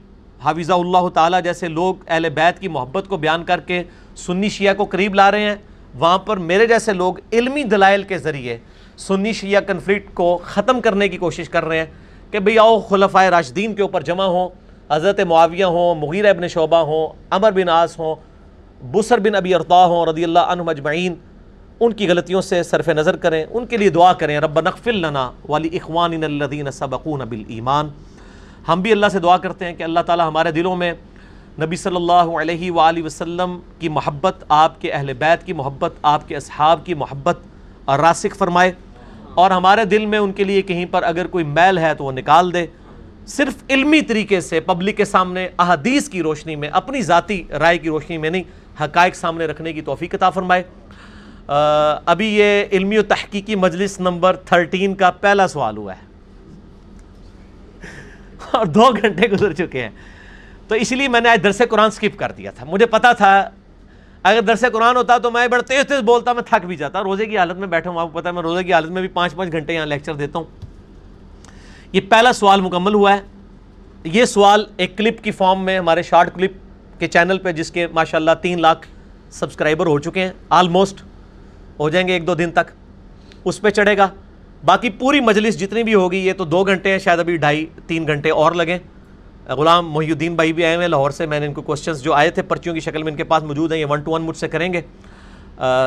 حافظہ 0.43 0.73
اللہ 0.73 1.07
تعالیٰ 1.13 1.41
جیسے 1.43 1.67
لوگ 1.67 1.95
اہل 2.07 2.29
بیت 2.33 2.59
کی 2.59 2.67
محبت 2.67 3.07
کو 3.07 3.17
بیان 3.17 3.43
کر 3.43 3.59
کے 3.59 3.81
سنی 4.17 4.49
شیعہ 4.49 4.73
کو 4.73 4.85
قریب 4.85 5.15
لا 5.15 5.29
رہے 5.31 5.49
ہیں، 5.49 5.55
وہاں 5.99 6.17
پر 6.17 6.37
میرے 6.37 6.67
جیسے 6.67 6.93
لوگ 6.93 7.13
علمی 7.31 7.63
دلائل 7.71 8.03
کے 8.03 8.17
ذریعے 8.17 8.57
سنی 8.97 9.33
شیعہ 9.33 9.61
کنفلکٹ 9.67 10.13
کو 10.13 10.37
ختم 10.43 10.81
کرنے 10.81 11.07
کی 11.07 11.17
کوشش 11.17 11.49
کر 11.49 11.65
رہے 11.65 11.77
ہیں 11.77 11.85
کہ 12.31 12.39
بھئی 12.39 12.57
آؤ 12.59 12.79
خلفۂ 12.79 13.29
راشدین 13.31 13.73
کے 13.75 13.81
اوپر 13.81 14.01
جمع 14.01 14.25
ہوں، 14.25 14.49
حضرت 14.91 15.19
معاویہ 15.19 15.65
ہوں 15.65 15.95
مغیر 15.95 16.25
ابن 16.29 16.47
شعبہ 16.47 16.77
ہوں، 16.87 17.07
عمر 17.31 17.51
بن 17.51 17.69
آس 17.69 17.97
ہوں، 17.99 18.15
بسر 18.91 19.19
بن 19.19 19.35
ابی 19.35 19.53
ارطا 19.55 19.85
ہوں 19.85 20.05
رضی 20.05 20.23
اللہ 20.23 20.53
عنہ 20.53 20.61
مجمعین 20.63 21.15
ان 21.79 21.93
کی 21.93 22.07
غلطیوں 22.09 22.41
سے 22.41 22.61
صرف 22.63 22.87
نظر 22.89 23.15
کریں، 23.15 23.43
ان 23.49 23.65
کے 23.65 23.77
لیے 23.77 23.89
دعا 23.89 24.11
کریں، 24.13 24.39
رب 24.39 24.59
نقفل 24.59 24.95
لنا 25.01 25.29
والی 25.49 25.69
اخوان 25.77 26.23
الذین 26.23 26.71
سبقون 26.71 27.21
بالایمان۔ 27.29 27.89
ہم 28.69 28.81
بھی 28.81 28.91
اللہ 28.91 29.09
سے 29.11 29.19
دعا 29.19 29.37
کرتے 29.37 29.65
ہیں 29.65 29.73
کہ 29.73 29.83
اللہ 29.83 29.99
تعالی 30.05 30.23
ہمارے 30.23 30.51
دلوں 30.51 30.75
میں 30.75 30.91
نبی 31.61 31.75
صلی 31.75 31.95
اللہ 31.95 32.37
علیہ 32.41 32.71
وآلہ 32.71 33.03
وسلم 33.03 33.59
کی 33.79 33.89
محبت، 33.89 34.43
آپ 34.49 34.79
کے 34.81 34.91
اہل 34.91 35.13
بیت 35.13 35.45
کی 35.45 35.53
محبت، 35.53 35.93
آپ 36.01 36.27
کے 36.27 36.35
اصحاب 36.35 36.85
کی 36.85 36.93
محبت 36.93 37.39
اور 37.85 37.99
راسک 37.99 38.35
فرمائے 38.37 38.71
اور 39.33 39.51
ہمارے 39.51 39.85
دل 39.85 40.05
میں 40.05 40.19
ان 40.19 40.31
کے 40.33 40.43
لیے 40.43 40.61
کہیں 40.61 40.85
پر 40.91 41.03
اگر 41.03 41.27
کوئی 41.27 41.43
میل 41.45 41.77
ہے 41.77 41.93
تو 41.93 42.03
وہ 42.03 42.11
نکال 42.11 42.53
دے۔ 42.53 42.65
صرف 43.27 43.63
علمی 43.69 44.01
طریقے 44.01 44.41
سے 44.41 44.59
پبلک 44.59 44.97
کے 44.97 45.05
سامنے 45.05 45.47
احادیث 45.59 46.09
کی 46.09 46.21
روشنی 46.23 46.55
میں، 46.55 46.69
اپنی 46.73 47.01
ذاتی 47.01 47.41
رائے 47.59 47.77
کی 47.77 47.89
روشنی 47.89 48.17
میں 48.17 48.29
نہیں، 48.29 48.43
حقائق 48.81 49.15
سامنے 49.15 49.45
رکھنے 49.45 49.73
کی 49.73 49.81
توفیق 49.81 50.15
عطا 50.15 50.29
فرمائے۔ 50.29 50.63
ابھی 52.05 52.27
یہ 52.27 52.63
علمی 52.71 52.97
و 52.97 53.03
تحقیقی 53.03 53.55
مجلس 53.55 53.99
نمبر 53.99 54.35
تھرٹین 54.35 54.95
کا 54.95 55.11
پہلا 55.11 55.47
سوال 55.47 55.77
ہوا 55.77 55.95
ہے۔ 55.95 56.07
اور 58.59 58.67
دو 58.67 58.89
گھنٹے 59.01 59.27
گزر 59.27 59.53
چکے 59.53 59.83
ہیں۔ 59.83 59.89
تو 60.67 60.75
اس 60.75 60.91
لیے 60.91 61.07
میں 61.07 61.21
نے 61.21 61.29
آج 61.29 61.43
درس 61.43 61.61
قرآن 61.69 61.91
سکپ 61.91 62.19
کر 62.19 62.31
دیا 62.31 62.51
تھا۔ 62.51 62.65
مجھے 62.65 62.85
پتا 62.85 63.13
تھا، 63.13 63.49
اگر 64.23 64.41
درس 64.41 64.65
قرآن 64.73 64.95
ہوتا 64.97 65.17
تو 65.17 65.31
میں 65.31 65.47
بڑا 65.47 65.61
تیز 65.61 65.87
تیز 65.87 65.99
بولتا، 65.99 66.33
میں 66.33 66.43
تھک 66.43 66.65
بھی 66.65 66.75
جاتا۔ 66.75 67.03
روزے 67.03 67.25
کی 67.25 67.37
حالت 67.37 67.57
میں 67.57 67.67
بیٹھا 67.67 67.89
ہوں، 67.89 67.99
آپ 67.99 68.13
کو 68.13 68.19
پتا 68.19 68.29
ہے، 68.29 68.33
میں 68.33 68.41
روزے 68.41 68.63
کی 68.63 68.73
حالت 68.73 68.89
میں 68.89 69.01
بھی 69.01 69.09
پانچ 69.09 69.35
پانچ 69.35 69.51
گھنٹے 69.51 69.73
یہاں 69.73 69.85
لیکچر 69.85 70.13
دیتا 70.13 70.39
ہوں۔ 70.39 70.45
یہ 71.93 72.01
پہلا 72.09 72.33
سوال 72.33 72.61
مکمل 72.61 72.93
ہوا 72.93 73.13
ہے۔ 73.13 73.21
یہ 74.03 74.25
سوال 74.25 74.65
ایک 74.77 74.97
کلپ 74.97 75.23
کی 75.23 75.31
فارم 75.31 75.65
میں، 75.65 75.79
ہمارے 75.79 76.01
شارٹ 76.01 76.35
کلپ 76.35 76.51
کے 76.99 77.07
چینل 77.07 77.37
پہ، 77.37 77.51
جس 77.51 77.71
کے 77.71 77.87
ماشاءاللہ 77.87 78.31
تین 78.41 78.61
لاکھ 78.61 78.87
سبسکرائبر 79.31 79.85
ہو 79.85 79.99
چکے 79.99 80.21
ہیں۔ 80.21 80.31
آلموسٹ 80.49 81.01
ہو 81.79 81.89
جائیں 81.89 82.07
گے 82.07 82.13
ایک 82.13 82.27
دو 82.27 82.35
دن 82.35 82.51
تک۔ 82.51 82.71
اس 83.45 83.61
پہ 83.61 83.69
چڑھے 83.69 83.97
گا۔ 83.97 84.07
باقی 84.65 84.89
پوری 84.89 85.19
مجلس 85.19 85.59
جتنی 85.59 85.83
بھی 85.83 85.93
ہوگی، 85.93 86.17
یہ 86.17 86.33
تو 86.33 86.45
دو 86.45 86.63
گھنٹے 86.63 86.91
ہیں، 86.91 86.99
شاید 86.99 87.19
ابھی 87.19 87.37
ڈھائی، 87.37 87.65
تین 87.87 88.07
گھنٹے 88.07 88.29
اور 88.29 88.51
لگیں۔ 88.51 88.77
غلام 89.47 89.91
محی 89.91 90.11
الدین 90.11 90.35
بھائی 90.35 90.53
بھی 90.53 90.65
آئے 90.65 90.75
ہوئے 90.75 90.83
ہیں 90.83 90.89
لاہور 90.89 91.11
سے، 91.11 91.25
میں 91.25 91.39
نے 91.39 91.45
ان 91.45 91.53
کو 91.53 91.61
کوشچنس 91.61 92.01
جو 92.03 92.13
آئے 92.13 92.29
تھے 92.29 92.41
پرچیوں 92.41 92.73
کی 92.73 92.79
شکل 92.79 93.03
میں 93.03 93.11
ان 93.11 93.17
کے 93.17 93.23
پاس 93.23 93.43
موجود 93.43 93.71
ہیں، 93.71 93.79
یہ 93.79 93.85
ون 93.89 94.01
ٹو 94.01 94.11
ون 94.11 94.21
مجھ 94.21 94.37
سے 94.37 94.47
کریں 94.47 94.73
گے۔ 94.73 94.81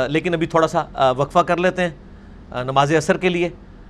لیکن 0.08 0.34
ابھی 0.34 0.46
تھوڑا 0.46 0.68
سا 0.68 1.10
وقفہ 1.10 1.38
کر 1.38 1.56
لیتے 1.56 1.82
ہیں 1.82 1.90
نماز 2.64 2.94
اثر 2.94 3.16
کے 3.16 3.28
لیے۔ 3.28 3.48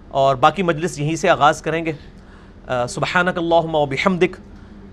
اور 0.08 0.36
باقی 0.36 0.62
مجلس 0.62 0.98
یہیں 0.98 1.16
سے 1.16 1.28
آغاز 1.28 1.62
کریں 1.62 1.86
گے۔ 1.86 1.92
سبحانک 2.88 3.38
اللہم 3.38 3.74
و 3.74 3.86
بحمدک، 3.86 4.36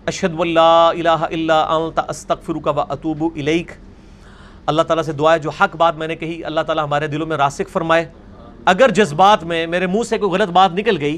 اشہد 0.06 0.34
واللہ 0.34 0.92
الہ 1.00 1.10
الا 1.10 1.62
انت، 1.62 2.00
استغفرک 2.10 2.68
و 2.68 2.80
اتوب 2.80 3.24
الیک۔ 3.36 3.72
اللہ 4.66 4.82
تعالیٰ 4.82 5.04
سے 5.04 5.12
دعا 5.12 5.34
ہے، 5.34 5.40
جو 5.40 5.50
حق 5.50 5.76
بات 5.76 5.96
میں 5.96 6.08
نے 6.08 6.16
کہی، 6.16 6.44
اللہ 6.44 6.62
تعالیٰ 6.62 6.84
ہمارے 6.84 7.08
دلوں 7.08 7.28
میں 7.28 7.38
راسک 7.38 7.70
فرمائے۔ 7.70 8.06
اگر 8.66 8.90
جذبات 8.90 9.44
میں 9.44 9.68
میرے 9.68 9.88
منہ 9.88 10.04
سے 10.04 10.18
کوئی 10.18 10.32
غلط 10.32 10.50
بات 10.50 10.72
نکل 10.74 10.98
گئی 11.00 11.18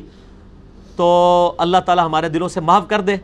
تو 0.95 1.53
اللہ 1.57 1.77
تعالیٰ 1.77 2.05
ہمارے 2.05 2.29
دلوں 2.29 2.47
سے 2.47 2.59
معاف 2.59 2.83
کر 2.87 3.01
دے۔ 3.01 3.15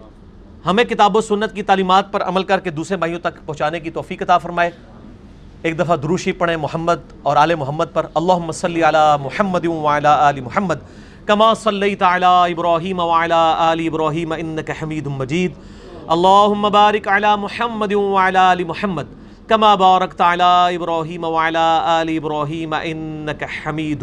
ہمیں 0.66 0.84
کتاب 0.84 1.18
و 1.18 1.22
سنت 1.22 1.56
کی 1.56 1.64
تعلیمات 1.64 2.12
پر 2.12 2.24
عمل 2.24 2.44
کر 2.44 2.60
کے 2.60 2.70
دوسرے 2.70 2.98
بھائیوں 2.98 3.20
تک 3.20 3.46
پہنچانے 3.46 3.80
کی 3.80 3.90
توفیق 3.90 4.22
عطا 4.22 4.38
فرمائے۔ 4.38 4.72
ایک 5.62 5.80
دفعہ 5.80 5.96
دروشی 5.96 6.32
پڑھیں 6.32 6.58
محمد 6.58 7.14
اور 7.24 7.36
آل 7.36 7.56
محمد 7.56 7.86
پر۔ 7.94 8.06
اللہم 8.14 8.52
صلی 8.52 8.84
علی 8.84 9.24
محمد 9.24 9.66
وعلی 9.66 10.08
آل 10.08 10.40
محمد، 10.40 10.76
کما 11.26 11.54
صلیت 11.54 12.04
علی 12.04 12.26
ابراہیم 12.26 13.00
وعلی 13.00 13.34
آل 13.58 13.80
ابراہیم، 13.88 14.32
انکا 14.32 14.74
حمید 14.82 15.08
مجید۔ 15.08 15.52
اللہم 16.08 16.62
بارک 16.62 17.08
علی 17.08 17.36
محمد 17.40 17.94
وعلی 17.94 18.38
آل 18.38 18.64
محمد۔ 18.64 19.04
کما 19.50 19.74
بارکت 19.76 20.22
علی 20.22 20.76
ابراہیم 20.76 21.24
وعلی 21.24 21.58
آل 21.58 22.10
ابراہیم 22.18 22.74
انکا 22.74 23.46
حمید 23.56 24.02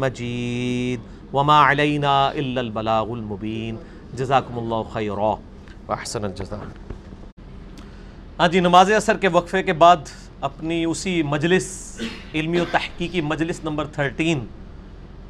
مجید 0.00 1.34
وما 1.34 1.58
علینا 1.70 2.12
الا 2.26 2.60
البلاغ 2.60 3.10
المبین 3.12 3.76
جزاکم 4.18 4.58
اللہ 4.58 4.92
خیرہ 4.92 5.32
واحسن 5.88 6.24
الجزاء. 6.24 6.58
ہاں 8.38 8.48
جی 8.48 8.60
نماز 8.60 8.92
اثر 8.96 9.16
کے 9.16 9.28
وقفے 9.32 9.62
کے 9.62 9.72
بعد 9.82 10.12
اپنی 10.40 10.84
اسی 10.84 11.22
مجلس، 11.32 11.70
علمی 12.34 12.60
و 12.60 12.64
تحقیقی 12.70 13.20
مجلس 13.20 13.62
نمبر 13.64 13.86
تھرٹین 13.94 14.44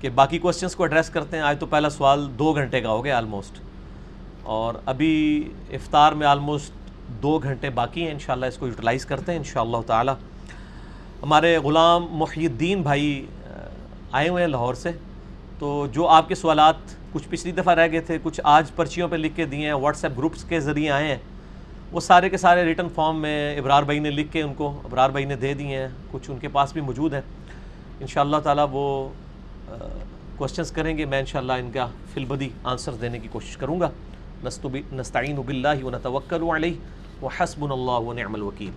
کے 0.01 0.11
باقی 0.15 0.39
کوسچنس 0.39 0.77
کو 0.77 0.83
ایڈریس 0.83 1.11
کرتے 1.11 1.37
ہیں. 1.37 1.45
آج 1.45 1.61
تو 1.61 1.67
پہلا 1.67 1.91
سوال 1.91 2.29
دو 2.39 2.53
گھنٹے 2.53 2.81
کا 2.81 2.91
ہو 2.91 3.05
گیا 3.05 3.17
آلموسٹ 3.19 3.61
اور 4.57 4.75
ابھی 4.87 5.15
افطار 5.71 6.13
میں 6.13 6.27
آلموسٹ 6.27 6.78
دو 7.23 7.39
گھنٹے 7.39 7.71
باقی 7.71 8.05
ہیں، 8.05 8.11
انشاءاللہ 8.11 8.47
اس 8.47 8.57
کو 8.57 8.67
یوٹیلائز 8.67 9.07
کرتے 9.07 9.33
ہیں، 9.33 9.39
انشاءاللہ 9.39 9.77
تعالی۔ 9.87 10.13
ہمارے 11.23 11.57
غلام 11.57 12.07
محی 12.11 12.47
الدین 12.47 12.83
بھائی 12.83 13.27
آئے 14.13 14.29
ہوئے 14.29 14.43
ہیں 14.43 14.51
لاہور 14.51 14.75
سے۔ 14.75 14.91
تو 15.59 15.87
جو 15.93 16.07
آپ 16.09 16.29
کے 16.29 16.35
سوالات 16.35 16.97
کچھ 17.13 17.29
پچھلی 17.29 17.53
دفعہ 17.53 17.75
رہ 17.75 17.89
گئے 17.93 18.01
تھے، 18.01 18.19
کچھ 18.23 18.41
آج 18.45 18.71
پرچیوں 18.77 19.09
پہ 19.09 19.17
لکھ 19.17 19.37
کے 19.37 19.45
دیے 19.45 19.67
ہیں، 19.67 19.73
واٹس 19.73 20.05
ایپ 20.05 20.17
گروپس 20.19 20.45
کے 20.45 20.61
ذریعے 20.61 20.91
آئے 20.91 21.09
ہیں، 21.09 21.19
وہ 21.93 22.01
سارے 22.01 22.29
کے 22.31 22.37
سارے 22.37 22.65
ریٹن 22.65 22.89
فارم 22.95 23.21
میں 23.21 23.59
ابرار 23.59 23.83
بھائی 23.83 23.99
نے 23.99 24.11
لکھ 24.11 24.33
کے 24.33 24.43
ان 24.43 24.55
کو، 24.55 24.69
ابرار 24.85 25.11
بھائی 25.11 25.25
نے 25.25 25.37
دے 25.37 25.55
دیے 25.55 25.77
ہیں، 25.79 25.89
کچھ 26.11 26.31
ان 26.31 26.39
کے 26.39 26.49
پاس 26.49 26.73
بھی 26.73 26.81
موجود 26.81 27.15
ہیں۔ 27.15 27.21
انشاءاللہ 28.01 28.37
تعالی 28.37 28.63
وہ 28.71 29.09
کوشچنس 30.37 30.71
کریں 30.71 30.97
گے، 30.99 31.05
میں 31.05 31.19
انشاءاللہ 31.19 31.53
ان 31.53 31.71
کا 31.75 31.87
فلبدی 32.15 32.49
آنسر 32.65 32.93
دینے 32.93 33.19
کی 33.19 33.29
کوشش 33.33 33.57
کروں 33.57 33.81
گا۔ 33.81 33.91
نستعین 34.45 35.37
باللہ 35.37 35.85
و 35.85 35.91
نتوکل 35.91 36.43
علیہ 36.55 37.23
و 37.23 37.29
اللہ 37.73 37.91
و 37.91 38.13
نعم 38.13 38.35
الوکیل۔ 38.35 38.71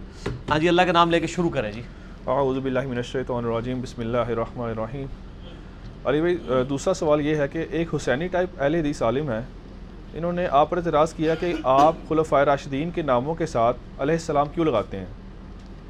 ہاں 0.49 0.59
جی 0.59 0.69
اللہ 0.69 0.81
کا 0.81 0.91
نام 0.91 1.11
لے 1.11 1.19
کے 1.19 1.27
شروع 1.27 1.49
کریں 1.49 1.71
جی۔ 1.71 1.81
اعوذ 2.27 2.57
باللہ 2.63 2.87
من 2.87 2.97
الشیطان 2.97 3.45
الرجیم، 3.45 3.81
بسم 3.81 4.01
اللہ 4.01 4.31
الرحمن 4.35 4.69
الرحیم۔ 4.69 5.05
علی 6.05 6.21
بھائی 6.21 6.37
دوسرا 6.69 6.93
سوال 6.93 7.21
یہ 7.25 7.35
ہے 7.35 7.47
کہ 7.47 7.65
ایک 7.69 7.93
حسینی 7.95 8.27
ٹائپ 8.27 8.61
اہل 8.61 8.75
حدیث 8.75 9.01
عالم 9.01 9.29
ہے 9.31 9.41
انہوں 10.13 10.33
نے 10.33 10.47
آپ 10.51 10.69
پر 10.69 10.77
اعتراض 10.77 11.13
کیا 11.13 11.35
کہ 11.39 11.53
آپ 11.63 11.95
خلفۂ 12.07 12.43
راشدین 12.45 12.91
کے 12.91 13.01
ناموں 13.01 13.35
کے 13.35 13.45
ساتھ 13.45 13.77
علیہ 13.99 14.15
السلام 14.15 14.47
کیوں 14.53 14.65
لگاتے 14.65 14.97
ہیں؟ 14.97 15.05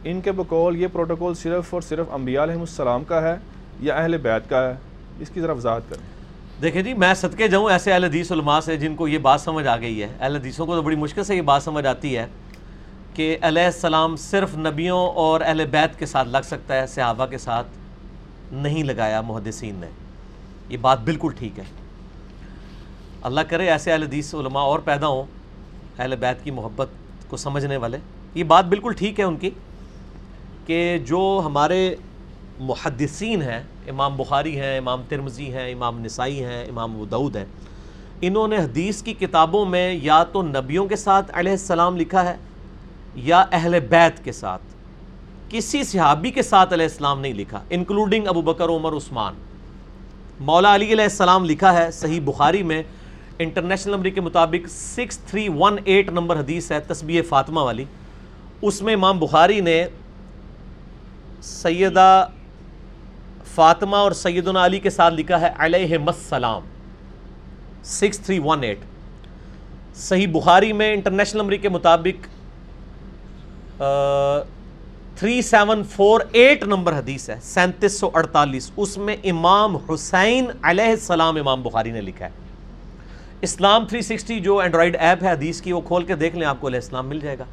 ان 0.03 0.22
کے 0.22 0.31
بقول 0.31 0.81
یہ 0.81 0.88
پروٹوکول 0.91 1.34
صرف 1.35 1.73
اور 1.73 1.81
صرف 1.81 2.14
انبیاء 2.14 2.43
علیہ 2.43 2.60
السلام 2.60 3.03
کا 3.03 3.22
ہے 3.22 3.35
یا 3.80 3.95
اہل 3.95 4.18
بیت 4.18 4.49
کا 4.49 4.68
ہے؟ 4.68 4.76
اس 5.19 5.30
کی 5.30 5.41
طرف 5.41 5.57
وضاحت 5.57 5.89
کریں۔ 5.89 6.06
دیکھیں 6.62 6.82
جی 6.82 6.94
میں 6.94 7.14
صدقے 7.14 7.48
جاؤں 7.48 7.72
ایسے 7.72 7.94
اہل 7.94 8.04
حدیث 8.04 8.32
علماء 8.32 8.60
سے 8.60 8.78
جن 8.78 8.96
کو 8.96 9.08
یہ 9.08 9.18
بات 9.18 9.42
سمجھ 9.42 9.68
آ 9.68 9.78
گئی 9.78 10.04
ہے۔ 10.04 10.08
اہل 10.20 10.36
حدیثوں 10.36 10.66
کو 10.66 10.76
تو 10.76 10.82
بڑی 10.82 10.96
مشکل 10.96 11.24
سے 11.24 11.36
یہ 11.36 11.42
بات 11.42 11.64
سمجھ 11.64 11.86
آتی 11.86 12.18
ہے 12.18 12.26
کہ 13.14 13.38
علیہ 13.42 13.64
السلام 13.64 14.16
صرف 14.16 14.58
نبیوں 14.58 15.08
اور 15.08 15.42
اہل 15.42 15.66
بیت 15.66 16.00
کے 16.00 16.06
ساتھ 16.06 16.28
لگ 16.28 16.38
سکتا 16.44 16.76
ہے، 16.76 16.88
صحابہ 16.88 17.26
کے 17.26 17.38
ساتھ 17.38 17.68
نہیں 18.54 18.84
لگایا 18.84 19.22
محدثین 19.22 19.76
نے۔ 19.76 19.88
یہ 20.70 20.78
بات 20.78 21.00
بالکل 21.00 21.32
ٹھیک 21.40 21.60
ہے۔ 21.60 21.64
اللہ 23.22 23.42
کرے 23.42 23.70
ایسے 23.70 23.92
اہل 23.92 24.04
حدیث 24.04 24.36
علماء 24.36 24.62
اور 24.62 24.80
پیدا 24.80 25.08
ہوں، 25.08 25.24
اہل 26.00 26.16
بیت 26.16 26.44
کی 26.44 26.52
محبت 26.52 26.88
کو 27.28 27.38
سمجھنے 27.38 27.78
والے۔ 27.78 27.98
یہ 28.36 28.44
بات 28.44 28.66
بالکل 28.66 28.94
ٹھیک 28.94 29.20
ہے 29.20 29.26
ان 29.26 29.38
کی 29.38 29.50
کہ 30.66 30.98
جو 30.98 31.42
ہمارے 31.46 31.96
محدثین 32.60 33.42
ہیں 33.42 33.64
امام 33.88 34.18
بخاری 34.18 34.60
ہیں، 34.60 34.78
امام 34.78 35.02
ترمزی 35.10 35.53
ہیں، 35.53 35.74
امام 35.74 35.99
نسائی 35.99 36.44
ہیں، 36.44 36.66
امام 36.66 37.02
ودعود 37.02 37.36
ہیں۔ 37.36 37.45
انہوں 38.22 38.48
نے 38.48 38.58
حدیث 38.58 39.03
کی 39.03 39.14
کتابوں 39.14 39.66
میں 39.66 39.99
یا 40.02 40.24
تو 40.24 40.41
نبیوں 40.41 40.86
کے 40.86 40.95
ساتھ 40.95 41.32
علیہ 41.34 41.52
السلام 41.52 41.98
لکھا 41.98 42.26
ہے 42.26 42.36
یا 43.16 43.45
اہل 43.52 43.80
بیت 43.80 44.24
کے 44.24 44.32
ساتھ۔ 44.32 44.62
کسی 45.49 45.84
صحابی 45.84 46.32
کے 46.32 46.41
ساتھ 46.41 46.74
علیہ 46.74 46.86
السلام 46.86 47.22
نہیں 47.22 47.34
لکھا 47.34 47.60
انکلوڈنگ 47.70 48.28
ابو 48.28 48.41
بکر، 48.41 48.70
عمر، 48.70 48.94
عثمان۔ 48.94 49.34
مولا 50.40 50.76
علی 50.76 50.94
علیہ 50.94 51.03
السلام 51.03 51.45
لکھا 51.45 51.74
ہے 51.74 51.91
صحیح 51.91 52.22
بخاری 52.26 52.64
میں، 52.64 52.84
انٹرنیشنل 53.40 53.94
نمبر 53.94 54.10
کے 54.10 54.22
مطابق 54.22 54.68
six 54.70 55.18
three 55.18 55.49
one 55.58 55.76
eight 55.86 56.10
number 56.10 56.40
حدیث 56.40 56.72
ہے، 56.72 56.80
تسبیح 56.80 57.22
فاطمہ 57.30 57.60
والی۔ 57.60 57.86
اس 58.62 58.82
میں 58.82 58.94
امام 58.94 59.20
بخاری 59.20 59.62
نے 59.62 59.86
سیدہ 61.41 62.28
فاطمہ 63.56 63.95
اور 63.95 64.11
سیدنا 64.11 64.65
علی 64.65 64.80
کے 64.80 64.90
ساتھ 64.90 65.14
لکھا 65.14 65.41
ہے، 65.41 65.49
علیہ 65.57 65.98
السلام۔ 65.98 66.61
Six 67.84 68.19
three 68.19 68.40
one 68.44 68.64
eight. 68.64 68.80
صحیح 69.95 70.28
بخاری 70.32 70.73
میں 70.73 70.94
انٹرنیشنل 70.94 71.41
نمبر 71.41 71.56
کے 71.56 71.69
مطابق 71.69 72.28
three 75.15 75.41
seven 75.41 75.84
four 75.84 76.22
eight 76.32 76.64
number 76.64 76.98
حدیث 76.98 77.30
ہے، 77.30 77.36
سینتیس 77.41 77.99
سو 77.99 78.10
اڑتالیس۔ 78.14 78.72
اس 78.78 78.98
میں 78.98 79.15
امام 79.23 79.76
حسین 79.76 80.45
علیہ 80.61 80.90
السلام، 80.90 81.36
امام 81.36 81.61
بخاری 81.61 81.91
نے 81.91 82.02
لکھا 82.02 82.26
ہے۔ 82.26 82.32
اسلام 83.41 83.86
360 83.86 84.40
جو 84.44 84.57
اینڈرائڈ 84.57 84.95
ایپ 84.99 85.23
ہے، 85.23 85.32
حدیث 85.32 85.61
کی، 85.61 85.72
وہ 85.72 85.82
کھول 85.82 86.03
کے 86.03 86.15
دیکھ 86.15 86.36
لیں، 86.36 86.48
آپ 86.48 86.61
کو 86.61 86.68
علیہ 86.68 86.80
السلام 86.80 87.07
مل 87.07 87.19
جائے 87.19 87.40
گا۔ 87.40 87.44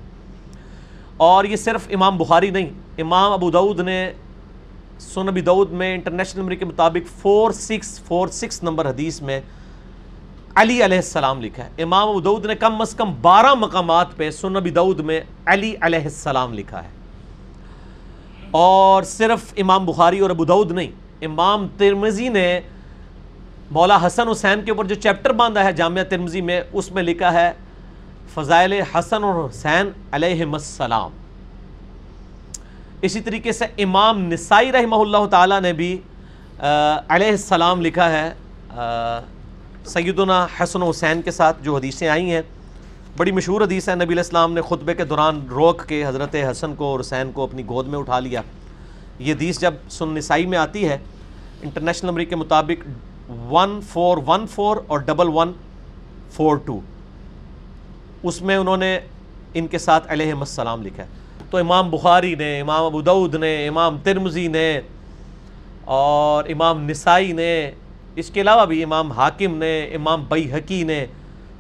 اور 1.17 1.45
یہ 1.45 1.57
صرف 1.57 1.89
امام 1.93 2.19
بخاری 2.19 2.51
نہیں، 2.51 2.71
امام 2.99 3.33
ابو 3.33 3.51
دعود 3.51 3.81
نے 3.81 4.13
سن 5.01 5.29
ابی 5.29 5.41
دعود 5.41 5.71
میں 5.71 5.95
انٹرنیشنل 5.95 6.41
نمبر 6.41 6.55
کے 6.55 6.65
مطابق 6.65 7.21
four 7.23 7.51
six 7.51 8.01
four 8.01 8.29
six 8.29 8.63
number 8.63 8.89
حدیث 8.91 9.23
میں 9.23 9.41
علی 10.55 10.85
علیہ 10.85 10.97
السلام 10.97 11.43
لکھا 11.43 11.65
ہے۔ 11.65 11.83
امام 11.83 12.09
ابو 12.09 12.21
دعود 12.21 12.47
نے 12.47 12.55
کم 12.55 12.81
از 12.81 12.95
کم 12.95 13.13
بارہ 13.21 13.55
مقامات 13.55 14.17
پہ 14.17 14.31
سن 14.31 14.57
ابی 14.57 14.71
دعود 14.71 15.01
میں 15.01 15.21
علی 15.47 15.75
علیہ 15.81 16.03
السلام 16.03 16.55
لکھا 16.55 16.85
ہے۔ 16.85 16.89
اور 18.51 19.03
صرف 19.03 19.55
امام 19.57 19.87
بخاری 19.87 20.19
اور 20.19 20.31
ابو 20.31 20.45
دعود 20.45 20.73
نہیں، 20.73 20.91
امام 21.23 21.67
ترمزی 21.77 22.29
نے 22.29 22.61
مولا 23.71 24.07
حسن 24.07 24.29
حسین 24.29 24.65
کے 24.65 24.71
اوپر 24.71 24.85
جو 24.85 24.95
چیپٹر 24.95 25.33
باندھا 25.33 25.65
ہے 25.65 25.73
جامعہ 25.73 26.05
ترمزی 26.05 26.41
میں، 26.41 26.61
اس 26.73 26.93
میں 26.93 27.03
لکھا 27.03 27.33
ہے، 27.33 27.53
فضائل 28.35 28.73
حسن 28.73 29.25
اور 29.25 29.49
حسین 29.51 29.91
علیہ 30.13 30.45
السلام۔ 30.45 31.11
اسی 33.03 33.21
طریقے 33.21 33.53
سے 33.53 33.65
امام 33.83 34.23
نسائی 34.33 34.71
رحمہ 34.73 34.97
اللہ 34.97 35.27
تعالیٰ 35.31 35.61
نے 35.61 35.73
بھی 35.73 35.91
علیہ 36.61 37.31
السلام 37.31 37.81
لکھا 37.83 38.11
ہے 38.13 38.29
سیدنا 39.87 40.47
حسن 40.61 40.83
حسین 40.83 41.23
کے 41.23 41.31
ساتھ 41.31 41.63
جو 41.63 41.77
حدیثیں 41.77 42.09
آئی 42.09 42.31
ہیں۔ 42.31 42.41
بڑی 43.17 43.33
مشہور 43.33 43.61
حدیث 43.61 43.89
ہے، 43.89 43.95
نبی 43.95 44.05
علیہ 44.05 44.23
السلام 44.23 44.53
نے 44.53 44.61
خطبے 44.69 44.95
کے 44.95 45.05
دوران 45.05 45.41
روک 45.51 45.85
کے 45.89 46.05
حضرت 46.07 46.35
حسن 46.51 46.75
کو 46.75 46.85
اور 46.85 47.01
حسین 47.01 47.31
کو 47.33 47.43
اپنی 47.43 47.63
گود 47.69 47.87
میں 47.89 47.99
اٹھا 47.99 48.19
لیا۔ 48.21 48.41
یہ 49.19 49.33
حدیث 49.35 49.61
جب 49.61 49.75
سن 49.91 50.15
نسائی 50.15 50.47
میں 50.47 50.59
آتی 50.59 50.89
ہے، 50.89 50.99
انٹرنیشنل 51.63 52.11
نمبر 52.11 52.25
کے 52.25 52.37
مطابق 52.37 52.89
ون 53.53 53.81
فور 53.93 54.19
ون 54.27 54.47
فور 54.47 54.77
اور 54.87 54.99
ڈبل 54.99 55.29
ون 55.35 55.53
فور 56.33 56.57
ٹو 56.57 56.79
اس 58.23 58.41
میں 58.43 58.57
انہوں 58.57 58.77
نے 58.77 58.99
ان 59.55 59.67
کے 59.67 59.79
ساتھ 59.79 60.13
علیہ 60.13 60.33
السلام 60.33 60.83
لکھا 60.83 61.03
ہے۔ 61.03 61.09
تو 61.51 61.59
امام 61.59 61.91
بخاری 61.91 62.35
نے، 62.35 62.61
امام 62.61 62.85
ابو 62.85 63.01
دعود 63.03 63.35
نے، 63.35 63.69
امام 63.69 63.99
ترمزی 64.03 64.49
نے 64.49 64.81
اور 65.85 66.45
امام 66.49 66.91
نسائی 66.91 67.33
نے، 67.33 67.71
اس 68.17 68.31
کے 68.31 68.41
علاوہ 68.41 68.65
بھی 68.65 68.85
امام 68.85 69.13
حاکم 69.13 69.57
نے، 69.57 69.85
امام 69.85 70.25
بئی 70.29 70.53
حقی 70.53 70.83
نے، 70.83 71.07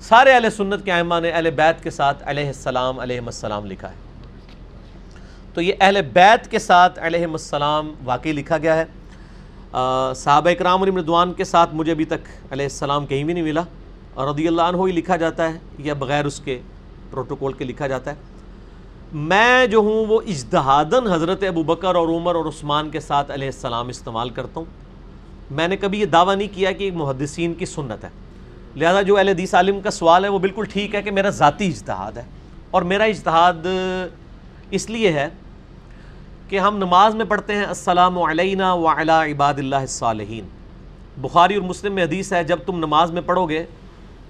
سارے 0.00 0.32
اہل 0.32 0.50
سنت 0.50 0.84
کے 0.84 0.92
ائمہ 0.92 1.14
نے 1.22 1.30
اہل 1.30 1.50
بیت 1.50 1.82
کے 1.82 1.90
ساتھ 1.90 2.22
علیہ 2.26 2.46
السلام 2.46 2.98
علیہ 2.98 3.20
السلام 3.26 3.66
لکھا 3.66 3.90
ہے۔ 3.90 3.94
تو 5.54 5.60
یہ 5.60 5.72
اہل 5.80 6.00
بیت 6.12 6.50
کے 6.50 6.58
ساتھ 6.58 6.98
علیہ 6.98 7.26
السلام 7.26 7.92
واقعی 8.04 8.32
لکھا 8.32 8.58
گیا 8.58 8.76
ہے۔ 8.76 8.84
صحابہ 10.16 10.50
اکرام 10.50 10.82
علی 10.82 10.90
مردوان 10.90 11.32
کے 11.32 11.44
ساتھ 11.44 11.74
مجھے 11.74 11.92
ابھی 11.92 12.04
تک 12.04 12.28
علیہ 12.50 12.66
السلام 12.66 13.06
کہیں 13.06 13.24
بھی 13.24 13.34
نہیں 13.34 13.44
ملا۔ 13.44 13.62
اور 14.14 14.28
رضی 14.28 14.48
اللہ 14.48 14.62
عنہ 14.62 14.76
ہی 14.76 14.92
لکھا 14.92 15.16
جاتا 15.16 15.52
ہے 15.52 15.58
یا 15.78 15.94
بغیر 15.94 16.24
اس 16.24 16.40
کے 16.40 16.60
پروٹوکول 17.10 17.52
کے 17.52 17.64
لکھا 17.64 17.86
جاتا 17.86 18.10
ہے۔ 18.10 18.16
میں 19.12 19.66
جو 19.66 19.78
ہوں 19.78 20.06
وہ 20.06 20.20
اجتہادن 20.26 21.06
حضرت 21.06 21.44
ابو 21.44 21.62
بکر 21.62 21.94
اور 21.94 22.08
عمر 22.08 22.34
اور 22.34 22.44
عثمان 22.44 22.90
کے 22.90 23.00
ساتھ 23.00 23.30
علیہ 23.30 23.46
السلام 23.46 23.88
استعمال 23.88 24.30
کرتا 24.30 24.60
ہوں۔ 24.60 24.64
میں 25.50 25.68
نے 25.68 25.76
کبھی 25.76 26.00
یہ 26.00 26.04
دعویٰ 26.04 26.36
نہیں 26.36 26.48
کیا 26.54 26.72
کہ 26.72 26.84
ایک 26.84 26.94
محدثین 26.94 27.54
کی 27.54 27.66
سنت 27.66 28.04
ہے۔ 28.04 28.08
لہذا 28.76 29.02
جو 29.02 29.18
اہل 29.18 29.28
حدیث 29.28 29.54
عالم 29.54 29.80
کا 29.80 29.90
سوال 29.90 30.24
ہے 30.24 30.28
وہ 30.28 30.38
بالکل 30.38 30.64
ٹھیک 30.64 30.94
ہے 30.94 31.02
کہ 31.02 31.10
میرا 31.10 31.30
ذاتی 31.30 31.66
اجتہاد 31.66 32.12
ہے۔ 32.12 32.22
اور 32.70 32.82
میرا 32.82 33.04
اجتہاد 33.04 33.66
اس 34.70 34.90
لیے 34.90 35.12
ہے 35.12 35.28
کہ 36.48 36.58
ہم 36.58 36.76
نماز 36.76 37.14
میں 37.14 37.24
پڑھتے 37.24 37.54
ہیں، 37.54 37.64
السلام 37.64 38.18
علینا 38.18 38.72
وعلا 38.72 39.24
عباد 39.24 39.54
اللہ 39.54 39.76
الصالحین۔ 39.76 40.48
بخاری 41.16 41.54
اور 41.54 41.62
مسلم 41.62 41.92
میں 41.92 42.02
حدیث 42.02 42.32
ہے، 42.32 42.44
جب 42.44 42.58
تم 42.66 42.78
نماز 42.78 43.10
میں 43.10 43.22
پڑھو 43.26 43.46
گے 43.46 43.64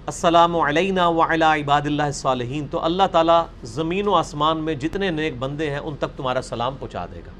السلام 0.09 0.55
علینا 0.55 1.07
وعلا 1.07 1.55
عباد 1.55 1.81
اللہ 1.85 2.03
الصالحین 2.03 2.67
تو 2.71 2.83
اللہ 2.83 3.03
تعالیٰ 3.11 3.45
زمین 3.63 4.07
و 4.07 4.15
آسمان 4.15 4.57
میں 4.57 4.75
جتنے 4.75 5.11
نیک 5.11 5.33
بندے 5.39 5.69
ہیں، 5.69 5.77
ان 5.77 5.95
تک 5.99 6.17
تمہارا 6.17 6.41
سلام 6.41 6.75
پہنچا 6.79 7.05
دے 7.05 7.19
گا۔ 7.25 7.31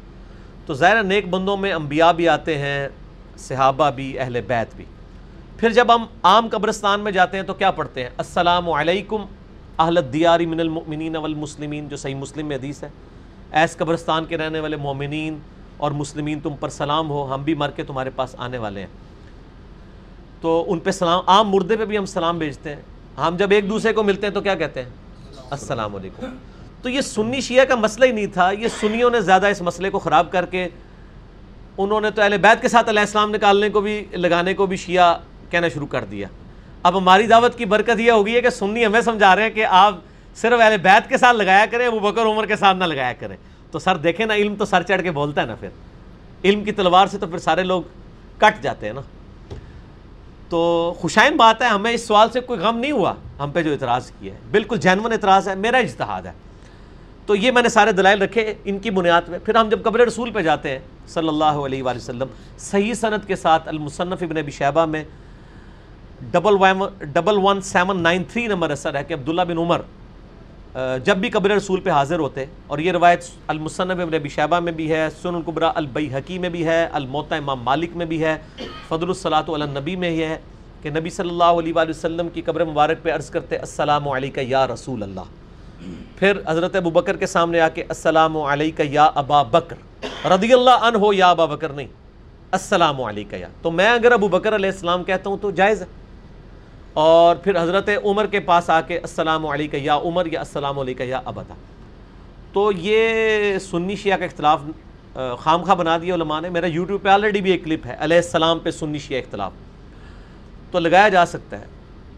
تو 0.66 0.74
ظاہر 0.74 1.04
نیک 1.04 1.30
بندوں 1.30 1.58
میں 1.58 1.74
انبیاء 1.74 2.12
بھی 2.12 2.30
آتے 2.30 2.58
ہیں، 2.58 2.88
صحابہ 3.38 3.90
بھی، 3.90 4.20
اہل 4.20 4.42
بیت 4.48 4.76
بھی۔ 4.76 4.86
پھر 5.58 5.70
جب 5.70 5.96
ہم 5.96 6.06
عام 6.24 6.48
قبرستان 6.52 7.00
میں 7.00 7.12
جاتے 7.12 7.38
ہیں 7.38 7.44
تو 7.44 7.54
کیا 7.54 7.72
پڑھتے 7.72 8.04
ہیں؟ 8.04 8.10
السلام 8.18 8.70
علیکم 8.70 9.26
اہل 9.80 9.98
الدیاری 9.98 10.46
من 10.46 10.60
المؤمنین 10.60 11.16
والمسلمین، 11.16 11.88
جو 11.88 11.98
صحیح 11.98 12.16
مسلم 12.16 12.46
میں 12.46 12.58
حدیث 12.58 12.84
ہے۔ 12.84 12.90
ایس 13.52 13.78
قبرستان 13.78 14.26
کے 14.26 14.38
رہنے 14.38 14.60
والے 14.60 14.76
مومنین 14.76 15.40
اور 15.78 15.92
مسلمین، 15.92 16.40
تم 16.40 16.56
پر 16.60 16.70
سلام 16.70 17.10
ہو، 17.10 17.34
ہم 17.34 17.44
بھی 17.44 17.54
مر 17.54 17.70
کے 17.70 17.84
تمہارے 17.84 18.10
پاس 18.10 18.36
آنے 18.38 18.58
والے 18.58 18.80
ہیں۔ 18.80 19.09
تو 20.42 20.66
ان 20.68 20.80
پہ 20.80 20.92
سلام، 20.92 21.20
عام 21.28 21.50
مردے 21.50 21.76
پہ 21.76 21.86
بھی 21.86 21.98
ہم 21.98 22.06
سلام 22.06 22.38
بھیجتے 22.38 22.76
ہیں۔ 22.76 22.82
ہم 23.18 23.36
جب 23.38 23.52
ایک 23.52 23.70
دوسرے 23.70 23.94
کو 23.94 24.04
ملتے 24.04 24.28
ہیں 24.28 24.34
تو 24.34 24.42
کیا 24.42 24.56
کہتے 24.56 24.82
ہیں؟ 24.82 24.90
السلام 25.50 25.96
علیکم۔ 25.96 26.26
تو 26.82 26.90
یہ 26.90 27.02
سنی 27.02 27.42
شیعہ 27.42 27.66
کا 27.66 27.76
مسئلہ 27.76 28.06
ہی 28.06 28.12
نہیں 28.12 28.26
تھا۔ 28.26 28.52
یہ 28.52 28.68
سنیوں 28.80 29.10
نے 29.10 29.22
زیادہ 29.22 29.48
اس 29.48 29.62
مسئلے 29.62 29.90
کو 29.90 30.00
خراب 30.00 30.32
کر 30.32 30.46
کے 30.46 30.68
انہوں 31.78 32.02
نے 32.02 32.12
تو 32.12 32.22
اہل 32.22 32.38
بیت 32.38 32.62
کے 32.62 32.68
ساتھ 32.68 32.90
علیہ 32.90 33.00
السلام 33.00 33.32
نکالنے 33.32 33.70
کو 33.70 33.82
بھی، 33.82 34.06
لگانے 34.12 34.54
کو 34.54 34.66
بھی 34.66 34.78
شیعہ 34.78 35.14
کہنا 35.50 35.68
شروع 35.68 35.88
کر 35.88 36.04
دیا۔ 36.04 36.28
اب 36.84 36.98
ہماری 36.98 37.28
دعوت 37.28 37.58
کی 37.58 37.66
برکت 37.66 38.00
یہ 38.00 38.12
ہوگی 38.12 38.36
ہے 38.36 38.42
کہ 38.42 38.50
سنی 38.50 38.86
ہمیں 38.86 39.02
سمجھا 39.02 39.36
رہے 39.36 39.44
ہیں 39.44 39.50
کہ 39.50 39.66
آپ 39.66 39.96
صرف 40.36 40.62
اہل 40.62 40.78
بیت 40.78 41.10
کے 41.10 41.18
ساتھ 41.18 41.38
لگایا 41.38 41.66
کریں 41.72 41.88
وہ 41.88 42.12
بکر 42.12 42.22
عمر 42.22 42.46
کے 42.46 42.56
ساتھ 42.56 42.78
نہ 42.78 42.84
لگایا 42.84 43.14
کریں۔ 43.14 43.38
تو 43.72 43.80
سر 43.80 43.98
دیکھیں 43.98 44.26
نا، 44.26 44.34
علم 44.34 44.56
تو 44.56 44.66
سر 44.66 44.84
چڑھ 44.84 45.02
کے 45.02 45.12
بولتا 45.12 45.42
ہے 45.42 45.46
نا 45.46 45.56
پھر۔ 45.56 45.70
علم 46.44 46.64
کی 46.64 46.72
تلوار 46.72 47.08
سے 47.08 47.18
تو 47.18 47.28
پھر 47.28 47.40
سارے 47.40 47.64
لوگ 47.64 47.84
کٹ 48.38 48.64
جاتے 48.64 48.86
ہیں 48.86 48.94
نا۔ 48.94 49.02
تو 50.50 50.94
خوشائن 51.00 51.36
بات 51.38 51.62
ہے، 51.62 51.68
ہمیں 51.68 51.92
اس 51.92 52.08
سوال 52.08 52.30
سے 52.34 52.40
کوئی 52.42 52.60
غم 52.60 52.78
نہیں 52.78 52.92
ہوا، 52.92 53.14
ہم 53.40 53.52
پہ 53.52 53.62
جو 53.64 53.72
اعتراض 53.72 54.12
کیا 54.20 54.34
ہے 54.34 54.40
بالکل 54.52 54.78
جینون 54.78 55.12
اعتراض 55.12 55.48
ہے، 55.48 55.56
میرا 55.56 55.78
اجتہاد 55.78 56.26
ہے۔ 56.26 56.32
تو 57.26 57.36
یہ 57.36 57.52
میں 57.52 57.62
نے 57.62 57.70
سارے 57.70 57.92
دلائل 57.92 58.22
رکھے 58.22 58.54
ان 58.66 58.80
کی 58.80 58.90
بنیاد 58.92 59.28
پہ 59.28 59.38
پھر 59.46 59.56
ہم 59.56 59.70
جب 59.70 59.84
قبر 59.84 60.00
رسول 60.00 60.32
پہ 60.34 60.42
جاتے 60.42 60.70
ہیں، 60.70 60.80
صلی 61.14 61.28
اللہ 61.28 61.60
علیہ 61.66 61.84
وآلہ 61.84 61.98
وسلم، 61.98 62.28
صحیح 62.60 62.94
صنعت 62.94 63.28
کے 63.28 63.36
ساتھ 63.36 63.68
المصنف 63.68 64.24
ابن 64.24 64.38
ابی 64.38 64.52
شہبہ 64.52 64.86
میں 64.86 65.04
double 66.32 66.58
double 67.14 67.38
one 67.44 67.62
seven 67.62 68.02
nine 68.04 68.24
three 68.32 68.48
number 68.48 68.70
اثر 68.70 68.96
ہے 68.96 69.04
کہ 69.04 69.14
عبداللہ 69.14 69.42
بن 69.42 69.58
عمر 69.58 69.82
جب 71.06 71.18
بھی 71.18 71.30
قبر 71.30 71.52
رسول 71.52 71.80
پہ 71.82 71.90
حاضر 71.90 72.20
ہوتے، 72.20 72.46
اور 72.68 72.80
یہ 72.80 72.92
روایت 72.92 73.24
المصنف 73.48 74.00
ابن 74.02 74.14
ابی 74.14 74.30
شہبہ 74.30 74.60
میں 74.60 74.72
بھی 74.72 74.92
ہے 74.92 75.08
سن 75.22 75.36
القبرہ 75.36 75.72
البئی 75.76 76.14
حقی 76.14 76.38
میں 76.40 76.50
بھی 76.50 76.66
ہے 76.66 76.86
الموتا 76.92 77.36
امام 77.36 77.64
مالک 77.64 77.96
میں 77.96 78.06
بھی 78.06 78.24
ہے، 78.24 78.38
فضل 78.88 79.08
الصلاۃ 79.08 79.50
النبی 79.54 79.96
میں 79.96 80.10
یہ 80.12 80.26
ہے 80.26 80.38
کہ 80.82 80.90
نبی 80.90 81.10
صلی 81.10 81.30
اللہ 81.30 81.60
علیہ 81.60 81.74
وآلہ 81.76 81.90
وسلم 81.90 82.30
کی 82.34 82.42
قبر 82.42 82.64
مبارک 82.66 83.04
پہ 83.04 83.12
عرض 83.12 83.30
کرتے، 83.30 83.58
السلام 83.58 84.08
علیکہ 84.10 84.42
یا 84.48 84.66
رسول 84.68 85.04
اللہ۔ 85.04 85.38
پھر 86.18 86.40
حضرت 86.48 86.76
ابو 86.76 86.90
بکر 86.90 87.18
کے 87.18 87.28
سامنے 87.28 87.60
آ 87.62 87.68
کے 87.74 87.84
السلام 87.90 88.38
علیکہ 88.38 88.84
یا 88.92 89.10
ابا 89.16 89.42
بکر۔ 89.52 90.28
رضی 90.28 90.54
اللہ 90.54 90.86
عنہ 90.88 90.98
ہو 90.98 91.14
یا 91.14 91.30
ابا 91.30 91.46
بکر 91.46 91.74
نہیں، 91.74 91.88
السلام 92.52 93.02
علیکہ 93.02 93.36
یا۔ 93.36 93.48
تو 93.62 93.72
میں 93.72 93.90
اگر 93.90 94.12
ابو 94.12 94.28
بکر 94.28 94.56
علیہ 94.56 94.70
السلام 94.70 95.04
کہتا 95.04 95.30
ہوں 95.30 95.38
تو 95.42 95.52
جائز 95.52 95.82
ہے۔ 95.82 95.88
اور 97.00 97.36
پھر 97.36 97.64
حضرت 97.64 97.90
عمر 98.04 98.26
کے 98.26 98.40
پاس 98.40 98.70
آ 98.70 98.82
کے 98.82 98.98
السلام 98.98 99.46
علیکہ 99.48 99.78
یا 99.78 99.96
عمر 99.96 100.26
یا 100.32 100.40
السلام 100.40 100.80
علیکہ 100.80 101.04
یا 101.04 101.22
ابدا۔ 101.26 101.54
تو 102.54 102.72
یہ 102.72 103.58
سنی 103.58 103.96
شیعہ 103.96 104.18
کا 104.18 104.26
اختلاف 104.26 104.62
خام 105.40 105.64
خواہ 105.64 105.76
بنا 105.76 105.98
دیا 105.98 106.16
علماء 106.16 106.40
نے۔ 106.40 106.50
میرا 106.50 106.66
یوٹیوب 106.66 107.02
پہ 107.04 107.10
آلریڈی 107.10 107.42
بھی 107.42 107.52
ایک 107.52 107.66
کلپ 107.66 107.86
ہے، 107.86 107.96
علیہ 108.00 108.18
السلام 108.18 108.60
پہ 108.60 108.72
سنی 108.72 108.98
شیعہ 108.98 109.20
اختلاف۔ 109.20 109.52
تو 110.72 110.80
لگایا 110.80 111.10
جا 111.10 111.26
سکتا 111.26 111.60
ہے، 111.60 111.66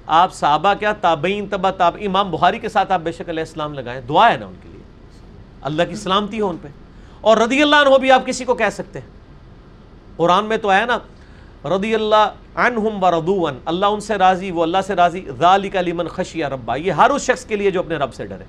آپ 0.08 0.34
صحابہ 0.34 0.74
کیا، 0.80 0.94
تابعین 0.94 1.48
تبا، 1.48 1.72
تاب، 1.72 1.98
امام 2.06 2.32
بخاری 2.32 2.60
کے 2.60 2.70
ساتھ 2.70 2.92
آپ 2.92 3.02
بے 3.02 3.12
شک 3.12 3.30
علیہ 3.30 3.44
السلام 3.44 3.74
لگائیں، 3.74 4.02
دعا 4.02 4.32
ہے 4.32 4.38
نا 4.38 4.46
ان 4.46 4.56
کے 4.64 4.70
لیے۔ 4.72 4.84
اللہ 5.62 5.84
کی 5.90 5.96
سلامتی 5.96 6.42
ہو 6.42 6.50
ان 6.50 6.58
پہ۔ 6.62 6.68
اور 7.22 7.38
رضی 7.38 7.62
اللہ 7.62 7.76
عنہ 7.76 7.98
بھی 7.98 8.12
آپ 8.12 8.26
کسی 8.26 8.46
کو 8.46 8.54
کہہ 8.54 8.70
سکتے 8.72 9.00
ہیں۔ 9.00 9.08
قرآن 10.18 10.46
میں 10.46 10.58
تو 10.58 10.70
آیا 10.70 10.86
نا، 10.86 10.98
رضی 11.66 11.96
اللہ 11.96 12.34
عنہم 12.56 13.04
و 13.04 13.46
اللہ 13.66 13.86
ان 13.86 14.00
سے 14.02 14.18
راضی، 14.18 14.52
وہ 14.52 14.64
اللہ 14.64 14.82
سے 14.88 14.96
راضی 14.96 15.22
ذالک 15.40 15.76
لمن 15.76 16.08
خشیہ 16.08 16.46
ربا، 16.46 16.76
یہ 16.76 16.92
ہر 16.92 17.10
اس 17.10 17.26
شخص 17.26 17.46
کے 17.46 17.56
لیے 17.56 17.72
جو 17.72 17.80
اپنے 17.80 17.96
رب 17.96 18.14
سے 18.14 18.26
ڈرے۔ 18.26 18.44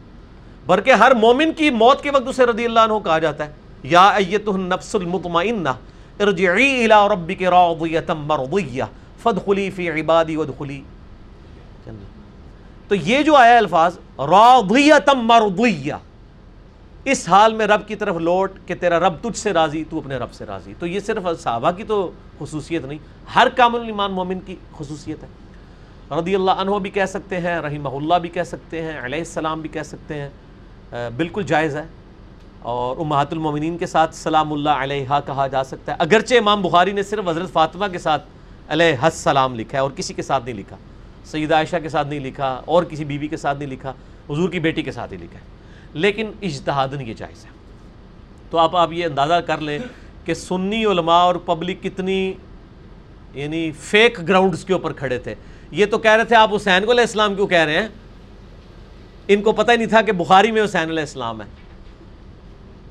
بلکہ 0.67 0.91
ہر 1.01 1.15
مومن 1.15 1.53
کی 1.57 1.71
موت 1.71 2.03
کے 2.03 2.11
وقت 2.11 2.29
اسے 2.29 2.47
رضی 2.47 2.65
اللہ 2.65 2.81
عنہ 2.81 2.99
کہا 3.05 3.19
جاتا 3.19 3.45
ہے، 3.45 3.53
یا 3.85 4.09
ایتہ 4.09 4.51
النفس 4.51 4.95
المطمئنہ، 4.95 5.69
ارجعی 6.21 6.85
الى 6.85 7.09
ربک 7.13 7.43
راضیتا 7.53 8.15
مرضیہ 8.15 8.85
فدخلی 9.23 9.69
فی 9.71 9.89
عبادی 9.91 10.37
ودخلی 10.37 10.81
تو 12.89 12.95
یہ 12.95 13.23
جو 13.23 13.35
آیا 13.37 13.57
الفاظ، 13.57 13.99
راضیتا 14.19 15.13
مرضیہ 15.13 15.95
اس 17.05 17.29
حال 17.29 17.55
میں 17.55 17.67
رب 17.67 17.89
کی 17.89 17.97
طرف 17.97 18.17
لوٹ 18.17 18.53
کہ 18.67 18.75
تیرا 18.75 19.01
رب 19.01 19.15
تجھ 19.23 19.39
سے 19.39 19.53
راضی، 19.53 19.85
تو 19.91 19.99
اپنے 19.99 20.17
رب 20.17 20.33
سے 20.33 20.47
راضی۔ 20.47 20.75
تو 20.79 20.87
یہ 20.87 21.01
صرف 21.01 21.23
صحابہ 21.41 21.71
کی 21.71 21.85
تو 21.85 22.11
خصوصیت 22.39 22.85
نہیں، 22.85 22.99
ہر 23.35 23.49
کامل 23.57 23.81
ایمان 23.87 24.13
مومن 24.13 24.41
کی 24.41 24.57
خصوصیت 24.79 25.23
ہے۔ 25.23 25.29
رضی 26.21 26.35
اللہ 26.35 26.51
عنہ 26.51 26.71
بھی 26.71 26.91
کہہ 26.91 27.05
سکتے 27.05 27.41
ہیں، 27.41 27.61
رحمہ 27.61 27.89
اللہ 27.89 28.15
بھی 28.15 28.29
کہہ 28.29 28.43
سکتے 28.43 28.83
ہیں، 28.83 29.01
علیہ 29.05 29.19
السلام 29.19 29.61
بھی 29.61 29.69
کہہ 29.69 29.83
سکتے 29.83 30.15
ہیں۔ 30.15 30.29
بالکل 31.17 31.43
جائز 31.43 31.77
ہے۔ 31.77 31.85
اور 32.63 32.97
امہات 32.97 33.33
المومنین 33.33 33.79
کے 33.79 33.87
ساتھ 33.87 34.15
سلام 34.15 34.53
اللہ 34.53 34.71
علیہ 34.71 35.07
کہا 35.27 35.47
جا 35.47 35.65
سکتا 35.65 35.93
ہے۔ 35.93 35.97
اگرچہ 36.01 36.35
امام 36.35 36.63
بخاری 36.63 36.93
نے 36.93 37.03
صرف 37.03 37.29
حضرت 37.29 37.53
فاطمہ 37.53 37.85
کے 37.93 37.99
ساتھ 37.99 38.25
علیہ 38.69 38.95
السلام 39.03 39.55
لکھا 39.55 39.79
ہے 39.79 39.83
اور 39.83 39.91
کسی 39.91 40.15
کے 40.15 40.23
ساتھ 40.23 40.45
نہیں 40.45 40.55
لکھا، 40.55 40.77
سیدہ 41.25 41.55
عائشہ 41.55 41.77
کے 41.83 41.89
ساتھ 41.89 42.09
نہیں 42.09 42.21
لکھا، 42.21 42.61
اور 42.65 42.83
کسی 42.83 43.05
بیوی 43.05 43.29
کے 43.29 43.37
ساتھ 43.37 43.59
نہیں 43.59 43.69
لکھا، 43.69 43.91
حضور 44.31 44.49
کی 44.49 44.61
بیٹی 44.61 44.83
کے 44.83 44.93
ساتھ 44.93 45.13
ہی 45.13 45.19
لکھا 45.19 45.39
ہے۔ 45.39 45.62
لیکن 45.95 46.31
اجتہادن 46.43 47.01
یہ 47.01 47.15
جائز 47.15 47.45
ہے۔ 47.45 47.51
تو 48.51 48.59
آپ 48.59 48.77
آپ 48.77 48.93
یہ 48.93 49.05
اندازہ 49.05 49.35
کر 49.35 49.59
لیں 49.59 49.79
کہ 50.25 50.35
سنی 50.35 50.85
علماء 50.85 51.21
اور 51.21 51.35
پبلک 51.35 51.83
کتنی 51.83 52.33
یعنی 53.35 53.73
فیک 53.73 54.29
گراؤنڈز 54.29 54.65
کے 54.65 54.73
اوپر 54.73 54.93
کھڑے 54.93 55.19
تھے۔ 55.19 55.35
یہ 55.71 55.87
تو 55.87 55.99
کہہ 55.99 56.11
رہے 56.11 56.25
تھے 56.25 56.37
آپ 56.37 56.57
حسین 56.57 56.85
کو 56.85 56.93
علیہ 56.93 57.01
السلام 57.01 57.35
کیوں 57.35 57.47
کہہ 57.47 57.59
رہے 57.59 57.81
ہیں؟ 57.81 57.89
ان 59.29 59.43
کو 59.43 59.53
پتہ 59.53 59.73
ہی 59.73 59.77
نہیں 59.77 59.89
تھا 59.89 60.03
کہ 60.03 60.13
بخاری 60.13 60.51
میں 60.51 60.65
حسین 60.65 60.91
علیہ 60.91 61.01
السلام 61.01 61.43
ہے۔ 61.43 61.47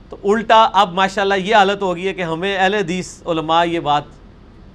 تو 0.10 0.18
الٹا 0.24 0.70
اب 0.74 0.94
ماشاءاللہ 0.94 1.34
یہ 1.34 1.56
حالت 1.56 1.82
ہوگی 1.82 2.08
ہے 2.08 2.14
کہ 2.14 2.22
ہمیں 2.22 2.58
اہل 2.58 2.74
حدیث 2.74 3.28
علماء 3.28 3.64
یہ 3.64 3.80
بات 3.80 4.04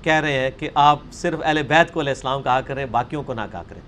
کہہ 0.03 0.21
رہے 0.21 0.33
ہیں 0.33 0.51
کہ 0.59 0.71
آپ 0.75 0.99
صرف 1.13 1.39
اہل 1.45 1.63
بیت 1.63 1.93
کو 1.93 2.01
علیہ 2.01 2.13
السلام 2.13 2.43
کہا 2.43 2.61
کریں، 2.61 2.87
باقیوں 2.87 3.23
کو 3.23 3.35
نہ 3.35 3.41
کہا 3.53 3.63
کریں۔ 3.69 3.81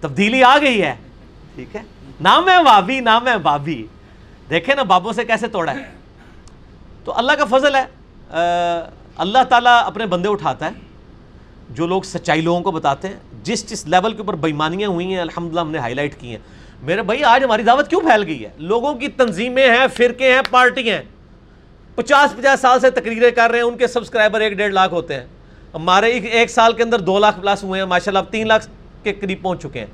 تبدیلی 0.00 0.42
آ 0.42 0.58
گئی 0.58 0.82
ہے۔ 0.82 0.94
ٹھیک 1.54 1.76
ہے۔ 1.76 1.82
نام 2.20 2.48
ہے 2.48 2.62
بابی 2.64 2.98
نام 3.00 3.26
ہے 3.28 3.36
بابی 3.38 3.86
دیکھیں 4.50 4.74
نا 4.74 4.82
بابوں 4.82 5.12
سے 5.12 5.24
کیسے 5.24 5.48
توڑا 5.48 5.74
ہے۔ 5.74 5.82
تو 7.04 7.16
اللہ 7.18 7.32
کا 7.32 7.44
فضل 7.44 7.74
ہے 7.74 7.84
اللہ 9.16 9.42
تعالیٰ 9.48 9.80
اپنے 9.84 10.06
بندے 10.06 10.28
اٹھاتا 10.28 10.66
ہے، 10.66 10.70
جو 11.70 11.86
لوگ 11.86 12.02
سچائی 12.02 12.40
لوگوں 12.40 12.60
کو 12.60 12.70
بتاتے 12.70 13.08
ہیں، 13.08 13.16
جس 13.42 13.68
جس 13.70 13.86
لیول 13.86 14.12
کے 14.12 14.18
اوپر 14.18 14.34
بےمانیاں 14.36 14.88
ہوئی 14.88 15.06
ہیں، 15.06 15.20
الحمدللہ 15.20 15.60
ہم 15.60 15.70
نے 15.70 15.78
ہائی 15.78 15.94
لائٹ 15.94 16.20
کی 16.20 16.30
ہیں۔ 16.30 16.38
میرے 16.82 17.02
بھائی، 17.02 17.24
آج 17.24 17.44
ہماری 17.44 17.62
دعوت 17.62 17.88
کیوں 17.90 18.00
پھیل 18.00 18.22
گئی 18.22 18.44
ہے؟ 18.44 18.50
لوگوں 18.58 18.94
کی 18.94 19.08
تنظیمیں 19.08 19.68
ہیں، 19.68 19.86
فرقے 19.96 20.32
ہیں 20.32 20.40
پارٹی 20.50 20.90
ہیں۔ 20.90 21.02
پچاس 21.94 22.36
پچاس 22.36 22.60
سال 22.60 22.80
سے 22.80 22.90
تقریریں 22.90 23.30
کر 23.30 23.50
رہے 23.50 23.58
ہیں، 23.58 23.66
ان 23.66 23.76
کے 23.78 23.86
سبسکرائبر 23.86 24.40
ایک 24.40 24.52
ڈیڑھ 24.52 24.72
لاکھ 24.72 24.92
ہوتے 24.94 25.14
ہیں۔ 25.14 25.26
ہمارے 25.74 26.10
ایک 26.10 26.50
سال 26.50 26.72
کے 26.72 26.82
اندر 26.82 27.00
دو 27.00 27.18
لاکھ 27.18 27.40
پلس 27.40 27.64
ہوئے 27.64 27.80
ہیں 27.80 27.86
ماشاء 27.88 28.10
اللہ 28.10 28.18
اب 28.18 28.30
تین 28.30 28.48
لاکھ 28.48 28.66
کے 29.02 29.12
قریب 29.12 29.42
پہنچ 29.42 29.62
چکے 29.62 29.80
ہیں۔ 29.80 29.86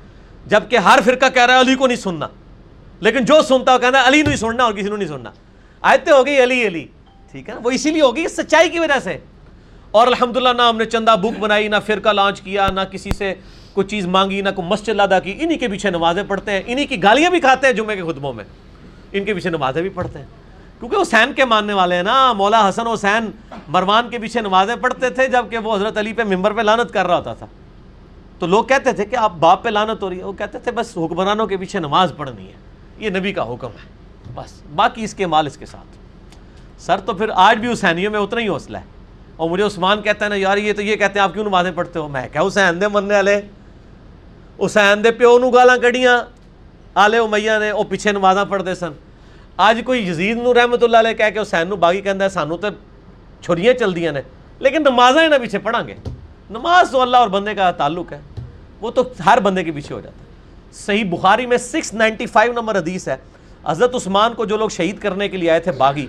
جبکہ 0.45 0.77
ہر 0.77 0.99
فرقہ 1.05 1.25
کہہ 1.33 1.45
رہا 1.45 1.55
ہے 1.55 1.59
علی 1.59 1.75
کو 1.75 1.87
نہیں 1.87 1.97
سننا۔ 1.97 2.27
لیکن 2.99 3.25
جو 3.25 3.41
سنتا 3.41 3.77
کہنا 3.77 4.01
ہے 4.01 4.07
علی 4.07 4.21
نہیں 4.21 4.35
سننا 4.35 4.63
اور 4.63 4.73
کسی 4.73 4.89
نے 4.89 4.95
نہیں 4.95 5.07
سننا۔ 5.07 5.31
آیتیں 5.81 6.13
ہو 6.13 6.25
گئی 6.25 6.43
علی 6.43 6.67
علی، 6.67 6.85
ٹھیک 7.31 7.49
ہے 7.49 7.53
وہ 7.63 7.71
اسی 7.71 7.89
لیے 7.89 8.01
ہوگی 8.01 8.27
سچائی 8.27 8.69
کی 8.69 8.79
وجہ 8.79 8.99
سے۔ 9.03 9.17
اور 9.91 10.07
الحمدللہ 10.07 10.49
نہ 10.57 10.61
ہم 10.61 10.77
نے 10.77 10.85
چندہ 10.85 11.15
بک 11.21 11.39
بنائی، 11.39 11.67
نہ 11.67 11.75
فرقہ 11.85 12.09
لانچ 12.09 12.41
کیا، 12.41 12.67
نہ 12.67 12.81
کسی 12.81 13.11
سے 13.11 13.33
کوئی 13.73 13.87
چیز 13.87 14.07
مانگی، 14.07 14.41
نہ 14.41 14.49
کوئی 14.55 14.67
مسجد 14.67 14.99
ادا 14.99 15.19
کی۔ 15.19 15.37
انہی 15.39 15.57
کے 15.57 15.67
پیچھے 15.67 15.89
نمازیں 15.89 16.23
پڑھتے 16.23 16.51
ہیں، 16.51 16.61
انہی 16.65 16.85
کی 16.85 17.03
گالیاں 17.03 17.29
بھی 17.29 17.39
کھاتے 17.39 17.67
ہیں 17.67 17.73
جمعے 17.73 17.95
کے 17.95 18.01
خطبوں 18.01 18.33
میں۔ 18.33 18.43
ان 19.11 19.25
کے 19.25 19.33
پیچھے 19.33 19.49
نمازیں 19.49 19.81
بھی 19.81 19.89
پڑھتے 19.89 20.19
ہیں۔ 20.19 20.25
کیونکہ 20.79 20.95
حسین 21.01 21.33
کے 21.33 21.45
ماننے 21.45 21.73
والے 21.73 21.95
ہیں 21.95 22.03
نا، 22.03 22.33
مولا 22.33 22.69
حسن 22.69 22.87
حسین 22.87 23.31
مروان 23.67 24.09
کے 24.09 24.19
پیچھے 24.19 24.41
نمازیں 24.41 24.75
پڑھتے 24.75 25.09
تھے 25.09 25.27
جبکہ 25.27 25.57
وہ 25.57 25.75
حضرت 25.75 25.97
علی 25.97 26.13
پہ 26.13 26.23
ممبر 26.23 26.51
پہ 26.51 26.61
لانت 26.61 26.93
کر 26.93 27.05
رہا 27.05 27.17
ہوتا 27.17 27.33
تھا۔ 27.33 27.45
تو 28.41 28.47
لوگ 28.47 28.63
کہتے 28.63 28.91
تھے 28.91 29.05
کہ 29.05 29.15
آپ 29.15 29.31
باپ 29.39 29.63
پہ 29.63 29.69
لانت 29.69 30.03
ہو 30.03 30.09
رہی 30.09 30.19
ہے۔ 30.19 30.23
وہ 30.23 30.33
کہتے 30.33 30.59
تھے، 30.59 30.71
بس 30.71 30.97
حکمرانوں 30.97 31.47
کے 31.47 31.57
پیچھے 31.57 31.79
نماز 31.79 32.13
پڑھنی 32.17 32.47
ہے۔ 32.47 32.53
یہ 32.97 33.09
نبی 33.09 33.33
کا 33.33 33.43
حکم 33.43 33.67
ہے۔ 33.67 33.89
بس، 34.33 34.61
باقی 34.75 35.03
اس 35.03 35.13
کے 35.13 35.25
مال 35.25 35.45
اس 35.45 35.57
کے 35.57 35.65
ساتھ۔ 35.65 35.97
سر 36.81 36.99
تو 36.99 37.13
پھر 37.13 37.29
آج 37.35 37.57
بھی 37.57 37.71
حسینیوں 37.71 38.11
میں 38.11 38.19
اتنا 38.19 38.41
ہی 38.41 38.47
حوصلہ 38.47 38.77
ہے۔ 38.77 38.83
اور 39.35 39.49
مجھے 39.49 39.65
عثمان 39.65 40.01
کہتا 40.01 40.25
ہے 40.25 40.29
نا، 40.29 40.35
یار 40.35 40.57
یہ 40.57 40.73
تو 40.73 40.81
یہ 40.81 40.95
کہتے 40.95 41.19
ہیں، 41.19 41.23
آپ 41.23 41.33
کیوں 41.33 41.45
نمازیں 41.45 41.71
پڑھتے 41.71 41.99
ہو؟ 41.99 42.07
میں 42.07 42.29
کیا 42.31 42.41
حسین 42.41 42.81
دے 42.81 42.87
مرنے 42.87 43.13
والے۔ 43.13 43.41
حسین 44.65 45.03
دے 45.03 45.11
پیو 45.11 45.39
نو 45.39 45.49
گالاں 45.49 45.77
کڑیاں 45.77 46.21
آلے 46.95 47.17
امیہ 47.17 47.51
نے 47.59 47.71
وہ 47.71 47.83
پیچھے 47.83 48.11
نمازاں 48.11 48.45
پڑھتے 48.45 48.75
سن۔ 48.75 48.91
آج 49.57 49.81
کوئی 49.85 50.07
یزید 50.07 50.37
نو 50.37 50.53
رحمت 50.53 50.83
اللہ 50.83 50.97
علیہ 50.97 51.13
کہہ 51.13 51.29
کے 51.33 51.39
حسین 51.39 51.67
نو 51.67 51.75
باغی 51.75 52.01
کہندا 52.01 52.25
ہے 52.25 52.29
سانو 52.29 52.57
تے 52.57 52.67
چھریاں 53.41 53.73
چل 53.73 53.95
دیاں 53.95 54.11
نے۔ 54.11 54.21
لیکن 54.59 54.81
نمازیں 54.81 55.27
نہ 55.27 55.35
پیچھے 55.41 55.59
پڑھاں 55.59 55.87
گے۔ 55.87 55.95
نماز 56.49 56.91
تو 56.91 57.01
اللہ 57.01 57.17
اور 57.17 57.27
بندے 57.27 57.55
کا 57.55 57.71
تعلق 57.71 58.13
ہے۔ 58.13 58.19
وہ 58.81 58.91
تو 58.91 59.03
ہر 59.25 59.39
بندے 59.39 59.63
کے 59.63 59.71
پیچھے 59.71 59.95
ہو 59.95 59.99
جاتا 59.99 60.17
ہے۔ 60.17 60.29
صحیح 60.73 61.03
بخاری 61.09 61.45
میں 61.45 61.57
سکس 61.57 61.93
نائنٹی 61.93 62.25
فائیو 62.25 62.53
نمبر 62.53 62.77
حدیث 62.77 63.07
ہے۔ 63.07 63.15
حضرت 63.65 63.95
عثمان 63.95 64.33
کو 64.33 64.45
جو 64.45 64.57
لوگ 64.57 64.69
شہید 64.69 64.99
کرنے 64.99 65.29
کے 65.29 65.37
لیے 65.37 65.49
آئے 65.49 65.59
تھے 65.59 65.71
باغی، 65.71 66.07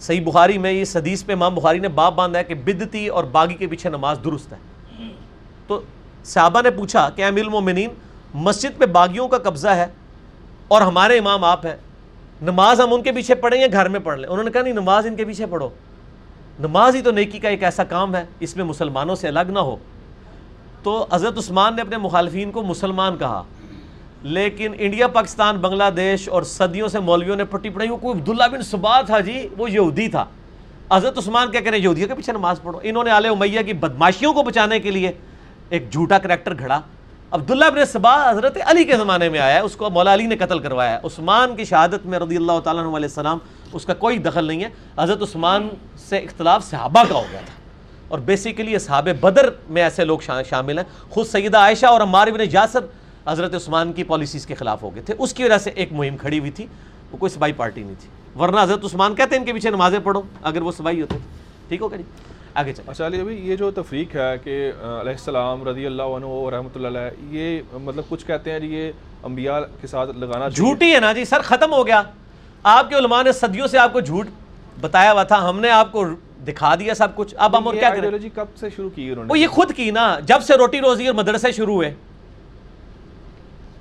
صحیح 0.00 0.24
بخاری 0.24 0.58
میں 0.58 0.82
اس 0.82 0.96
حدیث 0.96 1.24
پہ 1.24 1.32
امام 1.32 1.54
بخاری 1.54 1.78
نے 1.78 1.88
باپ 1.88 2.14
باندھا 2.14 2.38
ہے 2.38 2.44
کہ 2.44 2.54
بدتی 2.54 3.08
اور 3.08 3.24
باغی 3.24 3.54
کے 3.54 3.66
پیچھے 3.66 3.90
نماز 3.90 4.18
درست 4.24 4.52
ہے۔ 4.52 4.58
تو 5.66 5.80
صحابہ 6.24 6.62
نے 6.62 6.70
پوچھا 6.70 7.10
کہ 7.10 7.24
امیر 7.24 7.44
المومنین، 7.44 7.90
مسجد 8.34 8.78
پہ 8.78 8.86
باغیوں 8.86 9.28
کا 9.28 9.38
قبضہ 9.38 9.68
ہے 9.68 9.86
اور 10.68 10.82
ہمارے 10.82 11.18
امام 11.18 11.44
آپ 11.44 11.66
ہیں، 11.66 11.76
نماز 12.42 12.80
ہم 12.80 12.94
ان 12.94 13.02
کے 13.02 13.12
پیچھے 13.12 13.34
پڑھیں 13.34 13.60
یا 13.60 13.66
گھر 13.72 13.88
میں 13.88 14.00
پڑھ 14.00 14.20
لیں؟ 14.20 14.28
انہوں 14.28 14.44
نے 14.44 14.50
کہا، 14.50 14.62
نہیں، 14.62 14.72
نماز 14.72 15.06
ان 15.06 15.16
کے 15.16 15.24
پیچھے 15.24 15.46
پڑھو۔ 15.46 15.68
نماز 16.60 16.96
ہی 16.96 17.02
تو 17.02 17.10
نیکی 17.10 17.38
کا 17.38 17.48
ایک 17.48 17.62
ایسا 17.62 17.84
کام 17.84 18.14
ہے، 18.14 18.24
اس 18.40 18.56
میں 18.56 18.64
مسلمانوں 18.64 19.14
سے 19.14 19.28
الگ 19.28 19.48
نہ 19.48 19.58
ہو۔ 19.58 19.76
تو 20.82 21.06
حضرت 21.12 21.38
عثمان 21.38 21.76
نے 21.76 21.82
اپنے 21.82 21.96
مخالفین 21.96 22.50
کو 22.50 22.62
مسلمان 22.62 23.16
کہا۔ 23.16 23.42
لیکن 24.22 24.72
انڈیا، 24.78 25.08
پاکستان، 25.08 25.56
بنگلہ 25.56 25.90
دیش 25.96 26.28
اور 26.28 26.42
صدیوں 26.42 26.88
سے 26.88 27.00
مولویوں 27.00 27.36
نے 27.36 27.44
پٹی 27.44 27.68
پڑھائی۔ 27.68 27.90
وہ 27.90 27.96
کوئی 27.96 28.20
عبداللہ 28.20 28.48
بن 28.52 28.62
صبا 28.62 29.00
تھا 29.00 29.20
جی 29.20 29.48
وہ 29.58 29.70
یہودی 29.70 30.08
تھا۔ 30.08 30.24
حضرت 30.92 31.18
عثمان 31.18 31.50
کیا 31.50 31.60
کہنے 31.60 31.78
یہودیوں 31.78 32.08
کے 32.08 32.14
پیچھے 32.14 32.32
نماز 32.32 32.62
پڑھو۔ 32.62 32.80
انہوں 32.82 33.04
نے 33.04 33.10
آل 33.10 33.26
امیہ 33.26 33.62
کی 33.62 33.72
بدماشیوں 33.72 34.32
کو 34.32 34.42
بچانے 34.42 34.80
کے 34.80 34.90
لیے 34.90 35.12
ایک 35.68 35.92
جھوٹا 35.92 36.18
کریکٹر 36.18 36.54
گھڑا۔ 36.58 36.80
عبداللہ 37.30 37.64
بن 37.74 37.84
صبا 37.84 38.30
حضرت 38.30 38.58
علی 38.66 38.84
کے 38.84 38.96
زمانے 38.96 39.28
میں 39.28 39.38
آیا 39.38 39.54
ہے، 39.54 39.60
اس 39.60 39.76
کو 39.76 39.90
مولا 39.90 40.14
علی 40.14 40.26
نے 40.26 40.36
قتل 40.36 40.58
کروایا 40.58 40.92
ہے۔ 40.92 40.98
عثمان 41.04 41.56
کی 41.56 41.64
شہادت 41.64 42.06
میں 42.06 42.18
رضی 42.18 42.36
اللہ 42.36 42.60
تعالیٰ 42.64 42.82
علیہ 42.82 42.94
السلام، 42.94 43.38
اس 43.72 43.84
کا 43.84 43.94
کوئی 43.94 44.18
دخل 44.18 44.44
نہیں 44.44 44.64
ہے۔ 44.64 44.68
حضرت 44.98 45.22
عثمان 45.22 45.68
سے 45.96 46.18
اختلاف 46.18 46.64
صحابہ 46.64 47.02
کا 47.08 47.14
ہو 47.14 47.24
گیا 47.32 47.40
تھا۔ 47.44 47.65
اور 48.08 48.18
بیسیکلی 48.18 48.74
اصحاب 48.76 49.08
بدر 49.20 49.48
میں 49.68 49.82
ایسے 49.82 50.04
لوگ 50.04 50.18
شامل 50.48 50.78
ہیں۔ 50.78 50.84
خود 51.10 51.26
سیدہ 51.26 51.58
عائشہ 51.58 51.86
اور 51.86 52.00
عمار 52.00 52.28
بن 52.28 52.44
جاسر 52.48 52.84
حضرت 53.26 53.54
عثمان 53.54 53.92
کی 53.92 54.04
پالیسیز 54.04 54.46
کے 54.46 54.54
خلاف 54.54 54.82
ہو 54.82 54.94
گئے 54.94 55.02
تھے۔ 55.02 55.14
اس 55.18 55.32
کی 55.34 55.44
وجہ 55.44 55.58
سے 55.58 55.70
ایک 55.70 55.92
مہم 55.92 56.16
کھڑی 56.16 56.38
ہوئی 56.38 56.50
تھی۔ 56.50 56.66
وہ 57.12 57.18
کوئی 57.18 57.30
سبائی 57.30 57.52
پارٹی 57.52 57.82
نہیں 57.82 58.00
تھی۔ 58.00 58.08
ورنہ 58.38 58.60
حضرت 58.60 58.84
عثمان 58.84 59.14
کہتے 59.14 59.34
ہیں 59.34 59.40
ان 59.40 59.46
کے 59.46 59.52
پیچھے 59.52 59.70
نمازیں 59.70 59.98
پڑھو 59.98 60.22
اگر 60.42 60.62
وہ 60.62 60.72
سبائی 60.72 61.00
ہوتے۔ 61.02 61.18
ٹھیک 61.68 61.82
ہو 61.82 61.88
جی؟ 61.96 62.02
آگے 62.54 62.72
چلیں۔ 62.72 62.90
اچھا 62.90 63.06
علی 63.06 63.20
ابھی 63.20 63.36
یہ 63.48 63.56
جو 63.56 63.70
تفریق 63.70 64.14
ہے 64.16 64.32
کہ 64.44 64.70
علیہ 65.00 65.12
السلام 65.12 65.68
رضی 65.68 65.86
اللہ 65.86 66.16
عنہ 66.16 66.26
و 66.26 66.50
رحمۃ 66.50 66.74
اللہ 66.74 66.88
علیہ 66.88 67.38
یہ 67.38 67.78
مطلب 67.82 68.04
کچھ 68.08 68.24
کہتے 68.26 68.52
ہیں 68.52 68.58
جی 68.60 68.66
یہ 68.66 68.90
انبیاء 69.22 69.58
کے 69.80 69.86
ساتھ 69.86 70.10
لگانا 70.16 70.48
جھوٹی 70.48 70.94
ہے 70.94 71.00
نا 71.00 71.12
جی 71.12 71.24
سر 71.24 71.42
ختم 71.44 71.72
ہو 71.72 71.86
گیا۔ 71.86 72.02
آپ 72.62 72.88
کے 72.88 72.94
علماء 72.94 73.22
نے 73.22 73.32
صدیوں 73.32 73.66
سے 73.66 73.78
آپ 73.78 73.92
کو 73.92 74.00
جھوٹ 74.00 74.28
بتایا 74.80 75.12
ہوا 75.12 75.22
تھا۔ 75.22 75.48
ہم 75.48 75.60
نے 75.60 75.70
آپ 75.70 75.92
کو 75.92 76.04
دکھا 76.48 76.74
دیا 76.74 76.94
سب 76.94 77.16
کچھ. 77.16 77.34
اب 77.38 77.58
ہم 77.58 77.66
اور 77.66 77.74
کیا 77.74 77.90
کریں؟ 77.90 78.10
کب 78.34 78.44
سے 78.56 78.70
شروع 78.76 78.90
کی 78.90 79.14
وہ 79.28 79.38
یہ 79.38 79.46
خود 79.46 79.72
کی 79.72 79.90
نا 79.90 80.18
جب 80.20 80.42
سے 80.42 80.54
روٹی 80.54 80.80
روزی 80.80 81.06
اور 81.06 81.14
مدرسے 81.14 81.52
شروع 81.52 81.74
ہوئے۔ 81.74 81.94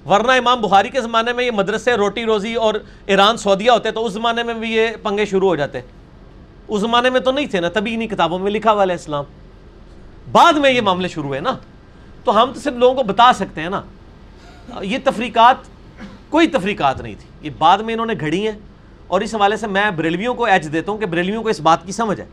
ورنہ 0.09 0.31
امام 0.31 0.61
بخاری 0.61 0.89
کے 0.89 1.01
زمانے 1.01 1.33
میں 1.33 1.43
یہ 1.43 1.51
مدرسے 1.51 1.93
روٹی 1.93 2.25
روزی 2.25 2.53
اور 2.53 2.73
ایران 3.05 3.37
سعودیہ 3.37 3.71
ہوتے 3.71 3.91
تو 3.91 4.05
اس 4.05 4.13
زمانے 4.13 4.43
میں 4.43 4.53
بھی 4.53 4.71
یہ 4.71 4.87
پنگے 5.03 5.25
شروع 5.25 5.47
ہو 5.47 5.55
جاتے۔ 5.55 5.79
اس 6.67 6.81
زمانے 6.81 7.09
میں 7.09 7.19
تو 7.19 7.31
نہیں 7.31 7.45
تھے 7.45 7.59
نا 7.59 7.69
تبھی 7.69 7.93
انہیں 7.93 8.07
کتابوں 8.07 8.39
میں 8.39 8.51
لکھا 8.51 8.71
ہوا 8.71 8.83
اسلام 8.93 9.23
بعد 10.31 10.53
میں 10.53 10.71
یہ 10.71 10.81
معاملے 10.81 11.07
شروع 11.07 11.27
ہوئے 11.27 11.39
نا۔ 11.39 11.57
تو 12.23 12.43
ہم 12.43 12.51
تو 12.53 12.59
صرف 12.59 12.73
لوگوں 12.73 12.95
کو 12.95 13.03
بتا 13.03 13.33
سکتے 13.33 13.61
ہیں 13.61 13.69
نا۔ 13.69 13.81
یہ 14.81 14.97
تفریقات 15.03 15.55
کوئی 16.29 16.47
تفریقات 16.47 17.01
نہیں 17.01 17.15
تھی۔ 17.19 17.29
یہ 17.41 17.49
بعد 17.57 17.77
میں 17.77 17.93
انہوں 17.93 18.05
نے 18.05 18.13
گھڑی 18.19 18.47
ہیں۔ 18.47 18.59
اور 19.07 19.21
اس 19.21 19.35
حوالے 19.35 19.57
سے 19.57 19.67
میں 19.67 19.91
بریلویوں 19.91 20.33
کو 20.33 20.45
ایج 20.45 20.71
دیتا 20.73 20.91
ہوں 20.91 20.99
کہ 20.99 21.05
بریلویوں 21.05 21.43
کو 21.43 21.49
اس 21.49 21.59
بات 21.59 21.85
کی 21.85 21.91
سمجھ 21.91 22.19
ہے۔ 22.19 22.25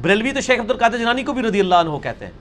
بریلوی 0.00 0.32
تو 0.32 0.40
شیخ 0.40 0.60
عبد 0.60 0.70
القادر 0.70 0.98
جنانی 0.98 1.22
کو 1.22 1.32
بھی 1.32 1.42
رضی 1.42 1.60
اللہ 1.60 1.74
عنہ 1.74 1.98
کہتے 2.02 2.24
ہیں۔ 2.24 2.32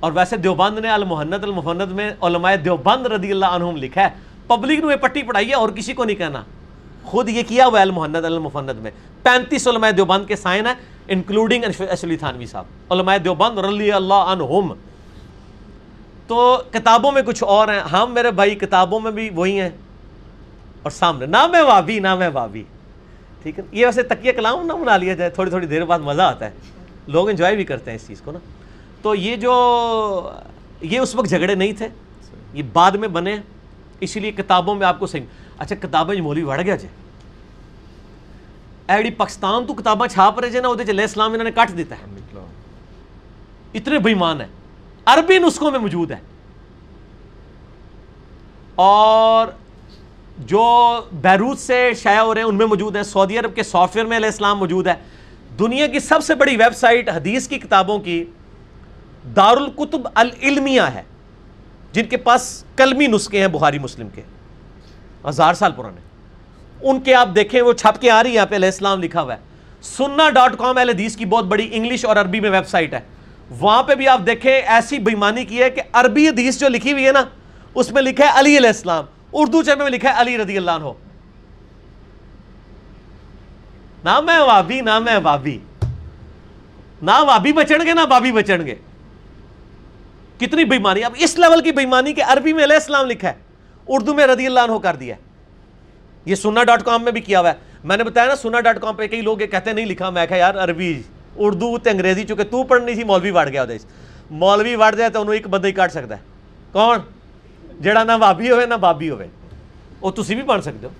اور 0.00 0.12
ویسے 0.12 0.36
دیوبند 0.36 0.78
نے 0.78 0.90
المحنت 0.90 1.44
المحنت 1.44 1.92
میں 1.92 2.10
علماء 2.22 2.54
دیوبند 2.64 3.06
رضی 3.06 3.30
اللہ 3.30 3.46
عنہم 3.46 3.76
لکھا 3.76 4.02
ہے۔ 4.02 4.08
پبلک 4.46 4.84
نے 4.84 4.96
پٹی 4.96 5.22
پڑھائی 5.22 5.48
ہے 5.48 5.54
اور 5.54 5.68
کسی 5.68 5.92
کو 5.92 6.04
نہیں 6.04 6.16
کہنا۔ 6.16 6.42
خود 7.04 7.28
یہ 7.28 7.42
کیا 7.48 7.66
ہوا 7.66 7.78
ہے 7.78 7.82
المحنت 7.82 8.24
المفند 8.24 8.70
میں؟ 8.80 8.90
پینتیس 9.22 9.68
علماء 9.68 9.90
دیوبند 9.90 10.26
کے 10.28 10.36
سائن 10.36 10.66
ہیں 10.66 10.74
انکلوڈنگ 11.08 11.64
اشلی 11.90 12.16
تھانوی 12.16 12.46
صاحب۔ 12.46 12.64
علماء 12.90 13.16
دیوبند 13.16 13.58
رضی 13.58 13.92
اللہ 13.92 14.14
عنہم۔ 14.14 14.72
تو 16.26 16.62
کتابوں 16.70 17.12
میں 17.12 17.22
کچھ 17.22 17.44
اور 17.44 17.68
ہیں۔ 17.68 17.80
ہم 17.80 18.10
میرے 18.14 18.30
بھائی، 18.30 18.54
کتابوں 18.54 19.00
میں 19.00 19.10
بھی 19.10 19.30
وہی 19.30 19.60
ہیں۔ 19.60 19.70
اور 20.82 20.90
سامنے 20.90 21.26
نہ 21.26 21.46
میں 21.46 21.62
وابی 21.62 21.98
نہ 21.98 22.14
میں 22.14 22.28
وابی 22.28 22.64
ٹھیک 23.48 23.58
ہے؟ 23.58 23.64
یہ 23.72 23.86
ویسے 23.86 24.02
تکیہ 24.02 24.32
کلام 24.32 24.66
نہ 24.66 24.72
بنا 24.72 24.96
لیا 24.96 25.14
جائے 25.14 25.30
تھوڑی 25.30 25.50
تھوڑی 25.50 25.66
دیر 25.66 25.84
بعد 25.84 25.98
مزہ 25.98 26.22
آتا 26.22 26.46
ہے۔ 26.46 26.50
لوگ 27.06 27.28
انجوائے 27.28 27.56
بھی 27.56 27.64
کرتے 27.64 27.90
ہیں 27.90 27.96
اس 27.96 28.06
چیز 28.06 28.20
کو 28.20 28.32
نا۔ 28.32 28.38
تو 29.02 29.14
یہ 29.14 29.36
جو 29.36 30.30
یہ 30.80 30.98
اس 30.98 31.14
وقت 31.14 31.28
جھگڑے 31.28 31.54
نہیں 31.54 31.72
تھے۔ 31.72 31.88
یہ 32.52 32.62
بعد 32.72 32.90
میں 32.90 33.08
بنے 33.08 33.36
اسی 34.00 34.20
لیے 34.20 34.32
کتابوں 34.32 34.74
میں 34.74 34.86
آپ 34.86 35.00
کو 35.00 35.06
صحیح۔ 35.06 35.22
اچھا 35.58 35.76
کتابیں 35.76 36.20
مولوی 36.20 36.42
وڑ 36.42 36.62
گیا 36.62 36.76
جے 36.76 36.88
ایڈی 38.88 39.10
پاکستان 39.10 39.66
تو 39.66 39.74
کتاباں 39.74 40.08
چھاپ 40.08 40.38
رہے 40.38 40.50
جے 40.50 40.60
نا 40.60 40.68
وہ 40.68 40.74
چلے 40.86 41.04
اسلام 41.04 41.32
انہوں 41.32 41.44
نے 41.44 41.50
کٹ 41.50 41.76
دیتا 41.76 41.96
ہے۔ 41.96 42.04
اتنے 43.74 43.98
بےمان 43.98 44.40
ہے 44.40 44.46
عربی 45.06 45.38
نسخوں 45.38 45.70
میں 45.70 45.78
موجود 45.78 46.10
ہے 46.10 46.18
اور 48.74 49.46
جو 50.38 51.00
بیروت 51.12 51.58
سے 51.58 51.90
شائع 52.02 52.20
ہو 52.20 52.34
رہے 52.34 52.40
ہیں، 52.40 52.48
ان 52.48 52.54
میں 52.54 52.66
موجود 52.66 52.96
ہیں۔ 52.96 53.02
سعودی 53.02 53.38
عرب 53.38 53.54
کے 53.54 53.62
سافٹ 53.62 53.96
ویئر 53.96 54.06
میں 54.06 54.16
علیہ 54.16 54.26
السلام 54.26 54.58
موجود 54.58 54.86
ہے 54.86 54.94
دنیا 55.58 55.86
کی 55.86 56.00
سب 56.00 56.24
سے 56.24 56.34
بڑی 56.34 56.56
ویب 56.56 56.76
سائٹ 56.76 57.08
حدیث 57.08 57.48
کی 57.48 57.58
کتابوں 57.58 57.98
کی 57.98 58.24
دار 59.36 59.56
القتب 59.56 60.08
العلمیہ 60.14 60.82
ہے، 60.82 61.02
جن 61.92 62.04
کے 62.04 62.16
پاس 62.16 62.64
کلمی 62.76 63.06
نسخے 63.06 63.40
ہیں 63.40 63.48
بخاری 63.48 63.78
مسلم 63.78 64.08
کے۔ 64.08 64.22
ہزار 65.28 65.54
سال 65.54 65.72
پرانے۔ 65.72 66.00
ان 66.80 67.00
کے 67.00 67.14
آپ 67.14 67.28
دیکھیں، 67.34 67.62
وہ 67.62 67.72
چھپ 67.72 68.00
کے 68.00 68.10
آ 68.10 68.22
رہی 68.22 68.30
ہے 68.30 68.34
یہاں 68.34 68.46
پہ 68.46 68.54
علیہ 68.54 68.68
السلام 68.68 69.02
لکھا 69.02 69.22
ہوا 69.22 69.34
ہے۔ 69.34 69.38
سننا 69.82 70.30
ڈاٹ 70.30 70.58
کام 70.58 70.78
اہل 70.78 70.88
حدیث 70.88 71.16
کی 71.16 71.24
بہت 71.24 71.44
بڑی 71.44 71.68
انگلش 71.72 72.04
اور 72.04 72.16
عربی 72.16 72.40
میں 72.40 72.50
ویب 72.50 72.68
سائٹ 72.68 72.94
ہے۔ 72.94 73.00
وہاں 73.60 73.82
پہ 73.82 73.94
بھی 73.94 74.08
آپ 74.08 74.20
دیکھیں، 74.26 74.52
ایسی 74.52 74.98
بےمانی 74.98 75.44
کی 75.44 75.62
ہے 75.62 75.70
کہ 75.70 75.82
عربی 75.92 76.28
حدیث 76.28 76.58
جو 76.58 76.68
لکھی 76.68 76.92
ہوئی 76.92 77.06
ہے 77.06 77.12
نا، 77.12 77.22
اس 77.74 77.92
میں 77.92 78.02
لکھا 78.02 78.24
ہے 78.24 78.30
علی 78.34 78.58
علیہ 78.58 78.68
السلام۔ 78.68 79.04
اردو 79.32 79.62
چین 79.62 79.78
میں 79.78 79.90
لکھا 79.90 80.14
ہے 80.14 80.20
علی 80.20 80.38
رضی 80.38 80.56
اللہ 80.56 80.70
عنہ۔ 80.70 80.92
نہ 84.04 84.20
میں 84.20 84.38
وابی، 84.38 84.80
نہ 84.80 84.98
میں 84.98 85.18
وابی۔ 85.22 85.58
نہ 87.02 87.10
وابی 87.20 87.52
بچن 87.52 87.86
گے 87.86 87.92
نہ 87.92 88.06
بابی 88.10 88.32
بچن 88.32 88.66
گے 88.66 88.74
کتنی 90.38 90.64
بےمانی، 90.64 91.04
اب 91.04 91.12
اس 91.16 91.38
لیول 91.38 91.62
کی 91.62 91.72
بےمانی 91.72 92.12
کہ 92.12 92.22
عربی 92.22 92.52
میں 92.52 92.64
علیہ 92.64 92.76
السلام 92.76 93.06
لکھا 93.06 93.28
ہے، 93.28 93.34
اردو 93.88 94.14
میں 94.14 94.26
رضی 94.26 94.46
اللہ 94.46 94.60
عنہ 94.60 94.78
کر 94.78 94.96
دیا 94.96 95.16
ہے۔ 95.16 95.20
یہ 96.24 96.34
سنا 96.34 96.64
ڈاٹ 96.64 96.82
کام 96.82 97.04
میں 97.04 97.12
بھی 97.12 97.20
کیا 97.20 97.40
ہوا 97.40 97.48
ہے۔ 97.48 97.54
میں 97.84 97.96
نے 97.96 98.04
بتایا 98.04 98.26
نا 98.26 98.36
سنا 98.36 98.60
ڈاٹ 98.60 98.80
کام 98.80 98.94
پہ 98.94 99.06
کئی 99.06 99.20
لوگ 99.20 99.40
یہ 99.40 99.46
کہتے 99.46 99.72
نہیں 99.72 99.86
لکھا۔ 99.86 100.10
میں 100.10 100.26
کہا 100.26 100.36
یار، 100.36 100.54
عربی، 100.54 101.02
اردو 101.36 101.78
تے 101.78 101.90
انگریزی 101.90 102.24
چونکہ 102.24 102.44
تو 102.44 102.62
پڑھنی 102.62 102.94
تھی، 102.94 103.04
مولوی 103.04 103.30
وڑ 103.30 103.48
گیا 103.48 103.64
مولوی 104.30 104.74
وڑ 104.74 104.94
جائے 104.94 105.10
تو 105.10 105.20
انہوں 105.20 105.34
ایک 105.34 105.48
بندہ 105.48 105.66
ہی 105.66 105.72
کاٹ 105.72 105.92
سکتا 105.92 106.16
ہے۔ 106.16 106.22
کون؟ 106.72 106.98
جڑا 107.80 108.02
نہ 108.04 108.12
بابی 108.20 108.50
ہوئے 108.50 108.66
نہ 108.66 108.74
بابی 108.80 109.10
ہوئے 109.10 109.26
وہ 110.00 110.10
تسی 110.10 110.34
بھی 110.34 110.42
پڑھ 110.42 110.62
سکتے 110.62 110.86
ہو 110.86 110.92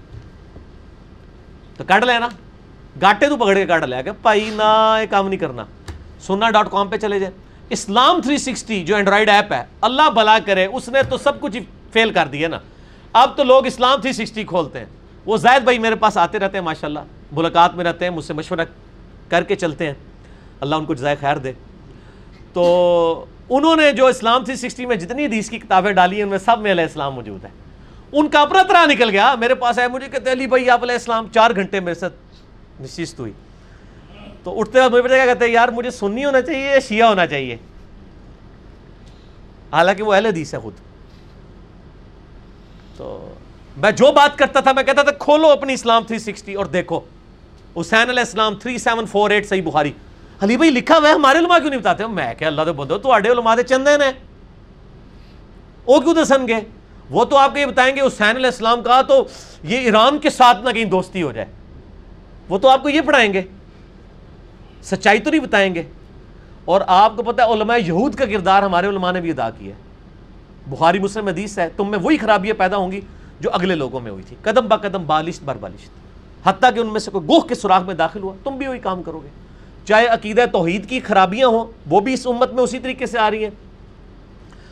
تو 1.77 1.85
کٹ 1.85 2.05
لینا 2.05 2.29
گاٹے 3.03 3.29
تو 3.29 3.37
پکڑ 3.37 3.55
کے 3.55 3.67
کٹ 3.67 3.85
لیا 3.85 4.03
کہ 4.03 4.11
پائی 4.23 4.49
نہ 4.55 4.99
یہ 5.01 5.07
کام 5.11 5.29
نہیں 5.29 5.41
کرنا 5.41 5.65
سنا 6.27 6.51
ڈاٹ 6.51 6.71
کام 6.71 6.89
پہ 6.89 6.97
چلے 6.97 7.19
جائے 7.19 7.33
اسلام 7.71 8.21
360 8.27 8.83
جو 8.85 8.97
اینڈرائڈ 8.97 9.29
ایپ 9.29 9.53
ہے 9.53 9.63
اللہ 9.81 10.11
بلا 10.11 10.39
کرے 10.47 10.65
اس 10.67 10.89
نے 10.89 11.03
تو 11.11 11.17
سب 11.17 11.41
کچھ 11.41 11.59
فیل 11.93 12.13
کر 12.13 12.29
دیا 12.29 12.49
نا 12.49 12.59
اب 13.15 13.37
تو 13.37 13.45
لوگ 13.45 13.67
اسلام 13.67 14.01
360 14.07 14.45
کھولتے 14.47 14.79
ہیں 14.79 14.87
وہ 15.27 15.37
زائد 15.37 15.63
بھائی 15.63 15.79
میرے 15.79 15.95
پاس 15.95 16.17
آتے 16.17 16.39
رہتے 16.39 16.59
ہیں 16.59 16.65
ماشاءاللہ 16.65 17.01
ملاقات 17.33 17.75
میں 17.75 17.85
رہتے 17.85 18.05
ہیں 18.05 18.13
مجھ 18.13 18.25
سے 18.25 18.33
مشورہ 18.33 18.65
کر 19.29 19.43
کے 19.43 19.57
چلتے 19.57 19.87
ہیں 19.87 19.95
اللہ 20.61 20.75
ان 20.75 20.85
کو 20.85 20.95
جزائے 20.95 21.17
خیر 21.21 21.37
دے 21.37 21.53
تو 22.53 23.25
انہوں 23.51 23.77
نے 23.77 23.93
جو 23.93 24.07
اسلام 24.07 24.45
تھری 24.45 24.57
سکسٹی 24.57 24.87
میں 24.87 24.97
جتنی 24.97 25.27
حدیث 25.27 25.51
کی 25.51 25.59
کتابیں 25.59 25.93
ڈالی 25.93 26.17
ہیں، 26.17 26.23
ان 26.23 26.29
میں 26.29 26.39
سب 26.39 26.61
میں 26.61 26.73
علیہ 26.73 26.85
السلام 26.85 27.15
موجود 27.15 27.45
ہے 27.45 27.51
ان 28.13 28.29
کا 28.29 28.41
اپنا 28.41 28.63
طرح 28.63 28.87
نکل 28.87 29.11
گیا۔ 29.11 29.35
میرے 29.35 29.55
پاس 29.55 29.79
آئے 29.79 29.89
مجھے 29.89 30.09
کہتے 30.09 30.33
علی 30.33 30.47
بھائی، 30.47 30.71
آپ 30.71 30.83
علیہ 30.83 30.95
السلام 30.95 31.27
چار 31.35 31.51
گھنٹے 31.57 31.81
میرے 31.81 31.95
ساتھ 31.95 32.15
نشست 32.81 33.21
ہوئی۔ 33.21 33.33
تو 34.43 34.61
اٹھتے 34.61 34.81
وقت 34.81 34.93
مجھے 34.93 35.17
کیا 35.17 35.27
کہتے 35.27 35.45
ہیں، 35.45 35.53
یار، 35.53 35.69
مجھے 35.69 35.91
سنی 35.91 36.25
ہونا 36.25 36.41
چاہیے 36.41 36.67
یا 36.67 36.79
شیعہ 36.89 37.09
ہونا 37.09 37.27
چاہیے؟ 37.27 37.57
حالانکہ 39.73 40.03
وہ 40.03 40.15
اہل 40.15 40.27
حدیث 40.27 40.55
ہے 40.55 40.59
خود۔ 40.59 40.73
تو 42.97 43.35
میں 43.77 43.91
جو 43.91 44.13
بات 44.13 44.39
کرتا 44.39 44.61
تھا، 44.61 44.73
میں 44.73 44.83
کہتا 44.83 45.03
تھا، 45.03 45.13
کھولو 45.13 45.51
اپنی 45.51 45.73
اسلام 45.73 46.03
360 46.03 46.57
اور 46.57 46.67
دیکھو۔ 46.67 47.01
حسین 47.81 48.09
علیہ 48.09 48.21
السلام 48.21 48.55
3748 48.55 49.49
صحیح 49.49 49.63
بخاری۔ 49.63 49.93
علی 50.43 50.57
بھائی 50.57 50.71
لکھا 50.71 50.99
ہوا 50.99 51.09
ہے، 51.09 51.15
ہمارے 51.15 51.39
علماء 51.39 51.59
کیوں 51.59 51.71
نہیں 51.71 51.81
بتاتے؟ 51.81 52.07
میں 52.07 52.35
کہ 52.35 52.45
اللہ 52.45 52.63
تو 52.63 52.73
بولو 52.73 52.99
تو 52.99 53.13
اڈے 53.13 53.29
علماء 53.29 53.55
دے 53.55 53.63
چندے 53.63 53.97
نے۔ 53.97 54.07
وہ 55.87 56.01
کیوں 56.01 56.15
دسن 56.15 56.49
گے؟ 56.49 56.55
وہ 57.11 57.25
تو 57.25 57.37
آپ 57.37 57.53
کو 57.53 57.59
یہ 57.59 57.67
بتائیں 57.67 57.97
گے، 57.97 58.01
حسین 58.01 58.37
علیہ 58.37 58.47
السلام 58.47 58.83
کا 58.83 59.03
تو 59.03 59.27
یہ 59.63 59.79
ایران 59.79 60.19
کے 60.19 60.31
ساتھ 60.31 60.63
نہ 60.63 60.71
کہیں 60.71 60.85
دوستی 60.85 61.23
ہو 61.23 61.33
جائے۔ 61.33 61.47
وہ 62.49 62.59
تو 62.59 62.69
آپ 62.69 62.83
کو 62.83 62.89
یہ 62.89 63.01
پڑھائیں 63.01 63.33
گے۔ 63.33 63.43
سچائی 64.83 65.19
تو 65.19 65.31
نہیں 65.31 65.41
بتائیں 65.41 65.75
گے۔ 65.75 65.83
اور 66.65 66.81
آپ 66.87 67.17
کو 67.17 67.23
پتہ 67.23 67.43
ہے، 67.43 67.53
علماء 67.53 67.77
یہود 67.77 68.15
کا 68.15 68.25
کردار 68.25 68.63
ہمارے 68.63 68.87
علماء 68.87 69.13
نے 69.13 69.21
بھی 69.21 69.31
ادا 69.31 69.51
کیا 69.51 69.75
ہے۔ 69.77 69.81
بخاری 70.67 70.99
مسلم 70.99 71.29
حدیث 71.29 71.59
ہے، 71.59 71.69
تم 71.77 71.91
میں 71.91 71.99
وہی 71.99 72.17
خرابیاں 72.17 72.55
پیدا 72.59 72.77
ہوں 72.77 72.93
گی 72.93 73.01
جو 73.41 73.51
اگلے 73.53 73.75
لوگوں 73.75 74.01
میں 74.01 74.11
ہوئی 74.11 74.23
تھی۔ 74.23 74.37
قدم 74.43 74.67
با 74.69 74.77
قدم 74.77 75.03
بالشت 75.07 75.43
بر 75.43 75.55
بالشت۔ 75.55 75.91
حتیٰ 76.49 76.75
کہ 76.75 76.81
ان 76.81 76.87
میں 76.87 77.01
سے 77.01 77.11
کوئی 77.11 77.29
گوہ 77.29 77.41
کے 77.41 77.55
سراغ 77.55 77.87
میں 77.87 77.95
داخل 77.95 78.23
ہوا، 78.23 78.35
تم 78.45 78.57
بھی 78.57 78.67
وہی 78.67 78.79
کام 78.79 79.03
کرو 79.03 79.19
گے۔ 79.19 79.48
چاہے 79.89 80.07
عقیدہ 80.07 80.45
توحید 80.53 80.89
کی 80.89 81.01
خرابیاں 81.01 81.49
ہوں، 81.49 81.65
وہ 81.87 82.01
بھی 82.01 82.13
اس 82.13 82.27
امت 82.27 82.53
میں 82.53 82.63
اسی 82.63 82.79
طریقے 82.79 83.07
سے 83.07 83.19
آ 83.19 83.31
رہی 83.31 83.45
ہیں۔ 83.45 83.51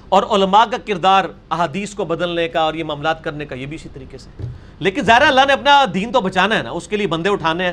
اور 0.08 0.22
علماء 0.22 0.64
کا 0.64 0.76
کردار 0.86 1.24
احادیث 1.50 1.94
کو 1.94 2.04
بدلنے 2.04 2.48
کا 2.48 2.60
اور 2.60 2.74
یہ 2.74 2.84
معاملات 2.84 3.24
کرنے 3.24 3.44
کا، 3.44 3.54
یہ 3.54 3.66
بھی 3.66 3.74
اسی 3.74 3.88
طریقے 3.92 4.18
سے۔ 4.18 4.48
لیکن 4.78 5.02
ظاہر 5.02 5.22
اللہ 5.22 5.40
نے 5.46 5.52
اپنا 5.52 5.84
دین 5.94 6.12
تو 6.12 6.20
بچانا 6.20 6.58
ہے 6.58 6.62
نا، 6.62 6.70
اس 6.70 6.88
کے 6.88 6.96
لیے 6.96 7.06
بندے 7.06 7.28
اٹھانے 7.28 7.64
ہیں۔ 7.64 7.72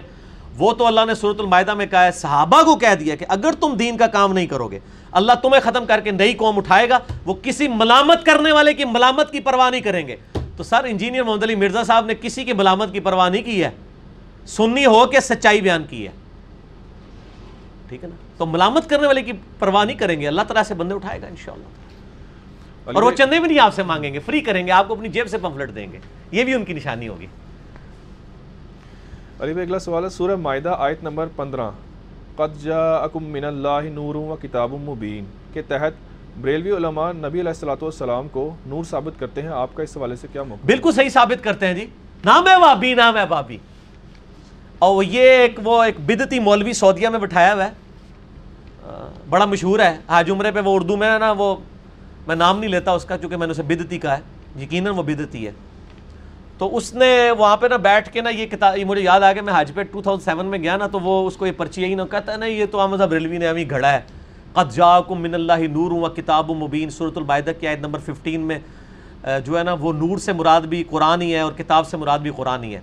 وہ 0.58 0.74
تو 0.74 0.88
اللہ 0.88 1.00
نے 1.08 1.16
صورت 1.16 1.40
المائدہ 1.40 1.74
میں 1.74 1.86
کہا 1.86 2.06
ہے، 2.06 2.12
صحابہ 2.12 2.64
کو 2.64 2.76
کہہ 2.76 2.96
دیا 3.00 3.16
کہ 3.16 3.26
اگر 3.30 3.52
تم 3.60 3.74
دین 3.74 3.98
کا 3.98 4.08
کام 4.08 4.34
نہیں 4.34 4.48
کرو 4.48 4.68
گے، 4.68 4.80
اللہ 5.12 5.32
تمہیں 5.42 5.62
ختم 5.62 5.86
کر 5.86 6.00
کے 6.00 6.12
نئی 6.12 6.34
قوم 6.34 6.58
اٹھائے 6.58 6.90
گا، 6.90 7.00
وہ 7.26 7.34
کسی 7.44 7.68
ملامت 7.68 8.26
کرنے 8.26 8.52
والے 8.52 8.74
کی 8.74 8.86
ملامت 8.86 9.32
کی 9.32 9.40
پرواہ 9.40 9.70
نہیں 9.70 9.82
کریں 9.82 10.08
گے۔ 10.08 10.16
تو 10.58 10.64
سر، 10.64 10.84
انجینئر 10.84 11.24
محمد 11.24 11.44
علی 11.44 11.56
مرزا 11.56 11.84
صاحب 11.84 12.06
نے 12.06 12.14
کسی 12.22 12.44
کی 12.44 12.54
ملامت 12.54 12.94
کی 12.94 13.00
پرواہ 13.00 13.30
نہیں 13.30 13.44
کی 13.44 13.64
ہے۔ 13.64 13.70
سنی 14.48 14.86
ہو 14.86 15.06
کے 15.06 15.20
سچائی 15.20 15.62
بیان 15.62 15.84
کی 15.90 16.08
ہے۔ 16.08 16.23
ٹھیک 17.94 18.04
ہے 18.04 18.10
نا؟ 18.10 18.16
تو 18.38 18.46
ملامت 18.46 18.90
کرنے 18.90 19.08
والے 19.08 19.22
کی 19.22 19.32
پرواہ 19.60 19.86
نہیں 19.86 19.98
کریں 19.98 20.22
گے 20.22 20.28
اللہ 20.28 20.42
تعالیٰ 20.42 20.64
سے 20.64 20.74
بندے 20.74 20.96
اٹھائے 20.96 21.22
گا 21.22 21.28
انشاءاللہ۔ 21.28 21.66
اور 22.84 23.04
وہ 23.04 23.12
چندے 23.12 23.40
بھی 23.40 23.48
نہیں 23.48 23.60
آپ 23.60 23.74
سے 23.74 23.84
مانگیں 23.84 24.14
گے 24.14 24.20
فری 24.20 24.42
کریں 24.42 24.68
گے 24.68 24.72
آپ 24.72 24.88
کو 24.88 24.94
اپنی 24.94 25.10
جیب 25.10 25.28
سے 25.28 25.38
پمفلٹ 25.38 25.76
دیں 25.76 25.92
گے۔ 25.92 26.00
یہ 26.32 26.44
بھی 26.44 26.54
ان 26.54 26.66
کی 26.66 26.74
نشانی 26.74 27.08
ہوگی۔ 27.08 27.28
علی 29.40 29.54
بھائی 29.54 29.68
اگلا 29.68 29.80
سوال 29.80 30.04
ہے 30.04 30.10
سورہ 30.10 30.36
معدہ 30.36 30.76
آیت 30.80 31.04
نمبر 31.04 31.28
پندرہ۔ 31.36 31.70
قد 32.36 32.64
جاءکم 32.64 33.24
من 33.24 33.44
اللہ 33.44 33.80
نور 33.84 34.16
و 34.16 34.36
کتاب 34.42 34.72
مبین 34.74 35.26
کے 35.54 35.62
تحت 35.62 35.92
بریلوی 36.42 36.72
علماء 36.72 37.12
نبی 37.12 37.40
علیہ 37.40 37.50
السلاۃ 37.50 37.82
والسلام 37.82 38.28
کو 38.28 38.56
نور 38.66 38.84
ثابت 38.84 39.20
کرتے 39.20 39.42
ہیں۔ 39.42 39.50
آپ 39.50 39.70
کا 39.74 39.84
اس 39.84 39.98
حوالے 39.98 40.16
سے 40.16 40.28
کیا 40.34 40.44
موقع؟ 40.44 40.66
بالکل 40.66 40.92
صحیح 40.92 41.10
ثابت 41.10 41.44
کرتے 41.44 41.68
ہیں 41.68 41.74
جی۔ 41.74 41.86
نام 42.26 42.48
ہے 42.48 42.56
وابی 42.56 42.94
نام 42.94 43.18
ہے 43.18 43.26
بابی 43.26 43.58
اور 44.80 45.04
یہ 45.04 45.22
ایک 45.22 45.60
وہ 45.64 45.84
ایک 45.84 45.96
بدتی 46.00 46.40
مولوی 46.40 46.74
سعودیہ 46.74 47.10
میں 47.10 47.20
بٹھایا 47.20 47.54
ہوا 47.54 47.66
ہے۔ 47.66 47.83
بڑا 49.34 49.46
مشہور 49.46 49.80
ہے۔ 49.80 49.98
حاج 50.08 50.32
عمرے 50.32 50.52
پہ 50.52 50.60
وہ 50.60 50.76
اردو 50.76 50.98
میں 50.98 51.12
ہے 51.12 51.20
نا، 51.20 51.32
وہ 51.32 51.56
میں 52.28 52.36
نام 52.36 52.60
نہیں 52.60 52.72
لیتا 52.72 52.92
اس 52.92 53.06
کا 53.06 53.18
چونکہ 53.18 53.38
میں 53.38 53.48
نے 53.48 53.52
اسے 53.52 53.64
بدتی 53.64 53.98
کہا 53.98 54.18
ہے۔ 54.18 54.64
یقیناً 54.64 54.96
وہ 54.96 55.04
بدتی 55.04 55.46
ہے۔ 55.48 55.52
تو 56.58 56.76
اس 56.78 56.94
نے 56.94 57.32
وہاں 57.38 57.58
پہ 57.58 57.68
نا 57.68 57.78
بیٹھ 57.78 58.10
کے 58.10 58.22
نا 58.22 58.30
یہ 58.30 58.46
کتاب 58.46 58.78
مجھے 58.88 59.02
یاد 59.02 59.22
آ 59.22 59.32
گیا، 59.32 59.42
میں 59.42 59.54
حج 59.58 59.74
پہ 59.74 59.84
ٹو 59.84 60.02
تھاؤزنڈ 60.02 60.26
سیون 60.26 60.46
میں 60.46 60.60
گیا 60.60 60.78
نا 60.78 60.88
تو 60.88 61.00
وہ 61.00 61.28
اس 61.28 61.38
کو 61.38 61.48
یہ 61.48 61.52
پرچی 61.52 61.82
یہی 61.82 61.96
نہ 61.96 62.02
کہتا 62.12 62.32
ہے 62.32 62.38
نا، 62.38 62.46
یہ 62.46 62.66
تو 62.72 62.80
احمد 62.80 63.02
ریلوی 63.02 63.38
نے 63.38 63.48
ابھی 63.48 63.70
گھڑا 63.70 63.94
ہے۔ 63.94 64.02
قد 64.54 64.76
جاکم 64.76 65.22
من 65.22 65.34
اللہ 65.34 65.58
نور 65.72 65.92
و 65.92 66.10
کتاب 66.10 66.52
و 66.52 66.54
مبین 66.54 66.90
صورت 66.90 67.18
البائدہ 67.18 67.52
کی 67.60 67.68
آیت 67.68 67.80
نمبر 67.80 68.00
ففٹین 68.00 68.42
میں 68.42 68.60
جو 69.46 69.58
ہے 69.58 69.64
نا، 69.64 69.74
وہ 69.74 69.94
نور 69.94 70.18
سے 70.18 70.34
مراد 70.34 70.62
بھی 70.62 70.84
قرآن 70.90 71.22
ہی 71.22 71.34
ہے 71.34 71.40
اور 71.40 71.54
کتاب 71.54 71.88
سے 71.88 71.98
مراد 71.98 72.20
بھی 72.20 72.32
قرآن 72.36 72.64
ہی 72.64 72.76
ہے۔ 72.76 72.82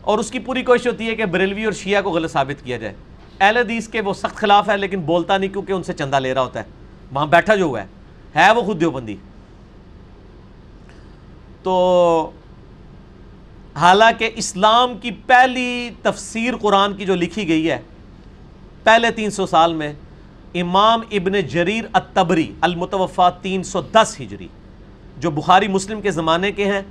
اور 0.00 0.18
اس 0.18 0.30
کی 0.30 0.38
پوری 0.38 0.62
کوشش 0.62 0.86
ہوتی 0.86 1.06
ہے 1.06 1.14
کہ 1.14 1.24
بریلوی 1.24 1.64
اور 1.64 1.72
شیعہ 1.72 2.02
کو 2.02 2.10
غلط 2.10 2.32
ثابت 2.32 2.64
کیا 2.64 2.76
جائے۔ 2.76 2.94
اہل 3.40 3.56
حدیث 3.56 3.88
کے 3.88 4.00
وہ 4.00 4.14
سخت 4.14 4.36
خلاف 4.36 4.68
ہے، 4.68 4.76
لیکن 4.76 5.00
بولتا 5.00 5.38
نہیں 5.38 5.52
کیونکہ 5.52 5.72
ان 5.72 5.82
سے 5.82 5.92
چندہ 5.92 6.16
لے 6.16 6.34
رہا 6.34 6.42
ہوتا 6.42 6.60
ہے۔ 6.60 6.64
وہاں 7.12 7.26
بیٹھا 7.26 7.54
جو 7.54 7.64
ہوا 7.64 7.82
ہے 7.82 7.86
ہے 8.36 8.52
وہ 8.52 8.62
خود 8.62 8.80
دیوبندی۔ 8.80 9.16
تو 11.62 12.30
حالانکہ 13.76 14.30
اسلام 14.34 14.98
کی 14.98 15.10
پہلی 15.10 15.90
تفسیر 16.02 16.56
قرآن 16.56 16.96
کی 16.96 17.04
جو 17.04 17.14
لکھی 17.14 17.48
گئی 17.48 17.70
ہے، 17.70 17.78
پہلے 18.82 19.10
تین 19.10 19.30
سو 19.30 19.46
سال 19.46 19.72
میں 19.72 19.92
امام 20.54 21.00
ابن 21.10 21.40
جریر 21.40 21.84
التبری 21.92 22.52
المتوفا 22.60 23.30
تین 23.30 23.62
سو 23.62 23.80
دس 23.80 24.16
ہجری، 24.20 24.48
جو 25.18 25.30
بخاری 25.30 25.68
مسلم 25.68 26.00
کے 26.00 26.10
زمانے 26.10 26.52
کے 26.52 26.64
ہیں، 26.64 26.82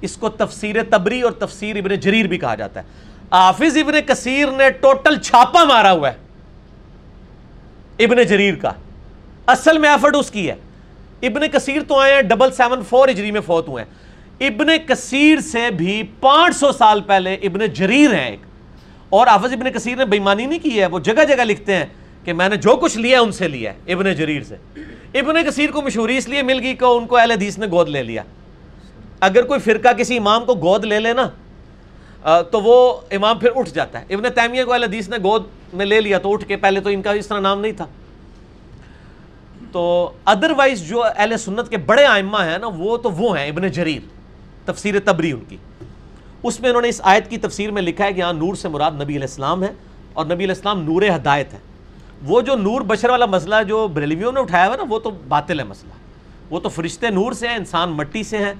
اس 0.00 0.16
کو 0.16 0.28
تفسیر 0.28 0.76
تبری 0.90 1.20
اور 1.22 1.32
تفسیر 1.32 1.76
ابن 1.76 1.94
جریر 1.94 2.26
بھی 2.26 2.38
کہا 2.38 2.54
جاتا 2.54 2.80
ہے۔ 2.80 3.11
حافظ 3.32 3.76
ابن 3.76 3.94
کثیر 4.06 4.48
نے 4.50 4.70
ٹوٹل 4.70 5.18
چھاپا 5.18 5.64
مارا 5.64 5.92
ہوا 5.92 6.10
ہے 6.12 6.16
ابن 8.04 8.22
جریر 8.22 8.54
کا۔ 8.54 8.70
اصل 9.46 9.78
میں 9.78 9.90
ایفرٹ 9.90 10.16
اس 10.16 10.30
کی 10.30 10.50
ہے۔ 10.50 10.54
ابن 11.22 11.48
کثیر 11.48 11.82
تو 11.88 11.98
آئے 11.98 12.14
ہیں 12.14 12.22
ڈبل 12.22 12.52
سیون 12.52 12.82
فور 12.88 13.08
ہجری 13.08 13.30
میں 13.30 13.40
فوت 13.40 13.68
ہوئے 13.68 13.84
ہیں۔ 13.84 13.90
ابن 14.48 14.66
کثیر 14.86 15.40
سے 15.40 15.70
بھی 15.70 16.02
پانچ 16.20 16.56
سو 16.56 16.72
سال 16.72 17.00
پہلے 17.00 17.34
ابن 17.34 17.66
جریر 17.66 18.14
ہیں 18.14 18.30
ایک۔ 18.30 18.40
اور 19.08 19.26
حافظ 19.26 19.52
ابن 19.52 19.72
کثیر 19.72 19.96
نے 19.96 20.04
بےمانی 20.04 20.46
نہیں 20.46 20.58
کی 20.58 20.80
ہے، 20.80 20.86
وہ 20.86 20.98
جگہ 20.98 21.24
جگہ 21.24 21.44
لکھتے 21.44 21.76
ہیں 21.76 21.86
کہ 22.24 22.32
میں 22.32 22.48
نے 22.48 22.56
جو 22.56 22.76
کچھ 22.76 22.98
لیا 22.98 23.20
ان 23.20 23.32
سے 23.32 23.48
لیا 23.48 23.72
ہے، 23.72 23.92
ابن 23.92 24.14
جریر 24.14 24.42
سے۔ 24.42 24.56
ابن 25.14 25.50
کثیر 25.50 25.70
کو 25.70 25.82
مشہوری 25.82 26.16
اس 26.16 26.28
لیے 26.28 26.42
مل 26.42 26.60
گئی 26.62 26.74
کہ 26.74 26.84
ان 26.84 27.06
کو 27.06 27.16
اہل 27.16 27.30
حدیث 27.30 27.58
نے 27.58 27.66
گود 27.66 27.88
لے 27.88 28.02
لیا۔ 28.02 28.22
اگر 29.20 29.42
کوئی 29.42 29.60
فرقہ 29.60 29.92
کسی 29.92 30.16
امام 30.16 30.44
کو 30.44 30.54
گود 30.54 30.84
لے 30.84 31.00
لے 31.00 31.12
نا 31.12 31.28
تو 32.22 32.60
وہ 32.60 33.00
امام 33.10 33.38
پھر 33.38 33.50
اٹھ 33.56 33.70
جاتا 33.70 34.00
ہے۔ 34.00 34.14
ابن 34.14 34.22
تیمیہ 34.34 34.64
کو 34.64 34.72
اہل 34.72 34.82
حدیث 34.82 35.08
نے 35.08 35.16
گود 35.16 35.42
میں 35.72 35.86
لے 35.86 36.00
لیا 36.00 36.18
تو 36.18 36.32
اٹھ 36.32 36.44
کے 36.44 36.56
پہلے 36.56 36.80
تو 36.80 36.90
ان 36.90 37.02
کا 37.02 37.10
اس 37.10 37.26
طرح 37.26 37.40
نام 37.40 37.60
نہیں 37.60 37.72
تھا۔ 37.72 37.86
تو 39.72 40.10
ادروائز 40.24 40.88
جو 40.88 41.04
اہل 41.04 41.36
سنت 41.38 41.68
کے 41.68 41.76
بڑے 41.76 42.04
آئمہ 42.04 42.38
ہیں 42.38 42.58
نا، 42.58 42.66
وہ 42.66 42.96
تو 42.96 43.10
وہ 43.10 43.38
ہیں 43.38 43.48
ابن 43.48 43.68
جریر، 43.68 44.00
تفسیر 44.64 44.94
تبری 45.04 45.32
ان 45.32 45.40
کی۔ 45.48 45.56
اس 46.42 46.60
میں 46.60 46.68
انہوں 46.68 46.82
نے 46.82 46.88
اس 46.88 47.00
آیت 47.04 47.30
کی 47.30 47.36
تفسیر 47.36 47.70
میں 47.70 47.82
لکھا 47.82 48.04
ہے 48.04 48.12
کہ 48.12 48.18
یہاں 48.18 48.32
نور 48.32 48.54
سے 48.54 48.68
مراد 48.68 48.92
نبی 48.92 49.12
علیہ 49.12 49.28
السلام 49.28 49.62
ہے 49.62 49.72
اور 50.12 50.24
نبی 50.24 50.34
علیہ 50.34 50.54
السلام 50.54 50.82
نور 50.82 51.02
ہدایت 51.16 51.52
ہے۔ 51.52 51.58
وہ 52.24 52.40
جو 52.40 52.56
نور 52.56 52.80
بشر 52.80 53.10
والا 53.10 53.26
مسئلہ 53.26 53.54
جو 53.68 53.88
بریلویوں 53.88 54.32
نے 54.32 54.40
اٹھایا 54.40 54.66
ہوا 54.66 54.76
نا، 54.76 54.82
وہ 54.88 54.98
تو 54.98 55.10
باطل 55.28 55.60
ہے 55.60 55.64
مسئلہ۔ 55.64 55.92
وہ 56.50 56.60
تو 56.60 56.68
فرشتے 56.68 57.10
نور 57.10 57.32
سے 57.32 57.48
ہیں، 57.48 57.56
انسان 57.56 57.90
مٹی 57.90 58.22
سے 58.22 58.38
ہیں۔ 58.38 58.54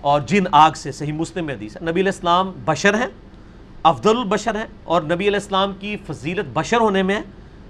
اور 0.00 0.20
جن 0.26 0.44
آگ 0.52 0.70
سے 0.76 0.92
صحیح 0.92 1.12
مسلم 1.12 1.48
حدیث 1.48 1.76
ہے، 1.76 1.80
نبی 1.82 2.00
علیہ 2.00 2.12
السلام 2.12 2.50
بشر 2.64 2.94
ہیں، 2.94 3.06
افضل 3.82 4.16
البشر 4.16 4.54
ہیں، 4.54 4.66
اور 4.84 5.02
نبی 5.02 5.28
علیہ 5.28 5.40
السلام 5.42 5.72
کی 5.80 5.96
فضیلت 6.06 6.46
بشر 6.52 6.80
ہونے 6.80 7.02
میں 7.02 7.20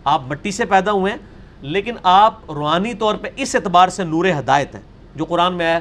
آپ 0.05 0.23
مٹی 0.29 0.51
سے 0.51 0.65
پیدا 0.65 0.93
ہوئے 0.93 1.13
ہیں، 1.13 1.19
لیکن 1.63 1.97
آپ 2.03 2.51
روحانی 2.51 2.95
طور 2.95 3.15
پہ 3.15 3.29
اس 3.37 3.55
اعتبار 3.55 3.89
سے 3.89 4.05
نور 4.05 4.25
ہدایت 4.39 4.75
ہیں، 4.75 4.83
جو 5.17 5.25
قرآن 5.25 5.55
میں 5.55 5.67
ہے، 5.67 5.79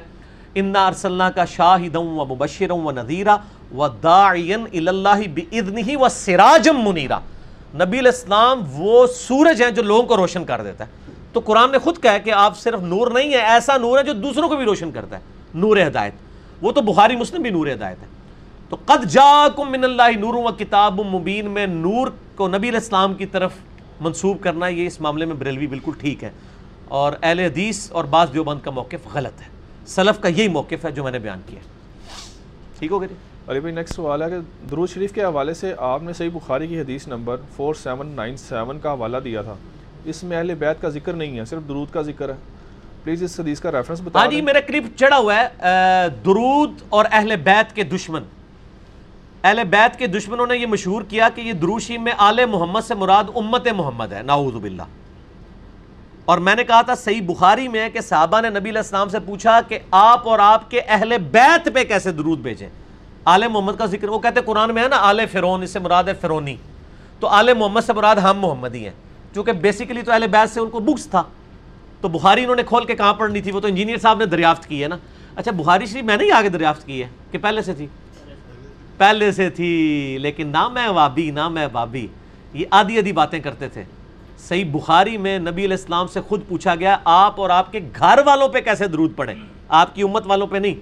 انا 0.55 0.85
ارسلہ 0.87 1.23
کا 1.35 1.45
شاہد 1.45 1.95
و 1.95 2.25
مبشر 2.25 2.71
و 2.71 2.91
نذیرہ 2.91 3.35
و 3.75 3.87
داعین 4.03 4.65
اللہ 4.73 5.21
بِإِذْنِهِ 5.33 5.95
و 5.95 6.09
سراجم 6.09 6.79
منیرہ 6.85 7.19
نبی 7.75 7.99
علیہ 7.99 8.11
السلام 8.11 8.63
وہ 8.73 9.05
سورج 9.15 9.61
ہیں 9.63 9.69
جو 9.71 9.81
لوگوں 9.83 10.03
کو 10.03 10.17
روشن 10.17 10.45
کر 10.45 10.61
دیتا 10.63 10.85
ہے۔ 10.85 11.13
تو 11.33 11.39
قرآن 11.45 11.71
نے 11.71 11.77
خود 11.77 12.01
کہا 12.03 12.17
کہ 12.17 12.31
آپ 12.35 12.57
صرف 12.59 12.81
نور 12.83 13.11
نہیں 13.11 13.33
ہے 13.33 13.41
ایسا 13.55 13.77
نور 13.77 13.97
ہے 13.97 14.03
جو 14.03 14.13
دوسروں 14.23 14.49
کو 14.49 14.55
بھی 14.55 14.65
روشن 14.65 14.91
کرتا 14.91 15.17
ہے، 15.17 15.21
نور 15.53 15.77
ہدایت۔ 15.87 16.13
وہ 16.61 16.71
تو 16.71 16.81
بخاری 16.81 17.15
مسلم 17.15 17.41
بھی 17.41 17.49
نور 17.49 17.67
ہدایت 17.67 18.01
ہے۔ 18.01 18.07
تو 18.69 18.77
قد 18.85 19.05
جاکم 19.09 19.71
من 19.71 19.83
اللہ 19.83 20.17
نور 20.19 20.33
و 20.33 20.51
کتاب 20.57 21.01
مبین 21.01 21.49
میں 21.49 21.67
نور 21.67 22.07
کو 22.35 22.47
نبی 22.47 22.57
علیہ 22.57 22.79
السلام 22.79 23.13
کی 23.13 23.25
طرف 23.25 23.51
منسوب 24.01 24.38
کرنا 24.41 24.67
یہ 24.67 24.88
اس 24.88 25.01
معاملے 25.01 25.25
میں 25.25 25.35
بریلوی 25.35 25.67
بالکل 25.67 25.91
ٹھیک 25.99 26.23
ہے۔ 26.23 26.29
اور 26.88 27.13
اہل 27.21 27.39
حدیث 27.39 27.91
اور 27.91 28.03
بعض 28.03 28.33
دیوبند 28.33 28.59
کا 28.63 28.71
موقف 28.71 29.07
غلط 29.13 29.41
ہے۔ 29.41 29.47
سلف 29.88 30.19
کا 30.19 30.27
یہی 30.27 30.47
موقف 30.47 30.85
ہے 30.85 30.91
جو 30.91 31.03
میں 31.03 31.11
نے 31.11 31.19
بیان 31.19 31.41
کیا۔ 31.45 31.59
ٹھیک 32.79 32.91
ہو 32.91 33.01
گیا 33.01 33.15
علی 33.47 33.59
بھائی 33.59 33.75
نیکسٹ 33.75 33.93
سوال 33.93 34.21
ہے 34.21 34.29
کہ 34.29 34.67
درود 34.71 34.89
شریف 34.89 35.13
کے 35.13 35.23
حوالے 35.23 35.53
سے 35.53 35.73
آپ 35.77 36.03
نے 36.03 36.13
صحیح 36.13 36.29
بخاری 36.33 36.67
کی 36.67 36.79
حدیث 36.79 37.07
number 37.07 37.38
four 37.55 37.73
seven 37.73 38.07
nine 38.07 38.38
seven 38.38 38.79
کا 38.79 38.93
حوالہ 38.93 39.17
دیا 39.17 39.41
تھا۔ 39.41 39.55
اس 40.05 40.23
میں 40.23 40.38
اہل 40.38 40.55
بیت 40.55 40.81
کا 40.81 40.89
ذکر 40.89 41.13
نہیں 41.13 41.39
ہے، 41.39 41.45
صرف 41.45 41.67
درود 41.67 41.88
کا 41.91 42.01
ذکر 42.01 42.29
ہے۔ 42.29 42.35
پلیز 43.09 43.23
اس 43.23 43.39
حدیث 43.39 43.59
کا 43.59 43.71
ریفرنس 43.71 44.01
بتا 44.03 44.19
ہاں 44.19 44.27
جی 44.27 44.41
میرا 44.41 44.59
کلپ 44.59 44.85
چڑھا 44.97 45.17
ہوا 45.17 45.35
ہے 45.35 46.07
درود 46.25 46.81
اور 46.89 47.05
اہل 47.11 47.35
بیت 47.43 47.73
کے 47.75 47.83
دشمن۔ 47.83 48.23
اہل 49.43 49.63
بیت 49.69 49.97
کے 49.99 50.07
دشمنوں 50.07 50.45
نے 50.47 50.57
یہ 50.57 50.65
مشہور 50.65 51.01
کیا 51.09 51.29
کہ 51.35 51.41
یہ 51.41 51.53
دروشی 51.53 51.97
میں 51.97 52.13
آل 52.17 52.45
محمد 52.45 52.81
سے 52.88 52.95
مراد 52.95 53.29
امت 53.35 53.67
محمد 53.75 54.13
ہے 54.13 54.21
ناؤذ 54.25 54.55
باللہ۔ 54.55 54.83
اور 56.25 56.38
میں 56.38 56.55
نے 56.55 56.63
کہا 56.63 56.81
تھا 56.81 56.95
صحیح 56.95 57.21
بخاری 57.27 57.67
میں 57.67 57.81
ہے 57.81 57.89
کہ 57.89 58.01
صحابہ 58.01 58.41
نے 58.41 58.49
نبی 58.49 58.69
علیہ 58.69 58.79
السلام 58.79 59.09
سے 59.09 59.19
پوچھا 59.25 59.59
کہ 59.67 59.79
آپ 59.91 60.27
اور 60.29 60.39
آپ 60.39 60.69
کے 60.71 60.81
اہل 60.88 61.17
بیت 61.31 61.73
پہ 61.73 61.83
کیسے 61.83 62.11
درود 62.11 62.39
بھیجیں۔ 62.39 62.67
آل 63.25 63.47
محمد 63.47 63.77
کا 63.77 63.85
ذکر 63.85 64.09
وہ 64.09 64.19
کہتے 64.19 64.39
ہیں 64.39 64.45
قرآن 64.45 64.73
میں 64.73 64.83
ہے 64.83 64.88
نا 64.88 64.97
آل 65.09 65.25
فرون 65.31 65.63
اس 65.63 65.71
سے 65.71 65.79
مراد 65.79 66.03
ہے 66.03 66.13
فرونی 66.21 66.55
تو 67.19 67.27
آل 67.27 67.53
محمد 67.53 67.81
سے 67.85 67.93
مراد 67.93 68.15
ہم 68.27 68.39
محمد 68.39 68.75
ہی 68.75 68.83
ہیں 68.83 68.95
چونکہ 69.33 69.51
بیسیکلی 69.65 70.01
تو 70.01 70.11
اہل 70.11 70.27
بیت 70.31 70.53
سے 70.53 70.59
ان 70.59 70.69
کو 70.69 70.79
بکس 70.79 71.07
تھا۔ 71.07 71.23
تو 72.01 72.07
بخاری 72.07 72.43
انہوں 72.43 72.55
نے 72.55 72.63
کھول 72.63 72.85
کے 72.85 72.95
کہاں 72.95 73.13
پڑھنی 73.13 73.41
تھی؟ 73.41 73.51
وہ 73.51 73.59
تو 73.59 73.67
انجینئر 73.67 73.97
صاحب 73.97 74.17
نے 74.17 74.25
دریافت 74.25 74.65
کی 74.65 74.83
ہے 74.83 74.87
نا۔ 74.87 74.97
اچھا 75.35 75.51
بخاری 75.51 75.85
شریف 75.85 76.03
میں 76.03 76.17
نے 76.17 76.23
ہی 76.23 76.31
آگے 76.31 76.49
دریافت 76.49 76.85
کی 76.85 77.03
ہے 77.03 77.07
کہ 77.31 77.37
پہلے 77.37 77.61
سے 77.61 77.73
تھی؟ 77.73 77.87
پہلے 78.97 79.31
سے 79.31 79.49
تھی، 79.49 80.17
لیکن 80.21 80.47
نہ 80.47 80.67
میں 80.67 80.87
وابی، 80.87 81.31
نہ 81.31 81.49
میں 81.49 81.67
وابی۔ 81.73 82.07
یہ 82.53 82.65
آدھی 82.71 82.97
آدھی 82.97 83.11
باتیں 83.11 83.39
کرتے 83.39 83.69
تھے۔ 83.69 83.83
صحیح 84.37 84.65
بخاری 84.71 85.17
میں 85.17 85.39
نبی 85.39 85.65
علیہ 85.65 85.77
السلام 85.77 86.07
سے 86.07 86.21
خود 86.21 86.41
پوچھا 86.47 86.75
گیا، 86.75 86.97
آپ 87.05 87.41
اور 87.41 87.49
آپ 87.49 87.71
کے 87.71 87.79
گھر 87.99 88.19
والوں 88.25 88.47
پہ 88.47 88.61
کیسے 88.61 88.87
درود 88.87 89.15
پڑے 89.15 89.33
آپ 89.69 89.95
کی 89.95 90.01
امت 90.01 90.23
والوں 90.25 90.47
پہ 90.47 90.57
نہیں۔ 90.57 90.75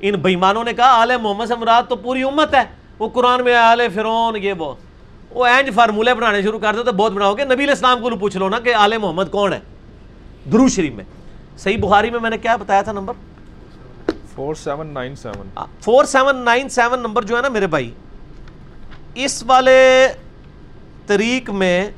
ان 0.00 0.14
بےمانوں 0.14 0.64
نے 0.64 0.72
کہا، 0.72 1.00
آل 1.02 1.12
محمد 1.22 1.46
سے 1.46 1.54
مراد 1.54 1.82
تو 1.88 1.96
پوری 1.96 2.22
امت 2.22 2.54
ہے۔ 2.54 2.62
وہ 2.98 3.08
قرآن 3.08 3.44
میں 3.44 3.54
آل 3.54 3.82
فرون 3.94 4.36
یہ 4.36 4.52
وہ۔ 4.52 4.74
وہ 5.30 5.46
اینج 5.46 5.74
فارمولے 5.74 6.14
بنانے 6.14 6.42
شروع 6.42 6.58
کر 6.58 6.74
دو 6.74 6.82
تو 6.82 6.92
بہت 6.92 7.12
بناؤ 7.12 7.34
گے۔ 7.34 7.44
نبی 7.44 7.54
علیہ 7.54 7.68
السلام 7.68 8.00
کو 8.00 8.16
پوچھ 8.16 8.36
لو 8.36 8.48
نا 8.48 8.60
کہ 8.60 8.74
آل 8.74 8.98
محمد 8.98 9.24
کون 9.30 9.52
ہے؟ 9.52 9.60
درو 10.44 10.68
شریف 10.68 10.92
میں۔ 10.92 11.04
صحیح 11.58 11.76
بخاری 11.80 12.10
میں 12.10 12.20
میں 12.20 12.30
نے 12.30 12.38
کیا 12.38 12.56
بتایا 12.56 12.82
تھا 12.82 12.92
number? 12.92 13.14
Four 14.34 14.54
seven 14.54 14.86
nine 14.86 15.16
seven 15.16 15.58
four 15.80 16.04
seven 16.04 16.36
nine 16.36 16.68
seven 16.68 17.00
number 17.00 17.22
جو 17.22 17.36
ہے 17.36 17.42
نا 17.42 17.48
میرے 17.48 17.66
بھائی 17.66 17.90
اس 19.14 19.42
والے 19.46 20.08
طریق 21.06 21.50
میں 21.50 21.90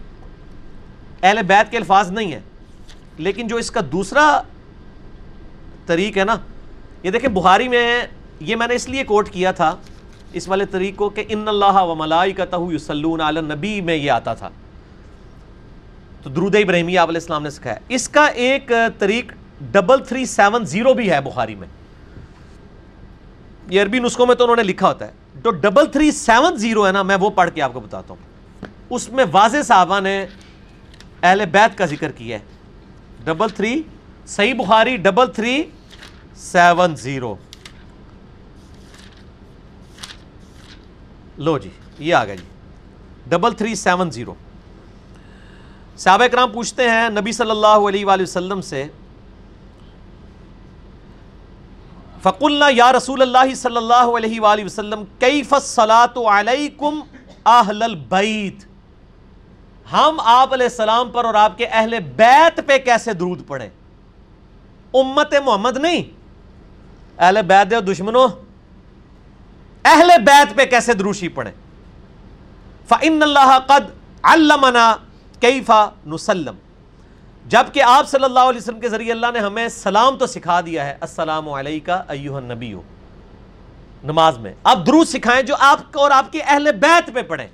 اہل 1.22 1.38
بیت 1.46 1.70
کے 1.70 1.76
الفاظ 1.76 2.10
نہیں 2.12 2.32
ہیں 2.32 2.40
لیکن 3.18 3.46
جو 3.46 3.56
اس 3.56 3.70
کا 3.70 3.80
دوسرا 3.92 4.42
طریق 5.86 6.18
ہے 6.18 6.24
نا 6.24 6.36
یہ 7.02 7.10
دیکھیں 7.10 7.30
بخاری 7.30 7.68
میں 7.68 8.06
یہ 8.40 8.56
میں 8.56 8.66
نے 8.66 8.74
اس 8.74 8.88
لیے 8.88 9.04
کوٹ 9.04 9.30
کیا 9.30 9.52
تھا 9.52 9.76
اس 10.32 10.48
والے 10.48 10.66
طریق 10.66 10.96
کو 10.96 11.08
کہ 11.08 11.24
ان 11.28 11.48
اللہ 11.48 11.82
و 11.82 11.94
ملائی 11.94 12.32
کا 12.32 12.44
یسلون 12.72 13.20
علی 13.20 13.40
نبی 13.40 13.80
میں 13.80 13.94
یہ 13.94 14.10
آتا 14.10 14.34
تھا۔ 14.34 14.50
تو 16.24 16.30
درود 16.30 16.54
ابراہیمی 16.54 16.92
علیہ 16.92 17.00
السلام 17.00 17.42
نے 17.42 17.50
سکھایا۔ 17.50 17.76
اس 17.88 18.08
کا 18.08 18.26
ایک 18.26 18.72
طریق 18.98 19.32
ڈبل 19.60 20.04
تھری 20.04 20.24
سیون 20.24 20.64
زیرو 20.64 20.94
بھی 20.94 21.10
ہے 21.10 21.20
بخاری 21.20 21.54
میں۔ 21.54 21.68
یہ 23.68 23.82
عربی 23.82 23.98
نسخوں 23.98 24.26
میں 24.26 24.34
تو 24.34 24.44
انہوں 24.44 24.56
نے 24.56 24.62
لکھا 24.62 24.88
ہوتا 24.88 25.06
ہے۔ 25.06 25.12
جو 25.44 25.50
ڈبل 25.50 25.86
تھری 25.86 26.10
سیون 26.10 26.56
زیرو 26.56 26.86
ہے 26.86 26.92
نا، 26.92 27.02
میں 27.02 27.16
وہ 27.16 27.30
پڑھ 27.30 27.50
کے 27.54 27.62
آپ 27.62 27.72
کو 27.72 27.80
بتاتا 27.80 28.14
ہوں۔ 28.14 28.66
اس 28.90 29.10
میں 29.10 29.24
واضح 29.32 29.62
صحابہ 29.64 30.00
نے 30.00 30.26
اہل 31.22 31.44
بیت 31.52 31.78
کا 31.78 31.86
ذکر 31.86 32.12
کیا 32.12 32.38
ہے۔ 32.38 32.44
ڈبل 33.24 33.48
تھری، 33.48 33.82
صحیح 34.26 34.54
بخاری، 34.54 34.96
ڈبل 34.96 35.26
تھری 35.32 35.62
سیون 36.36 36.96
زیرو۔ 36.96 37.34
لو 41.38 41.58
جی 41.58 41.70
یہ 41.98 42.14
آ 42.14 42.24
گیا 42.24 42.34
جی۔ 42.34 42.44
Double 43.28 43.52
three 43.52 43.74
seven 43.74 44.10
zero. 44.10 44.34
صحابہ 45.96 46.26
کرام 46.26 46.50
پوچھتے 46.50 46.90
ہیں، 46.90 47.08
نبی 47.08 47.32
صلی 47.32 47.50
اللہ 47.50 47.88
علیہ 47.88 48.06
وآلہ 48.06 48.22
وسلم 48.22 48.60
سے، 48.60 48.86
فقلنا 52.22 52.66
یا 52.70 52.92
رسول 52.92 53.22
اللہ 53.22 53.54
صلی 53.54 53.76
اللہ 53.76 54.16
علیہ 54.18 54.40
وآلہ 54.40 54.64
وسلم، 54.64 55.02
کیف 55.18 55.52
الصلاة 55.52 56.24
علیکم 56.38 57.00
اہل 57.46 57.82
البیت؟ 57.82 58.64
ہم 59.92 60.20
آپ 60.24 60.52
علیہ 60.52 60.66
السلام 60.66 61.10
پر 61.10 61.24
اور 61.24 61.34
آپ 61.34 61.58
کے 61.58 61.66
اہل 61.66 61.98
بیت 62.16 62.60
پہ 62.66 62.78
کیسے 62.84 63.12
درود 63.12 63.46
پڑھیں؟ 63.46 63.68
امت 64.94 65.34
محمد 65.44 65.76
نہیں۔ 65.76 66.02
اہل 67.18 67.42
بیت 67.46 67.70
دے 67.70 67.80
دشمنوں، 67.92 68.28
اہل 69.84 70.10
بیت 70.26 70.56
پہ 70.56 70.64
کیسے 70.64 70.94
دروشی 70.94 71.28
پڑھیں؟ 71.28 71.52
فَإِنَّ 72.88 73.22
اللَّهَ 73.22 73.58
قَدْ 73.66 73.84
عَلَّمَنَا 74.32 74.94
كَيْفَ 75.44 75.72
نُسَلَّمْ؟ 76.06 76.56
جبکہ 77.46 77.82
آپ 77.82 78.08
صلی 78.08 78.24
اللہ 78.24 78.40
علیہ 78.40 78.60
وسلم 78.60 78.80
کے 78.80 78.88
ذریعے 78.88 79.12
اللہ 79.12 79.26
نے 79.32 79.38
ہمیں 79.38 79.68
سلام 79.68 80.16
تو 80.16 80.26
سکھا 80.26 80.60
دیا 80.60 80.86
ہے، 80.86 80.96
السلام 81.00 81.48
علیکہ 81.48 82.02
ایوہ 82.08 82.36
النبیو۔ 82.36 82.80
نماز 84.04 84.38
میں۔ 84.38 84.54
آپ 84.64 84.78
درود 84.86 85.06
سکھائیں 85.06 85.42
جو 85.42 85.54
آپ 85.58 85.92
کو 85.92 86.00
اور 86.00 86.10
آپ 86.10 86.32
کے 86.32 86.42
اہل 86.42 86.72
بیت 86.72 87.14
پہ 87.14 87.22
پڑھیں۔ 87.22 87.46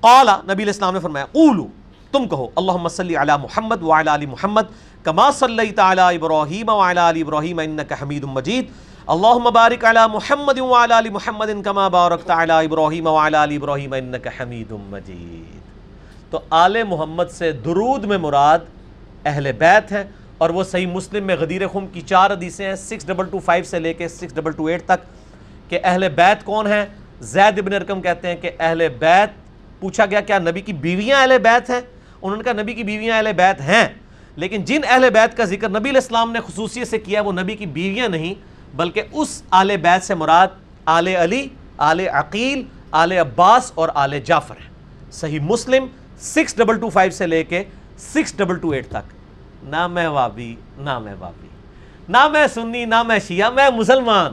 قالا 0.00 0.36
نبی 0.44 0.52
علیہ 0.52 0.64
السلام 0.64 0.94
نے 0.94 1.00
فرمایا، 1.00 1.26
قولو، 1.26 1.66
تم 2.12 2.28
کہو، 2.28 2.46
اللہم 2.56 2.88
صلی 2.88 3.16
علی 3.16 3.32
محمد 3.42 3.82
وعلی 3.82 4.14
علی 4.14 4.26
محمد 4.26 4.62
کما 5.02 5.30
صلیت 5.30 5.78
علی 5.78 6.00
ابراہیم 6.00 6.68
وعلی 6.68 7.00
علی 7.00 7.20
ابراہیم 7.20 7.58
انکا 7.58 7.94
حمید 8.02 8.24
مجید۔ 8.24 8.70
اللہم 9.06 9.44
بارک 9.54 9.84
علی 9.84 10.00
محمد 10.12 10.58
وعلی 10.58 10.98
علی 10.98 11.10
محمد 11.10 11.46
کما 11.64 11.88
بارکت 11.88 12.30
علی 12.30 12.52
ابراہیم 12.52 13.06
وعلی 13.06 13.36
علی 13.36 13.56
ابراہیم 13.56 13.92
انکا 13.92 14.42
حمید 14.42 14.72
مجید۔ 14.72 15.67
تو 16.30 16.40
آل 16.50 16.82
محمد 16.88 17.30
سے 17.32 17.50
درود 17.64 18.04
میں 18.04 18.18
مراد 18.18 18.58
اہل 19.24 19.50
بیت 19.58 19.92
ہے 19.92 20.02
اور 20.38 20.50
وہ 20.50 20.64
صحیح 20.64 20.86
مسلم 20.86 21.24
میں 21.26 21.36
غدیر 21.36 21.66
خم 21.68 21.86
کی 21.92 22.00
چار 22.00 22.30
حدیثیں 22.30 22.66
ہیں 22.66 22.74
سکس 22.76 23.06
ڈبل 23.06 23.26
ٹو 23.30 23.38
فائیو 23.44 23.64
سے 23.64 23.78
لے 23.78 23.92
کے 23.94 24.08
سکس 24.08 24.34
ڈبل 24.34 24.52
ٹو 24.52 24.66
ایٹ 24.66 24.84
تک 24.86 25.06
کہ 25.70 25.78
اہل 25.84 26.08
بیت 26.14 26.44
کون 26.44 26.66
ہیں؟ 26.66 26.84
زید 27.20 27.58
ابن 27.58 27.72
ارکم 27.74 28.00
کہتے 28.02 28.28
ہیں 28.28 28.36
کہ 28.42 28.50
اہل 28.58 28.88
بیت 28.98 29.30
پوچھا 29.80 30.06
گیا، 30.06 30.20
کیا 30.20 30.38
نبی 30.38 30.60
کی 30.60 30.72
بیویاں 30.72 31.20
اہل 31.20 31.36
بیت 31.42 31.70
ہیں؟ 31.70 31.80
انہوں 32.22 32.36
نے 32.36 32.42
کہا، 32.44 32.52
نبی 32.62 32.74
کی 32.74 32.82
بیویاں 32.82 33.16
اہل 33.16 33.32
بیت 33.36 33.60
ہیں، 33.60 33.86
لیکن 34.36 34.64
جن 34.64 34.80
اہل 34.88 35.08
بیت 35.14 35.36
کا 35.36 35.44
ذکر 35.44 35.68
نبی 35.68 35.90
علیہ 35.90 36.00
السلام 36.02 36.32
نے 36.32 36.40
خصوصیت 36.46 36.88
سے 36.88 36.98
کیا 36.98 37.20
وہ 37.20 37.32
نبی 37.32 37.56
کی 37.56 37.66
بیویاں 37.66 38.08
نہیں، 38.08 38.34
بلکہ 38.76 39.02
اس 39.12 39.42
آل 39.50 39.76
بیت 39.82 40.04
سے 40.04 40.14
مراد 40.14 40.48
آل 40.86 41.06
علی 41.08 41.46
آل 41.78 42.00
عقیل 42.00 42.62
آل 42.92 43.12
عباس 43.12 43.72
اور 43.74 43.88
آل 43.94 44.18
جعفر 44.20 44.56
ہیں۔ 44.60 45.10
صحیح 45.12 45.40
مسلم 45.40 45.86
سکس 46.20 46.56
ڈبل 46.56 46.78
ٹو 46.78 46.88
فائیو 46.88 47.10
سے 47.10 47.26
لے 47.26 47.42
کے 47.44 47.62
سکس 47.98 48.36
ڈبل 48.36 48.58
ٹو 48.58 48.70
ایٹ 48.70 48.88
تک۔ 48.88 49.12
نہ 49.64 49.86
میں 49.86 50.06
وابی 50.08 50.54
نہ 50.78 50.98
میں 50.98 51.14
وابی۔ 51.18 51.48
نہ 52.08 52.28
میں 52.32 52.46
سنی 52.46 52.84
نہ 52.84 53.02
میں 53.02 53.18
شیعہ 53.26 53.50
میں 53.50 53.68
مسلمان۔ 53.76 54.32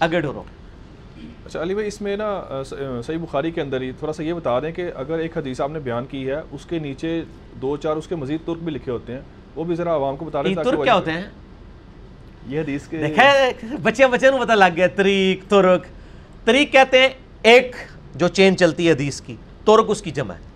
اگے 0.00 0.20
ڈورو 0.20 0.42
اچھا 1.46 1.62
علی 1.62 1.74
بھائی 1.74 1.88
اس 1.88 2.00
میں 2.00 2.16
نا 2.16 2.62
صحیح 3.06 3.18
بخاری 3.18 3.50
کے 3.50 3.60
اندر 3.60 3.80
ہی 3.80 3.90
تھوڑا 3.92 4.12
سا 4.12 4.22
یہ 4.22 4.32
بتا 4.32 4.58
دیں 4.60 4.72
کہ 4.72 4.90
اگر 4.94 5.18
ایک 5.18 5.36
حدیث 5.38 5.60
آپ 5.60 5.70
نے 5.70 5.78
بیان 5.78 6.04
کی 6.10 6.28
ہے 6.30 6.40
اس 6.50 6.64
کے 6.66 6.78
نیچے 6.78 7.22
دو 7.62 7.76
چار 7.76 7.96
اس 7.96 8.06
کے 8.06 8.16
مزید 8.16 8.40
ترک 8.46 8.62
بھی 8.64 8.72
لکھے 8.72 8.92
ہوتے 8.92 9.12
ہیں 9.12 9.20
وہ 9.56 9.64
بھی 9.64 9.74
ذرا 9.74 9.94
عوام 9.94 10.16
کو 10.16 10.24
بتا 10.24 10.42
دیں 10.42 10.54
ترک 10.54 10.84
کیا 10.84 10.94
ہوتے 10.94 11.12
ہیں؟ 11.12 11.22
یہ 12.46 12.60
حدیث 12.60 12.86
کے 12.88 12.96
دیکھیں 12.98 13.76
بچے 13.82 14.06
بچے 14.06 14.30
نو 14.30 14.38
پتہ 14.38 14.52
لگ 14.52 14.76
گیا 14.76 14.86
طریق 14.96 15.50
ترک۔ 15.50 15.86
طریق 16.44 16.72
کہتے 16.72 17.00
ہیں 17.00 17.08
ایک 17.42 17.76
جو 18.14 18.28
چین 18.28 18.56
چلتی 18.56 18.86
ہے 18.86 18.92
حدیث 18.92 19.20
کی 19.20 19.36
ترک 19.64 19.90
اس 19.90 20.02
کی 20.02 20.10
جمع 20.10 20.34
ہے۔ 20.34 20.53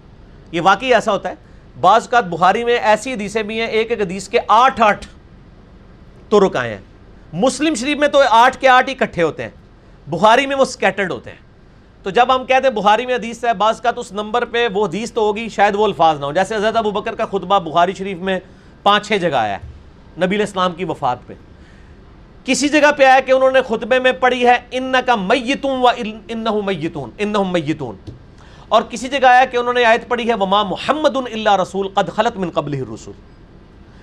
یہ 0.53 0.61
واقعی 0.61 0.95
ایسا 0.95 1.13
ہوتا 1.13 1.29
ہے۔ 1.29 1.35
بعض 1.81 2.03
اوقات 2.03 2.25
بخاری 2.25 2.65
میں 2.65 2.79
ایسی 2.79 3.13
حدیثیں 3.13 3.43
بھی 3.43 3.61
ہیں، 3.61 3.67
ایک 3.67 3.91
ایک 3.91 4.01
حدیث 4.01 4.29
کے 4.29 4.39
آٹھ 4.49 4.81
آٹھ 4.81 5.07
ترک 6.29 6.57
آئے 6.57 6.71
ہیں۔ 6.71 6.81
مسلم 7.33 7.75
شریف 7.75 7.99
میں 7.99 8.09
تو 8.09 8.21
آٹھ 8.31 8.59
کے 8.59 8.69
آٹھ 8.69 8.89
ہی 8.89 8.95
کٹھے 8.95 9.23
ہوتے 9.23 9.43
ہیں، 9.43 9.51
بخاری 10.07 10.47
میں 10.47 10.57
وہ 10.57 10.65
سکیٹرڈ 10.65 11.13
ہوتے 11.13 11.31
ہیں۔ 11.31 11.47
تو 12.03 12.11
جب 12.11 12.35
ہم 12.35 12.45
کہتے 12.45 12.69
ہیں 12.69 12.75
بخاری 12.75 13.07
میں 13.07 13.15
حدیث 13.15 13.45
ہے، 13.45 13.53
بعض 13.55 13.81
کا 13.81 13.91
تو 13.91 14.01
اس 14.01 14.13
نمبر 14.13 14.45
پہ 14.45 14.69
وہ 14.75 14.87
حدیث 14.87 15.13
تو 15.13 15.21
ہوگی، 15.21 15.49
شاید 15.49 15.75
وہ 15.75 15.85
الفاظ 15.85 16.21
نہ 16.21 16.25
ہو 16.25 16.33
جیسے 16.33 16.55
حضرت 16.55 16.77
ابو 16.77 16.91
بکر 16.91 17.15
کا 17.15 17.25
خطبہ 17.27 17.59
بخاری 17.59 17.95
شریف 17.95 18.19
میں 18.19 18.39
پانچ 18.83 19.09
چھ 19.09 19.19
جگہ 19.21 19.35
آیا 19.35 19.53
ہے، 19.53 19.67
نبی 20.17 20.37
علیہ 20.37 20.47
السلام 20.47 20.73
کی 20.73 20.85
وفات 20.85 21.27
پہ۔ 21.27 21.33
کسی 22.45 22.69
جگہ 22.69 22.93
پہ 22.97 23.05
آیا 23.05 23.21
کہ 23.21 23.33
انہوں 23.33 23.51
نے 23.51 23.61
خطبے 23.69 23.99
میں 23.99 24.13
پڑھی 24.13 24.47
ہے 24.47 24.57
ان 24.71 24.95
کا 25.07 25.17
میتون 25.17 25.81
و 25.83 25.89
ان 26.29 26.47
میتون 26.65 27.11
ان 27.19 27.35
میتون۔ 27.53 27.97
اور 28.69 28.83
کسی 28.83 29.09
جگہ 29.09 29.27
آیا 29.27 29.45
کہ 29.45 29.57
انہوں 29.57 29.75
نے 29.75 29.85
آیت 29.85 30.09
پڑھی 30.09 30.29
ہے، 30.29 30.35
وما 30.35 30.63
محمد 30.63 31.17
اللہ 31.17 31.57
رسول 31.57 31.89
قد 31.89 32.09
خلط 32.17 32.37
من 32.37 32.51
قبل 32.51 32.75
رسول 32.95 33.15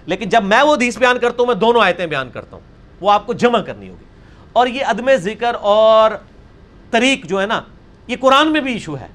لیکن 0.06 0.30
جب 0.30 0.44
میں 0.44 0.62
وہ 0.62 0.76
حدیث 0.76 0.98
بیان 0.98 1.20
کرتا 1.20 1.36
ہوں، 1.40 1.48
میں 1.48 1.56
دونوں 1.56 1.82
آیتیں 1.82 2.06
بیان 2.06 2.30
کرتا 2.30 2.58
ہوں، 2.58 2.64
وہ 3.02 3.12
آپ 3.12 3.28
کو 3.28 3.34
جمع 3.34 3.60
کرنی 3.60 3.90
ہوگی۔ 3.90 4.06
اور 4.54 4.68
یہ 4.68 4.86
عدم 4.86 5.16
ذکر 5.16 5.56
اور 5.62 6.12
طریق 6.92 7.26
جو 7.26 7.42
ہے 7.42 7.46
نا، 7.46 7.62
یہ 8.08 8.16
قرآن 8.20 8.54
میں 8.54 8.62
بھی 8.62 8.74
ایشو 8.74 8.98
ہے۔ 8.98 9.08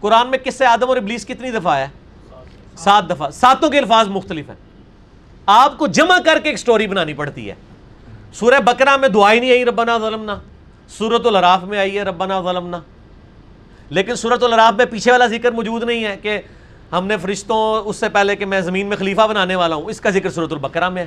قرآن 0.00 0.28
میں 0.28 0.38
کس 0.38 0.54
سے 0.54 0.66
آدم 0.66 0.88
اور 0.88 0.96
ابلیس 0.96 1.26
کتنی 1.26 1.50
دفعہ 1.50 1.76
ہے؟ 1.76 1.88
سات 2.76 3.10
دفعہ۔ 3.10 3.30
ساتوں 3.30 3.70
کے 3.70 3.78
الفاظ 3.78 4.08
مختلف 4.08 4.48
ہیں۔ 4.48 4.56
آپ 5.46 5.78
کو 5.78 5.86
جمع 5.86 6.18
کر 6.24 6.38
کے 6.42 6.48
ایک 6.48 6.58
سٹوری 6.58 6.86
بنانی 6.86 7.14
پڑتی 7.14 7.50
ہے۔ 7.50 7.54
سورہ 8.32 8.60
بکرا 8.60 8.96
میں 8.96 9.08
دعائی 9.08 9.40
نہیں 9.40 9.50
آئی، 9.50 9.64
ربنا 9.64 9.98
ظلمنا۔ 9.98 10.38
سورت 10.88 11.26
العراف 11.26 11.64
میں 11.64 11.78
آئی 11.78 11.98
ہے، 11.98 12.02
ربنا 12.02 12.42
ظلمنا۔ 12.42 12.80
لیکن 13.90 14.14
صورت 14.14 14.42
العراف 14.42 14.74
میں 14.74 14.84
پیچھے 14.84 15.10
والا 15.10 15.26
ذکر 15.26 15.50
موجود 15.50 15.82
نہیں 15.82 16.04
ہے 16.04 16.16
کہ 16.22 16.40
ہم 16.92 17.06
نے 17.06 17.16
فرشتوں 17.16 17.88
اس 17.88 17.96
سے 17.96 18.08
پہلے 18.08 18.36
کہ 18.36 18.46
میں 18.46 18.60
زمین 18.60 18.86
میں 18.86 18.96
خلیفہ 18.96 19.26
بنانے 19.26 19.54
والا 19.54 19.74
ہوں، 19.74 19.82
اس 19.82 20.00
کا 20.00 20.10
ذکر 20.10 20.30
صورت 20.30 20.52
البقرہ 20.52 20.88
میں 20.88 21.06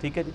ٹھیک 0.00 0.18
ہے 0.18 0.22
جی۔ 0.22 0.30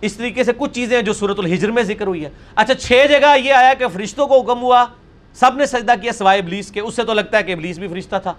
اس 0.00 0.12
طریقے 0.12 0.44
سے 0.44 0.52
کچھ 0.58 0.72
چیزیں 0.72 0.96
ہیں 0.96 1.04
جو 1.04 1.12
صورت 1.12 1.38
الحجر 1.38 1.70
میں 1.70 1.82
ذکر 1.82 2.06
ہوئی 2.06 2.24
ہے 2.24 2.30
اچھا 2.54 2.74
چھ 2.74 3.06
جگہ 3.08 3.38
یہ 3.38 3.52
آیا 3.52 3.74
کہ 3.74 3.88
فرشتوں 3.88 4.26
کو 4.26 4.40
حکم 4.40 4.62
ہوا، 4.62 4.84
سب 5.34 5.50
نے 5.56 5.66
سجدہ 5.66 5.92
کیا 6.02 6.12
سوائے 6.12 6.40
ابلیس 6.40 6.70
کے۔ 6.70 6.80
اس 6.80 6.96
سے 6.96 7.04
تو 7.04 7.14
لگتا 7.14 7.38
ہے 7.38 7.42
کہ 7.42 7.52
ابلیس 7.52 7.78
بھی 7.78 7.88
فرشتہ 7.88 8.16
تھا۔ 8.22 8.32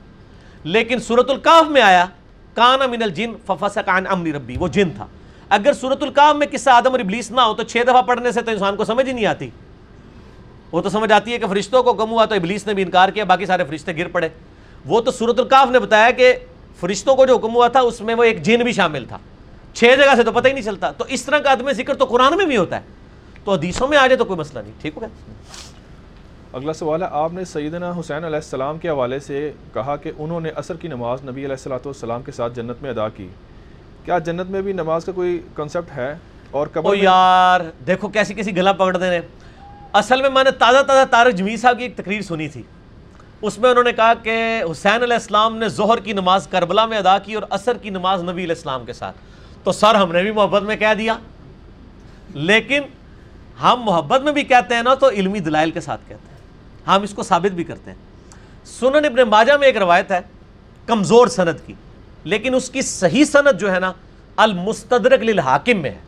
لیکن 0.63 0.99
صورت 0.99 1.29
القاف 1.29 1.65
میں 1.69 1.81
آیا 1.81 2.05
کان 2.53 2.79
من 2.91 3.03
الجن 3.03 3.33
ففسق 3.45 3.89
عن 3.89 4.07
امر 4.07 4.27
ربی، 4.27 4.57
وہ 4.57 4.67
جن 4.67 4.89
تھا۔ 4.89 5.07
اگر 5.49 5.73
صورت 5.73 6.03
القاف 6.03 6.35
میں 6.35 6.47
قصہ 6.51 6.69
آدم 6.69 6.91
اور 6.91 6.99
ابلیس 6.99 7.31
نہ 7.31 7.41
ہو 7.41 7.53
تو 7.53 7.63
چھ 7.63 7.77
دفعہ 7.83 8.01
پڑھنے 8.01 8.31
سے 8.31 8.41
تو 8.41 8.51
انسان 8.51 8.75
کو 8.75 8.85
سمجھ 8.85 9.07
ہی 9.07 9.13
نہیں 9.13 9.25
آتی۔ 9.25 9.49
وہ 10.71 10.81
تو 10.81 10.89
سمجھ 10.89 11.11
آتی 11.11 11.33
ہے 11.33 11.37
کہ 11.37 11.47
فرشتوں 11.47 11.83
کو 11.83 11.93
کم 11.93 12.11
ہوا 12.11 12.25
تو 12.25 12.35
ابلیس 12.35 12.67
نے 12.67 12.73
بھی 12.73 12.83
انکار 12.83 13.09
کیا 13.09 13.23
باقی 13.23 13.45
سارے 13.45 13.63
فرشتے 13.63 13.97
گر 13.97 14.07
پڑے۔ 14.07 14.29
وہ 14.85 15.01
تو 15.01 15.11
صورت 15.11 15.39
القاف 15.39 15.71
نے 15.71 15.79
بتایا 15.79 16.11
کہ 16.11 16.33
فرشتوں 16.79 17.15
کو 17.15 17.25
جو 17.25 17.37
حکم 17.37 17.55
ہوا 17.55 17.67
تھا 17.67 17.79
اس 17.79 18.01
میں 18.01 18.15
وہ 18.15 18.23
ایک 18.23 18.41
جن 18.41 18.59
بھی 18.63 18.71
شامل 18.71 19.05
تھا۔ 19.05 19.17
چھ 19.73 19.83
جگہ 19.83 20.15
سے 20.15 20.23
تو 20.23 20.31
پتہ 20.31 20.47
ہی 20.47 20.53
نہیں 20.53 20.63
چلتا۔ 20.63 20.91
تو 20.91 21.05
اس 21.07 21.23
طرح 21.23 21.39
کا 21.39 21.53
عدم 21.53 21.71
ذکر 21.71 21.93
تو 21.93 22.05
قرآن 22.05 22.37
میں 22.37 22.45
بھی 22.45 22.57
ہوتا 22.57 22.75
ہے۔ 22.75 22.81
تو 23.43 23.53
حدیثوں 23.53 23.87
میں 23.87 23.97
آ 23.97 24.07
جائے 24.07 24.17
تو 24.17 24.25
کوئی 24.25 24.39
مسئلہ 24.39 24.59
نہیں 24.59 24.73
ٹھیک 24.81 24.93
ہو 24.95 25.01
گیا؟ 25.01 25.09
اگلا 26.53 26.73
سوال 26.73 27.03
ہے 27.03 27.07
آپ 27.11 27.33
نے 27.33 27.45
سیدنا 27.45 27.91
حسین 27.99 28.23
علیہ 28.23 28.35
السلام 28.35 28.77
کے 28.77 28.89
حوالے 28.89 29.19
سے 29.19 29.51
کہا 29.73 29.95
کہ 29.95 30.11
انہوں 30.17 30.41
نے 30.41 30.49
عصر 30.55 30.75
کی 30.75 30.87
نماز 30.87 31.19
نبی 31.23 31.41
علیہ 31.41 31.51
السلاۃ 31.51 31.85
والسلام 31.85 32.21
کے 32.21 32.31
ساتھ 32.31 32.55
جنت 32.55 32.81
میں 32.81 32.89
ادا 32.89 33.09
کی۔ 33.09 33.27
کیا 34.05 34.17
جنت 34.17 34.49
میں 34.49 34.61
بھی 34.61 34.73
نماز 34.73 35.05
کا 35.05 35.11
کوئی 35.11 35.39
کنسپٹ 35.55 35.97
ہے؟ 35.97 36.15
اور 36.51 36.67
میں 36.75 36.97
یار 36.97 37.61
دیکھو 37.87 38.07
کیسی 38.07 38.33
کیسی 38.33 38.57
گلا 38.57 38.71
پکڑ 38.71 38.97
دے 38.97 39.09
رہے 39.09 39.15
ہیں۔ 39.15 39.40
اصل 39.93 40.21
میں 40.21 40.29
میں 40.29 40.43
نے 40.43 40.51
تازہ 40.51 40.83
تازہ 40.83 41.05
طارق 41.11 41.37
جمیل 41.37 41.57
صاحب 41.57 41.77
کی 41.77 41.83
ایک 41.83 41.95
تقریر 41.95 42.21
سنی 42.21 42.47
تھی۔ 42.47 42.63
اس 43.41 43.59
میں 43.59 43.69
انہوں 43.69 43.83
نے 43.83 43.91
کہا 43.91 44.13
کہ 44.13 44.63
حسین 44.71 45.03
علیہ 45.03 45.13
السلام 45.13 45.57
نے 45.57 45.67
ظہر 45.67 45.97
کی 45.97 46.13
نماز 46.13 46.47
کربلا 46.47 46.85
میں 46.85 46.97
ادا 46.97 47.17
کی 47.17 47.33
اور 47.33 47.43
عصر 47.49 47.77
کی 47.77 47.89
نماز 47.89 48.23
نبی 48.23 48.43
علیہ 48.43 48.55
السلام 48.55 48.85
کے 48.85 48.93
ساتھ۔ 48.93 49.17
تو 49.63 49.71
سر 49.71 49.95
ہم 49.95 50.11
نے 50.11 50.21
بھی 50.21 50.31
محبت 50.31 50.63
میں 50.63 50.75
کہہ 50.75 50.93
دیا۔ 50.97 51.17
لیکن 52.33 52.81
ہم 53.61 53.81
محبت 53.83 54.21
میں 54.21 54.31
بھی 54.31 54.43
کہتے 54.43 54.75
ہیں 54.75 54.83
نا 54.83 54.93
تو 54.93 55.09
علمی 55.09 55.39
دلائل 55.39 55.71
کے 55.71 55.79
ساتھ 55.79 56.01
کہتے 56.07 56.29
ہیں۔ 56.31 56.37
ہم 56.87 57.01
اس 57.01 57.13
کو 57.13 57.23
ثابت 57.23 57.53
بھی 57.53 57.63
کرتے 57.63 57.91
ہیں۔ 57.91 57.97
سنن 58.65 59.05
ابن 59.05 59.29
ماجہ 59.29 59.53
میں 59.53 59.67
ایک 59.67 59.77
روایت 59.77 60.11
ہے، 60.11 60.19
کمزور 60.85 61.27
سند 61.27 61.67
کی۔ 61.67 61.73
لیکن 62.23 62.55
اس 62.55 62.69
کی 62.69 62.81
صحیح 62.81 63.23
سند 63.23 63.59
جو 63.59 63.73
ہے 63.73 63.79
نا، 63.79 63.93
المستدرک 64.35 65.19
للحاکم 65.23 65.77
میں 65.77 65.89
ہے۔ 65.89 65.99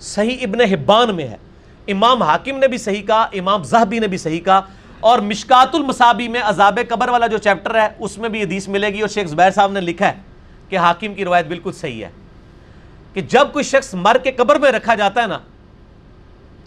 صحیح 0.00 0.36
ابن 0.42 0.60
حبان 0.60 1.16
میں 1.16 1.28
ہے۔ 1.28 1.36
امام 1.88 2.22
حاکم 2.22 2.58
نے 2.58 2.68
بھی 2.68 2.78
صحیح 2.78 3.02
کہا، 3.02 3.22
امام 3.22 3.62
زہبی 3.62 3.98
نے 3.98 4.06
بھی 4.06 4.18
صحیح 4.18 4.40
کہا، 4.40 4.60
اور 5.00 5.18
مشکات 5.18 5.74
المصابی 5.74 6.28
میں 6.28 6.40
عذاب 6.44 6.78
قبر 6.88 7.08
والا 7.08 7.26
جو 7.26 7.38
چیپٹر 7.38 7.74
ہے، 7.74 7.88
اس 7.98 8.18
میں 8.18 8.28
بھی 8.28 8.42
حدیث 8.42 8.68
ملے 8.68 8.88
گی 8.88 9.00
اور 9.00 9.08
شیخ 9.08 9.26
زبیر 9.26 9.50
صاحب 9.50 9.72
نے 9.72 9.80
لکھا 9.80 10.08
ہے 10.08 10.14
کہ 10.68 10.78
حاکم 10.78 11.14
کی 11.14 11.24
روایت 11.24 11.46
بالکل 11.46 11.72
صحیح 11.72 12.04
ہے 12.04 12.10
کہ 13.12 13.20
جب 13.20 13.52
کوئی 13.52 13.62
شخص 13.62 13.94
مر 13.94 14.16
کے 14.24 14.32
قبر 14.32 14.58
میں 14.58 14.72
رکھا 14.72 14.94
جاتا 14.94 15.22
ہے 15.22 15.26
نا، 15.26 15.38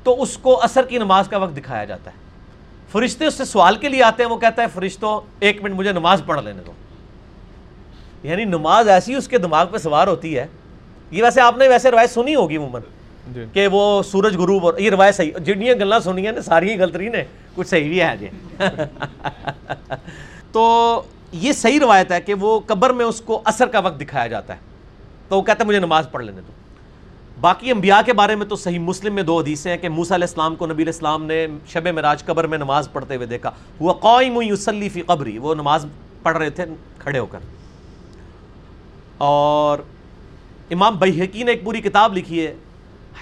تو 0.03 0.21
اس 0.21 0.37
کو 0.37 0.63
اثر 0.63 0.85
کی 0.85 0.97
نماز 0.97 1.27
کا 1.27 1.37
وقت 1.37 1.57
دکھایا 1.57 1.85
جاتا 1.85 2.11
ہے۔ 2.11 2.15
فرشتے 2.91 3.25
اس 3.25 3.33
سے 3.33 3.45
سوال 3.45 3.75
کے 3.75 3.89
لیے 3.89 4.03
آتے 4.03 4.23
ہیں، 4.23 4.29
وہ 4.29 4.37
کہتا 4.37 4.61
ہے 4.61 4.67
فرشتوں 4.73 5.21
ایک 5.39 5.63
منٹ، 5.63 5.75
مجھے 5.75 5.91
نماز 5.91 6.21
پڑھ 6.25 6.43
لینے 6.43 6.61
دو۔ 6.67 6.71
یعنی 8.23 8.45
نماز 8.45 8.89
ایسی 8.89 9.15
اس 9.15 9.27
کے 9.27 9.37
دماغ 9.37 9.67
پہ 9.67 9.77
سوار 9.77 10.07
ہوتی 10.07 10.37
ہے۔ 10.37 10.47
یہ 11.11 11.23
ویسے 11.23 11.41
آپ 11.41 11.57
نے 11.57 11.67
ویسے 11.67 11.91
روایت 11.91 12.09
سنی 12.09 12.35
ہوگی 12.35 12.57
عموماً۔ 12.57 12.81
جی۔ 13.33 13.45
کہ 13.53 13.67
وہ 13.67 14.03
سورج 14.03 14.37
غروب 14.37 14.65
اور 14.65 14.73
یہ 14.77 14.89
روایت 14.89 15.15
صحیح 15.15 15.31
جنیاں 15.43 15.75
گلاں 15.75 15.99
سنی 15.99 16.25
ہیں 16.25 16.31
نا 16.31 16.41
ساری 16.41 16.73
ہی 16.73 16.79
غلط 16.79 16.95
رہی 16.95 17.09
نے۔ 17.09 17.23
کچھ 17.55 17.67
صحیح 17.67 17.89
بھی 17.89 18.01
ہے 18.01 18.17
جی۔ 18.19 18.27
تو 20.51 21.01
یہ 21.31 21.51
صحیح 21.51 21.79
روایت 21.79 22.11
ہے 22.11 22.21
کہ 22.21 22.33
وہ 22.33 22.59
قبر 22.65 22.89
میں 22.89 23.05
اس 23.05 23.21
کو 23.21 23.41
اثر 23.45 23.67
کا 23.67 23.79
وقت 23.79 24.01
دکھایا 24.01 24.27
جاتا 24.27 24.53
ہے۔ 24.53 24.59
تو 25.29 25.37
وہ 25.37 25.41
کہتا 25.41 25.63
ہے، 25.63 25.67
مجھے 25.67 25.79
نماز 25.79 26.07
پڑھ 26.11 26.25
لینے 26.25 26.41
دو۔ 26.41 26.51
باقی 27.41 27.71
انبیاء 27.71 27.99
کے 28.05 28.13
بارے 28.13 28.35
میں 28.35 28.45
تو 28.45 28.55
صحیح 28.55 28.79
مسلم 28.79 29.15
میں 29.15 29.23
دو 29.23 29.39
حدیثیں 29.39 29.71
ہیں 29.71 29.77
کہ 29.77 29.89
موسیٰ 29.89 30.11
علیہ 30.11 30.27
السلام 30.27 30.55
کو 30.55 30.65
نبی 30.65 30.83
علیہ 30.83 30.93
السلام 30.93 31.25
نے 31.25 31.47
شب 31.67 31.87
معراج 31.87 32.25
قبر 32.25 32.47
میں 32.47 32.57
نماز 32.57 32.91
پڑھتے 32.91 33.15
ہوئے 33.15 33.27
دیکھا۔ 33.27 33.51
ہوا 33.81 33.93
قائم 33.93 34.41
یصلی 34.41 34.89
فی 34.89 35.01
قبری۔ 35.01 35.37
وہ 35.37 35.55
نماز 35.55 35.85
پڑھ 36.23 36.37
رہے 36.37 36.49
تھے، 36.49 36.65
کھڑے 36.99 37.19
ہو 37.19 37.25
کر۔ 37.25 37.39
اور 39.17 39.77
امام 40.71 40.97
بیہقی 40.97 41.43
نے 41.43 41.51
ایک 41.51 41.63
پوری 41.63 41.81
کتاب 41.81 42.17
لکھی 42.17 42.47
ہے۔ 42.47 42.55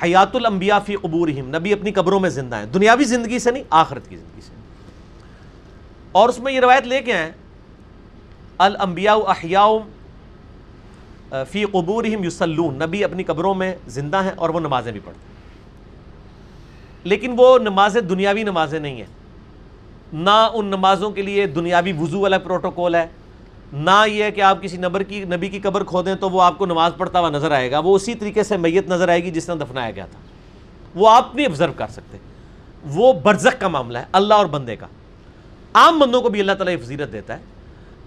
حیات 0.04 0.36
الانبیاء 0.36 0.80
فی 0.86 0.96
قبورہم۔ 0.96 1.56
نبی 1.56 1.74
اپنی 1.74 1.92
قبروں 1.92 2.20
میں 2.20 2.30
زندہ 2.30 2.56
ہیں۔ 2.56 2.66
دنیاوی 2.66 3.04
زندگی 3.04 3.40
سے 3.40 3.52
نہیں، 3.52 3.64
آخرت 3.70 4.10
کی 4.10 4.18
زندگی 4.18 4.42
سے۔ 4.42 4.54
اور 6.12 6.30
اس 6.30 6.40
میں 6.40 6.54
یہ 6.54 6.60
روایت 6.60 6.88
لے 6.88 7.02
کے 7.02 7.14
آئے، 7.14 7.32
الانبیاء 8.58 9.16
احیاء 9.28 9.68
فی 11.52 11.66
قبورہم 11.66 12.24
یسلون 12.24 12.76
نبی 12.76 13.04
اپنی 13.04 13.24
قبروں 13.24 13.54
میں 13.54 13.76
زندہ 13.88 14.24
ہیں 14.24 14.32
اور 14.36 14.50
وہ 14.50 14.60
نمازیں 14.60 14.92
بھی 14.92 15.00
پڑھتے 15.04 15.20
ہیں۔ 15.20 15.28
لیکن 17.04 17.34
وہ 17.38 17.58
نمازیں 17.58 18.02
دنیاوی 18.02 18.44
نمازیں 18.44 18.80
نہیں 18.80 18.96
ہیں۔ 18.96 19.18
نہ 20.14 20.50
ان 20.54 20.66
نمازوں 20.66 21.12
کے 21.12 21.22
لیے 21.22 21.48
دنیاوی 21.48 21.92
وضو 21.92 22.20
والا 22.20 22.38
پروٹوکول 22.38 22.96
ہے 22.96 23.08
نہ 23.74 24.04
یہ 24.08 24.24
ہے 24.24 24.32
کہ 24.32 24.42
آپ 24.42 24.62
کسی 24.62 24.78
نبر 24.78 25.04
کی 25.04 25.24
نبی 25.24 25.50
کی 25.50 25.60
قبر 25.60 25.84
کھودیں 25.84 26.16
تو 26.16 26.30
وہ 26.30 26.42
آپ 26.42 26.58
کو 26.58 26.66
نماز 26.66 26.92
پڑھتا 26.98 27.20
ہوا 27.20 27.30
نظر 27.30 27.52
آئے 27.52 27.72
گا۔ 27.72 27.80
وہ 27.80 27.96
اسی 27.96 28.14
طریقے 28.14 28.44
سے 28.44 28.58
میت 28.58 28.90
نظر 28.90 29.10
آئے 29.10 29.24
گی 29.24 29.32
جس 29.32 29.46
طرح 29.46 29.56
دفنایا 29.56 29.92
گیا 29.92 30.06
تھا۔ 30.06 30.20
وہ 30.96 31.10
آپ 31.10 31.36
نہیں 31.36 31.46
آبزرو 31.46 31.74
کر 31.76 31.88
سکتے۔ 31.88 32.18
وہ 32.86 33.14
برزخ 33.14 33.60
کا 33.60 33.68
معاملہ 33.68 33.98
ہے، 33.98 34.06
اللہ 34.12 34.34
اور 34.34 34.46
بندے 34.46 34.76
کا۔ 34.76 34.86
عام 35.74 36.00
بندوں 36.00 36.22
کو 36.22 36.30
بھی 36.30 36.40
اللہ 36.40 36.52
تعالیٰ 36.52 36.74
یہ 36.74 36.84
فضیلت 36.84 37.14
دیتا 37.14 37.34
ہے۔ 37.34 37.40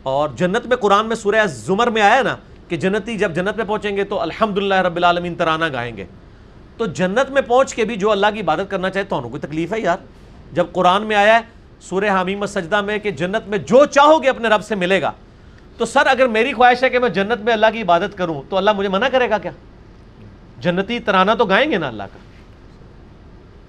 اور 0.03 0.29
جنت 0.37 0.67
میں 0.67 0.77
قرآن 0.77 1.07
میں 1.07 1.17
سورہ 1.17 1.47
زمر 1.47 1.87
میں 1.87 2.03
آیا 2.03 2.23
نا 2.23 2.37
کہ 2.69 2.77
جنتی 2.77 3.19
جب 3.19 3.35
جنت 3.35 3.57
میں 3.57 3.65
پہنچیں 3.65 3.97
گے 3.97 4.05
تو 4.05 4.21
الحمدللہ 4.21 4.75
رب 4.75 4.97
العالمین 4.97 5.35
ترانہ 5.35 5.65
گائیں 5.73 5.97
گے۔ 5.97 6.05
تو 6.77 6.87
جنت 6.87 7.31
میں 7.31 7.43
پہنچ 7.43 7.75
کے 7.75 7.85
بھی 7.85 7.97
جو 7.97 8.11
اللہ 8.11 8.27
کی 8.35 8.41
عبادت 8.41 8.71
کرنا 8.71 8.91
چاہے 8.91 9.05
تو 9.05 9.17
انہوں 9.17 9.31
کوئی 9.31 9.41
تکلیف 9.41 9.73
ہے 9.73 9.81
یار۔ 9.81 9.97
جب 10.53 10.67
قرآن 10.73 11.03
میں 11.03 11.17
آیا 11.17 11.35
ہے 11.35 11.41
سورہ 11.81 12.21
حمیم 12.21 12.47
سجدہ 12.47 12.81
میں 12.81 12.99
کہ 12.99 13.11
جنت 13.11 13.49
میں 13.49 13.59
جو 13.59 13.85
چاہو 13.85 14.23
گے 14.23 14.29
اپنے 14.29 14.49
رب 14.49 14.65
سے 14.65 14.75
ملے 14.75 15.03
گا۔ 15.03 15.13
تو 15.81 15.86
سر 15.86 16.07
اگر 16.07 16.26
میری 16.26 16.52
خواہش 16.52 16.84
ہے 16.84 16.91
کہ 16.91 16.99
میں 16.99 17.09
جنت 17.09 17.41
میں 17.41 17.52
اللہ 17.52 17.67
کی 17.73 17.83
عبادت 17.83 18.18
کروں، 18.18 18.42
تو 18.49 18.57
اللہ 18.57 18.70
مجھے 18.76 18.89
منع 18.89 19.09
کرے 19.09 19.31
گا 19.31 19.39
کیا؟ 19.39 19.50
جنتی 20.60 20.99
ترانہ 20.99 21.31
تو 21.39 21.44
گائیں 21.44 21.70
گے 21.70 21.78
نا 21.78 21.89
اللہ 21.89 22.02
کا۔ 22.02 22.18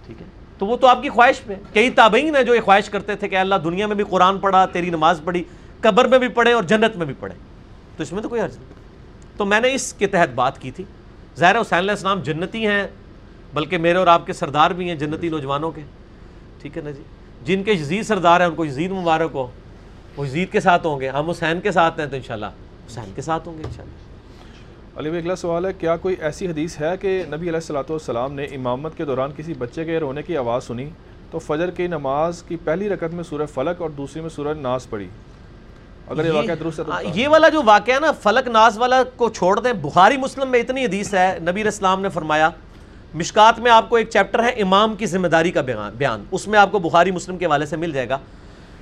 ٹھیک 0.05 0.21
ہے؟ 0.21 0.27
تو 0.57 0.65
وہ 0.65 0.77
تو 0.77 0.87
آپ 0.87 1.01
کی 1.01 1.09
خواہش 1.09 1.43
پہ 1.43 1.53
کئی 1.73 1.89
تابعین 1.89 2.35
ہیں 2.35 2.43
جو 2.43 2.55
یہ 2.55 2.61
خواہش 2.61 2.89
کرتے 2.89 3.15
تھے 3.15 3.27
کہ 3.27 3.35
اللہ 3.35 3.55
دنیا 3.63 3.87
میں 3.87 3.95
بھی 3.95 4.03
قرآن 4.09 4.39
پڑھا، 4.39 4.65
تیری 4.65 4.89
نماز 4.89 5.21
پڑھی، 5.23 5.43
قبر 5.81 6.05
میں 6.05 6.19
بھی 6.19 6.27
پڑھے 6.27 6.51
اور 6.51 6.63
جنت 6.63 6.95
میں 6.95 7.05
بھی 7.05 7.13
پڑھے۔ 7.19 7.35
تو 7.97 8.03
اس 8.03 8.13
میں 8.13 8.21
تو 8.21 8.29
کوئی 8.29 8.41
حرض 8.41 8.55
نہیں۔ 8.55 8.65
تو 9.37 9.45
میں 9.45 9.59
نے 9.59 9.73
اس 9.73 9.93
کے 9.93 10.07
تحت 10.07 10.29
بات 10.35 10.61
کی 10.61 10.71
تھی۔ 10.71 10.83
ظاہر 11.37 11.61
حسین 11.61 11.79
علیہ 11.79 11.91
السلام 11.91 12.21
جنتی 12.21 12.67
ہیں، 12.67 12.87
بلکہ 13.53 13.77
میرے 13.77 13.97
اور 13.97 14.07
آپ 14.07 14.25
کے 14.25 14.33
سردار 14.33 14.71
بھی 14.71 14.89
ہیں، 14.89 14.95
جنتی 14.95 15.29
نوجوانوں 15.29 15.71
کے۔ 15.71 15.81
ٹھیک 16.61 16.77
ہے 16.77 16.81
نا 16.81 16.91
جی؟ 16.91 17.03
جن 17.43 17.63
کے 17.63 17.71
یزید 17.73 18.03
سردار 18.03 18.39
ہیں، 18.39 18.47
ان 18.47 18.55
کو 18.55 18.65
یزید 18.65 18.91
مبارک 18.91 19.29
ہو۔ 19.33 19.47
وہ 20.17 20.27
یزید 20.27 20.51
کے 20.51 20.59
ساتھ 20.59 20.87
ہوں 20.87 20.99
گے۔ 20.99 21.09
ہم 21.09 21.29
حسین 21.29 21.59
کے 21.61 21.71
ساتھ 21.71 21.99
ہیں 21.99 22.07
تو 22.07 22.15
انشاءاللہ۔ 22.15 22.45
حسین 22.87 23.11
کے 23.15 23.21
ساتھ 23.21 23.47
ہوں 23.47 23.57
گے 23.57 23.63
انشاءاللہ۔ 23.63 24.99
علی 24.99 25.09
بھائی 25.09 25.21
اگلا 25.23 25.35
سوال 25.35 25.65
ہے 25.65 25.71
کیا 25.73 25.95
کوئی 25.95 26.15
ایسی 26.19 26.47
حدیث 26.47 26.79
ہے 26.81 26.93
کہ 27.01 27.23
نبی 27.27 27.49
علیہ 27.49 27.53
السلاۃ 27.53 27.89
والسلام 27.89 28.33
نے 28.33 28.43
امامت 28.43 28.97
کے 28.97 29.05
دوران 29.05 29.31
کسی 29.37 29.53
بچے 29.53 29.85
کے 29.85 29.99
رونے 29.99 30.21
کی 30.21 30.37
آواز 30.37 30.63
سنی 30.63 30.89
تو 31.31 31.39
فجر 31.39 31.71
کی 31.71 31.87
نماز 31.87 32.43
کی 32.43 32.55
پہلی 32.63 32.89
رکعت 32.89 33.13
میں 33.13 33.23
سورہ 33.23 33.45
فلک 33.45 33.81
اور 33.81 33.89
دوسری 33.89 34.21
میں 34.21 34.29
سورہ 34.29 34.53
ناس 34.53 34.89
پڑھی؟ 34.89 35.07
اگر 36.07 36.25
یہ 36.25 36.31
واقعہ 36.31 36.55
درست 36.55 36.79
ہے 36.79 36.83
تو 36.83 36.91
یہ 37.15 37.27
والا 37.27 37.49
جو 37.49 37.61
واقعہ 37.65 37.93
ہے 37.93 37.99
نا 37.99 38.11
فلک 38.11 38.47
ناز 38.47 38.77
والا 38.77 39.01
کو 39.15 39.29
چھوڑ 39.29 39.59
دیں۔ 39.59 39.73
بخاری 39.73 40.17
مسلم 40.17 40.49
میں 40.49 40.59
اتنی 40.59 40.85
حدیث 40.85 41.13
ہے 41.13 41.27
نبی 41.41 41.61
علیہ 41.61 41.71
السلام 41.73 42.01
نے 42.01 42.09
فرمایا 42.09 42.49
مشکات 43.13 43.59
میں 43.59 43.71
آپ 43.71 43.89
کو 43.89 43.95
ایک 43.95 44.09
چیپٹر 44.09 44.43
ہے 44.43 44.49
امام 44.61 44.95
کی 44.95 45.05
ذمہ 45.05 45.27
داری 45.27 45.51
کا 45.51 45.61
بیان 45.61 45.91
بیان۔ 45.97 46.23
اس 46.31 46.47
میں 46.47 46.59
آپ 46.59 46.71
کو 46.71 46.79
بخاری 46.79 47.11
مسلم 47.11 47.37
کے 47.37 47.45
حوالے 47.45 47.65
سے 47.65 47.77
مل 47.77 47.91
جائے 47.91 48.09
گا۔ 48.09 48.17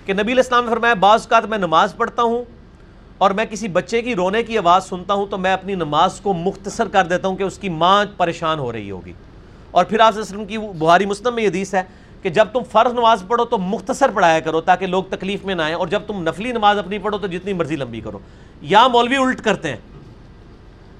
کہ 0.09 0.13
نبی 0.13 0.31
علیہ 0.31 0.41
السلام 0.41 0.63
نے 0.65 0.69
فرمایا، 0.71 0.93
بعض 0.99 1.21
اوقات 1.21 1.45
میں 1.49 1.57
نماز 1.57 1.93
پڑھتا 1.95 2.23
ہوں 2.23 2.43
اور 3.17 3.31
میں 3.31 3.43
کسی 3.45 3.67
بچے 3.67 4.01
کی 4.01 4.15
رونے 4.15 4.41
کی 4.43 4.57
آواز 4.57 4.85
سنتا 4.85 5.13
ہوں 5.13 5.25
تو 5.29 5.37
میں 5.37 5.51
اپنی 5.53 5.73
نماز 5.75 6.19
کو 6.21 6.33
مختصر 6.33 6.87
کر 6.91 7.05
دیتا 7.07 7.27
ہوں 7.27 7.35
کہ 7.35 7.43
اس 7.43 7.57
کی 7.57 7.69
ماں 7.69 8.05
پریشان 8.17 8.59
ہو 8.59 8.71
رہی 8.71 8.89
ہوگی۔ 8.91 9.13
اور 9.71 9.85
پھر 9.85 9.99
آپ 9.99 10.17
وسلم 10.17 10.45
کی 10.45 10.57
بخاری 10.57 11.05
مسلم 11.05 11.35
میں 11.35 11.43
یہ 11.43 11.47
حدیث 11.47 11.73
ہے 11.75 11.83
کہ 12.21 12.29
جب 12.29 12.47
تم 12.53 12.63
فرض 12.71 12.93
نماز 12.93 13.23
پڑھو 13.27 13.45
تو 13.45 13.57
مختصر 13.57 14.11
پڑھایا 14.13 14.39
کرو 14.39 14.61
تاکہ 14.61 14.87
لوگ 14.87 15.03
تکلیف 15.09 15.43
میں 15.45 15.55
نہ 15.55 15.61
آئیں، 15.61 15.75
اور 15.75 15.87
جب 15.87 16.07
تم 16.07 16.23
نفلی 16.23 16.51
نماز 16.51 16.77
اپنی 16.77 16.97
پڑھو 16.99 17.17
تو 17.17 17.27
جتنی 17.27 17.53
مرضی 17.53 17.75
لمبی 17.75 18.01
کرو۔ 18.01 18.19
یا 18.61 18.87
مولوی 18.87 19.17
الٹ 19.17 19.41
کرتے 19.41 19.69
ہیں، 19.69 19.77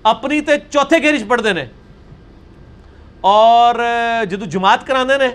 اپنی 0.03 0.39
تے 0.41 0.57
چوتھے 0.69 1.01
گیرج 1.03 1.23
پڑھ 1.27 1.41
دینے 1.41 1.65
اور 3.21 3.75
جدو 4.29 4.45
جماعت 4.47 4.85
کرانے 4.87 5.17
نے، 5.17 5.29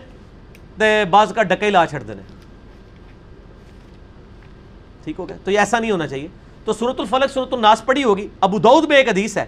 تے 0.78 1.04
بعض 1.10 1.32
کا 1.34 1.42
ڈکے 1.42 1.70
لا 1.70 1.84
چھڑ 1.86 2.02
دینے 2.02 2.22
ٹھیک 5.04 5.16
ہو 5.18 5.28
گیا؟ 5.28 5.36
تو 5.44 5.50
یہ 5.50 5.58
ایسا 5.58 5.78
نہیں 5.78 5.90
ہونا 5.90 6.06
چاہیے۔ 6.06 6.28
تو 6.64 6.72
صورت 6.72 7.00
الفلق 7.00 7.32
صورت 7.32 7.52
الناس 7.52 7.84
پڑھی 7.84 8.04
ہوگی۔ 8.04 8.28
ابو 8.40 8.58
دعود 8.58 8.84
میں 8.88 8.96
ایک 8.96 9.08
حدیث 9.08 9.36
ہے 9.36 9.44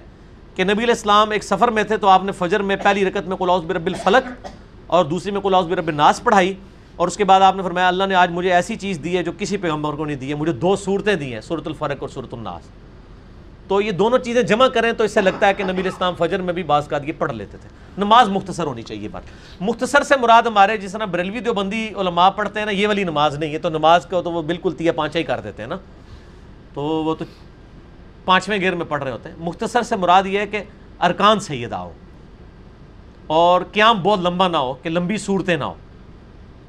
کہ 0.54 0.64
نبی 0.64 0.72
علیہ 0.72 0.94
السلام 0.94 1.30
ایک 1.30 1.44
سفر 1.44 1.68
میں 1.68 1.82
تھے 1.82 1.96
تو 1.96 2.08
آپ 2.08 2.24
نے 2.24 2.32
فجر 2.32 2.62
میں 2.62 2.76
پہلی 2.76 3.04
رکت 3.04 3.28
میں 3.28 3.36
قلاؤز 3.36 3.64
برب 3.64 3.86
الفلق 3.86 4.46
اور 4.86 5.04
دوسری 5.04 5.32
میں 5.32 5.40
قلاؤز 5.40 5.66
برب 5.66 5.88
الناس 5.88 6.22
پڑھائی۔ 6.22 6.54
اور 6.96 7.08
اس 7.08 7.16
کے 7.16 7.24
بعد 7.24 7.40
آپ 7.40 7.56
نے 7.56 7.62
فرمایا، 7.62 7.88
اللہ 7.88 8.04
نے 8.04 8.14
آج 8.14 8.30
مجھے 8.30 8.52
ایسی 8.52 8.76
چیز 8.76 9.00
دی 9.04 9.16
ہے 9.16 9.22
جو 9.22 9.32
کسی 9.38 9.56
پیغمبر 9.56 9.92
کو 9.92 10.04
نہیں 10.04 10.16
دی 10.16 10.28
ہے، 10.28 10.34
مجھے 10.34 10.52
دو 10.52 10.76
صورتیں 10.76 11.14
دی 11.14 11.34
ہیں 11.34 11.40
صورت 11.40 11.66
الفرق 11.66 11.96
اور 12.00 12.08
صورت 12.08 12.34
الناس۔ 12.34 12.85
تو 13.68 13.80
یہ 13.80 13.92
دونوں 13.92 14.18
چیزیں 14.18 14.42
جمع 14.42 14.68
کریں 14.68 14.92
تو 14.92 15.04
اس 15.04 15.12
سے 15.12 15.20
لگتا 15.20 15.46
ہے 15.46 15.54
کہ 15.54 15.64
نبی 15.64 15.88
اسلام 15.88 16.14
فجر 16.18 16.42
میں 16.42 16.54
بھی 16.54 16.62
بعض 16.62 16.88
کا 16.88 16.98
یہ 17.04 17.12
پڑھ 17.18 17.32
لیتے 17.32 17.58
تھے۔ 17.58 17.68
نماز 17.98 18.28
مختصر 18.28 18.64
ہونی 18.64 18.82
چاہیے 18.82 19.08
بات۔ 19.08 19.22
مختصر 19.60 20.02
سے 20.02 20.14
مراد 20.20 20.42
ہمارے 20.42 20.76
جس 20.76 20.92
طرح 20.92 21.04
بریلوی 21.04 21.40
دیوبندی 21.40 21.88
علماء 21.96 22.30
پڑھتے 22.30 22.58
ہیں 22.58 22.66
نا، 22.66 22.72
یہ 22.72 22.86
والی 22.86 23.04
نماز 23.04 23.38
نہیں 23.38 23.52
ہے۔ 23.52 23.58
تو 23.58 23.68
نماز 23.68 24.06
کو 24.06 24.22
تو 24.22 24.32
وہ 24.32 24.42
بالکل 24.42 24.72
تیا 24.72 24.92
پانچا 24.92 25.18
ہی 25.18 25.24
کر 25.24 25.40
دیتے 25.40 25.62
ہیں 25.62 25.68
نا۔ 25.68 25.76
تو 26.74 26.82
وہ 26.82 27.14
تو 27.14 27.24
پانچویں 28.24 28.60
گیر 28.60 28.74
میں 28.74 28.86
پڑھ 28.86 29.02
رہے 29.02 29.10
ہوتے 29.10 29.28
ہیں۔ 29.28 29.36
مختصر 29.38 29.82
سے 29.82 29.96
مراد 29.96 30.22
یہ 30.26 30.38
ہے 30.38 30.46
کہ 30.46 30.62
ارکان 31.00 31.40
سید 31.40 31.72
آؤ 31.72 31.92
اور 33.26 33.60
قیام 33.72 34.02
بہت 34.02 34.18
لمبا 34.18 34.48
نہ 34.48 34.56
ہو، 34.56 34.74
کہ 34.74 34.88
لمبی 34.90 35.16
صورتیں 35.16 35.56
نہ 35.56 35.64
ہو۔ 35.64 35.74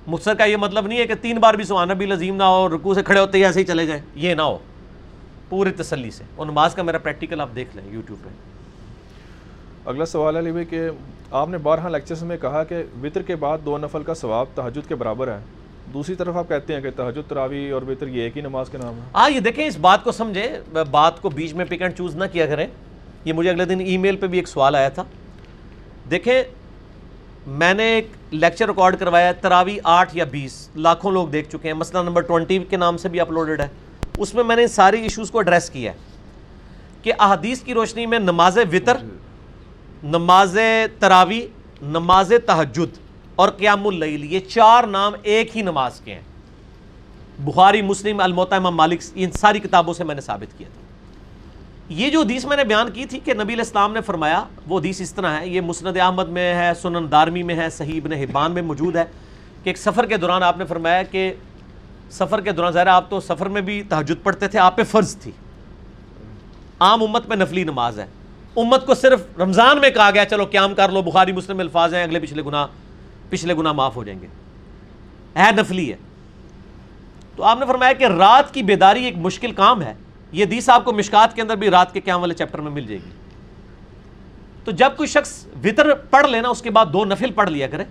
مختصر 0.07 0.33
کا 0.33 0.45
یہ 0.45 0.57
مطلب 0.57 0.87
نہیں 0.87 0.99
ہے 0.99 1.07
کہ 1.07 1.15
تین 1.15 1.37
بار 1.37 1.53
بھی 1.53 1.63
سبحان 1.63 1.89
نبی 1.89 2.05
لذیم 2.05 2.35
نہ 2.35 2.43
ہو 2.43 2.69
رکوع 2.69 2.93
سے 2.93 3.03
کھڑے 3.03 3.19
ہوتے 3.19 3.37
ہی 3.37 3.45
ایسے 3.45 3.59
ہی 3.59 3.65
چلے 3.65 3.85
جائیں۔ 3.85 4.01
یہ 4.15 4.33
نہ 4.33 4.41
ہو۔ 4.41 4.57
پوری 5.49 5.71
تسلی 5.71 6.11
سے 6.11 6.23
اور 6.35 6.45
نماز 6.45 6.75
کا 6.75 6.83
میرا 6.83 6.97
پریکٹیکل 6.97 7.41
آپ 7.41 7.49
دیکھ 7.55 7.75
لیں 7.75 7.83
یوٹیوب 7.91 8.23
پہ۔ 8.23 8.29
اگلا 9.89 10.05
سوال 10.05 10.35
ہے 10.35 10.39
علی 10.39 10.51
بھائی 10.51 10.65
کہ 10.65 10.89
آپ 11.31 11.49
نے 11.49 11.57
بارہا 11.57 11.89
لیکچرز 11.89 12.23
میں 12.23 12.37
کہا 12.37 12.63
کہ 12.63 12.83
وطر 13.03 13.21
کے 13.21 13.35
بعد 13.35 13.57
دو 13.65 13.77
نفل 13.77 14.03
کا 14.03 14.13
ثواب 14.13 14.45
تہجد 14.55 14.87
کے 14.87 14.95
برابر 14.95 15.27
ہے۔ 15.27 15.39
دوسری 15.93 16.15
طرف 16.15 16.37
آپ 16.37 16.49
کہتے 16.49 16.73
ہیں 16.73 16.81
کہ 16.81 16.89
تہجد 16.95 17.29
تراوی 17.29 17.69
اور 17.69 17.81
وطر 17.81 18.07
یہ 18.07 18.21
ایک 18.21 18.37
ہی 18.37 18.41
نماز 18.41 18.69
کے 18.69 18.77
نام 18.77 18.93
ہے۔ 18.95 19.01
ہاں 19.13 19.29
یہ 19.29 19.39
دیکھیں 19.39 19.65
اس 19.65 19.77
بات 19.77 20.03
کو 20.03 20.11
سمجھے 20.11 20.59
بات 20.91 21.21
کو 21.21 21.29
بیچ 21.29 21.53
میں 21.53 21.65
پک 21.65 21.81
اینڈ 21.81 21.95
چوز 21.97 22.15
نہ 22.15 22.23
کیا 22.31 22.45
کریں۔ 22.45 22.67
یہ 23.25 23.33
مجھے 23.33 23.49
اگلے 23.49 23.65
دن 23.65 23.79
ای 23.79 23.97
میل 23.97 24.15
پہ 24.15 24.27
بھی 24.27 24.37
ایک 24.37 24.47
سوال 24.47 24.75
آیا 24.75 24.89
تھا۔ 24.89 25.03
دیکھیں 26.11 26.43
میں 27.47 27.73
نے 27.73 27.83
ایک 27.83 28.07
لیکچر 28.31 28.67
ریکارڈ 28.67 28.99
کروایا 28.99 29.27
ہے 29.27 29.33
تراوی 29.33 29.77
آٹھ 29.83 30.17
یا 30.17 30.25
بیس 30.31 30.69
لاکھوں 30.75 31.11
لوگ 31.11 31.27
دیکھ 31.27 31.49
چکے 31.49 31.67
ہیں۔ 31.67 31.73
مسئلہ 31.73 32.03
نمبر 32.03 32.21
ٹونٹی 32.21 32.59
کے 32.69 32.77
نام 32.77 32.97
سے 32.97 33.09
بھی 33.09 33.19
اپلوڈڈ 33.19 33.61
ہے۔ 33.61 33.67
اس 34.17 34.33
میں 34.33 34.43
میں 34.43 34.55
نے 34.55 34.67
ساری 34.67 35.01
ایشوز 35.01 35.31
کو 35.31 35.37
ایڈریس 35.37 35.69
کیا 35.69 35.91
ہے 35.91 35.97
کہ 37.01 37.13
احادیث 37.19 37.61
کی 37.61 37.73
روشنی 37.73 38.05
میں 38.05 38.19
نماز 38.19 38.57
وطر، 38.57 38.97
نماز 40.03 40.57
تراوی 40.99 41.47
نماز 41.81 42.33
تہجد 42.45 42.97
اور 43.35 43.49
قیام 43.49 43.87
اللیل، 43.87 44.33
یہ 44.33 44.39
چار 44.39 44.83
نام 44.83 45.13
ایک 45.23 45.57
ہی 45.57 45.61
نماز 45.61 45.99
کے 45.99 46.13
ہیں۔ 46.13 46.21
بخاری، 47.39 47.81
مسلم 47.81 48.19
الموتا 48.19 48.55
امام 48.55 48.75
مالک، 48.75 49.01
ان 49.15 49.31
ساری 49.31 49.59
کتابوں 49.59 49.93
سے 49.93 50.03
میں 50.03 50.15
نے 50.15 50.21
ثابت 50.21 50.57
کیا 50.57 50.67
تھا۔ 50.73 50.81
یہ 51.89 52.09
جو 52.09 52.21
حدیث 52.21 52.45
میں 52.45 52.57
نے 52.57 52.63
بیان 52.63 52.91
کی 52.91 53.05
تھی 53.05 53.19
کہ 53.19 53.33
نبی 53.33 53.53
الاسلام 53.53 53.93
نے 53.93 54.01
فرمایا، 54.01 54.43
وہ 54.67 54.79
حدیث 54.79 55.01
اس 55.01 55.13
طرح 55.13 55.39
ہے، 55.39 55.47
یہ 55.47 55.61
مسند 55.61 55.97
احمد 56.01 56.29
میں 56.29 56.53
ہے، 56.55 56.71
سنن 56.81 57.11
دارمی 57.11 57.43
میں 57.43 57.55
ہے، 57.55 57.69
صحیح 57.69 57.99
ابن 58.03 58.13
حبان 58.13 58.51
میں 58.51 58.61
موجود 58.61 58.95
ہے 58.95 59.03
کہ 59.63 59.69
ایک 59.69 59.77
سفر 59.77 60.05
کے 60.05 60.17
دوران 60.17 60.43
آپ 60.43 60.57
نے 60.57 60.65
فرمایا 60.65 61.03
کہ 61.03 61.33
سفر 62.11 62.41
کے 62.41 62.51
دوران، 62.51 62.73
ظاہر 62.73 62.87
آپ 62.87 63.09
تو 63.09 63.19
سفر 63.19 63.45
میں 63.45 63.61
بھی 63.61 63.83
تحجد 63.89 64.23
پڑھتے 64.23 64.47
تھے، 64.47 64.59
آپ 64.59 64.75
پہ 64.75 64.83
فرض 64.83 65.17
تھی۔ 65.17 65.31
عام 66.79 67.03
امت 67.03 67.27
میں 67.27 67.37
نفلی 67.37 67.63
نماز 67.63 67.99
ہے۔ 67.99 68.05
امت 68.55 68.85
کو 68.85 68.93
صرف 68.93 69.21
رمضان 69.39 69.79
میں 69.81 69.89
کہا 69.89 70.11
گیا، 70.11 70.25
چلو 70.25 70.45
قیام 70.45 70.75
کر 70.75 70.89
لو، 70.89 71.01
بخاری، 71.01 71.31
مسلم، 71.31 71.59
الفاظ 71.59 71.93
ہیں، 71.93 72.03
اگلے 72.03 72.19
پچھلے 72.19 72.45
گناہ 72.45 72.67
پچھلے 73.29 73.57
گناہ 73.57 73.71
معاف 73.71 73.95
ہو 73.95 74.03
جائیں 74.03 74.21
گے۔ 74.21 74.27
ہے 75.35 75.51
نفلی 75.51 75.91
ہے۔ 75.91 75.97
تو 77.35 77.43
آپ 77.43 77.59
نے 77.59 77.65
فرمایا 77.65 77.93
کہ 77.93 78.03
رات 78.03 78.53
کی 78.53 78.63
بیداری 78.63 79.05
ایک 79.05 79.17
مشکل 79.17 79.51
کام 79.51 79.81
ہے۔ 79.81 79.93
یہ 80.31 80.45
دیس 80.45 80.69
آپ 80.69 80.85
کو 80.85 80.93
مشکات 80.93 81.35
کے 81.35 81.41
اندر 81.41 81.55
بھی 81.55 81.69
رات 81.69 81.93
کے 81.93 81.99
قیام 81.99 82.21
والے 82.21 82.33
چیپٹر 82.33 82.59
میں 82.59 82.71
مل 82.71 82.87
جائے 82.87 82.99
گی۔ 83.05 83.09
تو 84.63 84.71
جب 84.71 84.89
کوئی 84.97 85.07
شخص 85.07 85.45
وطر 85.63 85.93
پڑھ 85.93 86.27
لینا، 86.27 86.49
اس 86.49 86.61
کے 86.61 86.69
بعد 86.69 86.85
دو 86.93 87.05
نفل 87.05 87.31
پڑھ 87.31 87.49
لیا 87.49 87.67
کرے۔ 87.67 87.83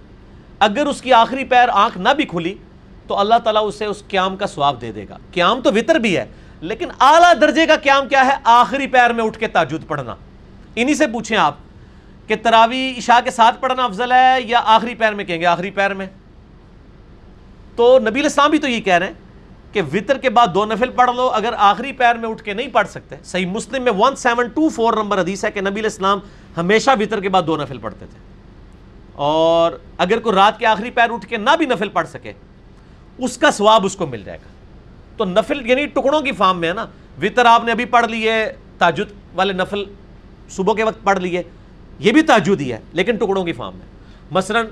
اگر 0.59 0.87
اس 0.87 1.03
کی 1.03 1.13
آخری 1.13 1.45
پیر 1.45 1.69
آنکھ 1.69 1.99
نہ 1.99 2.09
بھی 2.09 2.25
کھلی 2.25 2.55
تو 3.07 3.19
اللہ 3.19 3.35
تعالیٰ 3.45 3.63
اسے 3.67 3.85
اس 3.85 4.03
قیام 4.09 4.37
کا 4.37 4.47
سواب 4.47 4.81
دے 4.81 4.93
دے 4.93 5.07
گا۔ 5.09 5.19
قیام 5.33 5.61
تو 5.61 5.73
وطر 5.73 5.95
بھی 5.95 6.17
ہے، 6.17 6.27
لیکن 6.61 6.89
اعلیٰ 7.01 7.33
درجے 7.41 7.67
کا 7.67 7.77
قیام 7.77 8.09
کیا 8.09 8.27
ہے؟ 8.27 8.33
آخری 8.45 8.87
پیر 8.87 9.13
میں 9.13 9.25
اٹھ 9.25 9.39
کے 9.39 9.49
تاجد 9.49 9.87
پڑھنا۔ 9.87 10.15
انہی 10.77 10.95
سے 10.95 11.07
پوچھیں 11.07 11.39
آپ 11.39 11.55
کہ 12.27 12.35
تراوی 12.43 12.95
عشاء 12.99 13.19
کے 13.25 13.31
ساتھ 13.31 13.61
پڑھنا 13.61 13.85
افضل 13.85 14.13
ہے 14.13 14.41
یا 14.41 14.61
آخری 14.65 14.95
پیر 14.95 15.13
میں 15.13 15.25
کہیں 15.25 15.41
گے؟ 15.41 15.47
آخری 15.47 15.71
پیر 15.71 15.95
میں۔ 15.95 16.07
تو 17.77 17.99
نبی 17.99 18.21
الاسلام 18.21 18.51
بھی 18.51 18.59
تو 18.59 18.69
یہ 18.69 18.81
کہہ 18.81 18.95
رہے 18.95 19.07
ہیں 19.07 19.15
کہ 19.73 19.83
وطر 19.83 20.19
کے 20.19 20.31
بعد 20.31 20.47
دو 20.55 20.65
نفل 20.65 20.91
پڑھ 20.91 21.11
لو، 21.17 21.31
اگر 21.33 21.55
آخری 21.59 21.93
پیر 21.93 22.15
میں 22.15 22.29
اٹھ 22.29 22.43
کے 22.43 22.53
نہیں 22.53 22.69
پڑھ 22.69 22.89
سکتے۔ 22.89 23.17
صحیح 23.25 23.47
مسلم 23.47 23.83
میں 23.83 23.93
one 23.99 24.17
seven 24.17 24.49
two 24.49 24.69
four 24.69 24.95
number 24.95 25.21
حدیث 25.21 25.45
ہے 25.45 25.51
کہ 25.51 25.61
نبی 25.61 25.81
الاسلام 25.81 26.19
ہمیشہ 26.57 26.91
وطر 27.01 27.21
کے 27.21 27.29
بعد 27.29 27.43
دو 27.47 27.57
نفل 27.57 27.79
پڑھتے 27.79 28.07
تھے۔ 28.07 28.19
اور 29.13 29.73
اگر 29.99 30.19
کوئی 30.19 30.35
رات 30.35 30.59
کے 30.59 30.67
آخری 30.67 30.91
پیر 30.91 31.11
اٹھ 31.11 31.27
کے 31.27 31.37
نہ 31.37 31.51
بھی 31.59 31.67
نفل 31.67 31.89
پڑھ 31.89 32.09
سکے 32.09 32.33
اس 33.19 33.39
کا 33.39 33.51
ثواب 33.51 33.85
اس 33.85 33.97
کو 33.97 34.07
مل 34.07 34.23
جائے 34.23 34.39
گا۔ 34.39 34.49
تو 35.17 35.25
نفل 35.25 35.71
یعنی 35.71 35.87
ٹکڑوں 35.87 36.21
کی 36.21 36.33
فارم 36.33 36.59
میں 36.59 36.69
ہے 36.69 36.75
نا، 36.75 36.87
وطر 37.23 37.47
آپ 37.47 37.65
نے 37.65 37.73
ابھی 37.73 37.85
پڑھ 37.85 38.07
لیے 38.07 38.53
تاجد 38.79 39.13
والے 39.35 39.53
نفل 39.53 39.85
صبح 40.51 40.75
کے 40.75 40.85
وقت 40.85 41.05
پڑھ 41.05 41.19
لیے، 41.19 41.43
یہ 41.99 42.13
بھی 42.13 42.23
تاجد 42.23 42.61
ہی 42.61 42.73
ہے، 42.73 42.79
لیکن 42.93 43.17
ٹکڑوں 43.17 43.45
کی 43.45 43.53
فارم 43.53 43.77
میں۔ 43.77 43.87
مثلا 44.31 44.63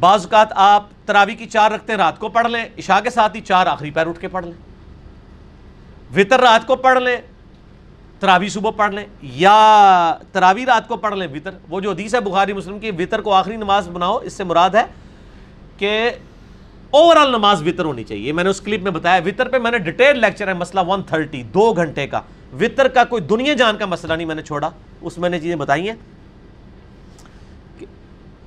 بعض 0.00 0.22
اوقات 0.22 0.48
آپ 0.54 0.84
تراوی 1.06 1.34
کی 1.34 1.46
چار 1.46 1.70
رکھتے 1.70 1.92
ہیں، 1.92 1.98
رات 1.98 2.18
کو 2.18 2.28
پڑھ 2.28 2.46
لیں، 2.46 2.64
عشاء 2.78 3.00
کے 3.00 3.10
ساتھ 3.10 3.36
ہی 3.36 3.40
چار 3.40 3.66
آخری 3.66 3.90
پیر 3.90 4.06
اٹھ 4.06 4.20
کے 4.20 4.28
پڑھ 4.28 4.44
لیں۔ 4.44 4.52
وطر 6.16 6.40
رات 6.40 6.66
کو 6.66 6.76
پڑھ 6.76 6.98
لیں، 6.98 7.16
تراوی 8.20 8.48
صبح 8.48 8.70
پڑھ 8.70 8.94
لیں، 8.94 9.04
یا 9.22 10.14
تراوی 10.32 10.66
رات 10.66 10.88
کو 10.88 10.96
پڑھ 10.96 11.14
لیں 11.14 11.28
وطر۔ 11.34 11.50
وہ 11.68 11.80
جو 11.80 11.90
حدیث 11.90 12.14
ہے 12.14 12.20
بخاری 12.20 12.52
مسلم 12.52 12.78
کی، 12.78 12.90
وطر 12.90 13.20
کو 13.20 13.32
آخری 13.32 13.56
نماز 13.56 13.88
بناؤ، 13.88 14.18
اس 14.18 14.32
سے 14.32 14.44
مراد 14.44 14.70
ہے 14.70 14.84
کہ 15.76 16.10
اوور 16.92 17.16
آل 17.16 17.28
نماز 17.28 17.62
وطر 17.62 17.84
ہونی 17.84 18.04
چاہیے۔ 18.04 18.32
میں 18.32 18.44
نے 18.44 18.50
اس 18.50 18.60
کلپ 18.60 18.82
میں 18.82 18.90
بتایا 18.90 19.20
وطر 19.24 19.48
پہ 19.48 19.58
میں 19.58 19.70
نے 19.70 19.78
ڈیٹیل 19.78 20.20
لیکچر 20.20 20.48
ہے 20.48 20.54
مسئلہ 20.54 20.80
ون 20.86 21.02
تھرٹی 21.02 21.42
دو 21.42 21.72
گھنٹے 21.72 22.06
کا۔ 22.06 22.20
وطر 22.60 22.88
کا 22.88 23.04
کوئی 23.04 23.22
دنیا 23.22 23.54
جان 23.54 23.76
کا 23.76 23.86
مسئلہ 23.86 24.12
نہیں 24.12 24.26
میں 24.26 24.34
نے 24.34 24.42
چھوڑا۔ 24.42 24.70
اس 25.00 25.18
میں 25.18 25.30
نے 25.30 25.40
چیزیں 25.40 25.56
بتائی 25.56 25.90
ہیں۔ 25.90 25.96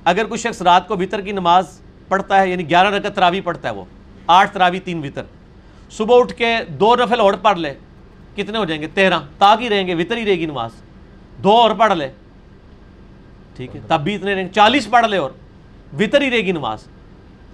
اگر 0.04 0.24
کوئی 0.24 0.38
شخص 0.38 0.62
رات 0.62 0.88
کو 0.88 0.96
وطر 0.96 1.20
کی 1.20 1.32
نماز 1.32 1.80
پڑھتا 2.08 2.40
ہے 2.40 2.48
یعنی 2.48 2.70
گیارہ 2.70 2.90
رکعت 2.90 3.14
تراوی 3.14 3.40
پڑھتا 3.40 3.68
ہے 3.68 3.74
وہ، 3.74 3.84
آٹھ 4.26 4.50
تراوی 4.54 4.80
تین 4.80 4.98
وطر 4.98 5.22
صبح 5.90 6.20
اٹھ 6.20 6.34
کے 6.34 6.56
دو 6.68 6.96
نفل 6.96 7.20
اور 7.20 7.34
پڑھ 7.34 7.58
لے، 7.58 7.74
کتنے 8.36 8.58
ہو 8.58 8.64
جائیں 8.64 8.82
گے؟ 8.82 8.88
تیرہ۔ 8.94 9.18
تاک 9.38 9.62
ہی 9.62 9.68
رہیں 9.68 9.86
گے 9.86 9.94
وطر 9.94 10.16
ہی 10.16 10.24
رہے 10.24 10.36
گی 10.36 10.46
نماز۔ 10.46 10.70
دو 11.44 11.52
اور 11.52 11.70
پڑھ 11.70 11.94
لے۔ 11.94 12.08
ٹھیک 13.56 13.76
ہے؟ 13.76 13.80
تب 13.86 14.00
بھی 14.00 14.14
اتنے 14.14 14.34
رہیں 14.34 14.44
گے۔ 14.44 14.48
چالیس 14.48 14.90
پڑھ 14.90 15.06
لے 15.06 15.16
اور 15.16 15.30
وطر 16.00 16.20
ہی 16.20 16.30
رہے 16.30 16.40
گی 16.40 16.52
نماز۔ 16.52 16.78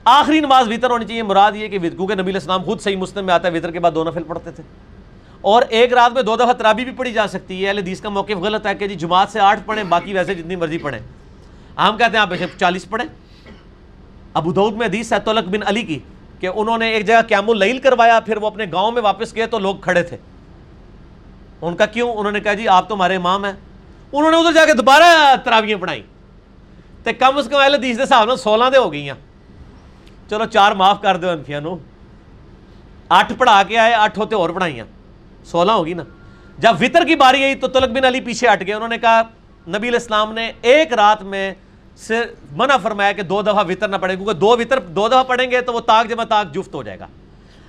آخری 0.04 0.40
نماز 0.40 0.68
وطر 0.68 0.90
ہونی 0.90 1.04
چاہیے۔ 1.04 1.22
مراد 1.22 1.52
یہ 1.54 1.68
کہ 1.68 1.78
کیونکہ 1.78 2.14
نبی 2.14 2.32
السلام 2.32 2.62
خود 2.62 2.80
صحیح 2.80 2.96
مسلم 2.96 3.26
میں 3.26 3.34
آتا 3.34 3.48
ہے 3.48 3.52
وطر 3.52 3.70
کے 3.70 3.80
بعد 3.80 3.90
دو 3.94 4.04
نفل 4.04 4.22
پڑھتے 4.22 4.50
تھے۔ 4.50 4.62
اور 5.40 5.62
ایک 5.68 5.92
رات 5.92 6.12
میں 6.12 6.22
دو 6.22 6.36
دفعہ 6.36 6.52
ترابی 6.52 6.84
بھی 6.84 6.92
پڑھی 6.92 7.12
جا 7.12 7.26
سکتی 7.26 7.62
ہے۔ 7.62 7.68
اہل 7.68 7.78
حدیث 7.78 8.00
کا 8.00 8.08
موقف 8.08 8.36
غلط 8.36 8.66
ہے 8.66 8.74
کہ 8.74 8.86
جی 8.86 8.94
جماعت 8.94 9.28
سے 9.28 9.40
آٹھ 9.40 9.60
پڑھیں، 9.66 9.84
باقی 9.84 10.14
ویسے 10.14 10.34
جتنی 10.34 10.56
مرضی 10.56 10.78
پڑھیں۔ 10.78 11.00
ہم 11.78 11.96
کہتے 11.96 12.10
ہیں 12.12 12.22
آپ 12.22 12.28
چالیس 12.58 12.88
پڑھیں۔ 12.88 13.06
ابو 14.34 14.52
دعود 14.52 14.74
میں 14.74 14.86
حدیث 14.86 15.12
ہے 15.12 15.18
تولک 15.18 15.48
بن 15.48 15.60
علی 15.66 15.82
کی 15.82 15.98
کہ 16.40 16.46
انہوں 16.46 16.78
نے 16.78 16.90
ایک 16.90 17.06
جگہ 17.06 17.22
قیام 17.28 17.50
اللیل 17.50 17.78
کروایا، 17.78 18.20
پھر 18.20 18.36
وہ 18.36 18.46
اپنے 18.46 18.64
گاؤں 18.72 18.92
میں 18.92 19.02
واپس 19.02 19.36
گئے 19.36 19.46
تو 19.46 19.58
لوگ 19.58 19.76
کھڑے 19.76 20.02
تھے۔ 20.02 20.16
ان 21.62 21.76
کا 21.76 21.86
کیوں؟ 21.86 22.14
انہوں 22.14 22.32
نے 22.32 22.40
کہا 22.40 22.52
جی 22.52 22.68
آپ 22.68 22.88
تو 22.88 22.94
ہمارے 22.94 23.16
امام 23.16 23.44
ہیں۔ 23.44 23.52
انہوں 24.12 24.30
نے 24.30 24.36
ادھر 24.36 24.52
جا 24.52 24.64
کے 24.64 24.72
دوبارہ 24.72 25.34
تراویاں 25.44 25.78
پڑھائی 25.78 26.02
تو 27.04 27.10
کم 27.18 27.36
از 27.36 27.48
کم 27.50 27.58
اہل 27.58 27.74
حدیث 27.74 27.98
دے 27.98 28.06
صاحب 28.06 28.36
سولہ 28.36 28.64
دے 28.72 28.78
ہو 28.78 28.92
گئی 28.92 29.10
ہیں 29.10 29.31
چلو 30.32 30.44
چار 30.46 30.72
معاف 30.72 31.00
کر 31.02 31.16
دو 31.16 31.28
انفیا 31.28 31.58
نو 31.60 31.74
اٹھ 33.10 33.32
پڑھا 33.38 33.62
کے 33.68 33.78
آئے 33.78 33.94
اٹھ 33.94 34.18
ہوتے 34.18 34.34
اور 34.34 34.50
پڑھائیاں 34.50 34.84
سولہ 35.44 35.72
ہوگی 35.72 35.94
نا 35.94 36.02
جب 36.58 36.74
وطر 36.80 37.04
کی 37.06 37.14
باری 37.16 37.42
آئی 37.44 37.54
تو 37.54 37.68
تلک 37.68 37.90
بن 37.90 38.04
علی 38.04 38.20
پیچھے 38.20 38.48
ہٹ 38.48 38.66
گئے 38.66 38.74
انہوں 38.74 38.88
نے 38.88 38.98
کہا 38.98 39.20
نبی 39.66 39.88
الاسلام 39.88 40.32
نے 40.32 40.50
ایک 40.62 40.92
رات 40.92 41.22
میں 41.24 41.52
سے 41.98 42.22
منع 42.52 42.76
فرمایا 42.76 43.12
کہ 43.12 43.22
دو 43.24 43.42
دفعہ 43.42 43.64
وطر 43.68 43.88
نہ 43.88 43.96
پڑھیں 43.96 44.16
کیونکہ 44.16 44.38
دو 44.38 44.56
وطر 44.58 44.80
دو 44.90 45.08
دفعہ 45.08 45.22
پڑھیں 45.24 45.50
گے 45.50 45.60
تو 45.60 45.72
وہ 45.72 45.80
تاک 45.86 46.08
جمع 46.08 46.24
تاک 46.24 46.54
جفت 46.54 46.74
ہو 46.74 46.82
جائے 46.82 46.98
گا 46.98 47.06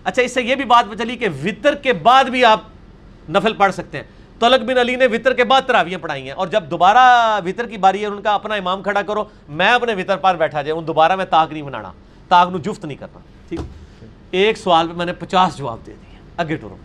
اچھا 0.05 0.21
اس 0.21 0.33
سے 0.33 0.41
یہ 0.41 0.55
بھی 0.55 0.65
بات 0.65 0.97
چلی 0.97 1.15
کہ 1.15 1.29
وطر 1.43 1.75
کے 1.83 1.93
بعد 2.03 2.23
بھی 2.27 2.45
آپ 2.45 3.29
نفل 3.29 3.53
پڑھ 3.55 3.73
سکتے 3.73 3.97
ہیں 3.97 4.07
تلک 4.41 4.63
بن 4.63 4.77
علی 4.77 4.95
نے 4.95 5.07
وطر 5.07 5.33
کے 5.33 5.43
بعد 5.43 5.67
تراویاں 5.67 5.99
پڑھائی 5.99 6.23
ہیں 6.23 6.33
اور 6.33 6.47
جب 6.47 6.71
دوبارہ 6.71 7.05
وطر 7.45 7.67
کی 7.67 7.77
باری 7.79 8.01
ہے 8.01 8.07
ان 8.07 8.21
کا 8.21 8.33
اپنا 8.33 8.55
امام 8.55 8.81
کھڑا 8.83 9.01
کرو 9.01 9.23
میں 9.51 9.69
اپنے 9.71 9.93
وطر 9.93 10.17
پر 10.19 10.35
بیٹھا 10.37 10.61
جائے 10.61 10.77
ان 10.77 10.87
دوبارہ 10.87 11.15
میں 11.15 11.25
تاک 11.25 11.51
نہیں 11.51 11.63
بنانا 11.63 11.91
تاک 12.33 12.49
نو 12.49 12.57
جفت 12.57 12.85
نہیں 12.85 12.97
کرنا 12.97 13.19
ٹھیک؟ 13.49 13.59
ایک 14.31 14.57
سوال 14.57 14.87
پہ 14.87 14.93
میں 14.93 15.05
نے 15.05 15.13
پچاس 15.13 15.57
جواب 15.57 15.77
دے 15.87 15.91
دیے 15.91 16.19
اگے 16.37 16.55
ٹورو 16.55 16.75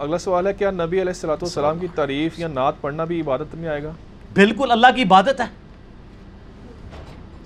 اگلا 0.00 0.18
سوال 0.18 0.46
ہے 0.46 0.52
کیا 0.54 0.70
نبی 0.70 1.00
علیہ 1.00 1.00
السلاۃ 1.00 1.42
والسلام 1.42 1.78
کی 1.78 1.86
تعریف 1.94 2.38
یا 2.38 2.48
نعت 2.48 2.80
پڑھنا 2.80 3.04
بھی 3.04 3.20
عبادت 3.20 3.54
میں 3.54 3.68
آئے 3.68 3.82
گا؟ 3.82 3.90
بالکل 4.34 4.70
اللہ 4.70 4.86
کی 4.96 5.02
عبادت 5.02 5.40
ہے۔ 5.40 5.46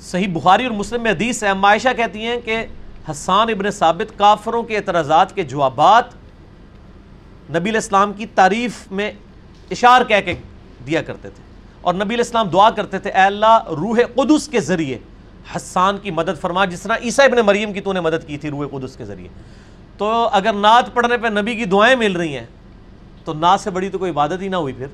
صحیح 0.00 0.26
بخاری 0.33 0.65
اور 0.65 0.73
مسلم 0.73 1.02
میں 1.02 1.10
حدیث 1.10 1.42
ہے 1.44 1.49
عائشہ 1.49 1.89
کہتی 1.97 2.26
ہیں 2.26 2.36
کہ 2.44 2.66
حسان 3.10 3.50
ابن 3.50 3.70
ثابت 3.70 4.18
کافروں 4.18 4.62
کے 4.62 4.76
اعتراضات 4.76 5.34
کے 5.34 5.42
جوابات 5.42 6.05
نبی 7.50 7.70
الاسلام 7.70 8.12
کی 8.12 8.26
تعریف 8.26 8.92
میں 8.92 9.12
اشار 9.70 10.05
کہہ 10.05 10.20
کے 10.25 10.34
دیا 10.86 11.02
کرتے 11.02 11.31
تھے۔ 11.31 11.42
اور 11.81 11.94
نبی 11.94 12.15
الاسلام 12.15 12.49
دعا 12.49 12.70
کرتے 12.70 12.99
تھے 12.99 13.10
اے 13.10 13.23
اللہ 13.23 13.65
روح 13.68 13.99
قدس 14.15 14.49
کے 14.49 14.60
ذریعے 14.60 14.99
حسان 15.57 15.99
کی 15.99 16.10
مدد 16.10 16.41
فرما، 16.41 16.65
جس 16.65 16.81
طرح 16.81 16.97
عیسیٰ 17.02 17.25
ابن 17.25 17.47
مریم 17.47 17.73
کی 17.73 17.81
تو 17.81 17.92
نے 17.92 18.00
مدد 18.00 18.26
کی 18.26 18.39
تھی 18.39 18.50
روح 18.50 18.66
قدس 18.66 18.97
کے 18.97 19.05
ذریعے۔ 19.05 19.28
تو 19.99 20.28
اگر 20.33 20.52
نعت 20.52 20.94
پڑھنے 20.94 21.16
پہ 21.16 21.26
نبی 21.26 21.55
کی 21.55 21.65
دعائیں 21.65 21.97
مل 21.97 22.12
رہی 22.12 22.36
ہیں، 22.36 22.47
تو 23.25 23.33
ناز 23.33 23.60
سے 23.60 23.70
بڑی 23.70 23.89
تو 23.89 23.99
کوئی 23.99 24.10
عبادت 24.10 24.41
ہی 24.41 24.49
نہ 24.49 24.57
ہوئی 24.57 24.75
پھر۔ 24.75 24.86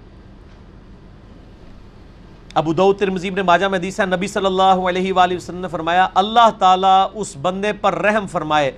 ابو 2.55 2.73
دعود 2.73 2.99
ترمزی 2.99 3.31
نے 3.31 3.43
ماجہ 3.43 3.67
میں 3.67 3.79
حدیث 3.79 4.01
ہے، 4.01 4.07
نبی 4.07 4.27
صلی 4.27 4.47
اللہ 4.47 4.63
علیہ 4.63 5.13
وآلہ 5.13 5.37
وسلم 5.37 5.59
نے 5.59 5.69
فرمایا، 5.69 6.09
اللہ 6.15 6.51
تعالیٰ 6.59 7.09
اس 7.15 7.37
بندے 7.43 7.73
پر 7.73 7.95
رحم 7.95 8.27
فرمائے 8.27 8.73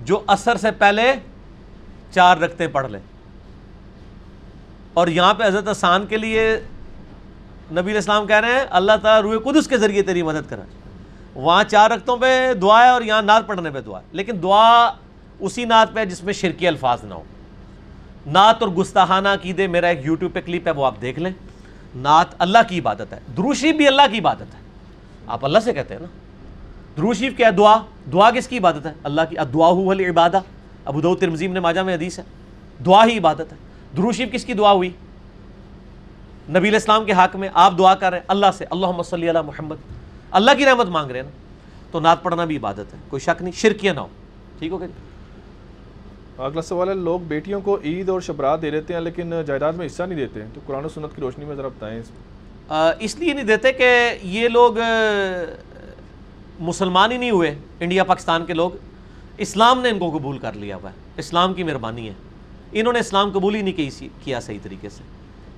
جو 0.00 0.20
اثر 0.26 0.56
سے 0.56 0.70
پہلے 0.70 1.12
چار 2.14 2.36
رکھتے 2.36 2.68
پڑھ 2.68 2.90
لے۔ 2.90 2.98
اور 4.94 5.08
یہاں 5.08 5.34
پہ 5.34 5.44
حضرت 5.44 5.68
حسان 5.68 6.06
کے 6.06 6.16
لیے 6.16 6.60
نبی 7.70 7.80
علیہ 7.80 7.94
السلام 7.94 8.26
کہہ 8.26 8.36
رہے 8.36 8.52
ہیں، 8.52 8.66
اللہ 8.70 8.92
تعالیٰ 9.02 9.30
روح 9.30 9.52
قدس 9.52 9.66
کے 9.66 9.78
ذریعے 9.78 10.02
تیری 10.02 10.22
مدد 10.22 10.50
کرا۔ 10.50 10.62
وہاں 11.38 11.64
چار 11.64 11.90
رختوں 11.90 12.16
پہ 12.16 12.54
دعا 12.54 12.84
ہے 12.84 12.88
اور 12.88 13.02
یہاں 13.02 13.22
نعت 13.22 13.46
پڑھنے 13.46 13.70
پہ 13.70 13.80
دعا 13.80 14.00
ہے۔ 14.00 14.04
لیکن 14.12 14.42
دعا 14.42 14.92
اسی 15.40 15.64
نعت 15.64 15.92
پہ 15.94 16.04
جس 16.04 16.24
میں 16.24 16.32
شرکی 16.32 16.68
الفاظ 16.68 17.04
نہ 17.04 17.14
ہو 17.14 17.22
نعت 18.26 18.62
اور 18.62 18.68
گستاحانہ 18.68 19.28
عقیدے 19.28 19.66
میرا 19.66 19.86
ایک 19.86 20.06
یوٹیوب 20.06 20.32
پہ 20.32 20.40
کلپ 20.40 20.66
ہے، 20.66 20.72
وہ 20.72 20.86
آپ 20.86 20.94
دیکھ 21.00 21.18
لیں۔ 21.18 21.30
نعت 21.96 22.26
اللہ 22.38 22.58
کی 22.68 22.78
عبادت 22.78 23.12
ہے۔ 23.12 23.18
دروشی 23.36 23.72
بھی 23.72 23.86
اللہ 23.86 24.02
کی 24.12 24.18
عبادت 24.18 24.42
ہے۔ 24.42 24.60
آپ 25.26 25.44
اللہ 25.44 25.58
سے 25.58 25.72
کہتے 25.72 25.94
ہیں 25.94 26.00
نا۔ 26.00 26.06
دروشیف 26.96 27.36
کیا 27.36 27.46
ہے؟ 27.46 27.52
دعا۔ 27.52 27.76
دعا 28.12 28.30
کس 28.30 28.48
کی 28.48 28.58
عبادت 28.58 28.86
ہے؟ 28.86 28.92
اللہ 29.02 29.20
کی۔ 29.30 29.36
دعا 29.54 29.68
ہو 29.68 29.92
عبادہ 29.92 30.40
ابو 30.84 31.00
دو 31.00 31.14
ترمزیم 31.14 31.52
نے 31.52 31.60
ماجہ 31.60 31.80
میں 31.80 31.94
حدیث 31.94 32.18
ہے۔ 32.18 32.24
دعا 32.86 33.06
ہی 33.06 33.18
عبادت 33.18 33.40
ہے۔ 33.40 33.56
دروشیف 33.96 34.32
کس 34.32 34.44
کی 34.44 34.54
دعا 34.54 34.72
ہوئی؟ 34.72 34.90
نبی 36.48 36.68
الاسلام 36.68 37.04
کے 37.04 37.12
حق 37.12 37.36
میں 37.36 37.48
آپ 37.54 37.78
دعا 37.78 37.94
کر 37.94 38.10
رہے 38.10 38.18
ہیں۔ 38.18 38.24
اللہ 38.28 38.46
سے۔ 38.58 38.64
اللہ 38.70 39.02
صلی 39.02 39.28
اللہ 39.28 39.42
محمد۔ 39.42 39.76
اللہ 40.30 40.50
کی 40.58 40.64
رحمت 40.64 40.86
مانگ 40.86 41.10
رہے 41.10 41.20
ہیں 41.20 41.26
نا 41.26 41.36
تو 41.90 42.00
نعت 42.00 42.22
پڑھنا 42.22 42.44
بھی 42.44 42.56
عبادت 42.56 42.94
ہے 42.94 42.98
کوئی 43.08 43.20
شک 43.20 43.42
نہیں 43.42 43.52
شرکیہ 43.52 43.92
نہ 43.92 44.00
ہو 44.00 44.08
ٹھیک 44.58 44.72
ہو 44.72 44.80
گیا 44.80 46.44
اگلا 46.44 46.62
سوال 46.62 46.88
ہے 46.88 46.94
لوگ 46.94 47.20
بیٹیوں 47.20 47.60
کو 47.60 47.78
عید 47.84 48.08
اور 48.08 48.20
شبرات 48.20 48.62
دے 48.62 48.70
دیتے 48.70 48.94
ہیں 48.94 49.00
لیکن 49.00 49.32
جائیداد 49.46 49.72
میں 49.72 49.86
حصہ 49.86 50.02
نہیں 50.02 50.18
دیتے 50.18 50.40
تو 50.54 50.60
قرآن 50.66 50.84
و 50.84 50.88
سنت 50.88 51.14
کی 51.14 51.20
روشنی 51.20 51.44
میں 51.44 51.56
ذرا 51.56 51.68
بتائیں 51.68 52.00
اس 52.00 52.10
اس 52.98 53.16
لیے 53.18 53.32
نہیں 53.32 53.44
دیتے 53.44 53.72
کہ 53.72 54.18
یہ 54.22 54.48
لوگ 54.48 54.74
مسلمان 56.60 57.12
ہی 57.12 57.16
نہیں 57.16 57.30
ہوئے 57.30 57.54
انڈیا 57.80 58.04
پاکستان 58.04 58.46
کے 58.46 58.54
لوگ 58.54 58.70
اسلام 59.38 59.80
نے 59.80 59.88
ان 59.88 59.98
کو 59.98 60.10
قبول 60.18 60.38
کر 60.38 60.52
لیا 60.52 60.76
ہوا 60.76 60.90
ہے 60.90 60.96
اسلام 61.16 61.54
کی 61.54 61.62
مہربانی 61.62 62.08
ہے۔ 62.08 62.14
انہوں 62.72 62.92
نے 62.92 62.98
اسلام 62.98 63.30
قبول 63.30 63.54
ہی 63.54 63.62
نہیں 63.62 64.00
کیا 64.24 64.40
صحیح 64.40 64.58
طریقے 64.62 64.88
سے۔ 64.88 65.02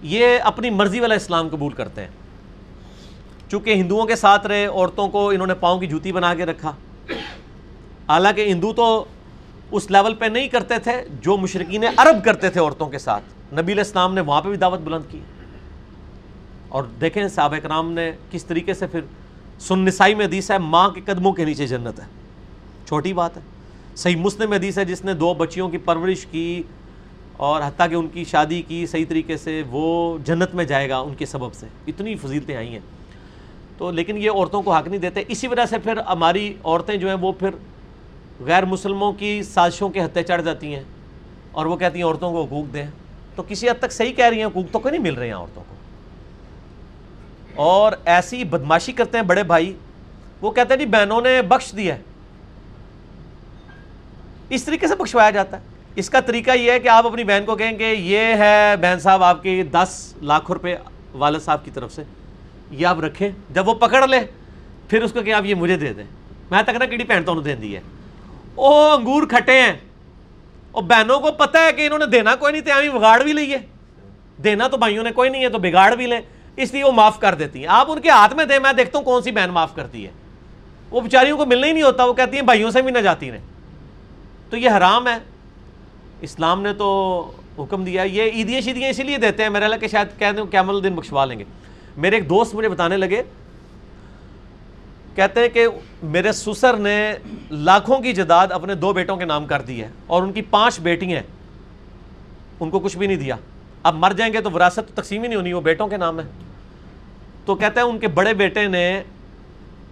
یہ 0.02 0.39
اپنی 0.44 0.70
مرضی 0.70 1.00
والا 1.00 1.15
اسلام 1.15 1.49
قبول 1.49 1.73
کرتے 1.73 2.00
ہیں۔ 2.00 2.10
چونکہ 3.51 3.75
ہندوؤں 3.75 4.07
کے 4.07 4.17
ساتھ 4.17 4.47
رہے، 4.47 4.67
عورتوں 4.67 5.09
کو 5.09 5.31
انہوں 5.31 5.47
نے 5.47 5.55
پاؤں 5.55 5.79
کی 5.79 5.87
جوتی 5.87 6.12
بنا 6.12 6.35
کے 6.35 6.47
رکھا۔ 6.47 6.73
حالانکہ 8.09 8.51
ہندو 8.51 8.73
تو 8.73 9.05
اس 9.70 9.91
لیول 9.91 10.15
پہ 10.15 10.25
نہیں 10.25 10.49
کرتے 10.49 10.79
تھے 10.79 10.93
جو 11.20 11.37
مشرقین 11.37 11.85
عرب 11.97 12.25
کرتے 12.25 12.51
تھے 12.51 12.61
عورتوں 12.61 12.89
کے 12.89 12.99
ساتھ۔ 12.99 13.25
نبی 13.53 13.73
علیہ 13.73 13.85
السلام 13.85 14.15
نے 14.15 14.20
وہاں 14.20 14.43
پہ 14.43 14.49
بھی 14.49 14.57
دعوت 14.57 14.81
بلند 14.81 15.03
کی۔ 15.09 15.19
اور 16.69 16.83
دیکھیں 16.83 17.29
صحابہ 17.29 17.55
اکرام 17.55 17.93
نے 17.93 18.12
کس 18.31 18.45
طریقے 18.45 18.75
سے 18.75 18.87
پھر 18.87 19.01
سن 19.61 19.79
نسائی 19.79 20.15
میں 20.15 20.27
حدیث 20.27 20.51
ہے، 20.51 20.59
ماں 20.59 20.89
کے 20.89 21.01
قدموں 21.05 21.33
کے 21.33 21.45
نیچے 21.45 21.67
جنت 21.67 22.01
ہے۔ 22.01 22.05
چھوٹی 22.87 23.12
بات 23.12 23.37
ہے۔ 23.37 23.43
صحیح 23.97 24.17
مسلم 24.17 24.53
حدیث 24.53 24.79
ہے، 24.79 24.85
جس 24.85 25.05
نے 25.05 25.15
دو 25.15 25.35
بچیوں 25.35 25.69
کی 25.69 25.79
پرورش 25.79 26.27
کی 26.27 26.62
اور 27.37 27.62
حتیٰ 27.62 27.89
کہ 27.89 27.95
ان 27.95 28.09
کی 28.09 28.25
شادی 28.25 28.62
کی، 28.62 28.87
صحیح 28.87 29.05
طریقے 29.09 29.37
سے 29.37 29.62
وہ 29.70 30.19
جنت 30.25 30.55
میں 30.55 30.65
جائے 30.65 30.89
گا 30.89 30.99
ان 30.99 31.15
کے 31.15 31.27
سبب 31.27 31.55
سے۔ 31.55 31.67
اتنی 31.87 32.17
فضیلتیں 32.17 32.57
آئی 32.57 32.69
ہیں۔ 32.69 33.00
تو 33.81 33.91
لیکن 33.91 34.17
یہ 34.17 34.31
عورتوں 34.31 34.62
کو 34.62 34.75
حق 34.75 34.89
نہیں 34.89 35.00
دیتے۔ 35.00 35.25
اسی 35.28 35.47
وجہ 35.47 35.67
سے 35.67 35.78
پھر 35.78 35.97
ہماری 35.97 36.55
عورتیں 36.65 36.97
جو 36.97 37.09
ہیں 37.09 37.15
وہ 37.15 37.33
پھر 37.33 37.50
غیر 38.41 38.65
مسلموں 38.65 39.12
کی 39.12 39.42
سازشوں 39.42 39.89
کے 39.89 40.05
ہتھے 40.05 40.23
چڑھ 40.23 40.42
جاتی 40.42 40.75
ہیں 40.75 40.83
اور 41.52 41.67
وہ 41.67 41.76
کہتی 41.76 41.99
ہیں 41.99 42.07
عورتوں 42.07 42.33
کو 42.33 42.44
حقوق 42.44 42.73
دیں۔ 42.73 42.86
تو 43.34 43.42
کسی 43.49 43.70
حد 43.70 43.78
تک 43.78 43.92
صحیح 43.92 44.12
کہہ 44.12 44.25
رہی 44.25 44.39
ہیں، 44.39 44.44
حقوق 44.44 44.73
تو 44.73 44.78
کوئی 44.78 44.92
نہیں 44.92 45.02
مل 45.02 45.15
رہے 45.15 45.26
ہیں 45.26 45.34
عورتوں 45.34 45.62
کو۔ 45.68 45.75
اور 47.62 47.92
ایسی 48.05 48.44
بدماشی 48.44 48.92
کرتے 48.92 49.18
ہیں 49.18 49.25
بڑے 49.25 49.42
بھائی، 49.42 49.76
وہ 50.41 50.50
کہتے 50.50 50.75
ہیں 50.75 50.81
جی 50.81 50.86
بہنوں 50.86 51.20
نے 51.20 51.42
بخش 51.42 51.73
دیا 51.76 51.94
ہے۔ 51.94 52.02
اس 54.49 54.65
طریقے 54.65 54.86
سے 54.86 54.94
بخشوایا 54.94 55.31
جاتا 55.31 55.57
ہے۔ 55.57 55.62
اس 55.97 56.10
کا 56.10 56.20
طریقہ 56.20 56.50
یہ 56.50 56.73
ہے 56.73 56.81
کہ 56.81 56.89
آپ 56.89 57.07
اپنی 57.07 57.25
بہن 57.25 57.42
کو 57.47 57.57
کہیں 57.57 57.78
کہ 57.78 57.84
یہ 57.84 58.18
ہے 58.18 58.75
بہن 58.81 58.99
صاحب 59.00 59.23
آپ 59.23 59.42
کی 59.42 59.62
دس 59.62 60.15
لاکھ 60.23 60.50
روپے 60.50 60.76
والد 61.12 61.41
صاحب 61.41 61.65
کی 61.65 61.70
طرف 61.70 61.94
سے۔ 61.94 62.02
یہ 62.70 62.86
آپ 62.86 63.00
رکھیں۔ 63.00 63.31
جب 63.50 63.68
وہ 63.68 63.74
پکڑ 63.74 64.08
لے، 64.08 64.20
پھر 64.89 65.02
اس 65.02 65.12
کو 65.12 65.23
کہ 65.23 65.32
آپ 65.32 65.44
یہ 65.44 65.55
مجھے 65.55 65.76
دے 65.76 65.92
دیں۔ 65.92 66.05
میں 66.50 66.62
تک 66.62 66.70
نہ 66.70 66.84
کیڑی 66.84 67.05
بہن 67.05 67.24
تو 67.24 67.31
انہوں 67.31 67.44
دین 67.44 67.62
دی 67.62 67.76
ہے۔ 67.76 67.81
او 68.55 68.74
انگور 68.74 69.23
کھٹے 69.26 69.60
ہیں۔ 69.60 69.73
اور 70.70 70.82
بہنوں 70.82 71.20
کو 71.20 71.32
پتہ 71.32 71.58
ہے 71.58 71.73
کہ 71.73 71.86
انہوں 71.86 71.99
نے 71.99 72.07
دینا 72.07 72.36
کوئی 72.36 72.52
نہیں 72.52 72.62
تھے 72.62 72.90
بگاڑ 72.90 73.23
بھی 73.23 73.32
لئیے 73.32 73.58
دینا 74.44 74.68
تو 74.68 74.76
بھائیوں 74.76 75.05
نے 75.05 75.10
کوئی 75.10 75.31
نہیں 75.31 75.42
ہے، 75.42 75.49
تو 75.49 75.58
بگاڑ 75.58 75.94
بھی 75.94 76.07
لیں۔ 76.07 76.20
اس 76.57 76.73
لیے 76.73 76.84
وہ 76.84 76.92
معاف 76.92 77.20
کر 77.20 77.34
دیتی 77.34 77.58
ہیں۔ 77.58 77.66
آپ 77.66 77.90
ان 77.90 78.00
کے 78.00 78.10
ہاتھ 78.10 78.34
میں 78.34 78.44
دیں، 78.44 78.58
میں 78.58 78.73
دیکھتا 78.73 78.99
ہوں 78.99 79.05
کون 79.05 79.23
سی 79.23 79.31
بہن 79.31 79.50
معاف 79.50 79.74
کرتی 79.74 80.07
ہے۔ 80.07 80.10
وہ 80.90 81.00
بیچاریوں 81.00 81.36
کو 81.36 81.47
ملنا 81.47 81.66
ہی 81.66 81.73
نہیں 81.73 81.82
ہوتا، 81.82 82.05
وہ 82.05 82.15
کہتی 82.15 82.36
ہیں 82.36 82.42
بھائیوں 82.42 82.70
سے 82.70 82.82
بھی 82.82 82.92
نہ 82.92 82.99
جاتی 82.99 83.31
ہیں 83.31 83.39
تو 84.50 84.57
یہ 84.57 84.70
حرام 84.70 85.08
ہے۔ 85.08 85.18
اسلام 86.20 86.62
نے 86.62 86.73
تو 86.73 87.32
حکم 87.58 87.84
دیا 87.84 88.02
یہ 88.02 88.23
عیدیاں 88.23 88.60
شیدیاں 88.60 88.90
اسی 88.90 89.02
لیے 89.02 89.16
دیتے 89.18 89.42
ہیں۔ 89.42 89.50
میرے 89.50 89.65
اللہ 89.65 89.76
کہ 89.76 89.89
شاید 89.89 90.18
کہہ 90.18 90.32
دیں 90.36 90.44
کیمل 90.44 90.84
دن 90.84 90.94
بخشوا 90.94 91.24
لیں 91.24 91.39
گے۔ 91.39 91.44
میرے 91.97 92.17
ایک 92.17 92.28
دوست 92.28 92.55
مجھے 92.55 92.69
بتانے 92.69 92.97
لگے، 92.97 93.23
کہتے 95.15 95.41
ہیں 95.41 95.49
کہ 95.49 95.67
میرے 96.02 96.33
سسر 96.33 96.77
نے 96.77 97.15
لاکھوں 97.51 97.99
کی 98.01 98.12
جداد 98.12 98.49
اپنے 98.52 98.75
دو 98.75 98.93
بیٹوں 98.93 99.17
کے 99.17 99.25
نام 99.25 99.47
کر 99.47 99.62
دی 99.62 99.83
ہے 99.83 99.89
اور 100.07 100.23
ان 100.23 100.33
کی 100.33 100.43
پانچ 100.43 100.81
بیٹی 100.81 101.15
ہیں۔ 101.15 101.23
ان 102.60 102.70
کو 102.70 102.78
کچھ 102.78 102.97
بھی 102.97 103.07
نہیں 103.07 103.17
دیا۔ 103.17 103.36
اب 103.83 103.94
مر 103.94 104.10
جائیں 104.10 104.33
گے 104.33 104.41
تو 104.41 104.51
وراثت 104.51 104.77
تو 104.77 105.02
تقسیم 105.02 105.23
ہی 105.23 105.28
نہیں 105.28 105.36
ہونی، 105.36 105.52
وہ 105.52 105.60
بیٹوں 105.60 105.89
کے 105.89 105.97
نام 105.97 106.20
ہے 106.20 106.25
تو 107.44 107.55
کہتے 107.55 107.81
ہیں 107.81 107.86
ان 107.86 107.99
کے 107.99 108.09
بڑے 108.09 108.35
بیٹے 108.35 108.67
نے 108.67 109.02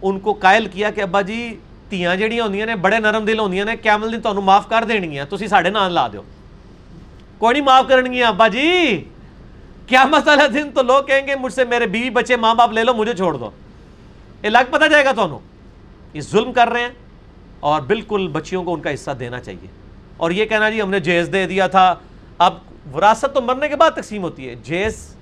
ان 0.02 0.20
کو 0.20 0.32
قائل 0.32 0.66
کیا 0.66 0.90
کہ 0.90 1.00
ابا 1.00 1.20
جی 1.20 1.56
تیاں 1.88 2.16
جڑیاں 2.16 2.44
ہوندیاں 2.44 2.66
نے، 2.66 2.76
بڑے 2.76 2.98
نرم 2.98 3.24
دل 3.24 3.38
ہوندیاں 3.38 3.64
نے 3.64 3.76
کیمل 3.76 4.12
دن 4.12 4.20
تانوں 4.20 4.42
معاف 4.42 4.68
کر 4.68 4.84
دینی 4.88 5.18
ہیں، 5.18 5.24
تسی 5.24 5.48
ساڈے 5.48 5.70
نام 5.70 5.92
لا 5.92 6.08
دیو۔ 6.08 6.22
کوئی 7.38 7.52
نہیں 7.52 7.64
معاف 7.64 7.84
کرنگیاں، 7.88 8.28
ابا 8.28 8.48
جی! 8.48 9.04
کیا 9.88 10.04
مسئلہ 10.04 10.48
دن 10.48 10.70
تو 10.74 10.82
لوگ 10.82 11.04
کہیں 11.04 11.26
گے 11.26 11.34
مجھ 11.34 11.52
سے 11.52 11.64
میرے 11.64 11.86
بیوی 11.86 12.10
بچے 12.10 12.36
ماں 12.36 12.54
باپ 12.54 12.72
لے 12.72 12.84
لو، 12.84 12.94
مجھے 12.94 13.14
چھوڑ 13.14 13.36
دو۔ 13.36 13.50
یہ 14.42 14.48
لگ 14.48 14.70
پتہ 14.70 14.84
جائے 14.88 15.04
گا 15.04 15.12
تو 15.12 15.38
یہ 16.14 16.20
ظلم 16.20 16.52
کر 16.52 16.68
رہے 16.68 16.80
ہیں 16.80 16.88
اور 17.60 17.82
بالکل 17.82 18.28
بچیوں 18.28 18.64
کو 18.64 18.74
ان 18.74 18.80
کا 18.80 18.94
حصہ 18.94 19.10
دینا 19.10 19.40
چاہیے۔ 19.40 19.66
اور 20.16 20.30
یہ 20.30 20.44
کہنا 20.44 20.70
جی 20.70 20.82
ہم 20.82 20.90
نے 20.90 21.00
جیز 21.00 21.28
دے 21.32 21.46
دیا 21.46 21.66
تھا۔ 21.66 21.94
اب 22.38 22.54
وراثت 22.94 23.34
تو 23.34 23.40
مرنے 23.40 23.68
کے 23.68 23.76
بعد 23.76 23.90
تقسیم 23.90 24.22
ہوتی 24.22 24.48
ہے۔ 24.48 24.54
جیز 24.54 25.14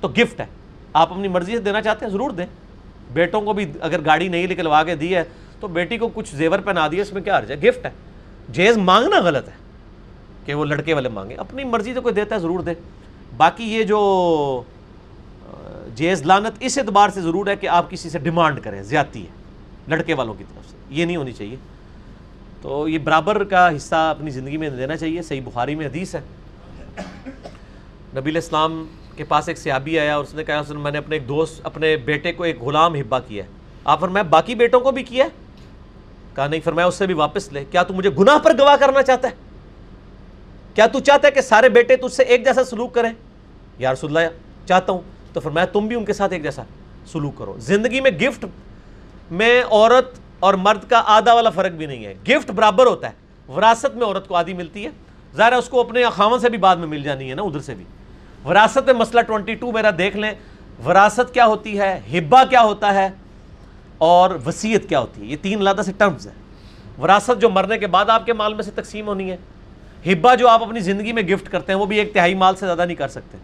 تو 0.00 0.08
گفٹ 0.08 0.40
ہے۔ 0.40 0.46
آپ 0.92 1.12
اپنی 1.12 1.28
مرضی 1.28 1.52
سے 1.52 1.58
دینا 1.58 1.82
چاہتے 1.82 2.04
ہیں، 2.04 2.12
ضرور 2.12 2.30
دیں۔ 2.30 2.46
بیٹوں 3.12 3.40
کو 3.40 3.52
بھی 3.52 3.72
اگر 3.80 4.04
گاڑی 4.04 4.28
نہیں 4.28 4.46
نکلوا 4.46 4.84
کے 4.84 4.94
دی 4.94 5.16
ہے 5.16 5.24
تو 5.60 5.66
بیٹی 5.66 5.98
کو 5.98 6.08
کچھ 6.14 6.34
زیور 6.34 6.58
پہنا 6.58 6.88
دیا 6.88 7.02
اس 7.02 7.12
میں 7.12 7.22
کیا 7.22 7.38
عرض 7.38 7.50
ہے؟ 7.50 7.56
گفٹ 7.56 7.86
ہے۔ 7.86 7.90
جیز 8.48 8.76
مانگنا 8.76 9.20
غلط 9.20 9.48
ہے 9.48 9.52
کہ 10.46 10.54
وہ 10.54 10.64
لڑکے 10.64 10.94
والے 10.94 11.08
مانگے 11.08 11.34
اپنی 11.34 11.64
مرضی 11.64 11.94
سے 11.94 12.00
کوئی 12.00 12.14
دیتا 12.14 12.34
ہے، 12.34 12.40
ضرور 12.40 12.60
دے۔ 12.60 12.72
باقی 13.38 13.64
یہ 13.64 13.84
جو 13.84 14.62
جیز 15.94 16.22
لانت 16.22 16.56
اس 16.60 16.78
اعتبار 16.78 17.08
سے 17.08 17.20
ضرور 17.20 17.46
ہے 17.46 17.56
کہ 17.56 17.68
آپ 17.68 17.90
کسی 17.90 18.10
سے 18.10 18.18
ڈیمانڈ 18.18 18.60
کریں، 18.60 18.82
زیادتی 18.82 19.22
ہے، 19.22 19.30
لڑکے 19.88 20.14
والوں 20.14 20.34
کی 20.34 20.44
طرف 20.44 20.70
سے، 20.70 20.76
یہ 20.90 21.04
نہیں 21.04 21.16
ہونی 21.16 21.32
چاہیے۔ 21.32 21.56
تو 22.62 22.88
یہ 22.88 22.98
برابر 22.98 23.44
کا 23.44 23.76
حصہ 23.76 23.94
اپنی 23.94 24.30
زندگی 24.30 24.56
میں 24.56 24.70
دینا 24.70 24.96
چاہیے، 24.96 25.22
صحیح 25.22 25.40
بخاری 25.44 25.74
میں 25.74 25.86
حدیث 25.86 26.14
ہے۔ 26.14 26.20
نبی 28.16 28.30
الاسلام 28.30 28.86
کے 29.16 29.24
پاس 29.24 29.48
ایک 29.48 29.58
سیابی 29.58 29.98
آیا 29.98 30.16
اور 30.16 30.24
اس 30.24 30.34
نے 30.34 30.44
کہا 30.44 30.58
اس 30.58 30.70
نے 30.70 30.78
میں 30.78 30.90
نے 30.90 30.98
اپنے 30.98 31.16
ایک 31.16 31.28
دوست، 31.28 31.60
اپنے 31.64 31.96
بیٹے 31.96 32.32
کو 32.32 32.42
ایک 32.42 32.60
غلام 32.60 32.94
ہبا 32.94 33.20
کیا 33.20 33.44
ہے۔ 33.44 33.48
آپ 33.84 34.00
فرمایا 34.00 34.22
باقی 34.22 34.54
بیٹوں 34.54 34.80
کو 34.80 34.90
بھی 34.90 35.02
کیا 35.02 35.24
ہے؟ 35.24 35.30
کہا، 36.34 36.46
نہیں 36.46 36.60
فرمایا 36.64 36.86
اس 36.86 36.94
سے 36.94 37.06
بھی 37.06 37.14
واپس 37.14 37.52
لے۔ 37.52 37.64
کیا 37.70 37.82
تو 37.82 37.94
مجھے 37.94 38.10
گناہ 38.18 38.38
پر 38.38 38.58
گواہ 38.58 38.76
کرنا 38.76 39.02
چاہتا 39.02 39.28
ہے؟ 39.28 39.34
کیا 40.74 40.86
تو 40.86 41.00
چاہتا 41.00 41.26
ہے 41.26 41.32
کہ 41.32 41.40
سارے 41.40 41.68
بیٹے 41.68 41.96
تجھ 41.96 42.14
سے 42.14 42.22
ایک 42.22 42.44
جیسا 42.44 42.64
سلوک 42.64 42.94
کریں؟ 42.94 43.12
یا 43.78 43.92
رسول 43.92 44.16
اللہ، 44.16 44.30
چاہتا 44.66 44.92
ہوں۔ 44.92 45.00
تو 45.32 45.40
فرمایا، 45.40 45.66
تم 45.66 45.86
بھی 45.86 45.96
ان 45.96 46.04
کے 46.04 46.12
ساتھ 46.12 46.32
ایک 46.32 46.42
جیسا 46.42 46.62
سلوک 47.06 47.38
کرو۔ 47.38 47.56
زندگی 47.58 48.00
میں 48.00 48.10
گفٹ 48.10 48.44
میں 49.30 49.62
عورت 49.70 50.18
اور 50.40 50.54
مرد 50.54 50.90
کا 50.90 51.02
آدھا 51.06 51.34
والا 51.34 51.50
فرق 51.50 51.72
بھی 51.72 51.86
نہیں 51.86 52.04
ہے۔ 52.04 52.14
گفٹ 52.28 52.50
برابر 52.50 52.86
ہوتا 52.86 53.10
ہے۔ 53.10 53.12
وراثت 53.52 53.96
میں 53.96 54.06
عورت 54.06 54.28
کو 54.28 54.36
آدھی 54.36 54.54
ملتی 54.54 54.84
ہے۔ 54.84 54.90
ظاہر 55.36 55.52
ہے، 55.52 55.56
اس 55.56 55.68
کو 55.68 55.80
اپنے 55.80 56.04
خامن 56.04 56.38
سے 56.38 56.48
بھی 56.48 56.58
بعد 56.58 56.76
میں 56.76 56.86
مل 56.86 57.02
جانی 57.02 57.30
ہے 57.30 57.34
نا، 57.34 57.42
ادھر 57.42 57.60
سے 57.60 57.74
بھی۔ 57.74 57.84
وراثت 58.44 58.86
میں 58.86 58.94
مسئلہ 58.94 59.20
ٹونٹی 59.20 59.54
ٹو 59.54 59.72
میرا 59.72 59.90
دیکھ 59.98 60.16
لیں۔ 60.16 60.32
وراثت 60.86 61.34
کیا 61.34 61.46
ہوتی 61.46 61.78
ہے؟ 61.78 62.00
ہبا 62.12 62.44
کیا 62.44 62.62
ہوتا 62.62 62.94
ہے؟ 62.94 63.08
اور 63.98 64.30
وسیعت 64.46 64.88
کیا 64.88 65.00
ہوتی 65.00 65.20
ہے؟ 65.20 65.26
یہ 65.26 65.36
تین 65.42 65.58
علیحدہ 65.58 65.82
سے 65.82 65.92
ٹرمز 65.98 66.26
ہیں۔ 66.26 66.34
وراثت 67.00 67.40
جو 67.40 67.48
مرنے 67.48 67.78
کے 67.78 67.86
بعد 67.86 68.10
آپ 68.10 68.26
کے 68.26 68.32
مال 68.32 68.54
میں 68.54 68.62
سے 68.62 68.70
تقسیم 68.70 69.08
ہونی 69.08 69.32
ہے۔ 69.32 69.36
ہبا 70.12 70.34
جو 70.34 70.48
آپ 70.48 70.62
اپنی 70.62 70.80
زندگی 70.80 71.12
میں 71.12 71.22
گفٹ 71.22 71.52
کرتے 71.52 71.72
ہیں، 71.72 71.80
وہ 71.80 71.86
بھی 71.86 71.98
ایک 71.98 72.14
تہائی 72.14 72.34
مال 72.34 72.54
سے 72.54 72.66
زیادہ 72.66 72.84
نہیں 72.84 72.96
کر 72.96 73.08
سکتے۔ 73.08 73.38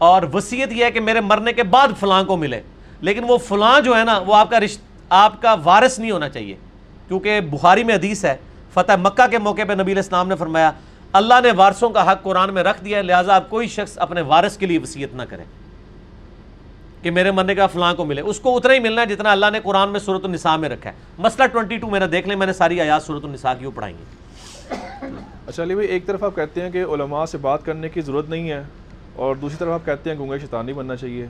اور 0.00 0.22
وسیعت 0.34 0.72
یہ 0.72 0.84
ہے 0.84 0.90
کہ 0.90 1.00
میرے 1.00 1.20
مرنے 1.20 1.52
کے 1.52 1.62
بعد 1.62 1.88
فلاں 2.00 2.24
کو 2.24 2.36
ملے۔ 2.36 2.60
لیکن 3.00 3.24
وہ 3.28 3.38
فلاں 3.38 3.80
جو 3.80 3.98
ہے 3.98 4.04
نا، 4.04 4.18
وہ 4.18 4.34
آپ 4.34 4.50
کا 4.50 4.60
رشت، 4.60 4.80
آپ 5.08 5.42
کا 5.42 5.56
وارث 5.64 5.98
نہیں 5.98 6.10
ہونا 6.10 6.28
چاہیے۔ 6.28 6.56
کیونکہ 7.08 7.40
بخاری 7.40 7.84
میں 7.84 7.94
حدیث 7.94 8.24
ہے، 8.24 8.36
فتح 8.74 8.92
مکہ 9.00 9.26
کے 9.26 9.38
موقع 9.38 9.60
پہ 9.68 9.72
نبی 9.72 9.92
الاسلام 9.92 10.28
نے 10.28 10.36
فرمایا، 10.36 10.72
اللہ 11.12 11.34
نے 11.42 11.50
وارثوں 11.56 11.90
کا 11.90 12.12
حق 12.12 12.22
قرآن 12.22 12.54
میں 12.54 12.62
رکھ 12.62 12.84
دیا 12.84 12.98
ہے، 12.98 13.02
لہٰذا 13.02 13.36
آپ 13.36 13.50
کوئی 13.50 13.68
شخص 13.68 13.98
اپنے 13.98 14.20
وارث 14.20 14.56
کے 14.56 14.66
لیے 14.66 14.78
وصیت 14.78 15.14
نہ 15.14 15.22
کرے۔ 15.28 15.42
کہ 17.02 17.10
میرے 17.10 17.30
مرنے 17.30 17.54
کا 17.54 17.66
فلاں 17.66 17.94
کو 17.94 18.04
ملے۔ 18.04 18.20
اس 18.20 18.40
کو 18.40 18.56
اتنا 18.56 18.74
ہی 18.74 18.78
ملنا 18.78 19.00
ہے 19.00 19.06
جتنا 19.06 19.32
اللہ 19.32 19.46
نے 19.52 19.60
قرآن 19.60 19.88
میں 19.88 20.00
صورت 20.00 20.24
النساء 20.24 20.56
میں 20.56 20.68
رکھا 20.68 20.90
ہے۔ 20.90 20.94
مسئلہ 21.18 21.46
ٹوئنٹی 21.46 21.76
ٹو 21.76 21.90
میرا 21.90 22.06
دیکھ 22.12 22.28
لیں، 22.28 22.36
میں 22.36 22.46
نے 22.46 22.52
ساری 22.52 22.80
آیات 22.80 23.02
صورت 23.02 23.24
النساء 23.24 23.52
کی 23.58 23.66
وہ 23.66 23.70
پڑھائی 23.74 23.94
ہیں۔ 23.94 24.20
اچھا 25.46 25.62
علی 25.62 25.74
بھائی، 25.74 25.88
ایک 25.88 26.06
طرف 26.06 26.24
آپ 26.24 26.36
کہتے 26.36 26.62
ہیں 26.62 26.70
کہ 26.70 26.84
علماء 26.84 27.24
سے 27.24 27.38
بات 27.38 27.64
کرنے 27.64 27.88
کی 27.88 28.00
ضرورت 28.00 28.28
نہیں 28.28 28.50
ہے۔ 28.50 28.62
اور 29.14 29.36
دوسری 29.36 29.58
طرف 29.58 29.68
آپ 29.68 29.80
کہتے 29.84 30.10
ہیں 30.10 30.18
گنگے 30.18 30.38
شیطان 30.38 30.66
نہیں 30.66 30.76
بننا 30.76 30.96
چاہیے۔ 30.96 31.26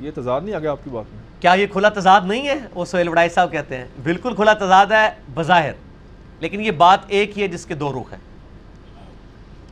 یہ 0.00 0.10
تضاد 0.14 0.40
نہیں 0.40 0.54
آ 0.54 0.58
گیا 0.58 0.70
آپ 0.70 0.78
کی 0.84 0.90
بات 0.90 1.04
میں؟ 1.14 1.22
کیا 1.40 1.52
یہ 1.52 1.66
کھلا 1.66 1.88
تضاد 1.88 2.20
نہیں 2.24 2.48
ہے؟ 2.48 2.54
وہ 2.74 2.84
سہیل 2.84 3.08
وڈائی 3.08 3.28
صاحب 3.28 3.52
کہتے 3.52 3.76
ہیں۔ 3.76 3.84
بالکل 4.02 4.34
کھلا 4.34 4.52
تضاد 4.52 4.86
ہے، 4.86 5.10
بظاہر۔ 5.34 5.72
لیکن 6.40 6.60
یہ 6.60 6.70
بات 6.70 7.00
ایک 7.08 7.38
ہی 7.38 7.42
ہے 7.42 7.48
جس 7.48 7.66
کے 7.66 7.74
دو 7.74 7.92
رخ 7.92 8.12
ہیں۔ 8.12 8.20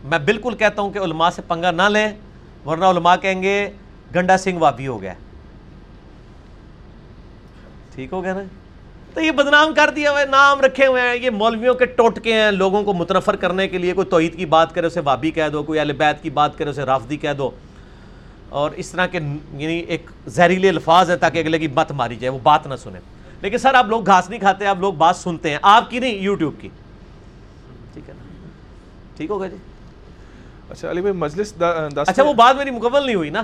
میں 0.04 0.18
بالکل 0.18 0.54
کہتا 0.54 0.82
ہوں 0.82 0.90
کہ 0.90 0.98
علماء 0.98 1.30
سے 1.30 1.42
پنگا 1.42 1.70
نہ 1.70 1.82
لیں، 1.82 2.08
ورنہ 2.66 2.84
علماء 2.84 3.16
کہیں 3.16 3.42
گے، 3.42 3.70
گنڈا 4.14 4.38
سنگھ 4.38 4.58
وابی 4.58 4.86
ہو 4.86 5.02
گیا۔ 5.02 5.12
ٹھیک 7.94 8.12
ہو 8.12 8.22
گیا 8.22 8.34
نا؟ 8.34 8.42
تو 9.16 9.22
یہ 9.22 9.30
بدنام 9.30 9.74
کر 9.74 9.90
دیا 9.96 10.12
ہوئے 10.12 10.24
نام 10.24 10.60
رکھے 10.60 10.86
ہوئے 10.86 11.02
ہیں۔ 11.02 11.16
یہ 11.16 11.30
مولویوں 11.30 11.74
کے 11.74 11.86
ٹوٹکے 11.86 12.34
ہیں۔ 12.34 12.50
لوگوں 12.50 12.82
کو 12.84 12.92
متنفر 12.92 13.36
کرنے 13.36 13.68
کے 13.68 13.78
لیے 13.78 13.92
کوئی 13.92 14.06
توحید 14.06 14.36
کی 14.36 14.46
بات 14.46 14.74
کرے 14.74 14.86
اسے 14.86 15.00
وابی 15.00 15.30
کہہ 15.30 15.48
دو 15.52 15.62
کوئی 15.62 15.78
اہل 15.78 15.92
بیت 15.92 16.22
کی 16.22 16.30
بات 16.30 16.58
کرے 16.58 16.70
اسے 16.70 16.82
رافضی 16.82 17.16
کہہ 17.16 17.32
دو۔ 17.32 17.50
اور 18.48 18.70
اس 18.76 18.90
طرح 18.90 19.06
کے 19.06 19.18
یعنی 19.52 19.78
ایک 19.78 20.10
زہریلے 20.26 20.68
الفاظ 20.68 21.10
ہے 21.10 21.16
تاکہ 21.16 21.38
اگلے 21.38 21.58
کی 21.58 21.68
بات 21.68 21.92
ماری 21.92 22.16
جائے 22.16 22.28
وہ 22.28 22.38
بات 22.42 22.66
نہ 22.66 22.74
سنیں۔ 22.76 23.00
لیکن 23.42 23.58
سر 23.58 23.74
آپ 23.74 23.86
لوگ 23.86 24.06
گھاس 24.06 24.30
نہیں 24.30 24.40
کھاتے 24.40 24.66
آپ 24.66 24.76
لوگ 24.80 24.92
بات 24.92 25.16
سنتے 25.16 25.50
ہیں۔ 25.50 25.58
آپ 25.62 25.90
کی 25.90 25.98
نہیں 25.98 26.14
یوٹیوب 26.14 26.54
کی۔ 26.60 26.68
ٹھیک 27.92 28.08
ہے 28.08 28.14
نا؟ 28.14 28.48
ٹھیک 29.16 29.30
ہوگا 29.30 29.46
جی؟ 29.46 29.56
اچھا 30.70 30.90
علی 30.90 31.00
بھائی 31.00 31.14
مجلس 31.16 31.52
اچھا 31.96 32.22
وہ 32.22 32.32
بات 32.32 32.56
میری 32.56 32.70
مکمل 32.70 33.06
نہیں 33.06 33.14
ہوئی 33.14 33.30
نا؟ 33.30 33.42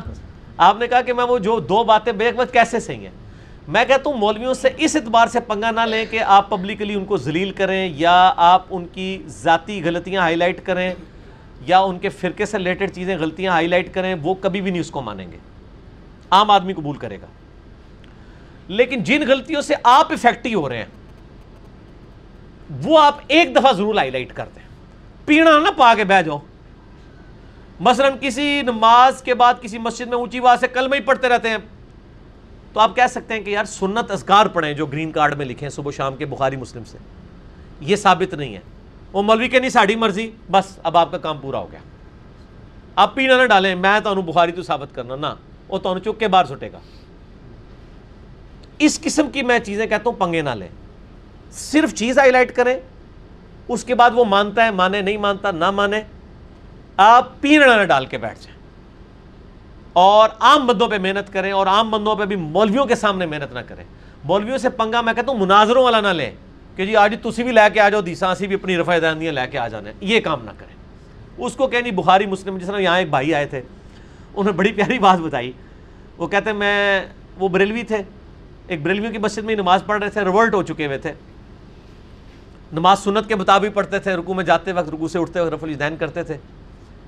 آپ 0.57 0.77
نے 0.79 0.87
کہا 0.87 1.01
کہ 1.01 1.13
میں 1.13 1.25
وہ 1.25 1.39
جو 1.39 1.61
دو 1.61 1.85
باتیں 1.85 2.13
بے 2.13 2.31
وقت 2.37 2.53
کیسے 2.53 2.81
صحیح 2.81 3.01
ہیں 3.01 3.32
میں 3.69 3.85
کہتا 3.85 4.11
ہوں 4.11 4.17
مولویوں 4.17 4.55
سے 4.55 4.69
اس 4.77 4.97
اعتبار 4.97 5.27
سے 5.27 5.41
پنگا 5.41 5.71
نہ 5.71 5.81
لیں 5.81 6.07
کہ 6.11 6.21
آپ 6.21 6.51
پبلکلی 6.51 6.95
ان 6.95 7.05
کو 7.05 7.17
ذلیل 7.17 7.51
کریں 7.51 7.93
یا 7.97 8.33
آپ 8.37 8.63
ان 8.71 8.87
کی 8.87 9.23
ذاتی 9.27 9.85
غلطیاں 9.85 10.23
ہائی 10.23 10.37
لائٹ 10.37 10.67
کریں 10.67 10.95
یا 11.67 11.79
ان 11.79 11.99
کے 11.99 12.09
فرقے 12.09 12.47
سے 12.47 12.59
ریلیٹڈ 12.59 12.91
چیزیں 12.91 13.19
غلطیاں 13.19 13.53
ہائی 13.53 13.67
لائٹ 13.67 13.95
کریں، 13.95 14.15
وہ 14.23 14.35
کبھی 14.35 14.61
بھی 14.61 14.71
نہیں 14.71 14.81
اس 14.81 14.91
کو 14.91 15.01
مانیں 15.01 15.33
گے۔ 15.33 15.37
عام 16.31 16.51
آدمی 16.51 16.73
قبول 16.73 16.97
کرے 16.97 17.21
گا۔ 17.21 17.27
لیکن 18.69 19.05
جن 19.05 19.23
غلطیوں 19.29 19.63
سے 19.63 19.75
آپ 19.83 20.13
افیکٹو 20.13 20.61
ہو 20.61 20.69
رہے 20.69 20.79
ہیں، 20.79 20.85
وہ 22.83 22.99
آپ 22.99 23.17
ایک 23.27 23.57
دفعہ 23.57 23.73
ضرور 23.73 23.95
ہائی 23.95 24.11
لائٹ 24.11 24.33
کر 24.33 24.47
دیں 24.55 24.63
پیڑا 25.27 25.59
نہ 25.59 25.69
پا 25.77 25.95
کے 25.95 26.05
بہ 26.05 26.23
جاؤ۔ 26.23 26.39
مثلا 27.81 28.11
کسی 28.11 28.63
نماز 28.63 29.23
کے 29.23 29.35
بعد 29.35 29.55
کسی 29.61 29.79
مسجد 29.79 30.07
میں 30.07 30.17
اونچی 30.17 30.39
آواز 30.39 30.61
سے 30.61 30.69
کلمہ 30.69 30.95
ہی 30.95 31.01
پڑھتے 31.01 31.29
رہتے 31.29 31.51
ہیں۔ 31.51 31.59
تو 32.73 32.81
آپ 32.81 32.97
کہہ 32.97 33.07
سکتے 33.11 33.35
ہیں 33.35 33.41
کہ 33.41 33.51
یار 33.51 33.65
سنت 33.65 34.11
اذکار 34.11 34.47
پڑھیں 34.47 34.73
جو 34.73 34.87
گرین 34.87 35.13
کارڈ 35.13 35.35
میں 35.35 35.47
لکھے 35.47 35.67
ہیں 35.67 35.71
صبح 35.71 35.91
شام 35.91 36.17
کے 36.17 36.27
بخاری 36.27 36.57
مسلم 36.57 36.85
سے۔ 36.85 36.99
یہ 37.81 37.97
ثابت 37.97 38.35
نہیں 38.35 38.55
ہے۔ 38.55 38.61
وہ 39.13 39.23
مولوی 39.23 39.49
کہ 39.49 39.59
نہیں 39.59 39.71
ساڑی 39.71 39.97
مرضی، 39.97 40.31
بس 40.51 40.79
اب 40.83 40.97
آپ 40.97 41.11
کا 41.11 41.19
کام 41.19 41.39
پورا 41.39 41.59
ہو 41.59 41.73
گیا۔ 41.73 41.81
آپ 42.97 43.15
پینا 43.15 43.37
نہ 43.37 43.47
ڈالیں، 43.47 43.75
میں 43.75 44.01
تو 44.01 44.15
بخاری 44.15 44.53
تو 44.53 44.63
ثابت 44.63 44.95
کرنا، 44.95 45.17
نہ، 45.17 45.27
وہ 45.69 45.79
تو 45.79 45.99
چک 45.99 46.21
کے 46.21 46.29
باہر 46.29 46.45
سٹے 46.45 46.73
گا۔ 46.73 46.79
اس 48.79 49.01
قسم 49.01 49.31
کی 49.31 49.43
میں 49.43 49.59
چیزیں 49.59 49.87
کہتا 49.87 50.11
ہوں، 50.11 50.17
پنگے 50.17 50.43
نہ 50.43 50.51
لیں۔ 50.51 50.69
صرف 51.53 51.95
چیز 51.95 52.19
ہائی 52.19 52.31
لائٹ 52.31 52.57
کریں، 52.57 52.81
اس 53.69 53.85
کے 53.85 53.95
بعد 53.95 54.11
وہ 54.15 54.25
مانتا 54.25 54.65
ہے، 54.65 54.71
مانے، 54.71 55.01
نہیں 55.01 55.17
مانتا، 55.17 55.51
نہ 55.51 55.71
مانے، 55.71 56.01
آپ 56.97 57.41
پینا 57.41 57.77
نہ 57.77 57.85
ڈال 57.85 58.07
کے 58.07 58.19
بیٹھ 58.19 58.41
جائیں۔ 58.41 58.52
اور 59.93 60.29
عام 60.41 60.67
بندوں 60.67 60.89
پہ 60.89 60.99
محنت 60.99 61.33
کریں 61.33 61.53
اور 61.53 61.67
عام 61.67 61.91
بندوں 61.91 62.17
پہ 62.17 62.25
بھی 62.25 62.37
مولویوں 62.37 62.87
کے 62.87 62.95
سامنے 62.95 63.27
محنت 63.27 63.55
نہ 63.55 63.61
کریں۔ 63.69 63.85
مولویوں 64.25 64.59
سے 64.59 64.69
پنگا 64.69 65.01
میں 65.01 65.13
کہتا 65.13 65.33
ہوں 65.33 65.39
مناظروں 65.39 65.85
والا 65.85 66.01
نہ 66.01 66.09
لیں 66.09 66.31
کہ 66.77 66.87
جی 66.87 66.97
آج 66.97 67.15
تسی 67.23 67.43
بھی 67.43 67.53
لے 67.53 67.61
کے 67.75 67.81
آ 67.81 67.89
جاؤ 67.89 68.01
دیسا 68.01 68.31
اسی 68.31 68.47
بھی 68.47 68.55
اپنی 68.55 68.77
رفع 68.77 68.99
داندیاں 69.03 69.33
لے 69.33 69.41
کے 69.51 69.59
آ 69.59 69.69
جانے 69.69 69.93
یہ 70.01 70.21
کام 70.21 70.45
نہ 70.45 70.51
کریں۔ 70.59 70.75
اس 71.39 71.57
کو 71.57 71.67
کہنی 71.67 71.91
بخاری 71.91 72.27
مسلم، 72.27 72.59
جس 72.59 72.67
طرح 72.67 72.79
یہاں 72.79 72.99
ایک 72.99 73.11
بھائی 73.11 73.35
آئے 73.35 73.47
تھے، 73.47 73.59
انہوں 73.59 74.45
نے 74.45 74.53
بڑی 74.53 74.73
پیاری 74.73 74.99
بات 74.99 75.19
بتائی۔ 75.19 75.53
وہ 76.19 76.27
کہتے 76.27 76.51
ہیں 76.51 76.57
میں، 76.57 77.07
وہ 77.39 77.49
بریلوی 77.49 77.83
تھے، 77.83 78.03
ایک 78.67 78.83
بریلویوں 78.83 79.13
کی 79.13 79.19
مسجد 79.19 79.45
میں 79.45 79.55
ہی 79.55 79.61
نماز 79.61 79.83
پڑھ 79.87 80.03
رہے 80.03 80.11
تھے، 80.11 80.21
ریورٹ 80.21 80.55
ہو 80.55 80.63
چکے 80.63 80.87
ہوئے 80.87 80.99
تھے۔ 80.99 81.13
نماز 82.73 82.99
سنت 82.99 83.29
کے 83.29 83.35
مطابق 83.35 83.75
پڑھتے 83.75 83.99
تھے 83.99 84.15
رکو 84.15 84.35
میں 84.35 84.45
جاتے 84.45 84.73
وقت 84.73 84.89
رکو 84.89 85.09
سے 85.09 85.19
اٹھتے 85.19 85.41
وقت 85.41 85.53
رف 85.53 85.65
الجدین 85.65 85.97
کرتے 85.97 86.23
تھے۔ 86.23 86.37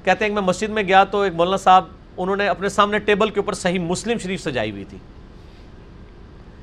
کہتے 0.04 0.24
ہیں 0.24 0.28
کہ 0.28 0.34
میں 0.34 0.42
مسجد 0.42 0.68
میں 0.68 0.82
گیا 0.82 1.04
تو 1.04 1.20
ایک 1.20 1.34
مولانا 1.34 1.56
صاحب 1.56 1.84
انہوں 2.16 2.36
نے 2.36 2.48
اپنے 2.48 2.68
سامنے 2.68 2.98
ٹیبل 2.98 3.30
کے 3.30 3.40
اوپر 3.40 3.52
صحیح 3.52 3.78
مسلم 3.78 4.18
شریف 4.18 4.42
سجائی 4.42 4.70
ہوئی 4.70 4.84
تھی۔ 4.84 4.98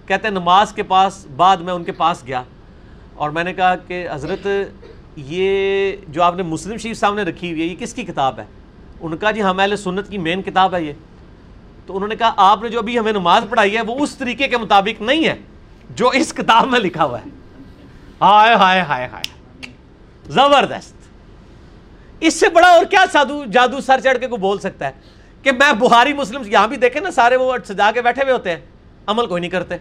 کہتے 0.08 0.28
ہیں 0.28 0.36
نماز 0.36 0.74
کے 0.74 0.84
پاس، 0.84 1.28
بعد 1.36 1.58
میں 1.58 1.74
ان 1.74 1.84
کے 1.84 1.92
پاس 1.92 2.24
گیا۔ 2.28 2.44
اور 3.16 3.30
میں 3.30 3.44
نے 3.44 3.54
کہا 3.54 3.76
کہ 3.76 4.08
حضرت، 4.12 4.48
یہ 5.16 5.92
جو 6.08 6.24
آپ 6.24 6.36
نے 6.36 6.44
مسلم 6.44 6.78
شریف 6.78 6.98
سامنے 6.98 7.24
رکھی 7.24 7.52
ہوئی 7.52 7.62
ہے، 7.62 7.68
یہ 7.68 7.76
کس 7.76 7.94
کی 7.94 8.04
کتاب 8.04 8.40
ہے؟ 8.40 8.46
ان 9.02 9.18
کا 9.18 9.32
جی 9.32 9.44
ہم 9.44 9.60
اہل 9.60 9.76
سنت 9.76 10.10
کی 10.10 10.18
مین 10.18 10.42
کتاب 10.42 10.76
ہے 10.76 10.84
یہ۔ 10.84 10.94
تو 11.86 11.96
انہوں 11.96 12.10
نے 12.10 12.16
کہا، 12.16 12.34
آپ 12.38 12.64
نے 12.64 12.70
جو 12.70 12.80
ابھی 12.80 13.00
ہمیں 13.00 13.12
نماز 13.12 13.44
پڑھائی 13.50 13.76
ہے، 13.76 13.82
وہ 13.82 13.96
اس 14.00 14.16
طریقے 14.16 14.48
کے 14.48 14.58
مطابق 14.58 15.02
نہیں 15.02 15.26
ہے 15.26 15.36
جو 15.90 16.10
اس 16.10 16.34
کتاب 16.34 16.68
میں 16.68 16.80
لکھا 16.80 17.06
ہوا 17.06 17.20
ہے۔ 17.20 17.30
ہائے 18.22 18.56
ہائے 18.56 18.82
ہائے 18.82 19.08
ہائے۔ 19.08 19.34
زبردست۔ 20.28 20.94
اس 22.20 22.40
سے 22.40 22.50
بڑا 22.50 22.68
اور 22.68 22.86
کیا 22.86 23.06
سادو، 23.12 23.46
جادو 23.46 23.82
سر 23.82 24.00
چڑھ 24.04 24.18
کے 24.18 24.28
کو 24.28 24.38
بول 24.38 24.60
سکتا 24.60 24.88
ہے؟ 24.88 24.92
کہ 25.44 25.52
میں 25.52 25.74
بخاری 25.74 26.14
مسلم 26.14 26.42
یہاں 26.45 26.68
بھی 26.68 26.78
دیکھیں 26.78 27.02
نا، 27.02 27.11
سارے 27.11 27.36
وہ 27.36 27.53
سجا 27.68 27.92
کے 27.92 28.02
بیٹھے 28.02 28.22
ہوئے 28.24 28.34
ہوتے 28.34 28.52
ہیں۔ 28.52 28.60
عمل 29.08 29.28
کوئی 29.28 29.40
نہیں 29.40 29.52
کرتے۔ 29.52 29.76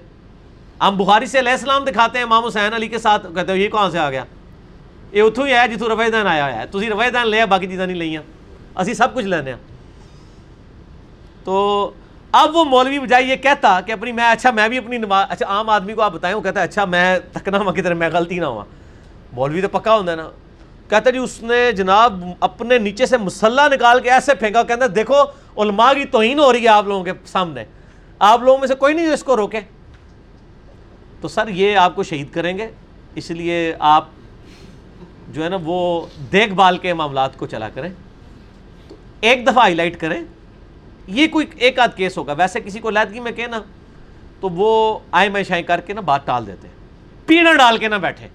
ہم 0.80 0.96
بخاری 0.96 1.26
سے 1.26 1.38
علیہ 1.38 1.52
السلام 1.52 1.84
دکھاتے 1.84 2.18
ہیں، 2.18 2.24
امام 2.24 2.44
حسین 2.44 2.74
علی 2.74 2.88
کے 2.88 2.98
ساتھ 2.98 3.26
کہتے 3.34 3.52
ہیں، 3.52 3.58
یہ 3.58 3.68
کہاں 3.68 3.90
سے 3.90 3.98
آ 3.98 4.10
گیا؟ 4.10 4.24
یہ 5.12 5.22
اتوں 5.22 5.46
ہی 5.46 5.54
ہے 5.54 5.68
جتوں 5.68 5.88
رفع 5.88 6.06
دین 6.12 6.26
آیا 6.26 6.44
ہوا 6.44 6.52
ہے۔ 6.52 6.66
تھی 6.66 6.90
رفع 6.90 7.08
دین 7.08 7.28
لیا 7.28 7.44
باقی 7.44 7.66
چیزاں 7.66 7.86
نہیں 7.86 7.96
لئیاں 7.96 8.22
اسی 8.76 8.94
سب 8.94 9.14
کچھ 9.14 9.24
لینے 9.24 9.52
تو 11.44 11.90
اب 12.32 12.56
وہ 12.56 12.64
مولوی 12.64 12.98
بجائے 12.98 13.24
یہ 13.24 13.36
کہتا 13.36 13.80
کہ 13.80 13.92
اپنی 13.92 14.12
میں 14.12 14.24
اچھا 14.24 14.50
میں 14.50 14.68
بھی 14.68 14.78
اپنی 14.78 14.98
نماز 14.98 15.26
اچھا 15.28 15.46
عام 15.46 15.70
آدمی 15.70 15.92
کو 15.92 16.02
آپ 16.02 16.12
بتائیں۔ 16.12 16.36
وہ 16.36 16.40
کہتا 16.40 16.60
ہے 16.60 16.64
اچھا 16.64 16.84
میں 16.84 17.18
تھکنا 17.32 17.58
ہوا 17.58 17.72
کدھر 17.72 17.94
میں 17.94 18.08
غلطی 18.12 18.38
نہ 18.38 18.44
ہوا۔ 18.44 18.64
مولوی 19.32 19.60
تو 19.60 19.68
پکا 19.68 19.94
ہوتا 19.94 20.10
ہے 20.10 20.16
نا۔ 20.16 20.30
کہتا 20.88 21.10
جی 21.10 21.18
اس 21.18 21.42
نے 21.42 21.72
جناب 21.72 22.24
اپنے 22.40 22.78
نیچے 22.78 23.06
سے 23.06 23.16
مسلح 23.16 23.68
نکال 23.68 24.00
کے 24.00 24.10
ایسے 24.10 24.34
پھینکا۔ 24.34 24.62
کہتا 24.62 24.84
دیکھو 24.94 25.14
علماء 25.56 25.92
کی 25.92 26.04
توہین 26.04 26.38
ہو 26.38 26.52
رہی 26.52 26.62
ہے 26.62 26.68
آپ 26.68 26.86
لوگوں 26.86 27.04
کے 27.04 27.12
سامنے۔ 27.26 27.64
آپ 28.18 28.40
لوگوں 28.42 28.58
میں 28.58 28.68
سے 28.68 28.74
کوئی 28.74 28.94
نہیں 28.94 29.06
جو 29.06 29.12
اس 29.12 29.24
کو 29.24 29.36
روکے۔ 29.36 29.60
تو 31.20 31.28
سر، 31.28 31.48
یہ 31.48 31.76
آپ 31.76 31.96
کو 31.96 32.02
شہید 32.02 32.32
کریں 32.32 32.58
گے۔ 32.58 32.70
اس 33.14 33.30
لیے 33.30 33.74
آپ 33.78 34.08
جو 35.28 35.44
ہے 35.44 35.48
نا، 35.48 35.56
وہ 35.64 36.06
دیکھ 36.32 36.54
بھال 36.54 36.78
کے 36.78 36.94
معاملات 36.94 37.36
کو 37.36 37.46
چلا 37.46 37.68
کریں۔ 37.68 37.88
تو 38.88 38.94
ایک 39.20 39.44
دفعہ 39.44 39.58
ہائی 39.58 39.74
لائٹ 39.74 40.00
کریں۔ 40.00 40.24
یہ 41.06 41.28
کوئی 41.28 41.46
ایک 41.56 41.78
آدھ 41.78 41.96
کیس 41.96 42.18
ہوگا۔ 42.18 42.32
ویسے 42.32 42.60
کسی 42.60 42.78
کو 42.78 42.88
علیحدگی 42.88 43.20
میں 43.20 43.32
کہنا، 43.32 43.60
تو 44.40 44.48
وہ 44.48 44.98
آئے 45.12 45.28
میں 45.28 45.42
شائیں 45.42 45.62
کر 45.62 45.80
کے 45.80 45.92
نا 45.92 46.00
بات 46.00 46.26
ٹال 46.26 46.46
دیتے 46.46 46.68
ہیں۔ 46.68 46.74
پیڑا 47.26 47.54
ڈال 47.54 47.78
کے 47.78 47.88
نہ 47.88 47.94
بیٹھے۔ 47.94 48.28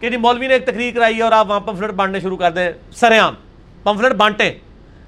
کہ 0.00 0.10
جی 0.10 0.16
مولوی 0.16 0.46
نے 0.46 0.54
ایک 0.54 0.64
تقریر 0.64 0.94
کرائی 0.94 1.16
ہے 1.16 1.22
اور 1.22 1.32
آپ 1.32 1.48
وہاں 1.48 1.60
پمفلٹ 1.60 1.90
بانٹنے 1.90 2.20
شروع 2.20 2.36
کر 2.36 2.50
دیں۔ 2.50 2.72
سر 2.92 3.18
عام، 3.18 3.34
پمفلٹ 3.82 4.12
بانٹیں۔ 4.12 4.54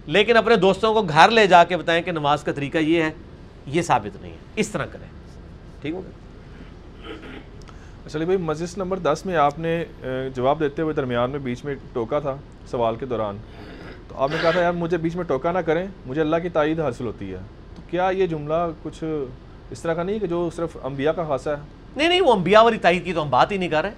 لیکن 0.07 0.37
اپنے 0.37 0.57
دوستوں 0.57 0.95
کو 0.95 1.03
گھر 1.03 1.31
لے 1.31 1.47
جا 1.47 1.65
کے 1.65 1.77
بتائیں 1.77 2.03
کہ 2.03 2.13
نماز 2.13 2.43
کا 2.43 2.53
طریقہ 2.53 2.79
یہ 2.79 3.03
ہے 3.03 3.11
یہ 3.67 3.83
ثابت 3.83 4.23
نہیں 4.23 4.33
ہے۔ 4.33 4.37
اس 4.57 4.69
طرح 4.69 4.87
کریں۔ 4.87 5.07
ٹھیک 5.81 5.95
ہوگا 5.95 6.11
چلیے 8.09 8.25
بھائی 8.25 8.39
مجلس 8.39 8.77
نمبر 8.79 8.99
دس 8.99 9.23
میں 9.27 9.37
آپ 9.37 9.59
نے 9.59 9.85
جواب 10.35 10.61
دیتے 10.61 10.83
ہوئے 10.83 10.95
درمیان 10.95 11.31
میں 11.31 11.39
بیچ 11.39 11.65
میں 11.65 11.75
ٹوکا 11.93 12.19
تھا 12.19 12.37
سوال 12.71 12.97
کے 12.97 13.07
دوران۔ 13.07 13.37
تو 14.09 14.15
آپ 14.17 14.31
نے 14.31 14.37
کہا 14.43 14.51
تھا 14.51 14.61
یار 14.61 14.73
مجھے 14.73 14.97
بیچ 14.97 15.17
میں 15.17 15.25
ٹوکا 15.25 15.53
نہ 15.53 15.59
کریں 15.59 15.87
مجھے 16.07 16.21
اللہ 16.21 16.37
کی 16.43 16.49
تائید 16.49 16.81
حاصل 16.81 17.07
ہوتی 17.07 17.33
ہے۔ 17.33 17.39
تو 17.77 17.83
کیا 17.91 18.09
یہ 18.15 18.27
جملہ 18.27 18.55
کچھ 18.83 19.03
اس 19.71 19.83
طرح 19.83 19.95
کا 19.95 20.03
نہیں 20.03 20.19
کہ 20.19 20.27
جو 20.27 20.49
صرف 20.57 20.77
انبیاء 20.83 21.13
کا 21.13 21.25
خاصہ 21.25 21.51
ہے؟ 21.51 21.57
نہیں 21.97 22.09
نہیں 22.09 22.21
وہ 22.21 22.33
انبیاء 22.33 22.63
والی 22.63 22.79
تائید 22.79 23.05
کی 23.05 23.13
تو 23.13 23.23
ہم 23.23 23.31
بات 23.31 23.53
ہی 23.53 23.57
نہیں 23.57 23.69
کر 23.69 23.83
رہے۔ 23.83 23.91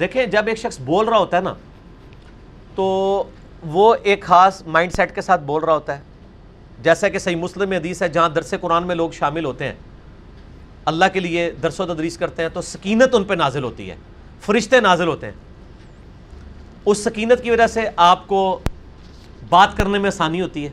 دیکھیں 0.00 0.26
جب 0.26 0.46
ایک 0.46 0.58
شخص 0.58 0.80
بول 0.80 1.08
رہا 1.08 1.18
ہوتا 1.18 1.36
ہے 1.36 1.42
نا 1.42 1.54
تو 2.74 3.24
وہ 3.64 3.94
ایک 4.02 4.22
خاص 4.22 4.62
مائنڈ 4.66 4.92
سیٹ 4.92 5.14
کے 5.14 5.20
ساتھ 5.20 5.40
بول 5.40 5.64
رہا 5.64 5.74
ہوتا 5.74 5.96
ہے۔ 5.96 6.02
جیسا 6.82 7.08
کہ 7.08 7.18
صحیح 7.18 7.36
مسلم 7.36 7.72
حدیث 7.72 8.02
ہے، 8.02 8.08
جہاں 8.08 8.28
درس 8.28 8.54
قرآن 8.60 8.86
میں 8.86 8.94
لوگ 8.94 9.10
شامل 9.10 9.44
ہوتے 9.44 9.64
ہیں، 9.64 9.74
اللہ 10.84 11.04
کے 11.12 11.20
لیے 11.20 11.50
درس 11.62 11.80
و 11.80 11.94
تدریس 11.94 12.18
کرتے 12.18 12.42
ہیں 12.42 12.48
تو 12.48 12.62
سکینت 12.62 13.14
ان 13.14 13.24
پہ 13.24 13.34
نازل 13.34 13.64
ہوتی 13.64 13.90
ہے، 13.90 13.96
فرشتے 14.40 14.80
نازل 14.80 15.08
ہوتے 15.08 15.26
ہیں۔ 15.26 15.34
اس 16.86 17.04
سکینت 17.04 17.42
کی 17.42 17.50
وجہ 17.50 17.66
سے 17.66 17.88
آپ 17.96 18.26
کو 18.26 18.58
بات 19.48 19.76
کرنے 19.76 19.98
میں 19.98 20.06
آسانی 20.06 20.40
ہوتی 20.40 20.64
ہے۔ 20.64 20.70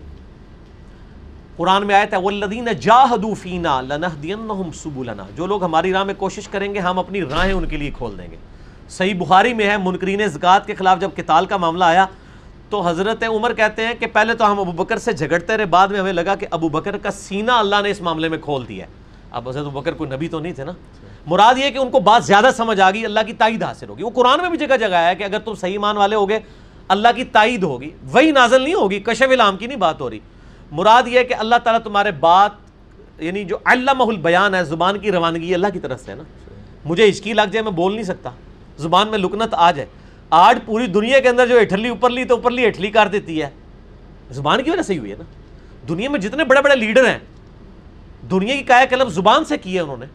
قرآن 1.58 1.88
میں 1.88 1.96
آیت 1.96 2.14
ہے 2.14 2.20
والذین 2.20 2.68
جاہدوا 2.80 3.34
فینا 3.34 3.82
لنہدینہم 3.82 4.72
سبلنا۔ 4.72 5.24
جو 5.36 5.46
لوگ 5.46 5.64
ہماری 5.64 5.94
راہ 5.94 6.04
میں 6.04 6.14
کوشش 6.14 6.48
کریں 6.48 6.74
گے، 6.74 6.80
ہم 6.80 7.00
اپنی 7.00 7.22
راہیں 7.22 7.54
ان 7.54 7.66
کے 7.66 7.78
لیے 7.78 7.92
کھول 7.98 8.18
دیں 8.18 8.32
گے۔ 8.32 8.36
صحیح 8.90 9.14
بخاری 9.16 9.54
میں 9.54 9.70
ہے، 9.70 9.78
منکرین 9.78 10.28
زکوٰۃ 10.28 10.66
کے 10.66 10.76
خلاف 10.76 11.00
جب 11.00 11.10
قتال 11.16 11.46
کا 11.46 11.58
معاملہ 11.58 11.84
آیا 11.84 12.06
تو 12.72 12.88
حضرت 12.88 13.24
عمر 13.24 13.54
کہتے 13.54 13.86
ہیں 13.86 13.94
کہ 14.00 14.08
پہلے 14.08 14.34
تو 14.34 14.52
ہم 14.52 14.60
ابو 14.60 14.72
بکر 14.72 14.98
سے 14.98 15.14
جھگڑتے 15.14 15.58
رہے، 15.58 15.66
بعد 15.66 15.88
میں 15.88 16.00
ہمیں 16.00 16.14
لگا 16.14 16.36
کہ 16.36 16.48
ابو 16.52 16.70
بکر 16.70 16.98
کا 16.98 17.12
سینہ 17.12 17.52
اللہ 17.52 17.76
نے 17.84 17.92
اس 17.92 18.02
معاملے 18.02 18.30
میں 18.30 18.38
کھول 18.38 18.68
دیا 18.68 18.86
ہے۔ 18.86 18.92
اب 19.32 19.50
حضرت 19.50 19.66
ابو 19.66 19.82
بکر 19.82 19.94
کوئی 19.94 20.10
نبی 20.10 20.28
تو 20.28 20.40
نہیں 20.40 20.54
تھے 20.54 20.64
نا؟ 20.64 20.72
مراد 21.26 21.54
یہ 21.58 21.70
کہ 21.70 21.78
ان 21.78 21.90
کو 21.90 22.00
بات 22.00 22.26
زیادہ 22.26 22.50
سمجھ 22.58 22.80
آ 22.80 22.92
گئی، 22.92 23.06
اللہ 23.06 23.20
کی 23.28 23.34
تائید 23.34 23.64
حاصل 23.64 23.90
ہوگی۔ 23.90 24.04
وہ 24.04 24.10
قرآن 24.10 24.42
میں 24.42 24.50
بھی 24.50 24.58
جگہ 24.58 24.78
جگہ 24.78 24.96
ہے 24.96 25.16
کہ 25.16 25.24
اگر 25.24 25.40
تم 25.40 25.54
صحیح 25.54 25.80
مان 25.80 25.98
والے 25.98 26.16
ہوگے، 26.16 26.40
اللہ 26.88 27.08
کی 27.16 27.24
تائید 27.24 27.64
ہوگی۔ 27.64 27.90
وہی 28.12 28.32
نازل 28.32 28.62
نہیں 28.62 28.74
ہوگی، 28.74 29.00
کشف 29.00 29.32
العام 29.32 29.58
کی 29.58 29.68
نہیں 29.68 29.78
بات 29.78 30.02
ہو 30.02 30.10
رہی۔ 30.10 30.20
مراد 30.72 31.04
یہ 31.08 31.24
کہ 31.24 31.34
اللہ 31.34 31.56
تعالیٰ 31.64 31.82
تمہارے 31.82 32.12
بات 32.12 32.52
یعنی 33.20 33.44
جو 33.44 33.58
علامہ 33.66 34.04
البیان 34.04 34.56
ہے، 34.56 34.64
زبان 34.64 35.00
کی 35.00 35.12
روانگی 35.12 35.54
اللہ 35.54 35.68
کی 35.74 35.80
طرف 35.80 36.02
سے 36.02 36.12
ہے 36.12 36.18
نا؟ 36.18 36.24
مجھے 36.86 37.10
ہچکی 37.10 37.34
لگ 37.34 37.42
جائے، 37.42 37.64
میں 37.64 37.72
بول 37.72 37.94
نہیں 37.94 38.04
سکتا۔ 38.04 38.30
زبان 38.78 39.08
میں 39.08 39.18
لکنت 39.18 39.54
آ 39.54 39.72
جائے۔ 39.72 40.01
آج 40.32 40.60
پوری 40.66 40.88
دنیا 40.88 41.20
کے 41.20 41.30
اندر 41.30 41.48
جو 41.48 41.60
اٹھلی 41.60 41.90
اوپر 41.90 42.10
لی 42.10 42.24
تو 42.24 42.36
اوپر 42.36 42.52
لی 42.52 42.66
اٹھلی 42.66 42.92
کر 42.92 43.08
دیتی 43.08 43.42
ہے۔ 43.42 43.50
زبان 44.30 44.64
کی 44.64 44.72
وجہ 44.72 44.82
سے 44.82 44.94
ہی 44.94 44.98
ہوئی 44.98 45.12
ہے 45.12 45.16
نا؟ 45.16 45.24
دنیا 45.90 46.10
میں 46.10 46.20
جتنے 46.20 46.44
بڑے 46.44 46.62
بڑے 46.62 46.76
لیڈر 46.76 47.06
ہیں، 47.06 47.20
دنیا 48.32 48.56
کی 48.56 48.64
کایا 48.64 48.86
کلم 48.86 49.10
زبان 49.10 49.46
سے 49.46 49.58
کی 49.58 49.76
ہے 49.76 49.80
انہوں 49.80 49.98
نے۔ 49.98 50.06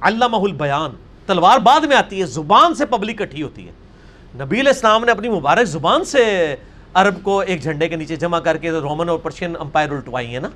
علامہ 0.00 0.36
البیان، 0.36 0.90
تلوار 1.26 1.58
بعد 1.58 1.80
میں 1.80 1.96
آتی 1.96 2.20
ہے، 2.20 2.26
زبان 2.26 2.74
سے 2.74 2.86
پبلک 2.86 3.18
کٹھی 3.18 3.42
ہوتی 3.42 3.66
ہے۔ 3.66 3.72
نبی 4.34 4.60
علیہ 4.60 4.72
السلام 4.72 5.04
نے 5.04 5.12
اپنی 5.12 5.28
مبارک 5.28 5.64
زبان 5.64 6.04
سے 6.04 6.56
عرب 6.94 7.22
کو 7.22 7.40
ایک 7.40 7.62
جھنڈے 7.62 7.88
کے 7.88 7.96
نیچے 7.96 8.16
جمع 8.16 8.38
کر 8.38 8.56
کے 8.56 8.70
رومن 8.70 9.08
اور 9.08 9.18
پرشین 9.18 9.56
امپائر 9.60 9.90
الٹوائی 9.90 10.26
ہیں 10.26 10.40
نا۔ 10.40 10.48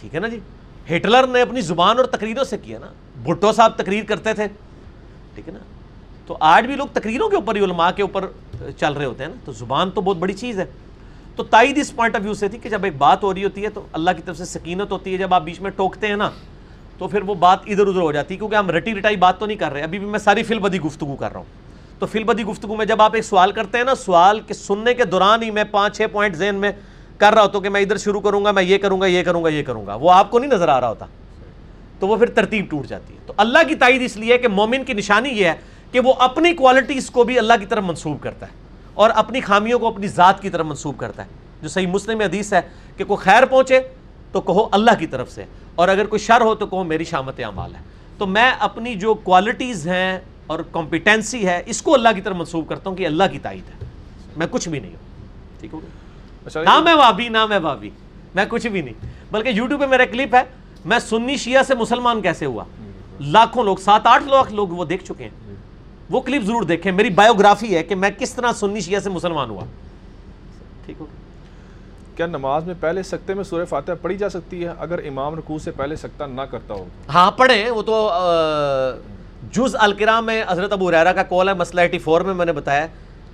ٹھیک 0.00 0.14
ہے 0.14 0.20
نا 0.20 0.28
جی؟ 0.28 0.40
ہٹلر 0.96 1.26
نے 1.26 1.42
اپنی 1.42 1.60
زبان 1.60 1.96
اور 1.96 2.04
تقریروں 2.04 2.44
سے 2.44 2.58
کیا 2.58 2.78
نا۔ 2.78 2.86
بھٹو 3.22 3.52
صاحب 3.52 3.72
تقریر 3.76 4.04
کرتے 4.04 4.32
تھے۔ 4.32 4.46
ٹھیک 5.34 5.48
ہے 5.48 5.52
نا؟ 5.52 5.58
تو 6.30 6.36
آج 6.40 6.66
بھی 6.66 6.76
لوگ 6.76 6.86
تقریروں 6.92 7.28
کے 7.28 7.36
اوپر 7.36 7.56
ہی 7.56 7.60
علماء 7.60 7.90
کے 7.90 8.02
اوپر 8.02 8.24
چل 8.76 8.92
رہے 8.92 9.04
ہوتے 9.04 9.24
ہیں 9.24 9.30
نا۔ 9.30 9.36
تو 9.44 9.52
زبان 9.52 9.90
تو 9.90 10.00
بہت 10.00 10.16
بڑی 10.16 10.32
چیز 10.32 10.58
ہے۔ 10.60 10.64
تو 11.36 11.44
تائید 11.44 11.78
اس 11.78 11.96
پوائنٹ 11.96 12.16
آف 12.16 12.22
ویو 12.24 12.34
سے 12.34 12.48
تھی 12.48 12.58
کہ 12.58 12.68
جب 12.68 12.84
ایک 12.84 12.96
بات 12.98 13.22
ہو 13.22 13.34
رہی 13.34 13.44
ہوتی 13.44 13.64
ہے 13.64 13.68
تو 13.68 13.86
اللہ 13.92 14.10
کی 14.16 14.22
طرف 14.22 14.36
سے 14.36 14.44
سکینت 14.44 14.92
ہوتی 14.92 15.12
ہے۔ 15.12 15.18
جب 15.18 15.34
آپ 15.34 15.42
بیچ 15.42 15.60
میں 15.60 15.70
ٹوکتے 15.70 16.06
ہیں 16.06 16.16
نا، 16.16 16.30
تو 16.98 17.08
پھر 17.08 17.22
وہ 17.22 17.34
بات 17.34 17.58
ادھر 17.66 17.86
ادھر 17.86 18.00
ہو 18.00 18.12
جاتی 18.12 18.34
ہے، 18.34 18.38
کیونکہ 18.38 18.56
ہم 18.56 18.70
رٹی 18.70 18.94
رٹائی 18.94 19.16
بات 19.16 19.38
تو 19.38 19.46
نہیں 19.46 19.56
کر 19.56 19.72
رہے۔ 19.72 19.82
ابھی 19.82 19.98
بھی 19.98 20.06
میں 20.06 20.18
ساری 20.18 20.42
فل 20.42 20.58
بدی 20.58 20.80
گفتگو 20.80 21.16
کر 21.16 21.28
رہا 21.32 21.38
ہوں۔ 21.38 21.46
تو 21.98 22.06
فل 22.06 22.24
بدی 22.24 22.44
گفتگو 22.44 22.76
میں 22.76 22.86
جب 22.86 23.02
آپ 23.02 23.14
ایک 23.14 23.24
سوال 23.24 23.52
کرتے 23.52 23.78
ہیں 23.78 23.84
نا، 23.84 23.94
سوال 23.94 24.40
کے 24.40 24.54
سننے 24.54 24.94
کے 24.94 25.04
دوران 25.04 25.42
ہی 25.42 25.50
میں 25.50 25.64
پانچ 25.64 25.96
چھ 25.96 26.02
پوائنٹ 26.12 26.36
ذہن 26.36 26.54
میں 26.54 26.72
کر 27.18 27.34
رہا 27.34 27.42
ہوتا 27.42 27.58
ہوں 27.58 27.62
کہ 27.62 27.68
میں 27.68 27.80
ادھر 27.80 27.96
شروع 27.96 28.20
کروں 28.20 28.44
گا، 28.44 28.50
میں 28.50 28.62
یہ 28.62 28.78
کروں 28.78 29.00
گا، 29.00 29.06
یہ 29.06 29.22
کروں 29.22 29.44
گا، 29.44 29.48
یہ 29.48 29.62
کروں 29.62 29.86
گا۔ 29.86 29.94
وہ 29.94 30.10
آپ 30.10 30.30
کو 30.30 30.38
نہیں 30.38 30.50
نظر 30.50 30.68
آ 30.68 30.80
رہا 30.80 30.88
ہوتا۔ 30.88 31.06
تو 31.98 32.08
وہ 32.08 32.16
پھر 32.16 32.26
ترتیب 32.26 32.70
ٹوٹ 32.70 32.86
جاتی 32.86 33.14
ہے۔ 33.14 33.18
تو 33.26 33.32
اللہ 33.36 33.58
کی 33.68 33.74
تائید 33.74 34.02
اس 34.02 34.16
لیے 34.16 34.38
کہ 34.38 34.48
مومن 34.48 34.84
کی 34.84 34.92
نشانی 34.92 35.28
یہ 35.28 35.44
ہے 35.44 35.54
کہ 35.92 36.00
وہ 36.00 36.12
اپنی 36.18 36.52
کوالٹیز 36.52 37.10
کو 37.10 37.24
بھی 37.24 37.38
اللہ 37.38 37.52
کی 37.60 37.66
طرف 37.66 37.84
منسوب 37.84 38.22
کرتا 38.22 38.46
ہے 38.46 38.52
اور 38.94 39.10
اپنی 39.14 39.40
خامیوں 39.40 39.78
کو 39.78 39.88
اپنی 39.88 40.08
ذات 40.08 40.42
کی 40.42 40.50
طرف 40.50 40.66
منسوب 40.66 40.98
کرتا 40.98 41.22
ہے۔ 41.24 41.28
جو 41.62 41.68
صحیح 41.68 41.86
مسلم 41.86 42.20
حدیث 42.20 42.52
ہے 42.52 42.60
کہ 42.96 43.04
کوئی 43.04 43.16
خیر 43.16 43.46
پہنچے 43.46 43.80
تو 44.32 44.40
کہو 44.40 44.68
اللہ 44.72 44.90
کی 44.98 45.06
طرف 45.06 45.32
سے 45.32 45.44
اور 45.74 45.88
اگر 45.88 46.06
کوئی 46.06 46.20
شر 46.20 46.40
ہو 46.40 46.54
تو 46.54 46.66
کہو 46.66 46.84
میری 46.84 47.04
شامت 47.04 47.40
اعمال 47.40 47.74
ہے۔ 47.74 47.80
تو 48.18 48.26
میں 48.26 48.50
اپنی 48.58 48.94
جو 48.94 49.14
کوالٹیز 49.14 49.88
ہیں 49.88 50.20
اور 50.46 50.58
کمپیٹنسی 50.72 51.46
ہے 51.46 51.62
اس 51.66 51.82
کو 51.82 51.94
اللہ 51.94 52.08
کی 52.14 52.20
طرف 52.20 52.36
منسوب 52.36 52.68
کرتا 52.68 52.90
ہوں 52.90 52.96
کہ 52.96 53.06
اللہ 53.06 53.24
کی 53.32 53.38
تائید 53.38 53.68
ہے۔ 53.68 53.88
میں 54.36 54.46
کچھ 54.50 54.68
بھی 54.68 54.80
نہیں 54.80 54.90
ہوں۔ 54.90 55.26
ٹھیک 55.60 55.74
ہو 55.74 55.80
اچھا 56.46 56.62
نہ 56.62 56.80
میں 56.80 56.94
وابی 56.94 57.28
نہ 57.28 57.46
میں 57.46 57.58
بابی 57.58 57.90
میں 58.34 58.44
کچھ 58.48 58.66
بھی 58.66 58.82
نہیں۔ 58.82 58.94
بلکہ 59.30 59.48
یوٹیوب 59.48 59.80
پہ 59.80 59.86
میرا 59.86 60.04
کلپ 60.04 60.34
ہے۔ 60.34 60.42
میں 60.84 60.98
سنی 60.98 61.36
شیعہ 61.36 61.62
سے 61.62 61.74
مسلمان 61.74 62.22
کیسے 62.22 62.46
ہوا؟ 62.46 62.64
لاکھوں 63.20 63.64
لوگ 63.64 63.76
سات 63.76 64.00
آٹھ 64.04 64.24
لاکھ 64.24 64.52
لوگ 64.52 64.68
وہ 64.68 64.84
دیکھ 64.84 65.04
چکے 65.04 65.24
ہیں۔ 65.24 65.54
وہ 66.10 66.20
کلپ 66.20 66.42
ضرور 66.42 66.62
دیکھیں۔ 66.62 66.92
میری 66.92 67.10
بایوگرافی 67.10 67.76
ہے 67.76 67.82
کہ 67.82 67.94
میں 67.94 68.10
کس 68.18 68.34
طرح 68.34 68.52
سنی 68.52 68.80
شیعہ 68.80 69.00
سے 69.00 69.10
مسلمان 69.10 69.50
ہوا۔ 69.50 69.64
ٹھیک 70.86 70.96
ہو 71.00 71.06
کیا 72.16 72.26
نماز 72.26 72.64
میں 72.64 72.74
پہلے 72.80 73.02
سکتے 73.02 73.34
میں 73.34 73.44
سورہ 73.44 73.64
فاتحہ 73.64 73.94
پڑھی 74.02 74.16
جا 74.16 74.28
سکتی 74.28 74.64
ہے؟ 74.64 74.72
اگر 74.78 74.98
امام 75.08 75.34
رکوع 75.34 75.58
سے 75.58 75.70
پہلے 75.70 75.96
سکتہ 75.96 76.24
نہ 76.24 76.40
کرتا 76.40 76.74
ہو۔ 76.74 76.84
ہاں 77.08 77.30
پڑھیں۔ 77.30 77.70
وہ 77.70 77.82
تو 77.82 78.10
جز 79.52 79.76
الکرام 79.78 80.26
میں 80.26 80.42
حضرت 80.48 80.72
ابو 80.72 80.90
ریرا 80.90 81.12
کا 81.12 81.22
کال 81.22 81.48
ہے 81.48 81.54
مسئلہ 81.54 81.80
ایٹی 81.80 81.98
فور 81.98 82.20
میں 82.20 82.34
میں 82.34 82.46
نے 82.46 82.52
بتایا 82.52 82.86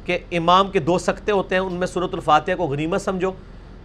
کہ 0.04 0.18
امام 0.32 0.70
کے 0.70 0.78
دو 0.78 0.98
سکتے 0.98 1.32
ہوتے 1.32 1.54
ہیں 1.54 1.62
ان 1.62 1.72
میں 1.72 1.86
صورت 1.86 2.14
الفاتحہ 2.14 2.54
کو 2.54 2.66
غنیمت 2.66 3.02
سمجھو۔ 3.02 3.30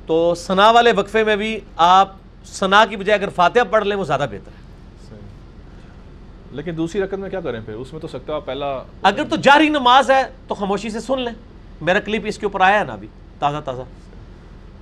تو 0.08 0.34
ثنا 0.38 0.70
والے 0.72 0.92
وقفے 0.98 1.24
میں 1.24 1.36
بھی 1.36 1.60
آپ 1.78 2.16
ثنا 2.46 2.86
کی 2.86 2.96
بجائے 2.96 3.20
اگر 3.20 3.30
فاتحہ 3.36 3.62
پڑھ 3.70 3.86
لیں 3.88 3.98
وہ 3.98 4.04
زیادہ 4.04 4.26
بہتر 4.32 4.52
ہے۔ 4.52 4.61
لیکن 6.52 6.78
دوسری 6.78 7.02
رکعت 7.02 7.20
میں 7.20 7.30
کیا 7.30 7.42
کریں 7.42 7.60
پھر؟ 7.66 7.74
اس 7.74 7.94
میں 7.94 8.02
تو 8.02 8.08
سکتہ 8.08 8.32
پہلا 8.46 8.84
اگر 9.02 9.24
تو 9.30 9.36
جاری 9.36 9.70
نماز 9.70 10.12
ہے 10.12 10.24
تو 10.48 10.56
خاموشی 10.56 10.90
سے 10.90 11.00
سن 11.00 11.22
لیں۔ 11.22 11.34
میرا 11.82 12.00
کلپ 12.00 12.22
اس 12.26 12.38
کے 12.38 12.46
اوپر 12.46 12.62
آیا 12.62 12.80
ہے 12.80 12.84
نا 12.84 12.94
ابھی 12.94 13.08
تازہ 13.40 13.58
تازہ۔ 13.66 13.82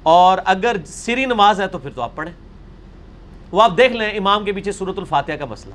اور 0.04 0.38
اگر 0.46 0.76
سری 0.86 1.26
نماز 1.26 1.62
ہے 1.62 1.68
تو 1.68 1.78
پھر 1.78 1.90
تو 1.96 2.02
آپ 2.02 2.12
پڑھیں۔ 2.16 2.34
وہ 3.52 3.64
آپ 3.64 3.72
دیکھ 3.78 3.94
لیں 3.94 4.10
امام 4.10 4.46
کے 4.46 4.52
پیچھے 4.52 4.72
صورت 4.72 4.98
الفاتحہ 4.98 5.36
کا 5.36 5.46
مسئلہ۔ 5.46 5.74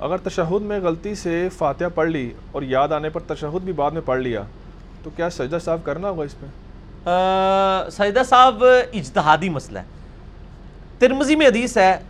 اگر 0.00 0.16
تشہد 0.16 0.62
میں 0.62 0.80
غلطی 0.80 1.14
سے 1.14 1.48
فاتحہ 1.58 1.86
پڑھ 1.94 2.08
لی 2.08 2.30
اور 2.52 2.62
یاد 2.62 2.88
آنے 2.88 3.08
پر 3.08 3.20
تشہد 3.20 3.62
بھی 3.64 3.72
بعد 3.72 3.90
میں 3.90 4.00
پڑھ 4.04 4.20
لیا 4.20 4.42
تو 5.02 5.10
کیا 5.16 5.30
سجدہ 5.30 5.58
صاحب 5.64 5.80
کرنا 5.84 6.08
ہوگا 6.10 6.22
اس 6.22 6.34
پہ؟ 6.40 6.46
سجدہ 7.90 8.22
صاحب 8.28 8.64
اجتہادی 8.92 9.48
مسئلہ 9.48 9.78
ہے۔ 9.78 9.84
ترمزی 10.98 11.36
میں 11.36 11.46
حدیث 11.46 11.76
ہے 11.78 12.00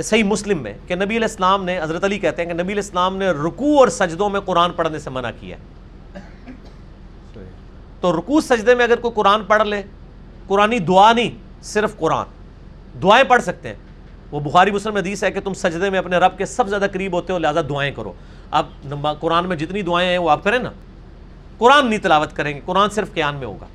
صحیح 0.00 0.24
مسلم 0.24 0.62
میں 0.62 0.74
کہ 0.86 0.94
نبی 0.94 1.04
علیہ 1.04 1.28
السلام 1.28 1.64
نے 1.64 1.80
حضرت 1.82 2.04
علی 2.04 2.18
کہتے 2.18 2.42
ہیں 2.42 2.48
کہ 2.48 2.54
نبی 2.54 2.72
علیہ 2.72 2.82
السلام 2.82 3.16
نے 3.16 3.30
رکوع 3.30 3.78
اور 3.78 3.88
سجدوں 3.88 4.30
میں 4.30 4.40
قرآن 4.40 4.72
پڑھنے 4.72 4.98
سے 4.98 5.10
منع 5.10 5.30
کیا 5.40 5.56
تو 8.00 8.16
رکوع 8.16 8.40
سجدے 8.40 8.74
میں 8.74 8.84
اگر 8.84 9.00
کوئی 9.00 9.14
قرآن 9.14 9.44
پڑھ 9.44 9.68
لے، 9.68 9.82
قرآنی 10.46 10.78
دعا 10.78 11.12
نہیں، 11.12 11.30
صرف 11.62 11.96
قرآن۔ 11.98 12.26
دعائیں 13.02 13.24
پڑھ 13.24 13.42
سکتے 13.42 13.68
ہیں۔ 13.68 13.74
وہ 14.30 14.40
بخاری 14.40 14.70
مسلم 14.70 14.96
حدیث 14.96 15.24
ہے 15.24 15.30
کہ 15.30 15.40
تم 15.40 15.54
سجدے 15.54 15.90
میں 15.90 15.98
اپنے 15.98 16.16
رب 16.16 16.38
کے 16.38 16.46
سب 16.46 16.68
زیادہ 16.68 16.86
قریب 16.92 17.12
ہوتے 17.12 17.32
ہو، 17.32 17.38
لہٰذا 17.38 17.60
دعائیں 17.68 17.94
کرو۔ 17.94 18.12
اب 18.50 18.66
قرآن 19.20 19.48
میں 19.48 19.56
جتنی 19.56 19.82
دعائیں 19.82 20.10
ہیں 20.10 20.18
وہ 20.18 20.30
آپ 20.30 20.44
کریں 20.44 20.58
نا۔ 20.58 20.70
قرآن 21.58 21.86
نہیں 21.86 21.98
تلاوت 21.98 22.36
کریں 22.36 22.54
گے، 22.54 22.60
قرآن 22.64 22.90
صرف 22.90 23.12
قیان 23.12 23.34
میں 23.34 23.46
ہوگا۔ 23.46 23.66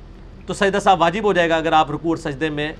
تو 0.46 0.54
سجدہ 0.54 0.78
صاحب 0.78 1.00
واجب 1.00 1.24
ہو 1.24 1.32
جائے 1.32 1.48
گا 1.48 1.56
اگر 1.56 1.72
آپ 1.72 1.90
رکوع 1.90 2.10
اور 2.10 2.16
سجدے 2.16 2.50
میں 2.50 2.72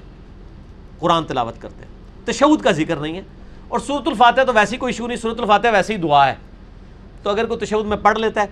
قرآن 0.99 1.25
تلاوت 1.25 1.61
کرتے 1.61 1.85
ہیں۔ 1.85 1.98
تشود 2.33 2.63
کا 2.63 2.71
ذکر 2.71 2.97
نہیں 2.97 3.17
ہے۔ 3.17 3.23
اور 3.69 3.79
صورت 3.79 4.09
الفاتحہ 4.09 4.45
تو 4.45 4.53
ویسی 4.55 4.77
کوئی 4.77 4.93
ایشو 4.93 5.07
نہیں 5.07 5.17
صورت 5.17 5.41
الفاتحہ 5.41 5.71
ویسی 5.73 5.93
ہی 5.93 5.99
دعا 5.99 6.27
ہے۔ 6.29 6.35
تو 7.23 7.31
اگر 7.31 7.47
کوئی 7.47 7.61
تشود 7.61 7.87
میں 7.87 7.97
پڑھ 7.97 8.19
لیتا 8.19 8.43
ہے 8.43 8.47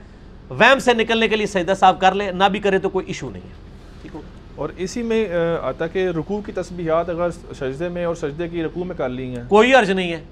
ویم 0.51 0.79
سے 0.79 0.95
نکلنے 0.95 1.29
کے 1.29 1.37
لیے 1.37 1.47
سجدہ 1.47 1.73
صاحب 1.81 2.01
کر 2.01 2.15
لے 2.15 2.31
نہ 2.33 2.45
بھی 2.45 2.61
کرے 2.61 2.79
تو 2.79 2.89
کوئی 2.89 3.07
ایشو 3.07 3.31
نہیں 3.31 3.43
ہے۔ 3.43 3.55
ٹھیک 4.03 4.15
ہو؟ 4.15 4.21
اور 4.55 4.69
اسی 4.77 5.03
میں 5.03 5.29
آتا 5.63 5.87
کہ 5.87 6.09
رکوع 6.09 6.41
کی 6.41 6.53
تسبیحات 6.53 7.11
اگر 7.11 7.31
سجدے 7.31 7.89
میں 7.89 8.05
اور 8.05 8.15
سجدے 8.15 8.49
کی 8.49 8.63
رکوع 8.63 8.85
میں 8.85 8.97
کر 8.97 9.09
لی 9.09 9.37
ہیں۔ 9.37 9.45
کوئی 9.49 9.75
عرض 9.75 9.91
نہیں 9.91 10.13
ہے۔ 10.13 10.25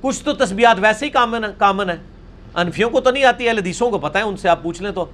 کچھ 0.00 0.24
تو 0.24 0.32
تسبیحات 0.32 0.76
ویسے 0.80 1.06
ہی 1.06 1.10
کامن 1.10 1.44
کامن 1.58 1.90
ہے 1.90 1.96
انفیوں 2.54 2.90
کو 2.90 3.00
تو 3.00 3.10
نہیں 3.10 3.24
آتی 3.24 3.44
ہے 3.44 3.50
حدیثوں 3.50 3.90
کو 3.90 3.98
پتہ 3.98 4.18
ہے 4.18 4.22
ان 4.22 4.36
سے 4.36 4.48
آپ 4.48 4.62
پوچھ 4.62 4.82
لیں 4.82 4.90
تو۔ 4.90 5.04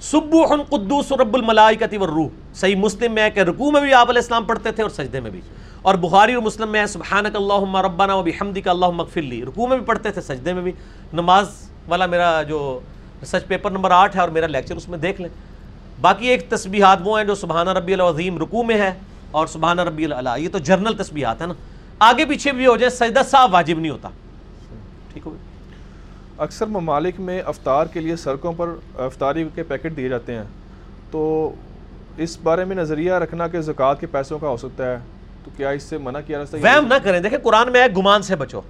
سبوح 0.00 0.46
قدوس 0.70 1.12
رب 1.12 1.34
الملائکتی 1.34 1.96
والروح۔ 1.96 2.28
صحیح 2.54 2.76
مسلم 2.76 3.12
میں 3.12 3.22
ہے 3.22 3.30
کہ 3.30 3.40
رکوع 3.40 3.70
میں 3.70 3.80
بھی 3.80 3.94
آپ 3.94 4.10
علیہ 4.10 4.20
السلام 4.20 4.44
پڑھتے 4.44 4.72
تھے 4.72 4.82
اور 4.82 4.90
سجدے 4.90 5.20
میں 5.20 5.30
بھی۔ 5.30 5.40
اور 5.82 5.94
بخاری 5.94 6.34
اور 6.34 6.42
مسلم 6.42 6.70
میں 6.70 6.80
ہے، 6.80 6.86
سبحانک 6.86 7.36
اللہم 7.36 7.76
ربنا 7.76 8.14
و 8.14 8.22
بحمدک 8.22 8.68
اللہم 8.68 9.00
اغفر 9.00 9.22
لی۔ 9.22 9.44
رکوع 9.44 9.66
میں 9.66 9.76
بھی 9.76 9.86
پڑھتے 9.86 10.10
تھے، 10.10 10.20
سجدے 10.20 10.52
میں 10.52 10.62
بھی۔ 10.62 10.72
نماز 11.12 11.48
والا 11.88 12.06
میرا 12.06 12.42
جو 12.42 12.80
سچ 13.24 13.46
پیپر 13.46 13.70
نمبر 13.70 13.90
آٹھ 13.90 14.16
ہے 14.16 14.20
اور 14.20 14.28
میرا 14.28 14.46
لیکچر 14.46 14.76
اس 14.76 14.88
میں 14.88 14.98
دیکھ 14.98 15.20
لیں۔ 15.20 15.30
باقی 16.00 16.26
ایک 16.26 16.50
تسبیحات 16.50 16.98
وہ 17.04 17.18
ہیں 17.18 17.26
جو 17.26 17.34
سبحانہ 17.34 17.70
ربی 17.70 17.94
العظیم 17.94 18.38
رکوع 18.38 18.62
میں 18.62 18.78
ہے 18.78 18.94
اور 19.30 19.46
سبحانہ 19.46 19.80
ربی 19.80 20.04
العلیٰ 20.04 20.38
یہ 20.38 20.48
تو 20.52 20.58
جرنل 20.58 20.96
تسبیحات 20.96 21.40
ہیں 21.40 21.48
نا۔ 21.48 21.54
آگے 21.98 22.24
پیچھے 22.24 22.52
بھی 22.52 22.66
ہو 22.66 22.76
جائے، 22.76 22.90
سجدہ 22.90 23.20
صاحب 23.30 23.54
واجب 23.54 23.78
نہیں 23.78 23.90
ہوتا۔ 23.90 24.08
ٹھیک 25.12 25.26
ہو 25.26 25.36
اکثر 26.38 26.66
ممالک 26.66 27.20
میں 27.20 27.42
افطار 27.46 27.86
کے 27.86 28.00
لیے 28.00 28.16
سڑکوں 28.16 28.52
پر 28.56 28.68
افطاری 28.94 29.48
کے 29.54 29.62
پیکٹ 29.62 29.96
دیے 29.96 30.08
جاتے 30.08 30.34
ہیں۔ 30.34 30.44
تو 31.10 31.54
اس 32.16 32.38
بارے 32.42 32.64
میں 32.64 32.76
نظریہ 32.76 33.12
رکھنا 33.12 33.48
کہ 33.48 33.60
زکوٰۃ 33.60 33.94
کے 34.00 34.06
پیسوں 34.06 34.38
کا 34.38 34.48
ہو 34.48 34.56
سکتا 34.56 34.92
ہے۔ 34.92 34.98
تو 35.44 35.50
کیا 35.56 35.70
اس 35.70 35.82
سے 35.82 35.98
منع 35.98 36.20
کیا 36.26 36.40
رہتا 36.40 36.56
وہم 36.56 36.86
نہ 36.86 36.94
کریں۔ 37.02 37.20
دیکھیں 37.20 37.38
قرآن 37.38 37.72
میں 37.72 37.82
ہے 37.82 37.86
گمان 37.88 38.22
سے 38.22 38.36
بچو۔ 38.36 38.60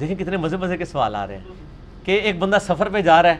دیکھیں 0.00 0.16
کتنے 0.16 0.36
مزے 0.36 0.56
مزے 0.56 0.76
کے 0.76 0.84
سوال 0.84 1.14
آ 1.14 1.26
رہے 1.26 1.36
ہیں 1.36 2.04
کہ 2.04 2.20
ایک 2.22 2.38
بندہ 2.38 2.58
سفر 2.66 2.88
پہ 2.88 3.00
جا 3.00 3.22
رہا 3.22 3.30
ہے 3.30 3.38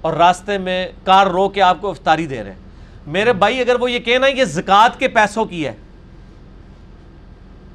اور 0.00 0.12
راستے 0.12 0.58
میں 0.58 0.86
کار 1.04 1.26
رو 1.26 1.48
کے 1.48 1.62
آپ 1.62 1.76
کو 1.80 1.90
افطاری 1.90 2.26
دے 2.26 2.42
رہے 2.42 2.50
ہیں۔ 2.50 2.58
میرے 3.06 3.32
بھائی 3.32 3.60
اگر 3.60 3.80
وہ 3.80 3.90
یہ 3.90 3.98
کہنا 3.98 4.26
ہے 4.26 4.32
یہ 4.32 4.44
زکوٰۃ 4.44 4.98
کے 4.98 5.08
پیسوں 5.08 5.44
کی 5.44 5.66
ہے 5.66 5.72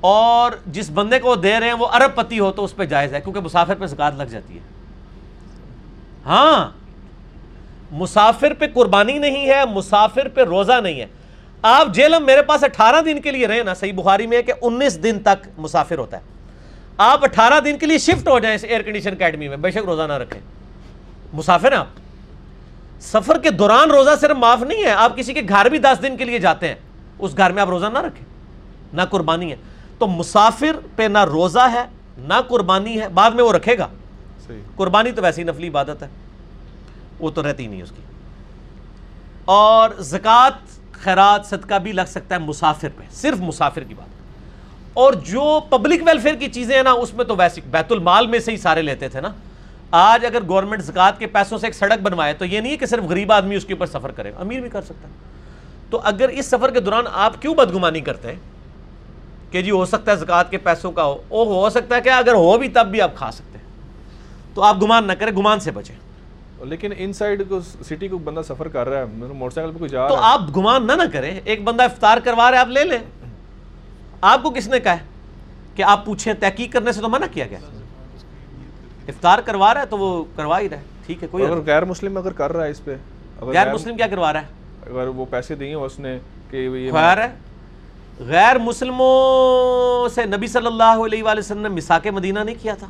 اور 0.01 0.51
جس 0.65 0.89
بندے 0.89 1.19
کو 1.19 1.29
وہ 1.29 1.35
دے 1.35 1.59
رہے 1.59 1.67
ہیں 1.67 1.73
وہ 1.73 1.87
ارب 1.87 2.15
پتی 2.15 2.39
ہو 2.39 2.51
تو 2.51 2.63
اس 2.63 2.75
پہ 2.75 2.85
جائز 2.85 3.13
ہے 3.13 3.21
کیونکہ 3.21 3.39
مسافر 3.39 3.75
پہ 3.75 3.85
زکوٰۃ 3.85 4.11
لگ 4.17 4.23
جاتی 4.23 4.53
ہے۔ 4.53 4.59
ہاں 6.25 6.69
مسافر 7.91 8.53
پہ 8.53 8.65
قربانی 8.73 9.17
نہیں 9.17 9.47
ہے 9.49 9.61
مسافر 9.71 10.27
پہ 10.27 10.43
روزہ 10.43 10.79
نہیں 10.83 11.01
ہے۔ 11.01 11.05
آپ 11.63 11.87
جیلم 11.87 12.25
میرے 12.25 12.41
پاس 12.41 12.63
اٹھارہ 12.63 13.01
دن 13.01 13.21
کے 13.21 13.31
لیے 13.31 13.47
رہے 13.47 13.63
نا 13.63 13.73
صحیح 13.73 13.93
بخاری 13.93 14.27
میں 14.27 14.37
ہے 14.37 14.43
کہ 14.43 14.53
انیس 14.61 15.03
دن 15.03 15.19
تک 15.19 15.47
مسافر 15.57 15.97
ہوتا 15.97 16.17
ہے۔ 16.17 16.21
آپ 16.97 17.23
اٹھارہ 17.23 17.59
دن 17.59 17.77
کے 17.77 17.85
لیے 17.85 17.97
شفٹ 17.97 18.27
ہو 18.27 18.39
جائیں 18.39 18.55
اس 18.55 18.63
ایئر 18.63 18.81
کنڈیشن 18.81 19.11
اکیڈمی 19.11 19.47
میں 19.47 19.57
بے 19.57 19.71
شک 19.71 19.77
روزہ 19.77 20.01
نہ 20.01 20.13
رکھیں۔ 20.13 20.41
مسافر 21.33 21.71
ہیں 21.71 21.79
آپ۔ 21.79 21.85
سفر 23.01 23.39
کے 23.39 23.49
دوران 23.49 23.91
روزہ 23.91 24.09
صرف 24.21 24.37
معاف 24.37 24.61
نہیں 24.61 24.83
ہے 24.83 24.91
آپ 24.91 25.17
کسی 25.17 25.33
کے 25.33 25.41
گھر 25.49 25.69
بھی 25.69 25.77
دس 25.77 26.03
دن 26.03 26.17
کے 26.17 26.25
لیے 26.25 26.39
جاتے 26.39 26.67
ہیں۔ 26.67 26.75
اس 27.19 27.37
گھر 27.37 27.51
میں 27.51 27.61
آپ 27.61 27.69
روزہ 27.69 27.85
نہ 27.85 27.97
رکھیں 27.97 28.25
نہ 28.93 29.01
قربانی 29.09 29.51
ہے۔ 29.51 29.55
تو 29.97 30.07
مسافر 30.07 30.75
پہ 30.95 31.03
نہ 31.03 31.23
روزہ 31.23 31.67
ہے 31.73 31.83
نہ 32.17 32.41
قربانی 32.47 33.01
ہے 33.01 33.07
بعد 33.07 33.31
میں 33.31 33.43
وہ 33.43 33.53
رکھے 33.53 33.77
گا۔ 33.77 33.87
صحیح۔ 34.47 34.59
قربانی 34.75 35.11
تو 35.11 35.21
ویسی 35.21 35.43
نفلی 35.43 35.67
عبادت 35.67 36.03
ہے 36.03 36.07
وہ 37.19 37.29
تو 37.29 37.49
رہتی 37.49 37.67
نہیں 37.67 37.81
اس 37.81 37.89
کی۔ 37.89 38.01
اور 39.45 39.89
زکوٰۃ 39.99 40.72
خیرات 41.03 41.45
صدقہ 41.45 41.75
بھی 41.75 41.91
لگ 41.91 42.01
سکتا 42.07 42.35
ہے 42.35 42.39
مسافر 42.39 42.87
پہ، 42.97 43.03
صرف 43.11 43.37
مسافر 43.39 43.83
کی 43.83 43.93
بات۔ 43.93 44.09
اور 44.93 45.13
جو 45.13 45.59
پبلک 45.69 46.03
ویلفیئر 46.05 46.35
کی 46.35 46.47
چیزیں 46.47 46.75
ہیں 46.75 46.83
نا، 46.83 46.91
اس 46.91 47.13
میں 47.13 47.25
تو 47.25 47.35
ویسے 47.35 47.61
بیت 47.71 47.91
المال 47.91 48.27
میں 48.27 48.39
سے 48.39 48.51
ہی 48.51 48.57
سارے 48.57 48.81
لیتے 48.81 49.09
تھے 49.09 49.21
نا۔ 49.21 49.29
آج 49.91 50.25
اگر 50.25 50.39
گورنمنٹ 50.47 50.83
زکوٰۃ 50.83 51.11
کے 51.19 51.27
پیسوں 51.27 51.57
سے 51.57 51.67
ایک 51.67 51.75
سڑک 51.75 51.99
بنوائے، 52.01 52.33
تو 52.33 52.45
یہ 52.45 52.61
نہیں 52.61 52.71
ہے 52.71 52.77
کہ 52.77 52.85
صرف 52.85 53.03
غریب 53.03 53.31
آدمی 53.31 53.55
اس 53.55 53.65
کے 53.65 53.73
اوپر 53.73 53.85
سفر 53.85 54.11
کرے، 54.11 54.31
امیر 54.37 54.61
بھی 54.61 54.69
کر 54.69 54.81
سکتا 54.81 55.07
ہے۔ 55.07 55.13
تو 55.89 56.01
اگر 56.03 56.29
اس 56.29 56.45
سفر 56.45 56.71
کے 56.71 56.79
دوران 56.79 57.03
آپ 57.13 57.41
کیوں 57.41 57.55
بدگمانی 57.55 58.01
کرتے 58.01 58.27
ہیں؟ 58.27 58.39
کہ 59.51 59.61
جی 59.61 59.71
ہو 59.71 59.85
سکتا 59.85 60.11
ہے 60.11 60.15
زکوٰۃ 60.15 60.43
کے 60.49 60.57
پیسوں 60.57 60.91
کا 60.91 61.03
ہو 61.03 61.17
او 61.29 61.43
ہو 61.43 61.69
سکتا 61.69 61.95
ہے 61.95 62.01
کہ 62.01 62.09
اگر 62.09 62.33
ہو 62.33 62.57
بھی 62.57 62.67
تب 62.67 62.87
بھی 62.87 63.01
آپ 63.01 63.15
کھا 63.15 63.31
سکتے 63.31 63.57
ہیں۔ 63.57 63.65
تو 64.53 64.61
آپ 64.61 64.83
گمان 64.83 65.07
نہ 65.07 65.13
کریں، 65.13 65.31
گمان 65.31 65.59
سے 65.59 65.71
بچیں۔ 65.71 65.95
لیکن 66.63 66.93
ان 66.97 67.13
سائڈ 67.13 67.41
کو 67.49 67.59
سٹی 67.61 68.07
کو 68.07 68.17
بندہ 68.17 68.41
سفر 68.47 68.67
کر 68.67 68.89
رہا 68.89 68.99
ہے 68.99 69.05
موٹر 69.33 69.53
سائیکل 69.55 69.73
پہ 69.73 69.77
کوئی 69.79 69.89
جا 69.89 70.07
تو 70.07 70.15
رہا 70.15 70.21
ہے۔ 70.21 70.33
آپ 70.33 70.57
گمان 70.57 70.87
نہ 70.87 70.91
نہ 70.91 71.03
کریں 71.13 71.39
ایک 71.45 71.63
بندہ 71.63 71.83
افطار 71.83 72.17
کروا 72.17 72.51
رہا 72.51 72.57
ہے 72.57 72.61
آپ 72.61 72.67
لے 72.67 72.83
لیں۔ 72.83 72.97
آپ 74.21 74.43
کو 74.43 74.49
کس 74.49 74.67
نے 74.67 74.79
کہا 74.79 74.93
ہے 74.93 75.03
کہ 75.75 75.81
آپ 75.83 76.05
پوچھیں 76.05 76.33
تحقیق 76.33 76.73
کرنے 76.73 76.91
سے 76.91 77.01
تو 77.01 77.09
منع 77.09 77.25
کیا 77.31 77.47
گیا؟ 77.47 77.59
افطار 79.07 79.39
کروا 79.39 79.73
رہا 79.73 79.81
ہے 79.81 79.85
تو 79.85 79.97
وہ 79.97 80.23
کروا 80.35 80.59
ہی 80.59 80.69
رہا 80.69 80.77
ہے۔ 80.77 80.83
ٹھیک 81.05 81.23
ہے 81.23 81.27
کوئی 81.31 81.45
اگر 81.45 81.61
غیر 81.65 81.85
مسلم 81.85 82.17
اگر 82.17 82.31
کر 82.31 82.53
رہا 82.53 82.65
ہے 82.65 82.69
اس 82.71 82.83
پہ 82.83 82.95
غیر 83.41 83.73
مسلم 83.73 83.97
کیا 83.97 84.07
کروا 84.07 84.33
رہا 84.33 84.41
ہے؟ 84.41 84.45
اگر 84.89 85.07
وہ 85.07 85.25
پیسے 85.29 85.55
دیے 85.55 85.73
اس 85.73 85.99
نے 85.99 86.19
کہ 86.51 86.57
یہ 86.57 86.91
ہے۔ 86.97 87.27
غیر 88.19 88.57
مسلموں 88.57 90.09
سے 90.09 90.25
نبی 90.25 90.47
صلی 90.47 90.67
اللہ 90.67 91.01
علیہ 91.05 91.23
وآلہ 91.23 91.39
وسلم 91.39 91.61
نے 91.61 91.69
مساک 91.69 92.07
مدینہ 92.07 92.39
نہیں 92.39 92.55
کیا 92.61 92.75
تھا۔ 92.75 92.87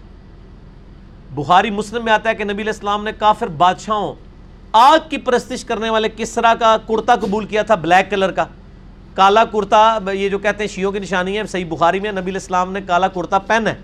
بخاری 1.35 1.69
مسلم 1.69 2.05
میں 2.05 2.13
آتا 2.13 2.29
ہے 2.29 2.35
کہ 2.35 2.43
نبی 2.43 2.53
علیہ 2.53 2.73
السلام 2.73 3.03
نے 3.03 3.11
کافر 3.19 3.47
بادشاہوں، 3.47 4.15
آگ 4.71 4.99
کی 5.09 5.17
پرستش 5.17 5.65
کرنے 5.65 5.89
والے 5.89 6.09
کسرا 6.09 6.53
کا 6.59 6.77
کرتا 6.87 7.15
قبول 7.15 7.45
کیا 7.45 7.61
تھا، 7.61 7.75
بلیک 7.75 8.11
کلر 8.11 8.31
کا۔ 8.31 8.45
کالا 9.13 9.45
کرتا، 9.45 9.99
یہ 10.13 10.29
جو 10.29 10.39
کہتے 10.39 10.63
ہیں 10.63 10.71
شیعوں 10.71 10.91
کی 10.91 10.99
نشانی 10.99 11.37
ہے، 11.37 11.43
صحیح 11.47 11.65
بخاری 11.65 11.99
میں 11.99 12.11
نبی 12.11 12.21
علیہ 12.21 12.33
السلام 12.33 12.71
نے 12.71 12.81
کالا 12.81 13.07
کرتا 13.07 13.39
پہنا 13.39 13.69
ہے۔ 13.69 13.75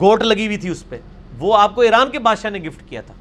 گوٹ 0.00 0.22
لگی 0.22 0.46
ہوئی 0.46 0.56
تھی 0.56 0.68
اس 0.68 0.88
پہ۔ 0.88 0.98
وہ 1.38 1.56
آپ 1.56 1.74
کو 1.74 1.80
ایران 1.80 2.10
کے 2.10 2.18
بادشاہ 2.18 2.50
نے 2.50 2.58
گفٹ 2.58 2.88
کیا 2.88 3.00
تھا۔ 3.00 3.14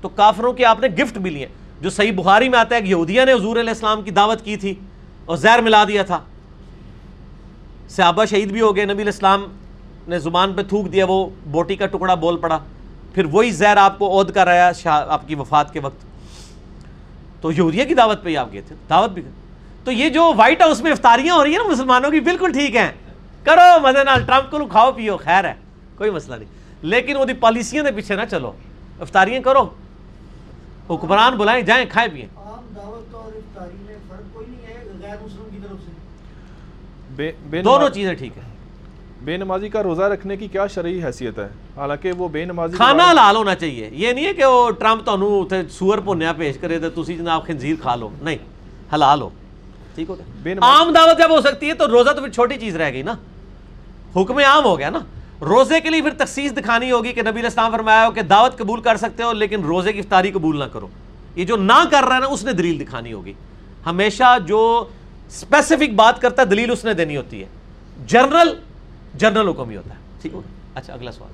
تو 0.00 0.08
کافروں 0.08 0.52
کے 0.52 0.64
آپ 0.64 0.80
نے 0.80 0.88
گفٹ 0.88 1.18
بھی 1.18 1.30
لیے۔ 1.30 1.46
جو 1.80 1.90
صحیح 1.90 2.12
بخاری 2.12 2.48
میں 2.48 2.58
آتا 2.58 2.76
ہے 2.76 2.82
کہ 2.82 2.86
یہودیہ 2.86 3.24
نے 3.24 3.32
حضور 3.32 3.56
علیہ 3.56 3.70
السلام 3.70 4.02
کی 4.02 4.10
دعوت 4.10 4.44
کی 4.44 4.56
تھی 4.56 4.74
اور 5.24 5.36
زہر 5.36 5.58
ملا 5.58 5.84
دیا 5.84 6.02
تھا۔ 6.02 6.18
صحابہ 7.88 8.24
شہید 8.24 8.52
بھی 8.52 8.60
ہو 8.60 8.76
گئے، 8.76 8.84
نبی 8.84 8.94
علیہ 8.94 9.04
السلام 9.04 9.44
نے 10.08 10.18
زبان 10.18 10.52
پہ 10.52 10.62
تھوک 10.62 10.92
دیا 10.92 11.04
وہ 11.08 11.30
بوٹی 11.46 11.76
کا 11.76 11.86
ٹکڑا 11.86 12.14
بول 12.14 12.36
پڑا۔ 12.36 12.58
پھر 13.14 13.24
وہی 13.24 13.50
زہر 13.50 13.76
آپ 13.76 13.98
کو 13.98 14.20
عہد 14.20 14.30
کر 14.30 14.46
رہا 14.46 14.72
شاہ 14.72 15.04
آپ 15.08 15.28
کی 15.28 15.34
وفات 15.34 15.72
کے 15.72 15.80
وقت۔ 15.80 16.06
تو 17.40 17.52
یہودیہ 17.52 17.84
کی 17.84 17.94
دعوت 17.94 18.22
پہ 18.22 18.28
ہی 18.28 18.36
آپ 18.36 18.52
گئے 18.52 18.60
تھے 18.60 18.76
دعوت 18.90 19.10
بھی۔ 19.10 19.22
تو 19.84 19.92
یہ 19.92 20.08
جو 20.08 20.32
وائٹ 20.36 20.62
ہاؤس 20.62 20.80
میں 20.80 20.92
افطاریاں 20.92 21.34
ہو 21.34 21.44
رہی 21.44 21.50
ہیں 21.50 21.58
نا 21.58 21.72
مسلمانوں 21.72 22.10
کی 22.10 22.20
بالکل 22.20 22.52
ٹھیک 22.52 22.76
ہیں۔ 22.76 22.92
کرو 23.44 23.80
مزے 23.80 24.04
نال 24.04 24.24
ٹرمپ 24.26 24.50
کو 24.50 24.66
کھاؤ 24.66 24.92
پیو 24.92 25.16
خیر 25.16 25.44
ہے 25.44 25.54
کوئی 25.96 26.10
مسئلہ 26.10 26.36
نہیں۔ 26.36 26.48
لیکن 26.82 27.16
وہ 27.16 27.24
پالیسیاں 27.40 27.84
دے 27.84 27.90
پیچھے 27.90 28.16
نہ 28.16 28.20
چلو۔ 28.30 28.52
افطاریاں 29.00 29.40
کرو۔ 29.40 29.68
حکمران 30.90 31.36
بلائیں 31.36 31.62
جائیں 31.62 31.86
کھائیں 31.90 32.08
پیئیں۔ 32.12 32.28
عام 32.36 32.72
دعوت 32.76 33.14
اور 33.14 33.36
افطاری 33.36 33.76
میں 33.80 33.96
فرق 34.08 34.34
کوئی 34.34 34.46
نہیں 34.48 34.66
ہے 34.66 34.84
غیر 35.02 35.16
مسلم 35.22 35.48
کی 35.50 35.56
طرف 35.62 35.78
سے۔ 35.84 35.90
بے 37.16 37.32
بے 37.50 37.62
دونوں 37.62 37.88
چیزیں 37.88 38.14
ٹھیک 38.14 38.38
ہیں۔ 38.38 38.53
بے 39.24 39.36
نمازی 39.36 39.68
کا 39.68 39.82
روزہ 39.82 40.02
رکھنے 40.02 40.36
کی 40.36 40.48
کیا 40.48 40.66
شرعی 40.66 41.04
حیثیت 41.04 41.38
ہے؟ 41.38 41.48
حالانکہ 41.76 42.12
وہ 42.12 42.28
بے 42.28 42.44
نمازی 42.44 42.76
کھانا 42.76 43.10
حلال 43.10 43.36
ہونا 43.36 43.54
چاہیے۔ 43.54 43.90
یہ 43.92 44.12
نہیں 44.12 44.26
ہے 44.26 44.34
کہ 44.34 44.44
وہ 44.44 44.70
ٹرمپ 44.70 45.04
تانوں 45.04 45.40
اتنے 45.40 45.62
سور 45.70 45.98
پونیا 45.98 46.32
پیش 46.32 46.58
کرے 46.58 46.78
تو 46.78 47.02
تسی 47.02 47.16
جناب 47.16 47.46
خنزیر 47.46 47.74
کھا 47.82 47.94
لو۔ 47.94 48.08
نہیں 48.22 48.36
حلال 48.94 49.20
ہو۔ 49.22 49.28
ٹھیک 49.94 50.10
ہو 50.10 50.16
بے 50.42 50.54
گیا 50.54 50.66
عام 50.66 50.92
دعوت 50.92 51.18
جب 51.18 51.30
ہو 51.30 51.40
سکتی 51.40 51.68
ہے 51.68 51.74
تو 51.74 51.88
روزہ 51.88 52.10
تو 52.10 52.20
پھر 52.20 52.30
چھوٹی 52.30 52.54
چیز 52.56 52.76
رہ 52.76 52.92
گئی 52.92 53.02
نا۔ 53.02 53.14
حکم 54.16 54.38
عام 54.38 54.64
ہو 54.64 54.78
گیا 54.78 54.90
نا۔ 54.90 54.98
روزے 55.40 55.80
کے 55.80 55.90
لیے 55.90 56.02
پھر 56.02 56.10
تخصیص 56.18 56.52
دکھانی 56.52 56.92
ہوگی 56.92 57.12
کہ 57.12 57.20
نبی 57.20 57.30
علیہ 57.30 57.44
السلام 57.44 57.72
فرمایا 57.72 58.06
ہو 58.06 58.10
کہ 58.10 58.22
دعوت 58.22 58.58
قبول 58.58 58.80
کر 58.80 58.96
سکتے 58.96 59.22
ہو 59.22 59.32
لیکن 59.32 59.64
روزے 59.64 59.92
کی 59.92 59.98
افطاری 59.98 60.30
قبول 60.30 60.58
نہ 60.58 60.64
کرو۔ 60.64 60.88
یہ 61.36 61.44
جو 61.44 61.56
نہ 61.56 61.84
کر 61.90 62.04
رہا 62.04 62.14
ہے 62.14 62.20
نا 62.20 62.26
اس 62.26 62.44
نے 62.44 62.52
دلیل 62.52 62.80
دکھانی 62.80 63.12
ہوگی۔ 63.12 63.32
ہمیشہ 63.86 64.38
جو 64.46 64.84
اسپیسیفک 65.28 65.94
بات 65.94 66.20
کرتا 66.20 66.42
ہے 66.42 66.46
دلیل 66.46 66.70
اس 66.70 66.84
نے 66.84 66.94
دینی 66.94 67.16
ہوتی 67.16 67.40
ہے۔ 67.40 67.46
جنرل 68.06 68.54
جنرل 69.14 69.48
حکم 69.48 69.70
ہی 69.70 69.76
ہوتا 69.76 69.90
ہے۔ 69.90 70.00
ٹھیک 70.22 70.34
ہو 70.34 70.40
گیا۔ 70.40 70.70
اچھا 70.74 70.94
اگلا 70.94 71.12
سوال۔ 71.12 71.32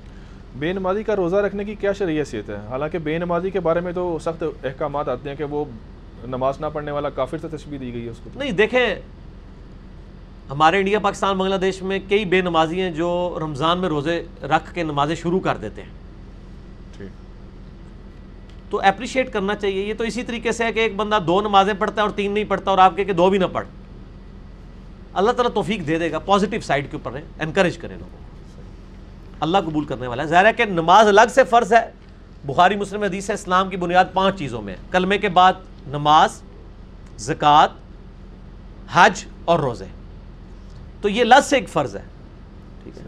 بے 0.59 0.73
نمازی 0.73 1.03
کا 1.03 1.15
روزہ 1.15 1.35
رکھنے 1.35 1.63
کی 1.63 1.75
کیا 1.75 1.93
شرعی 1.93 2.19
حیثیت 2.19 2.49
ہے؟ 2.49 2.57
حالانکہ 2.69 2.97
بے 2.97 3.17
نمازی 3.17 3.49
کے 3.49 3.59
بارے 3.59 3.79
میں 3.79 3.91
تو 3.91 4.17
سخت 4.21 4.43
احکامات 4.63 5.09
آتے 5.09 5.29
ہیں 5.29 5.35
کہ 5.35 5.43
وہ 5.43 5.65
نماز 6.27 6.61
نہ 6.61 6.65
پڑھنے 6.73 6.91
والا 6.91 7.09
کافر 7.09 7.37
سے 7.37 7.47
تشبیح 7.47 7.77
دی 7.81 7.93
گئی 7.93 8.05
ہے 8.05 8.09
اس 8.09 8.17
کو 8.23 8.29
نہیں 8.35 8.51
دیکھیں 8.51 8.95
ہمارے 10.49 10.79
انڈیا 10.79 10.99
پاکستان 10.99 11.37
بنگلہ 11.37 11.55
دیش 11.55 11.81
میں 11.81 11.99
کئی 12.09 12.25
بے 12.25 12.41
نمازی 12.41 12.81
ہیں 12.81 12.91
جو 12.91 13.37
رمضان 13.41 13.77
میں 13.77 13.89
روزے 13.89 14.23
رکھ 14.43 14.73
کے 14.73 14.83
نمازیں 14.83 15.15
شروع 15.15 15.39
کر 15.39 15.57
دیتے 15.57 15.81
ہیں۔ 15.81 15.89
ٹھیک۔ 16.97 17.09
تو 18.71 18.81
اپریشیٹ 18.81 19.33
کرنا 19.33 19.55
چاہیے۔ 19.55 19.85
یہ 19.85 19.93
تو 19.97 20.03
اسی 20.03 20.23
طریقے 20.23 20.51
سے 20.51 20.63
ہے 20.63 20.71
کہ 20.71 20.79
ایک 20.79 20.95
بندہ 20.95 21.19
دو 21.27 21.41
نمازیں 21.41 21.73
پڑھتا 21.73 22.01
ہے 22.01 22.01
اور 22.01 22.15
تین 22.15 22.31
نہیں 22.31 22.43
پڑھتا 22.43 22.71
اور 22.71 22.79
آپ 22.79 22.97
کہہ 22.97 23.03
کہ 23.03 23.13
دو 23.13 23.29
بھی 23.29 23.37
نہ 23.37 23.45
پڑھ۔ 23.51 23.65
اللہ 25.13 25.31
تعالیٰ 25.31 25.53
توفیق 25.53 25.87
دے 25.87 25.99
دے 25.99 26.11
گا 26.11 26.19
پازیٹیو 26.19 26.61
سائڈ 26.61 26.91
کے 26.91 26.97
اوپر 26.97 27.19
انکریج 27.39 27.77
کریں 27.77 27.97
لوگوں 27.97 28.17
کو۔ 28.17 28.17
اللہ 29.39 29.57
قبول 29.57 29.85
کرنے 29.85 30.07
والا 30.07 30.23
ہے۔ 30.23 30.27
ظاہر 30.27 30.45
ہے 30.45 30.53
کہ 30.53 30.65
نماز 30.65 31.07
الگ 31.07 31.21
سے 31.29 31.43
فرض 31.43 31.73
ہے۔ 31.73 31.91
بخاری، 32.45 32.75
مسلم، 32.75 33.03
حدیث 33.03 33.29
ہے، 33.29 33.33
اسلام 33.33 33.69
کی 33.69 33.77
بنیاد 33.77 34.05
پانچ 34.13 34.39
چیزوں 34.39 34.61
میں 34.61 34.73
ہے۔ 34.73 34.81
کلمے 34.91 35.17
کے 35.17 35.29
بعد 35.29 35.53
نماز، 35.87 36.41
زکوٰۃ، 37.17 37.67
حج 38.91 39.25
اور 39.45 39.59
روزے۔ 39.59 39.85
تو 41.01 41.09
یہ 41.09 41.23
لفظ 41.23 41.49
سے 41.49 41.55
ایک 41.55 41.69
فرض 41.69 41.95
ہے۔ 41.95 42.01
ٹھیک 42.83 42.97
ہے؟ 42.97 43.03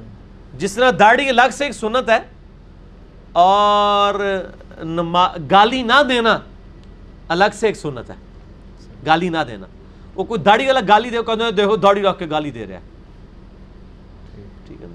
جس 0.57 0.73
طرح 0.73 0.91
داڑھی 0.99 1.30
الگ 1.30 1.51
سے 1.51 1.65
ایک 1.65 1.73
سنت 1.73 2.09
ہے 2.09 2.19
اور 3.32 4.43
نما، 4.83 5.27
گالی 5.51 5.82
نہ 5.82 6.03
دینا 6.09 6.40
الگ 7.27 7.45
سے 7.53 7.67
ایک 7.67 7.77
سنت 7.77 8.09
ہے۔ 8.09 8.15
گالی 9.06 9.30
نہ 9.30 9.38
دینا۔ 9.48 9.65
وہ 10.16 10.24
کوئی 10.24 10.42
داڑھی 10.42 10.66
والا 10.67 10.80
گالی 10.88 11.09
دے 11.09 11.17
ہیں 11.17 11.51
دیکھو 11.51 11.75
داڑھی 11.75 12.01
رکھ 12.01 12.19
کے 12.19 12.25
گالی 12.30 12.51
دے 12.51 12.66
رہا 12.67 12.75
ہے۔ 12.75 12.82
ٹھیک 14.67 14.82
ہے 14.82 14.88
نا؟ 14.88 14.93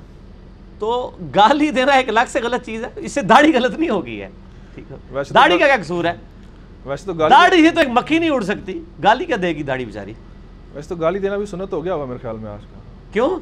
تو 0.78 1.10
گالی 1.34 1.70
دینا 1.70 1.92
ایک 1.92 2.08
الگ 2.08 2.28
سے 2.28 2.40
غلط 2.40 2.64
چیز 2.66 2.84
ہے 2.84 2.88
اس 2.96 3.12
سے 3.12 3.22
داڑھی 3.22 3.52
غلط 3.54 3.78
نہیں 3.78 3.90
ہوگی 3.90 4.20
ہے۔ 4.22 4.28
ٹھیک 4.74 4.92
ہے۔ 4.92 5.22
داڑھی 5.34 5.58
کا 5.58 5.66
کیا 5.66 5.76
قصور 5.82 6.04
ہے؟ 6.04 6.12
ویسے 6.84 7.06
تو 7.06 7.12
داڑھی 7.12 7.62
سے 7.62 7.70
تو 7.70 7.80
ایک 7.80 7.88
مکھی 7.92 8.18
نہیں 8.18 8.30
اڑ 8.30 8.42
سکتی۔ 8.42 8.78
گالی 9.02 9.24
کیا 9.24 9.36
دے 9.42 9.48
گی 9.56 9.62
داڑھی 9.62 9.84
بیچاری؟ 9.84 10.12
ویسے 10.74 10.88
تو 10.88 10.94
گالی 10.94 11.18
دینا 11.18 11.36
بھی 11.36 11.46
سنت 11.46 11.72
ہو 11.72 11.84
گیا 11.84 11.94
ہوا 11.94 12.04
میرے 12.04 12.18
خیال 12.22 12.36
میں 12.36 12.50
آج 12.50 12.60
کا۔ 12.60 12.80
کیوں؟ 13.12 13.38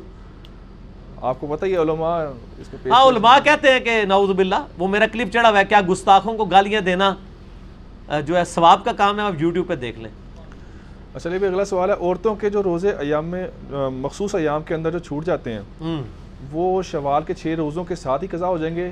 آپ 1.23 1.41
کو 1.41 1.47
پتہ 1.47 1.67
ہی 1.67 1.77
علماء 1.77 2.19
اس 2.59 2.67
کو 2.71 2.77
ہاں 2.91 3.03
علماء 3.05 3.39
کہتے 3.45 3.73
ہیں 3.73 3.81
کہ 3.81 4.03
نعوذ 4.05 4.31
باللہ 4.31 4.65
وہ 4.79 4.89
میرا 4.89 5.07
کلپ 5.13 5.33
چڑھا 5.33 5.51
ہوا 5.51 5.59
ہے۔ 5.59 5.65
کیا 5.65 5.81
گستاخوں 5.89 6.37
کو 6.37 6.45
گالیاں 6.45 6.81
دینا 6.81 7.15
جو 8.27 8.37
ہے 8.37 8.45
ثواب 8.45 8.85
کا 8.85 8.93
کام 8.93 9.19
ہے 9.19 9.25
آپ 9.25 9.33
یوٹیوب 9.39 9.67
پہ 9.69 9.75
دیکھ 9.75 9.99
لیں۔ 9.99 10.11
اچھا 11.17 11.31
یہ 11.31 11.39
بھی 11.39 11.47
اگلا 11.47 11.65
سوال 11.65 11.91
ہے 11.91 11.95
عورتوں 12.01 12.35
کے 12.35 12.49
جو 12.51 12.63
روزے 12.63 12.91
ایام 13.01 13.27
میں 13.27 13.47
مخصوص 14.01 14.35
ایام 14.35 14.63
کے 14.63 14.75
اندر 14.75 14.91
جو 14.93 14.99
چھوٹ 14.99 15.27
جاتے 15.27 15.53
ہیں 15.53 16.01
وہ 16.53 16.83
شوال 16.83 17.23
کے 17.27 17.35
چھ 17.35 17.55
روزوں 17.59 17.85
کے 17.85 17.95
ساتھ 17.97 18.23
ہی 18.23 18.29
قضا 18.31 18.47
ہو 18.47 18.59
جائیں 18.59 18.75
گے؟ 18.77 18.91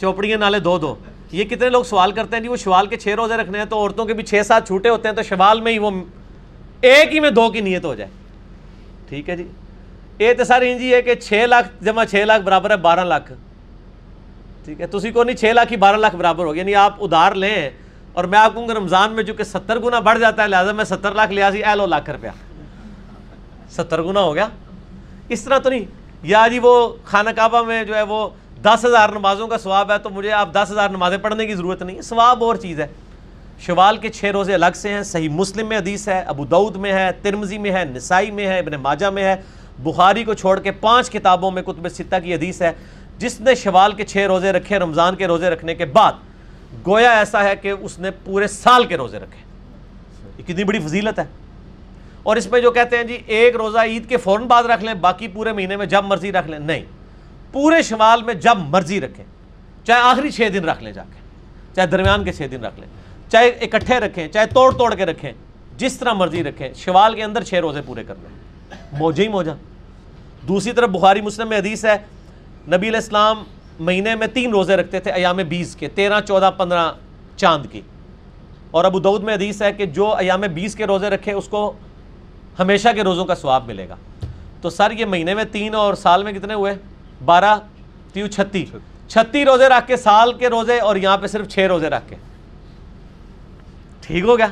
چوپڑیاں 0.00 0.38
نالے 0.38 0.58
دو 0.58 0.76
دو۔ 0.78 0.94
یہ 1.32 1.44
کتنے 1.44 1.68
لوگ 1.68 1.82
سوال 1.82 2.12
کرتے 2.12 2.36
ہیں 2.36 2.42
جی 2.42 2.48
وہ 2.48 2.56
شوال 2.56 2.86
کے 2.86 2.96
چھ 2.96 3.14
روزے 3.16 3.36
رکھنے 3.36 3.58
ہیں 3.58 3.64
تو 3.64 3.78
عورتوں 3.78 4.04
کے 4.04 4.14
بھی 4.14 4.22
چھ 4.22 4.42
سات 4.46 4.66
چھوٹے 4.66 4.88
ہوتے 4.88 5.08
ہیں 5.08 5.14
تو 5.16 5.22
شوال 5.22 5.60
میں 5.60 5.72
ہی 5.72 5.78
وہ 5.78 5.90
ایک 6.80 7.14
ہی 7.14 7.20
میں 7.20 7.30
دو 7.30 7.48
کی 7.50 7.60
نیت 7.60 7.84
ہو 7.84 7.94
جائے۔ 7.94 8.10
ٹھیک 9.08 9.28
ہے 9.28 9.36
جی۔ 9.36 9.46
یہ 10.18 10.32
تو 10.38 10.44
سر 10.44 10.64
جی 10.78 10.92
ہے 10.94 11.00
کہ 11.02 11.14
چھ 11.14 11.44
لاکھ 11.48 11.68
جمع 11.84 12.04
چھ 12.04 12.24
لاکھ 12.26 12.42
برابر 12.42 12.70
ہے 12.70 12.76
بارہ 12.76 13.04
لاکھ۔ 13.04 13.32
ٹھیک 14.64 14.80
ہے 14.80 14.86
تسی 14.86 15.10
کو 15.10 15.24
نہیں 15.24 15.36
چھ 15.36 15.52
لاکھ 15.54 15.72
ہی 15.72 15.76
بارہ 15.76 15.96
لاکھ 15.96 16.16
برابر 16.16 16.44
ہو 16.44 16.54
گیا 16.54 16.60
یعنی 16.60 16.74
آپ 16.74 17.02
ادھار 17.04 17.34
لیں 17.34 17.70
اور 18.12 18.24
میں 18.24 18.38
آپ 18.38 18.54
کہوں 18.54 18.68
گا 18.68 18.74
رمضان 18.74 19.12
میں 19.12 19.22
جو 19.22 19.34
کہ 19.34 19.44
ستر 19.44 19.78
گنا 19.78 19.98
بڑھ 19.98 20.18
جاتا 20.18 20.42
ہے، 20.42 20.48
لہٰذا 20.48 20.72
میں 20.72 20.84
ستر 20.84 21.14
لاکھ 21.14 21.32
لیا 21.32 21.50
سی، 21.50 21.64
اے 21.64 21.76
لو 21.76 21.86
لاکھ 21.86 22.10
روپیہ۔ 22.10 22.30
ستر 23.70 24.02
گنا 24.02 24.20
ہو 24.20 24.34
گیا؟ 24.34 24.48
اس 25.28 25.44
طرح 25.44 25.58
تو 25.58 25.70
نہیں۔ 25.70 25.84
یا 26.22 26.46
جی 26.50 26.58
وہ 26.58 26.96
خانہ 27.04 27.30
کعبہ 27.36 27.62
میں 27.62 27.84
جو 27.84 27.94
ہے 27.94 28.02
وہ 28.02 28.28
دس 28.62 28.84
ہزار 28.84 29.08
نمازوں 29.08 29.48
کا 29.48 29.58
ثواب 29.58 29.90
ہے، 29.90 29.98
تو 29.98 30.10
مجھے 30.10 30.32
آپ 30.32 30.52
دس 30.52 30.70
ہزار 30.70 30.88
نمازیں 30.88 31.18
پڑھنے 31.18 31.46
کی 31.46 31.54
ضرورت 31.54 31.82
نہیں 31.82 31.96
ہے۔ 31.96 32.02
ثواب 32.02 32.44
اور 32.44 32.56
چیز 32.56 32.80
ہے۔ 32.80 32.86
شوال 33.58 33.96
کے 33.96 34.08
چھ 34.08 34.24
روزے 34.24 34.54
الگ 34.54 34.74
سے 34.74 34.88
ہیں، 34.88 35.02
صحیح 35.02 35.28
مسلم 35.28 35.68
میں 35.68 35.78
حدیث 35.78 36.08
ہے، 36.08 36.20
ابو 36.20 36.44
دعود 36.44 36.76
میں 36.76 36.92
ہے 36.92 37.10
ترمزی 37.22 37.58
میں 37.58 37.70
ہے، 37.70 37.84
نسائی 37.84 38.30
میں 38.30 38.46
ہے، 38.46 38.58
ابن 38.58 38.72
ماجہ 38.72 39.06
میں 39.06 39.24
ہے۔ 39.24 39.36
بخاری 39.78 40.24
کو 40.24 40.34
چھوڑ 40.34 40.60
کے 40.60 40.70
پانچ 40.70 41.10
کتابوں 41.10 41.50
میں 41.50 41.62
کتب 41.62 41.88
ستہ 41.88 42.16
کی 42.24 42.34
حدیث 42.34 42.62
ہے۔ 42.62 42.72
جس 43.18 43.40
نے 43.40 43.54
شوال 43.54 43.92
کے 43.92 44.04
چھ 44.04 44.16
روزے 44.16 44.52
رکھے، 44.52 44.78
رمضان 44.78 45.16
کے 45.16 45.26
روزے 45.26 45.50
رکھنے 45.50 45.74
کے 45.74 45.84
بعد 45.84 46.12
گویا 46.86 47.10
ایسا 47.10 47.44
ہے 47.44 47.56
کہ 47.56 47.72
اس 47.80 47.98
نے 47.98 48.10
پورے 48.24 48.46
سال 48.46 48.84
کے 48.84 48.96
روزے 48.96 49.18
رکھے۔ 49.18 49.42
یہ 50.38 50.42
کتنی 50.42 50.64
بڑی 50.64 50.78
فضیلت 50.78 51.18
ہے۔ 51.18 51.24
اور 52.22 52.36
اس 52.36 52.46
میں 52.46 52.60
جو 52.60 52.70
کہتے 52.70 52.96
ہیں 52.96 53.04
جی 53.04 53.18
ایک 53.26 53.56
روزہ 53.56 53.78
عید 53.78 54.08
کے 54.08 54.16
فوراً 54.16 54.46
بعد 54.46 54.62
رکھ 54.62 54.84
لیں، 54.84 54.94
باقی 54.94 55.28
پورے 55.28 55.52
مہینے 55.52 55.76
میں 55.76 55.86
جب 55.86 56.04
مرضی 56.04 56.32
رکھ 56.32 56.48
لیں۔ 56.48 56.58
نہیں، 56.58 56.84
پورے 57.52 57.82
شمال 57.82 58.22
میں 58.22 58.34
جب 58.34 58.56
مرضی 58.56 59.00
رکھیں، 59.00 59.24
چاہے 59.84 60.00
آخری 60.00 60.30
چھ 60.30 60.48
دن 60.54 60.68
رکھ 60.68 60.82
لیں 60.82 60.92
جا 60.92 61.02
کے، 61.02 61.20
چاہے 61.76 61.86
درمیان 61.86 62.24
کے 62.24 62.32
چھ 62.32 62.42
دن 62.50 62.64
رکھ 62.64 62.80
لیں، 62.80 62.88
چاہے 63.30 63.48
اکٹھے 63.48 64.00
رکھیں، 64.00 64.28
چاہے 64.28 64.46
توڑ 64.46 64.72
توڑ 64.72 64.94
کے 64.94 65.06
رکھیں، 65.06 65.32
جس 65.76 65.98
طرح 65.98 66.12
مرضی 66.12 66.44
رکھیں، 66.44 66.74
شوال 66.74 67.14
کے 67.14 67.24
اندر 67.24 67.42
چھ 67.42 67.54
روزے 67.54 67.80
پورے 67.86 68.04
کر 68.04 68.14
لیں۔ 68.22 68.42
موجہ 68.92 69.22
ہی 69.22 69.28
موجہ 69.28 69.52
دوسری 70.48 70.72
طرف 70.72 70.90
بخاری 70.90 71.20
مسلم 71.20 71.48
میں 71.48 71.58
حدیث 71.58 71.84
ہے، 71.84 71.96
نبی 72.68 72.88
علیہ 72.88 72.96
السلام 72.96 73.44
مہینے 73.80 74.14
میں 74.14 74.26
تین 74.26 74.50
روزے 74.50 74.76
رکھتے 74.76 75.00
تھے 75.00 75.10
ایام 75.10 75.36
بیس 75.36 75.76
کے، 75.76 75.88
تیرہ، 75.88 76.20
چودہ، 76.20 76.50
پندرہ 76.56 76.92
چاند 77.36 77.66
کی۔ 77.70 77.80
اور 78.70 78.84
ابو 78.84 79.00
دعود 79.00 79.22
میں 79.22 79.34
حدیث 79.34 79.62
ہے 79.62 79.72
کہ 79.72 79.86
جو 79.86 80.16
ایام 80.16 80.40
بیس 80.40 80.74
کے 80.74 80.86
روزے 80.86 81.10
رکھے، 81.10 81.32
اس 81.32 81.48
کو 81.48 81.72
ہمیشہ 82.58 82.88
کے 82.94 83.02
روزوں 83.02 83.24
کا 83.24 83.34
ثواب 83.34 83.66
ملے 83.66 83.88
گا۔ 83.88 83.96
تو 84.60 84.70
سر، 84.70 84.90
یہ 84.90 85.04
مہینے 85.04 85.34
میں 85.34 85.44
تین 85.44 85.74
اور 85.74 85.94
سال 85.94 86.24
میں 86.24 86.32
کتنے 86.32 86.54
ہوئے؟ 86.54 86.74
بارہ، 87.24 87.58
تیو، 88.12 88.26
چھتی۔ 88.26 88.66
چھتی 89.08 89.44
روزے 89.44 89.68
رکھ 89.68 89.88
کے، 89.88 89.96
سال 89.96 90.32
کے 90.32 90.48
روزے 90.48 90.78
اور 90.78 90.96
یہاں 90.96 91.18
پہ 91.18 91.26
صرف 91.26 91.48
چھ 91.48 91.58
روزے 91.58 91.90
رکھ 91.90 92.04
کے۔ 92.08 92.16
ٹھیک 94.00 94.24
ہو 94.24 94.38
گیا؟ 94.38 94.46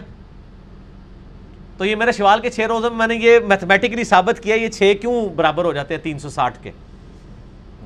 تو 1.76 1.84
یہ 1.84 1.96
میرے 1.96 2.12
شوال 2.12 2.40
کے 2.40 2.50
چھ 2.50 2.60
روزوں 2.60 2.90
میں 2.90 2.98
میں 2.98 3.06
نے 3.06 3.14
یہ 3.14 3.38
میتھمیٹکلی 3.38 4.04
ثابت 4.04 4.40
کیا، 4.42 4.54
یہ 4.54 4.68
چھ 4.68 4.92
کیوں 5.00 5.28
برابر 5.28 5.64
ہو 5.64 5.72
جاتے 5.72 5.94
ہیں 5.94 6.00
تین 6.04 6.18
سو 6.18 6.30
ساٹھ 6.30 6.62
کے؟ 6.62 6.70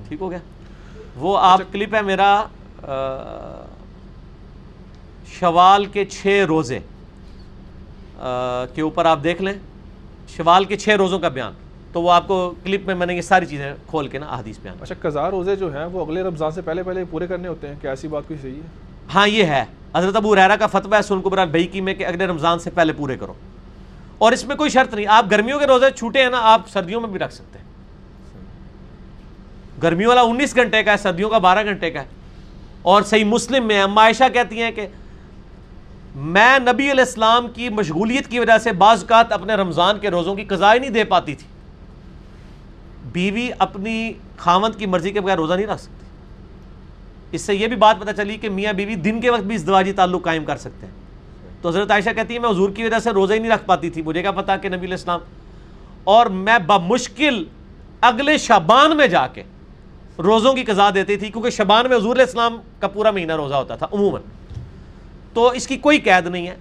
ٹھیک 0.08 0.20
ہو 0.20 0.30
گیا؟ 0.30 0.38
وہ 1.16 1.38
آپ 1.38 1.60
کلپ 1.72 1.94
ہے 1.94 2.02
میرا 2.02 2.44
شوال 5.26 5.86
کے 5.86 6.04
چھ 6.04 6.44
روزے۔ 6.48 6.78
کے 8.74 8.80
اوپر 8.80 9.04
آپ 9.04 9.18
دیکھ 9.24 9.42
لیں 9.42 9.52
شوال 10.28 10.64
کے 10.64 10.76
چھ 10.76 10.88
روزوں 10.88 11.18
کا 11.18 11.28
بیان۔ 11.28 11.52
تو 11.92 12.02
وہ 12.02 12.12
آپ 12.12 12.28
کو 12.28 12.54
کلپ 12.64 12.86
میں 12.86 12.94
میں 12.94 13.06
نے 13.06 13.14
یہ 13.14 13.20
ساری 13.20 13.46
چیزیں 13.46 13.74
کھول 13.86 14.08
کے 14.08 14.18
نا 14.18 14.26
احادیث 14.26 14.58
بیان۔ 14.58 14.76
اچھا 14.80 14.94
قضا 15.00 15.30
روزے 15.30 15.56
جو 15.56 15.76
ہیں 15.76 15.84
وہ 15.84 16.04
اگلے 16.04 16.22
رمضان 16.22 16.50
سے 16.50 16.62
پہلے 16.62 16.82
پہلے 16.82 17.04
پورے 17.10 17.26
کرنے 17.26 17.48
ہوتے 17.48 17.68
ہیں؟ 17.68 17.74
کیا 17.80 17.90
ایسی 17.90 18.08
بات 18.08 18.22
کوئی 18.28 18.38
صحیح 18.42 18.54
ہے؟ 18.54 18.66
ہاں 19.14 19.28
یہ 19.28 19.44
ہے۔ 19.44 19.64
حضرت 19.94 20.16
ابو 20.16 20.36
ریرا 20.36 20.56
کا 20.56 20.66
فتویٰ 20.66 20.98
ہے 20.98 21.02
سن 21.02 21.20
قبر 21.20 21.46
بھئی 21.46 21.80
میں 21.80 21.94
کہ 21.94 22.06
اگلے 22.06 22.26
رمضان 22.26 22.58
سے 22.58 22.70
پہلے 22.70 22.92
پورے 22.92 23.16
کرو۔ 23.16 23.32
اور 24.18 24.32
اس 24.32 24.44
میں 24.44 24.56
کوئی 24.56 24.70
شرط 24.70 24.94
نہیں 24.94 25.06
آپ 25.06 25.26
گرمیوں 25.30 25.58
کے 25.58 25.66
روزے 25.66 25.90
چھوٹے 25.90 26.22
ہیں 26.22 26.30
نا 26.30 26.38
آپ 26.42 26.62
سردیوں 26.68 27.00
میں 27.00 27.08
بھی 27.08 27.18
رکھ 27.18 27.34
سکتے 27.34 27.58
ہیں۔ 27.58 27.64
گرمیوں 29.82 30.08
والا 30.08 30.20
انیس 30.20 30.56
گھنٹے 30.56 30.82
کا 30.82 30.92
ہے، 30.92 30.96
سردیوں 30.96 31.30
کا 31.30 31.38
بارہ 31.38 31.64
گھنٹے 31.64 31.90
کا 31.90 32.00
ہے۔ 32.00 32.06
اور 32.82 33.02
صحیح 33.02 33.24
مسلم 33.24 33.66
میں 33.66 33.82
اما 33.82 34.02
عائشہ 34.02 34.24
کہتی 34.32 34.62
ہیں 34.62 34.70
کہ 34.70 34.86
میں 36.14 36.58
نبی 36.58 36.90
علیہ 36.90 37.04
السلام 37.04 37.48
کی 37.48 37.68
مشغولیت 37.68 38.28
کی 38.28 38.38
وجہ 38.38 38.58
سے 38.58 38.72
بعض 38.72 39.00
اوقات 39.00 39.32
اپنے 39.32 39.54
رمضان 39.54 39.98
کے 39.98 40.10
روزوں 40.10 40.34
کی 40.34 40.44
قضاء 40.44 40.74
نہیں 40.74 40.90
دے 40.90 41.04
پاتی 41.04 41.34
تھی۔ 41.34 41.46
بیوی 43.12 43.48
اپنی 43.58 44.12
خامند 44.36 44.78
کی 44.78 44.86
مرضی 44.86 45.10
کے 45.10 45.20
بغیر 45.20 45.36
روزہ 45.36 45.54
نہیں 45.54 45.66
رکھ 45.66 45.80
سکتی۔ 45.80 46.06
اس 47.32 47.42
سے 47.42 47.54
یہ 47.54 47.66
بھی 47.66 47.76
بات 47.76 47.96
پتہ 48.00 48.10
چلی 48.16 48.36
کہ 48.36 48.48
میاں 48.48 48.72
بیوی 48.72 48.94
دن 48.94 49.20
کے 49.20 49.30
وقت 49.30 49.42
بھی 49.42 49.54
ازدواجی 49.54 49.92
تعلق 49.92 50.24
قائم 50.24 50.44
کر 50.44 50.56
سکتے 50.56 50.86
ہیں۔ 50.86 50.94
تو 51.62 51.68
حضرت 51.68 51.90
عائشہ 51.90 52.10
کہتی 52.16 52.34
ہے 52.34 52.38
میں 52.38 52.50
حضور 52.50 52.70
کی 52.70 52.84
وجہ 52.84 52.98
سے 52.98 53.10
روزہ 53.10 53.32
ہی 53.32 53.38
نہیں 53.38 53.52
رکھ 53.52 53.66
پاتی 53.66 53.90
تھی، 53.90 54.02
مجھے 54.02 54.22
کیا 54.22 54.30
پتا 54.30 54.56
کہ 54.56 54.68
نبی 54.68 54.78
علیہ 54.78 54.90
السلام۔ 54.90 55.20
اور 56.04 56.26
میں 56.26 56.58
بمشکل 56.58 57.44
اگلے 58.00 58.38
شبان 58.38 58.96
میں 58.96 59.06
جا 59.06 59.26
کے 59.26 59.42
روزوں 60.18 60.54
کی 60.54 60.64
قضا 60.64 60.90
دیتی 60.94 61.16
تھی، 61.16 61.30
کیونکہ 61.30 61.50
شبان 61.50 61.88
میں 61.88 61.96
حضور 61.96 62.12
علیہ 62.12 62.24
السلام 62.24 62.60
کا 62.80 62.88
پورا 62.88 63.10
مہینہ 63.10 63.32
روزہ 63.32 63.54
ہوتا 63.54 63.76
تھا، 63.76 63.86
عموماً۔ 63.92 64.20
تو 65.34 65.48
اس 65.48 65.66
کی 65.66 65.76
کوئی 65.76 65.98
قید 65.98 66.26
نہیں 66.26 66.46
ہے۔ 66.46 66.56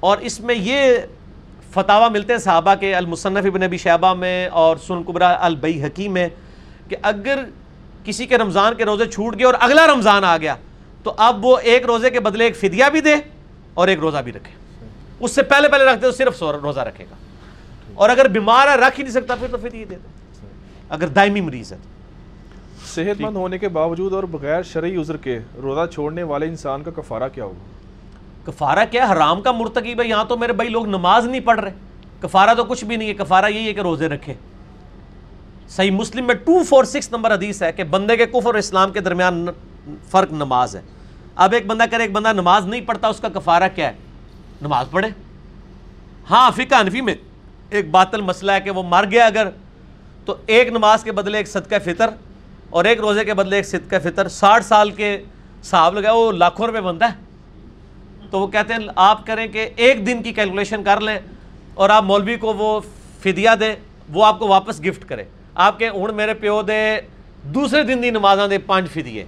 اور 0.00 0.18
اس 0.18 0.40
میں 0.40 0.54
یہ 0.58 0.98
فتوا 1.70 2.08
ملتے 2.08 2.32
ہیں 2.32 2.40
صحابہ 2.40 2.74
کے، 2.80 2.94
المصنف 2.94 3.46
ابن 3.46 3.62
ابی 3.62 3.76
شہبہ 3.76 4.14
میں 4.14 4.48
اور 4.48 4.76
سن 4.76 5.02
قبرہ 5.02 5.24
البئی 5.24 5.84
حکیم 5.84 6.12
میں، 6.12 6.28
کہ 6.88 6.96
اگر 7.02 7.44
کسی 8.04 8.26
کے 8.26 8.38
رمضان 8.38 8.74
کے 8.74 8.84
روزے 8.84 9.06
چھوٹ 9.06 9.38
گئے 9.38 9.46
اور 9.46 9.54
اگلا 9.60 9.86
رمضان 9.86 10.24
آ 10.24 10.36
گیا، 10.36 10.56
تو 11.02 11.14
اب 11.16 11.46
وہ 11.46 11.58
ایک 11.58 11.86
روزے 11.86 12.10
کے 12.10 12.20
بدلے 12.20 12.44
ایک 12.44 12.56
فدیہ 12.56 12.84
بھی 12.92 13.00
دے 13.00 13.14
اور 13.74 13.88
ایک 13.88 13.98
روزہ 13.98 14.18
بھی 14.18 14.32
رکھے۔ 14.32 14.84
اس 15.20 15.30
سے 15.30 15.42
پہلے 15.42 15.68
پہلے 15.68 15.84
رکھتے 15.84 16.06
تو 16.06 16.12
صرف 16.12 16.42
روزہ 16.42 16.80
رکھے 16.80 17.04
گا۔ 17.10 17.14
اور 17.94 18.10
اگر 18.10 18.28
بیمار 18.28 18.68
ہے، 18.68 18.74
رکھ 18.74 18.98
ہی 18.98 19.04
نہیں 19.04 19.14
سکتا، 19.14 19.34
پھر 19.34 19.48
تو 19.50 19.56
فدیہ 19.56 19.84
دے 19.84 19.94
دے۔ 19.94 20.08
اگر 20.88 21.06
دائمی 21.08 21.40
مریض 21.40 21.72
ہے 21.72 21.78
تو۔ 21.82 21.91
صحت 22.94 23.20
مند 23.20 23.36
ہونے 23.36 23.58
کے 23.58 23.68
باوجود 23.68 24.12
اور 24.12 24.22
بغیر 24.22 24.62
شرعی 24.62 24.96
عذر 24.96 25.16
کے 25.16 25.38
روزہ 25.62 25.86
چھوڑنے 25.86 26.22
والے 26.22 26.46
انسان 26.46 26.82
کا 26.82 26.90
کفارہ 26.90 27.28
کیا 27.34 27.44
ہوگا؟ 27.44 27.70
کفارہ 28.50 28.78
کیا 28.90 29.12
حرام 29.12 29.40
کا 29.40 29.52
مرتکب 29.52 30.02
ہے۔ 30.02 30.08
یہاں 30.08 30.24
تو 30.24 30.36
میرے 30.36 30.52
بھائی 30.52 30.70
لوگ 30.70 30.86
نماز 30.86 31.26
نہیں 31.26 31.40
پڑھ 31.40 31.60
رہے۔ 31.60 31.72
کفارہ 32.20 32.54
تو 32.54 32.64
کچھ 32.64 32.84
بھی 32.84 32.96
نہیں 32.96 33.08
ہے۔ 33.08 33.14
کفارہ 33.14 33.44
یہی 33.44 33.66
ہے 33.66 33.72
کہ 33.72 33.80
روزے 33.80 34.08
رکھے۔ 34.08 34.34
صحیح 35.68 35.90
مسلم 35.90 36.26
میں 36.26 36.34
ٹو 36.34 36.62
فور 36.62 36.84
سکس 36.84 37.12
نمبر 37.12 37.34
حدیث 37.34 37.62
ہے 37.62 37.72
کہ 37.72 37.84
بندے 37.84 38.16
کے 38.16 38.26
کفر 38.26 38.46
اور 38.46 38.54
اسلام 38.54 38.92
کے 38.92 39.00
درمیان 39.00 39.46
فرق 40.10 40.32
نماز 40.32 40.76
ہے۔ 40.76 40.80
اب 41.36 41.52
ایک 41.52 41.66
بندہ 41.66 41.84
کرے 41.90 42.02
ایک 42.02 42.12
بندہ 42.12 42.32
نماز 42.32 42.66
نہیں 42.66 42.80
پڑھتا 42.80 43.08
اس 43.08 43.20
کا 43.20 43.28
کفارہ 43.28 43.68
کیا 43.74 43.86
ہے؟ 43.86 43.92
نماز 44.62 44.86
پڑھے۔ 44.90 45.08
ہاں 46.30 46.50
فقہ 46.50 46.74
انفی 46.74 47.00
میں 47.00 47.14
ایک 47.70 47.90
باطل 47.90 48.20
مسئلہ 48.20 48.52
ہے 48.52 48.60
کہ 48.60 48.70
وہ 48.70 48.82
مر 48.82 49.04
گیا 49.10 49.26
اگر 49.26 49.48
تو 50.24 50.34
ایک 50.46 50.68
نماز 50.68 51.04
کے 51.04 51.12
بدلے 51.12 51.38
ایک 51.38 51.48
صدقہ 51.48 51.74
فطر 51.84 52.10
اور 52.72 52.84
ایک 52.84 53.00
روزے 53.00 53.24
کے 53.24 53.34
بدلے 53.34 53.56
ایک 53.56 53.66
صدقہ 53.66 53.96
فطر، 54.02 54.28
ساٹھ 54.28 54.64
سال 54.64 54.90
کے 54.90 55.22
صاحب 55.62 55.98
لگا 55.98 56.12
وہ 56.12 56.32
لاکھوں 56.32 56.66
روپے 56.66 56.80
بنتا 56.80 57.12
ہے۔ 57.12 57.14
تو 58.30 58.40
وہ 58.40 58.46
کہتے 58.46 58.74
ہیں، 58.74 58.80
آپ 58.96 59.26
کریں 59.26 59.46
کہ 59.46 59.68
ایک 59.76 60.06
دن 60.06 60.22
کی 60.22 60.32
کیلکولیشن 60.32 60.84
کر 60.84 61.00
لیں 61.00 61.18
اور 61.74 61.90
آپ 61.90 62.04
مولوی 62.04 62.36
کو 62.36 62.54
وہ 62.54 62.80
فدیہ 63.20 63.50
دیں، 63.60 63.74
وہ 64.12 64.24
آپ 64.24 64.38
کو 64.38 64.48
واپس 64.48 64.80
گفٹ 64.80 65.08
کرے۔ 65.08 65.24
آپ 65.54 65.78
کے 65.78 65.88
ہوں 65.88 66.12
میرے 66.12 66.34
پیو 66.34 66.62
دے، 66.62 66.96
دوسرے 67.42 67.82
دن 67.82 68.02
دی 68.02 68.10
نمازاں 68.10 68.48
دے 68.48 68.58
پانچ 68.58 68.90
فدیے۔ 68.90 69.24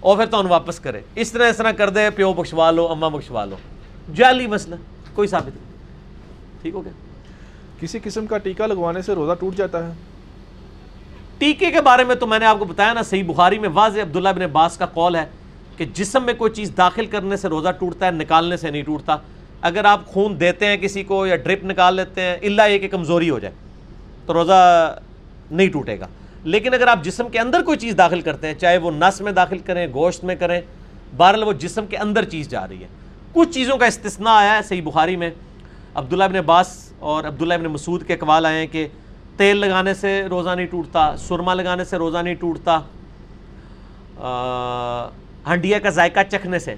اور 0.00 0.16
پھر 0.16 0.26
تو 0.26 0.48
واپس 0.48 0.80
کرے۔ 0.80 1.00
اس 1.14 1.32
طرح 1.32 1.48
اس 1.48 1.56
طرح 1.56 1.70
کر 1.70 1.90
دے، 1.90 2.10
پیو 2.10 2.32
بخشوا 2.32 2.70
لو 2.70 2.88
اما 2.88 3.08
بخشوا 3.08 3.44
لو۔ 3.44 3.56
جعلی 4.14 4.46
مسئلہ، 4.46 4.74
کوئی 5.14 5.28
ثابت 5.28 5.56
نہیں۔ 5.56 5.64
ٹھیک 6.62 6.74
ہو 6.74 6.84
گیا؟ 6.84 6.92
کسی 7.80 7.98
قسم 8.04 8.26
کا 8.26 8.38
ٹیکہ 8.38 8.66
لگوانے 8.66 9.02
سے 9.02 9.12
روزہ 9.14 9.32
ٹوٹ 9.40 9.56
جاتا 9.56 9.86
ہے۔ 9.86 9.92
ٹیکے 11.38 11.70
کے 11.70 11.80
بارے 11.80 12.04
میں 12.04 12.14
تو 12.14 12.26
میں 12.26 12.38
نے 12.38 12.46
آپ 12.46 12.58
کو 12.58 12.64
بتایا 12.64 12.92
نا، 12.92 13.02
صحیح 13.02 13.24
بخاری 13.26 13.58
میں 13.58 13.68
واضح 13.74 14.00
عبداللہ 14.00 14.28
بن 14.28 14.42
عباس 14.42 14.76
کا 14.76 14.86
قول 14.86 15.16
ہے 15.16 15.24
کہ 15.76 15.84
جسم 15.84 16.24
میں 16.24 16.34
کوئی 16.34 16.52
چیز 16.52 16.72
داخل 16.76 17.06
کرنے 17.06 17.36
سے 17.36 17.48
روزہ 17.48 17.68
ٹوٹتا 17.68 18.06
ہے، 18.06 18.10
نکالنے 18.10 18.56
سے 18.56 18.70
نہیں 18.70 18.82
ٹوٹتا۔ 18.82 19.16
اگر 19.60 19.84
آپ 19.84 20.06
خون 20.06 20.40
دیتے 20.40 20.66
ہیں 20.66 20.76
کسی 20.76 21.02
کو 21.02 21.26
یا 21.26 21.36
ڈرپ 21.36 21.64
نکال 21.64 21.94
لیتے 21.94 22.20
ہیں 22.20 22.36
اللہ 22.42 22.68
یہ 22.68 22.78
کہ 22.78 22.88
کمزوری 22.88 23.30
ہو 23.30 23.38
جائے، 23.38 23.54
تو 24.26 24.32
روزہ 24.32 24.98
نہیں 25.50 25.68
ٹوٹے 25.68 25.98
گا۔ 26.00 26.06
لیکن 26.44 26.74
اگر 26.74 26.86
آپ 26.86 27.04
جسم 27.04 27.28
کے 27.28 27.38
اندر 27.38 27.62
کوئی 27.62 27.78
چیز 27.78 27.94
داخل 27.98 28.20
کرتے 28.20 28.46
ہیں، 28.46 28.54
چاہے 28.54 28.78
وہ 28.78 28.90
نس 28.90 29.20
میں 29.20 29.32
داخل 29.32 29.58
کریں، 29.58 29.86
گوشت 29.94 30.24
میں 30.24 30.34
کریں، 30.34 30.60
بہرحال 31.16 31.42
وہ 31.42 31.52
جسم 31.52 31.86
کے 31.86 31.96
اندر 31.96 32.24
چیز 32.24 32.48
جا 32.48 32.66
رہی 32.68 32.82
ہے۔ 32.82 32.88
کچھ 33.32 33.50
چیزوں 33.50 33.76
کا 33.76 33.86
استثناء 33.86 34.34
آیا 34.34 34.56
ہے 34.56 34.62
صحیح 34.62 34.82
بخاری 34.82 35.16
میں۔ 35.16 35.30
عبداللہ 35.94 36.24
ابن 36.24 36.36
عباس 36.36 36.92
اور 36.98 37.24
عبداللہ 37.24 37.54
ابن 37.54 37.64
مسعود 37.64 38.06
کے 38.06 38.14
اقوال 38.14 38.46
آئے 38.46 38.58
ہیں 38.58 38.66
کہ 38.66 38.86
تیل 39.36 39.56
لگانے 39.56 39.94
سے 39.94 40.22
روزہ 40.30 40.50
نہیں 40.50 40.66
ٹوٹتا 40.66 41.16
سرما 41.16 41.54
لگانے 41.54 41.84
سے 41.84 41.96
روزہ 41.96 42.18
نہیں 42.18 42.34
ٹوٹتا 42.34 42.80
ہنڈیا 45.50 45.78
کا 45.78 45.90
ذائقہ 45.90 46.20
چکھنے 46.30 46.58
سے 46.58 46.74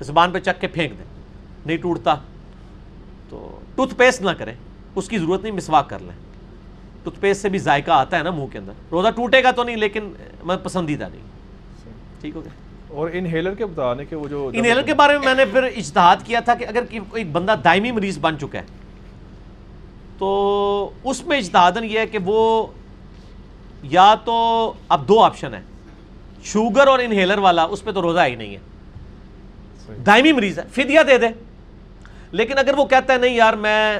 زبان 0.00 0.32
پہ 0.32 0.38
چکھ 0.38 0.60
کے 0.60 0.66
پھینک 0.66 0.98
دیں 0.98 1.04
نہیں 1.66 1.76
ٹوٹتا۔ 1.76 2.14
تو 3.28 3.58
ٹوتھ 3.74 3.94
پیسٹ 3.94 4.22
نہ 4.22 4.30
کریں 4.30 4.54
اس 4.94 5.08
کی 5.08 5.18
ضرورت 5.18 5.42
نہیں 5.42 5.52
مسواک 5.52 5.88
کر 5.88 5.98
لیں 5.98 6.16
ٹوتھ 7.02 7.20
پیسٹ 7.20 7.42
سے 7.42 7.48
بھی 7.48 7.58
ذائقہ 7.58 7.90
آتا 7.90 8.18
ہے 8.18 8.22
نا 8.22 8.30
منہ 8.30 8.46
کے 8.52 8.58
اندر۔ 8.58 8.72
روزہ 8.92 9.08
ٹوٹے 9.08 9.42
گا 9.42 9.50
تو 9.50 9.62
نہیں 9.62 9.76
لیکن 9.76 10.12
میں 10.44 10.56
پسندیدہ 10.62 11.08
نہیں۔ 11.10 11.22
ٹھیک 12.20 12.36
ہو 12.36 12.44
گیا۔ 12.44 12.50
اور 12.88 13.10
انہیلر 13.12 13.54
کے 13.54 13.66
بتانے 13.66 14.04
کے 14.04 14.16
وہ 14.16 14.28
جو 14.28 14.50
انہیلر 14.54 14.82
کے 14.82 14.94
بارے 14.94 15.18
میں 15.18 15.24
میں 15.24 15.34
نے 15.34 15.44
پھر 15.44 15.62
اجتہاد 15.62 16.16
کیا 16.24 16.40
تھا 16.40 16.54
کہ 16.54 16.66
اگر 16.66 16.82
ایک 17.12 17.32
بندہ 17.32 17.54
دائمی 17.64 17.90
مریض 17.90 18.18
بن 18.18 18.38
چکا 18.38 18.58
ہے 18.58 18.64
تو 20.18 20.90
اس 21.04 21.26
میں 21.26 21.38
اجتہادن 21.38 21.84
یہ 21.84 21.98
ہے 21.98 22.06
کہ 22.06 22.18
وہ 22.24 22.66
یا 23.82 24.14
تو 24.24 24.72
اب 24.88 25.08
دو 25.08 25.20
آپشن 25.20 25.54
ہیں 25.54 25.62
شوگر 26.44 26.86
اور 26.86 26.98
انہیلر 26.98 27.38
والا 27.38 27.62
اس 27.62 27.84
پہ 27.84 27.90
تو 27.90 28.02
روزہ 28.02 28.20
ہی 28.26 28.34
نہیں 28.34 28.56
ہے۔ 28.56 28.60
دائمی 30.06 30.32
مریض 30.32 30.58
ہے 30.58 30.64
فدیہ 30.72 31.00
دے 31.08 31.18
دے۔ 31.18 31.26
لیکن 32.32 32.58
اگر 32.58 32.74
وہ 32.76 32.84
کہتا 32.84 33.12
ہے 33.12 33.18
نہیں 33.18 33.34
یار 33.34 33.54
میں 33.54 33.98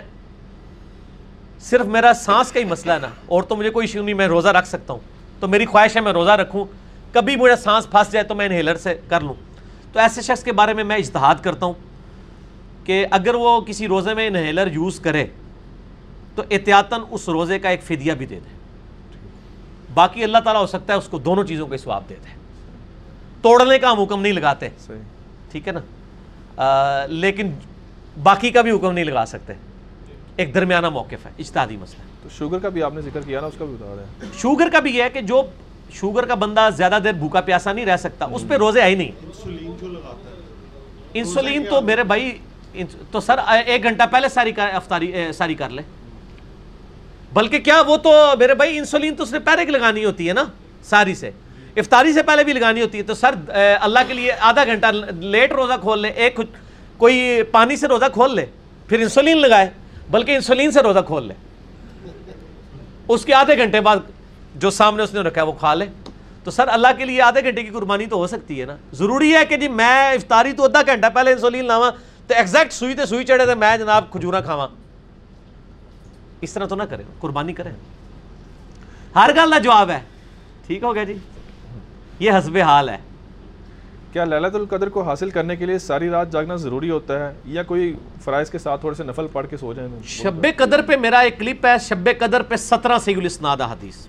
صرف 1.60 1.86
میرا 1.86 2.12
سانس 2.14 2.52
کا 2.52 2.60
ہی 2.60 2.64
مسئلہ 2.64 2.92
ہے 2.92 2.98
نا 2.98 3.08
اور 3.26 3.42
تو 3.42 3.56
مجھے 3.56 3.70
کوئی 3.70 3.86
ایشو 3.86 4.02
نہیں 4.02 4.14
میں 4.14 4.26
روزہ 4.26 4.48
رکھ 4.48 4.68
سکتا 4.68 4.92
ہوں۔ 4.92 5.00
تو 5.40 5.48
میری 5.48 5.66
خواہش 5.66 5.97
ہے 5.97 6.00
میں 6.00 6.12
روزہ 6.12 6.30
رکھوں۔ 6.30 6.64
کبھی 7.12 7.36
مجھے 7.36 7.56
سانس 7.56 7.90
پھنس 7.90 8.12
جائے 8.12 8.24
تو 8.24 8.34
میں 8.34 8.47
انہیلر 8.47 8.76
سے 8.76 9.00
کر 9.08 9.20
لوں۔ 9.20 9.34
تو 9.92 10.00
ایسے 10.00 10.22
شخص 10.22 10.44
کے 10.44 10.52
بارے 10.52 10.74
میں 10.74 10.84
میں 10.84 10.97
اجتہاد 10.97 11.34
کرتا 11.42 11.66
ہوں 11.66 11.72
کہ 12.84 13.06
اگر 13.10 13.34
وہ 13.34 13.60
کسی 13.60 13.88
روزے 13.88 14.14
میں 14.14 14.26
انہیلر 14.26 14.66
یوز 14.66 15.00
کرے 15.00 15.26
تو 16.39 16.44
احتیاطاً 16.50 17.00
اس 17.10 17.28
روزے 17.28 17.58
کا 17.58 17.68
ایک 17.68 17.83
فدیہ 17.83 18.12
بھی 18.12 18.26
دے 18.26 18.34
دے 18.34 18.57
باقی 19.94 20.25
اللہ 20.25 20.39
تعالیٰ 20.39 20.62
ہو 20.62 20.67
سکتا 20.67 20.92
ہے 20.92 20.99
اس 20.99 21.08
کو 21.08 21.18
دونوں 21.18 21.44
چیزوں 21.44 21.67
کا 21.67 21.78
سواب 21.78 22.02
دے 22.08 22.15
دے 22.15 22.36
توڑنے 23.42 23.78
کا 23.78 23.92
ہم 23.92 24.00
حکم 24.00 24.23
نہیں 24.23 24.33
لگاتے۔ 24.33 24.68
صحیح۔ 24.86 25.02
ٹھیک 25.52 25.68
ہے 25.68 25.73
نا؟ 25.73 25.81
آ, 26.57 27.07
لیکن 27.07 27.50
باقی 28.23 28.50
کا 28.50 28.62
بھی 28.62 28.70
حکم 28.70 28.92
نہیں 28.92 29.05
لگا 29.05 29.25
سکتے۔ 29.26 29.52
ایک 30.36 30.55
درمیانہ 30.55 30.89
موقف 30.89 31.26
ہے 31.26 31.31
اجتہادی 31.39 31.76
مسئلہ۔ 31.76 32.02
ہے 32.02 32.08
تو 32.23 32.28
شوگر 32.39 32.58
کا 32.58 32.68
بھی 32.68 32.83
آپ 32.83 32.94
نے 32.94 33.00
ذکر 33.00 33.20
کیا 33.20 33.41
نا 33.41 33.47
اس 33.47 33.55
کا 33.58 33.65
بھی 33.65 33.75
بتا 33.81 33.94
دیں 33.94 34.28
شوگر 34.39 34.68
کا 34.68 34.81
بھی 34.81 34.97
یہ 34.97 35.02
ہے 35.02 35.10
کہ 35.10 35.20
جو 35.20 35.42
شوگر 35.92 36.25
کا 36.25 36.34
بندہ 36.34 36.68
زیادہ 36.76 36.99
دیر 37.05 37.12
بھوکا 37.12 37.41
پیاسا 37.41 37.73
نہیں 37.73 37.86
رہ 37.86 37.97
سکتا 37.97 38.26
اس 38.33 38.44
پہ 38.49 38.55
روزے 38.55 38.83
آئی 38.83 38.94
نہیں۔ 38.94 39.12
انسولین 41.15 41.65
تو 41.70 41.81
میرے 41.81 42.02
بھائی 42.05 42.39
تو 43.10 43.20
سر 43.20 43.39
ایک 43.67 43.83
گھنٹہ 43.83 44.02
پہلے 44.10 44.28
ساری 44.28 44.52
افطاری 44.73 45.33
ساری 45.33 45.55
کر 45.55 45.70
لے۔ 45.70 45.83
بلکہ 47.32 47.58
کیا 47.60 47.81
وہ 47.86 47.97
تو 48.02 48.12
میرے 48.39 48.55
بھائی 48.55 48.78
انسولین 48.78 49.15
تو 49.15 49.23
اس 49.23 49.32
نے 49.32 49.39
پہلے 49.47 49.65
کی 49.65 49.73
لگانی 49.73 50.05
ہوتی 50.05 50.28
ہے 50.28 50.32
نا 50.34 50.44
ساری 50.89 51.15
سے، 51.15 51.31
افطاری 51.76 52.12
سے 52.12 52.23
پہلے 52.23 52.44
بھی 52.44 52.52
لگانی 52.52 52.82
ہوتی 52.82 52.98
ہے، 52.98 53.02
تو 53.02 53.15
سر 53.15 53.34
اللہ 53.81 53.98
کے 54.08 54.15
لیے 54.15 54.32
آدھا 54.50 54.65
گھنٹہ 54.65 54.86
لیٹ 55.10 55.52
روزہ 55.52 55.73
کھول 55.81 56.00
لے 56.02 56.08
ایک 56.08 56.40
کوئی 56.98 57.42
پانی 57.50 57.76
سے 57.76 57.89
روزہ 57.89 58.05
کھول 58.12 58.34
لے 58.36 58.47
پھر 58.89 59.00
انسولین 59.00 59.40
لگائے، 59.40 59.68
بلکہ 60.10 60.34
انسولین 60.34 60.70
سے 60.73 60.82
روزہ 60.82 61.00
کھول 61.07 61.26
لے 61.28 61.34
اس 63.08 63.24
کے 63.24 63.34
آدھے 63.34 63.57
گھنٹے 63.57 63.81
بعد 63.81 63.97
جو 64.60 64.70
سامنے 64.70 65.02
اس 65.02 65.15
نے 65.15 65.20
رکھا 65.20 65.40
ہے 65.42 65.47
وہ 65.47 65.52
کھا 65.60 65.74
لے 65.74 65.86
تو 66.44 66.50
سر، 66.50 66.68
اللہ 66.73 66.89
کے 66.98 67.05
لیے 67.05 67.20
آدھے 67.23 67.42
گھنٹے 67.42 67.62
کی 67.62 67.70
قربانی 67.70 68.07
تو 68.07 68.16
ہو 68.16 68.26
سکتی 68.26 68.60
ہے 68.60 68.66
نا۔ 68.66 68.76
ضروری 68.98 69.34
ہے 69.34 69.44
کہ 69.48 69.57
جی 69.57 69.68
میں 69.68 70.12
افطاری 70.15 70.52
تو 70.52 70.65
آدھا 70.65 70.82
گھنٹہ 70.86 71.07
پہلے 71.15 71.32
انسولین 71.32 71.66
لاواں، 71.66 71.90
تو 72.28 72.34
ایگزیکٹ 72.34 72.73
سوئی 72.73 72.94
تے 72.94 73.07
سوئی 73.07 73.24
چڑھے 73.24 73.47
تے 73.47 73.55
میں 73.55 73.76
جناب 73.78 74.10
کھجورا 74.12 74.40
کھاواں۔ 74.40 74.68
اس 76.41 76.52
طرح 76.52 76.67
تو 76.67 76.75
نہ 76.75 76.83
کریں 76.83 77.05
قربانی 77.20 77.52
کریں۔ 77.52 77.73
ہر 79.15 79.31
گل 79.36 79.50
کا 79.50 79.58
جواب 79.58 79.91
ہے۔ 79.91 80.00
ٹھیک 80.67 80.83
ہو 80.83 80.94
گیا 80.94 81.05
جی؟ 81.05 81.15
یہ 82.18 82.33
حسب 82.33 82.57
حال 82.57 82.89
ہے۔ 82.89 82.97
کیا 84.12 84.25
للت 84.25 84.55
القدر 84.55 84.89
کو 84.89 85.02
حاصل 85.02 85.31
کرنے 85.31 85.57
کے 85.57 85.67
لیے 85.67 85.78
ساری 85.78 86.08
رات 86.08 86.33
جاگنا 86.33 86.57
ضروری 86.57 86.91
ہوتا 86.91 87.28
ہے 87.28 87.34
یا 87.44 87.62
کوئی 87.62 87.94
فرائض 88.25 88.50
کے 88.50 88.58
ساتھ 88.58 88.81
تھوڑے 88.81 88.94
سے 88.94 89.05
نفل 89.05 89.26
پڑھ 89.33 89.47
کے 89.50 89.57
سو 89.57 89.73
جائیں؟ 89.73 89.91
شب 90.05 90.47
قدر 90.57 90.83
پہ 90.83 90.97
میرا 90.97 91.18
ایک 91.18 91.39
کلپ 91.39 91.67
ہے 91.67 91.76
شب 91.89 92.08
قدر 92.18 92.42
پہ 92.42 92.57
سترہ 92.57 92.99
سی 93.05 93.15
الاسناد 93.15 93.57
حدیث۔ 93.60 94.07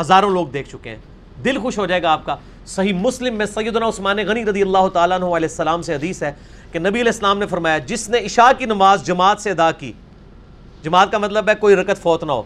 ہزاروں 0.00 0.30
لوگ 0.30 0.46
دیکھ 0.46 0.68
چکے 0.68 0.90
ہیں۔ 0.90 0.96
دل 1.44 1.58
خوش 1.58 1.78
ہو 1.78 1.86
جائے 1.86 2.02
گا 2.02 2.12
آپ 2.12 2.24
کا۔ 2.24 2.36
صحیح 2.66 2.92
مسلم 2.92 3.34
میں 3.34 3.46
سیدنا 3.46 3.88
عثمان 3.88 4.16
غنی 4.26 4.44
رضی 4.44 4.62
اللہ 4.62 4.88
تعالیٰ 4.92 5.16
عنہ 5.16 5.24
علیہ 5.24 5.48
السلام 5.48 5.82
سے 5.82 5.94
حدیث 5.94 6.22
ہے 6.22 6.32
کہ 6.72 6.78
نبی 6.78 7.00
علیہ 7.00 7.12
السلام 7.12 7.38
نے 7.38 7.46
فرمایا 7.46 7.78
جس 7.78 8.08
نے 8.08 8.18
عشاء 8.18 8.50
کی 8.58 8.64
نماز 8.64 9.04
جماعت 9.04 9.40
سے 9.40 9.50
ادا 9.50 9.72
کی 9.72 9.92
جماعت 10.86 11.12
کا 11.12 11.18
مطلب 11.18 11.48
ہے 11.48 11.54
کوئی 11.54 11.76
رکت 11.76 12.02
فوت 12.02 12.24
نہ 12.24 12.32
ہو۔ 12.32 12.42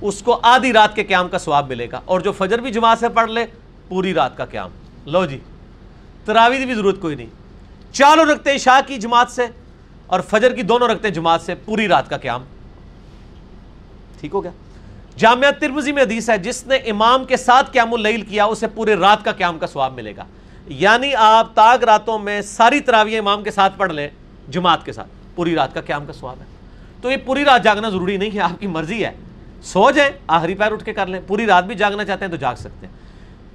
اس 0.00 0.22
کو 0.22 0.40
آدھی 0.42 0.72
رات 0.72 0.96
کے 0.96 1.04
قیام 1.04 1.28
کا 1.28 1.38
ثواب 1.38 1.68
ملے 1.68 1.86
گا۔ 1.92 2.00
اور 2.04 2.20
جو 2.20 2.32
فجر 2.32 2.58
بھی 2.58 2.70
جماعت 2.70 2.98
سے 2.98 3.08
پڑھ 3.08 3.30
لے، 3.30 3.46
پوری 3.88 4.14
رات 4.14 4.36
کا 4.36 4.44
قیام۔ 4.44 4.70
لو 5.06 5.26
جی 5.26 5.38
تراوی 6.24 6.58
کی 6.58 6.66
بھی 6.66 6.74
ضرورت 6.74 7.00
کوئی 7.00 7.16
نہیں۔ 7.16 7.26
چاروں 7.92 8.24
رکھتے 8.24 8.54
عشاء 8.54 8.78
کی 8.86 8.96
جماعت 8.96 9.30
سے 9.30 9.46
اور 10.06 10.20
فجر 10.20 10.54
کی 10.54 10.62
دونوں 10.62 10.88
رکھتے 10.88 11.10
جماعت 11.10 11.40
سے، 11.42 11.54
پوری 11.54 11.88
رات 11.88 12.10
کا 12.10 12.16
قیام۔ 12.16 12.44
ٹھیک 14.20 14.34
ہو 14.34 14.42
گیا۔ 14.42 14.50
جامعہ 15.16 15.50
ترمزی 15.50 15.92
میں 15.92 16.02
حدیث 16.02 16.30
ہے، 16.30 16.38
جس 16.38 16.66
نے 16.66 16.76
امام 16.76 17.24
کے 17.24 17.36
ساتھ 17.36 17.70
قیام 17.70 17.94
اللیل 17.94 18.22
کیا، 18.22 18.44
اسے 18.44 18.66
پورے 18.66 18.94
رات 18.94 19.24
کا 19.24 19.32
قیام 19.32 19.58
کا 19.58 19.66
ثواب 19.66 19.94
ملے 19.94 20.16
گا۔ 20.16 20.24
یعنی 20.66 21.14
آپ 21.14 21.54
تاک 21.54 21.84
راتوں 21.84 22.18
میں 22.18 22.42
ساری 22.42 22.80
تراویح 22.80 23.18
امام 23.18 23.42
کے 23.42 23.50
ساتھ 23.50 23.78
پڑھ 23.78 23.92
لیں، 23.92 24.08
جماعت 24.48 24.84
کے 24.84 24.92
ساتھ، 24.92 25.08
پوری 25.34 25.54
رات 25.54 25.74
کا 25.74 25.80
قیام 25.80 26.06
کا 26.06 26.12
ثواب 26.12 26.36
ہے۔ 26.40 26.51
تو 27.02 27.10
یہ 27.10 27.16
پوری 27.16 27.44
رات 27.44 27.64
جاگنا 27.64 27.88
ضروری 27.88 28.16
نہیں 28.16 28.30
ہے، 28.34 28.40
آپ 28.40 28.60
کی 28.60 28.66
مرضی 28.66 29.04
ہے۔ 29.04 29.12
سو 29.62 29.90
جائیں، 29.90 30.12
آخری 30.26 30.54
پیر 30.54 30.72
اٹھ 30.72 30.84
کے 30.84 30.92
کر 30.92 31.06
لیں۔ 31.06 31.20
پوری 31.26 31.46
رات 31.46 31.64
بھی 31.64 31.74
جاگنا 31.74 32.04
چاہتے 32.04 32.24
ہیں 32.24 32.30
تو 32.30 32.36
جاگ 32.36 32.54
سکتے 32.54 32.86
ہیں۔ 32.86 32.94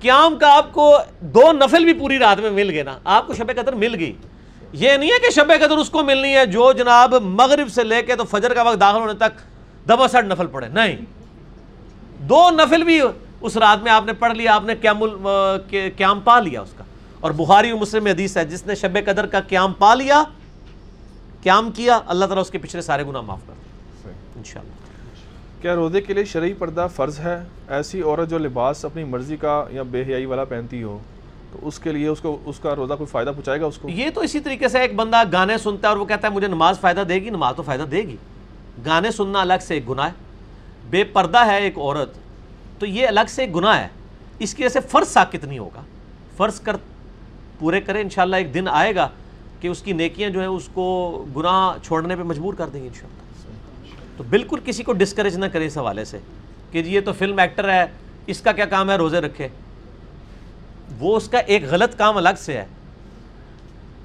قیام 0.01 0.37
کا 0.37 0.53
آپ 0.53 0.73
کو 0.73 0.97
دو 1.21 1.51
نفل 1.51 1.83
بھی 1.83 1.93
پوری 1.93 2.19
رات 2.19 2.39
میں 2.39 2.49
مل 2.49 2.69
گئے 2.69 2.83
نا۔ 2.83 2.97
آپ 3.03 3.27
کو 3.27 3.33
شب 3.33 3.47
قدر 3.47 3.73
مل 3.73 3.95
گئی۔ 3.95 4.13
یہ 4.73 4.91
نہیں 4.91 5.09
ہے 5.11 5.19
کہ 5.19 5.31
شب 5.31 5.51
قدر 5.59 5.77
اس 5.77 5.89
کو 5.89 6.03
ملنی 6.03 6.35
ہے، 6.35 6.45
جو 6.45 6.71
جناب 6.71 7.15
مغرب 7.15 7.69
سے 7.69 7.83
لے 7.83 8.01
کے 8.01 8.15
تو 8.15 8.23
فجر 8.23 8.53
کا 8.53 8.61
وقت 8.61 8.79
داخل 8.79 8.99
ہونے 8.99 9.13
تک 9.13 9.39
دبا 9.89 10.07
سٹ 10.07 10.25
نفل 10.25 10.47
پڑھے 10.47 10.67
نہیں۔ 10.67 10.97
دو 12.19 12.49
نفل 12.49 12.83
بھی 12.83 13.01
اس 13.41 13.57
رات 13.57 13.83
میں 13.83 13.91
آپ 13.91 14.05
نے 14.05 14.13
پڑھ 14.13 14.33
لیا، 14.33 14.55
آپ 14.55 14.63
نے 14.63 14.75
قیام 14.75 15.03
ال- 15.03 15.27
قیام 15.71 16.19
پا 16.19 16.39
لیا 16.39 16.61
اس 16.61 16.73
کا۔ 16.77 16.83
اور 17.19 17.31
بخاری 17.31 17.71
و 17.71 17.77
مسلم 17.77 18.03
میں 18.03 18.11
حدیث 18.11 18.37
ہے، 18.37 18.45
جس 18.45 18.65
نے 18.65 18.75
شب 18.75 18.97
قدر 19.05 19.25
کا 19.25 19.39
قیام 19.39 19.73
پا 19.73 19.93
لیا 19.95 20.23
قیام 21.43 21.71
کیا 21.71 21.99
اللہ 22.07 22.25
تعالیٰ 22.25 22.43
اس 22.43 22.49
کے 22.49 22.57
پچھلے 22.57 22.81
سارے 22.81 23.03
گناہ 23.03 23.21
معاف 23.21 23.39
کر 23.47 23.53
انشاءاللہ۔ 24.35 25.61
کیا 25.61 25.75
روزے 25.75 26.01
کے 26.01 26.13
لیے 26.13 26.25
شرعی 26.25 26.53
پردہ 26.53 26.87
فرض 26.95 27.19
ہے؟ 27.19 27.37
ایسی 27.69 28.01
عورت 28.01 28.29
جو 28.29 28.37
لباس 28.37 28.85
اپنی 28.85 29.03
مرضی 29.03 29.37
کا 29.37 29.63
یا 29.71 29.83
بے 29.83 30.03
حیائی 30.07 30.25
والا 30.25 30.43
پہنتی 30.43 30.83
ہو 30.83 30.97
تو 31.51 31.59
اس 31.61 31.79
کے 31.79 31.91
لیے 31.91 32.07
اس 32.07 32.19
کو 32.21 32.37
اس 32.45 32.59
کا 32.59 32.75
روزہ 32.75 32.93
کوئی 32.93 33.07
فائدہ 33.07 33.29
پہنچائے 33.29 33.61
گا 33.61 33.65
اس 33.65 33.77
کو؟ 33.77 33.89
یہ 33.89 34.09
تو 34.13 34.21
اسی 34.21 34.39
طریقے 34.39 34.67
سے 34.67 34.79
ایک 34.79 34.95
بندہ 34.95 35.23
گانے 35.31 35.57
سنتا 35.57 35.87
ہے 35.87 35.91
اور 35.91 35.97
وہ 35.97 36.05
کہتا 36.05 36.27
ہے 36.27 36.33
مجھے 36.33 36.47
نماز 36.47 36.79
فائدہ 36.79 37.03
دے 37.09 37.15
گی 37.15 37.29
نماز 37.29 37.55
تو 37.55 37.63
فائدہ 37.63 37.83
دے 37.83 38.01
گی۔ 38.01 38.15
گانے 38.85 39.11
سننا 39.11 39.41
الگ 39.41 39.61
سے 39.61 39.73
ایک 39.73 39.89
گناہ 39.89 40.05
ہے۔ 40.05 40.11
بے 40.89 41.03
پردہ 41.03 41.45
ہے 41.45 41.57
ایک 41.63 41.77
عورت 41.77 42.15
تو 42.79 42.85
یہ 42.85 43.07
الگ 43.07 43.29
سے 43.29 43.41
ایک 43.41 43.55
گناہ 43.55 43.79
ہے۔ 43.79 43.87
اس 44.39 44.53
کی 44.53 44.63
وجہ 44.63 44.73
سے 44.73 44.79
فرض 44.79 45.07
ساکت 45.07 45.45
نہیں 45.45 45.59
ہوگا۔ 45.59 45.81
فرض 46.37 46.59
کر 46.59 46.75
پورے 47.59 47.81
کرے 47.81 48.01
انشاءاللہ 48.01 48.35
ایک 48.35 48.53
دن 48.53 48.67
آئے 48.67 48.95
گا 48.95 49.09
کہ 49.61 49.67
اس 49.67 49.81
کی 49.81 49.91
نیکیاں 49.93 50.29
جو 50.29 50.39
ہیں 50.39 50.47
اس 50.47 50.69
کو 50.73 51.25
گناہ 51.35 51.83
چھوڑنے 51.83 52.15
پہ 52.15 52.23
مجبور 52.23 52.53
کر 52.53 52.67
دیں 52.67 52.83
گے 52.83 52.87
انشاءاللہ۔ 52.87 53.27
تو 54.17 54.23
بالکل 54.29 54.59
کسی 54.65 54.83
کو 54.83 54.93
ڈسکریج 54.93 55.37
نہ 55.37 55.45
کرے 55.45 55.65
اس 55.65 55.77
حوالے 55.77 56.05
سے 56.05 56.19
کہ 56.71 56.83
جی 56.83 56.93
یہ 56.93 57.01
تو 57.01 57.13
فلم 57.13 57.39
ایکٹر 57.39 57.69
ہے 57.69 57.85
اس 58.27 58.41
کا 58.41 58.51
کیا 58.51 58.65
کام 58.65 58.89
ہے 58.91 58.95
روزے 58.95 59.21
رکھے۔ 59.21 59.47
وہ 60.99 61.17
اس 61.17 61.29
کا 61.29 61.37
ایک 61.37 61.63
غلط 61.63 61.97
کام 61.97 62.17
الگ 62.17 62.29
سے 62.37 62.57
ہے۔ 62.57 62.65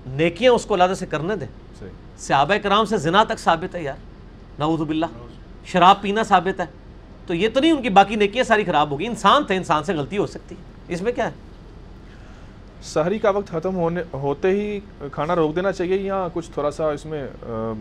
نیکیاں 0.07 0.53
اس 0.53 0.65
کو 0.65 0.75
اللہ 0.75 0.95
سے 0.95 1.07
کرنے 1.07 1.37
دیں۔ 1.37 1.47
صحابہ 2.19 2.55
کرام 2.63 2.85
سے 2.85 2.97
زنا 2.97 3.25
تک 3.25 3.39
ثابت 3.39 3.75
ہے 3.75 3.83
یار۔ 3.83 3.97
نعوذ 4.59 4.81
باللہ۔ 4.81 5.07
شراب 5.67 6.03
پینا 6.03 6.23
ثابت 6.23 6.61
ہے۔ 6.61 6.67
تو 7.27 7.35
یہ 7.35 7.49
تو 7.55 7.61
نہیں 7.61 7.73
ان 7.73 7.83
کی 7.83 7.89
باقی 7.89 8.17
نیکیاں 8.17 8.45
ساری 8.45 8.65
خراب 8.65 8.91
ہوگی 8.91 9.07
انسان 9.07 9.45
تھے 9.45 9.57
انسان 9.57 9.85
سے 9.85 9.95
غلطی 9.95 10.19
ہو 10.19 10.27
سکتی 10.27 10.55
ہے۔ 10.55 10.95
اس 10.95 11.03
میں 11.03 11.13
کیا 11.13 11.27
ہے؟ 11.27 11.52
سحری 12.85 13.19
کا 13.19 13.31
وقت 13.31 13.51
ختم 13.51 13.75
ہونے 13.75 14.03
ہوتے 14.13 14.51
ہی 14.51 14.79
کھانا 15.13 15.35
روک 15.37 15.55
دینا 15.57 15.73
چاہیے 15.73 15.97
یا 15.97 16.27
کچھ 16.33 16.51
تھوڑا 16.55 16.71
سا 16.71 16.89
اس 16.91 17.05
میں 17.07 17.27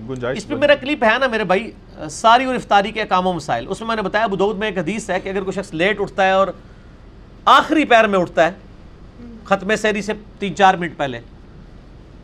گنجائش 0.09 0.38
اس 0.38 0.47
پہ 0.47 0.55
میرا 0.55 0.75
کلپ 0.75 1.03
ہے 1.03 1.17
نا 1.19 1.27
میرے 1.27 1.43
بھائی، 1.43 1.71
ساری 2.11 2.45
اور 2.45 2.55
افطاری 2.55 2.91
کے 2.91 3.03
کام 3.09 3.27
و 3.27 3.33
مسائل۔ 3.33 3.65
اس 3.69 3.80
میں 3.80 3.88
میں 3.88 3.95
نے 3.95 4.01
بتایا، 4.01 4.23
ابو 4.23 4.35
دعود 4.35 4.57
میں 4.57 4.67
ایک 4.67 4.77
حدیث 4.77 5.09
ہے 5.09 5.19
کہ 5.19 5.30
اگر 5.30 5.43
کوئی 5.43 5.61
شخص 5.61 5.73
لیٹ 5.73 6.01
اٹھتا 6.01 6.25
ہے 6.25 6.31
اور 6.31 6.47
آخری 7.45 7.85
پیر 7.85 8.07
میں 8.07 8.19
اٹھتا 8.19 8.47
ہے 8.47 8.51
ختم 9.45 9.75
سیری 9.75 10.01
سے 10.01 10.13
تین 10.39 10.55
چار 10.55 10.73
منٹ 10.73 10.97
پہلے، 10.97 11.19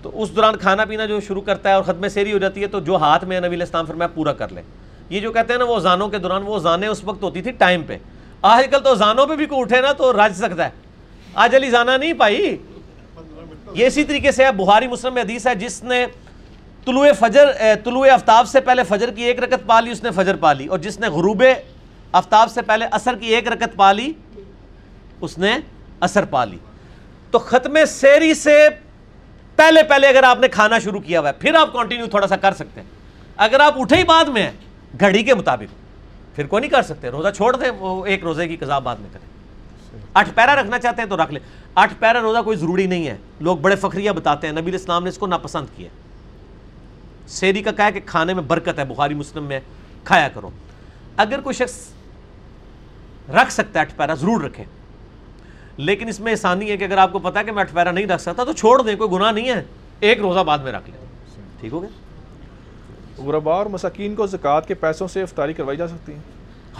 تو 0.01 0.11
اس 0.21 0.35
دوران 0.35 0.57
کھانا 0.57 0.85
پینا 0.85 1.05
جو 1.05 1.19
شروع 1.19 1.41
کرتا 1.41 1.69
ہے 1.69 1.75
اور 1.75 1.83
ختم 1.83 2.07
سیری 2.07 2.33
ہو 2.33 2.37
جاتی 2.37 2.61
ہے، 2.61 2.67
تو 2.67 2.79
جو 2.79 2.95
ہاتھ 2.95 3.25
میں 3.25 3.39
نبی 3.39 3.55
علیہ 3.55 3.83
فرمایا، 3.87 4.07
پورا 4.07 4.33
کر 4.33 4.51
لے۔ 4.51 4.61
یہ 5.09 5.19
جو 5.19 5.31
کہتے 5.31 5.53
ہیں 5.53 5.59
نا، 5.59 5.65
وہ 5.65 5.79
زانوں 5.79 6.07
کے 6.09 6.17
دوران، 6.17 6.43
وہ 6.45 6.59
زانے 6.59 6.87
اس 6.87 7.03
وقت 7.03 7.23
ہوتی 7.23 7.41
تھی 7.41 7.51
ٹائم 7.51 7.83
پہ۔ 7.87 7.97
آج 8.41 8.65
کل 8.71 8.79
تو 8.83 8.95
زانوں 8.95 9.25
پہ 9.27 9.35
بھی 9.35 9.45
کوئی 9.45 9.61
اٹھے 9.61 9.81
نا، 9.81 9.91
تو 9.91 10.11
رج 10.13 10.35
سکتا 10.35 10.65
ہے۔ 10.65 10.69
آج 11.43 11.55
علی 11.55 11.69
زانا 11.69 11.95
نہیں 11.97 12.13
پائی۔ 12.19 12.55
یہ 13.73 13.85
اسی 13.85 14.03
طریقے 14.03 14.31
سے 14.31 14.45
ہے، 14.45 14.51
بخاری 14.51 14.87
مسلم 14.87 15.13
میں 15.13 15.21
حدیث 15.21 15.47
ہے، 15.47 15.53
جس 15.55 15.83
نے 15.83 16.05
طلوع 16.85 17.05
فجر 17.19 17.51
طلوع 17.83 18.05
آفتاب 18.13 18.47
سے 18.47 18.61
پہلے 18.61 18.83
فجر 18.89 19.11
کی 19.11 19.23
ایک 19.23 19.39
رکت 19.43 19.65
پا 19.67 19.79
لی 19.79 19.91
اس 19.91 20.03
نے 20.03 20.11
فجر 20.15 20.35
پا 20.35 20.53
لی 20.53 20.65
اور 20.65 20.79
جس 20.79 20.99
نے 20.99 21.07
غروب 21.07 21.43
آفتاب 22.11 22.51
سے 22.51 22.61
پہلے 22.61 22.85
عصر 22.91 23.15
کی 23.15 23.33
ایک 23.35 23.47
رکت 23.47 23.75
پا 23.75 23.91
لی 23.91 24.11
اس 25.21 25.37
نے 25.37 25.55
عصر 26.01 26.25
پا 26.25 26.43
لی 26.45 26.57
تو 27.31 27.39
ختم 27.39 27.77
سیری 27.87 28.33
سے 28.33 28.57
پہلے 29.55 29.83
پہلے 29.83 30.07
اگر 30.07 30.23
آپ 30.23 30.39
نے 30.39 30.47
کھانا 30.47 30.79
شروع 30.79 30.99
کیا 30.99 31.19
ہوا 31.19 31.29
ہے، 31.29 31.33
پھر 31.39 31.55
آپ 31.55 31.73
کنٹینیو 31.73 32.07
تھوڑا 32.07 32.27
سا 32.27 32.35
کر 32.35 32.53
سکتے 32.53 32.81
ہیں۔ 32.81 32.87
اگر 33.37 33.59
آپ 33.59 33.79
اٹھے 33.81 33.95
ہی 33.95 34.03
بعد 34.03 34.25
میں 34.25 34.49
گھڑی 34.99 35.23
کے 35.23 35.33
مطابق، 35.35 36.35
پھر 36.35 36.47
کوئی 36.47 36.61
نہیں 36.61 36.71
کر 36.71 36.81
سکتے، 36.83 37.09
روزہ 37.09 37.29
چھوڑ 37.35 37.55
دیں، 37.55 37.71
وہ 37.79 38.05
ایک 38.05 38.23
روزے 38.23 38.47
کی 38.47 38.57
قضا 38.57 38.79
بعد 38.79 38.95
میں 38.95 39.09
کریں۔ 39.13 39.25
آٹھ 40.13 40.29
پیرا 40.35 40.55
رکھنا 40.55 40.79
چاہتے 40.79 41.01
ہیں 41.01 41.09
تو 41.09 41.17
رکھ 41.17 41.31
لیں۔ 41.31 41.41
آٹھ 41.75 41.93
پیرا 41.99 42.21
روزہ 42.21 42.41
کوئی 42.41 42.57
ضروری 42.57 42.87
نہیں 42.87 43.07
ہے۔ 43.07 43.17
لوگ 43.39 43.57
بڑے 43.57 43.75
فخریہ 43.75 44.11
بتاتے 44.11 44.47
ہیں۔ 44.47 44.51
نبی 44.51 44.61
علیہ 44.61 44.79
السلام 44.79 45.03
نے 45.03 45.09
اس 45.09 45.17
کو 45.17 45.27
ناپسند 45.27 45.65
کیا۔ 45.75 45.89
سیری 47.27 47.63
کا 47.63 47.71
کہا 47.71 47.85
ہے 47.85 47.91
کہ 47.91 47.99
کھانے 48.05 48.33
میں 48.33 48.43
برکت 48.43 48.79
ہے 48.79 48.85
بخاری 48.85 49.13
مسلم 49.13 49.43
میں 49.43 49.59
کھایا 50.03 50.29
کرو۔ 50.29 50.49
اگر 51.17 51.41
کوئی 51.41 51.53
شخص 51.53 51.87
رکھ 53.29 53.51
سکتا 53.51 53.79
ہے 53.79 53.85
اٹھ 53.85 53.95
پیرا 53.95 54.13
ضرور 54.13 54.43
رکھے۔ 54.43 54.63
لیکن 55.77 56.07
اس 56.07 56.19
میں 56.19 56.31
آسانی 56.31 56.71
ہے 56.71 56.77
کہ 56.77 56.83
اگر 56.83 56.97
آپ 56.97 57.11
کو 57.11 57.19
پتا 57.19 57.39
ہے 57.39 57.45
کہ 57.45 57.51
میں 57.51 57.61
اٹھ 57.61 57.73
پیرا 57.73 57.91
نہیں 57.91 58.05
رکھ 58.05 58.21
سکتا 58.21 58.43
تو 58.43 58.53
چھوڑ 58.53 58.81
دیں 58.81 58.95
کوئی 58.95 59.09
گناہ 59.11 59.31
نہیں 59.31 59.49
ہے۔ 59.49 59.63
ایک 59.99 60.19
روزہ 60.19 60.39
بعد 60.39 60.57
میں 60.57 60.71
رکھ 60.71 60.89
لیں۔ 60.89 61.05
ٹھیک 61.59 61.73
ہو 61.73 61.81
گیا؟ 61.81 61.89
غربا 63.17 63.53
اور 63.53 63.65
مساکین 63.65 64.15
کو 64.15 64.25
زکوٰۃ 64.25 64.61
کے 64.67 64.73
پیسوں 64.73 65.07
سے 65.07 65.21
افطاری 65.21 65.53
کروائی 65.53 65.77
جا 65.77 65.87
سکتی 65.87 66.13
ہے۔ 66.13 66.19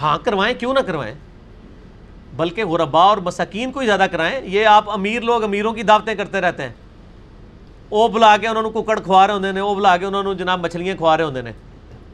ہاں 0.02 0.18
کروائیں 0.24 0.54
کیوں 0.60 0.74
نہ 0.74 0.78
کروائیں؟ 0.78 1.14
بلکہ 2.36 2.64
غربا 2.64 3.02
اور 3.02 3.18
مساکین 3.18 3.72
کو 3.72 3.80
ہی 3.80 3.86
زیادہ 3.86 4.06
کرائیں، 4.12 4.40
یہ 4.44 4.66
آپ 4.66 4.90
امیر 4.90 5.22
لوگ 5.22 5.42
امیروں 5.42 5.72
کی 5.72 5.82
دعوتیں 5.82 6.14
کرتے 6.14 6.40
رہتے 6.40 6.62
ہیں۔ 6.62 6.72
او 7.88 8.08
بلا 8.08 8.36
کے 8.36 8.48
انہوں 8.48 8.62
نے 8.62 8.82
ککڑ 8.82 9.00
کھوا 9.00 9.26
رہے 9.26 9.34
ہوندے 9.34 9.52
نے، 9.52 9.60
او 9.60 9.74
بلا 9.74 9.96
کے 9.96 10.04
انہوں 10.04 10.22
نے 10.22 10.34
جناب 10.34 10.64
مچھلیاں 10.64 10.96
کھوا 10.96 11.16
رہے 11.16 11.24
ہوندے 11.24 11.42
نے۔ 11.42 11.52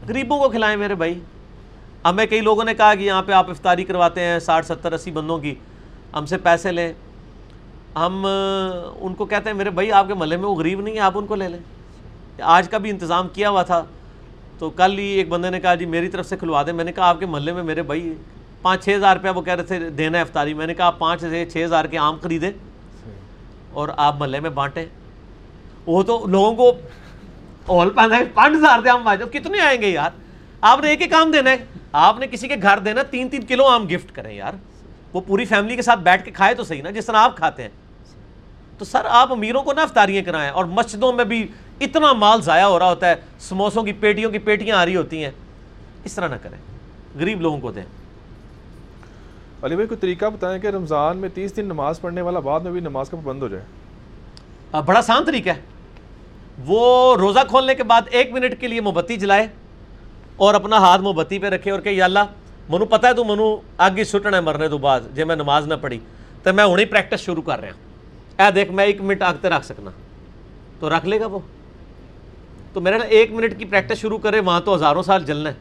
غریبوں 0.09 0.39
کو 0.39 0.49
کھلائیں 0.49 0.77
میرے 0.77 0.95
بھائی۔ 0.95 1.21
ہمیں 2.05 2.27
کئی 2.27 2.41
لوگوں 2.41 2.65
نے 2.65 2.75
کہا 2.75 2.95
کہ 2.95 3.03
یہاں 3.03 3.23
پہ 3.23 3.33
آپ 3.33 3.51
افطاری 3.51 3.85
کرواتے 3.85 4.21
ہیں 4.21 4.39
ساٹھ، 4.39 4.67
ستر، 4.67 4.93
اسی 4.93 5.11
بندوں 5.11 5.39
کی، 5.39 5.55
ہم 6.15 6.27
سے 6.27 6.39
پیسے 6.39 6.73
لیں۔ 6.73 6.93
ہم، 7.97 8.27
ان 9.01 9.15
کو 9.15 9.25
کہتے 9.25 9.51
ہیں، 9.51 9.57
میرے 9.57 9.71
بھائی، 9.71 9.93
آپ 9.93 10.09
کے 10.09 10.15
محلے 10.15 10.37
میں 10.37 10.49
وہ 10.49 10.55
غریب 10.55 10.81
نہیں 10.81 10.95
ہے، 10.95 11.01
آپ 11.01 11.19
ان 11.19 11.27
کو 11.27 11.35
لے 11.35 11.49
لیں۔ 11.49 11.59
آج 12.43 12.69
کا 12.69 12.79
بھی 12.79 12.91
انتظام 12.91 13.29
کیا 13.29 13.51
ہوا 13.51 13.63
تھا۔ 13.63 13.85
تو 14.59 14.71
کل 14.71 14.99
ہی 14.99 15.05
ایک 15.05 15.29
بندے 15.29 15.51
نے 15.51 15.61
کہا 15.61 15.75
جی 15.75 15.87
میری 15.87 16.09
طرف 16.09 16.27
سے 16.27 16.37
کھلوا 16.37 16.63
دیں۔ 16.63 16.73
میں 16.73 16.85
نے 16.85 16.93
کہا، 16.93 17.09
آپ 17.09 17.21
کے 17.21 17.27
محلے 17.27 17.53
میں 17.53 17.63
میرے 17.63 17.83
بھائی 17.83 18.15
پانچ 18.65 18.85
چھ 18.85 18.97
ہزار 18.97 19.17
روپیہ 19.17 19.31
وہ 19.31 19.43
کہہ 19.43 19.55
رہے 19.55 19.63
تھے، 19.63 19.91
دینا 19.91 20.19
ہے 20.19 20.23
افطاری۔ 20.23 20.55
میں 20.55 20.67
نے 20.67 20.75
کہا، 20.75 20.85
آپ 20.85 20.99
پانچ 20.99 21.21
سے 21.21 21.47
چھ 21.47 21.65
ہزار 21.65 21.85
کے 21.85 21.99
آم 21.99 22.17
خریدیں 22.23 22.51
اور 23.73 23.89
آپ 23.97 24.17
محلے 24.19 24.41
میں 24.41 24.51
بانٹیں۔ 24.51 24.87
وہ 25.87 26.03
تو 26.03 26.27
لوگوں 26.27 26.55
کو 26.55 26.73
اول 27.67 27.91
پہنا 27.91 28.17
ہے 28.17 28.25
پانچ 28.25 28.55
ہزار 28.57 28.81
دے 28.81 28.91
آم 28.91 29.05
بانٹیں 29.05 29.27
کتنے 29.27 29.61
آئیں 29.61 29.83
گے 29.83 29.89
یار؟ 29.89 30.11
آپ 30.61 30.81
نے 30.81 30.89
ایک 30.89 31.03
ایک 31.03 31.15
آم 31.15 31.31
دینا 31.31 31.51
ہے۔ 31.51 31.57
آپ 31.93 32.19
نے 32.19 32.27
کسی 32.27 32.49
کے 32.49 32.55
گھر 32.63 32.79
دینا 32.79 33.03
تین 33.03 33.29
تین 33.29 33.43
کلو 33.43 33.65
آم 33.65 33.87
گفٹ 33.87 34.13
کریں 34.13 34.35
یار۔ 34.35 34.53
وہ 35.13 35.21
پوری 35.21 35.45
فیملی 35.45 35.77
کے 35.77 35.83
ساتھ 35.83 36.01
بیٹھ 36.01 36.25
کے 36.25 36.31
کھائے 36.31 36.55
تو 36.55 36.65
صحیح 36.65 36.83
نا، 36.83 36.91
جس 36.91 37.07
طرح 37.07 37.17
آپ 37.17 37.37
کھاتے 37.37 37.63
ہیں۔ 37.63 37.71
تو 38.79 38.85
سر، 38.85 39.05
آپ 39.05 39.33
امیروں 39.33 39.63
کو 39.63 39.73
نہ 39.73 39.81
افطاریاں 39.81 40.23
کرائیں 40.23 40.51
اور 40.51 40.65
مسجدوں 40.65 41.13
میں 41.13 41.25
بھی 41.25 41.49
اتنا 41.81 42.13
مال 42.13 42.43
ضائع 42.43 42.65
ہو 42.65 42.79
رہا 42.79 42.89
ہوتا 42.89 43.09
ہے، 43.09 43.15
سموسوں 43.39 43.83
کی، 43.83 43.93
پیٹیوں 43.93 44.31
کی 44.31 44.39
پیٹیاں 44.39 44.77
آ 44.77 44.85
رہی 44.85 44.97
ہوتی 44.97 45.25
ہیں۔ 45.25 45.31
اس 46.05 46.13
طرح 46.13 46.29
نہ 46.29 46.35
کریں۔ 46.43 46.59
غریب 47.19 47.41
لوگوں 47.41 47.61
کو 47.61 47.73
دیں۔ 47.73 48.04
علی 49.65 49.75
بھائی، 49.75 49.89
کوئی 49.89 49.99
طریقہ 50.01 50.27
بتائیں 50.27 50.63
کہ 50.63 50.67
رمضان 50.67 51.17
میں 51.17 51.29
تیس 51.35 51.57
دن 51.57 51.65
نماز 51.65 52.01
پڑھنے 52.01 52.21
والا 52.21 52.41
بعد 52.41 52.61
میں 52.61 52.73
بھی 52.73 52.81
نماز 52.81 53.11
کا 53.11 53.17
پابند 53.17 53.43
ہو 53.43 53.49
جائے؟ 53.49 53.65
بڑا 54.85 54.99
آسان 54.99 55.25
طریقہ 55.25 55.49
ہے۔ 55.49 55.61
وہ 56.67 57.17
روزہ 57.17 57.39
کھولنے 57.49 57.75
کے 57.75 57.83
بعد 57.83 58.03
ایک 58.11 58.33
منٹ 58.33 58.61
کے 58.61 58.69
لیے 58.69 58.81
موبتی 58.81 59.17
جلائے 59.17 59.47
اور 60.37 60.55
اپنا 60.55 60.79
ہاتھ 60.79 61.03
موبتی 61.03 61.39
پہ 61.39 61.47
رکھے 61.47 61.71
اور 61.71 61.81
کہ 61.81 61.89
یا 61.89 62.05
اللہ، 62.05 62.19
منو 62.69 62.85
پتہ 62.85 63.07
ہے 63.07 63.15
تو 63.15 63.25
منو 63.25 63.57
آگے 63.79 64.05
سٹنا 64.05 64.37
ہے 64.37 64.43
مرنے 64.43 64.69
تو 64.69 64.79
بعد، 64.79 65.01
جے 65.15 65.25
میں 65.25 65.37
نماز 65.37 65.67
نہ 65.67 65.75
پڑھی، 65.81 65.99
تو 66.43 66.53
میں 66.53 66.65
ہوں 66.65 66.77
پریکٹس 66.91 67.21
شروع 67.21 67.43
کر 67.43 67.61
رہا 67.61 67.69
ہوں۔ 67.69 68.45
اے 68.45 68.53
دیکھ، 68.53 68.73
میں 68.73 68.85
ایک 68.85 69.01
منٹ 69.01 69.23
آگتے 69.23 69.49
رکھ 69.49 69.67
سکنا۔ 69.67 69.91
تو 70.81 70.91
رکھ 70.91 71.07
لے 71.07 71.21
گا 71.21 71.27
وہ؟ 71.27 71.39
تو 72.73 72.81
میرے 72.81 72.99
ایک 73.09 73.33
منٹ 73.33 73.59
کی 73.59 73.65
پریکٹس 73.65 73.99
شروع 73.99 74.19
کرے، 74.19 74.41
وہاں 74.41 74.61
تو 74.61 74.75
ہزاروں 74.75 75.03
سال 75.03 75.25
جلنا 75.25 75.51
ہے۔ 75.51 75.55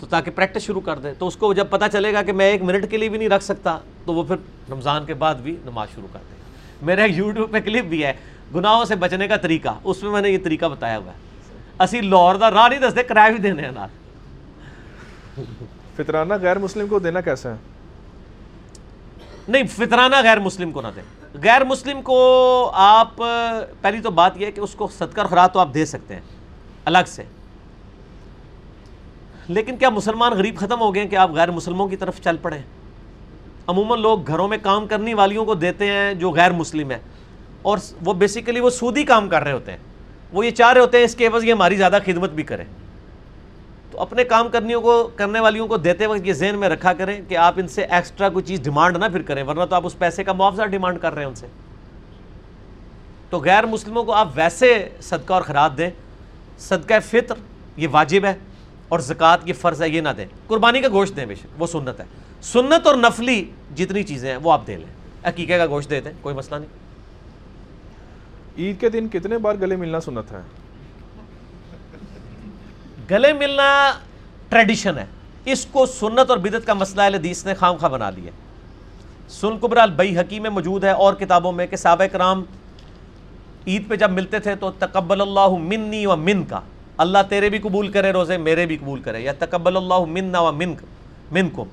تو 0.00 0.06
تاکہ 0.06 0.30
پریکٹس 0.30 0.62
شروع 0.62 0.80
کر 0.80 0.98
دے 0.98 1.14
تو 1.14 1.26
اس 1.26 1.36
کو 1.36 1.52
جب 1.52 1.70
پتہ 1.70 1.84
چلے 1.92 2.12
گا 2.12 2.22
کہ 2.22 2.32
میں 2.32 2.46
ایک 2.46 2.62
منٹ 2.62 2.90
کے 2.90 2.96
لیے 2.96 3.08
بھی 3.08 3.18
نہیں 3.18 3.28
رکھ 3.28 3.44
سکتا 3.44 3.78
تو 4.04 4.14
وہ 4.14 4.22
پھر 4.22 4.36
رمضان 4.70 5.04
کے 5.06 5.14
بعد 5.14 5.34
بھی 5.34 5.56
نماز 5.64 5.88
شروع 5.94 6.08
کر 6.12 6.18
دے 6.30 6.34
گا 6.38 6.86
میرا 6.86 7.02
ایک 7.02 7.16
یوٹیوب 7.16 7.50
پہ 7.52 7.60
کلپ 7.60 7.84
بھی 7.84 8.04
ہے 8.04 8.12
گناہوں 8.54 8.84
سے 8.84 8.96
بچنے 8.96 9.28
کا 9.28 9.36
طریقہ۔ 9.36 9.68
اس 9.84 10.02
میں 10.02 10.10
میں 10.10 10.20
نے 10.20 10.30
یہ 10.30 10.38
طریقہ 10.44 10.66
بتایا 10.66 10.98
ہوا 10.98 11.12
ہے۔ 11.12 11.82
اسی 11.84 12.00
لاہور 12.00 12.34
دا 12.34 12.50
راہ 12.50 12.68
نہیں 12.68 12.80
دستے 12.80 13.02
کرایہ 13.02 13.32
بھی 13.32 13.42
دینے 13.42 13.62
ہیں 13.62 13.70
نال۔ 13.70 13.88
فطرانہ 15.96 16.34
غیر 16.42 16.58
مسلم 16.58 16.86
کو 16.86 16.98
دینا 16.98 17.20
کیسا 17.20 17.50
ہے؟ 17.50 17.56
نہیں 19.48 19.62
فطرانہ 19.76 20.16
غیر 20.22 20.38
مسلم 20.38 20.70
کو 20.70 20.80
نہ 20.80 20.88
دیں۔ 20.96 21.02
غیر 21.42 21.64
مسلم 21.64 22.02
کو 22.02 22.70
آپ 22.74 23.16
پہلی 23.80 24.00
تو 24.00 24.10
بات 24.10 24.36
یہ 24.36 24.46
ہے 24.46 24.52
کہ 24.52 24.60
اس 24.60 24.74
کو 24.74 24.88
صدقہ 24.98 25.26
خراب 25.30 25.52
تو 25.52 25.60
آپ 25.60 25.74
دے 25.74 25.84
سکتے 25.86 26.14
ہیں 26.14 26.22
الگ 26.84 26.98
سے۔ 27.06 27.22
لیکن 29.48 29.76
کیا 29.76 29.90
مسلمان 29.90 30.32
غریب 30.32 30.56
ختم 30.56 30.80
ہو 30.80 30.94
گئے 30.94 31.02
ہیں 31.02 31.10
کہ 31.10 31.16
آپ 31.16 31.30
غیر 31.30 31.50
مسلموں 31.50 31.88
کی 31.88 31.96
طرف 31.96 32.20
چل 32.20 32.36
پڑیں 32.42 32.62
عموماً 33.66 34.00
لوگ 34.00 34.26
گھروں 34.26 34.48
میں 34.48 34.58
کام 34.62 34.86
کرنے 34.86 35.14
والیوں 35.14 35.44
کو 35.44 35.54
دیتے 35.54 35.86
ہیں 35.86 36.14
جو 36.14 36.30
غیر 36.30 36.50
مسلم 36.50 36.90
ہیں۔ 36.90 36.98
اور 37.62 37.78
وہ 38.04 38.12
بیسیکلی 38.12 38.60
وہ 38.60 38.70
سودی 38.70 39.04
کام 39.04 39.28
کر 39.28 39.42
رہے 39.42 39.52
ہوتے 39.52 39.70
ہیں۔ 39.70 39.78
وہ 40.32 40.46
یہ 40.46 40.50
چاہ 40.50 40.72
رہے 40.72 40.80
ہوتے 40.80 40.98
ہیں 40.98 41.04
اس 41.04 41.14
کے 41.14 41.26
عوض 41.26 41.44
یہ 41.44 41.52
ہماری 41.52 41.76
زیادہ 41.76 41.98
خدمت 42.06 42.30
بھی 42.30 42.42
کریں۔ 42.42 42.64
تو 43.90 44.00
اپنے 44.00 44.24
کام 44.24 44.48
کرنیوں 44.48 44.80
کو، 44.80 45.10
کرنے 45.16 45.40
والیوں 45.40 45.66
کو 45.66 45.76
دیتے 45.76 46.06
وقت 46.06 46.26
یہ 46.26 46.32
ذہن 46.32 46.54
میں 46.58 46.68
رکھا 46.68 46.92
کریں 46.92 47.20
کہ 47.28 47.36
آپ 47.36 47.54
ان 47.56 47.68
سے 47.68 47.84
ایکسٹرا 47.84 48.28
کوئی 48.28 48.44
چیز 48.44 48.60
ڈیمانڈ 48.62 48.96
نہ 48.96 49.04
پھر 49.12 49.22
کریں، 49.22 49.42
ورنہ 49.42 49.64
تو 49.64 49.76
آپ 49.76 49.86
اس 49.86 49.98
پیسے 49.98 50.24
کا 50.24 50.32
معاوضہ 50.32 50.62
ڈیمانڈ 50.62 50.98
کر 50.98 51.12
رہے 51.12 51.22
ہیں 51.22 51.28
ان 51.28 51.34
سے۔ 51.34 51.46
تو 53.30 53.38
غیر 53.38 53.66
مسلموں 53.66 54.04
کو 54.04 54.12
آپ 54.12 54.28
ویسے 54.34 54.88
صدقہ 55.00 55.32
اور 55.32 55.42
خراب 55.42 55.78
دیں۔ 55.78 55.90
صدقہ 56.58 56.94
فطر 57.04 57.34
یہ 57.76 57.88
واجب 57.90 58.24
ہے۔ 58.24 58.34
اور 58.94 59.00
زکوٰۃ 59.00 59.36
یہ 59.44 59.52
فرض 59.52 59.82
ہے 59.82 59.88
یہ 59.88 60.00
نہ 60.00 60.08
دیں۔ 60.16 60.26
قربانی 60.46 60.80
کا 60.80 60.88
گوشت 60.88 61.16
دیں 61.16 61.26
بے 61.26 61.34
شک 61.34 61.62
وہ 61.62 61.66
سنت 61.66 62.00
ہے۔ 62.00 62.04
سنت 62.42 62.86
اور 62.86 62.94
نفلی 62.94 63.44
جتنی 63.76 64.02
چیزیں 64.02 64.30
ہیں 64.30 64.38
وہ 64.42 64.52
آپ 64.52 64.66
دے 64.66 64.76
لیں۔ 64.76 64.92
عقیقے 65.24 65.58
کا 65.58 65.66
گوشت 65.66 65.90
دے 65.90 66.00
دیں 66.00 66.12
کوئی 66.20 66.34
مسئلہ 66.34 66.58
نہیں۔ 66.58 66.72
عید 68.58 68.80
کے 68.80 68.88
دن 68.88 69.08
کتنے 69.08 69.38
بار 69.38 69.54
گلے 69.60 69.76
ملنا 69.76 70.00
سنت 70.00 70.32
ہے؟ 70.32 70.40
گلے 73.10 73.32
ملنا 73.32 73.92
ٹریڈیشن 74.48 74.98
ہے۔ 74.98 75.06
اس 75.44 75.66
کو 75.66 75.86
سنت 75.86 76.30
اور 76.30 76.38
بدت 76.38 76.66
کا 76.66 76.74
مسئلہ 76.74 77.16
حدیث 77.16 77.46
نے 77.46 77.54
خام 77.54 77.76
خواہ 77.76 77.90
بنا 77.90 78.10
لیا 78.10 78.30
سن 79.28 79.56
قبر 79.60 79.76
البئی 79.76 80.18
حکیم 80.18 80.42
میں 80.42 80.50
موجود 80.50 80.84
ہے 80.84 80.90
اور 80.90 81.14
کتابوں 81.14 81.52
میں 81.52 81.66
کہ 81.66 81.76
صحابہ 81.76 82.04
کرام 82.04 82.44
عید 83.66 83.88
پہ 83.88 83.96
جب 83.96 84.10
ملتے 84.10 84.38
تھے 84.38 84.54
تو 84.54 84.70
تقبل 84.70 85.20
اللہ 85.20 85.48
منی 85.48 86.06
و 86.06 86.16
من 86.16 86.44
کا 86.44 86.60
اللہ 86.96 87.18
تیرے 87.28 87.48
بھی 87.48 87.58
قبول 87.58 87.88
کرے 87.88 88.12
روزے، 88.12 88.36
میرے 88.36 88.66
بھی 88.66 88.76
قبول 88.76 89.00
کرے، 89.00 89.20
یا 89.20 89.32
تقبل 89.38 89.76
اللہ 89.76 89.98
منا 89.98 90.40
و 90.40 90.52
من 90.52 90.74
من 91.32 91.48
کو 91.48 91.64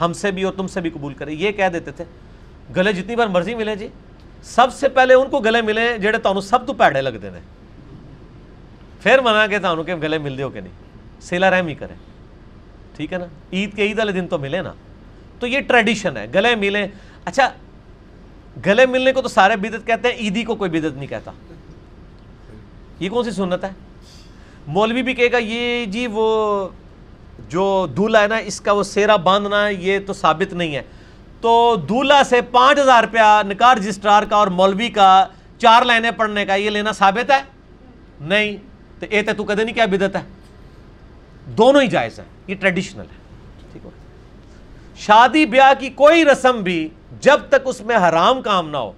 ہم 0.00 0.12
سے 0.12 0.30
بھی 0.30 0.42
اور 0.42 0.52
تم 0.52 0.66
سے 0.66 0.80
بھی 0.80 0.90
قبول 0.90 1.14
کرے۔ 1.14 1.32
یہ 1.32 1.52
کہہ 1.52 1.68
دیتے 1.72 1.92
تھے۔ 1.92 2.04
گلے 2.76 2.92
جتنی 2.92 3.16
بار 3.16 3.26
مرضی 3.26 3.54
ملے 3.54 3.76
جی 3.76 3.88
سب 4.42 4.66
سے 4.72 4.88
پہلے 4.88 5.14
ان 5.14 5.28
کو 5.28 5.38
گلے 5.38 5.62
ملے 5.62 5.98
جڑے 5.98 6.18
تانوں 6.18 6.40
سب 6.40 6.66
تو 6.66 6.72
پیڑے 6.72 7.02
لگتے 7.02 7.30
ہیں 7.30 7.40
پھر 9.00 9.18
منا 9.18 9.46
کے 9.46 9.58
تانوں 9.58 9.84
کے 9.84 9.94
گلے 9.94 10.18
مل 10.18 10.38
دیو 10.38 10.50
کہ 10.50 10.60
نہیں۔ 10.60 10.72
سیلا 11.20 11.50
رحم 11.50 11.66
ہی 11.66 11.74
کرے۔ 11.74 11.94
ٹھیک 12.96 13.12
ہے 13.12 13.18
نا؟ 13.18 13.24
عید 13.52 13.76
کے 13.76 13.82
عید 13.82 13.98
والے 13.98 14.12
دن 14.12 14.28
تو 14.28 14.38
ملے 14.38 14.62
نا۔ 14.62 14.72
تو 15.40 15.46
یہ 15.46 15.60
ٹریڈیشن 15.60 16.16
ہے، 16.16 16.26
گلے 16.34 16.54
ملیں 16.54 16.88
اچھا 17.24 17.50
گلے 18.66 18.86
ملنے 18.86 19.12
کو 19.12 19.22
تو 19.22 19.28
سارے 19.28 19.56
بدت 19.56 19.86
کہتے 19.86 20.08
ہیں، 20.08 20.14
عیدی 20.14 20.44
کو 20.44 20.54
کوئی 20.54 20.70
بدت 20.70 20.96
نہیں 20.96 21.06
کہتا۔ 21.06 21.30
یہ 23.00 23.08
کون 23.08 23.24
سی 23.24 23.30
سنت 23.30 23.64
ہے؟ 23.64 23.70
مولوی 24.66 25.02
بھی 25.02 25.14
کہے 25.14 25.32
گا، 25.32 25.38
یہ 25.38 25.86
جی 25.86 26.06
وہ 26.06 26.68
جو 27.48 27.86
دولہا 27.96 28.22
ہے 28.22 28.26
نا، 28.26 28.36
اس 28.36 28.60
کا 28.60 28.72
وہ 28.72 28.82
سیرا 28.82 29.16
باندھنا 29.16 29.68
یہ 29.68 29.98
تو 30.06 30.12
ثابت 30.12 30.52
نہیں 30.52 30.76
ہے۔ 30.76 30.82
تو 31.40 31.76
دولہا 31.88 32.22
سے 32.24 32.40
پانچ 32.40 32.78
ہزار 32.78 33.04
روپیہ 33.04 33.48
نکار 33.48 33.76
رجسٹرار 33.76 34.22
کا 34.22 34.36
اور 34.36 34.46
مولوی 34.46 34.88
کا 34.88 35.26
چار 35.58 35.82
لائنیں 35.82 36.10
پڑھنے 36.10 36.46
کا، 36.46 36.54
یہ 36.54 36.70
لینا 36.70 36.92
ثابت 36.92 37.30
ہے؟ 37.30 37.42
نہیں۔ 38.20 38.56
تو 39.00 39.06
اے 39.10 39.22
تو 39.22 39.44
کدے 39.44 39.64
نہیں 39.64 39.74
کیا 39.74 39.86
بدت 39.86 40.16
ہے؟ 40.16 40.20
دونوں 41.46 41.82
ہی 41.82 41.86
جائز 41.86 42.18
ہے 42.18 42.24
یہ 42.46 42.54
ٹریڈیشنل 42.54 43.00
ہے۔ 43.00 43.20
ٹھیک 43.72 43.84
ہو۔ 43.84 43.90
شادی 44.96 45.46
بیاہ 45.46 45.72
کی 45.78 45.88
کوئی 45.88 46.24
رسم 46.24 46.62
بھی 46.62 46.88
جب 47.20 47.40
تک 47.48 47.62
اس 47.64 47.80
میں 47.80 47.96
حرام 47.96 48.42
کام 48.42 48.70
نہ 48.70 48.76
ہو، 48.76 48.92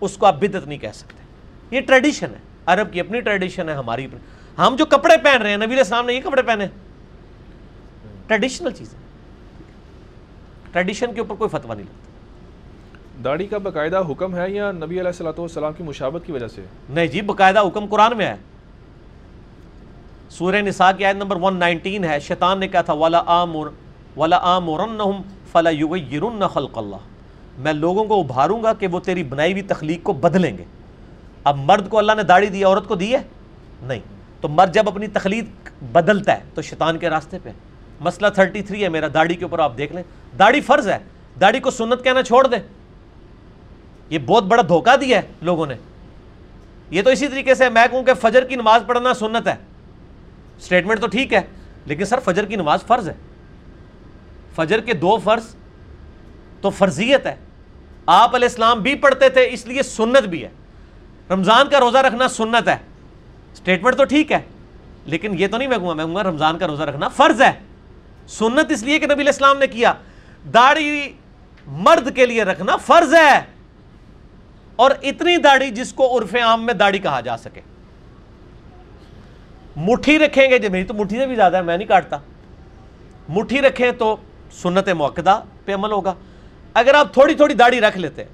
اس 0.00 0.16
کو 0.16 0.26
آپ 0.26 0.36
بدت 0.40 0.66
نہیں 0.66 0.78
کہہ 0.78 0.92
سکتے۔ 0.94 1.22
یہ 1.76 1.80
ٹریڈیشن 1.80 2.26
ہے۔ 2.26 2.40
عرب 2.66 2.92
کی 2.92 3.00
اپنی 3.00 3.20
ٹریڈیشن 3.20 3.68
ہے، 3.68 3.74
ہماری 3.74 4.04
اپنی۔ 4.04 4.18
ہم 4.58 4.74
جو 4.78 4.86
کپڑے 4.86 5.16
پہن 5.22 5.42
رہے 5.42 5.50
ہیں 5.50 5.56
نبی 5.56 5.66
علیہ 5.66 5.78
السلام 5.78 6.06
نے 6.06 6.14
یہ 6.14 6.20
کپڑے 6.24 6.42
پہنے۔ 6.42 6.66
ٹریڈیشنل 8.26 8.70
چیز 8.70 8.94
ہے 8.94 8.98
ٹریڈیشن 10.72 11.14
کے 11.14 11.20
اوپر 11.20 11.34
کوئی 11.34 11.48
فتویٰ 11.48 11.76
نہیں 11.76 11.86
لگتا۔ 11.86 13.24
داڑھی 13.24 13.46
کا 13.46 13.58
باقاعدہ 13.58 14.02
حکم 14.10 14.36
ہے 14.36 14.50
یا 14.50 14.72
نبی 14.72 15.00
علیہ 15.00 15.00
السلۃ 15.00 15.38
والسلام 15.38 15.72
کی 15.72 15.82
مشابت 15.82 16.26
کی 16.26 16.32
وجہ 16.32 16.48
سے؟ 16.48 16.62
نہیں 16.88 17.06
جی 17.06 17.20
باقاعدہ 17.20 17.60
حکم 17.60 17.86
قرآن 17.86 18.16
میں 18.16 18.26
ہے۔ 18.26 18.36
سورہ 20.30 20.56
نساء 20.56 20.90
کی 20.98 21.04
آیت 21.04 21.16
نمبر 21.16 21.36
119 21.36 22.04
ہے۔ 22.04 22.20
شیطان 22.20 22.60
نے 22.60 22.68
کہا 22.68 22.80
تھا 22.80 22.92
ولا 22.92 23.22
آمر 23.26 23.66
ولا 24.16 24.38
آمرنہم 24.42 25.22
فلا 25.52 25.70
یغیرن 25.70 26.48
خلق 26.52 26.78
اللہ 26.78 26.96
میں 27.58 27.72
لوگوں 27.72 28.04
کو 28.04 28.20
ابھاروں 28.20 28.62
گا 28.62 28.72
کہ 28.72 28.86
وہ 28.86 29.00
تیری 29.00 29.22
بنائی 29.24 29.52
ہوئی 29.52 29.62
تخلیق 29.62 30.02
کو 30.02 30.12
بدلیں 30.12 30.58
گے۔ 30.58 30.64
اب 31.44 31.56
مرد 31.56 31.88
کو 31.88 31.98
اللہ 31.98 32.12
نے 32.12 32.22
داڑھی 32.22 32.46
دی 32.46 32.64
عورت 32.64 32.88
کو 32.88 32.94
دی 32.94 33.14
ہے؟ 33.14 33.22
نہیں۔ 33.82 34.00
تو 34.40 34.48
مرد 34.48 34.74
جب 34.74 34.88
اپنی 34.88 35.06
تخلیق 35.06 35.70
بدلتا 35.82 36.32
ہے 36.32 36.42
تو 36.54 36.62
شیطان 36.62 36.98
کے 36.98 37.10
راستے 37.10 37.38
پہ۔ 37.42 37.50
مسئلہ 38.00 38.26
33 38.26 38.82
ہے 38.82 38.88
میرا، 38.88 39.06
داڑھی 39.14 39.34
کے 39.34 39.44
اوپر 39.44 39.58
آپ 39.58 39.78
دیکھ 39.78 39.92
لیں۔ 39.92 40.02
داڑھی 40.38 40.60
فرض 40.60 40.88
ہے۔ 40.88 40.98
داڑھی 41.40 41.60
کو 41.60 41.70
سنت 41.70 42.04
کہنا 42.04 42.22
چھوڑ 42.22 42.46
دیں۔ 42.46 42.58
یہ 44.10 44.18
بہت 44.26 44.44
بڑا 44.44 44.62
دھوکہ 44.68 44.96
دیا 44.96 45.22
ہے 45.22 45.26
لوگوں 45.42 45.66
نے۔ 45.66 45.74
یہ 46.90 47.02
تو 47.02 47.10
اسی 47.10 47.28
طریقے 47.28 47.54
سے 47.54 47.68
میں 47.68 47.86
کہوں 47.90 48.02
کہ 48.02 48.14
فجر 48.14 48.44
کی 48.44 48.56
نماز 48.56 48.82
پڑھنا 48.86 49.14
سنت 49.14 49.48
ہے۔ 49.48 49.54
سٹیٹمنٹ 50.60 51.00
تو 51.00 51.06
ٹھیک 51.06 51.34
ہے، 51.34 51.40
لیکن 51.86 52.04
سر 52.04 52.18
فجر 52.24 52.44
کی 52.44 52.56
نماز 52.56 52.82
فرض 52.82 53.08
ہے۔ 53.08 53.14
فجر 54.56 54.80
کے 54.80 54.92
دو 54.92 55.18
فرض 55.24 55.44
تو 56.60 56.70
فرضیت 56.70 57.26
ہے۔ 57.26 57.36
آپ 58.06 58.34
علیہ 58.34 58.48
السلام 58.48 58.82
بھی 58.82 58.94
پڑھتے 58.94 59.28
تھے، 59.28 59.48
اس 59.50 59.66
لیے 59.66 59.82
سنت 59.82 60.22
بھی 60.22 60.44
ہے۔ 60.44 60.48
رمضان 61.30 61.68
کا 61.68 61.80
روزہ 61.80 61.98
رکھنا 61.98 62.28
سنت 62.28 62.68
ہے۔ 62.68 62.76
سٹیٹمنٹ 63.54 63.96
تو 63.96 64.04
ٹھیک 64.04 64.32
ہے، 64.32 64.40
لیکن 65.04 65.38
یہ 65.38 65.46
تو 65.46 65.56
نہیں 65.56 65.68
میں 65.68 65.78
کہوں 65.78 65.94
میں 65.94 66.04
کہوں 66.04 66.14
گا 66.14 66.22
رمضان 66.22 66.58
کا 66.58 66.66
روزہ 66.66 66.82
رکھنا 66.82 67.08
فرض 67.08 67.42
ہے۔ 67.42 67.52
سنت 68.28 68.72
اس 68.72 68.82
لیے 68.82 68.98
کہ 68.98 69.06
نبی 69.06 69.14
علیہ 69.14 69.26
السلام 69.26 69.58
نے 69.58 69.66
کیا، 69.66 69.92
داڑھی 70.54 71.12
مرد 71.66 72.16
کے 72.16 72.26
لیے 72.26 72.44
رکھنا 72.44 72.76
فرض 72.76 73.14
ہے۔ 73.14 73.40
اور 74.76 74.90
اتنی 75.02 75.36
داڑھی 75.36 75.70
جس 75.70 75.92
کو 75.92 76.18
عرف 76.18 76.34
عام 76.34 76.66
میں 76.66 76.74
داڑھی 76.74 76.98
کہا 76.98 77.20
جا 77.20 77.36
سکے۔ 77.36 77.60
مٹھی 79.76 80.18
رکھیں 80.18 80.50
گے 80.50 80.58
جی 80.58 80.68
میری 80.68 80.84
تو 80.84 80.94
مٹھی 80.94 81.16
سے 81.16 81.26
بھی 81.26 81.34
زیادہ 81.34 81.56
ہے، 81.56 81.62
میں 81.62 81.76
نہیں 81.76 81.88
کاٹتا۔ 81.88 82.16
مٹھی 83.28 83.60
رکھیں 83.60 83.92
تو 83.92 84.16
سنت 84.52 84.88
موقع 84.88 85.20
پہ 85.64 85.74
عمل 85.74 85.92
ہوگا۔ 85.92 86.14
اگر 86.74 86.94
آپ 86.94 87.12
تھوڑی 87.12 87.34
تھوڑی 87.34 87.54
داڑھی 87.54 87.80
رکھ 87.80 87.98
لیتے 87.98 88.24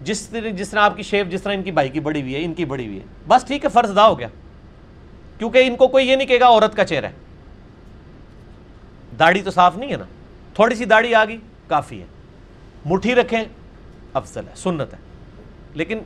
جس 0.00 0.28
طرح 0.28 0.48
جس 0.48 0.70
طرح 0.70 0.80
آپ 0.80 0.96
کی 0.96 1.02
شیپ 1.02 1.26
جس 1.28 1.42
طرح 1.42 1.52
ان 1.52 1.62
کی 1.62 1.70
بھائی 1.70 1.88
کی 1.88 2.00
بڑی 2.00 2.22
ہوئی 2.22 2.34
ہے 2.34 2.44
ان 2.44 2.54
کی 2.54 2.64
بڑی 2.64 2.86
ہوئی 2.86 2.98
ہے۔ 2.98 3.04
بس 3.28 3.44
ٹھیک 3.44 3.64
ہے 3.64 3.70
فرض 3.70 3.90
ادا 3.90 4.06
ہو 4.06 4.18
گیا۔ 4.18 4.28
کیونکہ 5.38 5.58
ان 5.58 5.76
کو 5.76 5.88
کوئی 5.88 6.08
یہ 6.08 6.16
نہیں 6.16 6.26
کہے 6.26 6.40
گا 6.40 6.46
عورت 6.46 6.76
کا 6.76 6.84
چہرہ 6.84 7.06
ہے۔ 7.06 7.12
داڑھی 9.18 9.42
تو 9.42 9.50
صاف 9.50 9.76
نہیں 9.76 9.90
ہے 9.90 9.96
نا۔ 9.96 10.04
تھوڑی 10.54 10.74
سی 10.74 10.84
داڑھی 10.84 11.14
آ 11.14 11.24
گئی 11.24 11.38
کافی 11.66 12.00
ہے۔ 12.00 12.06
مٹھی 12.86 13.14
رکھیں 13.14 13.44
افضل 14.14 14.48
ہے 14.48 14.52
سنت 14.56 14.92
ہے۔ 14.92 14.98
لیکن 15.74 15.98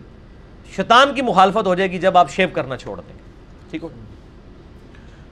شیطان 0.76 1.14
کی 1.14 1.22
مخالفت 1.22 1.66
ہو 1.66 1.74
جائے 1.74 1.90
گی 1.90 1.98
جب 1.98 2.18
آپ 2.18 2.30
شیو 2.30 2.48
کرنا 2.52 2.76
چھوڑ 2.76 3.00
دیں۔ 3.00 3.14
گے 3.14 3.22
ٹھیک 3.70 3.82
ہو 3.82 3.88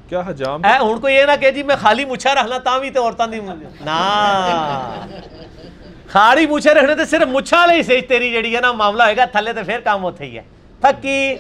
کیا 0.09 0.23
حجام؟ 0.27 0.65
اے 0.65 0.73
ہن 0.73 1.01
کو 1.01 1.09
یہ 1.09 1.25
نہ 1.25 1.33
کہ 1.41 1.51
جی 1.51 1.63
میں 1.63 1.77
خالی 1.77 2.05
مچھا 2.05 2.35
رہنا 2.35 2.59
تا 2.59 2.79
بھی 2.79 2.91
تے 2.91 2.99
عورتاں 2.99 3.27
دی 3.27 3.41
نا 3.81 3.95
خالی 6.13 6.47
مچھے 6.47 6.73
رکھنے 6.75 6.95
تے 6.95 7.05
صرف 7.07 7.29
مچھا 7.33 7.59
والی 7.59 7.83
سیج 7.83 8.07
تیری 8.09 8.31
جڑی 8.33 8.55
ہے 8.55 8.61
نا 8.61 8.71
معاملہ 8.73 9.03
ہوئے 9.03 9.17
گا 9.17 9.25
تھلے 9.33 9.53
تے 9.53 9.63
پھر 9.63 9.81
کام 9.85 10.03
ہوتے 10.03 10.25
ہی 10.25 10.37
ہے 10.37 10.43
تھکی 10.81 11.35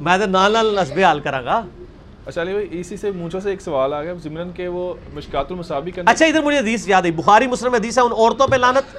میں 0.00 0.16
تے 0.18 0.26
نال 0.26 0.52
نال 0.52 0.74
نسبے 0.76 1.04
حال 1.04 1.20
کراں 1.20 1.44
گا 1.44 1.60
اچھا 2.26 2.40
علی 2.42 2.52
بھائی 2.52 2.66
اسی 2.80 2.96
سے 2.96 3.10
مونچھوں 3.10 3.40
سے 3.40 3.50
ایک 3.50 3.60
سوال 3.62 3.92
آ 3.94 4.02
گیا 4.02 4.14
ضمن 4.22 4.50
کہ 4.56 4.68
وہ 4.68 4.92
مشکات 5.14 5.50
المصابی 5.50 5.90
کے 5.90 6.00
اندر 6.00 6.12
اچھا 6.12 6.26
ادھر 6.26 6.42
مجھے 6.42 6.58
حدیث 6.58 6.88
یاد 6.88 7.02
ہے 7.02 7.10
بخاری 7.16 7.46
مسلم 7.46 7.74
حدیث 7.74 7.98
ہے 7.98 8.02
ان 8.02 8.12
عورتوں 8.12 8.46
پہ 8.46 8.56
لانت 8.56 8.96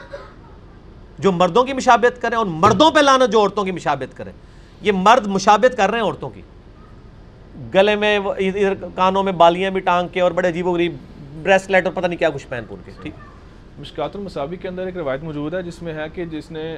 جو 1.19 1.31
مردوں 1.31 1.63
کی 1.63 1.73
مشابہت 1.73 2.21
کریں 2.21 2.37
اور 2.37 2.45
مردوں 2.45 2.89
پہ 2.91 2.99
لانت 2.99 3.31
جو 3.31 3.39
عورتوں 3.39 3.63
کی 3.63 3.71
مشابہت 3.71 4.17
کریں 4.17 4.31
یہ 4.81 4.91
مرد 4.97 5.27
مشابہت 5.27 5.77
کر 5.77 5.89
رہے 5.91 5.99
ہیں 5.99 6.05
عورتوں 6.05 6.29
کی۔ 6.29 6.41
گلے 7.73 7.95
میں 7.95 8.17
ادھر 8.17 8.73
کانوں 8.95 9.23
میں 9.23 9.33
بالیاں 9.33 9.71
بھی 9.71 9.79
ٹانگ 9.81 10.07
کے 10.07 10.21
اور 10.21 10.31
بڑے 10.31 10.47
عجیب 10.47 10.67
و 10.67 10.73
غریب 10.73 10.95
بریسلیٹ 11.43 11.85
اور 11.85 11.93
پتہ 11.93 12.07
نہیں 12.07 12.19
کیا 12.19 12.29
کچھ 12.29 12.47
پہن 12.47 12.63
پہن 12.69 12.81
کے 12.85 12.91
ٹھیک؟ 13.01 13.13
مشکات 13.81 14.15
المصابی 14.15 14.55
کے 14.55 14.67
اندر 14.67 14.85
ایک 14.85 14.97
روایت 14.97 15.23
موجود 15.23 15.53
ہے 15.53 15.61
جس 15.63 15.81
میں 15.81 15.93
ہے 15.93 16.05
کہ 16.13 16.25
جس 16.25 16.51
نے 16.51 16.77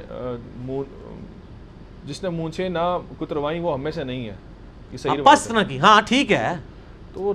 جس 2.06 2.24
نے 2.24 2.30
مونچھیں 2.30 2.70
نہ 2.70 2.98
کتروائیں 3.20 3.60
وہ 3.62 3.74
ہمیں 3.74 3.92
سے 3.92 4.04
نہیں 4.04 4.26
ہے۔ 4.30 4.36
یہ 4.92 4.98
صحیح 4.98 5.12
ہاں، 5.12 5.18
روایت 5.18 5.52
نہ 5.52 5.60
کی۔ 5.68 5.80
ہاں 5.80 6.02
ٹھیک 6.02 6.32
ہے۔ 6.32 6.54
تو 7.14 7.34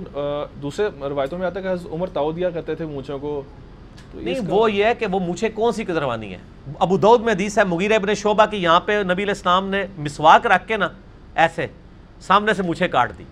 دوسرے 0.61 0.87
روایتوں 1.09 1.37
میں 1.37 1.47
آتا 1.47 1.59
ہے 1.59 1.63
کہ 1.63 1.71
حضرت 1.71 1.93
عمر 1.93 2.07
تاؤ 2.07 2.31
دیا 2.31 2.49
کرتے 2.49 2.75
تھے 2.75 2.85
مونچھوں 2.85 3.19
کو۔ 3.19 3.41
نہیں 4.13 4.39
وہ 4.47 4.71
یہ 4.71 4.85
ہے 4.85 4.95
کہ 4.95 5.05
وہ 5.05 5.19
مجھے 5.19 5.49
کون 5.49 5.71
سی 5.71 5.83
کتروانی 5.83 6.31
ہے 6.31 6.37
ابو 6.79 6.97
دعود 6.97 7.21
میں 7.21 7.33
حدیث 7.33 7.57
ہے 7.57 7.63
مغیر 7.63 7.91
ابن 7.91 8.13
شعبہ 8.13 8.45
کی 8.45 8.57
یہاں 8.57 8.79
پہ 8.79 8.91
نبی 9.03 9.23
علیہ 9.23 9.25
السلام 9.27 9.69
نے 9.69 9.85
مسواک 9.97 10.45
رکھ 10.47 10.67
کے 10.67 10.77
نا 10.77 10.89
ایسے 11.35 11.67
سامنے 12.21 12.53
سے 12.53 12.63
مجھے 12.63 12.87
کاٹ 12.87 13.11
دی۔ 13.17 13.23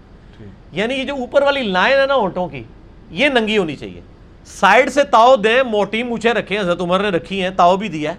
یعنی 0.72 0.94
یہ 0.94 1.04
جو 1.04 1.16
اوپر 1.16 1.42
والی 1.42 1.64
لائن 1.64 2.00
ہے 2.00 2.06
نا 2.06 2.16
ہونٹوں 2.16 2.48
کی 2.48 2.64
یہ 3.12 3.30
ننگی 3.30 3.58
ہونی 3.58 3.76
چاہیے۔ 3.76 4.02
سائڈ 4.48 4.90
سے 4.90 5.04
تاؤ 5.04 5.36
دیں، 5.36 5.64
موٹی 5.64 6.04
مونچھیں 6.04 6.34
رکھیں، 6.34 6.60
حضرت 6.60 6.82
عمر 6.82 7.00
نے 7.00 7.10
رکھی 7.10 7.44
ہیں، 7.44 7.50
تاؤ 7.50 7.78
بھی 7.78 7.88
دیا 7.88 8.12
ہے۔ 8.12 8.16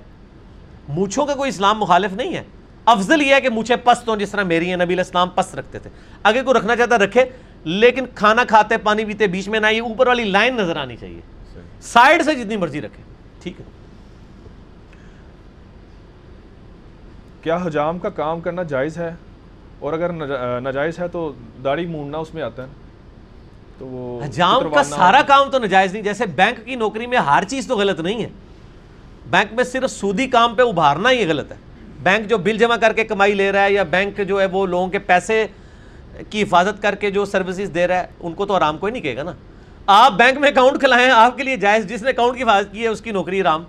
مونچھوں 0.88 1.26
کا 1.26 1.34
کوئی 1.34 1.48
اسلام 1.48 1.78
مخالف 1.78 2.12
نہیں 2.12 2.36
ہے۔ 2.36 2.42
افضل 2.84 3.22
یہ 3.22 3.34
ہے 3.34 3.40
کہ 3.40 3.48
مونچھیں 3.48 3.76
پست 3.84 4.08
ہوں، 4.08 4.16
جس 4.16 4.30
طرح 4.30 4.42
میری 4.42 4.68
ہیں، 4.68 4.76
نبی 4.76 4.84
علیہ 4.84 5.04
السلام 5.04 5.28
پست 5.28 5.54
رکھتے 5.54 5.78
تھے۔ 5.78 5.90
اگر 6.22 6.42
کوئی 6.44 6.58
رکھنا 6.58 6.76
چاہتا 6.76 6.98
رکھے، 6.98 7.24
لیکن 7.64 8.04
کھانا 8.14 8.44
کھاتے، 8.44 8.76
پانی 8.76 9.04
پیتے، 9.04 9.26
بیچ 9.26 9.48
میں 9.48 9.60
نہ 9.60 9.66
یہ 9.66 9.82
اوپر 9.82 10.06
والی 10.06 10.24
لائن 10.24 10.56
نظر 10.56 10.76
آنی 10.76 10.96
چاہیے۔ 10.96 11.20
سائڈ 11.80 12.22
سے 12.22 12.34
جتنی 12.34 12.56
مرضی 12.56 12.80
رکھے 12.80 13.02
ٹھیک 13.42 13.60
ہے۔ 13.60 13.64
کیا 17.42 17.58
حجام 17.64 17.98
کا 17.98 18.08
کام 18.08 18.40
کرنا 18.40 18.62
جائز 18.62 18.98
ہے؟ 18.98 19.14
اور 19.78 19.92
اگر 19.92 20.12
نجا- 20.12 20.60
ناجائز 20.60 20.98
ہے 20.98 21.08
تو 21.08 21.32
داڑھی 21.64 21.86
مونڈنا 21.86 22.18
اس 22.18 22.34
میں 22.34 22.42
آتا 22.42 22.62
ہے۔ 22.62 22.68
تو 23.78 23.86
وہ 23.86 24.24
حجام 24.24 24.70
کا 24.70 24.82
سارا 24.82 25.22
کام 25.22 25.50
تو 25.50 25.58
نجائز 25.58 25.92
نہیں 25.92 26.02
جیسے 26.02 26.26
بینک 26.26 26.66
کی 26.66 26.74
نوکری 26.74 27.06
میں 27.06 27.18
ہر 27.18 27.44
چیز 27.48 27.66
تو 27.66 27.76
غلط 27.76 28.00
نہیں 28.00 28.22
ہے۔ 28.22 28.28
بینک 29.30 29.52
میں 29.52 29.64
صرف 29.64 29.90
سودی 29.90 30.26
کام 30.26 30.54
پہ 30.54 30.62
ابھارنا 30.62 31.10
ہی 31.10 31.28
غلط 31.28 31.52
ہے۔ 31.52 31.56
بینک 32.02 32.28
جو 32.28 32.38
بل 32.38 32.58
جمع 32.58 32.76
کر 32.76 32.92
کے 32.92 33.04
کمائی 33.04 33.34
لے 33.34 33.52
رہا 33.52 33.64
ہے 33.64 33.72
یا 33.72 33.82
بینک 33.82 34.20
جو 34.28 34.40
ہے 34.40 34.46
وہ 34.46 34.66
لوگوں 34.66 34.88
کے 34.88 34.98
پیسے 34.98 35.46
کی 36.30 36.42
حفاظت 36.42 36.82
کر 36.82 36.94
کے 36.94 37.10
جو 37.10 37.24
سروسز 37.24 37.70
دے 37.74 37.86
رہا 37.86 38.00
ہے 38.00 38.06
ان 38.20 38.32
کو 38.32 38.46
تو 38.46 38.54
آرام 38.54 38.78
کوئی 38.78 38.92
نہیں 38.92 39.02
کہے 39.02 39.16
گا 39.16 39.22
نا۔ 39.22 39.32
آپ 39.86 40.12
بینک 40.12 40.38
میں 40.38 40.48
اکاؤنٹ 40.48 40.80
کھلائیں 40.80 41.10
آپ 41.10 41.36
کے 41.36 41.42
لیے 41.42 41.56
جائز 41.56 41.86
جس 41.86 42.02
نے 42.02 42.10
اکاؤنٹ 42.10 42.36
کی 42.36 42.42
حفاظت 42.42 42.72
کی 42.72 42.82
ہے 42.82 42.88
اس 42.88 43.00
کی 43.00 43.10
نوکری 43.10 43.40
آرام۔ 43.40 43.64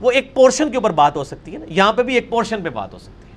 وہ 0.00 0.10
ایک 0.10 0.34
پورشن 0.34 0.70
کے 0.70 0.76
اوپر 0.76 0.90
بات 0.90 1.16
ہو 1.16 1.24
سکتی 1.24 1.52
ہے 1.52 1.58
نا۔ 1.58 1.66
یہاں 1.68 1.92
پہ 1.92 2.02
بھی 2.02 2.14
ایک 2.14 2.30
پورشن 2.30 2.62
پہ 2.62 2.68
بات 2.68 2.94
ہو 2.94 2.98
سکتی 2.98 3.12
ہے۔ 3.12 3.36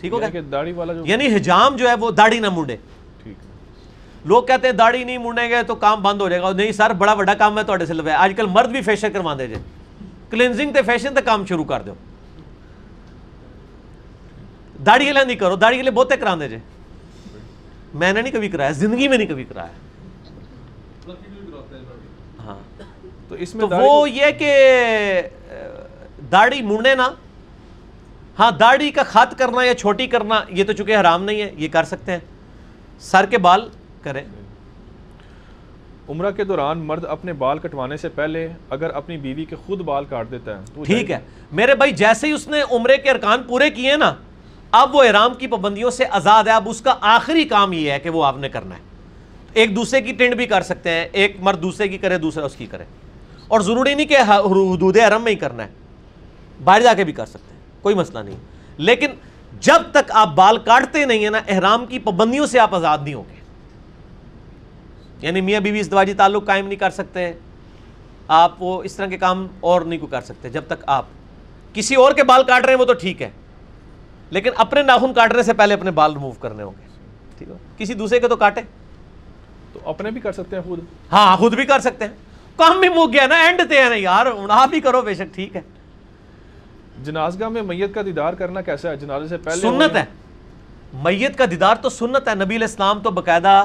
ٹھیک 0.00 0.12
ہو 0.12 0.20
یعنی 0.22 0.72
یعنی 1.04 1.36
حجام 1.36 1.76
جو 1.76 1.88
ہے 1.88 1.94
وہ 1.94 2.10
داڑھی 2.10 2.38
نہ 2.38 2.50
مونڈے۔ 2.50 2.76
لوگ 4.24 4.42
کہتے 4.44 4.68
ہیں 4.68 4.74
داڑھی 4.74 5.02
نہیں 5.04 5.18
مونڈیں 5.18 5.48
گے 5.48 5.62
تو 5.66 5.74
کام 5.74 6.02
بند 6.02 6.20
ہو 6.20 6.28
جائے 6.28 6.42
گا۔ 6.42 6.52
نہیں 6.52 6.72
سر 6.72 6.92
بڑا 6.98 7.14
بڑا 7.14 7.34
کام 7.34 7.58
ہے 7.58 7.64
تھوڑے 7.64 7.86
سے 7.86 7.94
لگا 7.94 8.16
آج 8.18 8.32
کل 8.36 8.46
مرد 8.50 8.70
بھی 8.70 8.82
فیشن 8.82 9.12
کروا 9.12 9.34
دے 9.38 9.46
جے۔ 9.46 9.54
کلینزنگ 10.30 10.72
تے 10.72 10.82
فیشن 10.86 11.14
تے 11.14 11.22
کام 11.24 11.44
شروع 11.46 11.64
کر 11.64 11.82
دو 11.86 11.94
داڑھی 14.86 15.04
کے 15.06 15.12
لیے 15.12 15.24
نہیں 15.24 15.36
کرو 15.36 15.56
داڑھی 15.56 15.76
کے 15.76 15.82
لیے 15.82 15.90
بہتے 15.90 16.16
کرا 16.16 16.34
دے 16.40 16.48
جے۔ 16.48 16.58
میں 17.94 18.12
نے 18.12 18.20
نہیں 18.22 18.32
کبھی 18.32 18.48
کرایا 18.48 18.70
زندگی 18.70 19.08
میں 19.08 19.18
نہیں 19.18 19.28
کبھی 19.28 19.44
کرایا۔ 19.44 19.72
ہاں۔ 22.44 22.58
تو 23.28 23.34
اس 23.34 23.54
میں 23.54 23.66
وہ 23.70 24.10
یہ 24.10 24.30
کہ 24.38 25.22
داڑھی 26.32 26.60
مونڈے 26.62 26.94
نا۔ 26.94 27.08
ہاں 28.38 28.50
داڑھی 28.50 28.90
کا 28.90 29.02
خط 29.02 29.38
کرنا 29.38 29.64
یا 29.64 29.74
چھوٹی 29.74 30.06
کرنا 30.06 30.42
یہ 30.48 30.64
تو 30.64 30.72
چونکہ 30.72 30.96
حرام 30.96 31.24
نہیں 31.24 31.42
ہے 31.42 31.50
یہ 31.56 31.68
کر 31.72 31.84
سکتے 31.84 32.12
ہیں۔ 32.12 32.18
سر 33.00 33.26
کے 33.30 33.38
بال 33.38 33.68
کریں۔ 34.04 34.24
عمرہ 36.08 36.30
کے 36.30 36.44
دوران 36.44 36.78
مرد 36.78 37.04
اپنے 37.04 37.32
بال 37.32 37.58
کٹوانے 37.58 37.96
سے 37.96 38.08
پہلے 38.08 38.48
اگر 38.70 38.90
اپنی 38.90 39.16
بیوی 39.16 39.44
کے 39.44 39.56
خود 39.66 39.80
بال 39.80 40.04
کاٹ 40.04 40.30
دیتا 40.30 40.58
ہے 40.58 40.62
تو 40.74 40.84
ٹھیک 40.84 41.10
ہے۔ 41.10 41.18
میرے 41.52 41.74
بھائی 41.74 41.92
جیسے 41.92 42.26
ہی 42.26 42.32
اس 42.32 42.48
نے 42.48 42.60
عمرے 42.70 42.96
کے 42.96 43.10
ارکان 43.10 43.42
پورے 43.42 43.70
کیے 43.70 43.96
نا 43.96 44.14
اب 44.70 44.94
وہ 44.94 45.02
احرام 45.02 45.34
کی 45.34 45.46
پابندیوں 45.46 45.90
سے 45.90 46.04
آزاد 46.10 46.44
ہے۔ 46.44 46.52
اب 46.52 46.68
اس 46.68 46.80
کا 46.80 46.94
آخری 47.00 47.44
کام 47.44 47.72
یہ 47.72 47.90
ہے 47.90 48.00
کہ 48.00 48.10
وہ 48.10 48.24
آپ 48.24 48.36
نے 48.38 48.48
کرنا 48.48 48.74
ہے۔ 48.74 48.80
ایک 49.52 49.76
دوسرے 49.76 50.00
کی 50.00 50.12
ٹینڈ 50.12 50.34
بھی 50.34 50.46
کر 50.46 50.62
سکتے 50.62 50.90
ہیں 50.90 51.08
ایک 51.12 51.36
مرد 51.40 51.62
دوسرے 51.62 51.88
کی 51.88 51.98
کرے 51.98 52.18
دوسرا 52.18 52.44
اس 52.44 52.54
کی 52.54 52.66
کرے۔ 52.66 52.84
اور 53.48 53.60
ضروری 53.60 53.94
نہیں 53.94 54.06
کہ 54.06 54.16
حدود 54.16 54.96
حرم 54.96 55.22
میں 55.22 55.32
ہی 55.32 55.36
کرنا 55.36 55.62
ہے 55.62 55.68
باہر 56.64 56.80
جا 56.80 56.94
کے 56.94 57.04
بھی 57.04 57.12
کر 57.12 57.26
سکتے 57.26 57.54
ہیں 57.54 57.60
کوئی 57.82 57.94
مسئلہ 57.94 58.18
نہیں۔ 58.18 58.36
لیکن 58.78 59.10
جب 59.60 59.82
تک 59.90 60.10
آپ 60.10 60.34
بال 60.34 60.58
کاٹتے 60.58 61.04
نہیں 61.04 61.22
ہیں 61.22 61.30
نا 61.30 61.40
احرام 61.48 61.86
کی 61.86 61.98
پابندیوں 61.98 62.46
سے 62.46 62.58
آپ 62.58 62.74
آزاد 62.74 62.98
نہیں 63.02 63.14
ہوں 63.14 63.24
گے۔ 63.30 63.33
یعنی 65.22 65.40
میاں 65.40 65.60
بیوی 65.60 65.80
ازدواجی 65.80 66.14
تعلق 66.14 66.46
قائم 66.46 66.66
نہیں 66.66 66.78
کر 66.78 66.90
سکتے 66.90 67.32
آپ 68.28 68.62
وہ 68.62 68.82
اس 68.82 68.96
طرح 68.96 69.06
کے 69.06 69.16
کام 69.16 69.46
اور 69.60 69.80
نہیں 69.80 69.98
کو 69.98 70.06
کر 70.06 70.20
سکتے 70.20 70.48
جب 70.50 70.62
تک 70.66 70.84
آپ 70.86 71.04
کسی 71.72 71.94
اور 71.94 72.12
کے 72.12 72.24
بال 72.24 72.44
کاٹ 72.44 72.64
رہے 72.64 72.72
ہیں 72.72 72.80
وہ 72.80 72.84
تو 72.84 72.92
ٹھیک 72.92 73.22
ہے 73.22 73.30
لیکن 74.30 74.50
اپنے 74.56 74.82
ناخن 74.82 75.14
کاٹنے 75.14 75.42
سے 75.42 75.52
پہلے 75.52 75.74
اپنے 75.74 75.90
بال 75.90 76.12
ریموو 76.12 76.30
کرنے 76.30 76.62
ہوں 76.62 76.70
گے۔ 76.70 76.86
ٹھیک 77.38 77.48
ہے؟ 77.48 77.54
کسی 77.76 77.94
دوسرے 77.94 78.20
کے 78.20 78.28
تو 78.28 78.36
کاٹے۔ 78.36 78.60
تو 79.72 79.80
اپنے 79.84 80.10
بھی 80.10 80.20
کر 80.20 80.32
سکتے 80.32 80.56
ہیں 80.56 80.62
خود؟ 80.62 80.78
ہاں 81.12 81.36
خود 81.36 81.54
بھی 81.54 81.66
کر 81.66 81.80
سکتے 81.80 82.04
ہیں۔ 82.04 82.12
کام 82.56 82.80
بھی 82.80 82.88
مک 82.88 83.12
گیا 83.12 83.26
نا 83.26 83.34
اینڈ 83.34 83.62
تے 83.68 83.82
ہیں 83.82 83.88
نا 83.88 83.94
یار 83.94 84.26
آپ 84.48 84.74
ہی 84.74 84.80
کرو 84.80 85.02
بے 85.02 85.14
شک 85.14 85.34
ٹھیک 85.34 85.56
ہے۔ 85.56 85.60
جنازگاہ 87.04 87.48
میں 87.48 87.62
میت 87.62 87.94
کا 87.94 88.02
دیدار 88.02 88.32
کرنا 88.32 88.60
کیسا 88.60 88.90
ہے؟ 88.90 88.96
جنازے 88.96 89.28
سے 89.28 89.36
پہلے 89.36 89.60
سنت 89.60 89.96
ہے۔ 89.96 90.04
میت 90.92 91.38
کا 91.38 91.44
دیدار 91.50 91.74
تو 91.74 91.88
سنت 91.88 92.28
ہے 92.28 92.34
نبی 92.34 92.56
علیہ 92.56 92.66
السلام 92.66 93.00
تو 93.00 93.10
باقاعدہ 93.10 93.64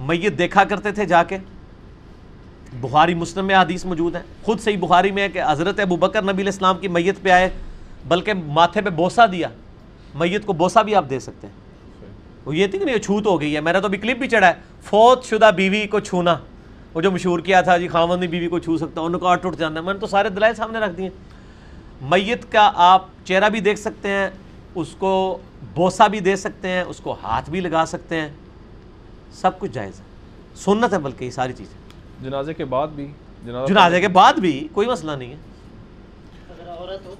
میت 0.00 0.38
دیکھا 0.38 0.64
کرتے 0.64 0.92
تھے 0.92 1.04
جا 1.04 1.22
کے۔ 1.22 1.38
بخاری 2.80 3.14
مسلم 3.14 3.46
میں 3.46 3.54
حدیث 3.54 3.84
موجود 3.84 4.16
ہے 4.16 4.22
خود 4.42 4.60
صحیح 4.60 4.76
بخاری 4.80 5.10
میں 5.10 5.22
ہے 5.22 5.28
کہ 5.28 5.42
حضرت 5.48 5.80
ابو 5.80 5.96
بکر 5.96 6.22
نبی 6.22 6.30
علیہ 6.30 6.44
السلام 6.44 6.78
کی 6.78 6.88
میت 6.88 7.22
پہ 7.22 7.30
آئے، 7.30 7.50
بلکہ 8.08 8.32
ماتھے 8.46 8.80
پہ 8.80 8.90
بوسا 8.90 9.26
دیا۔ 9.26 9.48
میت 10.14 10.46
کو 10.46 10.52
بوسا 10.52 10.82
بھی 10.82 10.94
آپ 10.94 11.04
دے 11.10 11.20
سکتے 11.20 11.46
ہیں۔ 11.46 11.54
وہ 12.44 12.56
یہ 12.56 12.66
تھی 12.66 12.78
کہ 12.78 12.84
نہیں 12.84 12.96
یہ 12.96 13.00
چھوت 13.00 13.26
ہو 13.26 13.40
گئی 13.40 13.54
ہے۔ 13.54 13.60
میرا 13.60 13.80
تو 13.80 13.86
ابھی 13.86 13.98
کلپ 13.98 14.18
بھی 14.18 14.28
چڑھا 14.28 14.48
ہے۔ 14.48 14.52
فوت 14.82 15.24
شدہ 15.24 15.50
بیوی 15.56 15.86
کو 15.86 16.00
چھونا۔ 16.00 16.38
وہ 16.94 17.00
جو 17.00 17.10
مشہور 17.10 17.40
کیا 17.40 17.60
تھا 17.60 17.78
جی 17.78 17.88
خاوند 17.88 18.24
بیوی 18.24 18.48
کو 18.48 18.58
چھو 18.58 18.76
سکتا، 18.76 19.00
ان 19.00 19.18
کا 19.18 19.34
ٹوٹ 19.34 19.56
جانا 19.56 19.80
ہے۔ 19.80 19.84
میں 19.84 19.94
نے 19.94 20.00
تو 20.00 20.06
سارے 20.06 20.28
دلائل 20.28 20.54
سامنے 20.54 20.78
رکھ 20.78 20.96
دیے۔ 20.96 21.08
میت 22.02 22.52
کا 22.52 22.72
آپ 22.74 23.06
چہرہ 23.24 23.48
بھی 23.48 23.60
دیکھ 23.60 23.78
سکتے 23.78 24.08
ہیں، 24.08 24.30
اس 24.74 24.88
کو 24.98 25.38
بوسا 25.74 26.06
بھی 26.06 26.20
دے 26.20 26.36
سکتے 26.36 26.68
ہیں، 26.68 26.82
اس 26.82 26.96
کو 26.96 27.16
ہاتھ 27.22 27.50
بھی 27.50 27.60
لگا 27.60 27.84
سکتے 27.86 28.20
ہیں۔ 28.20 28.28
سب 29.32 29.58
کچھ 29.58 29.70
جائز 29.70 30.00
ہے۔ 30.00 30.04
سنت 30.56 30.92
ہے 30.92 30.98
بلکہ 30.98 31.24
یہ 31.24 31.30
ساری 31.30 31.52
چیزیں۔ 31.52 31.78
جنازے 32.24 32.54
کے 32.54 32.64
بعد 32.64 32.88
بھی 32.88 33.12
جنازہ 33.46 33.66
جنازے 33.72 34.00
کے 34.00 34.08
بعد 34.08 34.32
بھی 34.32 34.68
کوئی 34.72 34.88
مسئلہ 34.88 35.12
نہیں 35.12 35.30
ہے۔ 35.30 35.36
اگر 36.50 36.70
عورت 36.70 37.06
ہو 37.06 37.14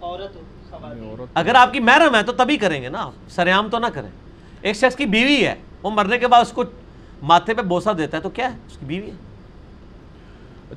عورت 0.00 0.36
ہو 0.36 1.24
اگر 1.34 1.54
آپ 1.54 1.72
کی 1.72 1.80
محرم 1.80 2.14
ہے 2.14 2.22
تو 2.22 2.32
تبھی 2.32 2.56
کریں 2.56 2.82
گے 2.82 2.88
نا 2.88 3.02
آپ۔ 3.02 3.12
سریام 3.28 3.68
تو 3.68 3.78
نہ 3.78 3.86
کریں۔ 3.86 4.10
ایک 4.60 4.76
شخص 4.76 4.96
کی 4.96 5.06
بیوی 5.06 5.46
ہے 5.46 5.54
وہ 5.82 5.90
مرنے 5.90 6.18
کے 6.18 6.28
بعد 6.28 6.40
اس 6.40 6.52
کو 6.52 6.64
ماتھے 7.22 7.54
پہ 7.54 7.62
بوسا 7.62 7.92
دیتا 7.98 8.16
ہے 8.16 8.22
تو 8.22 8.30
کیا 8.30 8.52
ہے؟ 8.52 8.58
اس 8.66 8.76
کی 8.78 8.86
بیوی 8.86 9.10
ہے۔ 9.10 9.14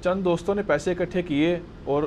چند 0.03 0.23
دوستوں 0.25 0.55
نے 0.55 0.61
پیسے 0.63 0.91
اکٹھے 0.91 1.21
کیے 1.21 1.59
اور 1.83 2.03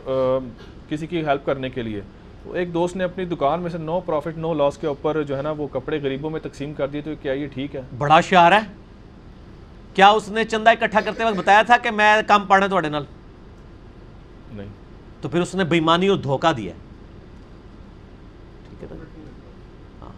کسی 0.88 1.06
کی 1.06 1.26
ہیلپ 1.26 1.46
کرنے 1.46 1.70
کے 1.70 1.82
لیے۔ 1.82 2.00
ایک 2.44 2.74
دوست 2.74 2.96
نے 2.96 3.04
اپنی 3.04 3.24
دکان 3.24 3.60
میں 3.60 3.70
سے 3.70 3.78
نو 3.78 4.00
پروفٹ 4.00 4.38
نو 4.38 4.54
لاس 4.54 4.78
کے 4.78 4.86
اوپر 4.86 5.22
جو 5.22 5.36
ہے 5.36 5.42
نا 5.42 5.50
وہ 5.50 5.66
کپڑے 5.72 5.98
غریبوں 6.02 6.30
میں 6.30 6.40
تقسیم 6.40 6.74
کر 6.74 6.88
دیے 6.88 7.00
تو 7.00 7.10
کیا 7.22 7.32
یہ 7.32 7.46
ٹھیک 7.46 7.76
ہے؟ 7.76 7.80
بڑا 7.98 8.20
شعار 8.20 8.52
ہے۔ 8.52 8.58
کیا 9.94 10.08
اس 10.08 10.28
نے 10.28 10.44
چندہ 10.44 10.70
اکٹھا 10.70 11.00
کرتے 11.00 11.24
وقت 11.24 11.34
بتایا 11.34 11.62
تھا 11.62 11.76
کہ 11.76 11.90
میں 11.90 12.22
کام 12.26 12.46
پڑھنا 12.46 12.66
تھوڑے 12.66 12.88
نال؟ 12.88 13.04
نہیں۔ 14.52 14.68
تو 15.20 15.28
پھر 15.28 15.40
اس 15.40 15.54
نے 15.54 15.64
بےمانی 15.64 16.08
اور 16.08 16.16
دھوکہ 16.16 16.52
دیا 16.52 16.72
ہے۔ 16.74 16.78
ہاں۔ 20.02 20.08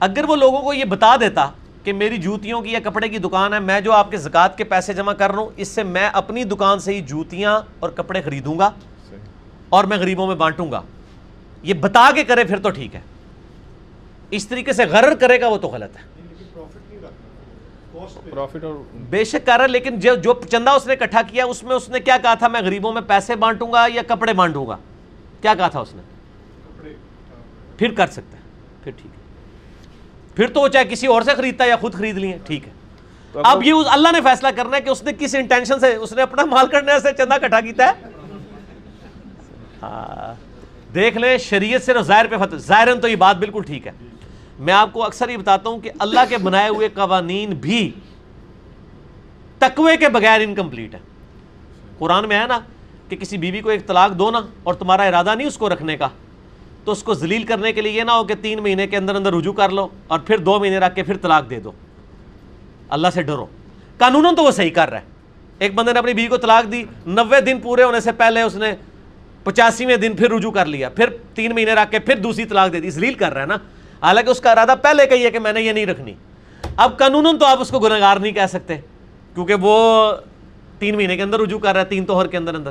اگر 0.00 0.24
وہ 0.28 0.36
لوگوں 0.36 0.62
کو 0.62 0.72
یہ 0.74 0.84
بتا 0.84 1.16
دیتا 1.16 1.50
کہ 1.84 1.92
میری 1.92 2.16
جوتیوں 2.16 2.62
کی 2.62 2.72
یا 2.72 2.80
کپڑے 2.84 3.08
کی 3.08 3.18
دکان 3.18 3.54
ہے 3.54 3.60
میں 3.60 3.80
جو 3.80 3.92
آپ 3.92 4.10
کے 4.10 4.16
زکوٰۃ 4.16 4.56
کے 4.56 4.64
پیسے 4.64 4.92
جمع 4.92 5.12
کر 5.12 5.30
رہا 5.30 5.38
ہوں 5.38 5.50
اس 5.56 5.68
سے 5.68 5.82
میں 5.82 6.10
اپنی 6.12 6.44
دکان 6.44 6.78
سے 6.78 6.94
ہی 6.94 7.00
جوتیاں 7.00 7.60
اور 7.78 7.90
کپڑے 7.90 8.22
خریدوں 8.22 8.58
گا 8.58 8.70
اور 9.68 9.84
میں 9.84 9.96
غریبوں 9.96 10.26
میں 10.26 10.34
بانٹوں 10.34 10.72
گا۔ 10.72 10.82
یہ 11.62 11.74
بتا 11.74 12.10
کے 12.14 12.24
کرے 12.24 12.44
پھر 12.44 12.58
تو 12.58 12.70
ٹھیک 12.70 12.94
ہے۔ 12.94 13.00
اس 14.30 14.48
طریقے 14.48 14.72
سے 14.72 14.84
غرر 14.84 15.14
کرے 15.14 15.40
گا 15.40 15.48
وہ 15.48 15.56
تو 15.56 15.68
غلط 15.68 15.96
ہے۔ 15.96 16.02
پروفٹ 18.30 18.64
اور 18.64 18.74
بے 18.92 19.24
شک 19.24 19.46
کر 19.46 19.52
رہا 19.56 19.62
ہے 19.62 19.68
لیکن 19.68 20.00
جو 20.00 20.14
جو 20.14 20.40
چندہ 20.50 20.70
اس 20.70 20.86
نے 20.86 20.92
اکٹھا 20.92 21.22
کیا 21.22 21.44
اس 21.44 21.62
میں 21.62 21.76
اس 21.76 21.88
نے 21.88 22.00
کیا 22.00 22.16
کہا 22.22 22.34
تھا؟ 22.34 22.48
میں 22.48 22.60
غریبوں 22.62 22.92
میں 22.92 23.02
پیسے 23.06 23.36
بانٹوں 23.36 23.72
گا 23.72 23.86
یا 23.94 24.02
کپڑے 24.08 24.32
بانٹوں 24.32 24.66
گا؟ 24.66 24.76
کیا 25.40 25.54
کہا 25.54 25.68
تھا 25.68 25.80
اس 25.80 25.94
نے؟ 25.94 26.02
پھر 27.76 27.94
کر 27.94 28.06
سکتا 28.06 28.36
ہے۔ 28.36 28.42
پھر 28.84 28.92
ٹھیک 28.92 29.06
ہے۔ 29.06 29.20
پھر 30.34 30.46
تو 30.46 30.60
وہ 30.60 30.68
چاہے 30.68 30.84
کسی 30.84 31.06
اور 31.06 31.22
سے 31.22 31.34
خریدتا 31.34 31.64
ہے 31.64 31.68
یا 31.68 31.76
خود 31.76 31.94
خرید 31.94 32.18
لیے 32.18 32.38
ٹھیک 32.44 32.68
ہے۔ 32.68 32.72
اب 33.34 33.62
یہ 33.62 33.72
اللہ 33.86 34.08
نے 34.12 34.20
فیصلہ 34.20 34.48
کرنا 34.56 34.76
ہے 34.76 34.82
کہ 34.82 34.88
اس 34.88 35.02
نے 35.02 35.12
کس 35.18 35.34
انٹینشن 35.34 35.80
سے 35.80 35.94
اس 35.94 36.12
نے 36.12 36.22
اپنا 36.22 36.44
مال 36.44 36.66
کرنے 36.66 36.92
سے 37.02 37.08
چندہ 37.18 37.34
اکٹھا 37.34 37.60
کیتا 37.60 37.86
ہے۔ 37.86 37.92
ہاں۔ 39.82 40.51
دیکھ 40.94 41.18
لیں، 41.18 41.38
شریعت 41.38 41.82
سے 41.82 41.92
ظاہر 42.00 42.26
پہ 42.26 42.36
فتح، 42.36 42.56
ظاہراً 42.56 43.00
تو 43.00 43.08
یہ 43.08 43.16
بات 43.16 43.36
بالکل 43.36 43.62
ٹھیک 43.62 43.86
ہے۔ 43.86 43.92
میں 44.58 44.74
آپ 44.74 44.92
کو 44.92 45.04
اکثر 45.04 45.28
یہ 45.28 45.36
بتاتا 45.36 45.68
ہوں 45.68 45.78
کہ 45.78 45.90
اللہ 45.98 46.20
کے 46.28 46.38
بنائے 46.38 46.68
ہوئے 46.68 46.88
قوانین 46.88 47.50
بھی 47.50 47.90
تقوی 49.58 49.96
کے 49.96 50.08
بغیر 50.08 50.40
انکمپلیٹ 50.40 50.94
ہے 50.94 50.98
قرآن 51.98 52.28
میں 52.28 52.40
ہے 52.40 52.46
نا 52.46 52.60
کہ 53.08 53.16
کسی 53.16 53.36
بیوی 53.36 53.60
کو 53.60 53.68
ایک 53.68 53.86
طلاق 53.86 54.18
دو 54.18 54.30
نا 54.30 54.40
اور 54.62 54.74
تمہارا 54.74 55.02
ارادہ 55.02 55.34
نہیں 55.34 55.48
اس 55.48 55.58
کو 55.58 55.68
رکھنے 55.68 55.96
کا۔ 55.96 56.08
تو 56.84 56.92
اس 56.92 57.02
کو 57.02 57.14
ذلیل 57.14 57.42
کرنے 57.42 57.72
کے 57.72 57.80
لیے 57.80 57.92
یہ 57.92 58.02
نہ 58.02 58.10
ہو 58.10 58.24
کہ 58.24 58.34
تین 58.34 58.62
مہینے 58.62 58.86
کے 58.86 58.96
اندر 58.96 59.14
اندر 59.14 59.34
رجوع 59.34 59.52
کر 59.52 59.68
لو 59.68 59.88
اور 60.06 60.18
پھر 60.18 60.38
دو 60.38 60.58
مہینے 60.58 60.78
رکھ 60.78 60.94
کے 60.94 61.02
پھر 61.02 61.16
طلاق 61.16 61.50
دے 61.50 61.60
دو۔ 61.60 61.72
اللہ 62.88 63.08
سے 63.14 63.22
ڈرو۔ 63.22 63.46
قانون 63.98 64.34
تو 64.36 64.44
وہ 64.44 64.50
صحیح 64.50 64.70
کر 64.70 64.90
رہا 64.90 64.98
ہے۔ 64.98 65.04
ایک 65.58 65.74
بندے 65.74 65.92
نے 65.92 65.98
اپنی 65.98 66.14
بیوی 66.14 66.28
کو 66.28 66.36
طلاق 66.36 66.72
دی، 66.72 66.84
نوے 67.06 67.40
دن 67.40 67.60
پورے 67.60 67.82
ہونے 67.82 68.00
سے 68.00 68.12
پہلے 68.12 68.42
اس 68.42 68.54
نے 68.54 68.74
پچاسیویں 69.44 69.96
دن 69.96 70.16
پھر 70.16 70.30
رجوع 70.30 70.50
کر 70.50 70.66
لیا، 70.66 70.88
پھر 70.88 71.08
تین 71.34 71.54
مہینے 71.54 71.72
رکھ 71.72 71.90
کے 71.90 71.98
پھر 71.98 72.18
دوسری 72.18 72.44
طلاق 72.44 72.72
دے 72.72 72.80
دی 72.80 72.90
ذلیل 72.90 73.14
کر 73.14 73.32
رہا 73.32 73.40
ہے 73.40 73.46
نا۔ 73.46 73.56
حالانکہ 74.02 74.30
اس 74.30 74.40
کا 74.40 74.52
ارادہ 74.52 74.74
پہلے 74.82 75.06
کا 75.06 75.14
ہی 75.14 75.24
ہے 75.24 75.30
کہ 75.30 75.38
میں 75.38 75.52
نے 75.52 75.62
یہ 75.62 75.72
نہیں 75.72 75.86
رکھنی۔ 75.86 76.14
اب 76.76 76.98
قانون 76.98 77.38
تو 77.38 77.46
آپ 77.46 77.60
اس 77.60 77.70
کو 77.70 77.78
گناہگار 77.78 78.16
نہیں 78.16 78.32
کہہ 78.32 78.46
سکتے، 78.48 78.76
کیونکہ 79.34 79.54
وہ 79.60 80.12
تین 80.78 80.96
مہینے 80.96 81.16
کے 81.16 81.22
اندر 81.22 81.40
رجوع 81.40 81.58
کر 81.58 81.72
رہا 81.72 81.80
ہے، 81.80 81.86
تین 81.86 82.04
توہر 82.04 82.26
کے 82.26 82.36
اندر 82.36 82.54
اندر۔ 82.54 82.70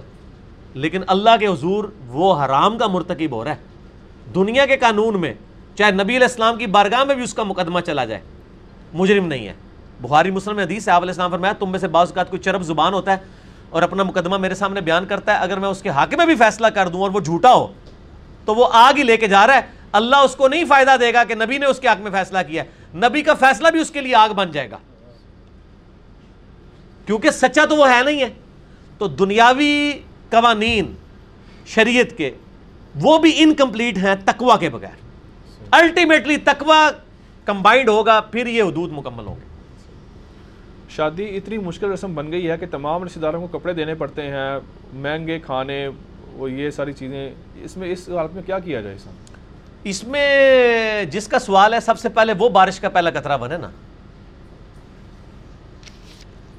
لیکن 0.74 1.01
اللہ 1.08 1.30
کے 1.40 1.48
حضور 1.48 1.85
وہ 2.08 2.45
حرام 2.45 2.77
کا 2.77 2.88
مرتکب 2.88 3.32
ہو 3.32 3.43
رہا 3.43 3.51
ہے۔ 3.51 4.33
دنیا 4.35 4.66
کے 4.66 4.77
قانون 4.77 5.19
میں 5.22 5.33
چاہے 5.75 5.91
نبی 5.91 6.16
علیہ 6.16 6.27
السلام 6.27 6.58
کی 6.58 6.66
بارگاہ 6.67 7.03
میں 7.03 7.16
بھی 7.16 7.24
اس 7.24 7.33
کا 7.33 7.43
مقدمہ 7.43 7.80
چلا 7.80 8.06
جائے، 8.06 8.22
مجرم 8.93 9.27
نہیں 9.27 9.48
ہے۔ 9.48 9.53
بخاری 10.01 10.32
مسلم 10.32 10.59
حدیث 10.59 10.88
ہے، 10.88 10.93
آپ 10.93 11.01
علیہ 11.01 11.11
السلام 11.11 11.32
فرمایا، 11.32 11.53
تم 11.53 11.72
میں 11.72 11.80
سے 11.80 11.88
بعض 11.88 12.08
اوقات 12.08 12.30
کوئی 12.30 12.41
چرب 12.41 12.61
زبان 12.61 12.93
ہوتا 12.93 13.11
ہے 13.11 13.17
اور 13.72 13.82
اپنا 13.82 14.03
مقدمہ 14.03 14.38
میرے 14.38 14.56
سامنے 14.56 14.82
بیان 14.82 15.06
کرتا 15.06 15.33
ہے، 15.33 15.38
اگر 15.38 15.59
میں 15.59 15.69
اس 15.69 15.82
کے 15.82 15.90
حق 15.90 16.14
میں 16.14 16.25
بھی 16.25 16.35
فیصلہ 16.35 16.67
کر 16.67 16.88
دوں 16.88 17.01
اور 17.01 17.11
وہ 17.11 17.19
جھوٹا 17.19 17.53
ہو، 17.53 17.74
تو 18.45 18.56
وہ 18.56 18.67
آگ 18.74 18.93
ہی 18.98 19.03
لے 19.03 19.17
کے 19.17 19.27
جا 19.27 19.48
رہا 19.48 19.56
ہے۔ 19.56 19.61
اللہ 19.91 20.16
اس 20.16 20.35
کو 20.35 20.48
نہیں 20.48 20.66
فائدہ 20.66 20.95
دے 21.00 21.14
گا 21.14 21.24
کہ 21.24 21.35
نبی 21.35 21.58
نے 21.58 21.66
اس 21.66 21.80
کے 21.80 21.88
حق 21.88 22.01
میں 22.01 22.11
فیصلہ 22.11 22.38
کیا 22.48 22.64
ہے۔ 22.64 22.98
نبی 22.98 23.22
کا 23.22 23.33
فیصلہ 23.33 23.67
بھی 23.67 23.80
اس 23.80 23.91
کے 23.91 24.01
لیے 24.01 24.16
آگ 24.16 24.30
بن 24.30 24.51
جائے 24.51 24.72
گا۔ 24.72 24.77
کیونکہ 27.06 27.32
سچا 27.32 27.66
تو 27.66 27.75
وہ 27.75 27.90
ہے 27.90 28.01
نہیں 28.06 28.22
ہے۔ 28.22 28.30
تو 28.98 29.08
دنیاوی 29.08 29.91
قوانین، 30.30 30.95
شریعت 31.66 32.17
کے، 32.17 32.32
وہ 32.95 33.17
بھی 33.17 33.32
انکمپلیٹ 33.35 33.98
ہیں 33.98 34.16
تقوا 34.25 34.58
کے 34.58 34.69
بغیر۔ 34.69 35.11
الٹیمیٹلی 35.72 36.38
تقوا 36.38 36.91
کمبائنڈ 37.45 37.90
ہوگا، 37.90 38.22
پھر 38.22 38.48
یہ 38.48 38.64
حدود 38.64 38.91
مکمل 38.91 39.25
ہوں 39.25 39.35
گے۔ 39.35 39.51
شادی 40.95 41.38
اتنی 41.38 41.58
مشکل 41.58 41.92
رسم 41.92 42.16
بن 42.16 42.32
گئی 42.32 42.50
ہے 42.50 42.58
کہ 42.58 42.66
تمام 42.72 43.03
رشتہ 43.03 43.20
داروں 43.20 43.48
کو 43.48 43.60
کپڑے 43.60 43.74
دینے 43.74 43.94
پڑتے 43.94 44.22
ہیں، 44.22 44.60
مہنگے 44.94 45.40
کھانے 45.40 45.90
وہ 46.34 46.52
یہ 46.52 46.70
ساری 46.70 46.94
چیزیں۔ 46.94 47.34
اس 47.64 47.78
میں، 47.78 47.92
اس 47.92 48.10
حالت 48.10 48.36
میں 48.36 48.44
کیا 48.44 48.60
کیا 48.60 48.82
جائے 48.82 48.98
سر 48.98 49.10
اس 49.84 50.03
میں 50.03 51.06
جس 51.06 51.28
کا 51.28 51.40
سوال 51.40 51.74
ہے، 51.74 51.80
سب 51.80 52.00
سے 52.00 52.10
پہلے 52.10 52.34
وہ 52.38 52.50
بارش 52.50 52.80
کا 52.80 52.90
پہلا 52.90 53.10
قطرہ 53.10 53.38
بنے 53.38 53.58
نا۔ 53.58 53.70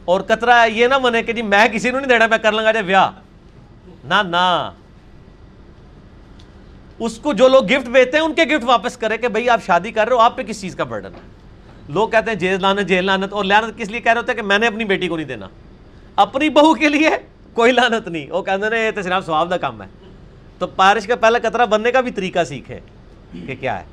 اور 0.05 0.21
قطرہ 0.21 0.67
یہ 0.67 0.87
نہ 0.87 0.95
بنے 0.95 1.23
کہ 1.23 1.33
جی 1.33 1.43
میں 1.43 1.69
کسی 1.69 1.91
کو 1.91 1.99
نہیں 1.99 2.09
دینا، 2.09 2.27
میں 2.27 2.39
کر 2.39 2.53
لوں 2.53 2.65
گا 2.65 2.73
جی 2.73 2.79
ویاہ۔ 2.87 3.11
نہ 4.05 4.23
نہ۔ 4.29 4.71
اس 6.99 7.19
کو 7.19 7.33
جو 7.33 7.49
لوگ 7.49 7.65
گفٹ 7.65 7.89
بیچتے 7.89 8.17
ہیں، 8.17 8.25
ان 8.25 8.35
کے 8.35 8.45
گفٹ 8.45 8.65
واپس 8.65 8.97
کرے 8.97 9.19
کہ 9.19 9.29
بھئی 9.29 9.49
آپ 9.49 9.61
شادی 9.67 9.91
کر 9.91 10.09
رہے 10.09 10.17
ہو، 10.17 10.21
آپ 10.21 10.37
پہ 10.37 10.43
کس 10.43 10.61
چیز 10.61 10.77
کا 10.77 10.85
برڈن 10.85 11.15
ہے؟ 11.15 11.32
لوگ 11.89 12.09
کہتے 12.09 12.31
ہیں 12.31 12.39
جیل 12.39 12.63
لانت 12.63 12.89
جیل 12.89 13.05
لانت 13.05 13.33
اور 13.33 13.45
لانت 13.45 13.79
کس 13.79 13.91
لیے 13.91 14.01
کہہ 14.01 14.13
رہے 14.13 14.21
ہوتے 14.21 14.33
ہیں 14.33 14.37
کہ 14.37 14.43
میں 14.43 14.59
نے 14.59 14.67
اپنی 14.67 14.85
بیٹی 14.85 15.09
کو 15.09 15.17
نہیں 15.17 15.27
دینا؟ 15.27 15.49
اپنی 16.17 16.49
بہو 16.49 16.75
کے 16.75 16.89
لیے 16.89 17.11
کوئی 17.53 17.73
لانت 17.73 18.09
نہیں۔ 18.09 18.31
وہ 18.31 18.43
کہتے 18.43 18.77
ہیں 18.77 18.87
یہ 18.87 18.91
تو 18.91 19.03
صرف 19.03 19.27
سواب 19.27 19.51
کا 19.51 19.57
کام 19.57 19.83
ہے۔ 19.83 19.87
تو 20.59 20.67
بارش 20.77 21.07
کا 21.07 21.17
پہلا 21.17 21.39
قطرہ 21.39 21.67
بننے 21.67 21.93
کا 21.93 22.01
بھی 22.01 22.11
طریقہ 22.11 22.45
سیکھے 22.45 22.81
کہ 23.47 23.55
کیا 23.61 23.81
ہے۔ 23.81 23.85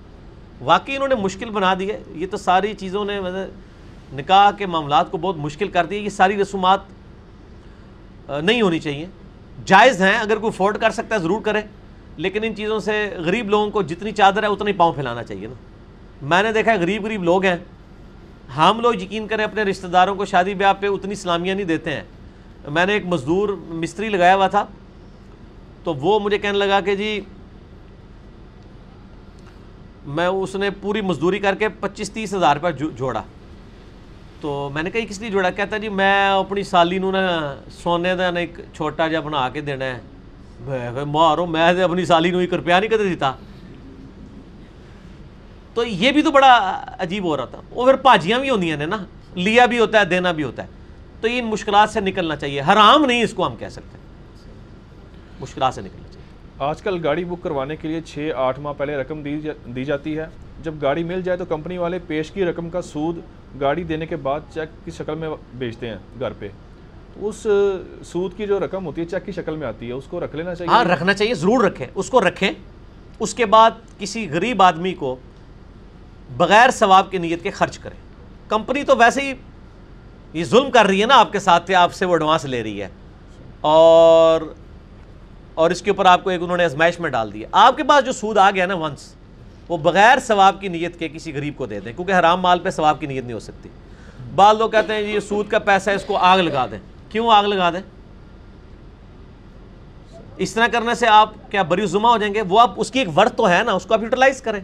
واقعی 0.61 0.95
انہوں 0.95 1.07
نے 1.07 1.15
مشکل 1.15 1.49
بنا 1.49 1.73
دی 1.79 1.91
ہے۔ 1.91 2.03
یہ 2.15 2.27
تو 2.31 2.37
ساری 2.37 2.73
چیزوں 2.73 3.05
نے 3.05 3.21
مطلب 3.21 3.49
نکاح 4.19 4.51
کے 4.51 4.65
معاملات 4.65 5.11
کو 5.11 5.17
بہت 5.17 5.37
مشکل 5.37 5.67
کر 5.67 5.85
دی 5.85 5.95
یہ 5.97 6.09
ساری 6.09 6.41
رسومات 6.41 6.79
نہیں 8.29 8.61
ہونی 8.61 8.79
چاہیے۔ 8.79 9.05
جائز 9.65 10.01
ہیں، 10.01 10.17
اگر 10.17 10.37
کوئی 10.37 10.51
افورڈ 10.53 10.77
کر 10.77 10.91
سکتا 10.91 11.15
ہے 11.15 11.19
ضرور 11.19 11.41
کرے، 11.41 11.61
لیکن 12.17 12.43
ان 12.43 12.55
چیزوں 12.55 12.79
سے 12.79 13.09
غریب 13.17 13.49
لوگوں 13.49 13.69
کو 13.69 13.81
جتنی 13.81 14.11
چادر 14.11 14.43
ہے 14.43 14.47
اتنی 14.47 14.73
پاؤں 14.73 14.93
پھیلانا 14.93 15.23
چاہیے 15.23 15.47
نا۔ 15.47 15.53
میں 16.21 16.43
نے 16.43 16.51
دیکھا 16.51 16.71
ہے 16.71 16.77
غریب 16.77 17.05
غریب 17.05 17.23
لوگ 17.23 17.45
ہیں۔ 17.45 17.57
ہم 18.57 18.79
لوگ 18.79 18.95
یقین 18.95 19.27
کریں 19.27 19.43
اپنے 19.43 19.63
رشتہ 19.63 19.87
داروں 19.87 20.15
کو 20.15 20.25
شادی 20.25 20.53
بیاہ 20.53 20.73
پہ 20.73 20.87
اتنی 20.87 21.15
سلامیاں 21.15 21.55
نہیں 21.55 21.65
دیتے 21.65 21.91
ہیں۔ 21.91 22.03
میں 22.67 22.85
نے 22.85 22.93
ایک 22.93 23.05
مزدور 23.05 23.49
مستری 23.67 24.09
لگایا 24.09 24.35
ہوا 24.35 24.47
تھا۔ 24.47 24.65
تو 25.83 25.93
وہ 25.93 26.19
مجھے 26.19 26.37
کہنے 26.37 26.57
لگا 26.57 26.79
کہ 26.81 26.95
جی 26.95 27.21
میں 30.05 30.27
اس 30.27 30.55
نے 30.55 30.69
پوری 30.69 31.01
مزدوری 31.01 31.39
کر 31.39 31.55
کے 31.55 31.69
پچیس 31.69 32.11
تیس 32.11 32.33
ہزار 32.33 32.55
روپے 32.55 32.71
جو- 32.71 32.91
جوڑا۔ 32.95 33.23
تو 34.41 34.69
میں 34.73 34.83
نے 34.83 34.91
کہا 34.91 35.01
کس 35.09 35.19
لیے 35.19 35.29
جوڑا؟ 35.29 35.49
کہتا 35.49 35.77
جی 35.77 35.89
میں 35.89 36.29
اپنی 36.29 36.63
سالی 36.63 36.97
نو 36.97 37.11
نا 37.11 37.55
سونے 37.71 38.15
دا 38.15 38.31
نا 38.31 38.39
ایک 38.39 38.59
چھوٹا 38.73 39.07
جہا 39.07 39.19
بنا 39.19 39.49
کے 39.49 39.61
دینا 39.61 39.85
ہے۔ 39.85 39.99
مارو، 41.05 41.45
میں 41.45 41.83
اپنی 41.83 42.05
سالی 42.05 42.31
نو 42.31 42.37
ایک 42.37 42.53
روپیہ 42.53 42.73
نہیں 42.73 42.89
کدے 42.89 43.09
دیتا۔ 43.09 43.33
تو 45.73 45.83
یہ 45.83 46.11
بھی 46.11 46.21
تو 46.21 46.31
بڑا 46.31 46.85
عجیب 46.99 47.23
ہو 47.23 47.37
رہا 47.37 47.45
تھا۔ 47.45 47.61
وہ 47.69 47.85
پھر 47.85 47.95
پاجیاں 47.95 48.39
بھی 48.39 48.49
ہوندیاں 48.49 48.77
نے 48.77 48.85
نا۔ 48.85 48.97
لیا 49.35 49.65
بھی 49.65 49.79
ہوتا 49.79 49.99
ہے 49.99 50.05
دینا 50.05 50.31
بھی 50.31 50.43
ہوتا 50.43 50.63
ہے۔ 50.63 50.67
تو 51.21 51.27
یہ 51.27 51.39
ان 51.39 51.45
مشکلات 51.45 51.89
سے 51.89 51.99
نکلنا 51.99 52.35
چاہیے۔ 52.35 52.61
حرام 52.61 53.05
نہیں 53.05 53.23
اس 53.23 53.33
کو 53.33 53.47
ہم 53.47 53.55
کہہ 53.55 53.67
سکتے۔ 53.67 53.97
مشکلات 55.39 55.73
سے 55.73 55.81
نکلنا 55.81 56.13
چاہیے۔ 56.13 56.19
آج 56.59 56.81
کل 56.81 56.99
گاڑی 57.03 57.25
بک 57.25 57.43
کروانے 57.43 57.75
کے 57.75 57.87
لیے 57.87 58.01
چھ 58.01 58.29
آٹھ 58.35 58.59
ماہ 58.59 58.73
پہلے 58.77 58.97
رقم 58.97 59.23
دی 59.23 59.41
جا- 59.41 59.75
دی 59.75 59.85
جاتی 59.85 60.17
ہے۔ 60.17 60.25
جب 60.63 60.73
گاڑی 60.81 61.03
مل 61.03 61.21
جائے 61.21 61.37
تو 61.37 61.45
کمپنی 61.45 61.77
والے 61.77 61.99
پیش 62.07 62.31
کی 62.31 62.45
رقم 62.45 62.69
کا 62.69 62.81
سود 62.81 63.17
گاڑی 63.61 63.83
دینے 63.83 64.05
کے 64.05 64.15
بعد 64.15 64.39
چیک 64.53 64.85
کی 64.85 64.91
شکل 64.91 65.15
میں 65.15 65.29
بیچتے 65.53 65.89
ہیں 65.89 65.97
گھر 66.19 66.33
پہ۔ 66.39 66.49
اس 67.15 67.47
سود 68.05 68.37
کی 68.37 68.47
جو 68.47 68.59
رقم 68.59 68.85
ہوتی 68.85 69.01
ہے 69.01 69.05
چیک 69.05 69.25
کی 69.25 69.31
شکل 69.31 69.55
میں 69.55 69.67
آتی 69.67 69.87
ہے۔ 69.87 69.91
اس 69.91 70.03
کو 70.09 70.19
رکھ 70.19 70.35
لینا 70.35 70.49
ہاں 70.49 70.55
چاہیے 70.55 70.93
رکھنا 70.93 71.13
چاہیے 71.13 71.33
ضرور 71.33 71.63
رکھیں۔ 71.63 71.87
اس 71.95 72.09
کو 72.09 72.21
رکھیں۔ 72.21 72.51
اس 73.19 73.33
کے 73.33 73.45
بعد 73.45 73.71
کسی 73.99 74.29
غریب 74.29 74.61
آدمی 74.61 74.93
کو 74.93 75.15
بغیر 76.37 76.71
ثواب 76.71 77.11
کی 77.11 77.17
نیت 77.17 77.43
کے 77.43 77.51
خرچ 77.51 77.79
کریں۔ 77.79 77.97
کمپنی 78.49 78.83
تو 78.83 78.97
ویسے 78.97 79.21
ہی 79.21 79.33
یہ 80.33 80.43
ظلم 80.43 80.71
کر 80.71 80.85
رہی 80.85 81.01
ہے 81.01 81.05
نا 81.05 81.17
آپ 81.17 81.31
کے 81.31 81.39
ساتھ 81.39 81.71
آپ 81.71 81.93
سے 81.93 82.05
وہ 82.05 82.13
ایڈوانس 82.13 82.45
لے 82.45 82.63
رہی 82.63 82.81
ہے۔ 82.81 82.87
اور 83.61 84.41
اور 85.53 85.71
اس 85.71 85.81
کے 85.81 85.91
اوپر 85.91 86.05
آپ 86.05 86.23
کو 86.23 86.29
ایک 86.29 86.43
انہوں 86.43 86.57
نے 86.57 86.65
ازمائش 86.65 86.99
میں 86.99 87.09
ڈال 87.09 87.33
دیا۔ 87.33 87.47
آپ 87.51 87.77
کے 87.77 87.83
پاس 87.83 88.05
جو 88.05 88.11
سود 88.11 88.37
آ 88.37 88.51
گیا 88.51 88.65
نا 88.65 88.75
ونس 88.75 89.15
وہ 89.69 89.77
بغیر 89.77 90.19
ثواب 90.19 90.61
کی 90.61 90.67
نیت 90.67 90.99
کے 90.99 91.09
کسی 91.09 91.33
غریب 91.33 91.53
کو 91.57 91.65
دے 91.65 91.79
دیں، 91.79 91.93
کیونکہ 91.93 92.11
حرام 92.11 92.41
مال 92.41 92.59
پہ 92.59 92.69
ثواب 92.69 92.99
کی 92.99 93.07
نیت 93.07 93.23
نہیں 93.23 93.33
ہو 93.33 93.39
سکتی۔ 93.39 93.69
بعض 94.35 94.57
لوگ 94.57 94.69
کہتے 94.69 94.93
ہیں 94.93 95.01
جی 95.01 95.09
یہ 95.09 95.19
سود 95.19 95.47
کا 95.47 95.59
پیسہ 95.59 95.89
ہے، 95.89 95.95
اس 95.95 96.05
کو 96.05 96.17
آگ 96.17 96.37
لگا 96.37 96.65
دیں۔ 96.71 96.79
کیوں 97.09 97.31
آگ 97.31 97.43
لگا 97.43 97.69
دیں؟ 97.69 97.81
اس 100.37 100.53
طرح 100.53 100.67
کرنے 100.67 100.95
سے 100.95 101.07
آپ 101.07 101.51
کیا 101.51 101.61
بری 101.61 101.85
زما 101.85 102.09
ہو 102.09 102.17
جائیں 102.17 102.33
گے؟ 102.33 102.41
وہ 102.41 102.59
آپ، 102.59 102.71
اس 102.77 102.91
کی 102.91 102.99
ایک 102.99 103.17
ورت 103.17 103.37
تو 103.37 103.49
ہے 103.49 103.63
نا، 103.65 103.71
اس 103.71 103.85
کو 103.85 103.93
آپ 103.93 104.03
یوٹیلائز 104.03 104.41
کریں۔ 104.41 104.59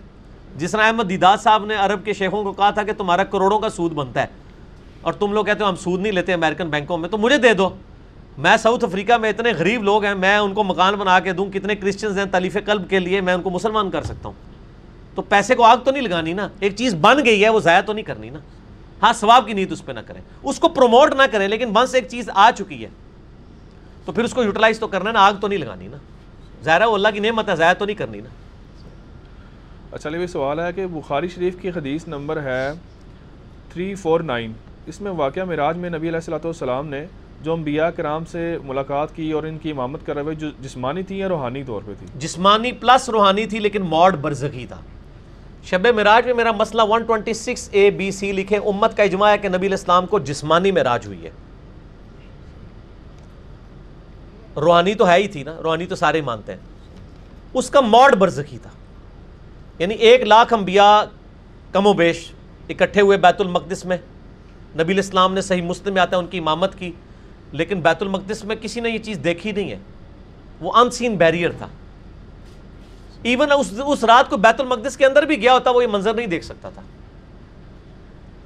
جس 0.56 0.72
طرح 0.72 0.88
احمد 0.88 1.10
دیداد 1.10 1.38
صاحب 1.38 1.66
نے 1.66 1.76
عرب 1.76 2.06
کے 2.06 2.14
شیخوں 2.14 2.44
کو 2.44 2.52
کہا 2.52 2.70
تھا 2.70 2.84
کہ 2.84 2.92
تمہارا 2.94 3.24
کروڑوں 3.24 3.60
کا 3.60 3.70
سود 3.70 3.92
بنتا 3.92 4.22
ہے 4.22 4.28
اور 5.02 5.14
تم 5.14 5.34
لوگ 5.34 5.46
کہتے 5.46 5.64
ہو 5.64 5.70
ہم 5.70 5.76
سود 5.76 6.02
نہیں 6.02 6.14
لیتے 6.14 6.34
امریکن 6.34 6.70
بینکوں 6.70 6.98
میں، 6.98 7.10
تو 7.10 7.18
مجھے 7.18 7.38
دے 7.38 7.54
دو۔ 7.54 7.70
میں 8.38 8.58
ساؤتھ 8.58 8.86
افریقہ 8.86 9.14
میں 9.14 9.30
اتنے 9.30 9.52
غریب 9.52 9.84
لوگ 9.84 10.04
ہیں، 10.04 10.16
میں 10.16 10.38
ان 10.38 10.54
کو 10.54 10.64
مکان 10.64 10.94
بنا 10.94 11.20
کے 11.20 11.34
دوں، 11.34 11.46
کتنے 11.46 11.76
کرسچنز 11.76 12.18
ہیں 12.18 12.26
تلیف 12.26 12.58
قلب 12.66 12.90
کے 12.90 13.00
لیے 13.00 13.22
میں 13.22 13.34
ان 13.34 13.42
کو 13.42 13.50
مسلمان 13.50 13.92
کر 13.92 14.04
سکتا 14.04 14.30
ہوں۔ 14.30 14.56
تو 15.16 15.22
پیسے 15.22 15.56
کو 15.56 15.64
آگ 15.64 15.78
تو 15.78 15.92
نہیں 15.92 16.02
لگانی 16.02 16.34
نا، 16.34 16.48
ایک 16.60 16.76
چیز 16.76 16.96
بن 17.02 17.26
گئی 17.26 17.44
ہے، 17.44 17.50
وہ 17.50 17.60
ضائع 17.60 17.82
تو 17.82 17.94
نہیں 17.94 18.06
کرنی 18.06 18.30
نا۔ 18.30 18.40
ہاں 19.04 19.14
ثواب 19.14 19.48
کی 19.48 19.54
نیت 19.54 19.72
اس 19.72 19.86
پہ 19.86 19.92
نہ 19.92 20.00
کریں۔ 20.00 20.22
اس 20.44 20.60
کو 20.60 20.70
پروموٹ 20.70 21.14
نہ 21.14 21.24
کریں، 21.32 21.48
لیکن 21.48 21.78
ونس 21.78 21.96
ایک 21.96 22.08
چیز 22.10 22.30
آ 22.34 22.52
چکی 22.52 22.84
ہے۔ 22.84 22.90
تو 24.06 24.12
پھر 24.12 24.24
اس 24.24 24.34
کو 24.34 24.44
یوٹیلائز 24.44 24.80
تو 24.80 24.88
کرنا 24.88 25.10
ہے 25.10 25.14
نا، 25.14 25.26
آگ 25.26 25.34
تو 25.34 25.48
نہیں 25.48 25.60
لگانی 25.60 25.88
نا۔ 25.88 25.98
ظاہر 26.64 26.82
ہے 26.82 26.86
وہ 26.86 26.96
اللہ 26.96 27.08
کی 27.14 27.20
نعمت 27.20 27.50
ہے، 27.50 27.56
ضائع 27.56 27.74
تو 27.74 27.86
نہیں 27.86 27.96
کرنی 27.96 28.22
نا۔ 28.22 28.30
اچھا 29.96 30.10
علی 30.10 30.18
بھائی 30.18 30.28
سوال 30.28 30.60
ہے 30.60 30.74
کہ 30.74 30.88
بخاری 30.88 31.28
شریف 31.28 31.56
کی 31.62 31.70
حدیث 31.70 32.08
نمبر 32.08 32.42
ہے 32.44 32.72
تھری 33.74 33.96
فور 33.96 34.20
نائن۔ 34.20 34.52
اس 34.86 35.02
میں 35.02 35.12
واقعہ 35.12 35.44
معراج 35.44 35.78
میں 35.78 35.90
نبی 35.90 36.08
علیہ 36.08 36.16
الصلوۃ 36.16 36.46
والسلام 36.46 36.88
نے 36.88 37.06
جو 37.42 37.54
انبیاء 37.54 37.90
کرام 37.90 38.26
سے 38.26 38.58
ملاقات 38.64 39.16
کی 39.16 39.32
اور 39.32 39.44
ان 39.44 39.58
کی 39.58 39.72
امامت 39.72 40.06
کر 40.06 40.14
رہے 40.14 40.22
ہوئے، 40.22 40.36
جو 40.36 40.48
جسمانی 40.62 41.04
تھی 41.04 41.20
یا 41.20 41.30
روحانی 41.30 41.64
طور 41.64 41.82
پہ 41.86 41.94
تھی 42.00 42.08
جسمانی 42.16 42.72
پلس 42.72 43.10
روحانی 43.10 43.46
تھی، 43.46 43.60
لیکن 43.60 43.82
موڈ 43.82 44.16
برزخی 44.16 44.66
تھا۔ 44.68 44.78
شب 45.64 45.88
معراج 45.96 46.26
میں 46.26 46.34
میرا 46.34 46.52
مسئلہ 46.52 46.82
126 46.82 47.70
اے 47.72 47.90
بی 47.90 48.12
سی 48.12 48.32
لکھے 48.32 48.58
امت 48.58 48.98
کا 48.98 49.04
اجماع 49.04 49.32
ہے 49.32 49.38
کہ 49.38 49.48
نبی 49.48 49.68
علیہ 49.68 49.78
السلام 49.80 50.06
کو 50.06 50.20
جسمانی 50.20 50.72
معراج 50.72 51.08
ہوئی 51.08 51.24
ہے۔ 51.24 51.32
روحانی 54.56 54.94
تو 54.94 55.08
ہے 55.08 55.16
ہی 55.16 55.28
تھی 55.28 55.44
نا، 55.44 55.56
روحانی 55.64 55.86
تو 55.86 55.96
سارے 55.96 56.22
مانتے 56.22 56.52
ہیں۔ 56.52 56.60
اس 57.54 57.70
کا 57.70 57.82
موڈ 57.82 58.16
برزخی 58.16 58.58
تھا۔ 58.62 58.70
یعنی 59.80 59.94
ایک 59.94 60.22
لاکھ 60.22 60.54
انبیاء 60.54 61.02
کم 61.72 61.88
و 61.88 61.94
بیش 61.94 62.32
اکٹھے 62.70 63.02
ہوئے 63.02 63.18
بیت 63.18 63.42
المقدس 63.42 63.86
میں۔ 63.86 63.98
نبی 64.74 64.84
علیہ 64.84 64.96
السلام 64.96 65.34
نے 65.34 65.42
صحیح 65.42 65.62
مسلم 65.62 65.94
میں 65.94 66.02
آتا 66.02 66.18
ہے 66.18 66.22
ان 66.22 66.28
کی 66.28 66.38
امامت 66.38 66.80
کی۔ 66.80 66.92
لیکن 67.52 67.82
بیت 67.82 68.02
المقدس 68.02 68.44
میں 68.44 68.56
کسی 68.56 68.80
نے 68.80 68.90
یہ 68.90 68.98
چیز 68.98 69.20
دیکھی 69.24 69.52
نہیں 69.52 69.72
ہے۔ 69.72 69.78
وہ 70.60 70.72
ان 70.74 70.92
سین 70.92 71.16
بیریئر 71.16 71.50
تھا۔ 71.52 71.68
ایون 73.24 73.52
اس 73.52 73.74
اس 73.86 74.04
رات 74.04 74.30
کو 74.30 74.38
بیت 74.38 74.62
المقدس 74.62 74.98
کے 74.98 75.06
اندر 75.06 75.24
بھی 75.24 75.42
گیا 75.42 75.54
ہوتا، 75.54 75.72
وہ 75.72 75.84
یہ 75.84 75.88
منظر 75.88 76.14
نہیں 76.14 76.28
دیکھ 76.28 76.46
سکتا 76.46 76.70
تھا۔ 76.70 76.82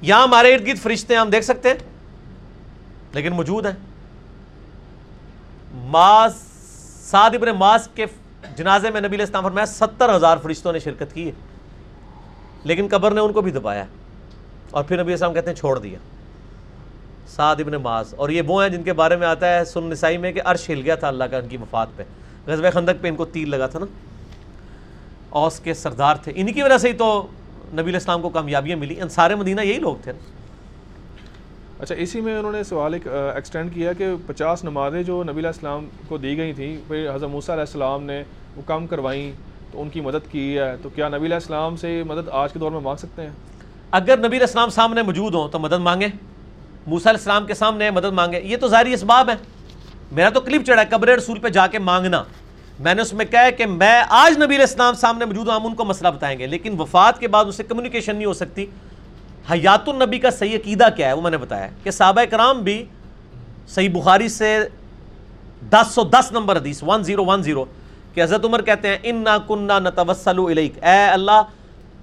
یہاں 0.02 0.22
ہمارے 0.22 0.54
ارد 0.54 0.66
گرد 0.66 0.78
فرشتے 0.78 1.16
ہم 1.16 1.30
دیکھ 1.30 1.44
سکتے 1.44 1.68
ہیں، 1.68 1.76
لیکن 3.12 3.32
موجود 3.32 3.66
ہیں۔ 3.66 3.72
ماس، 5.74 6.34
سعد 7.10 7.30
ابن 7.34 7.48
ماس 7.48 7.88
کے 7.94 8.06
جنازے 8.60 8.90
میں 8.90 9.00
نبی 9.00 9.08
علیہ 9.08 9.20
السلام 9.20 9.42
فرمایا 9.42 9.66
ستر 9.66 10.16
ہزار 10.16 10.36
فرشتوں 10.42 10.72
نے 10.72 10.78
شرکت 10.78 11.14
کی 11.14 11.26
ہے۔ 11.26 11.32
لیکن 12.64 12.86
قبر 12.90 13.10
نے 13.10 13.20
ان 13.20 13.32
کو 13.32 13.40
بھی 13.40 13.52
دبایا 13.52 13.84
اور 14.70 14.84
پھر 14.84 14.96
نبی 14.96 15.02
علیہ 15.02 15.14
السلام 15.14 15.34
کہتے 15.34 15.50
ہیں 15.50 15.56
چھوڑ 15.56 15.78
دیا۔ 15.78 15.98
سعد 17.26 17.56
ابن 17.58 17.72
ماس 17.72 18.14
اور 18.14 18.28
یہ 18.28 18.42
وہ 18.46 18.62
ہیں 18.62 18.70
جن 18.70 18.82
کے 18.82 18.92
بارے 18.92 19.16
میں 19.16 19.26
آتا 19.26 19.58
ہے 19.58 19.64
سن 19.64 19.84
نسائی 19.84 20.18
میں 20.18 20.32
کہ 20.32 20.40
عرش 20.44 20.70
ہل 20.70 20.80
گیا 20.84 20.94
تھا 20.94 21.08
اللہ 21.08 21.24
کا 21.24 21.38
ان 21.38 21.48
کی 21.48 21.56
وفات 21.56 21.88
پہ۔ 21.96 22.02
غزوہ 22.46 22.70
خندق 22.70 23.02
پہ 23.02 23.08
ان 23.08 23.16
کو 23.16 23.24
تیر 23.24 23.48
لگا 23.48 23.66
تھا 23.66 23.78
نا۔ 23.78 23.86
اوس 25.30 25.60
کے 25.60 25.74
سردار 25.74 26.16
تھے۔ 26.16 26.32
انہی 26.34 26.52
کی 26.52 26.62
وجہ 26.62 26.78
سے 26.78 26.88
ہی 26.88 26.92
تو 26.92 27.26
نبی 27.72 27.82
علیہ 27.82 27.94
السلام 27.94 28.22
کو 28.22 28.28
کامیابیاں 28.28 28.76
ملی۔ 28.76 29.00
انصار 29.00 29.30
مدینہ 29.30 29.60
یہی 29.60 29.78
لوگ 29.78 29.96
تھے 30.02 30.12
نا۔ 30.12 30.24
اچھا 31.78 31.94
اسی 31.94 32.20
میں 32.20 32.38
انہوں 32.38 32.52
نے 32.52 32.64
سوال 32.64 32.94
ایک 32.94 33.06
ایکسٹینڈ 33.34 33.74
کیا 33.74 33.92
کہ 33.92 34.06
پچاس 34.26 34.64
نمازیں 34.64 35.02
جو 35.02 35.22
نبی 35.22 35.38
علیہ 35.38 35.46
السلام 35.46 35.88
کو 36.08 36.18
دی 36.18 36.36
گئی 36.36 36.52
تھیں، 36.52 36.76
پھر 36.88 37.14
حضرت 37.14 37.30
موسیٰ 37.30 37.54
علیہ 37.54 37.60
السلام 37.60 38.02
نے 38.02 38.24
وہ 38.56 38.62
کم 38.66 38.86
کروائیں، 38.86 39.32
تو 39.72 39.82
ان 39.82 39.88
کی 39.88 40.00
مدد 40.00 40.32
کی 40.32 40.58
ہے۔ 40.58 40.76
تو 40.82 40.88
کیا 40.88 41.08
نبی 41.08 41.26
علیہ 41.26 41.34
السلام 41.34 41.76
سے 41.76 42.02
مدد 42.06 42.28
آج 42.28 42.52
کے 42.52 42.58
دور 42.58 42.72
میں 42.72 42.80
مانگ 42.80 42.96
سکتے 42.96 43.22
ہیں؟ 43.22 43.30
اگر 43.90 44.18
نبی 44.18 44.26
علیہ 44.26 44.40
السلام 44.40 44.68
سامنے 44.68 45.02
موجود 45.02 45.34
ہوں 45.34 45.48
تو 45.48 45.58
مدد 45.58 45.80
مانگیں۔ 45.80 46.08
موسیٰ 46.86 47.06
علیہ 47.06 47.18
السلام 47.18 47.46
کے 47.46 47.54
سامنے 47.54 47.90
مدد 47.90 48.12
مانگے 48.12 48.40
یہ 48.40 48.56
تو 48.56 48.68
ظاہری 48.68 48.92
اسباب 48.92 49.30
ہے 49.30 49.34
میرا 50.12 50.28
تو 50.28 50.40
کلپ 50.40 50.66
چڑھا 50.66 50.82
ہے، 50.82 50.86
قبر 50.90 51.08
رسول 51.08 51.38
پہ 51.38 51.48
جا 51.48 51.66
کے 51.66 51.78
مانگنا۔ 51.78 52.24
میں 52.80 52.94
نے 52.94 53.02
اس 53.02 53.12
میں 53.12 53.24
کہا 53.24 53.50
کہ 53.50 53.66
میں 53.66 54.02
آج 54.08 54.36
نبی 54.36 54.54
علیہ 54.54 54.60
السلام 54.60 54.94
سامنے 54.94 55.24
موجود 55.24 55.48
ہوں، 55.48 55.54
ہم 55.54 55.66
ان 55.66 55.74
کو 55.74 55.84
مسئلہ 55.84 56.08
بتائیں 56.08 56.38
گے۔ 56.38 56.46
لیکن 56.46 56.80
وفات 56.80 57.18
کے 57.18 57.28
بعد 57.28 57.44
اسے 57.44 57.62
کمیونیکیشن 57.62 58.16
نہیں 58.16 58.26
ہو 58.26 58.32
سکتی۔ 58.32 58.66
حیات 59.50 59.88
النبی 59.88 60.18
کا 60.18 60.30
صحیح 60.30 60.56
عقیدہ 60.56 60.88
کیا 60.96 61.08
ہے؟ 61.08 61.12
وہ 61.12 61.22
میں 61.22 61.30
نے 61.30 61.36
بتایا 61.36 61.68
کہ 61.82 61.90
صحابہ 61.90 62.24
کرام 62.30 62.62
بھی 62.62 62.84
صحیح 63.68 63.90
بخاری 63.90 64.28
سے 64.28 64.58
دس 65.70 65.94
سو 65.94 66.04
دس 66.04 66.32
نمبر 66.32 66.56
حدیث 66.56 66.82
ون 66.86 67.04
زیرو 67.04 67.24
ون 67.24 67.42
زیرو 67.42 67.64
کہ 68.14 68.22
حضرت 68.22 68.44
عمر 68.44 68.62
کہتے 68.62 68.88
ہیں 68.88 68.98
ان 69.02 69.16
نا 69.16 69.38
کنہ 69.38 69.72
نتوسل 69.78 70.38
الیک 70.38 70.84
اے 70.84 71.04
اللہ، 71.04 71.42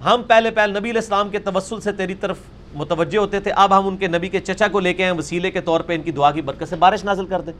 ہم 0.04 0.22
پہلے 0.26 0.50
پہلے 0.50 0.80
نبی 0.80 0.90
علیہ 0.90 1.00
السلام 1.00 1.28
کے 1.28 1.38
توسل 1.38 1.80
سے 1.80 1.92
تیری 1.92 2.14
طرف 2.14 2.38
متوجہ 2.74 3.18
ہوتے 3.18 3.40
تھے، 3.40 3.50
اب 3.50 3.78
ہم 3.78 3.88
ان 3.88 3.96
کے 3.96 4.06
نبی 4.06 4.28
کے 4.28 4.40
چچا 4.40 4.68
کو 4.68 4.80
لے 4.80 4.94
کے 4.94 5.04
ہیں، 5.04 5.12
وسیلے 5.12 5.50
کے 5.50 5.60
طور 5.60 5.80
پہ 5.80 5.94
ان 5.94 6.02
کی 6.02 6.10
دعا 6.10 6.30
کی 6.30 6.42
برکت 6.42 6.68
سے 6.68 6.76
بارش 6.76 7.04
نازل 7.04 7.26
کر 7.26 7.40
دیں۔ 7.40 7.52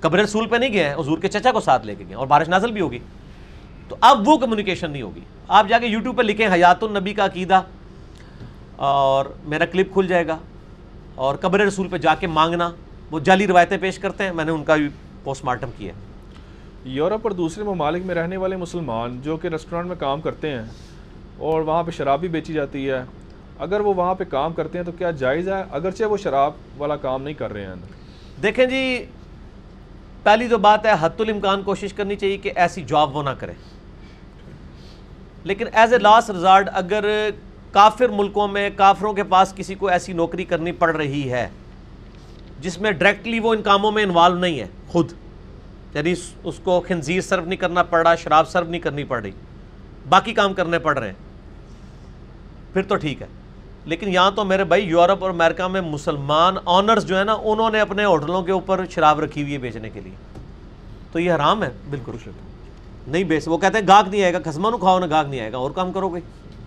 قبر 0.00 0.18
رسول 0.18 0.46
پہ 0.46 0.56
نہیں 0.56 0.72
گئے 0.72 0.84
ہیں، 0.84 0.94
حضور 0.94 1.18
کے 1.18 1.28
چچا 1.28 1.52
کو 1.52 1.60
ساتھ 1.60 1.86
لے 1.86 1.94
کے 1.94 2.04
گئے 2.06 2.14
اور 2.14 2.26
بارش 2.26 2.48
نازل 2.48 2.72
بھی 2.72 2.80
ہوگی۔ 2.80 2.98
تو 3.88 3.96
اب 4.00 4.28
وہ 4.28 4.36
کمیونیکیشن 4.36 4.90
نہیں 4.90 5.02
ہوگی۔ 5.02 5.20
آپ 5.48 5.66
جا 5.68 5.78
کے 5.78 5.86
یوٹیوب 5.86 6.16
پہ 6.16 6.22
لکھیں، 6.22 6.48
حیات 6.52 6.82
النبی 6.82 7.14
کا 7.14 7.24
عقیدہ 7.24 7.62
اور 8.76 9.24
میرا 9.44 9.64
کلپ 9.64 9.92
کھل 9.92 10.06
جائے 10.06 10.26
گا۔ 10.26 10.38
اور 11.14 11.36
قبر 11.36 11.60
رسول 11.60 11.88
پہ 11.88 11.98
جا 11.98 12.14
کے 12.14 12.26
مانگنا، 12.26 12.70
وہ 13.10 13.20
جعلی 13.20 13.46
روایتیں 13.46 13.76
پیش 13.76 13.98
کرتے 13.98 14.24
ہیں، 14.24 14.32
میں 14.32 14.44
نے 14.44 14.50
ان 14.50 14.64
کا 14.64 14.76
بھی 14.76 14.88
پوسٹ 15.24 15.44
مارٹم 15.44 15.68
کیا 15.78 15.92
ہے۔ 15.94 16.05
یورپ 16.86 17.20
اور 17.22 17.30
دوسرے 17.30 17.64
ممالک 17.64 18.02
میں 18.06 18.14
رہنے 18.14 18.36
والے 18.36 18.56
مسلمان 18.56 19.20
جو 19.22 19.36
کہ 19.36 19.48
ریسٹورینٹ 19.48 19.88
میں 19.88 19.96
کام 19.96 20.20
کرتے 20.20 20.50
ہیں 20.50 20.62
اور 21.38 21.60
وہاں 21.60 21.82
پہ 21.82 21.90
شراب 21.90 22.20
بھی 22.20 22.28
بیچی 22.28 22.52
جاتی 22.52 22.90
ہے، 22.90 23.02
اگر 23.58 23.80
وہ 23.80 23.94
وہاں 23.94 24.14
پہ 24.14 24.24
کام 24.24 24.52
کرتے 24.52 24.78
ہیں 24.78 24.84
تو 24.84 24.92
کیا 24.92 25.10
جائز 25.10 25.48
ہے؟ 25.48 25.64
اگرچہ 25.70 26.04
وہ 26.04 26.16
شراب 26.16 26.52
والا 26.78 26.96
کام 26.96 27.22
نہیں 27.22 27.34
کر 27.34 27.52
رہے 27.52 27.66
ہیں۔ 27.66 27.74
دیکھیں 28.42 28.66
جی 28.66 29.04
پہلی 30.22 30.48
جو 30.48 30.58
بات 30.58 30.86
ہے 30.86 30.90
حت 31.00 31.20
الامکان 31.20 31.62
کوشش 31.62 31.92
کرنی 31.92 32.16
چاہیے 32.16 32.36
کہ 32.36 32.52
ایسی 32.56 32.84
جاب 32.86 33.16
وہ 33.16 33.22
نہ 33.22 33.30
کرے۔ 33.30 33.52
لیکن 35.44 35.64
ایز 35.72 35.92
اے 35.92 35.98
لاسٹ 35.98 36.30
ریزارٹ 36.30 36.68
اگر 36.72 37.30
کافر 37.72 38.08
ملکوں 38.08 38.48
میں، 38.48 38.70
کافروں 38.76 39.12
کے 39.12 39.22
پاس 39.22 39.54
کسی 39.56 39.74
کو 39.74 39.86
ایسی 39.86 40.12
نوکری 40.12 40.44
کرنی 40.44 40.72
پڑ 40.72 40.96
رہی 40.96 41.32
ہے، 41.32 41.48
جس 42.60 42.80
میں 42.80 42.90
ڈائریکٹلی 42.90 43.40
وہ 43.40 43.54
ان 43.54 43.62
کاموں 43.62 43.92
میں 43.92 44.02
انوالو 44.02 44.38
نہیں 44.38 44.60
ہے، 44.60 44.66
خود۔ 44.88 45.12
یعنی 45.96 46.14
اس 46.44 46.60
کو 46.64 46.82
خنزیر 46.88 47.20
سرو 47.20 47.44
نہیں 47.44 47.56
کرنا 47.56 47.82
پڑ 47.82 48.06
رہا 48.06 48.14
شراب 48.14 48.48
سرو 48.48 48.64
نہیں 48.64 48.80
کرنی 48.80 49.04
پڑ 49.04 49.22
رہی۔ 49.22 49.30
باقی 50.08 50.32
کام 50.34 50.54
کرنے 50.54 50.78
پڑ 50.78 50.98
رہے 50.98 51.06
ہیں۔ 51.06 51.14
پھر 52.72 52.82
تو 52.82 52.96
ٹھیک 52.96 53.22
ہے۔ 53.22 53.26
لیکن 53.84 54.08
یہاں 54.08 54.30
تو 54.30 54.44
میرے 54.44 54.64
بھائی 54.64 54.84
یورپ 54.84 55.22
اور 55.22 55.30
امریکہ 55.30 55.68
میں 55.68 55.80
مسلمان 55.80 56.54
آنرز 56.64 57.06
جو 57.06 57.16
ہیں 57.16 57.24
نا 57.24 57.36
انہوں 57.42 57.70
نے 57.70 57.80
اپنے 57.80 58.04
ہوٹلوں 58.04 58.42
کے 58.42 58.52
اوپر 58.52 58.84
شراب 58.90 59.20
رکھی 59.20 59.42
ہوئی 59.42 59.52
ہے 59.52 59.58
بیچنے 59.58 59.90
کے 59.90 60.00
لیے۔ 60.00 60.12
تو 61.12 61.18
یہ 61.18 61.32
حرام 61.32 61.62
ہے۔ 61.62 61.68
بالکل 61.90 62.12
نہیں 63.06 63.24
بیچ 63.24 63.48
وہ 63.48 63.58
کہتے 63.58 63.78
ہیں 63.78 63.86
گاہک 63.88 64.08
نہیں 64.08 64.22
آئے 64.22 64.32
گا۔ 64.32 64.38
خسما 64.44 64.70
نو 64.70 64.78
کھاؤ 64.78 64.98
نا 64.98 65.06
گاہک 65.10 65.26
نہیں 65.26 65.40
آئے 65.40 65.52
گا۔ 65.52 65.56
اور 65.56 65.70
کام 65.70 65.92
کرو 65.92 66.08
گے 66.08 66.20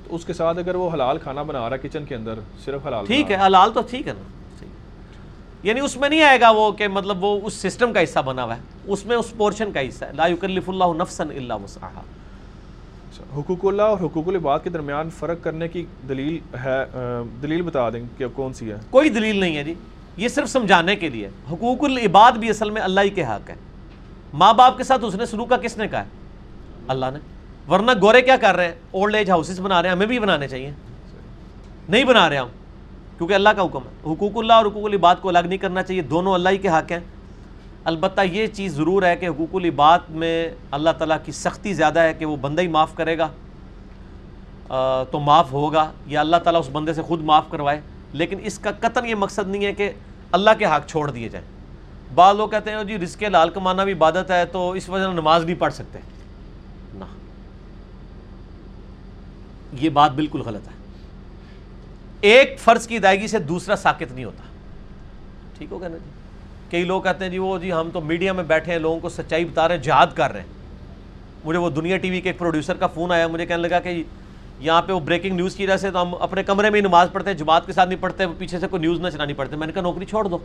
اس 0.09 0.25
کے 0.25 0.33
ساتھ 0.33 0.57
اگر 0.57 0.75
وہ 0.75 0.89
حلال 0.93 1.17
کھانا 1.17 1.41
بنا 1.43 1.69
رہا 1.69 1.77
ہے 1.83 1.87
کچن 1.87 2.05
کے 2.05 2.15
اندر 2.15 2.33
صرف 2.65 2.87
حلال 2.87 3.05
ٹھیک 3.05 3.31
ہے۔ 3.31 3.45
حلال 3.45 3.73
تو 3.73 3.81
ٹھیک 3.89 4.07
ہے 4.07 4.13
نا۔ 4.13 4.38
یعنی 5.63 5.79
اس 5.79 5.97
میں 5.97 6.09
نہیں 6.09 6.21
آئے 6.21 6.41
گا 6.41 6.49
وہ 6.49 6.71
کہ 6.71 6.87
مطلب 6.87 7.23
وہ 7.23 7.39
اس 7.43 7.53
سسٹم 7.53 7.93
کا 7.93 8.03
حصہ 8.03 8.19
بنا 8.19 8.43
ہوا 8.43 8.55
ہے 8.55 8.61
اس 8.87 9.05
میں 9.05 9.17
اس 9.17 9.33
پورشن 9.37 9.71
کا 9.71 9.79
حصہ 9.79 10.05
ہے۔ 10.05 10.13
لا 10.13 10.27
یکلف 10.27 10.69
اللہ 10.69 10.83
نفسا 10.97 11.23
الا 11.23 11.55
وسعها 11.55 12.03
حقوق 13.37 13.65
اللہ 13.65 13.81
اور 13.81 13.97
حقوق 14.03 14.27
العباد 14.27 14.59
کے 14.63 14.69
درمیان 14.69 15.09
فرق 15.09 15.43
کرنے 15.43 15.67
کی 15.67 15.85
دلیل 16.09 16.39
ہے 16.63 16.85
دلیل 17.43 17.61
بتا 17.61 17.89
دیں 17.89 18.03
کہ 18.17 18.25
کون 18.33 18.53
سی 18.53 18.71
ہے؟ 18.71 18.77
کوئی 18.89 19.09
دلیل 19.09 19.35
نہیں 19.35 19.57
ہے 19.57 19.63
جی۔ 19.63 19.73
یہ 20.17 20.27
صرف 20.27 20.49
سمجھانے 20.49 20.95
کے 20.95 21.09
لیے۔ 21.09 21.29
حقوق 21.51 21.83
العباد 21.83 22.31
بھی 22.31 22.49
اصل 22.49 22.69
میں 22.69 22.81
اللہ 22.81 23.01
ہی 23.01 23.09
کے 23.09 23.23
حق 23.23 23.49
ہے 23.49 23.55
ماں 24.33 24.53
باپ 24.53 24.77
کے 24.77 24.83
ساتھ 24.83 25.03
اس 25.05 25.15
نے 25.15 25.25
سلوک 25.25 25.49
کا 25.49 25.57
کس 25.57 25.77
نے 25.77 25.87
کہا 25.87 25.99
ہے؟ 25.99 26.07
اللہ 26.87 27.05
نے۔ 27.13 27.19
ورنہ 27.71 27.91
گورے 28.01 28.21
کیا 28.21 28.37
کر 28.37 28.55
رہے 28.55 28.65
ہیں؟ 28.65 28.75
اولڈ 28.91 29.15
ایج 29.15 29.29
ہاؤسز 29.29 29.59
بنا 29.59 29.81
رہے 29.81 29.89
ہیں 29.89 29.95
ہمیں 29.95 30.07
بھی 30.07 30.19
بنانے 30.19 30.47
چاہیے۔ 30.47 30.71
نہیں 31.89 32.03
بنا 32.03 32.29
رہے 32.29 32.37
ہم۔ 32.37 32.47
کیونکہ 33.19 33.33
اللہ 33.33 33.49
کا 33.49 33.63
حکم 33.63 33.79
ہے۔ 33.79 34.13
حقوق 34.13 34.31
اللہ 34.35 34.53
اور 34.53 34.65
حقوق 34.65 34.85
العباد 34.85 35.15
کو 35.21 35.29
الگ 35.29 35.39
نہیں 35.39 35.57
کرنا 35.57 35.83
چاہیے، 35.83 36.01
دونوں 36.01 36.33
اللہ 36.33 36.49
ہی 36.49 36.57
کے 36.57 36.69
حق 36.69 36.91
ہیں۔ 36.91 36.99
البتہ 37.83 38.21
یہ 38.21 38.47
چیز 38.47 38.73
ضرور 38.73 39.03
ہے 39.03 39.15
کہ 39.15 39.27
حقوق 39.27 39.55
العباد 39.55 39.99
میں 40.09 40.49
اللہ 40.71 40.89
تعالیٰ 40.97 41.17
کی 41.25 41.31
سختی 41.31 41.73
زیادہ 41.73 41.99
ہے 41.99 42.13
کہ 42.13 42.25
وہ 42.25 42.35
بندہ 42.35 42.61
ہی 42.61 42.67
معاف 42.67 42.95
کرے 42.95 43.17
گا۔ 43.17 43.27
تو 45.11 45.19
معاف 45.19 45.51
ہوگا 45.51 45.91
یا 46.07 46.19
اللہ 46.19 46.37
تعالیٰ 46.37 46.61
اس 46.61 46.69
بندے 46.71 46.93
سے 46.93 47.01
خود 47.01 47.21
معاف 47.21 47.43
کروائے۔ 47.49 47.81
لیکن 48.13 48.37
اس 48.43 48.59
کا 48.59 48.71
قطن 48.79 49.05
یہ 49.05 49.15
مقصد 49.15 49.47
نہیں 49.47 49.65
ہے 49.65 49.73
کہ 49.73 49.91
اللہ 50.31 50.49
کے 50.59 50.65
حق 50.65 50.89
چھوڑ 50.89 51.11
دیے 51.11 51.29
جائیں۔ 51.29 51.47
بعض 52.15 52.35
لوگ 52.35 52.49
کہتے 52.49 52.71
ہیں 52.71 52.83
جی 52.83 52.97
رزق 52.97 53.23
لال 53.23 53.49
کمانا 53.49 53.83
بھی 53.83 53.93
عبادت 53.93 54.31
ہے 54.31 54.45
تو 54.45 54.71
اس 54.71 54.89
وجہ 54.89 55.07
نماز 55.07 55.45
نہیں 55.45 55.59
پڑھ 55.59 55.73
سکتے۔ 55.73 55.99
نہ۔ 56.93 57.05
یہ 59.73 59.89
بات 59.89 60.11
بالکل 60.11 60.41
غلط 60.41 60.67
ہے۔ 60.67 60.78
ایک 62.21 62.59
فرض 62.59 62.87
کی 62.87 62.95
ادائیگی 62.95 63.27
سے 63.27 63.39
دوسرا 63.39 63.75
ساکت 63.75 64.11
نہیں 64.11 64.25
ہوتا۔ 64.25 64.43
ٹھیک 65.57 65.71
ہوگا 65.71 65.87
نا 65.87 65.97
جی؟ 65.97 66.09
کئی 66.69 66.83
لوگ 66.83 67.01
کہتے 67.01 67.23
ہیں 67.23 67.31
جی 67.31 67.37
وہ 67.37 67.59
جی 67.59 67.71
ہم 67.71 67.89
تو 67.93 68.01
میڈیا 68.01 68.33
میں 68.33 68.43
بیٹھے 68.43 68.71
ہیں، 68.71 68.79
لوگوں 68.79 68.99
کو 68.99 69.09
سچائی 69.09 69.45
بتا 69.45 69.67
رہے 69.67 69.75
ہیں، 69.75 69.83
جہاد 69.83 70.07
کر 70.15 70.31
رہے 70.31 70.39
ہیں۔ 70.39 70.47
مجھے 71.45 71.59
وہ 71.59 71.69
دنیا 71.69 71.97
ٹی 71.97 72.09
وی 72.09 72.21
کے 72.21 72.29
ایک 72.29 72.37
پروڈیوسر 72.37 72.73
کا 72.73 72.87
فون 72.87 73.11
آیا، 73.11 73.27
مجھے 73.27 73.45
کہنے 73.45 73.67
لگا 73.67 73.79
کہ 73.79 74.03
یہاں 74.59 74.81
پہ 74.81 74.91
وہ 74.91 74.99
بریکنگ 74.99 75.35
نیوز 75.35 75.55
کی 75.55 75.63
وجہ 75.63 75.77
سے 75.77 75.91
تو 75.91 76.01
ہم 76.01 76.15
اپنے 76.19 76.43
کمرے 76.43 76.69
میں 76.69 76.81
ہی 76.81 76.87
نماز 76.87 77.07
پڑھتے 77.11 77.29
ہیں، 77.29 77.37
جماعت 77.37 77.65
کے 77.65 77.73
ساتھ 77.73 77.89
نہیں 77.89 78.01
پڑھتے، 78.01 78.23
پیچھے 78.37 78.59
سے 78.59 78.67
کوئی 78.67 78.81
نیوز 78.81 78.99
نہ 78.99 79.09
چلانی 79.09 79.33
پڑتے۔ 79.33 79.55
میں 79.55 79.67
نے 79.67 79.73
کہا، 79.73 79.81
نوکری 79.81 80.05
چھوڑ 80.05 80.27
دو۔ 80.27 80.37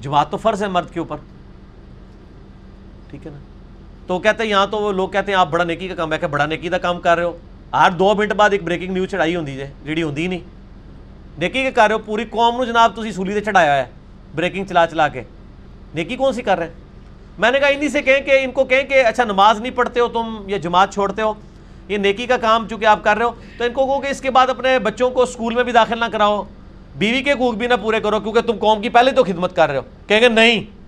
جماعت 0.00 0.30
تو 0.30 0.36
فرض 0.36 0.62
ہے 0.62 0.68
مرد 0.68 0.90
کے 0.90 1.00
اوپر۔ 1.00 1.16
ٹھیک 3.10 3.26
ہے 3.26 3.32
نا؟ 3.32 3.38
تو 4.06 4.18
کہتے 4.18 4.42
ہیں، 4.42 4.50
یہاں 4.50 4.66
تو 4.66 4.78
وہ 4.78 4.92
لوگ 4.92 5.08
کہتے 5.08 5.32
ہیں، 5.32 5.38
آپ 5.38 5.50
بڑا 5.50 5.64
نیکی 5.64 5.88
کا 5.88 5.94
کام 5.94 6.12
ہے۔ 6.12 6.18
کہ 6.18 6.26
بڑا 6.26 6.46
نیکی 6.46 6.68
کا 6.68 6.78
کام 6.78 7.00
کر 7.00 7.16
رہے 7.16 7.24
ہو۔ 7.24 7.36
ہر 7.72 7.90
دو 7.90 8.14
منٹ 8.14 8.32
بعد 8.32 8.50
ایک 8.50 8.62
بریکنگ 8.62 8.92
نیوز 8.92 9.08
چڑھائی 9.08 9.36
ہوتی 9.36 9.60
ہے 9.60 9.72
جیڑی 9.84 10.02
ہوتی 10.02 10.26
نہیں۔ 10.26 10.38
نیکی 11.38 11.62
کے 11.62 11.70
کر 11.70 11.86
رہے 11.86 11.94
ہو، 11.94 11.98
پوری 11.98 12.24
قوم 12.30 12.56
نو 12.56 12.64
جناب 12.64 12.94
تھی 12.94 13.12
سولی 13.12 13.32
سے 13.32 13.40
چڑھایا 13.40 13.76
ہے 13.76 13.84
بریکنگ 14.34 14.64
چلا 14.64 14.86
چلا 14.86 15.08
کے۔ 15.08 15.22
نیکی 15.94 16.16
کون 16.16 16.32
سی 16.32 16.42
کر 16.42 16.58
رہے 16.58 16.66
ہیں؟ 16.66 16.74
میں 17.38 17.50
نے 17.50 17.60
کہا 17.60 17.68
انہی 17.68 17.88
سے 17.88 18.02
کہیں 18.02 18.20
کہ، 18.20 18.38
ان 18.42 18.50
کو 18.50 18.64
کہیں 18.64 18.82
کہ 18.82 19.06
اچھا 19.06 19.24
نماز 19.24 19.60
نہیں 19.60 19.72
پڑھتے 19.72 20.00
ہو 20.00 20.08
تم، 20.08 20.36
یا 20.46 20.58
جماعت 20.58 20.92
چھوڑتے 20.92 21.22
ہو۔ 21.22 21.32
یہ 21.88 21.96
نیکی 21.96 22.26
کا 22.26 22.36
کام 22.36 22.68
چونکہ 22.68 22.84
آپ 22.84 23.04
کر 23.04 23.16
رہے 23.16 23.24
ہو، 23.24 23.30
تو 23.58 23.64
ان 23.64 23.72
کو 23.72 23.86
کہو 23.86 24.00
کہ 24.00 24.06
اس 24.06 24.20
کے 24.20 24.30
بعد 24.30 24.46
اپنے 24.46 24.78
بچوں 24.78 25.10
کو 25.10 25.22
اسکول 25.22 25.54
میں 25.54 25.64
بھی 25.64 25.72
داخل 25.72 26.00
نہ 26.00 26.04
کراؤ۔ 26.04 26.44
بیوی 26.96 27.22
کے 27.22 27.34
کوک 27.34 27.54
بھی 27.54 27.66
نہ 27.66 27.74
پورے 27.82 28.00
کرو، 28.00 28.20
کیونکہ 28.20 28.40
تم 28.40 28.52
قوم 28.52 28.80
کی 28.80 28.88
پہلے 28.88 29.10
تو 29.10 29.24
خدمت 29.24 29.56
کر 29.56 29.68
رہے 29.68 29.76
ہو۔ 29.76 29.82
کہیں 30.06 30.20
گے 30.20 30.28
نہیں۔ 30.28 30.81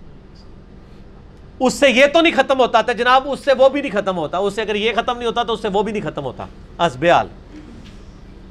اس 1.59 1.73
سے 1.73 1.89
یہ 1.89 2.05
تو 2.05 2.21
نہیں 2.21 2.33
ختم 2.35 2.59
ہوتا 2.59 2.81
تھا 2.81 2.93
جناب 2.93 3.23
اس 3.25 3.39
سے 3.39 3.51
وہ 3.57 3.69
بھی 3.69 3.81
نہیں 3.81 3.91
ختم 3.91 4.17
ہوتا۔ 4.17 4.37
اس 4.37 4.53
سے 4.53 4.61
اگر 4.61 4.75
یہ 4.75 4.91
ختم 4.95 5.17
نہیں 5.17 5.27
ہوتا 5.27 5.43
تو 5.43 5.53
اس 5.53 5.61
سے 5.61 5.67
وہ 5.73 5.83
بھی 5.83 5.91
نہیں 5.91 6.03
ختم 6.03 6.23
ہوتا۔ 6.23 6.45
بیال۔ 6.99 7.27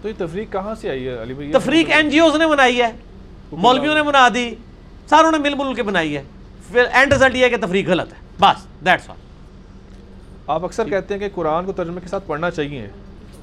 تو 0.02 0.08
یہ 0.08 0.15
تفریق 0.18 0.52
کہاں 0.52 0.74
سے 0.74 0.91
آئی 0.91 1.08
ہے 1.08 1.23
علی 1.23 1.34
بھائی؟ 1.34 1.52
تفریق 1.52 1.91
این 1.91 2.08
جی 2.10 2.18
اوز 2.18 2.36
نے 2.36 2.47
بنائی 2.47 2.83
ہے 2.83 2.92
مولویوں 3.52 3.94
نے 3.94 4.02
بنا 4.02 4.28
دی 4.34 4.55
ساروں 5.10 5.31
نے 5.33 5.39
مل 5.39 5.55
مل 5.55 5.74
کے 5.74 5.83
بنائی 5.83 6.16
ہے۔ 6.16 6.23
پھر 6.73 6.84
اینڈ 6.92 7.12
رزلٹ 7.12 7.34
یہ 7.34 7.44
ہے 7.44 7.50
کہ 7.50 7.57
تفریق 7.57 7.89
غلط 7.89 8.12
ہے۔ 8.12 8.18
بس 8.41 8.84
دیٹس 8.84 9.10
آل 9.10 9.16
آپ 10.47 10.65
اکثر 10.65 10.89
کہتے 10.89 11.15
ہیں 11.15 11.20
کہ 11.20 11.28
قرآن 11.34 11.65
کو 11.65 11.73
ترجمے 11.73 12.00
کے 12.00 12.08
ساتھ 12.08 12.24
پڑھنا 12.26 12.50
چاہیے 12.50 12.89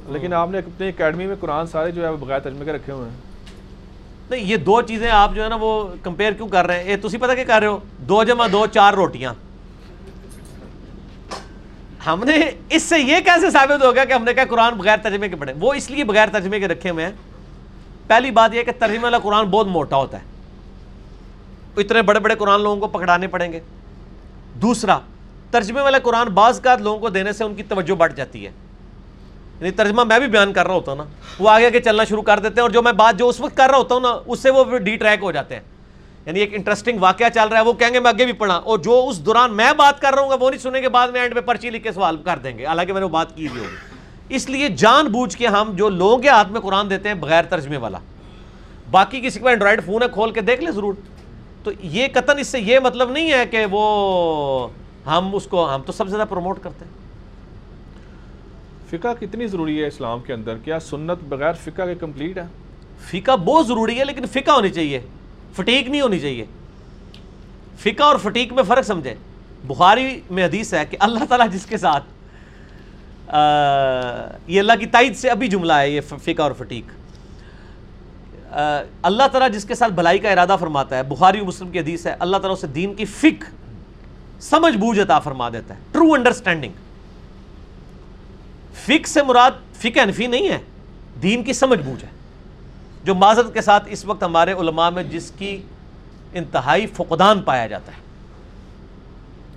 لیکن 0.10 0.34
آپ 0.34 0.50
نے 0.50 0.58
اپنی 0.58 0.88
اکیڈمی 0.88 1.26
میں 1.26 1.36
قرآن 1.40 1.68
سارے 1.68 1.92
جو 1.92 2.06
ہے 2.06 2.12
بغیر 2.12 2.40
ترجمے 2.40 2.66
کے 2.66 2.72
رکھے 2.74 2.94
ہوئے 2.94 3.10
ہیں۔ 3.10 3.18
نہیں 4.30 4.42
یہ 4.42 4.58
دو 4.58 4.82
چیزیں 4.82 5.12
آپ 5.12 5.36
جو 5.36 5.44
ہے 5.44 5.50
نا 5.50 5.58
وہ 5.62 5.88
کمپیئر 6.04 6.32
کیوں 6.32 6.48
کر 6.48 6.66
رہے 6.66 6.84
ہیں؟ 6.84 6.92
یہ 6.92 6.96
تھی 6.96 7.18
پتہ 7.18 7.32
کیا 7.32 7.44
کر 7.44 7.60
رہے 7.60 7.68
ہو؟ 7.68 7.80
دو 7.98 8.24
جمع 8.24 8.48
دو 8.52 8.66
چار 8.66 8.94
روٹیاں۔ 8.94 9.34
ہم 12.06 12.24
نے 12.24 12.52
اس 12.70 12.84
سے 12.84 13.00
یہ 13.00 13.20
کیسے 13.20 13.52
ثابت 13.52 13.84
ہو 13.84 13.96
گیا 13.96 14.06
کہ 14.06 14.14
ہم 14.14 14.24
نے 14.24 14.34
کہا 14.34 14.44
قرآن 14.50 14.74
بغیر 14.74 14.98
ترجمے 14.98 15.30
کے 15.30 15.36
پڑھے؟ 15.36 15.54
وہ 15.60 15.74
اس 15.74 15.92
لیے 15.92 16.04
بغیر 16.04 16.28
ترجمے 16.32 16.60
کے 16.60 16.68
رکھے 16.68 16.90
ہوئے 16.90 17.06
ہیں۔ 17.06 17.12
پہلی 18.08 18.32
بات 18.32 18.54
یہ 18.54 18.64
کہ 18.64 18.72
ترجمے 18.80 19.00
والا 19.00 19.20
قرآن 19.20 19.46
بہت 19.46 19.68
موٹا 19.68 19.98
ہوتا 19.98 20.18
ہے۔ 20.18 20.24
اتنے 21.78 22.02
بڑے 22.02 22.20
بڑے 22.20 22.36
قرآن 22.36 22.62
لوگوں 22.62 22.78
کو 22.78 22.88
پکڑانے 22.88 23.28
پڑیں 23.28 23.54
گے۔ 23.54 23.60
دوسرا، 24.62 25.00
ترجمے 25.52 25.82
والا 25.82 26.00
قرآن 26.00 26.28
بعض 26.28 26.62
کا 26.62 26.76
لوگوں 26.76 27.00
کو 27.00 27.10
دینے 27.10 27.34
سے 27.34 27.44
ان 27.44 27.56
کی 27.56 27.64
توجہ 27.64 27.96
بڑھ 27.96 28.14
جاتی 28.14 28.40
ہے۔ 28.46 28.52
یعنی 29.60 29.72
ترجمہ 29.72 30.04
میں 30.04 30.20
بھی 30.20 30.28
بیان 30.28 30.54
کر 30.54 30.68
رہا 30.68 30.74
ہوتا 30.74 30.92
ہوں 30.92 30.98
نا۔ 30.98 31.04
وہ 31.40 31.50
آگے 31.50 31.66
آگے 31.66 31.80
چلنا 31.80 32.04
شروع 32.04 32.22
کر 32.22 32.40
دیتے 32.40 32.54
ہیں 32.56 32.62
اور 32.62 32.70
جو 32.70 32.82
میں 32.82 32.92
بات 32.92 33.20
جو 33.20 33.28
اس 33.28 33.40
وقت 33.40 33.58
کر 33.58 33.70
رہا 33.70 33.78
ہوتا 33.78 33.96
ہوں 33.96 34.02
نا، 34.02 34.20
اس 34.26 34.40
سے 34.40 34.50
وہ 34.50 34.78
ڈی 34.78 34.96
ٹریک 34.96 35.24
ہو 35.24 35.32
جاتے 35.32 35.56
ہیں۔ 35.56 35.62
یعنی 36.26 36.40
ایک 36.40 36.54
انٹرسٹنگ 36.54 36.98
واقعہ 37.00 37.26
چل 37.34 37.48
رہا 37.48 37.58
ہے 37.58 37.64
وہ 37.64 37.74
کہیں 37.74 37.94
گے 37.94 38.00
میں 38.00 38.10
آگے 38.10 38.26
بھی 38.26 38.34
پڑھا۔ 38.34 38.56
اور 38.56 38.80
جو 38.80 39.06
اس 39.10 39.26
دوران 39.26 39.54
میں 39.54 39.74
بات 39.78 40.02
کر 40.02 40.14
رہا 40.14 40.22
ہوں 40.22 40.30
وہ 40.40 40.50
نہیں 40.50 40.62
سنیں 40.62 40.82
گے 40.82 40.90
بعد 40.90 41.08
میں 41.08 41.22
اینڈ 41.22 41.34
میں 41.34 41.42
پرچی 41.42 41.70
لکھ 41.70 41.84
کے 41.84 41.92
سوال 41.92 42.18
کر 42.18 42.40
دیں 42.44 42.58
گے۔ 42.58 42.66
حالانکہ 42.66 42.94
میں 42.94 43.00
نے 43.00 43.06
وہ 43.06 43.12
بات 43.12 43.36
کی 43.36 43.48
بھی 43.48 43.60
ہوگی۔ 43.60 43.76
اس 44.36 44.50
لیے 44.50 44.68
جان 44.68 45.08
بوجھ 45.08 45.38
کے 45.38 45.48
ہم 45.48 45.72
جو 45.76 45.90
لوگوں 45.90 46.18
کے 46.18 46.30
ہاتھ 46.30 46.52
میں 46.52 46.62
قرآن 46.62 46.90
دیتے 46.90 47.08
ہیں 47.08 47.16
بغیر 47.16 47.44
ترجمے 47.44 47.78
والا۔ 47.78 47.98
باقی 48.92 49.22
کسی 49.22 49.40
کو 49.40 49.48
اینڈرائڈ 49.48 49.86
فون 49.86 50.04
ہے 50.04 50.08
کھول 50.14 50.32
کے 50.32 50.42
دیکھ 50.42 50.62
لیں 50.62 50.72
ضرور۔ 50.72 50.94
تو 51.64 51.72
یہ 51.82 52.08
قطن 52.14 52.40
اس 52.40 52.48
سے 52.48 52.60
یہ 52.60 52.80
مطلب 52.80 53.12
نہیں 53.12 53.32
ہے 53.32 53.46
کہ 53.46 53.66
وہ 53.72 54.68
ہم 55.06 55.36
اس 55.36 55.46
کو 55.46 55.76
ہم 55.76 55.82
تو 55.82 55.92
سب 55.92 56.08
سے 56.08 56.16
زیادہ 56.16 56.30
پروموٹ 56.30 56.60
کرتے 56.62 56.86
ہیں۔ 56.86 56.92
فقہ 58.90 59.08
کتنی 59.20 59.48
ضروری 59.48 59.82
ہے 59.82 59.88
اسلام 59.88 60.20
کے 60.20 60.34
اندر؟ 60.34 60.58
کیا 60.58 60.80
سنت 60.80 61.24
بغیر 61.30 61.54
فقہ 61.54 61.82
کے 61.82 61.96
کمپلیٹ 61.96 62.38
ہے؟ 62.38 62.46
فقہ 63.12 63.38
بہت 63.38 63.68
ضروری 63.68 64.00
ہے 64.00 64.06
لیکن 64.06 64.26
فقہ 64.26 64.52
ہونی 64.52 64.70
چاہیے۔ 64.70 65.00
فٹیک 65.56 65.90
نہیں 65.90 66.02
ہونی 66.02 66.20
چاہیے۔ 66.20 66.46
فقہ 67.80 68.04
اور 68.04 68.18
فٹیک 68.24 68.54
میں 68.54 68.64
فرق 68.64 68.86
سمجھے 68.86 69.14
بخاری 69.68 70.20
میں 70.30 70.46
حدیث 70.46 70.74
ہے 70.74 70.86
کہ 70.90 70.98
اللہ 71.00 71.24
تعالیٰ 71.30 71.48
جس 71.52 71.66
کے 71.66 71.78
ساتھ 71.78 72.04
یہ 74.48 74.60
اللہ 74.60 74.74
کی 74.80 74.86
تائید 74.86 75.16
سے 75.18 75.30
ابھی 75.30 75.48
جملہ 75.48 75.74
ہے، 75.74 75.90
یہ 75.90 76.02
فقہ 76.08 76.42
اور 76.42 76.52
فٹیک۔ 76.58 76.92
اللہ 79.04 79.28
تعالیٰ 79.32 79.50
جس 79.52 79.66
کے 79.66 79.76
ساتھ 79.76 79.94
بھلائی 79.94 80.20
کا 80.20 80.30
ارادہ 80.30 80.56
فرماتا 80.60 80.98
ہے، 80.98 81.04
بخاری 81.04 81.42
مسلم 81.42 81.72
کی 81.72 81.80
حدیث 81.80 82.06
ہے، 82.08 82.16
اللہ 82.20 82.38
تعالیٰ 82.38 82.58
اسے 82.58 82.68
دین 82.68 82.94
کی 82.94 83.06
فک 83.06 83.44
سمجھ 84.42 84.78
بوجھ 84.78 85.00
عطا 85.00 85.20
فرما 85.20 85.50
دیتا 85.50 85.74
ہے۔ 85.76 85.80
ٹرو 85.92 86.14
انڈرسٹینڈنگ 86.14 86.74
فک 88.86 89.08
سے 89.08 89.24
مراد 89.24 89.52
فک 89.74 89.98
انفی 89.98 90.28
نہیں 90.28 90.50
ہے، 90.50 90.58
دین 91.22 91.44
کی 91.44 91.54
سمجھ 91.54 91.80
بوجھ 91.80 92.04
ہے۔ 92.04 92.10
جو 93.04 93.16
معذرت 93.16 93.54
کے 93.54 93.62
ساتھ 93.62 93.84
اس 93.88 94.06
وقت 94.06 94.24
ہمارے 94.24 94.52
علماء 94.52 94.90
میں 94.90 95.04
جس 95.04 95.32
کی 95.38 95.62
انتہائی 96.34 96.88
فقدان 96.88 97.42
پایا 97.42 97.68
جاتا 97.68 97.92
ہے۔ 97.92 97.98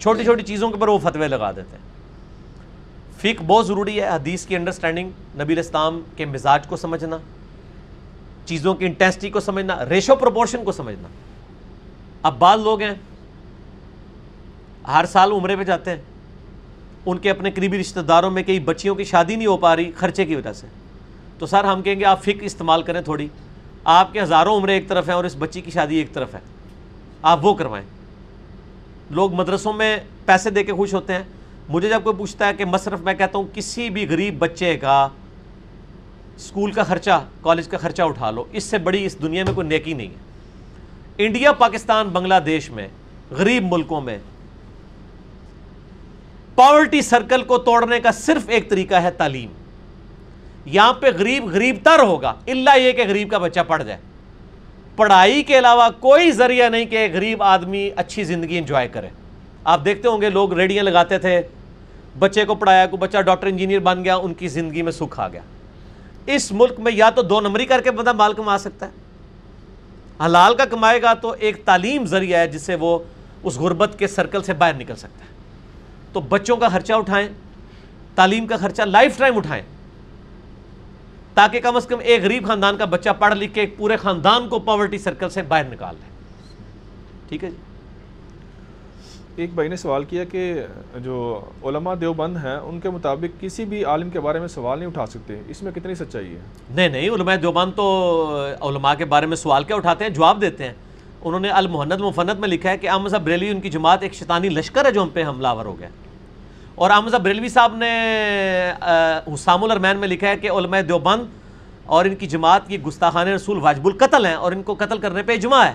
چھوٹی 0.00 0.24
چھوٹی 0.24 0.42
چیزوں 0.42 0.70
کے 0.70 0.76
پر 0.76 0.89
وہ 0.89 0.98
فتوے 0.98 1.28
لگا 1.28 1.52
دیتے 1.52 1.76
ہیں۔ 1.76 1.94
فک 3.18 3.42
بہت 3.42 3.66
ضروری 3.66 4.00
ہے 4.00 4.08
حدیث 4.08 4.47
کی 4.47 4.56
انڈرسٹینڈنگ 4.56 5.10
نبی 5.40 5.52
الاسلام 5.52 6.00
کے 6.16 6.24
مزاج 6.24 6.66
کو 6.66 6.76
سمجھنا، 6.76 7.18
چیزوں 8.47 8.74
کی 8.74 8.86
انٹینسٹی 8.86 9.31
کو 9.31 9.40
سمجھنا 9.40 9.89
ریشو 9.89 10.16
پروپورشن 10.16 10.64
کو 10.64 10.73
سمجھنا۔ 10.73 11.08
اب 12.23 12.39
بعض 12.39 12.60
لوگ 12.60 12.82
ہیں، 12.82 12.94
ہر 14.86 15.05
سال 15.12 15.32
عمرے 15.32 15.56
پہ 15.56 15.64
جاتے 15.64 15.90
ہیں۔ 15.90 16.02
ان 17.06 17.18
کے 17.18 17.31
اپنے 17.31 17.50
قریبی 17.50 17.81
رشتہ 17.81 18.00
داروں 18.00 18.31
میں 18.31 18.42
کئی 18.42 18.60
بچیوں 18.60 18.94
کی 18.94 19.05
شادی 19.05 19.36
نہیں 19.36 19.47
ہو 19.47 19.56
پا 19.56 19.76
رہی، 19.76 19.90
خرچے 19.92 20.24
کی 20.24 20.34
وجہ 20.34 20.52
سے۔ 20.52 20.66
تو 21.38 21.46
سر 21.46 21.64
ہم 21.64 21.82
کہیں 21.82 22.00
گے 22.00 22.04
آپ 22.04 22.22
فک 22.22 22.38
استعمال 22.40 22.82
کریں 22.82 23.00
تھوڑی۔ 23.00 23.28
آپ 23.84 24.12
کے 24.12 24.20
ہزاروں 24.20 24.56
عمرے 24.56 24.72
ایک 24.72 24.88
طرف 24.88 25.08
ہیں 25.08 25.14
اور 25.14 25.24
اس 25.24 25.36
بچی 25.38 25.60
کی 25.60 25.70
شادی 25.70 25.96
ایک 25.96 26.12
طرف 26.12 26.34
ہے۔ 26.34 26.40
آپ 27.22 27.46
وہ 27.46 27.54
کروائیں۔ 27.54 27.86
لوگ 29.10 29.34
مدرسوں 29.34 29.72
میں 29.72 29.98
پیسے 30.26 30.50
دے 30.50 30.64
کے 30.64 30.72
خوش 30.72 30.94
ہوتے 30.94 31.12
ہیں۔ 31.12 31.22
مجھے 31.68 31.88
جب 31.88 32.00
کوئی 32.04 32.16
پوچھتا 32.16 32.48
ہے 32.48 32.54
کہ 32.54 32.64
مصرف 32.64 33.00
میں 33.00 33.14
کہتا 33.14 33.38
ہوں 33.38 33.44
کسی 33.54 33.90
بھی 33.90 34.08
غریب 34.08 34.38
بچے 34.38 34.76
کا 34.76 35.08
اسکول 36.36 36.72
کا 36.72 36.82
خرچہ، 36.82 37.24
کالج 37.40 37.68
کا 37.68 37.78
خرچہ 37.78 38.02
اٹھا 38.02 38.30
لو، 38.30 38.44
اس 38.52 38.64
سے 38.64 38.78
بڑی 38.78 39.04
اس 39.04 39.22
دنیا 39.22 39.44
میں 39.44 39.54
کوئی 39.54 39.66
نیکی 39.66 39.92
نہیں 39.92 40.08
ہے۔ 40.08 40.14
انڈیا، 41.18 41.52
پاکستان، 41.52 42.08
بنگلہ 42.08 42.34
دیش 42.46 42.70
میں، 42.70 42.88
غریب 43.30 43.72
ملکوں 43.72 44.00
میں 44.00 44.18
پاورٹی 46.54 47.02
سرکل 47.02 47.42
کو 47.42 47.58
توڑنے 47.58 48.00
کا 48.00 48.12
صرف 48.12 48.42
ایک 48.46 48.70
طریقہ 48.70 48.94
ہے 48.94 49.10
تعلیم۔ 49.10 49.50
یہاں 50.66 50.92
پہ 50.92 51.06
غریب 51.18 51.44
غریب 51.44 51.76
تر 51.82 51.98
ہوگا 51.98 52.34
اللہ 52.46 52.78
یہ 52.78 52.92
کہ 52.92 53.04
غریب 53.08 53.30
کا 53.30 53.38
بچہ 53.38 53.60
پڑھ 53.66 53.84
جائے۔ 53.84 53.98
پڑھائی 54.96 55.42
کے 55.42 55.58
علاوہ 55.58 55.88
کوئی 56.00 56.32
ذریعہ 56.32 56.68
نہیں 56.68 56.84
کہ 56.84 57.08
غریب 57.12 57.42
آدمی 57.42 57.90
اچھی 57.96 58.24
زندگی 58.24 58.58
انجوائے 58.58 58.88
کرے۔ 58.88 59.08
آپ 59.64 59.84
دیکھتے 59.84 60.08
ہوں 60.08 60.20
گے 60.20 60.30
لوگ 60.30 60.52
ریڈیاں 60.52 60.84
لگاتے 60.84 61.18
تھے، 61.18 61.42
بچے 62.18 62.44
کو 62.44 62.54
پڑھایا 62.54 62.86
کو 62.86 62.96
بچہ 62.96 63.18
ڈاکٹر 63.18 63.46
انجینئر 63.46 63.78
بن 63.78 64.04
گیا، 64.04 64.16
ان 64.16 64.34
کی 64.34 64.48
زندگی 64.48 64.82
میں 64.82 64.92
سکھ 64.92 65.20
آ 65.20 65.28
گیا۔ 65.28 65.40
اس 66.26 66.52
ملک 66.52 66.80
میں 66.80 66.92
یا 66.92 67.10
تو 67.10 67.22
دو 67.22 67.40
نمبری 67.40 67.66
کر 67.66 67.80
کے 67.80 67.90
بندہ 67.90 68.12
مال 68.12 68.32
کما 68.32 68.58
سکتا 68.58 68.86
ہے۔ 68.86 68.90
حلال 70.24 70.54
کا 70.54 70.64
کمائے 70.64 71.02
گا 71.02 71.14
تو 71.14 71.30
ایک 71.30 71.64
تعلیم 71.64 72.06
ذریعہ 72.06 72.38
ہے، 72.40 72.48
جس 72.48 72.62
سے 72.62 72.74
وہ 72.74 72.98
اس 73.42 73.56
غربت 73.56 73.98
کے 73.98 74.06
سرکل 74.06 74.42
سے 74.42 74.52
باہر 74.52 74.74
نکل 74.74 74.96
سکتا 74.96 75.24
ہے۔ 75.24 75.34
تو 76.12 76.20
بچوں 76.20 76.56
کا 76.56 76.68
خرچہ 76.68 76.92
اٹھائیں، 76.92 77.28
تعلیم 78.14 78.46
کا 78.46 78.56
خرچہ 78.56 78.82
لائف 78.82 79.18
ٹائم 79.18 79.36
اٹھائیں۔ 79.36 79.62
تاکہ 81.34 81.60
کم 81.60 81.76
از 81.76 81.86
کم 81.86 81.98
ایک 82.02 82.22
غریب 82.22 82.46
خاندان 82.46 82.76
کا 82.76 82.84
بچہ 82.84 83.10
پڑھ 83.18 83.34
لکھ 83.34 83.54
کے 83.54 83.60
ایک 83.60 83.76
پورے 83.76 83.96
خاندان 83.96 84.48
کو 84.48 84.58
پاورٹی 84.58 84.98
سرکل 84.98 85.28
سے 85.28 85.42
باہر 85.42 85.64
نکال 85.64 85.94
لیں 85.94 86.12
ٹھیک 87.28 87.44
ہے 87.44 87.50
جی؟ 87.50 87.56
ایک 89.36 89.54
بھائی 89.54 89.68
نے 89.68 89.76
سوال 89.76 90.04
کیا 90.04 90.24
کہ 90.24 90.62
جو 91.04 91.40
علماء 91.64 91.94
دیوبند 91.94 92.36
ہیں 92.36 92.56
ان 92.56 92.80
کے 92.80 92.90
مطابق 92.90 93.40
کسی 93.40 93.64
بھی 93.64 93.84
عالم 93.84 94.10
کے 94.10 94.20
بارے 94.20 94.38
میں 94.38 94.48
سوال 94.48 94.78
نہیں 94.78 94.88
اٹھا 94.88 95.06
سکتے۔ 95.06 95.40
اس 95.48 95.62
میں 95.62 95.72
کتنی 95.72 95.94
سچائی 95.94 96.34
ہے؟ 96.34 96.40
نہیں 96.70 96.88
نہیں 96.88 97.08
علماء 97.08 97.34
دیوبند 97.36 97.72
تو 97.76 97.86
علماء 98.60 98.94
کے 98.94 99.04
بارے 99.04 99.26
میں 99.26 99.36
سوال 99.36 99.64
کیا 99.64 99.76
اٹھاتے 99.76 100.04
ہیں 100.04 100.12
جواب 100.12 100.40
دیتے 100.40 100.64
ہیں۔ 100.64 100.72
انہوں 101.22 101.40
نے 101.40 101.48
المحنت 101.48 102.00
مفنت 102.00 102.40
میں 102.40 102.48
لکھا 102.48 102.70
ہے 102.70 102.78
کہ 102.78 102.88
احمد 102.90 103.10
صاحب 103.10 103.24
بریلی 103.24 103.48
ان 103.50 103.60
کی 103.60 103.70
جماعت 103.70 104.02
ایک 104.02 104.14
شیطانی 104.14 104.48
لشکر 104.48 104.84
ہے 104.84 104.92
جو 104.92 105.02
ہم 105.02 105.08
پہ 105.12 105.24
حملہ 105.24 105.48
آور 105.48 105.64
ہو 105.64 105.78
گیا۔ 105.78 105.88
اور 106.74 106.90
احمد 106.90 107.10
صاحب 107.10 107.22
بریلوی 107.22 107.48
صاحب 107.48 107.76
نے 107.76 107.92
حسام 109.34 109.64
الرمین 109.64 109.96
میں 109.96 110.08
لکھا 110.08 110.28
ہے 110.28 110.36
کہ 110.36 110.50
علماء 110.50 110.80
دیوبند 110.80 111.22
اور 111.86 112.04
ان 112.04 112.14
کی 112.14 112.26
جماعت 112.26 112.68
کی 112.68 112.82
گستاخان 112.82 113.28
رسول 113.28 113.58
واجب 113.58 113.86
القتل 113.86 114.26
ہیں 114.26 114.34
اور 114.34 114.52
ان 114.52 114.62
کو 114.62 114.74
قتل 114.74 114.98
کرنے 114.98 115.22
پہ 115.22 115.32
اجماع 115.32 115.64
ہے۔ 115.64 115.74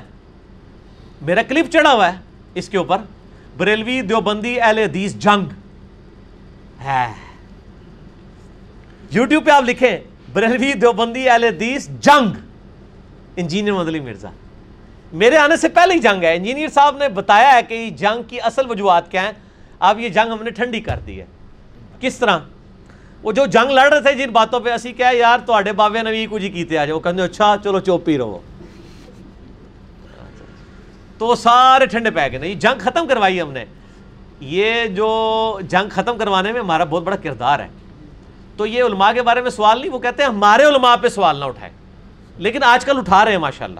میرا 1.21 1.41
کلپ 1.41 1.71
چڑھا 1.71 1.93
ہوا 1.93 2.13
ہے 2.13 2.17
اس 2.55 2.69
کے 2.69 2.77
اوپر۔ 2.77 2.97
بریلوی 3.57 4.01
دیوبندی 4.01 4.61
اہل 4.61 4.77
حدیث 4.77 5.15
جنگ۔ 5.15 5.45
ہے 6.83 7.13
یوٹیوب 9.11 9.45
پہ 9.45 9.51
آپ 9.51 9.63
لکھیں، 9.63 9.97
بریلوی 10.33 10.73
دیوبندی 10.73 11.29
اہل 11.29 11.43
حدیث 11.43 11.87
جنگ۔ 11.99 12.33
انجینئر 13.35 13.73
مدلی 13.73 13.99
مرزا۔ 13.99 14.29
میرے 15.13 15.37
آنے 15.37 15.57
سے 15.57 15.69
پہلے 15.69 15.93
ہی 15.93 15.99
جنگ 15.99 16.23
ہے۔ 16.23 16.35
انجینئر 16.35 16.67
صاحب 16.67 16.97
نے 16.97 17.09
بتایا 17.09 17.53
ہے 17.53 17.63
کہ 17.63 17.89
جنگ 17.89 18.23
کی 18.23 18.41
اصل 18.41 18.71
وجوہات 18.71 19.11
کیا 19.11 19.23
ہیں۔ 19.23 19.31
اب 19.79 19.99
یہ 19.99 20.09
جنگ 20.09 20.31
ہم 20.31 20.43
نے 20.43 20.49
ٹھنڈی 20.49 20.79
کر 20.79 20.99
دی 21.07 21.19
ہے۔ 21.19 21.25
کس 21.99 22.17
طرح؟ 22.17 22.39
وہ 23.23 23.31
جو 23.31 23.45
جنگ 23.45 23.71
لڑ 23.71 23.93
رہے 23.93 24.01
تھے 24.01 24.13
جن 24.13 24.29
باتوں 24.29 24.59
پہ، 24.59 24.71
اسی 24.71 24.91
کیا 24.91 25.09
یار 25.13 25.39
تو 25.45 25.53
بابے 25.75 26.01
نے 26.01 26.09
بھی 26.09 26.27
کچھ 26.31 26.45
کیتے 26.45 26.77
آج 26.77 26.91
وہ 26.91 26.99
کہتے 26.99 27.21
اچھا 27.21 27.55
چلو 27.63 27.79
چوپی 27.79 28.17
رہو۔ 28.17 28.39
تو 31.17 31.35
سارے 31.35 31.85
ٹھنڈے 31.85 32.11
پہ 32.11 32.19
گئے۔ 32.31 32.39
نہیں، 32.39 32.55
جنگ 32.55 32.79
ختم 32.79 33.07
کروائی 33.07 33.41
ہم 33.41 33.51
نے۔ 33.51 33.65
یہ 34.39 34.85
جو 34.85 35.59
جنگ 35.69 35.89
ختم 35.91 36.17
کروانے 36.17 36.51
میں 36.51 36.59
ہمارا 36.59 36.83
بہت 36.83 37.03
بڑا 37.03 37.15
کردار 37.15 37.59
ہے۔ 37.59 37.67
تو 38.57 38.65
یہ 38.65 38.83
علماء 38.83 39.11
کے 39.11 39.21
بارے 39.21 39.41
میں 39.41 39.49
سوال 39.49 39.81
نہیں، 39.81 39.91
وہ 39.91 39.99
کہتے 39.99 40.23
ہیں 40.23 40.29
ہمارے 40.29 40.63
علماء 40.63 40.95
پہ 40.95 41.07
سوال 41.07 41.37
نہ 41.37 41.45
اٹھائے۔ 41.45 41.71
لیکن 42.37 42.63
آج 42.63 42.85
کل 42.85 42.97
اٹھا 42.97 43.25
رہے 43.25 43.31
ہیں، 43.31 43.39
ماشاءاللہ۔ 43.39 43.79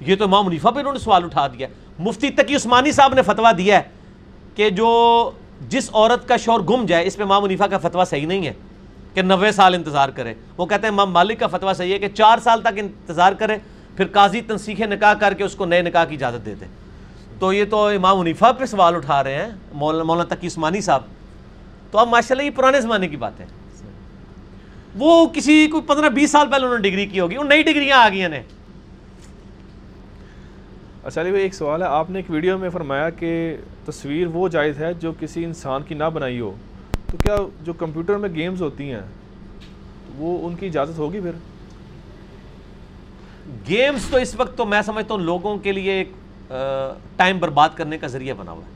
یہ 0.00 0.16
تو 0.16 0.24
امام 0.24 0.46
منیفا 0.46 0.70
پہ 0.70 0.80
انہوں 0.80 0.92
نے 0.92 0.98
سوال 0.98 1.24
اٹھا 1.24 1.46
دیا۔ 1.46 1.68
مفتی 1.98 2.30
تقی 2.30 2.56
عثمانی 2.56 2.92
صاحب 2.92 3.14
نے 3.14 3.22
فتویٰ 3.22 3.58
دیا 3.58 3.78
ہے۔ 3.78 3.96
کہ 4.56 4.68
جو 4.70 5.30
جس 5.68 5.88
عورت 5.92 6.26
کا 6.28 6.36
شور 6.36 6.60
گم 6.60 6.84
جائے، 6.86 7.06
اس 7.06 7.16
پہ 7.16 7.22
امام 7.22 7.42
منیفا 7.42 7.66
کا 7.66 7.78
فتویٰ 7.78 8.04
صحیح 8.06 8.26
نہیں 8.26 8.46
ہے 8.46 8.52
کہ 9.14 9.22
نوے 9.22 9.52
سال 9.52 9.74
انتظار 9.74 10.08
کرے۔ 10.08 10.34
وہ 10.56 10.66
کہتے 10.66 10.86
ہیں 10.86 10.92
امام 10.92 11.10
مالک 11.12 11.40
کا 11.40 11.46
فتویٰ 11.46 11.74
صحیح 11.74 11.92
ہے 11.92 11.98
کہ 11.98 12.08
چار 12.08 12.38
سال 12.44 12.62
تک 12.62 12.78
انتظار 12.78 13.32
کرے، 13.32 13.56
پھر 13.96 14.06
قاضی 14.12 14.40
تنسیخ 14.40 14.80
نکاح 14.80 15.14
کر 15.14 15.34
کے 15.34 15.44
اس 15.44 15.54
کو 15.54 15.64
نئے 15.64 15.82
نکاح 15.82 16.04
کی 16.04 16.14
اجازت 16.14 16.46
دے 16.46 16.54
دے 16.54 16.66
تو 17.38 17.52
یہ 17.52 17.64
تو 17.70 17.86
امام 17.86 18.18
منیفا 18.20 18.52
پہ 18.52 18.64
سوال 18.64 18.94
اٹھا 18.94 19.22
رہے 19.24 19.34
ہیں، 19.34 19.50
مولانا 19.72 20.04
مولانا 20.04 20.34
تقی 20.34 20.46
عثمانی 20.46 20.80
صاحب۔ 20.80 21.02
تو 21.90 21.98
اب 21.98 22.08
ماشاء 22.08 22.34
اللہ 22.34 22.42
یہ 22.42 22.56
پرانے 22.56 22.80
زمانے 22.80 23.08
کی 23.08 23.16
بات 23.16 23.40
ہے 23.40 23.46
وہ 24.96 25.26
کسی، 25.26 25.66
کوئی 25.66 25.82
پندرہ 25.86 26.08
بیس 26.08 26.30
سال 26.30 26.46
پہلے 26.50 26.64
انہوں 26.64 26.78
نے 26.78 26.88
ڈگری 26.88 27.06
کی 27.06 27.20
ہوگی، 27.20 27.36
وہ 27.36 27.44
نئی 27.44 27.62
ڈگریاں 27.62 27.98
آ 27.98 28.08
گئی 28.08 28.22
ہیں۔ 28.22 28.42
اچھا 31.06 31.20
علی 31.20 31.30
بھائی، 31.30 31.42
ایک 31.42 31.54
سوال 31.54 31.82
ہے۔ 31.82 31.86
آپ 31.86 32.10
نے 32.10 32.18
ایک 32.18 32.30
ویڈیو 32.30 32.58
میں 32.58 32.70
فرمایا 32.70 33.10
کہ 33.10 33.56
تصویر 33.84 34.26
وہ 34.26 34.48
جائز 34.48 34.78
ہے 34.78 34.94
جو 34.94 35.12
کسی 35.20 35.44
انسان 35.44 35.82
کی 35.82 35.94
نہ 35.94 36.04
بنائی 36.14 36.40
ہو۔ 36.40 36.54
تو 37.10 37.16
کیا 37.16 37.36
جو 37.62 37.72
کمپیوٹر 37.72 38.16
میں 38.16 38.28
گیمز 38.34 38.62
ہوتی 38.62 38.90
ہیں، 38.90 39.00
وہ 40.16 40.46
ان 40.46 40.54
کی 40.54 40.66
اجازت 40.66 40.98
ہوگی 40.98 41.20
پھر؟ 41.20 41.30
گیمز 43.68 44.08
تو 44.10 44.16
اس 44.16 44.34
وقت 44.34 44.56
تو 44.58 44.64
میں 44.64 44.82
سمجھتا 44.82 45.14
ہوں 45.14 45.20
لوگوں 45.20 45.56
کے 45.58 45.72
لیے 45.72 45.92
ایک 45.92 46.08
ٹائم 47.16 47.38
برباد 47.38 47.68
کرنے 47.74 47.98
کا 47.98 48.06
ذریعہ 48.06 48.34
بنا 48.34 48.52
ہوا 48.52 48.62
ہے۔ 48.66 48.74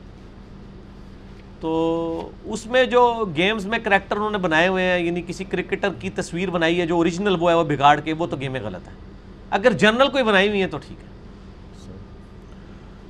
تو 1.59 2.29
اس 2.43 2.65
میں 2.65 2.85
جو 2.85 3.25
گیمز 3.37 3.65
میں 3.65 3.79
کریکٹر 3.83 4.15
انہوں 4.15 4.31
نے 4.31 4.37
بنائے 4.37 4.67
ہوئے 4.67 4.83
ہیں 4.83 4.99
یعنی 4.99 5.21
کسی 5.27 5.43
کرکٹر 5.43 5.89
کی 5.99 6.09
تصویر 6.09 6.49
بنائی 6.49 6.81
ہے 6.81 6.87
جو 6.87 6.95
اوریجنل 6.95 7.35
وہ 7.39 7.49
ہے، 7.49 7.55
وہ 7.55 7.63
بگاڑ 7.63 7.99
کے، 7.99 8.13
وہ 8.13 8.27
تو 8.27 8.37
گیمیں 8.37 8.61
غلط 8.61 8.87
ہے 8.87 8.93
اگر 9.49 9.71
جنرل 9.71 10.07
کوئی 10.07 10.23
بنائی 10.23 10.49
ہوئی 10.49 10.61
ہے 10.61 10.67
تو 10.67 10.77
ٹھیک 10.77 11.03
ہے۔ 11.03 11.11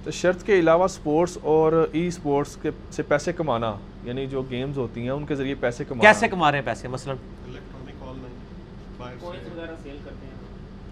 تو 0.04 0.12
شرط 0.12 0.44
کے 0.44 0.60
علاوہ 0.60 0.88
سپورٹس 0.88 1.38
اور 1.42 1.90
ای 1.92 2.10
سپورٹس 2.12 2.58
کے 2.62 2.70
سے 2.92 3.04
پیسے 3.04 3.34
کمانا 3.34 3.76
یعنی 4.04 4.26
جو 4.26 4.42
گیمز 4.42 4.78
ہوتی 4.78 5.02
ہیں 5.02 5.10
ان 5.10 5.26
کے 5.26 5.36
ذریعے 5.36 5.56
پیسے 5.60 5.84
کمانا۔ 5.84 6.02
کیسے 6.02 6.28
کما 6.28 6.52
رہے 6.52 6.58
ہیں 6.58 6.66
پیسے؟ 6.66 6.88
مثلا 6.88 7.14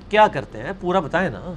کیا 0.10 0.28
کرتے 0.28 0.62
ہیں؟ 0.64 0.72
پورا 0.80 1.00
بتائیں 1.00 1.30
نا۔ 1.30 1.54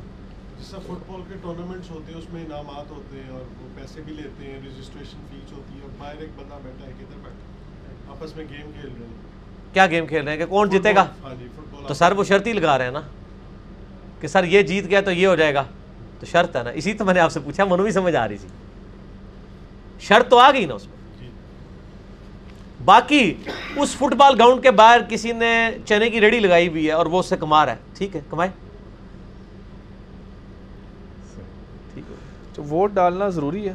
جس 0.60 0.68
طرح 0.68 0.78
فٹ 0.78 1.10
بال 1.10 1.20
کے 1.28 1.34
ٹورنامنٹس 1.42 1.90
ہوتے 1.90 2.12
ہیں 2.12 2.18
اس 2.18 2.32
میں 2.32 2.44
انعامات 2.44 2.90
ہوتے 2.90 3.16
ہیں 3.16 3.30
اور 3.30 3.40
وہ 3.62 3.68
پیسے 3.76 4.00
بھی 4.00 4.12
لیتے 4.12 4.44
ہیں 4.44 4.58
رجسٹریشن 4.58 5.18
فیس 5.30 5.52
ہوتی 5.52 5.74
ہے 5.76 5.82
اور 5.82 5.90
باہر 5.98 6.20
ایک 6.20 6.30
بندہ 6.36 6.58
بیٹھا 6.62 6.86
ہے 6.86 6.92
کدھر 6.98 7.18
بیٹھا 7.18 8.12
آپس 8.12 8.36
میں 8.36 8.44
گیم 8.44 8.70
کھیل 8.80 8.90
رہے 8.98 9.06
ہیں۔ 9.06 9.72
کیا 9.72 9.86
گیم 9.86 10.06
کھیل 10.06 10.24
رہے 10.24 10.32
ہیں؟ 10.32 10.38
کہ 10.38 10.46
کون 10.46 10.70
جیتے 10.70 10.94
گا؟ 10.94 11.06
ہاں 11.24 11.34
جی 11.38 11.48
فٹ 11.54 11.74
بال 11.74 11.86
تو 11.88 11.94
سر 11.94 12.12
وہ 12.12 12.24
شرط 12.24 12.46
ہی 12.46 12.52
لگا 12.52 12.78
رہے 12.78 12.84
ہیں 12.84 12.92
نا 12.92 13.00
کہ 14.20 14.28
سر 14.28 14.44
یہ 14.44 14.62
جیت 14.62 14.84
گیا 14.90 15.00
تو 15.00 15.10
یہ 15.10 15.26
ہو 15.26 15.34
جائے 15.34 15.54
گا۔ 15.54 15.64
تو 16.22 16.26
شرط 16.26 16.56
ہے 16.56 16.62
نا۔ 16.62 16.70
اسی 16.70 16.94
تو 16.94 17.04
میں 17.04 17.14
نے 17.14 17.20
آپ 17.20 17.32
سے 17.32 17.40
پوچھا 17.40 17.64
منو 17.64 17.82
بھی 17.82 17.90
سمجھ 17.90 18.16
آ 18.16 18.28
رہی 18.28 18.36
تھی۔ 18.36 18.48
شرط 20.00 20.30
تو 20.30 20.38
آ 20.38 20.50
گئی 20.52 20.64
نا 20.64 20.74
اس 20.74 20.86
میں۔ 20.86 21.20
جی۔ 21.20 21.30
باقی 22.84 23.34
اس 23.76 23.96
فٹ 23.96 24.14
بال 24.14 24.34
گراؤنڈ 24.34 24.62
کے 24.62 24.70
باہر 24.70 25.00
کسی 25.08 25.32
نے 25.32 25.70
چنے 25.86 26.10
کی 26.10 26.20
ریڑھی 26.20 26.40
لگائی 26.40 26.68
ہوئی 26.68 26.86
ہے 26.86 26.92
اور 26.92 27.06
وہ 27.06 27.18
اس 27.18 27.26
سے 27.26 27.36
کما 27.36 27.66
رہا 27.66 27.72
ہے۔ 27.72 27.76
ٹھیک 27.94 28.16
ہے 28.16 28.20
کمائے 28.30 28.50
ٹھیک 31.94 32.04
ہے۔ 32.10 32.14
تو 32.54 32.62
ووٹ 32.62 32.90
ڈالنا 32.90 33.28
ضروری 33.28 33.68
ہے۔ 33.68 33.74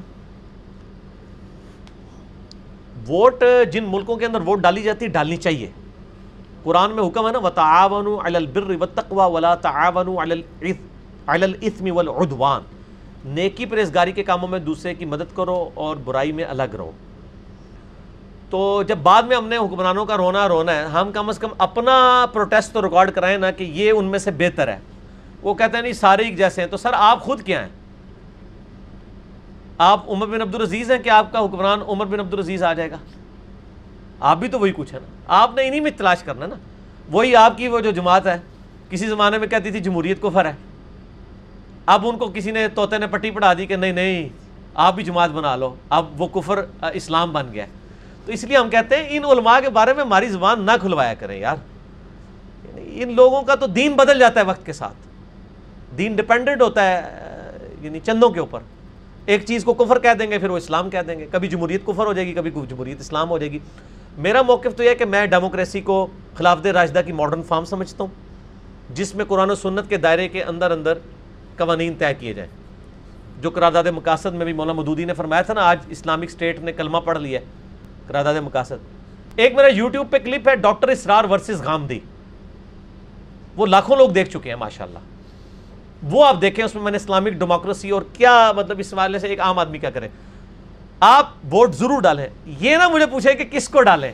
ووٹ 3.07 3.43
جن 3.71 3.83
ملکوں 3.87 4.15
کے 4.15 4.25
اندر 4.25 4.41
ووٹ 4.41 4.59
ڈالی 4.59 4.81
جاتی 4.81 5.05
ہے 5.05 5.09
ڈالنی 5.09 5.37
چاہیے۔ 5.37 5.71
قرآن 6.63 6.91
میں 6.91 7.03
حکم 7.03 7.27
ہے 7.27 7.31
نا 7.31 7.39
وَتَعَاوَنُوا 7.39 8.25
عَلَى 8.25 8.35
الْبِرِّ 8.35 8.77
وَالتَّقْوَى 8.77 9.33
وَلَا 9.33 9.55
تَعَاوَنُوا 9.55 10.23
عَلَى 10.23 10.31
الْإِثْمِ۔ 10.31 10.96
عَلَى 11.27 11.43
الْإِثْمِ 11.43 11.89
وَالْعُدْوَانِ 11.89 12.63
نیکی 13.25 13.65
پرہیزگاری 13.65 14.11
کے 14.11 14.23
کاموں 14.23 14.47
میں 14.47 14.59
دوسرے 14.59 14.95
کی 14.95 15.05
مدد 15.05 15.35
کرو 15.35 15.69
اور 15.73 15.97
برائی 15.97 16.31
میں 16.31 16.43
الگ 16.43 16.63
رہو۔ 16.63 16.91
تو 18.49 18.83
جب 18.83 18.97
بعد 18.97 19.23
میں 19.23 19.37
ہم 19.37 19.47
نے 19.47 19.57
حکمرانوں 19.57 20.05
کا 20.05 20.17
رونا 20.17 20.47
رونا 20.47 20.75
ہے، 20.75 20.85
ہم 20.85 21.11
کم 21.11 21.29
از 21.29 21.39
کم 21.39 21.47
اپنا 21.57 22.25
پروٹیسٹ 22.33 22.73
تو 22.73 22.81
ریکارڈ 22.81 23.11
کرائیں 23.11 23.37
نا 23.37 23.51
کہ 23.51 23.63
یہ 23.63 23.91
ان 23.91 24.05
میں 24.05 24.19
سے 24.19 24.31
بہتر 24.31 24.67
ہے۔ 24.67 24.79
وہ 25.41 25.53
کہتے 25.53 25.75
ہیں، 25.75 25.81
نہیں، 25.81 25.93
سارے 25.93 26.23
ایک 26.23 26.37
جیسے 26.37 26.61
ہیں۔ 26.61 26.67
تو 26.67 26.77
سر، 26.77 26.89
آپ 26.93 27.21
خود 27.21 27.41
کیا 27.41 27.61
ہیں؟ 27.61 27.69
آپ 29.77 30.09
عمر 30.09 30.27
بن 30.27 30.41
عبدالعزیز 30.41 30.91
ہیں 30.91 30.99
کہ 30.99 31.09
آپ 31.09 31.31
کا 31.31 31.39
حکمران 31.39 31.79
عمر 31.87 32.05
بن 32.05 32.19
عبدالعزیز 32.19 32.63
آ 32.63 32.73
جائے 32.73 32.91
گا؟ 32.91 32.97
آپ 34.19 34.37
بھی 34.37 34.47
تو 34.47 34.59
وہی 34.59 34.71
کچھ 34.75 34.93
ہے 34.93 34.99
نا۔ 34.99 35.07
آپ 35.27 35.55
نے 35.55 35.67
انہی 35.67 35.79
میں 35.79 35.91
تلاش 35.97 36.23
کرنا 36.23 36.45
نا۔ 36.45 36.55
وہی 37.11 37.35
آپ 37.35 37.57
کی 37.57 37.67
وہ 37.67 37.79
جو 37.79 37.91
جماعت 37.91 38.27
ہے، 38.27 38.37
کسی 38.89 39.07
زمانے 39.07 39.37
میں 39.37 39.47
کہتی 39.47 39.71
تھی 39.71 39.79
جمہوریت 39.79 40.21
کفر 40.21 40.45
ہے۔ 40.45 40.53
اب 41.87 42.07
ان 42.07 42.17
کو 42.17 42.31
کسی 42.33 42.51
نے 42.51 42.67
طوطے 42.67 42.97
نے 42.97 43.07
پٹی 43.07 43.31
پڑھا 43.31 43.53
دی 43.53 43.65
کہ 43.65 43.75
نہیں 43.75 43.91
نہیں، 43.91 44.29
آپ 44.73 44.95
بھی 44.95 45.03
جماعت 45.03 45.29
بنا 45.29 45.55
لو، 45.55 45.75
اب 45.89 46.21
وہ 46.21 46.27
کفر 46.27 46.65
اسلام 46.93 47.31
بن 47.31 47.47
گیا۔ 47.53 47.65
تو 48.25 48.31
اس 48.31 48.43
لیے 48.43 48.57
ہم 48.57 48.69
کہتے 48.69 48.95
ہیں 48.95 49.03
ان 49.09 49.25
علماء 49.25 49.59
کے 49.59 49.69
بارے 49.69 49.93
میں 49.93 50.03
ہماری 50.03 50.29
زبان 50.29 50.61
نہ 50.61 50.71
کھلوایا 50.81 51.13
کریں 51.13 51.39
یار۔ 51.39 51.55
یعنی 52.67 53.03
ان 53.03 53.13
لوگوں 53.15 53.41
کا 53.41 53.55
تو 53.55 53.67
دین 53.67 53.93
بدل 53.93 54.19
جاتا 54.19 54.39
ہے 54.39 54.45
وقت 54.45 54.65
کے 54.65 54.73
ساتھ۔ 54.73 54.93
دین 55.97 56.15
ڈپینڈنٹ 56.15 56.61
ہوتا 56.61 56.85
ہے 56.85 57.01
یعنی 57.81 57.99
چندوں 58.03 58.29
کے 58.29 58.39
اوپر۔ 58.39 58.59
ایک 59.25 59.45
چیز 59.45 59.63
کو 59.63 59.73
کفر 59.73 59.99
کہہ 59.99 60.13
دیں 60.19 60.31
گے، 60.31 60.37
پھر 60.37 60.49
وہ 60.49 60.57
اسلام 60.57 60.89
کہہ 60.89 60.99
دیں 61.07 61.19
گے۔ 61.19 61.27
کبھی 61.31 61.47
جمہوریت 61.47 61.85
کفر 61.85 62.05
ہو 62.05 62.13
جائے 62.13 62.27
گی، 62.27 62.33
کبھی 62.33 62.51
جمہوریت 62.69 62.99
اسلام 62.99 63.29
ہو 63.29 63.37
جائے 63.37 63.51
گی۔ 63.51 63.59
میرا 64.17 64.41
موقف 64.41 64.75
تو 64.77 64.83
یہ 64.83 64.89
ہے 64.89 64.95
کہ 64.95 65.05
میں 65.05 65.25
ڈیموکریسی 65.25 65.81
کو 65.81 66.07
خلاف 66.35 66.63
دہ 66.63 66.69
راشدہ 66.69 67.01
کی 67.05 67.11
ماڈرن 67.11 67.43
فارم 67.43 67.65
سمجھتا 67.65 68.03
ہوں۔ 68.03 68.11
جس 68.93 69.15
میں 69.15 69.25
قرآن 69.25 69.51
و 69.51 69.55
سنت 69.55 69.89
کے 69.89 69.97
دائرے 69.97 70.27
کے 70.27 70.43
اندر 70.43 70.71
اندر 70.71 70.93
قوانین 71.57 71.93
طے 71.97 72.05
کیے 72.19 72.33
جائیں۔ 72.33 72.51
جو 73.41 73.49
قرارداد 73.49 73.83
مقاصد 73.83 74.33
میں 74.33 74.45
بھی 74.45 74.53
مولانا 74.53 74.81
مدودی 74.81 75.05
نے 75.05 75.13
فرمایا 75.13 75.41
تھا 75.41 75.53
نا، 75.53 75.61
آج 75.61 75.79
اسلامک 75.87 76.23
اسٹیٹ 76.23 76.59
نے 76.59 76.71
کلمہ 76.71 76.97
پڑھ 76.97 77.19
لیا 77.19 77.39
ہے، 77.39 77.45
قرارداد 78.07 78.35
مقاصد۔ 78.35 78.73
ایک 79.35 79.55
میرا 79.55 79.67
یوٹیوب 79.67 80.11
پہ 80.11 80.17
کلپ 80.17 80.49
ہے، 80.49 80.55
ڈاکٹر 80.55 80.87
اسرار 80.87 81.23
ورسز 81.23 81.61
غامدی۔ 81.61 81.99
وہ 83.55 83.65
لاکھوں 83.65 83.95
لوگ 83.95 84.09
دیکھ 84.09 84.29
چکے 84.29 84.49
ہیں، 84.49 84.55
ماشاءاللہ۔ 84.55 84.99
وہ 86.03 86.25
آپ 86.25 86.41
دیکھیں، 86.41 86.65
اس 86.65 86.75
میں 86.75 86.83
میں 86.83 86.91
نے 86.91 86.95
اسلامک 86.95 87.29
ڈیموکریسی 87.29 87.89
اور 87.89 88.01
کیا 88.13 88.51
مطلب 88.55 88.79
اس 88.79 88.93
حوالے 88.93 89.19
سے 89.19 89.27
ایک 89.27 89.39
عام 89.39 89.59
آدمی 89.59 89.77
کیا 89.77 89.89
کرے۔ 89.89 90.07
آپ 90.99 91.29
ووٹ 91.51 91.75
ضرور 91.75 92.01
ڈالیں۔ 92.01 92.27
یہ 92.45 92.77
نہ 92.77 92.87
مجھے 92.87 93.05
پوچھے 93.05 93.33
کہ 93.33 93.43
کس 93.43 93.69
کو 93.69 93.81
ڈالیں۔ 93.81 94.11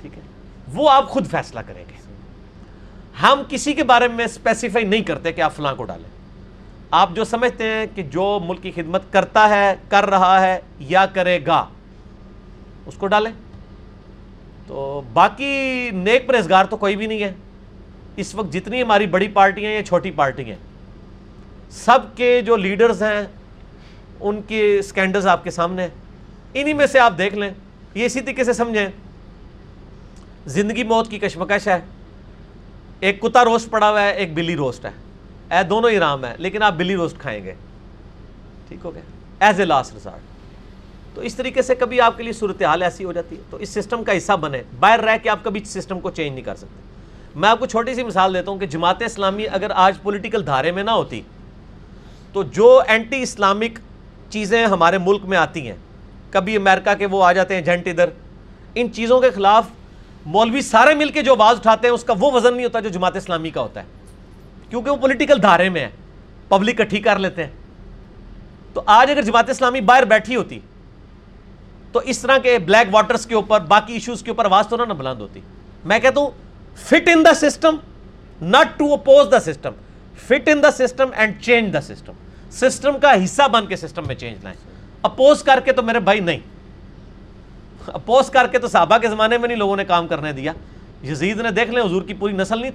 ٹھیک 0.00 0.14
ہے؟ 0.14 0.22
وہ 0.74 0.90
آپ 0.90 1.08
خود 1.08 1.30
فیصلہ 1.30 1.60
کریں 1.66 1.84
گے۔ 1.88 1.89
ہم 3.22 3.42
کسی 3.48 3.72
کے 3.72 3.84
بارے 3.84 4.08
میں 4.08 4.24
اسپیسیفائی 4.24 4.84
نہیں 4.84 5.02
کرتے 5.02 5.32
کہ 5.32 5.40
آپ 5.40 5.56
فلاں 5.56 5.74
کو 5.74 5.84
ڈالیں۔ 5.84 6.10
آپ 6.90 7.10
جو 7.14 7.24
سمجھتے 7.24 7.64
ہیں 7.64 7.86
کہ 7.94 8.02
جو 8.02 8.40
ملک 8.44 8.62
کی 8.62 8.70
خدمت 8.70 9.02
کرتا 9.10 9.48
ہے، 9.48 9.74
کر 9.88 10.06
رہا 10.06 10.40
ہے 10.40 10.60
یا 10.78 11.06
کرے 11.06 11.46
گا، 11.46 11.66
اس 12.86 12.94
کو 12.94 13.06
ڈالیں۔ 13.06 13.32
تو 14.66 15.02
باقی 15.12 15.90
نیک 15.90 16.26
پرہزگار 16.26 16.64
تو 16.64 16.76
کوئی 16.76 16.96
بھی 16.96 17.06
نہیں 17.06 17.22
ہے۔ 17.22 17.32
اس 18.16 18.34
وقت 18.34 18.52
جتنی 18.52 18.82
ہماری 18.82 19.06
بڑی 19.06 19.28
پارٹیاں 19.28 19.72
یا 19.72 19.82
چھوٹی 19.82 20.10
پارٹی 20.10 20.44
ہیں، 20.44 20.56
سب 21.70 21.98
کے 22.16 22.42
جو 22.42 22.56
لیڈرز 22.56 23.02
ہیں، 23.02 23.22
ان 24.20 24.42
کے 24.42 24.82
سکینڈلز 24.82 25.26
آپ 25.26 25.44
کے 25.44 25.50
سامنے 25.50 25.82
ہیں۔ 25.82 25.90
انہی 26.54 26.72
میں 26.72 26.86
سے 26.86 26.98
آپ 26.98 27.12
دیکھ 27.18 27.34
لیں، 27.34 27.50
یہ 27.94 28.04
اسی 28.04 28.20
طریقے 28.20 28.44
سے 28.44 28.52
سمجھیں۔ 28.52 28.86
زندگی 30.46 30.82
موت 30.82 31.10
کی 31.10 31.18
کشمکش 31.18 31.68
ہے۔ 31.68 31.78
ایک 33.00 33.20
کتا 33.20 33.44
روسٹ 33.44 33.70
پڑا 33.70 33.90
ہوا 33.90 34.02
ہے، 34.02 34.10
ایک 34.10 34.34
بلی 34.34 34.56
روسٹ 34.56 34.84
ہے۔ 34.84 34.90
اے 35.50 35.62
دونوں 35.62 35.90
ہی 35.90 35.98
رام 35.98 36.24
ہے 36.24 36.34
لیکن 36.38 36.62
آپ 36.62 36.72
بلی 36.72 36.94
روسٹ 36.96 37.18
کھائیں 37.18 37.44
گے۔ 37.44 37.52
ٹھیک 38.68 38.78
ہو 38.84 38.94
گیا۔ 38.94 39.02
ایز 39.46 39.60
اے 39.60 39.66
لاسٹ 39.66 39.94
ریزارٹ 39.94 40.20
تو 41.14 41.20
اس 41.20 41.34
طریقے 41.34 41.62
سے 41.62 41.74
کبھی 41.74 42.00
آپ 42.00 42.16
کے 42.16 42.22
لیے 42.22 42.32
صورتحال 42.32 42.82
ایسی 42.82 43.04
ہو 43.04 43.12
جاتی 43.12 43.36
ہے۔ 43.36 43.42
تو 43.50 43.56
اس 43.56 43.68
سسٹم 43.68 44.04
کا 44.04 44.16
حصہ 44.16 44.32
بنے۔ 44.32 44.62
باہر 44.80 45.00
رہ 45.00 45.16
کے 45.22 45.30
آپ 45.30 45.38
کبھی 45.42 45.64
سسٹم 45.64 46.00
کو 46.00 46.10
چینج 46.10 46.34
نہیں 46.34 46.44
کر 46.44 46.54
سکتے۔ 46.54 46.80
میں 47.34 47.48
آپ 47.48 47.58
کو 47.58 47.66
چھوٹی 47.66 47.94
سی 47.94 48.02
مثال 48.02 48.34
دیتا 48.34 48.50
ہوں 48.50 48.58
کہ 48.58 48.66
جماعت 48.66 49.02
اسلامی 49.02 49.46
اگر 49.52 49.70
آج 49.74 49.94
پولیٹیکل 50.02 50.46
دھارے 50.46 50.72
میں 50.72 50.82
نہ 50.82 50.90
ہوتی، 50.90 51.22
تو 52.32 52.42
جو 52.42 52.80
اینٹی 52.86 53.22
اسلامک 53.22 53.78
چیزیں 54.30 54.66
ہمارے 54.66 54.98
ملک 54.98 55.24
میں 55.24 55.38
آتی 55.38 55.66
ہیں، 55.66 55.76
کبھی 56.30 56.56
امریکہ 56.56 56.94
کے 56.94 57.06
وہ 57.06 57.24
آ 57.24 57.32
جاتے 57.32 57.54
ہیں 57.54 57.62
جھنٹ 57.62 57.86
ادھر۔ 57.86 58.08
ان 58.74 58.92
چیزوں 58.92 59.20
کے 59.20 59.30
خلاف 59.30 59.64
مولوی 60.26 60.60
سارے 60.60 60.94
مل 60.94 61.08
کے 61.08 61.22
جو 61.22 61.32
آواز 61.32 61.56
اٹھاتے 61.56 61.86
ہیں، 61.86 61.94
اس 61.94 62.04
کا 62.04 62.14
وہ 62.18 62.30
وزن 62.32 62.54
نہیں 62.54 62.64
ہوتا 62.64 62.80
جو 62.80 62.88
جماعت 62.88 63.16
اسلامی 63.16 63.50
کا 63.50 63.60
ہوتا 63.60 63.80
ہے۔ 63.80 63.86
کیونکہ 64.70 64.90
وہ 64.90 64.96
پولیٹیکل 64.96 65.42
دھارے 65.42 65.68
میں 65.68 65.80
ہے 65.80 65.90
پبلک 66.48 66.80
اکٹھی 66.80 67.00
کر 67.00 67.18
لیتے 67.18 67.44
ہیں۔ 67.44 67.50
تو 68.74 68.82
آج 68.86 69.10
اگر 69.10 69.22
جماعت 69.22 69.50
اسلامی 69.50 69.80
باہر 69.80 70.04
بیٹھی 70.04 70.36
ہوتی، 70.36 70.60
تو 71.92 71.98
اس 71.98 72.18
طرح 72.18 72.38
کے 72.38 72.58
بلیک 72.58 72.94
واٹرز 72.94 73.26
کے 73.26 73.34
اوپر، 73.34 73.60
باقی 73.60 73.92
ایشوز 73.92 74.22
کے 74.22 74.30
اوپر 74.30 74.44
آواز 74.44 74.66
تو 74.68 74.76
نہ 74.76 74.92
بلند 74.92 75.20
ہوتی۔ 75.20 75.40
میں 75.84 75.98
کہتا 75.98 76.20
ہوں 76.20 76.30
fit 76.76 77.08
in 77.08 77.24
the 77.24 77.34
system 77.34 77.76
not 78.42 78.78
to 78.78 78.92
oppose 78.94 79.26
the 79.30 79.40
system 79.40 79.70
fit 80.16 80.48
in 80.48 80.62
the 80.62 80.70
system 80.70 81.08
and 81.16 81.34
change 81.40 81.72
the 81.72 81.80
system 81.80 82.12
system 82.50 82.98
کا 82.98 83.24
حصہ 83.24 83.48
بن 83.48 83.66
کے 83.66 83.76
سسٹم 83.76 84.02
میں 84.06 84.14
چینج 84.14 84.36
لائیں۔ 84.42 84.58
اپوز 85.02 85.42
کر 85.42 85.60
کے 85.64 85.72
تو 85.72 85.82
میرے 85.82 86.00
بھائی 86.00 86.20
نہیں۔ 86.20 86.38
اپوز 87.86 88.30
کر 88.30 88.46
کے 88.46 88.58
تو 88.58 88.68
صحابہ 88.68 88.98
کے 88.98 89.08
زمانے 89.08 89.38
میں 89.38 89.48
نہیں 89.48 89.58
لوگوں 89.58 89.76
نے 89.76 89.84
کام 89.84 90.06
کرنے 90.06 90.32
دیا۔ 90.32 90.52
یزید 91.04 91.40
نے 91.40 91.50
دیکھ 91.50 91.70
لیں، 91.70 91.82
حضور 91.82 92.02
کی 92.02 92.14
پوری 92.14 92.32
نسل 92.32 92.60
نہیں، 92.60 92.70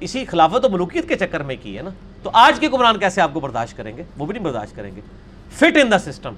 اسی 0.00 0.24
خلافت 0.24 0.64
و 0.64 0.68
ملوکیت 0.68 1.08
کے 1.08 1.16
چکر 1.16 1.42
میں 1.42 1.56
کی 1.62 1.76
ہے 1.76 1.82
نا۔ 1.82 1.90
تو 2.22 2.30
آج 2.32 2.60
کے 2.60 2.66
حکمران 2.66 2.98
کیسے 2.98 3.20
آپ 3.20 3.30
کو 3.32 3.40
برداشت 3.40 3.76
کریں 3.76 3.96
گے؟ 3.96 4.02
وہ 4.18 4.26
بھی 4.26 4.32
نہیں 4.32 4.44
برداشت 4.44 4.76
کریں 4.76 4.96
گے۔ 4.96 5.00
فٹ 5.50 5.76
ان 5.82 5.90
دا 5.90 5.98
سسٹم 5.98 6.34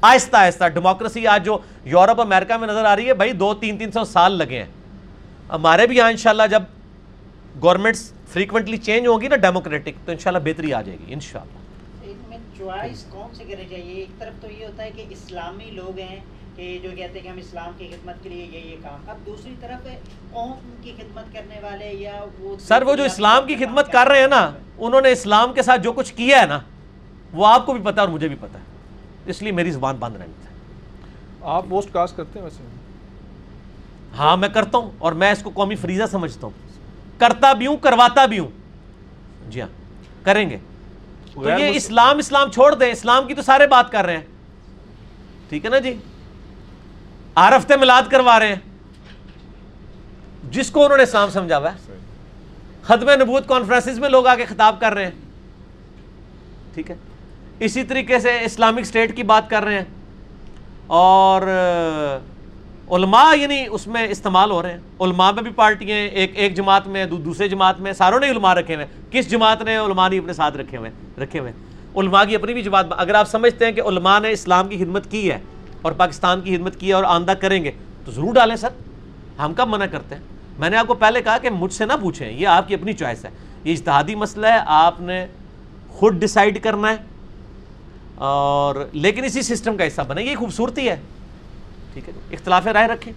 آہستہ 0.00 0.36
آہستہ 0.36 0.68
ڈیموکریسی 0.68 1.26
آج 1.26 1.44
جو 1.44 1.58
یورپ، 1.84 2.20
امریکہ 2.20 2.56
میں 2.56 2.68
نظر 2.68 2.84
آ 2.84 2.96
رہی 2.96 3.08
ہے، 3.08 3.14
بھائی 3.14 3.32
دو، 3.32 3.54
تین 3.54 3.78
تین 3.78 3.92
سو 3.92 4.04
سال 4.04 4.32
لگے 4.32 4.58
ہیں۔ 4.58 4.70
ہمارے 5.48 5.86
بھی 5.86 5.96
یہاں 5.96 6.10
انشاءاللہ 6.10 6.42
جب 6.50 6.62
گورنمنٹس 7.62 8.12
فریکوینٹلی 8.32 8.76
چینج 8.76 9.06
ہوں 9.06 9.20
گی 9.20 9.28
نا 9.28 9.36
ڈیموکریٹک 9.36 10.06
تو 10.06 10.12
انشاءاللہ 10.12 10.38
بہتری 10.44 10.74
آ 10.74 10.82
جائے 10.82 10.98
گی، 10.98 11.12
انشاءاللہ۔ 11.12 11.58
ان 12.34 12.42
چوائس 12.58 13.04
کون 13.04 13.34
سے 13.34 13.44
چاہیے؟ 13.70 13.94
ایک 13.94 14.18
طرف 14.18 14.42
تو 14.42 14.50
یہ 14.50 14.66
ہوتا 14.66 14.82
ہے 14.82 14.90
کہ 14.90 15.04
اسلامی 15.10 15.70
لوگ 15.70 15.98
ہیں 15.98 16.20
کہ 16.56 16.78
جو 16.82 16.88
کہتے 16.96 17.18
ہیں 17.18 17.22
کہ 17.22 17.28
ہم 17.28 17.36
اسلام 17.36 17.72
کی 17.78 17.88
خدمت 17.88 18.22
کے 18.22 18.28
لیے 18.28 18.46
یہ 18.52 18.58
یہ 18.58 18.76
کام۔ 18.82 19.10
اب 19.10 19.16
دوسری 19.26 19.54
طرف 19.60 19.86
قوم 20.30 20.52
کی 20.82 20.92
خدمت 20.96 21.32
کرنے 21.32 21.60
والے 21.62 21.92
یا 21.92 22.24
وہ 22.38 22.56
سر 22.60 22.82
وہ 22.82 22.94
جو 22.94 23.04
اسلام 23.04 23.46
کی 23.46 23.54
خدمت 23.54 23.92
کر 23.92 24.06
رہے 24.06 24.20
ہیں 24.20 24.26
نا 24.26 24.50
انہوں 24.78 25.00
نے 25.00 25.12
اسلام 25.12 25.52
کے 25.52 25.62
ساتھ 25.62 25.80
جو 25.80 25.92
کچھ 25.92 26.14
کیا 26.14 26.40
ہے 26.40 26.46
نا 26.46 26.58
وہ 27.32 27.46
آپ 27.46 27.66
کو 27.66 27.72
بھی 27.72 27.80
پتا 27.84 28.02
ہے 28.02 28.06
اور 28.06 28.14
مجھے 28.14 28.28
بھی 28.28 28.36
پتا 28.40 28.58
ہے۔ 28.58 28.64
اس 29.26 29.42
لیے 29.42 29.52
میری 29.52 29.70
زبان 29.70 29.96
بند 29.96 30.16
رہنی 30.16 30.32
چاہیے 30.42 30.58
آپ 31.42 31.64
پوسٹ 31.68 31.92
کاسٹ 31.92 32.16
کرتے 32.16 32.38
ہیں 32.38 32.44
ویسے؟ 32.44 32.62
ہاں 34.18 34.36
میں 34.36 34.48
کرتا 34.48 34.78
ہوں 34.78 34.90
اور 34.98 35.12
میں 35.12 35.32
اس 35.32 35.42
کو 35.42 35.50
قومی 35.54 35.74
فریضہ 35.76 36.02
سمجھتا 36.10 36.46
ہوں۔ 36.46 36.80
کرتا 37.18 37.52
بھی 37.52 37.66
ہوں 37.66 37.76
کرواتا 37.76 38.26
بھی 38.26 38.38
ہوں۔ 38.38 38.48
جی 39.48 39.60
ہاں 39.60 39.68
کریں 40.22 40.50
گے۔ 40.50 40.58
تو 41.34 41.48
یہ 41.48 41.70
اسلام 41.74 42.18
اسلام 42.18 42.50
چھوڑ 42.50 42.74
دیں۔ 42.74 42.92
اسلام 42.92 43.26
کی 43.26 43.34
تو 43.34 43.42
سارے 43.42 43.66
بات 43.66 43.92
کر 43.92 44.04
رہے 44.04 44.16
ہیں۔ 44.16 44.26
ٹھیک 45.48 45.64
ہے 45.64 45.70
نا 45.70 45.78
جی؟ 45.78 45.94
آرفتے 47.34 47.76
میلاد 47.76 48.02
کروا 48.10 48.38
رہے 48.38 48.48
ہیں۔ 48.48 48.56
جس 50.50 50.70
کو 50.70 50.84
انہوں 50.84 50.96
نے 50.96 51.02
اسلام 51.02 51.30
سمجھا 51.30 51.58
ہوا 51.58 51.72
ہے۔ 51.72 51.98
ختم 52.82 53.10
نبوت 53.10 53.48
کانفرنسز 53.48 53.98
میں 53.98 54.08
لوگ 54.08 54.26
آگے 54.26 54.44
خطاب 54.44 54.80
کر 54.80 54.94
رہے 54.94 55.04
ہیں۔ 55.04 55.10
ٹھیک 56.74 56.90
ہے۔ 56.90 56.96
اسی 57.58 57.84
طریقے 57.84 58.18
سے 58.18 58.38
اسلامک 58.40 58.78
اسٹیٹ 58.78 59.16
کی 59.16 59.22
بات 59.22 59.50
کر 59.50 59.64
رہے 59.64 59.74
ہیں۔ 59.74 59.84
اور 60.86 61.42
علماء 62.90 63.34
یعنی 63.34 63.64
اس 63.70 63.86
میں 63.86 64.08
استعمال 64.08 64.50
ہو 64.50 64.62
رہے 64.62 64.70
ہیں۔ 64.70 64.78
علماء 65.00 65.30
میں 65.30 65.42
بھی 65.42 65.50
پارٹیاں 65.50 65.96
ہیں۔ 65.96 66.08
ایک 66.08 66.32
ایک 66.34 66.54
جماعت 66.54 66.86
میں، 66.86 67.06
دو- 67.06 67.24
دوسرے 67.24 67.48
جماعت 67.48 67.80
میں 67.80 67.92
ساروں 67.92 68.20
نے 68.20 68.30
علماء 68.30 68.54
رکھے 68.54 68.74
ہوئے 68.74 68.86
ہیں۔ 68.86 69.12
کس 69.12 69.30
جماعت 69.30 69.62
نے؟ 69.62 69.76
علماء 69.76 70.08
نہیں 70.08 70.20
اپنے 70.20 70.32
ساتھ 70.32 70.56
رکھے 70.56 70.78
ہوئے 70.78 70.90
رکھے 71.22 71.38
ہوئے 71.38 71.52
ہیں۔ 71.52 71.58
علماء 71.96 72.24
کی 72.24 72.34
اپنی 72.34 72.52
بھی 72.52 72.62
جماعت 72.62 72.86
اگر 72.90 73.14
آپ 73.14 73.28
سمجھتے 73.28 73.64
ہیں 73.64 73.72
کہ 73.72 73.80
علماء 73.80 74.18
نے 74.18 74.30
اسلام 74.30 74.68
کی 74.68 74.76
خدمت 74.76 75.10
کی 75.10 75.30
ہے 75.30 75.38
اور 75.82 75.92
پاکستان 75.92 76.40
کی 76.40 76.56
خدمت 76.56 76.80
کی 76.80 76.88
ہے 76.88 76.92
اور 76.92 77.04
آندہ 77.04 77.32
کریں 77.32 77.64
گے 77.64 77.70
تو 78.04 78.12
ضرور 78.12 78.34
ڈالیں 78.34 78.56
سر۔ 78.56 78.68
ہم 79.38 79.54
کب 79.54 79.68
منع 79.68 79.86
کرتے 79.86 80.14
ہیں؟ 80.14 80.22
میں 80.58 80.70
نے 80.70 80.76
آپ 80.76 80.86
کو 80.86 80.94
پہلے 80.94 81.22
کہا 81.22 81.38
کہ 81.38 81.50
مجھ 81.50 81.72
سے 81.72 81.86
نہ 81.86 81.92
پوچھیں 82.00 82.32
یہ 82.32 82.46
آپ 82.46 82.68
کی 82.68 82.74
اپنی 82.74 82.92
چوائس 82.92 83.24
ہے۔ 83.24 83.30
یہ 83.64 83.72
اجتہادی 83.72 84.14
مسئلہ 84.14 84.46
ہے 84.46 84.58
آپ 84.66 85.00
نے 85.00 85.26
خود 85.88 86.14
ڈیسائیڈ 86.14 86.62
کرنا 86.62 86.90
ہے۔ 86.90 86.96
اور 88.14 88.74
لیکن 88.92 89.24
اسی 89.24 89.42
سسٹم 89.42 89.76
کا 89.76 89.86
حصہ 89.86 90.02
بنے 90.08 90.22
یہ 90.22 90.36
خوبصورتی 90.36 90.88
ہے۔ 90.88 90.96
ٹھیک 91.92 92.08
ہے 92.08 92.14
اختلاف 92.30 92.66
رائے 92.66 92.88
رکھیں۔ 92.88 93.12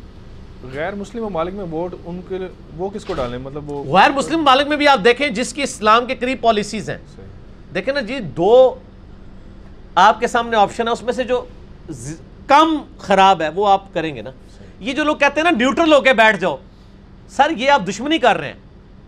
غیر 0.74 0.96
مسلم 0.96 1.24
ممالک 1.24 1.54
میں 1.54 1.66
ووٹ 1.72 1.96
ان 2.06 2.22
کے 2.30 2.38
وہ 2.78 2.90
کس 2.90 3.06
کو 3.06 3.14
ڈالیں؟ 3.14 3.38
مطلب 3.38 3.72
وہ 3.72 3.98
غیر 3.98 4.12
مسلم 4.12 4.40
ممالک 4.40 4.68
میں 4.68 4.78
بھی 4.78 4.88
آپ 4.88 5.00
دیکھیں 5.04 5.28
جس 5.28 5.54
کی 5.54 5.64
اسلام 5.64 6.06
کے 6.06 6.16
قریب 6.16 6.42
پالیسیز 6.42 6.90
ہیں۔ 6.90 6.98
دیکھیں 7.74 7.94
نا 7.94 8.02
جی 8.02 8.20
دو 8.20 8.76
آپ 9.96 10.20
کے 10.20 10.28
سامنے 10.28 10.58
آپشن 10.58 10.88
ہے 10.88 10.94
اس 10.94 11.04
میں 11.04 11.14
سے 11.14 11.24
جو 11.24 11.46
کم 12.48 12.78
خراب 12.98 13.42
ہے، 13.42 13.50
وہ 13.50 13.68
آپ 13.68 13.94
کریں 13.94 14.16
گے 14.16 14.22
نا۔ 14.22 14.30
یہ 14.80 14.94
جو 14.94 15.04
لوگ 15.04 15.16
کہتے 15.16 15.42
ہیں 15.42 15.52
نا 15.52 15.58
نیوٹرل 15.58 15.94
ہو 15.94 16.02
کے 16.02 16.14
بیٹھ 16.14 16.38
جاؤ۔ 16.38 16.58
سر، 17.30 17.50
یہ 17.50 17.72
آپ 17.72 17.82
دشمنی 17.90 18.18
کر 18.18 18.38
رہے 18.38 18.48
ہیں۔ 18.48 18.54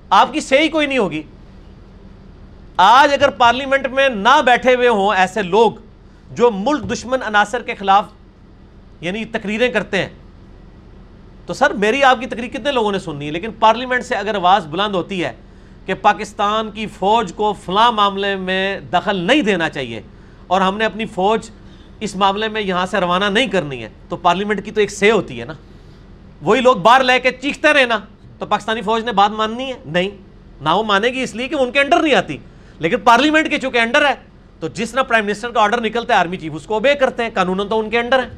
آپ 0.09 0.33
کی 0.33 0.39
صحیح 0.39 0.69
کوئی 0.69 0.87
نہیں 0.87 0.97
ہوگی۔ 0.97 1.23
آج 2.77 3.13
اگر 3.13 3.29
پارلیمنٹ 3.29 3.87
میں 3.87 4.09
نہ 4.09 4.41
بیٹھے 4.45 4.75
ہوئے 4.75 4.87
ہوں 4.87 5.15
ایسے 5.15 5.41
لوگ 5.41 5.71
جو 6.31 6.51
ملک 6.51 6.93
دشمن 6.93 7.23
عناصر 7.25 7.61
کے 7.61 7.75
خلاف 7.75 8.05
یعنی 9.01 9.25
تقریریں 9.25 9.69
کرتے 9.69 10.01
ہیں، 10.01 10.09
تو 11.45 11.53
سر، 11.53 11.71
میری 11.71 12.03
آپ 12.03 12.19
کی 12.19 12.25
تقریر 12.25 12.47
کتنے 12.47 12.71
لوگوں 12.71 12.91
نے 12.91 12.99
سننی 12.99 13.25
ہے؟ 13.25 13.31
لیکن 13.31 13.51
پارلیمنٹ 13.59 14.05
سے 14.05 14.15
اگر 14.15 14.35
آواز 14.35 14.67
بلند 14.67 14.95
ہوتی 14.95 15.23
ہے 15.25 15.31
کہ 15.85 15.93
پاکستان 15.93 16.71
کی 16.71 16.87
فوج 16.87 17.33
کو 17.35 17.53
فلاں 17.53 17.91
معاملے 17.91 18.35
میں 18.35 18.79
دخل 18.79 19.15
نہیں 19.15 19.41
دینا 19.41 19.69
چاہیے 19.69 20.01
اور 20.47 20.61
ہم 20.61 20.77
نے 20.77 20.85
اپنی 20.85 21.05
فوج 21.05 21.49
اس 21.99 22.15
معاملے 22.15 22.47
میں 22.47 22.61
یہاں 22.61 22.85
سے 22.85 22.97
روانہ 22.97 23.25
نہیں 23.25 23.47
کرنی 23.47 23.83
ہے، 23.83 23.89
تو 24.09 24.17
پارلیمنٹ 24.17 24.65
کی 24.65 24.71
تو 24.71 24.79
ایک 24.79 24.91
سے 24.91 25.11
ہوتی 25.11 25.39
ہے 25.39 25.45
نا۔ 25.45 25.53
وہی 26.41 26.61
لوگ 26.61 26.75
باہر 26.75 27.03
لے 27.03 27.19
کے 27.19 27.31
چیختے 27.31 27.73
رہے 27.73 27.85
نا، 27.85 27.99
تو 28.39 28.45
پاکستانی 28.45 28.81
فوج 28.81 29.03
نے 29.03 29.11
بات 29.11 29.31
ماننی 29.31 29.65
ہے؟ 29.65 29.77
نہیں، 29.85 30.09
نہ 30.61 30.69
وہ 30.69 30.83
مانے 30.83 31.07
گی 31.07 31.23
اس 31.23 31.35
لیے 31.35 31.47
کہ 31.47 31.55
ان 31.55 31.71
کے 31.71 31.79
انڈر 31.79 32.01
نہیں 32.01 32.13
آتی۔ 32.13 32.37
لیکن 32.79 32.97
پارلیمنٹ 33.03 33.49
کے 33.49 33.57
چونکہ 33.57 33.77
انڈر 33.77 34.05
ہے، 34.05 34.13
تو 34.59 34.67
جس 34.67 34.91
طرح 34.91 35.01
پرائم 35.01 35.25
منسٹر 35.25 35.49
کا 35.49 35.61
آرڈر 35.61 35.81
نکلتا 35.81 36.13
ہے، 36.13 36.19
آرمی 36.19 36.37
چیف 36.37 36.51
اس 36.55 36.65
کو 36.65 36.73
اوبے 36.73 36.95
کرتے 36.95 37.23
ہیں 37.23 37.29
قانون 37.33 37.69
تو 37.69 37.79
ان 37.79 37.89
کے 37.89 37.99
انڈر 37.99 38.19
ہے۔ 38.19 38.29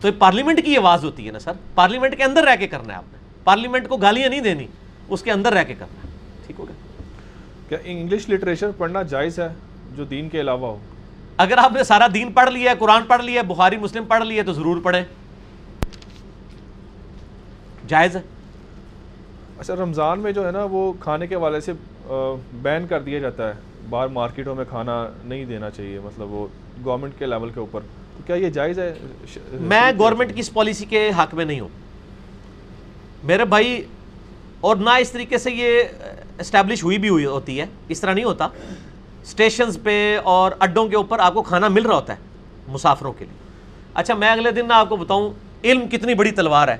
تو 0.00 0.08
یہ 0.08 0.12
پارلیمنٹ 0.18 0.64
کی 0.64 0.76
آواز 0.76 1.04
ہوتی 1.04 1.26
ہے 1.26 1.32
نا 1.32 1.38
سر، 1.38 1.52
پارلیمنٹ 1.74 2.16
کے 2.16 2.24
اندر 2.24 2.42
رہ 2.42 2.56
کے 2.56 2.66
کرنا 2.66 2.92
ہے 2.92 2.98
آپ 2.98 3.04
نے۔ 3.12 3.18
پارلیمنٹ 3.44 3.88
کو 3.88 3.96
گالیاں 3.96 4.28
نہیں 4.28 4.40
دینی، 4.40 4.66
اس 5.08 5.22
کے 5.22 5.32
اندر 5.32 5.52
رہ 5.52 5.64
کے 5.64 5.74
کرنا 5.74 6.08
ہے۔ 6.08 6.12
ٹھیک 6.46 6.60
ہو 6.60 6.68
گیا۔ 6.68 7.02
کیا 7.68 7.78
انگلش 7.84 8.28
لٹریچر 8.28 8.70
پڑھنا 8.78 9.02
جائز 9.02 9.40
ہے 9.40 9.48
جو 9.96 10.04
دین 10.04 10.28
کے 10.28 10.40
علاوہ 10.40 10.66
ہو؟ 10.66 10.78
اگر 11.36 11.58
آپ 11.58 11.72
نے 11.72 11.84
سارا 11.84 12.06
دین 12.14 12.32
پڑھ 12.32 12.50
لیا 12.50 12.70
ہے 12.70 12.76
قرآن 12.78 13.02
پڑھ 13.06 13.22
لیا 13.24 13.40
ہے 13.40 13.46
بخاری 13.46 13.76
مسلم 13.76 14.04
پڑھ 14.04 14.24
لیا 14.24 14.40
ہے 14.40 14.46
تو 14.46 14.52
ضرور 14.52 14.80
پڑھیں۔ 14.82 15.04
جائز 17.88 18.16
ہے؟ 18.16 18.20
اچھا 19.58 19.74
رمضان 19.74 20.20
میں 20.20 20.32
جو 20.32 20.46
ہے 20.46 20.52
نا 20.52 20.64
وہ 20.70 20.92
کھانے 21.00 21.26
کے 21.26 21.34
حوالے 21.34 21.60
سے 21.60 21.72
بین 22.62 22.86
کر 22.86 23.00
دیا 23.00 23.18
جاتا 23.18 23.48
ہے۔ 23.48 23.54
باہر 23.90 24.08
مارکیٹوں 24.08 24.54
میں 24.54 24.64
کھانا 24.68 25.06
نہیں 25.24 25.44
دینا 25.44 25.70
چاہیے 25.70 26.00
مطلب 26.00 26.32
وہ 26.32 26.46
گورنمنٹ 26.84 27.12
کے 27.18 27.26
لیول 27.26 27.50
کے 27.50 27.60
اوپر۔ 27.60 27.80
تو 28.16 28.22
کیا 28.26 28.36
یہ 28.36 28.50
جائز 28.50 28.78
ہے؟ 28.78 28.94
میں 29.52 29.92
گورنمنٹ 29.98 30.34
کی 30.34 30.40
اس 30.40 30.52
پالیسی 30.52 30.84
کے 30.84 31.10
حق 31.18 31.34
میں 31.34 31.44
نہیں 31.44 31.60
ہوں۔ 31.60 31.68
میرے 33.24 33.44
بھائی 33.44 33.84
اور 34.60 34.76
نہ 34.76 34.90
اس 34.90 35.12
طریقے 35.12 35.38
سے 35.38 35.50
یہ 35.50 35.82
اسٹیبلش 36.38 36.84
ہوئی 36.84 36.98
بھی 36.98 37.08
ہوئی 37.08 37.24
ہوتی 37.24 37.60
ہے 37.60 37.66
اس 37.88 38.00
طرح 38.00 38.12
نہیں 38.12 38.24
ہوتا۔ 38.24 38.48
اسٹیشنز 39.24 39.78
پہ 39.82 40.18
اور 40.24 40.52
اڈوں 40.60 40.88
کے 40.88 40.96
اوپر 40.96 41.18
آپ 41.18 41.34
کو 41.34 41.42
کھانا 41.42 41.68
مل 41.68 41.86
رہا 41.86 41.94
ہوتا 41.94 42.12
ہے 42.12 42.18
مسافروں 42.68 43.12
کے 43.12 43.24
لیے۔ 43.24 43.38
اچھا 43.94 44.14
میں 44.14 44.30
اگلے 44.30 44.50
دن 44.50 44.72
آپ 44.72 44.88
کو 44.88 44.96
بتاؤں، 44.96 45.30
علم 45.64 45.88
کتنی 45.88 46.14
بڑی 46.14 46.30
تلوار 46.30 46.68
ہے۔ 46.68 46.76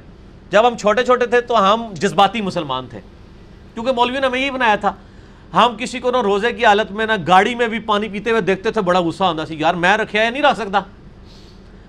جب 0.50 0.66
ہم 0.66 0.76
چھوٹے 0.76 1.04
چھوٹے 1.04 1.26
تھے 1.26 1.40
تو 1.40 1.74
ہم 1.74 1.84
جذباتی 1.92 2.40
مسلمان 2.40 2.86
تھے۔ 2.90 3.00
کیونکہ 3.74 3.92
مولوی 3.92 4.18
نے 4.18 4.26
ہمیں 4.26 4.40
یہی 4.40 4.50
بنایا 4.50 4.76
تھا، 4.76 4.92
ہم 5.54 5.76
کسی 5.78 6.00
کو 6.00 6.10
نہ 6.10 6.16
روزے 6.16 6.52
کی 6.52 6.66
حالت 6.66 6.92
میں، 6.92 7.06
نہ 7.06 7.12
گاڑی 7.28 7.54
میں 7.54 7.68
بھی 7.68 7.78
پانی 7.78 8.08
پیتے 8.08 8.30
ہوئے 8.30 8.40
دیکھتے 8.40 8.70
تھے، 8.70 8.80
بڑا 8.80 9.00
غصہ 9.00 9.24
آتا 9.24 9.46
سی 9.46 9.56
یار، 9.58 9.74
میں 9.74 9.96
رکھا 9.96 10.20
ہے 10.20 10.30
نہیں 10.30 10.42
رکھ 10.42 10.58
سکتا؟ 10.58 10.80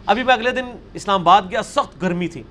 ابھی 0.06 0.24
میں 0.24 0.34
اگلے 0.34 0.52
دن 0.52 0.66
اسلام 0.94 1.22
آباد 1.22 1.42
گیا، 1.52 1.64
سخت 1.64 2.02
گرمی 2.02 2.28
تھی۔ 2.28 2.44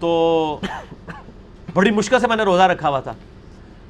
تو 0.00 0.60
بڑی 1.74 1.90
مشکل 1.90 2.20
سے 2.20 2.26
میں 2.26 2.36
نے 2.36 2.42
روزہ 2.42 2.62
رکھا 2.62 2.88
ہوا 2.88 3.00
تھا۔ 3.00 3.12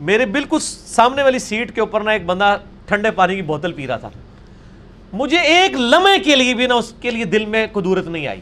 میرے 0.01 0.27
بالکل 0.27 0.59
سامنے 0.63 1.23
والی 1.23 1.39
سیٹ 1.39 1.75
کے 1.75 1.81
اوپر 1.81 2.01
نا 2.01 2.11
ایک 2.11 2.27
بندہ 2.27 2.59
ٹھنڈے 2.87 3.11
پانی 3.11 3.37
کی 3.37 3.43
بوتل 3.43 3.73
پی 3.73 3.87
رہا 3.87 3.97
تھا۔ 3.97 4.11
مجھے 5.13 5.39
ایک 5.39 5.73
لمحے 5.81 6.19
کے 6.19 6.37
لیے 6.37 6.55
بھی 6.55 6.67
نا 6.67 6.75
اس 6.75 6.93
کے 7.01 7.11
لیے 7.11 7.25
دل 7.25 7.45
میں 7.45 7.67
قدورت 7.73 8.07
نہیں 8.07 8.27
آئی۔ 8.27 8.41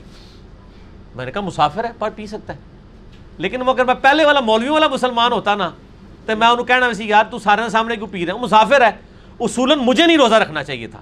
میں 1.14 1.24
نے 1.24 1.32
کہا 1.32 1.40
مسافر 1.40 1.84
ہے، 1.84 1.90
پر 1.98 2.10
پی 2.16 2.26
سکتا 2.26 2.52
ہے۔ 2.52 2.58
لیکن 3.38 3.62
وہ 3.62 3.70
اگر 3.70 3.84
میں 3.84 3.94
پہلے 3.94 4.24
والا 4.24 4.40
مولوی 4.40 4.68
والا 4.68 4.88
مسلمان 4.88 5.32
ہوتا 5.32 5.54
نا، 5.54 5.70
تو 6.26 6.36
میں 6.36 6.48
انہوں 6.48 6.64
کہنا 6.64 6.86
ویسے 6.86 7.04
یار، 7.04 7.24
تو 7.30 7.38
سارے 7.38 7.62
سامنے 7.70 7.96
کیوں 7.96 8.08
پی 8.10 8.26
رہے 8.26 8.32
ہیں 8.32 8.40
مسافر 8.40 8.80
ہے۔ 8.80 8.90
اصولاً 9.40 9.78
مجھے 9.78 10.06
نہیں 10.06 10.16
روزہ 10.16 10.34
رکھنا 10.34 10.64
چاہیے 10.64 10.86
تھا۔ 10.86 11.00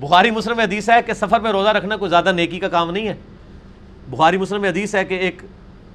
بخاری 0.00 0.30
مسلم 0.30 0.60
حدیث 0.60 0.90
ہے 0.90 1.02
کہ 1.06 1.12
سفر 1.12 1.40
میں 1.40 1.52
روزہ 1.52 1.68
رکھنا 1.68 1.96
کوئی 1.96 2.08
زیادہ 2.08 2.32
نیکی 2.32 2.58
کا 2.58 2.68
کام 2.68 2.90
نہیں 2.90 3.08
ہے۔ 3.08 3.14
بخاری 4.10 4.36
مسلم 4.36 4.64
حدیث 4.64 4.94
ہے 4.94 5.04
کہ 5.04 5.14
ایک 5.14 5.42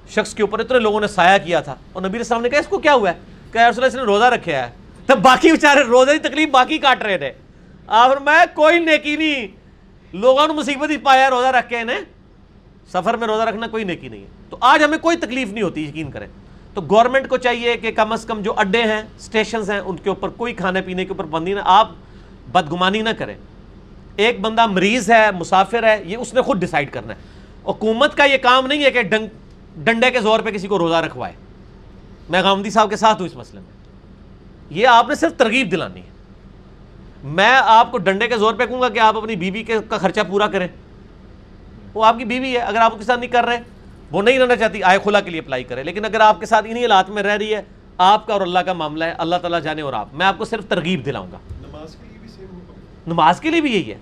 شخص 0.09 0.33
کے 0.33 0.43
اوپر 0.43 0.59
اتنے 0.59 0.79
لوگوں 0.79 1.01
نے 1.01 1.07
سایہ 1.07 1.45
کیا 1.45 1.59
تھا۔ 1.59 1.75
اور 1.93 2.01
نبی 2.01 2.17
السلام 2.17 2.41
نے 2.41 2.49
کہا، 2.49 2.59
اس 2.59 2.67
کو 2.67 2.77
کیا 2.77 2.93
ہوا 2.93 3.09
ہے؟ 3.09 3.15
کہ 3.51 3.57
رسول 3.57 3.83
اللہ 3.83 3.85
اس 3.85 3.95
نے 3.95 4.01
روزہ 4.01 4.23
رکھا 4.23 4.51
ہے 4.51 4.69
تب 5.05 5.19
باقی 5.19 5.51
بیچارے 5.51 5.83
روزہ 5.83 6.11
کی 6.11 6.17
تکلیف 6.17 6.49
باقی 6.49 6.77
کاٹ 6.77 7.03
رہے 7.03 7.17
تھے۔ 7.17 7.31
اور 7.85 8.17
میں 8.17 8.45
کوئی 8.53 8.79
نیکی 8.79 9.15
نہیں۔ 9.15 9.47
لوگوں 10.13 10.47
نے 10.47 10.53
مصیبت 10.53 10.89
ہی 10.89 10.97
پایا 10.97 11.25
ہے 11.25 11.29
روزہ 11.29 11.47
رکھ 11.47 11.69
کے 11.69 11.79
انہیں۔ 11.79 12.01
سفر 12.87 13.17
میں 13.17 13.27
روزہ 13.27 13.41
رکھنا 13.41 13.67
کوئی 13.67 13.83
نیکی 13.83 14.07
نہیں 14.07 14.21
ہے۔ 14.21 14.27
تو 14.49 14.57
آج 14.61 14.83
ہمیں 14.83 14.97
کوئی 14.97 15.17
تکلیف 15.17 15.51
نہیں 15.51 15.63
ہوتی، 15.63 15.83
یقین 15.83 16.11
کریں۔ 16.11 16.27
تو 16.73 16.81
گورنمنٹ 16.81 17.27
کو 17.27 17.37
چاہیے 17.37 17.77
کہ 17.77 17.91
کم 17.91 18.11
از 18.11 18.25
کم 18.25 18.41
جو 18.41 18.53
اڈے 18.57 18.83
ہیں 18.83 19.01
اسٹیشنز 19.17 19.71
ہیں، 19.71 19.79
ان 19.79 19.97
کے 19.97 20.09
اوپر 20.09 20.29
کوئی 20.29 20.53
کھانے 20.53 20.81
پینے 20.81 21.05
کے 21.05 21.09
اوپر 21.09 21.23
بندی 21.23 21.53
نہ، 21.53 21.59
آپ 21.65 21.91
بدگمانی 22.51 23.01
نہ 23.01 23.09
کریں۔ 23.17 23.35
ایک 24.15 24.39
بندہ 24.39 24.65
مریض 24.65 25.11
ہے، 25.11 25.31
مسافر 25.31 25.83
ہے، 25.83 26.01
یہ 26.05 26.17
اس 26.17 26.33
نے 26.33 26.41
خود 26.41 26.59
ڈیسائیڈ 26.59 26.91
کرنا 26.91 27.13
ہے۔ 27.13 27.19
حکومت 27.65 28.17
کا 28.17 28.23
یہ 28.23 28.37
کام 28.37 28.67
نہیں 28.67 28.83
ہے 28.83 28.91
کہ 28.91 29.01
ڈنڈے 29.75 30.11
کے 30.11 30.19
زور 30.19 30.39
پہ 30.39 30.51
کسی 30.51 30.67
کو 30.67 30.79
روزہ 30.79 30.95
رکھوائے۔ 30.95 31.33
میں 32.31 32.43
غامدی 32.43 32.69
صاحب 32.69 32.89
کے 32.89 32.95
ساتھ 32.95 33.21
ہوں 33.21 33.29
اس 33.29 33.35
مسئلے 33.35 33.61
میں۔ 33.61 33.71
یہ 34.69 34.87
آپ 34.87 35.09
نے 35.09 35.15
صرف 35.15 35.33
ترغیب 35.37 35.71
دلانی 35.71 35.99
ہے۔ 35.99 36.09
میں 37.23 37.61
آپ 37.63 37.91
کو 37.91 37.97
ڈنڈے 37.97 38.27
کے 38.27 38.37
زور 38.37 38.53
پہ 38.53 38.65
کہوں 38.65 38.81
گا 38.81 38.89
کہ 38.89 38.99
آپ 38.99 39.17
اپنی 39.17 39.35
بیوی 39.35 39.63
کے 39.63 39.77
کا 39.89 39.97
خرچہ 39.97 40.19
پورا 40.29 40.47
کریں۔ 40.47 40.67
وہ 41.93 42.05
آپ 42.05 42.17
کی 42.17 42.25
بیوی 42.25 42.51
ہے 42.51 42.57
اگر 42.57 42.77
آپ 42.77 42.93
کے 42.97 43.03
ساتھ 43.03 43.19
نہیں 43.19 43.29
کر 43.29 43.45
رہے 43.45 43.59
وہ 44.11 44.21
نہیں 44.21 44.39
رہنا 44.39 44.55
چاہتی 44.55 44.83
آئے 44.83 44.99
خلا 45.03 45.19
کے 45.19 45.29
لیے 45.29 45.39
اپلائی 45.39 45.63
کرے 45.63 45.83
لیکن 45.83 46.05
اگر 46.05 46.19
آپ 46.19 46.39
کے 46.39 46.45
ساتھ 46.45 46.65
انہی 46.69 46.81
حالات 46.81 47.09
میں 47.09 47.23
رہ 47.23 47.37
رہی 47.37 47.55
ہے 47.55 47.61
آپ 47.97 48.27
کا 48.27 48.33
اور 48.33 48.41
اللہ 48.41 48.59
کا 48.59 48.73
معاملہ 48.73 49.03
ہے 49.03 49.11
اللہ 49.11 49.35
تعالیٰ 49.35 49.61
جانے 49.61 49.81
اور 49.81 49.93
آپ۔ 49.93 50.07
میں 50.13 50.25
آپ 50.25 50.37
کو 50.37 50.45
صرف 50.45 50.65
ترغیب 50.65 51.05
دلاؤں 51.05 51.27
گا۔ 51.31 51.37
نماز 51.67 51.95
کے 51.95 52.07
لیے 52.09 52.19
بھی 52.19 52.29
سیم 52.29 52.59
نماز 53.07 53.39
کے 53.41 53.49
لیے 53.49 53.61
بھی 53.61 53.71
یہی 53.71 53.91
ہے۔ 53.91 53.97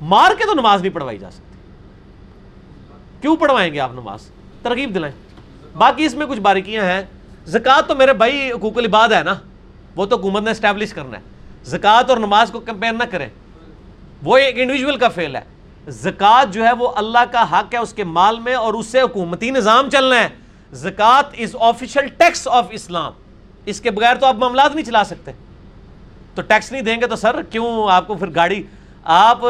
مار 0.00 0.30
کے 0.38 0.44
تو 0.44 0.54
نماز 0.54 0.82
نہیں 0.82 0.94
پڑھوائی 0.94 1.18
جا 1.18 1.30
سکتی۔ 1.30 1.58
کیوں 3.20 3.36
پڑھوائیں 3.36 3.74
گے 3.74 3.80
آپ 3.80 3.92
نماز؟ 3.92 4.20
ترغیب 4.62 4.94
دلائیں۔ 4.94 5.14
باقی 5.78 6.04
اس 6.04 6.14
میں 6.14 6.26
کچھ 6.26 6.40
باریکیاں 6.40 6.84
ہیں۔ 6.84 7.02
زکوٰۃ 7.48 7.86
تو 7.86 7.94
میرے 7.94 8.12
بھائی 8.12 8.50
حقوق 8.52 8.76
العباد 8.76 9.08
ہے 9.08 9.22
نا، 9.22 9.34
وہ 9.96 10.06
تو 10.06 10.16
حکومت 10.16 10.42
نے 10.42 10.50
اسٹیبلش 10.50 10.92
کرنا 10.92 11.18
ہے۔ 11.18 11.22
زکوٰۃ 11.64 12.08
اور 12.08 12.16
نماز 12.16 12.50
کو 12.50 12.60
کمپیئر 12.60 12.92
نہ 12.92 13.04
کریں۔ 13.10 13.28
وہ 14.22 14.36
ایک 14.36 14.58
انڈیویجول 14.58 14.96
کا 14.96 15.08
فیل 15.08 15.36
ہے۔ 15.36 15.40
زکوٰۃ 15.90 16.52
جو 16.52 16.64
ہے 16.64 16.72
وہ 16.78 16.88
اللہ 16.96 17.24
کا 17.32 17.42
حق 17.52 17.74
ہے، 17.74 17.78
اس 17.78 17.92
کے 17.92 18.04
مال 18.04 18.38
میں 18.40 18.54
اور 18.54 18.74
اس 18.74 18.86
سے 18.86 19.00
حکومتی 19.00 19.50
نظام 19.50 19.90
چلنا 19.90 20.22
ہے۔ 20.22 20.28
زکوٰۃ 20.76 21.34
is 21.38 21.56
official 21.60 22.08
tax 22.18 22.46
of 22.48 22.66
Islam 22.70 23.12
اس 23.66 23.80
کے 23.80 23.90
بغیر 23.90 24.16
تو 24.16 24.26
آپ 24.26 24.34
معاملات 24.34 24.74
نہیں 24.74 24.86
چلا 24.86 25.04
سکتے۔ 25.04 25.32
تو 26.34 26.42
ٹیکس 26.42 26.72
نہیں 26.72 26.82
دیں 26.82 27.00
گے 27.00 27.06
تو 27.06 27.16
سر، 27.16 27.42
کیوں 27.50 27.88
آپ 27.90 28.06
کو 28.06 28.14
پھر 28.14 28.34
گاڑی، 28.34 28.62
آپ 29.04 29.42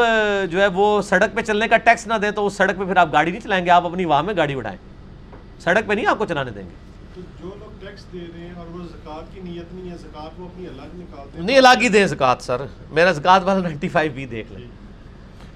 جو 0.51 0.61
ہے 0.61 0.67
وہ 0.73 1.01
سڑک 1.01 1.35
پہ 1.35 1.41
چلنے 1.41 1.67
کا 1.67 1.77
ٹیکس 1.77 2.07
نہ 2.07 2.13
دیں 2.21 2.31
تو 2.31 2.45
اس 2.47 2.53
سڑک 2.53 2.77
پہ 2.77 2.85
پھر 2.85 2.97
آپ 2.97 3.13
گاڑی 3.13 3.31
نہیں 3.31 3.41
چلائیں 3.41 3.65
گے، 3.65 3.71
آپ 3.71 3.85
اپنی 3.85 4.05
واہ 4.05 4.21
میں 4.21 4.33
گاڑی 4.37 4.55
اٹھائیں 4.55 4.77
سڑک 5.59 5.87
پہ 5.87 5.93
نہیں 5.93 6.05
آپ 6.05 6.17
کو 6.17 6.25
چلانے 6.25 6.51
دیں 6.51 6.63
گے 6.63 6.75
تو 7.15 7.21
جو 7.39 7.49
لوگ 7.59 7.79
ٹیکس 7.79 7.98
دے 8.13 8.19
رہے 8.37 8.47
ہیں 8.47 8.55
اور 8.55 8.65
وہ 8.65 8.83
زکوٰۃ 8.83 9.33
کی 9.33 9.41
نیت 9.43 9.73
نہیں 9.73 9.91
ہے، 9.91 9.97
زکوٰۃ 9.97 10.29
وہ 10.37 10.45
اپنی 10.45 10.67
الگ 10.67 10.95
نکالتے 10.95 11.37
ہیں۔ 11.37 11.45
نہیں، 11.45 11.57
الگ 11.57 11.81
ہی 11.81 11.89
دیں 11.89 12.05
زکات 12.05 12.41
سر۔ 12.41 12.61
میرا 12.89 13.11
زکات 13.11 13.41
والا 13.43 13.59
نائنٹی 13.59 13.89
فائیو 13.89 14.11
بھی 14.11 14.25
دیکھ 14.25 14.51
لیں۔ 14.51 14.67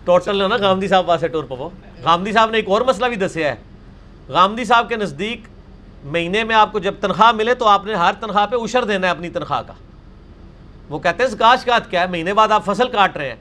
ٹوٹل 0.05 0.41
ہے 0.41 0.47
نا 0.47 0.87
صاحب 0.89 1.07
پاسے 1.07 1.27
ٹور 1.27 1.43
پو 1.43 1.69
گامدی 2.03 2.31
صاحب 2.31 2.49
نے 2.49 2.57
ایک 2.57 2.69
اور 2.69 2.81
مسئلہ 2.81 3.05
بھی 3.05 3.15
دسیا 3.15 3.47
ہے۔ 3.47 3.55
گامدی 4.29 4.65
صاحب 4.65 4.89
کے 4.89 4.95
نزدیک 4.95 5.41
مہینے 6.03 6.43
میں 6.43 6.55
آپ 6.55 6.71
کو 6.71 6.79
جب 6.79 6.93
تنخواہ 7.01 7.31
ملے 7.31 7.53
تو 7.53 7.67
آپ 7.67 7.85
نے 7.85 7.93
ہر 7.93 8.13
تنخواہ 8.19 8.45
پہ 8.45 8.55
اشر 8.55 8.83
دینا 8.83 9.07
ہے 9.07 9.11
اپنی 9.11 9.29
تنخواہ 9.29 9.61
کا۔ 9.61 9.73
وہ 10.89 10.99
کہتے 10.99 11.23
ہیں 11.23 11.29
زکات 11.29 11.61
شکات 11.61 11.89
کیا 11.89 12.01
ہے؟ 12.01 12.07
مہینے 12.07 12.33
بعد 12.33 12.51
آپ 12.51 12.65
فصل 12.65 12.87
کاٹ 12.87 13.17
رہے 13.17 13.29
ہیں۔ 13.29 13.35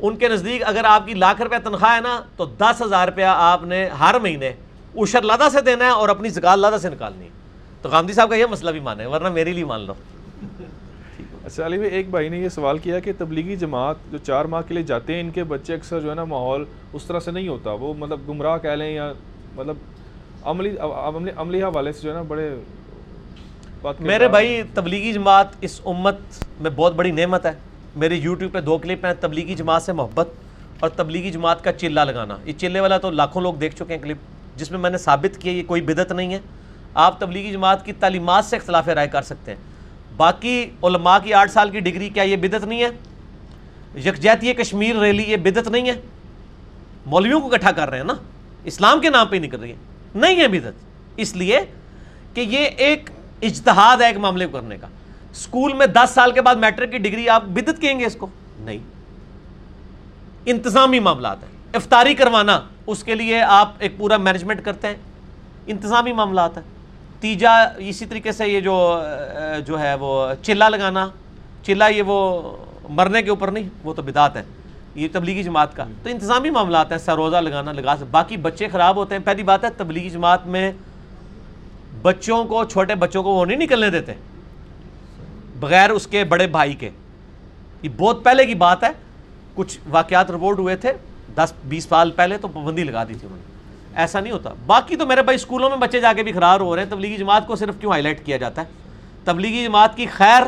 ان 0.00 0.16
کے 0.16 0.28
نزدیک 0.28 0.62
اگر 0.66 0.84
آپ 0.84 1.06
کی 1.06 1.14
لاکھ 1.14 1.42
روپے 1.42 1.56
تنخواہ 1.64 1.94
ہے 1.94 2.00
نا، 2.00 2.20
تو 2.36 2.44
دس 2.44 2.82
ہزار 2.82 3.08
روپیہ 3.08 3.24
آپ 3.24 3.64
نے 3.64 3.88
ہر 3.88 4.18
مہینے 4.18 4.52
اشر 4.96 5.22
لادہ 5.22 5.48
سے 5.52 5.60
دینا 5.60 5.84
ہے 5.84 5.90
اور 5.90 6.08
اپنی 6.08 6.28
زکات 6.28 6.58
لادہ 6.58 6.76
سے 6.82 6.90
نکالنی 6.90 7.24
ہے۔ 7.24 7.37
تو 7.82 7.88
گامدی 7.88 8.12
صاحب 8.12 8.30
کا 8.30 8.36
یہ 8.36 8.46
مسئلہ 8.50 8.70
بھی 8.70 8.80
مانے 8.80 9.06
ورنہ 9.06 9.28
میرے 9.28 9.52
لیے 9.52 9.64
مان 9.64 9.80
لو۔ 9.80 9.94
اچھا 11.44 11.66
علی 11.66 11.76
بھائی 11.78 11.90
ایک 11.94 12.08
بھائی 12.10 12.28
نے 12.28 12.38
یہ 12.38 12.48
سوال 12.48 12.78
کیا 12.78 12.98
کہ 13.00 13.12
تبلیغی 13.18 13.56
جماعت 13.56 13.96
جو 14.12 14.18
چار 14.26 14.44
ماہ 14.44 14.62
کے 14.68 14.74
لیے 14.74 14.82
جاتے 14.82 15.14
ہیں 15.14 15.20
ان 15.20 15.30
کے 15.30 15.44
بچے 15.44 15.74
اکثر 15.74 16.00
جو 16.00 16.10
ہے 16.10 16.14
نا 16.14 16.24
ماحول 16.24 16.64
اس 16.92 17.04
طرح 17.04 17.20
سے 17.20 17.30
نہیں 17.30 17.48
ہوتا۔ 17.48 17.72
وہ 17.72 17.92
مطلب 17.98 18.28
گمراہ 18.28 18.58
کہہ 18.62 18.70
لیں 18.70 18.90
یا 18.94 19.12
مطلب 19.54 19.76
عملی 20.50 20.74
عملی 20.80 21.30
عملی 21.36 21.62
حوالے 21.62 21.92
سے 21.92 22.02
جو 22.02 22.10
ہے 22.10 22.14
نا 22.16 22.22
بڑے 22.28 22.50
میرے 24.00 24.28
بھائی 24.28 24.62
تبلیغی 24.74 25.12
جماعت 25.12 25.48
اس 25.60 25.80
امت 25.84 26.44
میں 26.60 26.70
بہت 26.76 26.94
بڑی 26.94 27.10
نعمت 27.10 27.46
ہے۔ 27.46 27.52
میرے 27.96 28.14
یوٹیوب 28.14 28.52
پہ 28.52 28.60
دو 28.60 28.78
کلپ 28.78 29.04
ہیں 29.04 29.12
تبلیغی 29.20 29.54
جماعت 29.54 29.82
سے 29.82 29.92
محبت 29.92 30.28
اور 30.80 30.90
تبلیغی 30.96 31.30
جماعت 31.30 31.64
کا 31.64 31.72
چلہ 31.72 32.00
لگانا۔ 32.00 32.36
یہ 32.44 32.52
چلے 32.58 32.80
والا 32.80 32.98
تو 32.98 33.10
لاکھوں 33.10 33.42
لوگ 33.42 33.54
دیکھ 33.54 33.76
چکے 33.76 33.94
ہیں 33.94 34.02
کلپ 34.02 34.18
جس 34.56 34.70
میں 34.70 34.78
میں 34.80 34.90
نے 34.90 34.98
ثابت 34.98 35.40
کیا 35.40 35.52
یہ 35.52 35.62
کوئی 35.66 35.80
بدت 35.82 36.12
نہیں 36.12 36.34
ہے۔ 36.34 36.40
آپ 36.98 37.20
تبلیغی 37.20 37.52
جماعت 37.52 37.84
کی 37.84 37.92
تعلیمات 37.92 38.44
سے 38.44 38.56
اختلاف 38.56 38.88
رائے 38.88 39.08
کر 39.08 39.22
سکتے 39.22 39.50
ہیں۔ 39.50 39.58
باقی 40.16 40.70
علماء 40.82 41.18
کی 41.18 41.34
آٹھ 41.34 41.50
سال 41.50 41.70
کی 41.70 41.80
ڈگری 41.80 42.08
کیا 42.08 42.22
یہ 42.22 42.36
بدت 42.36 42.64
نہیں 42.64 42.84
ہے؟ 42.84 42.88
یکجہتی 43.98 44.52
کشمیر 44.54 44.96
ریلی 44.96 45.22
یہ 45.22 45.36
بدت 45.36 45.68
نہیں 45.68 45.88
ہے؟ 45.88 46.00
مولویوں 47.06 47.40
کو 47.40 47.54
اکٹھا 47.54 47.72
کر 47.72 47.90
رہے 47.90 47.96
ہیں 47.96 48.04
نا؟ 48.04 48.12
اسلام 48.64 49.00
کے 49.00 49.10
نام 49.10 49.26
پہ 49.28 49.36
نہیں 49.36 49.50
کر 49.50 49.60
رہی 49.60 49.70
ہے 49.70 49.76
نہیں 50.14 50.40
ہے 50.40 50.48
بدت 50.48 50.74
اس 51.16 51.36
لیے 51.36 51.60
کہ 52.34 52.40
یہ 52.40 52.58
ایک 52.58 53.10
اجتہاد 53.42 53.96
ہے 53.96 54.06
ایک 54.06 54.16
معاملے 54.16 54.46
کو 54.46 54.52
کرنے 54.52 54.78
کا۔ 54.78 54.86
اسکول 55.32 55.72
میں 55.72 55.86
دس 55.86 56.10
سال 56.10 56.32
کے 56.32 56.42
بعد 56.42 56.54
میٹرک 56.54 56.90
کی 56.90 56.98
ڈگری 56.98 57.28
آپ 57.28 57.44
بدت 57.44 57.80
کہیں 57.80 58.00
گے 58.00 58.06
اس 58.06 58.16
کو؟ 58.16 58.26
نہیں۔ 58.58 58.78
انتظامی 60.46 60.98
معاملات 60.98 61.42
ہیں۔ 61.42 61.50
افطاری 61.74 62.14
کروانا، 62.14 62.60
اس 62.86 63.04
کے 63.04 63.14
لیے 63.14 63.42
آپ 63.42 63.72
ایک 63.78 63.98
پورا 63.98 64.16
مینجمنٹ 64.16 64.64
کرتے 64.64 64.88
ہیں۔ 64.88 64.96
انتظامی 65.66 66.12
معاملات 66.12 66.56
ہیں۔ 66.56 66.77
تیجا 67.20 67.50
اسی 67.78 68.06
طریقے 68.06 68.32
سے 68.32 68.48
یہ 68.48 68.60
جو 68.60 68.76
جو 69.66 69.80
ہے 69.80 69.94
وہ 69.94 70.26
چلا 70.42 70.68
لگانا، 70.68 71.08
چلا 71.62 71.86
یہ 71.88 72.02
وہ 72.06 72.18
مرنے 72.88 73.22
کے 73.22 73.30
اوپر 73.30 73.50
نہیں، 73.50 73.68
وہ 73.84 73.94
تو 73.94 74.02
بدعت 74.02 74.36
ہے، 74.36 74.42
یہ 74.94 75.08
تبلیغی 75.12 75.42
جماعت 75.42 75.74
کا۔ 75.76 75.84
تو 76.02 76.10
انتظامی 76.10 76.50
معاملات 76.50 76.90
ہیں، 76.90 76.98
سروزہ 76.98 77.36
لگانا، 77.36 77.72
لگا 77.72 77.94
باقی 78.10 78.36
بچے 78.36 78.68
خراب 78.68 78.96
ہوتے 78.96 79.14
ہیں۔ 79.14 79.22
پہلی 79.24 79.42
بات 79.42 79.64
ہے، 79.64 79.70
تبلیغی 79.76 80.10
جماعت 80.10 80.46
میں 80.46 80.70
بچوں 82.02 82.44
کو، 82.44 82.64
چھوٹے 82.64 82.94
بچوں 82.94 83.22
کو 83.22 83.30
وہ 83.30 83.44
نہیں 83.46 83.58
نکلنے 83.58 83.90
دیتے، 83.90 84.12
بغیر 85.60 85.90
اس 85.90 86.06
کے 86.06 86.24
بڑے 86.24 86.46
بھائی 86.46 86.74
کے۔ 86.74 86.90
یہ 87.82 87.88
بہت 87.96 88.24
پہلے 88.24 88.46
کی 88.46 88.54
بات 88.54 88.84
ہے، 88.84 88.90
کچھ 89.54 89.78
واقعات 89.90 90.30
رپورٹ 90.30 90.58
ہوئے 90.58 90.76
تھے، 90.76 90.92
دس 91.34 91.52
بیس 91.64 91.84
سال 91.84 92.10
پہلے 92.10 92.38
تو 92.38 92.48
پابندی 92.48 92.84
لگا 92.84 93.04
دی 93.04 93.14
تھی 93.14 93.26
انہوں 93.26 93.38
نے۔ 93.38 93.57
ایسا 93.94 94.20
نہیں 94.20 94.32
ہوتا۔ 94.32 94.50
باقی 94.66 94.96
تو 94.96 95.06
میرے 95.06 95.22
بھائی 95.22 95.36
اسکولوں 95.36 95.70
میں 95.70 95.76
بچے 95.76 96.00
جا 96.00 96.12
کے 96.12 96.22
بھی 96.22 96.32
خراب 96.32 96.60
ہو 96.60 96.76
رہے 96.76 96.82
ہیں۔ 96.82 96.90
تبلیغی 96.90 97.16
جماعت 97.16 97.46
کو 97.46 97.56
صرف 97.56 97.74
کیوں 97.80 97.92
ہائی 97.92 98.02
لائٹ 98.02 98.26
کیا 98.26 98.36
جاتا 98.36 98.62
ہے؟ 98.62 98.66
تبلیغی 99.24 99.64
جماعت 99.64 99.96
کی 99.96 100.06
خیر 100.06 100.42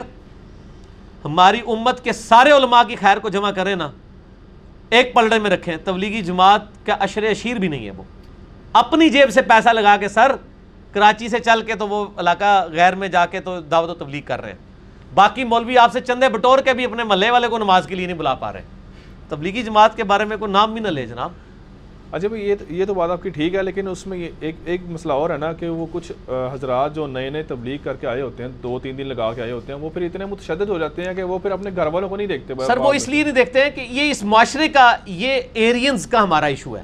ہماری 1.25 1.60
امت 1.67 2.05
کے 2.05 2.12
سارے 2.12 2.51
علماء 2.51 2.83
کی 2.83 2.97
خیر 2.97 3.19
کو 3.19 3.28
جمع 3.28 3.51
کریں 3.51 3.77
نا، 3.77 3.91
ایک 4.91 5.15
پلڑے 5.15 5.39
میں 5.39 5.51
رکھیں۔ 5.51 5.77
تبلیغی 5.85 6.23
جماعت 6.23 6.86
کا 6.86 6.94
اشر 6.94 7.23
اشیر 7.23 7.57
بھی 7.57 7.69
نہیں 7.69 7.86
ہے 7.86 7.91
وہ۔ 7.91 8.02
اپنی 8.73 9.10
جیب 9.10 9.31
سے 9.31 9.43
پیسہ 9.43 9.69
لگا 9.69 9.97
کے 9.97 10.09
سر، 10.09 10.33
کراچی 10.93 11.28
سے 11.28 11.39
چل 11.39 11.62
کے 11.62 11.75
تو 11.75 11.89
وہ 11.89 12.07
علاقہ 12.17 12.67
غیر 12.73 12.94
میں 12.94 13.09
جا 13.09 13.27
کے 13.27 13.41
تو 13.41 13.60
دعوت 13.60 13.91
و 13.91 13.94
تبلیغ 13.94 14.23
کر 14.25 14.41
رہے 14.41 14.51
ہیں۔ 14.51 14.59
باقی 15.15 15.44
مولوی 15.44 15.78
آپ 15.78 15.93
سے 15.93 16.01
چندے 16.01 16.28
بٹور 16.28 16.59
کے 16.59 16.73
بھی 16.73 16.85
اپنے 16.85 17.05
محلے 17.05 17.31
والے 17.31 17.49
کو 17.49 17.59
نماز 17.59 17.86
کے 17.86 17.94
لیے 17.94 18.07
نہیں 18.07 18.17
بلا 18.17 18.35
پا 18.35 18.52
رہے۔ 18.52 18.62
تبلیغی 19.28 19.62
جماعت 19.62 19.97
کے 19.97 20.05
بارے 20.05 20.25
میں 20.25 20.36
کوئی 20.36 20.52
نام 20.52 20.73
بھی 20.73 20.81
نہ 20.81 20.89
لے 20.89 21.07
جناب۔ 21.07 21.31
اچھا 22.12 22.28
بھائی 22.28 22.48
یہ 22.48 22.55
یہ 22.68 22.84
تو 22.84 22.94
بات 22.94 23.10
آپ 23.10 23.22
کی 23.22 23.28
ٹھیک 23.28 23.55
ہے 23.55 23.62
لیکن 23.62 23.89
اس 23.89 24.06
میں 24.06 24.28
ایک 24.40 24.55
ایک 24.64 24.80
مسئلہ 24.89 25.12
اور 25.12 25.30
ہے 25.30 25.36
نا 25.36 25.52
کہ 25.52 25.68
وہ 25.68 25.86
کچھ 25.92 26.12
حضرات 26.52 26.94
جو 26.94 27.06
نئے 27.06 27.30
نئے 27.30 27.42
تبلیغ 27.42 27.76
کر 27.84 27.97
کے 27.97 28.06
آئے 28.06 28.22
ہوتے 28.22 28.42
ہیں 28.42 28.50
دو 28.62 28.78
تین 28.78 28.98
دن 28.98 29.06
لگا 29.06 29.32
کے 29.32 29.42
آئے 29.42 29.52
ہوتے 29.52 29.72
ہیں 29.72 29.80
وہ 29.80 29.90
پھر 29.90 30.02
اتنے 30.02 30.24
متشدد 30.24 30.68
ہو 30.68 30.78
جاتے 30.78 31.05
ہیں 31.05 31.14
کہ 31.14 31.22
وہ 31.22 31.39
پھر 31.39 31.50
اپنے 31.50 31.70
گھر 31.76 31.86
والوں 31.86 32.08
کو 32.08 32.16
نہیں 32.16 32.26
دیکھتے 32.26 32.55
سر 32.66 32.76
وہ 32.76 32.92
اس 32.92 33.08
لیے 33.08 33.22
نہیں 33.22 33.32
دیکھتے 33.32 33.62
ہیں 33.62 33.70
کہ 33.70 33.86
یہ 33.90 34.10
اس 34.10 34.22
معاشرے 34.22 34.68
کا 34.68 34.97
یہ 35.06 35.40
ایرینز 35.55 36.06
کا 36.06 36.22
ہمارا 36.22 36.47
ایشو 36.47 36.76
ہے۔ 36.76 36.82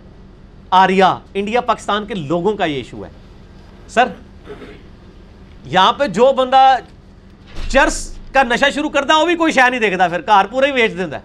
آریا 0.70 1.18
انڈیا 1.34 1.60
پاکستان 1.60 2.06
کے 2.06 2.14
لوگوں 2.14 2.56
کا 2.56 2.64
یہ 2.64 2.74
ایشو 2.74 3.05
ہے۔ 3.05 3.10
سر 3.88 4.08
یہاں 5.64 5.92
پہ 5.92 6.06
جو 6.06 6.32
بندہ 6.32 6.76
چرس 7.68 8.14
کا 8.32 8.42
نشہ 8.42 8.70
شروع 8.74 8.90
کرتا 8.90 9.16
وہ 9.16 9.26
بھی 9.26 9.36
کوئی 9.36 9.52
شہ 9.52 9.68
نہیں 9.70 9.80
دیکھتا 9.80 10.08
پھر 10.08 10.20
کار 10.20 10.44
پورا 10.44 10.66
ہی 10.66 10.72
بیچ 10.72 10.98
دیتا 10.98 11.16
ہے۔ 11.16 11.22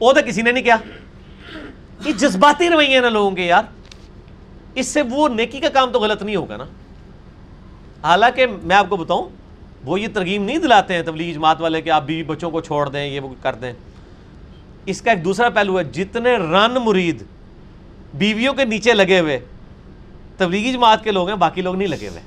وہ 0.00 0.12
تو 0.12 0.20
کسی 0.26 0.42
نے 0.42 0.52
نہیں 0.52 0.64
کیا۔ 0.64 0.76
یہ 2.04 2.12
جذباتی 2.12 2.70
رویے 2.70 3.00
نا 3.00 3.08
لوگوں 3.08 3.30
کے 3.30 3.42
یار۔ 3.42 3.62
اس 4.74 4.86
سے 4.86 5.02
وہ 5.02 5.28
نیکی 5.28 5.60
کا 5.60 5.68
کام 5.68 5.92
تو 5.92 6.00
غلط 6.00 6.22
نہیں 6.22 6.36
ہوگا 6.36 6.56
نا۔ 6.56 6.64
حالانکہ 8.02 8.46
میں 8.62 8.76
آپ 8.76 8.86
کو 8.88 8.96
بتاؤں، 8.96 9.28
وہ 9.84 10.00
یہ 10.00 10.08
ترغیب 10.14 10.42
نہیں 10.42 10.58
دلاتے 10.58 10.94
ہیں 10.94 11.02
تبلیغ 11.02 11.34
جماعت 11.34 11.60
والے 11.60 11.82
کہ 11.82 11.90
آپ 11.90 12.04
بیوی 12.04 12.22
بچوں 12.22 12.50
کو 12.50 12.60
چھوڑ 12.60 12.88
دیں، 12.88 13.06
یہ 13.06 13.20
وہ 13.20 13.34
کر 13.42 13.54
دیں۔ 13.54 13.72
اس 14.86 15.02
کا 15.02 15.10
ایک 15.10 15.24
دوسرا 15.24 15.50
پہلو 15.50 15.78
ہے، 15.78 15.84
جتنے 15.84 16.36
رن 16.36 16.74
مرید 16.84 17.22
بیویوں 18.14 18.54
کے 18.54 18.64
نیچے 18.64 18.92
لگے 18.92 19.20
ہوئے، 19.20 19.38
تبلیغی 20.36 20.72
جماعت 20.72 21.04
کے 21.04 21.10
لوگ 21.10 21.28
ہیں، 21.28 21.36
باقی 21.36 21.62
لوگ 21.62 21.74
نہیں 21.74 21.88
لگے 21.88 22.08
ہوئے۔ 22.08 22.20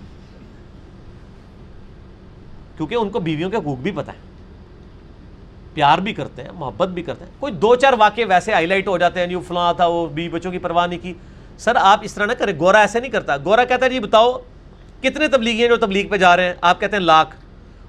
کیونکہ 2.77 2.95
ان 2.95 3.09
کو 3.09 3.19
بیویوں 3.19 3.49
کے 3.49 3.57
حقوق 3.57 3.77
بھی 3.77 3.91
پتہ 3.91 4.11
ہے۔ 4.11 4.26
پیار 5.77 5.97
بھی 5.97 6.14
کرتے 6.14 6.41
ہیں، 6.41 6.49
محبت 6.53 6.89
بھی 6.89 7.03
کرتے 7.03 7.25
ہیں۔ 7.25 7.31
کوئی 7.39 7.53
دو 7.53 7.75
چار 7.75 7.93
واقعے 7.93 8.25
ویسے 8.25 8.53
ہائی 8.53 8.65
لائٹ 8.65 8.88
ہو 8.88 8.97
جاتے 8.97 9.19
ہیں، 9.19 9.27
جو 9.27 9.39
فلاں 9.39 9.73
تھا، 9.73 9.85
وہ 9.85 10.07
بیوی 10.07 10.30
بچوں 10.30 10.51
کی 10.51 10.57
پرواہ 10.57 10.88
نہیں 10.88 10.99
کی۔ 10.99 11.14
سر، 11.57 11.75
آپ 11.75 11.99
اس 12.03 12.14
طرح 12.14 12.25
نہ 12.25 12.33
کریں، 12.33 12.59
گورا 12.59 12.80
ایسے 12.80 12.99
نہیں 12.99 13.11
کرتا۔ 13.11 13.38
گورا 13.38 13.65
کہتا 13.65 13.85
ہے 13.85 13.89
جی 13.89 13.99
بتاؤ، 13.99 14.38
کتنے 15.01 15.27
تبلیغی 15.27 15.61
ہیں 15.61 15.67
جو 15.67 15.75
تبلیغ 15.75 16.07
پہ 16.07 16.17
جا 16.17 16.35
رہے 16.35 16.45
ہیں؟ 16.45 16.53
آپ 16.61 16.80
کہتے 16.80 16.95
ہیں 16.95 17.03
لاکھ۔ 17.03 17.35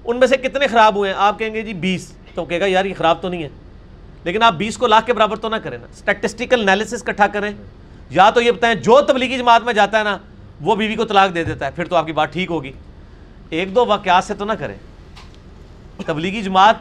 ان 0.04 0.16
میں 0.16 0.26
سے 0.26 0.36
کتنے 0.36 0.66
خراب 0.66 0.96
ہوئے 0.96 1.10
ہیں؟ 1.10 1.18
آپ 1.20 1.38
کہیں 1.38 1.54
گے 1.54 1.62
جی 1.62 1.74
بیس۔ 1.74 2.12
تو 2.34 2.44
کہے 2.44 2.60
گا، 2.60 2.66
یار، 2.66 2.84
یہ 2.84 2.94
خراب 2.98 3.22
تو 3.22 3.28
نہیں 3.28 3.42
ہے۔ 3.42 3.48
لیکن 4.24 4.42
آپ 4.42 4.52
بیس 4.52 4.76
کو 4.76 4.86
لاکھ 4.86 5.06
کے 5.06 5.12
برابر 5.12 5.36
تو 5.36 5.48
نہ 5.48 5.56
کریں 5.56 5.78
نا۔ 5.78 5.86
اسٹیٹسٹیکل 5.92 6.60
انالیسس 6.60 7.02
کٹھا 7.02 7.26
کریں۔ 7.26 7.50
یا 8.10 8.30
تو 8.30 8.40
یہ 8.40 8.50
بتائیں، 8.50 8.74
جو 8.74 9.00
تبلیغی 9.00 9.38
جماعت 9.38 9.62
میں 9.62 9.72
جاتا 9.72 9.98
ہے 9.98 10.04
نا، 10.04 10.18
وہ 10.60 10.76
بیوی 10.76 10.94
کو 10.94 11.04
طلاق 11.04 11.34
دے 11.34 11.44
دیتا 11.44 11.66
ہے، 11.66 11.70
پھر 11.70 11.84
تو 11.84 11.96
آپ 11.96 12.06
کی 12.06 12.12
بات 12.12 12.32
ٹھیک 12.32 12.50
ہوگی۔ 12.50 12.72
ایک 13.50 13.74
دو 13.74 13.86
واقعات 13.86 14.24
سے 14.24 14.34
تو 14.34 14.44
نہ 14.44 14.52
کریں۔ 14.52 14.74
تبلیغی 16.06 16.42
جماعت 16.42 16.76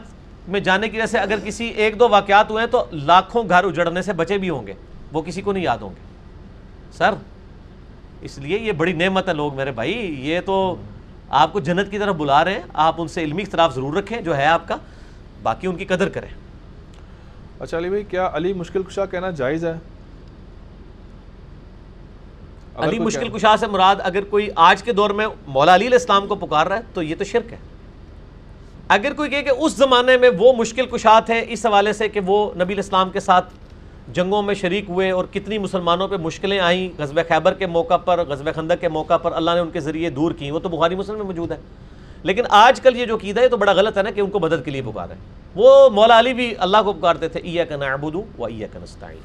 میں 0.48 0.59
جانے 0.59 0.90
کی 0.90 0.98
وجہ 0.98 1.06
سے 1.06 1.17
اگر 1.17 1.40
کسی 1.43 1.66
ایک 1.66 2.00
دو 2.00 2.09
واقعات 2.09 2.51
ہوئے 2.51 2.64
ہیں 2.64 2.72
تو 2.72 2.85
لاکھوں 2.92 3.50
گھر 3.50 3.64
اجڑنے 3.64 4.01
سے 4.01 4.14
بچے 4.14 4.38
بھی 4.38 4.50
ہوں 4.50 4.67
گے۔ 4.67 4.74
وہ 5.14 5.22
کسی 5.22 5.42
کو 5.42 5.51
نہیں 5.51 5.64
یاد 5.64 5.77
ہوں 5.77 5.90
گے۔ 5.90 6.01
سر 6.98 7.14
اس 8.22 8.38
لیے 8.38 8.59
یہ 8.59 8.72
بڑی 8.72 8.93
نعمت 8.93 9.30
ہے 9.30 9.34
لوگ 9.34 9.56
میرے 9.56 9.72
بھائی۔ 9.72 10.16
یہ 10.19 10.40
تو 10.45 10.76
آپ 11.30 11.53
کو 11.53 11.59
جنت 11.59 11.92
کی 11.92 12.00
طرف 12.00 12.16
بلا 12.16 12.45
رہے 12.45 12.53
ہیں۔ 12.53 12.61
آپ 12.74 12.95
ان 12.98 13.08
سے 13.08 13.24
علمی 13.24 13.42
اختلاف 13.42 13.76
ضرور 13.76 13.93
رکھیں 13.93 14.22
جو 14.22 14.38
ہے 14.38 14.45
آپ 14.45 14.67
کا۔ 14.67 14.76
باقی 15.43 15.67
ان 15.67 15.76
کی 15.76 15.85
قدر 15.85 16.09
کریں۔ 16.09 16.30
اچھا 17.59 17.77
علی 17.77 17.90
بھائی 17.90 18.03
کیا 18.03 18.30
علی 18.34 18.53
مشکل 18.53 18.84
کشا 18.84 19.06
کہنا 19.06 19.30
جائز 19.32 19.66
ہے؟ 19.66 19.74
علی 22.76 23.00
مشکل 23.00 23.30
کشا 23.30 23.56
سے 23.59 23.67
مراد 23.67 23.95
اگر 24.00 24.24
کوئی 24.24 24.50
آج 24.56 24.84
کے 24.84 24.93
دور 24.93 25.09
میں 25.09 25.27
مولا 25.48 25.76
علی 25.76 25.88
علیہ 25.88 25.98
السلام 25.98 26.27
کو 26.27 26.35
پکار 26.35 26.67
رہا 26.67 26.76
ہے 26.77 26.82
تو 26.93 27.03
یہ 27.03 27.16
تو 27.17 27.24
شرک 27.24 27.53
ہے۔ 27.53 27.58
اگر 28.90 29.14
کوئی 29.14 29.30
کہے 29.30 29.43
کہ 29.43 29.49
اس 29.57 29.74
زمانے 29.74 30.17
میں 30.17 30.30
وہ 30.40 30.53
مشکل 30.53 30.85
کشا 30.85 31.19
تھے 31.19 31.45
اس 31.49 31.66
حوالے 31.66 31.93
سے 31.93 32.07
کہ 32.09 32.19
وہ 32.25 32.51
نبی 32.61 32.74
الاسلام 32.74 33.09
کے 33.09 33.19
ساتھ 33.19 33.53
جنگوں 34.14 34.41
میں 34.41 34.53
شریک 34.56 34.85
ہوئے 34.90 35.11
اور 35.11 35.25
کتنی 35.33 35.57
مسلمانوں 35.57 36.07
پہ 36.07 36.17
مشکلیں 36.17 36.59
آئیں 36.59 36.90
غزوہ 36.98 37.22
خیبر 37.30 37.53
کے 37.53 37.66
موقع 37.67 37.98
پر 37.98 38.24
غزوہ 38.27 38.51
خندق 38.56 38.82
کے 38.82 38.88
موقع 38.88 39.17
پر 39.17 39.32
اللہ 39.32 39.51
نے 39.51 39.59
ان 39.59 39.69
کے 39.69 39.80
ذریعے 39.80 40.09
دور 40.09 40.32
کی 40.32 40.51
وہ 40.51 40.59
تو 40.59 40.69
بخاری 40.69 40.95
مسلم 40.95 41.16
میں 41.16 41.25
موجود 41.25 41.51
ہے 41.51 41.57
لیکن 42.24 42.43
آج 42.49 42.82
کل 42.82 42.95
یہ 42.95 43.06
جو 43.06 43.17
قیدہ 43.17 43.41
ہے 43.41 43.48
تو 43.48 43.57
بڑا 43.57 43.72
غلط 43.72 43.98
ہے 43.98 44.03
نا 44.03 44.11
کہ 44.11 44.22
ان 44.22 44.30
کو 44.30 44.40
مدد 44.40 44.66
کے 44.66 44.72
لیے 44.72 44.82
پکارا 44.82 45.14
ہے 45.14 45.19
وہ 45.56 45.90
مولا 45.90 46.19
علی 46.19 46.33
بھی 46.33 46.53
اللہ 46.57 46.77
کو 46.85 46.93
پکارتے 46.93 47.27
تھے 47.27 47.40
ایک 47.40 47.72
نعبد 47.72 48.16
و 48.16 48.45
ایک 48.45 48.75
نستعین 48.83 49.17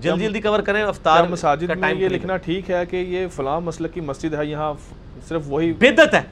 جلدی 0.00 0.24
جلدی 0.24 0.40
کور 0.40 0.60
کریں 0.60 0.82
افطار 0.82 1.24
مساجد 1.24 1.68
کا 1.68 1.74
میں 1.74 1.92
یہ۔ 1.94 2.08
لکھنا 2.08 2.36
ٹھیک 2.36 2.70
ہے 2.70 2.84
کہ 2.86 2.96
یہ 2.96 3.26
فلاں 3.36 3.60
مسلک 3.60 3.94
کی 3.94 4.00
مسجد 4.00 4.34
ہے 4.34 4.46
یہاں 4.46 4.72
صرف 5.28 5.42
وہی 5.46 5.72
بدت 5.72 6.14
ہے۔ 6.14 6.22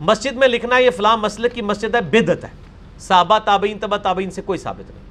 مسجد 0.00 0.36
میں 0.36 0.48
لکھنا 0.48 0.78
یہ 0.78 0.90
فلاں 0.90 1.16
مسلک 1.16 1.54
کی 1.54 1.62
مسجد 1.62 1.94
ہے 1.94 2.00
بدت 2.00 2.44
ہے۔ 2.44 2.48
صحابہ 2.98 3.38
تابعین 3.38 3.78
تبا 3.78 3.96
تابعین 3.96 4.30
سے 4.30 4.42
کوئی 4.42 4.58
ثابت 4.58 4.90
نہیں۔ 4.90 5.04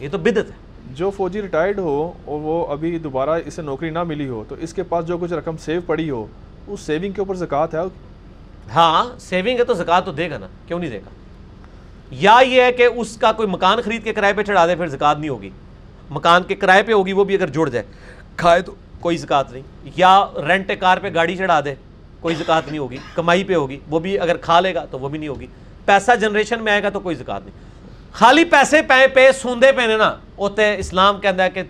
یہ 0.00 0.08
تو 0.12 0.18
بدت 0.18 0.38
ہے۔ 0.38 0.64
جو 0.94 1.10
فوجی 1.10 1.42
ریٹائرڈ 1.42 1.78
ہو 1.78 2.12
اور 2.24 2.40
وہ 2.40 2.66
ابھی 2.66 2.98
دوبارہ 2.98 3.30
اسے 3.46 3.62
نوکری 3.62 3.90
نہ 3.90 4.02
ملی 4.02 4.28
ہو 4.28 4.44
تو 4.48 4.54
اس 4.54 4.74
کے 4.74 4.82
پاس 4.82 5.06
جو 5.06 5.18
کچھ 5.18 5.32
رقم 5.32 5.56
سیو 5.56 5.80
پڑی 5.86 6.10
ہو 6.10 6.26
اس 6.66 6.80
سیونگ 6.80 7.12
کے 7.12 7.20
اوپر 7.20 7.34
زکوٰۃ 7.34 7.66
ہے؟ 7.74 7.78
ہاں 8.74 9.04
سیونگ 9.18 9.58
ہے 9.58 9.64
تو 9.64 9.74
زکوٰۃ 9.74 10.00
تو 10.04 10.12
دے 10.12 10.30
گا 10.30 10.38
نا 10.38 10.46
کیوں 10.66 10.78
نہیں 10.78 10.90
دے 10.90 10.98
گا؟ 10.98 11.08
یا 12.10 12.38
یہ 12.48 12.62
ہے 12.62 12.72
کہ 12.72 12.88
اس 12.96 13.16
کا 13.16 13.32
کوئی 13.32 13.48
مکان 13.48 13.78
خرید 13.84 14.04
کے 14.04 14.12
کرائے 14.12 14.32
پہ 14.32 14.42
چڑھا 14.42 14.66
دے 14.66 14.76
پھر 14.76 14.86
زکوٰۃ 14.86 15.14
نہیں 15.18 15.28
ہوگی۔ 15.28 15.50
مکان 16.10 16.42
کے 16.42 16.54
کرائے 16.54 16.82
پہ 16.82 16.92
ہوگی 16.92 17.12
وہ 17.12 17.24
بھی 17.24 17.34
اگر 17.34 17.46
جڑ 17.46 17.68
جائے۔ 17.68 17.84
کھائے 18.36 18.62
تو 18.62 18.74
کوئی 19.00 19.16
زکوٰۃ 19.16 19.44
نہیں۔ 19.50 19.62
یا 19.96 20.26
رینٹ 20.46 20.70
کار 20.80 20.98
پہ 20.98 21.08
گاڑی 21.14 21.36
چڑھا 21.36 21.60
دے۔ 21.60 21.74
کوئی 22.24 22.34
زکوٰۃ 22.34 22.60
نہیں 22.66 22.78
ہوگی 22.78 22.98
کمائی 23.14 23.42
پہ 23.44 23.54
ہوگی 23.54 23.78
وہ 23.90 23.98
بھی 24.00 24.18
اگر 24.18 24.36
کھا 24.40 24.58
لے 24.60 24.74
گا 24.74 24.84
تو 24.90 24.98
وہ 24.98 25.08
بھی 25.08 25.18
نہیں 25.18 25.28
ہوگی۔ 25.28 25.46
پیسہ 25.84 26.12
جنریشن 26.20 26.62
میں 26.64 26.72
آئے 26.72 26.82
گا 26.82 26.88
تو 26.88 27.00
کوئی 27.00 27.16
زکوٰۃ 27.16 27.40
نہیں۔ 27.44 28.12
خالی 28.12 28.44
پیسے 28.50 28.80
پہ 28.88 29.06
پہ 29.14 29.30
سوندے 29.40 29.72
پہنے 29.76 29.96
نا 29.96 30.14
ہوتے 30.38 30.74
اسلام 30.78 31.20
کہتا 31.20 31.44
ہے 31.44 31.50
کہ 31.50 31.62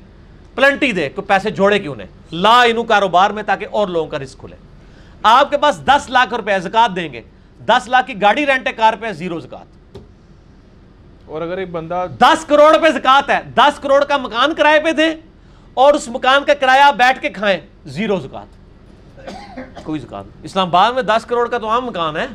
پلنٹی 0.54 0.92
دے 0.92 1.08
کوئی 1.14 1.26
پیسے 1.28 1.50
جوڑے 1.50 1.78
کیوں 1.78 1.94
نے؟ 1.96 2.04
لا 2.32 2.60
انو 2.62 2.82
کاروبار 2.92 3.30
میں 3.30 3.42
تاکہ 3.42 3.66
اور 3.70 3.88
لوگوں 3.88 4.10
کا 4.10 4.18
رزق 4.18 4.40
کھلے۔ 4.40 4.56
آپ 5.22 5.50
کے 5.50 5.56
پاس 5.58 5.80
دس 5.86 6.08
لاکھ 6.10 6.34
روپے 6.34 6.58
زکوٰۃ 6.60 6.96
دیں 6.96 7.12
گے 7.12 7.22
دس 7.66 7.88
لاکھ 7.88 8.06
کی 8.06 8.20
گاڑی 8.22 8.46
رینٹ 8.46 8.68
کار 8.76 8.94
پہ 9.00 9.12
زیرو 9.12 9.40
زکوٰۃ 9.40 9.98
اور 11.26 11.42
اگر 11.42 11.58
ایک 11.58 11.70
بندہ 11.70 12.06
دس 12.20 12.44
کروڑ 12.48 12.76
پہ 12.82 12.90
زکوٰۃ 12.98 13.30
ہے 13.30 13.40
دس 13.56 13.78
کروڑ 13.82 14.04
کا 14.04 14.16
مکان 14.16 14.54
کرائے 14.54 14.80
پہ 14.84 14.92
دیں 14.92 15.14
اور 15.74 15.94
اس 15.94 16.08
مکان 16.08 16.44
کا 16.44 16.54
کرایہ 16.60 16.92
بیٹھ 16.96 17.20
کے 17.22 17.28
کھائیں 17.30 17.60
زیرو 17.94 18.18
زکوٰۃ 18.20 18.63
کوئی 19.82 20.00
نہیں۔ 20.10 20.22
اسلام 20.42 20.66
آباد 20.68 20.92
میں 20.92 21.02
دس 21.02 21.24
کروڑ 21.24 21.48
کا 21.48 21.58
تو 21.58 21.68
عام 21.68 21.86
مکان 21.86 22.16
ہے۔ 22.16 22.26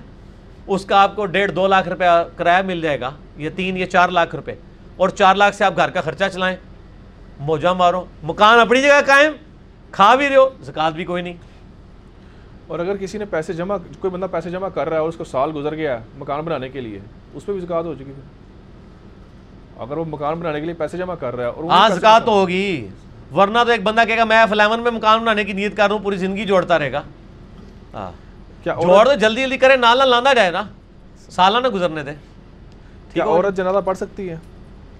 اس 0.67 0.85
کا 0.85 1.01
آپ 1.01 1.15
کو 1.15 1.25
ڈیڑھ 1.25 1.51
دو 1.51 1.67
لاکھ 1.67 1.89
روپیہ 1.89 2.23
کرایہ 2.35 2.61
مل 2.65 2.81
جائے 2.81 2.99
گا۔ 2.99 3.11
یا 3.37 3.49
تین 3.55 3.77
یا 3.77 3.85
چار 3.85 4.09
لاکھ 4.09 4.35
روپے۔ 4.35 4.55
اور 4.97 5.09
چار 5.09 5.35
لاکھ 5.35 5.55
سے 5.55 5.65
آپ 5.65 5.77
گھر 5.77 5.89
کا 5.89 6.01
خرچہ 6.01 6.23
چلائیں۔ 6.33 6.57
موجہ 7.39 7.69
مارو۔ 7.69 8.05
مکان 8.23 8.59
اپنی 8.59 8.81
جگہ 8.81 9.01
قائم۔ 9.05 9.31
کھا 9.91 10.15
بھی 10.15 10.29
رہے 10.29 10.35
ہو۔ 10.35 10.49
زکوٰۃ 10.61 10.91
بھی 10.91 11.05
کوئی 11.05 11.23
نہیں۔ 11.23 11.33
اور 12.67 12.79
اگر 12.79 12.97
کسی 12.97 13.17
نے 13.17 13.25
پیسے 13.25 13.53
جمع 13.53 13.77
کوئی 13.99 14.11
بندہ 14.11 14.25
پیسے 14.31 14.49
جمع 14.49 14.69
کر 14.69 14.87
رہا 14.89 14.97
ہے 14.97 15.01
اور 15.01 15.09
اس 15.09 15.15
کو 15.15 15.23
سال 15.23 15.51
گزر 15.55 15.75
گیا 15.75 15.97
ہے 15.97 16.03
مکان 16.17 16.39
بنانے 16.39 16.69
کے 16.69 16.81
لیے 16.81 16.99
اس 17.33 17.45
پہ 17.45 17.51
بھی 17.51 17.59
زکوٰۃ 17.59 17.83
ہو 17.83 17.93
چکی۔ 17.93 18.03
پھر 18.03 18.39
اگر 19.81 19.97
وہ 19.97 20.05
مکان 20.05 20.33
بنانے 20.33 20.59
کے 20.59 20.65
لیے 20.65 20.75
پیسے 20.75 20.97
جمع 20.97 21.15
کر 21.15 21.35
رہا 21.35 21.43
ہے 21.43 21.49
اور 21.49 21.63
ہاں 21.63 21.89
زکوٰۃ 21.89 22.19
ہوگی۔ 22.27 22.87
ورنہ 23.35 23.59
تو 23.65 23.71
ایک 23.71 23.83
بندہ 23.83 24.03
کہے 24.07 24.17
گا 24.17 24.23
میں 24.23 24.45
فلیون 24.49 24.79
میں 24.79 24.91
مکان 24.91 25.19
بنانے 25.19 25.43
کی 25.43 25.53
نیت 25.53 25.77
کر 25.77 25.87
رہا 25.87 25.95
ہوں 25.95 26.03
پوری 26.03 26.17
زندگی 26.17 26.45
جوڑتا 26.45 26.79
رہے 26.79 26.91
گا۔ 26.91 27.01
ہاں 27.93 28.11
کیا 28.63 28.75
جوڑ 28.81 29.07
دے 29.07 29.15
جلدی 29.15 29.41
جلدی 29.41 29.57
کرے 29.57 29.75
نالا 29.75 30.05
لاندا 30.05 30.33
جائے 30.33 30.51
نا۔ 30.51 30.63
سالہ 31.29 31.57
نہ 31.57 31.67
گزرنے 31.67 32.03
دے۔ 32.03 32.11
کیا 33.13 33.23
عورت 33.25 33.57
جنازہ 33.57 33.77
پڑھ 33.85 33.97
سکتی 33.97 34.29
ہے؟ 34.29 34.35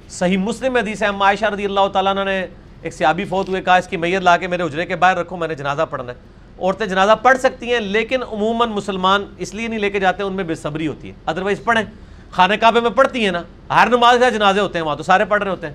صحیح 0.09 0.37
مسلم 0.37 0.75
حدیث 0.75 1.01
ہے 1.01 1.07
عائشہ 1.21 1.45
رضی 1.45 1.65
اللہ 1.65 1.87
تعالیٰ 1.93 2.25
نے 2.25 2.47
ایک 2.81 2.93
سیابی 2.93 3.25
فوت 3.25 3.49
ہوئے 3.49 3.61
کہا 3.61 3.75
اس 3.75 3.87
کی 3.87 3.97
میت 3.97 4.21
لا 4.21 4.37
کے 4.37 4.47
میرے 4.47 4.63
اجرے 4.63 4.85
کے 4.85 4.95
باہر 4.95 5.17
رکھو 5.17 5.37
میں 5.37 5.47
نے 5.47 5.55
جنازہ 5.55 5.81
پڑھنا 5.89 6.11
ہے۔ 6.11 6.17
عورتیں 6.59 6.85
جنازہ 6.85 7.11
پڑھ 7.21 7.37
سکتی 7.37 7.73
ہیں 7.73 7.79
لیکن 7.79 8.23
عموماً 8.23 8.69
مسلمان 8.69 9.25
اس 9.37 9.53
لیے 9.53 9.67
نہیں 9.67 9.79
لے 9.79 9.89
کے 9.89 9.99
جاتے 9.99 10.23
ان 10.23 10.33
میں 10.33 10.43
بے 10.43 10.55
صبری 10.55 10.87
ہوتی 10.87 11.07
ہے۔ 11.09 11.13
ادروائز 11.25 11.63
پڑھیں۔ 11.63 11.83
خانہ 12.31 12.53
کعبے 12.53 12.79
میں 12.79 12.89
پڑھتی 12.89 13.23
ہیں 13.23 13.31
نا 13.31 13.43
ہر 13.69 13.87
نماز 13.87 14.17
کے 14.19 14.31
جنازے 14.31 14.59
ہوتے 14.59 14.79
ہیں 14.79 14.85
وہاں 14.85 14.95
تو 14.95 15.03
سارے 15.03 15.25
پڑھ 15.25 15.43
رہے 15.43 15.51
ہوتے 15.51 15.67
ہیں۔ 15.67 15.73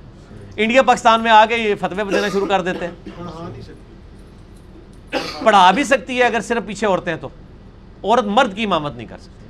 انڈیا 0.57 0.83
پاکستان 0.83 1.23
میں 1.23 1.31
آ 1.31 1.47
کے 1.47 1.57
یہ 1.57 1.75
فتوے 1.81 2.05
دینا 2.11 2.29
شروع 2.29 2.47
کر 2.47 2.61
دیتے 2.61 2.87
ہیں۔ 2.87 3.11
پڑھا 5.45 5.71
بھی 5.71 5.85
سکتی 5.85 6.19
ہے 6.19 6.23
اگر 6.23 6.41
صرف 6.41 6.67
پیچھے 6.67 6.87
عورتیں 6.87 7.13
ہیں 7.13 7.21
تو۔ 7.21 7.29
عورت 8.05 8.25
مرد 8.25 8.57
کی 8.57 8.65
امامت 8.65 8.97
نہیں 8.97 9.07
کر 9.07 9.19
سکتی۔ 9.19 9.47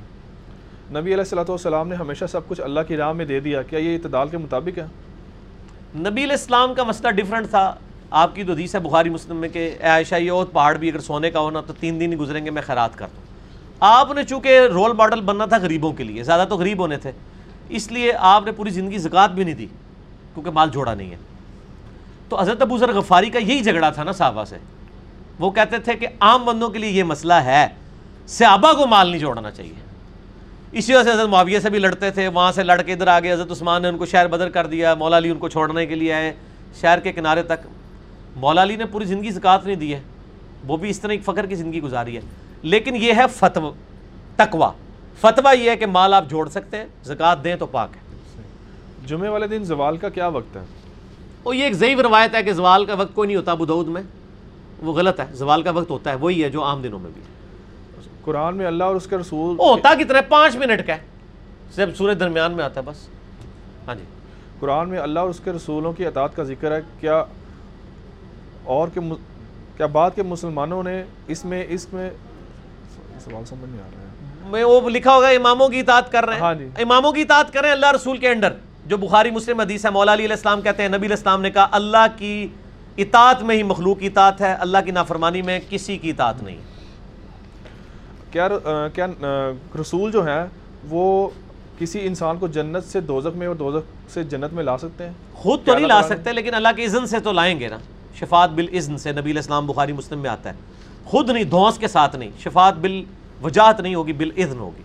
نبی 0.89 1.13
علیہ 1.13 1.17
الصلوۃ 1.17 1.49
والسلام 1.49 1.87
نے 1.87 1.95
ہمیشہ 1.95 2.25
سب 2.31 2.47
کچھ 2.47 2.61
اللہ 2.61 2.79
کی 2.87 2.97
راہ 2.97 3.11
میں 3.11 3.25
دے 3.25 3.39
دیا۔ 3.39 3.61
کیا 3.61 3.79
یہ 3.79 3.97
اعتدال 3.97 4.27
کے 4.27 4.37
مطابق 4.37 4.77
ہے؟ 4.77 4.85
نبی 5.95 6.23
علیہ 6.23 6.31
السلام 6.31 6.73
کا 6.73 6.83
مسئلہ 6.83 7.11
ڈیفرنٹ 7.11 7.49
تھا۔ 7.49 7.75
آپ 8.09 8.35
کی 8.35 8.43
تو 8.43 8.53
حدیث 8.53 8.75
ہے 8.75 8.79
بخاری 8.79 9.09
مسلم 9.09 9.37
میں 9.37 9.49
کہ 9.49 9.75
اے 9.79 9.87
عائشہ 9.87 10.15
یہ 10.15 10.31
اور 10.31 10.45
پہاڑ 10.45 10.77
بھی 10.77 10.89
اگر 10.89 10.99
سونے 10.99 11.31
کا 11.31 11.39
ہونا 11.39 11.61
تو 11.61 11.73
تین 11.79 11.99
دن 11.99 12.11
ہی 12.11 12.17
گزریں 12.17 12.45
گے 12.45 12.49
میں 12.49 12.61
خیرات 12.61 12.97
کر 12.97 13.07
دوں۔ 13.15 13.23
آپ 13.79 14.11
نے 14.11 14.23
چونکہ 14.23 14.59
رول 14.59 14.93
ماڈل 14.93 15.21
بننا 15.21 15.45
تھا 15.45 15.57
غریبوں 15.57 15.93
کے 15.93 16.03
لیے 16.03 16.23
زیادہ 16.23 16.45
تو 16.49 16.57
غریب 16.57 16.79
ہونے 16.79 16.97
تھے۔ 16.97 17.11
اس 17.69 17.91
لیے 17.91 18.13
آپ 18.17 18.45
نے 18.45 18.51
پوری 18.51 18.69
زندگی 18.69 18.97
زکوٰۃ 18.97 19.27
بھی 19.27 19.43
نہیں 19.43 19.55
دی۔ 19.55 19.67
کیونکہ 20.35 20.51
مال 20.51 20.69
جوڑا 20.69 20.93
نہیں 20.93 21.11
ہے۔ 21.11 21.15
تو 22.29 22.41
حضرت 22.41 22.61
ابو 22.61 22.77
ذر 22.77 22.93
غفاری 22.93 23.29
کا 23.29 23.39
یہی 23.39 23.61
جھگڑا 23.61 23.89
تھا 23.89 24.03
نا 24.03 24.11
صحابہ 24.11 24.43
سے۔ 24.43 24.57
وہ 25.39 25.51
کہتے 25.51 25.77
تھے 25.77 25.93
کہ 25.93 26.07
عام 26.19 26.45
بندوں 26.45 26.69
کے 26.69 26.79
لیے 26.79 26.89
یہ 26.89 27.03
مسئلہ 27.03 27.33
ہے، 27.33 27.67
صحابہ 28.27 28.73
کو 28.73 28.87
مال 28.87 29.07
نہیں 29.07 29.19
جوڑنا 29.19 29.51
چاہیے۔ 29.51 29.73
اسی 30.71 30.93
وجہ 30.93 31.03
سے 31.03 31.11
حضرت 31.11 31.29
معاویہ 31.29 31.59
سے 31.59 31.69
بھی 31.69 31.79
لڑتے 31.79 32.11
تھے، 32.11 32.27
وہاں 32.27 32.51
سے 32.51 32.63
لڑ 32.63 32.81
کے 32.81 32.93
ادھر 32.93 33.07
آگے 33.07 33.33
حضرت 33.33 33.51
عثمان 33.51 33.81
نے 33.81 33.87
ان 33.87 33.97
کو 33.97 34.05
شہر 34.05 34.27
بدر 34.27 34.49
کر 34.49 34.67
دیا، 34.67 34.95
مولا 34.95 35.17
علی 35.17 35.29
ان 35.29 35.37
کو 35.37 35.49
چھوڑنے 35.49 35.85
کے 35.85 35.95
لیے 35.95 36.13
آئے، 36.13 36.33
شہر 36.81 36.99
کے 36.99 37.11
کنارے 37.11 37.43
تک۔ 37.43 37.67
مولا 38.35 38.63
علی 38.63 38.75
نے 38.75 38.85
پوری 38.85 39.05
زندگی 39.05 39.29
زکوٰۃ 39.29 39.59
نہیں 39.65 39.75
دی 39.75 39.93
ہے، 39.93 40.01
وہ 40.67 40.77
بھی 40.77 40.89
اس 40.89 40.99
طرح 40.99 41.11
ایک 41.11 41.23
فخر 41.23 41.45
کی 41.45 41.55
زندگی 41.55 41.81
گزاری 41.81 42.15
ہے۔ 42.15 42.21
لیکن 42.61 42.95
یہ 42.95 43.13
ہے 43.13 43.23
فتو 43.35 43.73
تقوا 44.35 44.71
فتویٰ 45.21 45.55
یہ 45.59 45.69
ہے 45.69 45.75
کہ 45.75 45.85
مال 45.85 46.13
آپ 46.13 46.29
جوڑ 46.29 46.49
سکتے 46.49 46.77
ہیں، 46.77 46.85
زکوٰۃ 47.03 47.35
دیں 47.43 47.55
تو 47.55 47.65
پاک 47.65 47.89
ہے۔ 47.95 48.04
جمعے 49.05 49.29
والے 49.29 49.47
دن 49.47 49.63
زوال 49.63 49.97
کا 49.97 50.09
کیا 50.09 50.27
وقت 50.27 50.57
ہے؟ 50.57 50.61
اور 51.43 51.53
یہ 51.53 51.63
ایک 51.63 51.73
ضعیف 51.73 51.99
روایت 51.99 52.35
ہے 52.35 52.43
کہ 52.43 52.53
زوال 52.53 52.85
کا 52.85 52.93
وقت 52.93 53.15
کوئی 53.15 53.27
نہیں 53.27 53.37
ہوتا 53.37 53.51
ابو 53.51 53.65
دعود 53.65 53.87
میں۔ 53.87 54.01
وہ 54.77 54.93
غلط 54.93 55.19
ہے 55.19 55.25
زوال 55.31 55.61
کا 55.61 55.71
وقت 55.71 55.89
ہوتا 55.89 56.09
ہے 56.09 56.15
وہی 56.15 56.43
ہے 56.43 56.49
جو 56.49 56.63
عام 56.63 56.81
دنوں 56.81 56.99
میں 56.99 57.11
بھی۔ 57.13 57.21
قرآن 58.23 58.57
میں 58.57 58.65
اللہ 58.65 58.83
اور 58.83 58.95
اس 58.95 59.07
کے 59.07 59.17
رسول 59.17 59.55
وہ 59.59 59.69
ہوتا 59.69 59.93
کتنا 59.99 60.17
ہے 60.17 60.23
پانچ 60.23 60.55
منٹ 60.55 60.87
کا 60.87 60.93
ہے۔ 60.93 60.99
صرف 61.75 61.97
سورج 61.97 62.19
درمیان 62.19 62.51
میں 62.51 62.63
آتا 62.63 62.81
ہے 62.81 62.85
بس۔ 62.85 63.07
ہاں 63.87 63.95
جی۔ 63.95 64.03
قرآن 64.59 64.89
میں 64.89 64.99
اللہ 64.99 65.19
اور 65.19 65.29
اس 65.29 65.41
کے 65.43 65.51
رسولوں 65.51 65.93
کی 65.93 66.05
اطاعت 66.05 66.35
کا 66.35 66.43
ذکر 66.43 66.71
ہے۔ 66.71 66.81
کیا 66.99 67.23
اور 68.63 68.87
کہ 68.93 68.99
کیا 69.77 69.85
بات 69.85 70.15
کہ 70.15 70.23
مسلمانوں 70.23 70.83
نے 70.83 71.03
اس 71.27 71.45
میں 71.45 71.65
اس 71.69 71.93
میں؟ 71.93 72.09
سوال 73.23 73.45
سمجھ 73.45 73.69
نہیں 73.69 73.81
آ 73.81 73.89
رہا 73.95 74.01
ہے۔ 74.01 74.07
میں 74.49 74.63
وہ 74.63 74.89
لکھا 74.89 75.15
ہوگا 75.15 75.27
اماموں 75.27 75.69
کی 75.69 75.79
اطاعت 75.79 76.11
کر 76.11 76.25
رہے 76.25 76.39
ہاں 76.39 76.53
ہیں 76.53 76.59
جی۔ 76.59 76.81
اماموں 76.81 77.11
کی 77.11 77.21
اطاعت 77.21 77.53
کر 77.53 77.59
رہے 77.59 77.67
ہیں 77.69 77.75
اللہ 77.75 77.91
رسول 77.91 78.17
کے 78.17 78.29
انڈر 78.29 78.53
جو 78.85 78.97
بخاری 78.97 79.31
مسلم 79.31 79.59
حدیث 79.59 79.85
ہے 79.85 79.89
مولا 79.91 80.13
علی 80.13 80.25
علیہ 80.25 80.35
السلام 80.35 80.61
کہتے 80.61 80.81
ہیں 80.81 80.89
نبی 80.89 81.05
علیہ 81.05 81.15
السلام 81.15 81.41
نے 81.41 81.51
کہا 81.51 81.67
اللہ 81.71 82.05
کی 82.17 82.47
اطاعت 82.97 83.41
میں 83.43 83.55
ہی 83.55 83.63
مخلوق 83.63 83.99
کی 83.99 84.07
اطاعت 84.07 84.41
ہے 84.41 84.53
اللہ 84.53 84.77
کی 84.85 84.91
نافرمانی 84.91 85.41
میں 85.41 85.59
کسی 85.69 85.97
کی 85.97 86.09
اطاعت 86.09 86.43
نہیں۔ 86.43 86.57
کیا 88.31 88.47
کیا 88.93 89.07
رسول 89.81 90.11
جو 90.11 90.25
ہیں 90.25 90.45
وہ 90.89 91.29
کسی 91.79 92.05
انسان 92.07 92.37
کو 92.37 92.47
جنت 92.47 92.83
سے 92.83 93.01
دوزخ 93.01 93.35
میں 93.37 93.47
اور 93.47 93.55
دوزخ 93.55 94.11
سے 94.13 94.23
جنت 94.23 94.53
میں 94.53 94.63
لا 94.63 94.77
سکتے 94.77 95.03
ہیں؟ 95.03 95.13
خود 95.33 95.65
تو 95.65 95.75
نہیں 95.75 95.87
لا 95.87 96.01
سکتے 96.03 96.33
لیکن 96.33 96.53
اللہ 96.53 96.75
کے 96.75 96.83
اذن 96.85 97.05
سے 97.07 97.19
تو 97.19 97.31
لائیں 97.31 97.59
گے 97.59 97.67
نا۔ 97.67 97.77
شفاعت 98.19 98.49
بالاذن 98.55 98.97
سے 98.97 99.11
نبی 99.11 99.31
علیہ 99.31 99.41
السلام 99.41 99.67
بخاری 99.67 99.93
مسلم 99.93 100.19
میں 100.19 100.29
آتا 100.29 100.49
ہے۔ 100.49 100.55
خود 101.05 101.29
نہیں 101.29 101.43
دھونس 101.43 101.77
کے 101.77 101.87
ساتھ 101.87 102.15
نہیں 102.15 102.29
شفاعت 102.43 102.77
بالوجاہت 102.81 103.79
نہیں 103.79 103.95
ہوگی 103.95 104.13
بالاذن 104.13 104.59
ہوگی۔ 104.59 104.83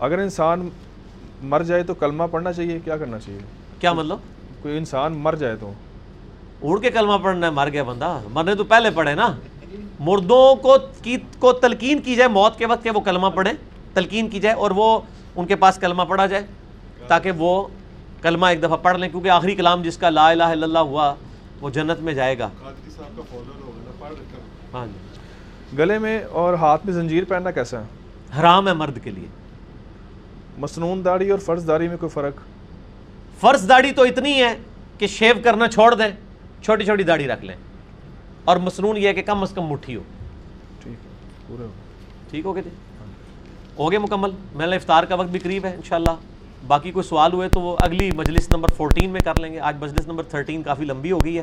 اگر 0.00 0.18
انسان 0.18 0.68
مر 1.42 1.62
جائے 1.62 1.82
تو 1.82 1.94
کلمہ 1.94 2.24
پڑھنا 2.30 2.52
چاہیے 2.52 2.78
کیا 2.84 2.96
کرنا 2.96 3.18
چاہیے؟ 3.18 3.40
کیا 3.80 3.92
مطلب؟ 3.92 4.18
کوئی 4.62 4.78
انسان 4.78 5.12
مر 5.12 5.34
جائے 5.34 5.56
تو۔ 5.56 5.72
اڑ 6.62 6.80
کے 6.80 6.90
کلمہ 6.90 7.12
پڑھنا 7.22 7.46
ہے 7.46 7.52
مر 7.52 7.68
گیا 7.72 7.82
بندہ۔ 7.82 8.18
مرنے 8.32 8.54
تو 8.54 8.64
پہلے 8.64 8.90
پڑھے 8.90 9.14
نا۔ 9.14 9.32
مردوں 10.00 10.54
کو 10.56 10.76
کی 11.02 11.16
کو 11.38 11.52
تلقین 11.52 11.98
کی 11.98 12.14
جائے 12.14 12.28
موت 12.28 12.58
کے 12.58 12.66
وقت 12.66 12.84
کہ 12.84 12.90
وہ 12.90 13.00
کلمہ 13.00 13.26
پڑھیں 13.26 13.52
تلقین 13.94 14.28
کی 14.28 14.40
جائے 14.40 14.54
اور 14.54 14.70
وہ 14.70 15.00
ان 15.36 15.46
کے 15.46 15.56
پاس 15.56 15.76
کلمہ 15.76 16.02
پڑھا 16.02 16.26
جائے 16.26 16.46
تاکہ 17.06 17.30
وہ 17.30 17.66
کلمہ 18.22 18.46
ایک 18.46 18.62
دفعہ 18.62 18.76
پڑھ 18.76 18.98
لیں 18.98 19.08
کیونکہ 19.08 19.28
آخری 19.28 19.54
کلام 19.54 19.82
جس 19.82 19.96
کا 19.98 20.10
لا 20.10 20.30
الہ 20.30 20.42
الا 20.42 20.66
اللہ 20.66 20.78
ہوا 20.78 21.14
وہ 21.60 21.70
جنت 21.70 22.00
میں 22.00 22.14
جائے 22.14 22.38
گا۔ 22.38 22.48
قادری 22.62 22.90
صاحب 22.90 23.16
کا 23.16 23.22
فالوور 23.30 23.62
ہوگا 23.62 23.80
نا 23.84 23.90
پڑھ 23.98 24.14
کر۔ 24.14 24.76
ہاں 24.76 24.86
جی۔ 24.86 25.78
گلے 25.78 25.98
میں 25.98 26.24
اور 26.24 26.54
ہاتھ 26.54 26.86
میں 26.86 26.94
زنجیر 26.94 27.24
پہننا 27.24 27.50
کیسا 27.50 27.80
ہے؟ 27.80 27.84
حرام 28.40 28.68
ہے 28.68 28.72
مرد 28.72 28.98
کے 29.04 29.10
لیے۔ 29.10 29.26
مسنون 30.58 31.04
داڑھی 31.04 31.30
اور 31.30 31.38
فرض 31.38 31.66
داڑھی 31.68 31.88
میں 31.88 31.96
کوئی 31.96 32.10
فرق؟ 32.10 32.32
فرض 33.40 33.68
داڑھی 33.68 33.92
تو 33.92 34.02
اتنی 34.02 34.42
ہے 34.42 34.56
کہ 34.98 35.06
شیو 35.06 35.34
کرنا 35.44 35.68
چھوڑ 35.68 35.94
دیں 35.94 36.08
چھوٹی 36.62 36.84
چھوٹی 36.84 37.02
داڑھی 37.02 37.26
رکھ 37.28 37.44
لیں۔ 37.44 37.56
اور 38.44 38.56
مسنون 38.56 38.96
یہ 38.96 39.08
ہے 39.08 39.14
کہ 39.14 39.22
کم 39.22 39.42
از 39.42 39.50
کم 39.50 39.62
مٹھی 39.62 39.96
ہو۔ 39.96 40.00
ٹھیک 40.82 40.94
ہو۔ 41.48 41.66
ٹھیک 42.30 42.44
ہو 42.44 42.54
گئے 42.54 42.62
جی؟ 42.62 42.70
ہو 43.78 43.90
گئے 43.90 43.98
مکمل۔ 43.98 44.30
میرا 44.54 44.74
افطار 44.74 45.04
کا 45.04 45.14
وقت 45.14 45.28
بھی 45.28 45.38
قریب 45.38 45.64
ہے 45.64 45.74
انشاءاللہ۔ 45.74 46.10
باقی 46.66 46.90
کوئی 46.90 47.08
سوال 47.08 47.32
ہوئے 47.32 47.48
تو 47.48 47.60
وہ 47.60 47.76
اگلی 47.80 48.10
مجلس 48.10 48.50
نمبر 48.52 48.68
فورٹین 48.76 49.10
میں 49.10 49.20
کر 49.20 49.40
لیں 49.40 49.52
گے۔ 49.52 49.60
آج 49.60 49.76
مجلس 49.80 50.06
نمبر 50.06 50.22
تھرٹین 50.22 50.62
کافی 50.62 50.84
لمبی 50.84 51.12
ہو 51.12 51.18
گئی 51.24 51.38
ہے۔ 51.38 51.42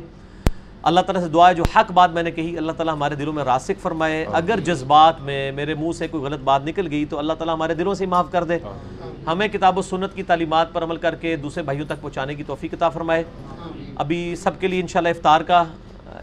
اللہ 0.84 1.00
تعالیٰ 1.00 1.22
سے 1.22 1.30
دعا 1.30 1.50
ہے 1.50 1.54
جو 1.54 1.64
حق 1.76 1.92
بات 1.92 2.12
میں 2.12 2.24
نے 2.24 2.32
کہی 2.32 2.58
اللہ 2.58 2.72
تعالیٰ 2.72 2.94
ہمارے 2.94 3.16
دلوں 3.16 3.34
میں 3.34 3.44
راسک 3.44 3.82
فرمائے۔ 3.82 4.26
اگر 4.34 4.60
جذبات 4.60 5.22
میں 5.22 5.52
میرے 5.52 5.76
منہ 5.76 5.92
سے 5.92 6.08
کوئی 6.08 6.24
غلط 6.24 6.40
بات 6.40 6.66
نکل 6.66 6.88
گئی 6.92 7.06
تو 7.06 7.20
اللہ 7.20 7.34
تعالیٰ 7.34 7.54
ہمارے 7.54 7.74
دلوں 7.74 7.94
سے 7.94 8.06
ہی 8.06 8.10
معاف 8.10 8.26
کر 8.32 8.44
دے۔ 8.44 8.58
ہمیں 9.28 9.48
کتاب 9.48 9.78
و 9.78 9.82
سنت 9.82 10.16
کی 10.16 10.24
تعلیمات 10.24 10.74
پر 10.74 10.84
عمل 10.84 10.98
کر 10.98 11.16
کے 11.16 11.36
دوسرے 11.36 11.64
بھائیوں 11.64 11.86
تک 11.86 12.02
پہنچانے 12.02 12.36
کی 12.36 12.44
توفیق 12.44 12.74
عطا 12.74 12.90
فرمائے۔ 12.90 13.24
ابھی 13.96 14.36
سب 14.36 14.52
کے 14.60 14.68
لیے 14.68 14.82
انشاءاللہ 14.82 15.10
افطار 15.10 15.42
کا 15.42 15.64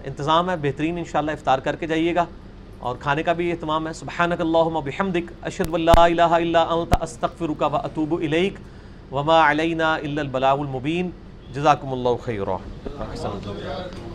انتظام 0.05 0.51
ہے۔ 0.51 0.57
بہترین 0.63 0.99
انشاءاللہ 0.99 1.31
افطار 1.31 1.59
کر 1.59 1.77
کے 1.77 1.87
جائیے 1.87 2.15
گا۔ 2.15 2.25
اور 2.79 2.97
کھانے 3.01 3.23
کا 3.23 3.33
بھی 3.33 3.51
اہتمام 3.51 3.89
ہے۔ 3.89 3.93
سبحانک 3.93 4.41
اللہم 4.41 4.81
بحمدک 4.85 5.33
اشہد 5.43 5.69
واللہ 5.69 5.99
الہ 5.99 6.23
الا 6.23 6.63
انت 6.63 7.03
استغفرک 7.03 7.63
و 7.63 7.77
اتوب 7.77 8.15
الیک۔ 8.23 8.55
وما 9.13 9.51
علینا 9.51 9.95
الا 9.95 10.21
البلاغ 10.21 10.61
المبین۔ 10.61 11.11
جزاکم 11.55 11.93
اللہ 11.93 12.17
خیرہ 12.23 14.14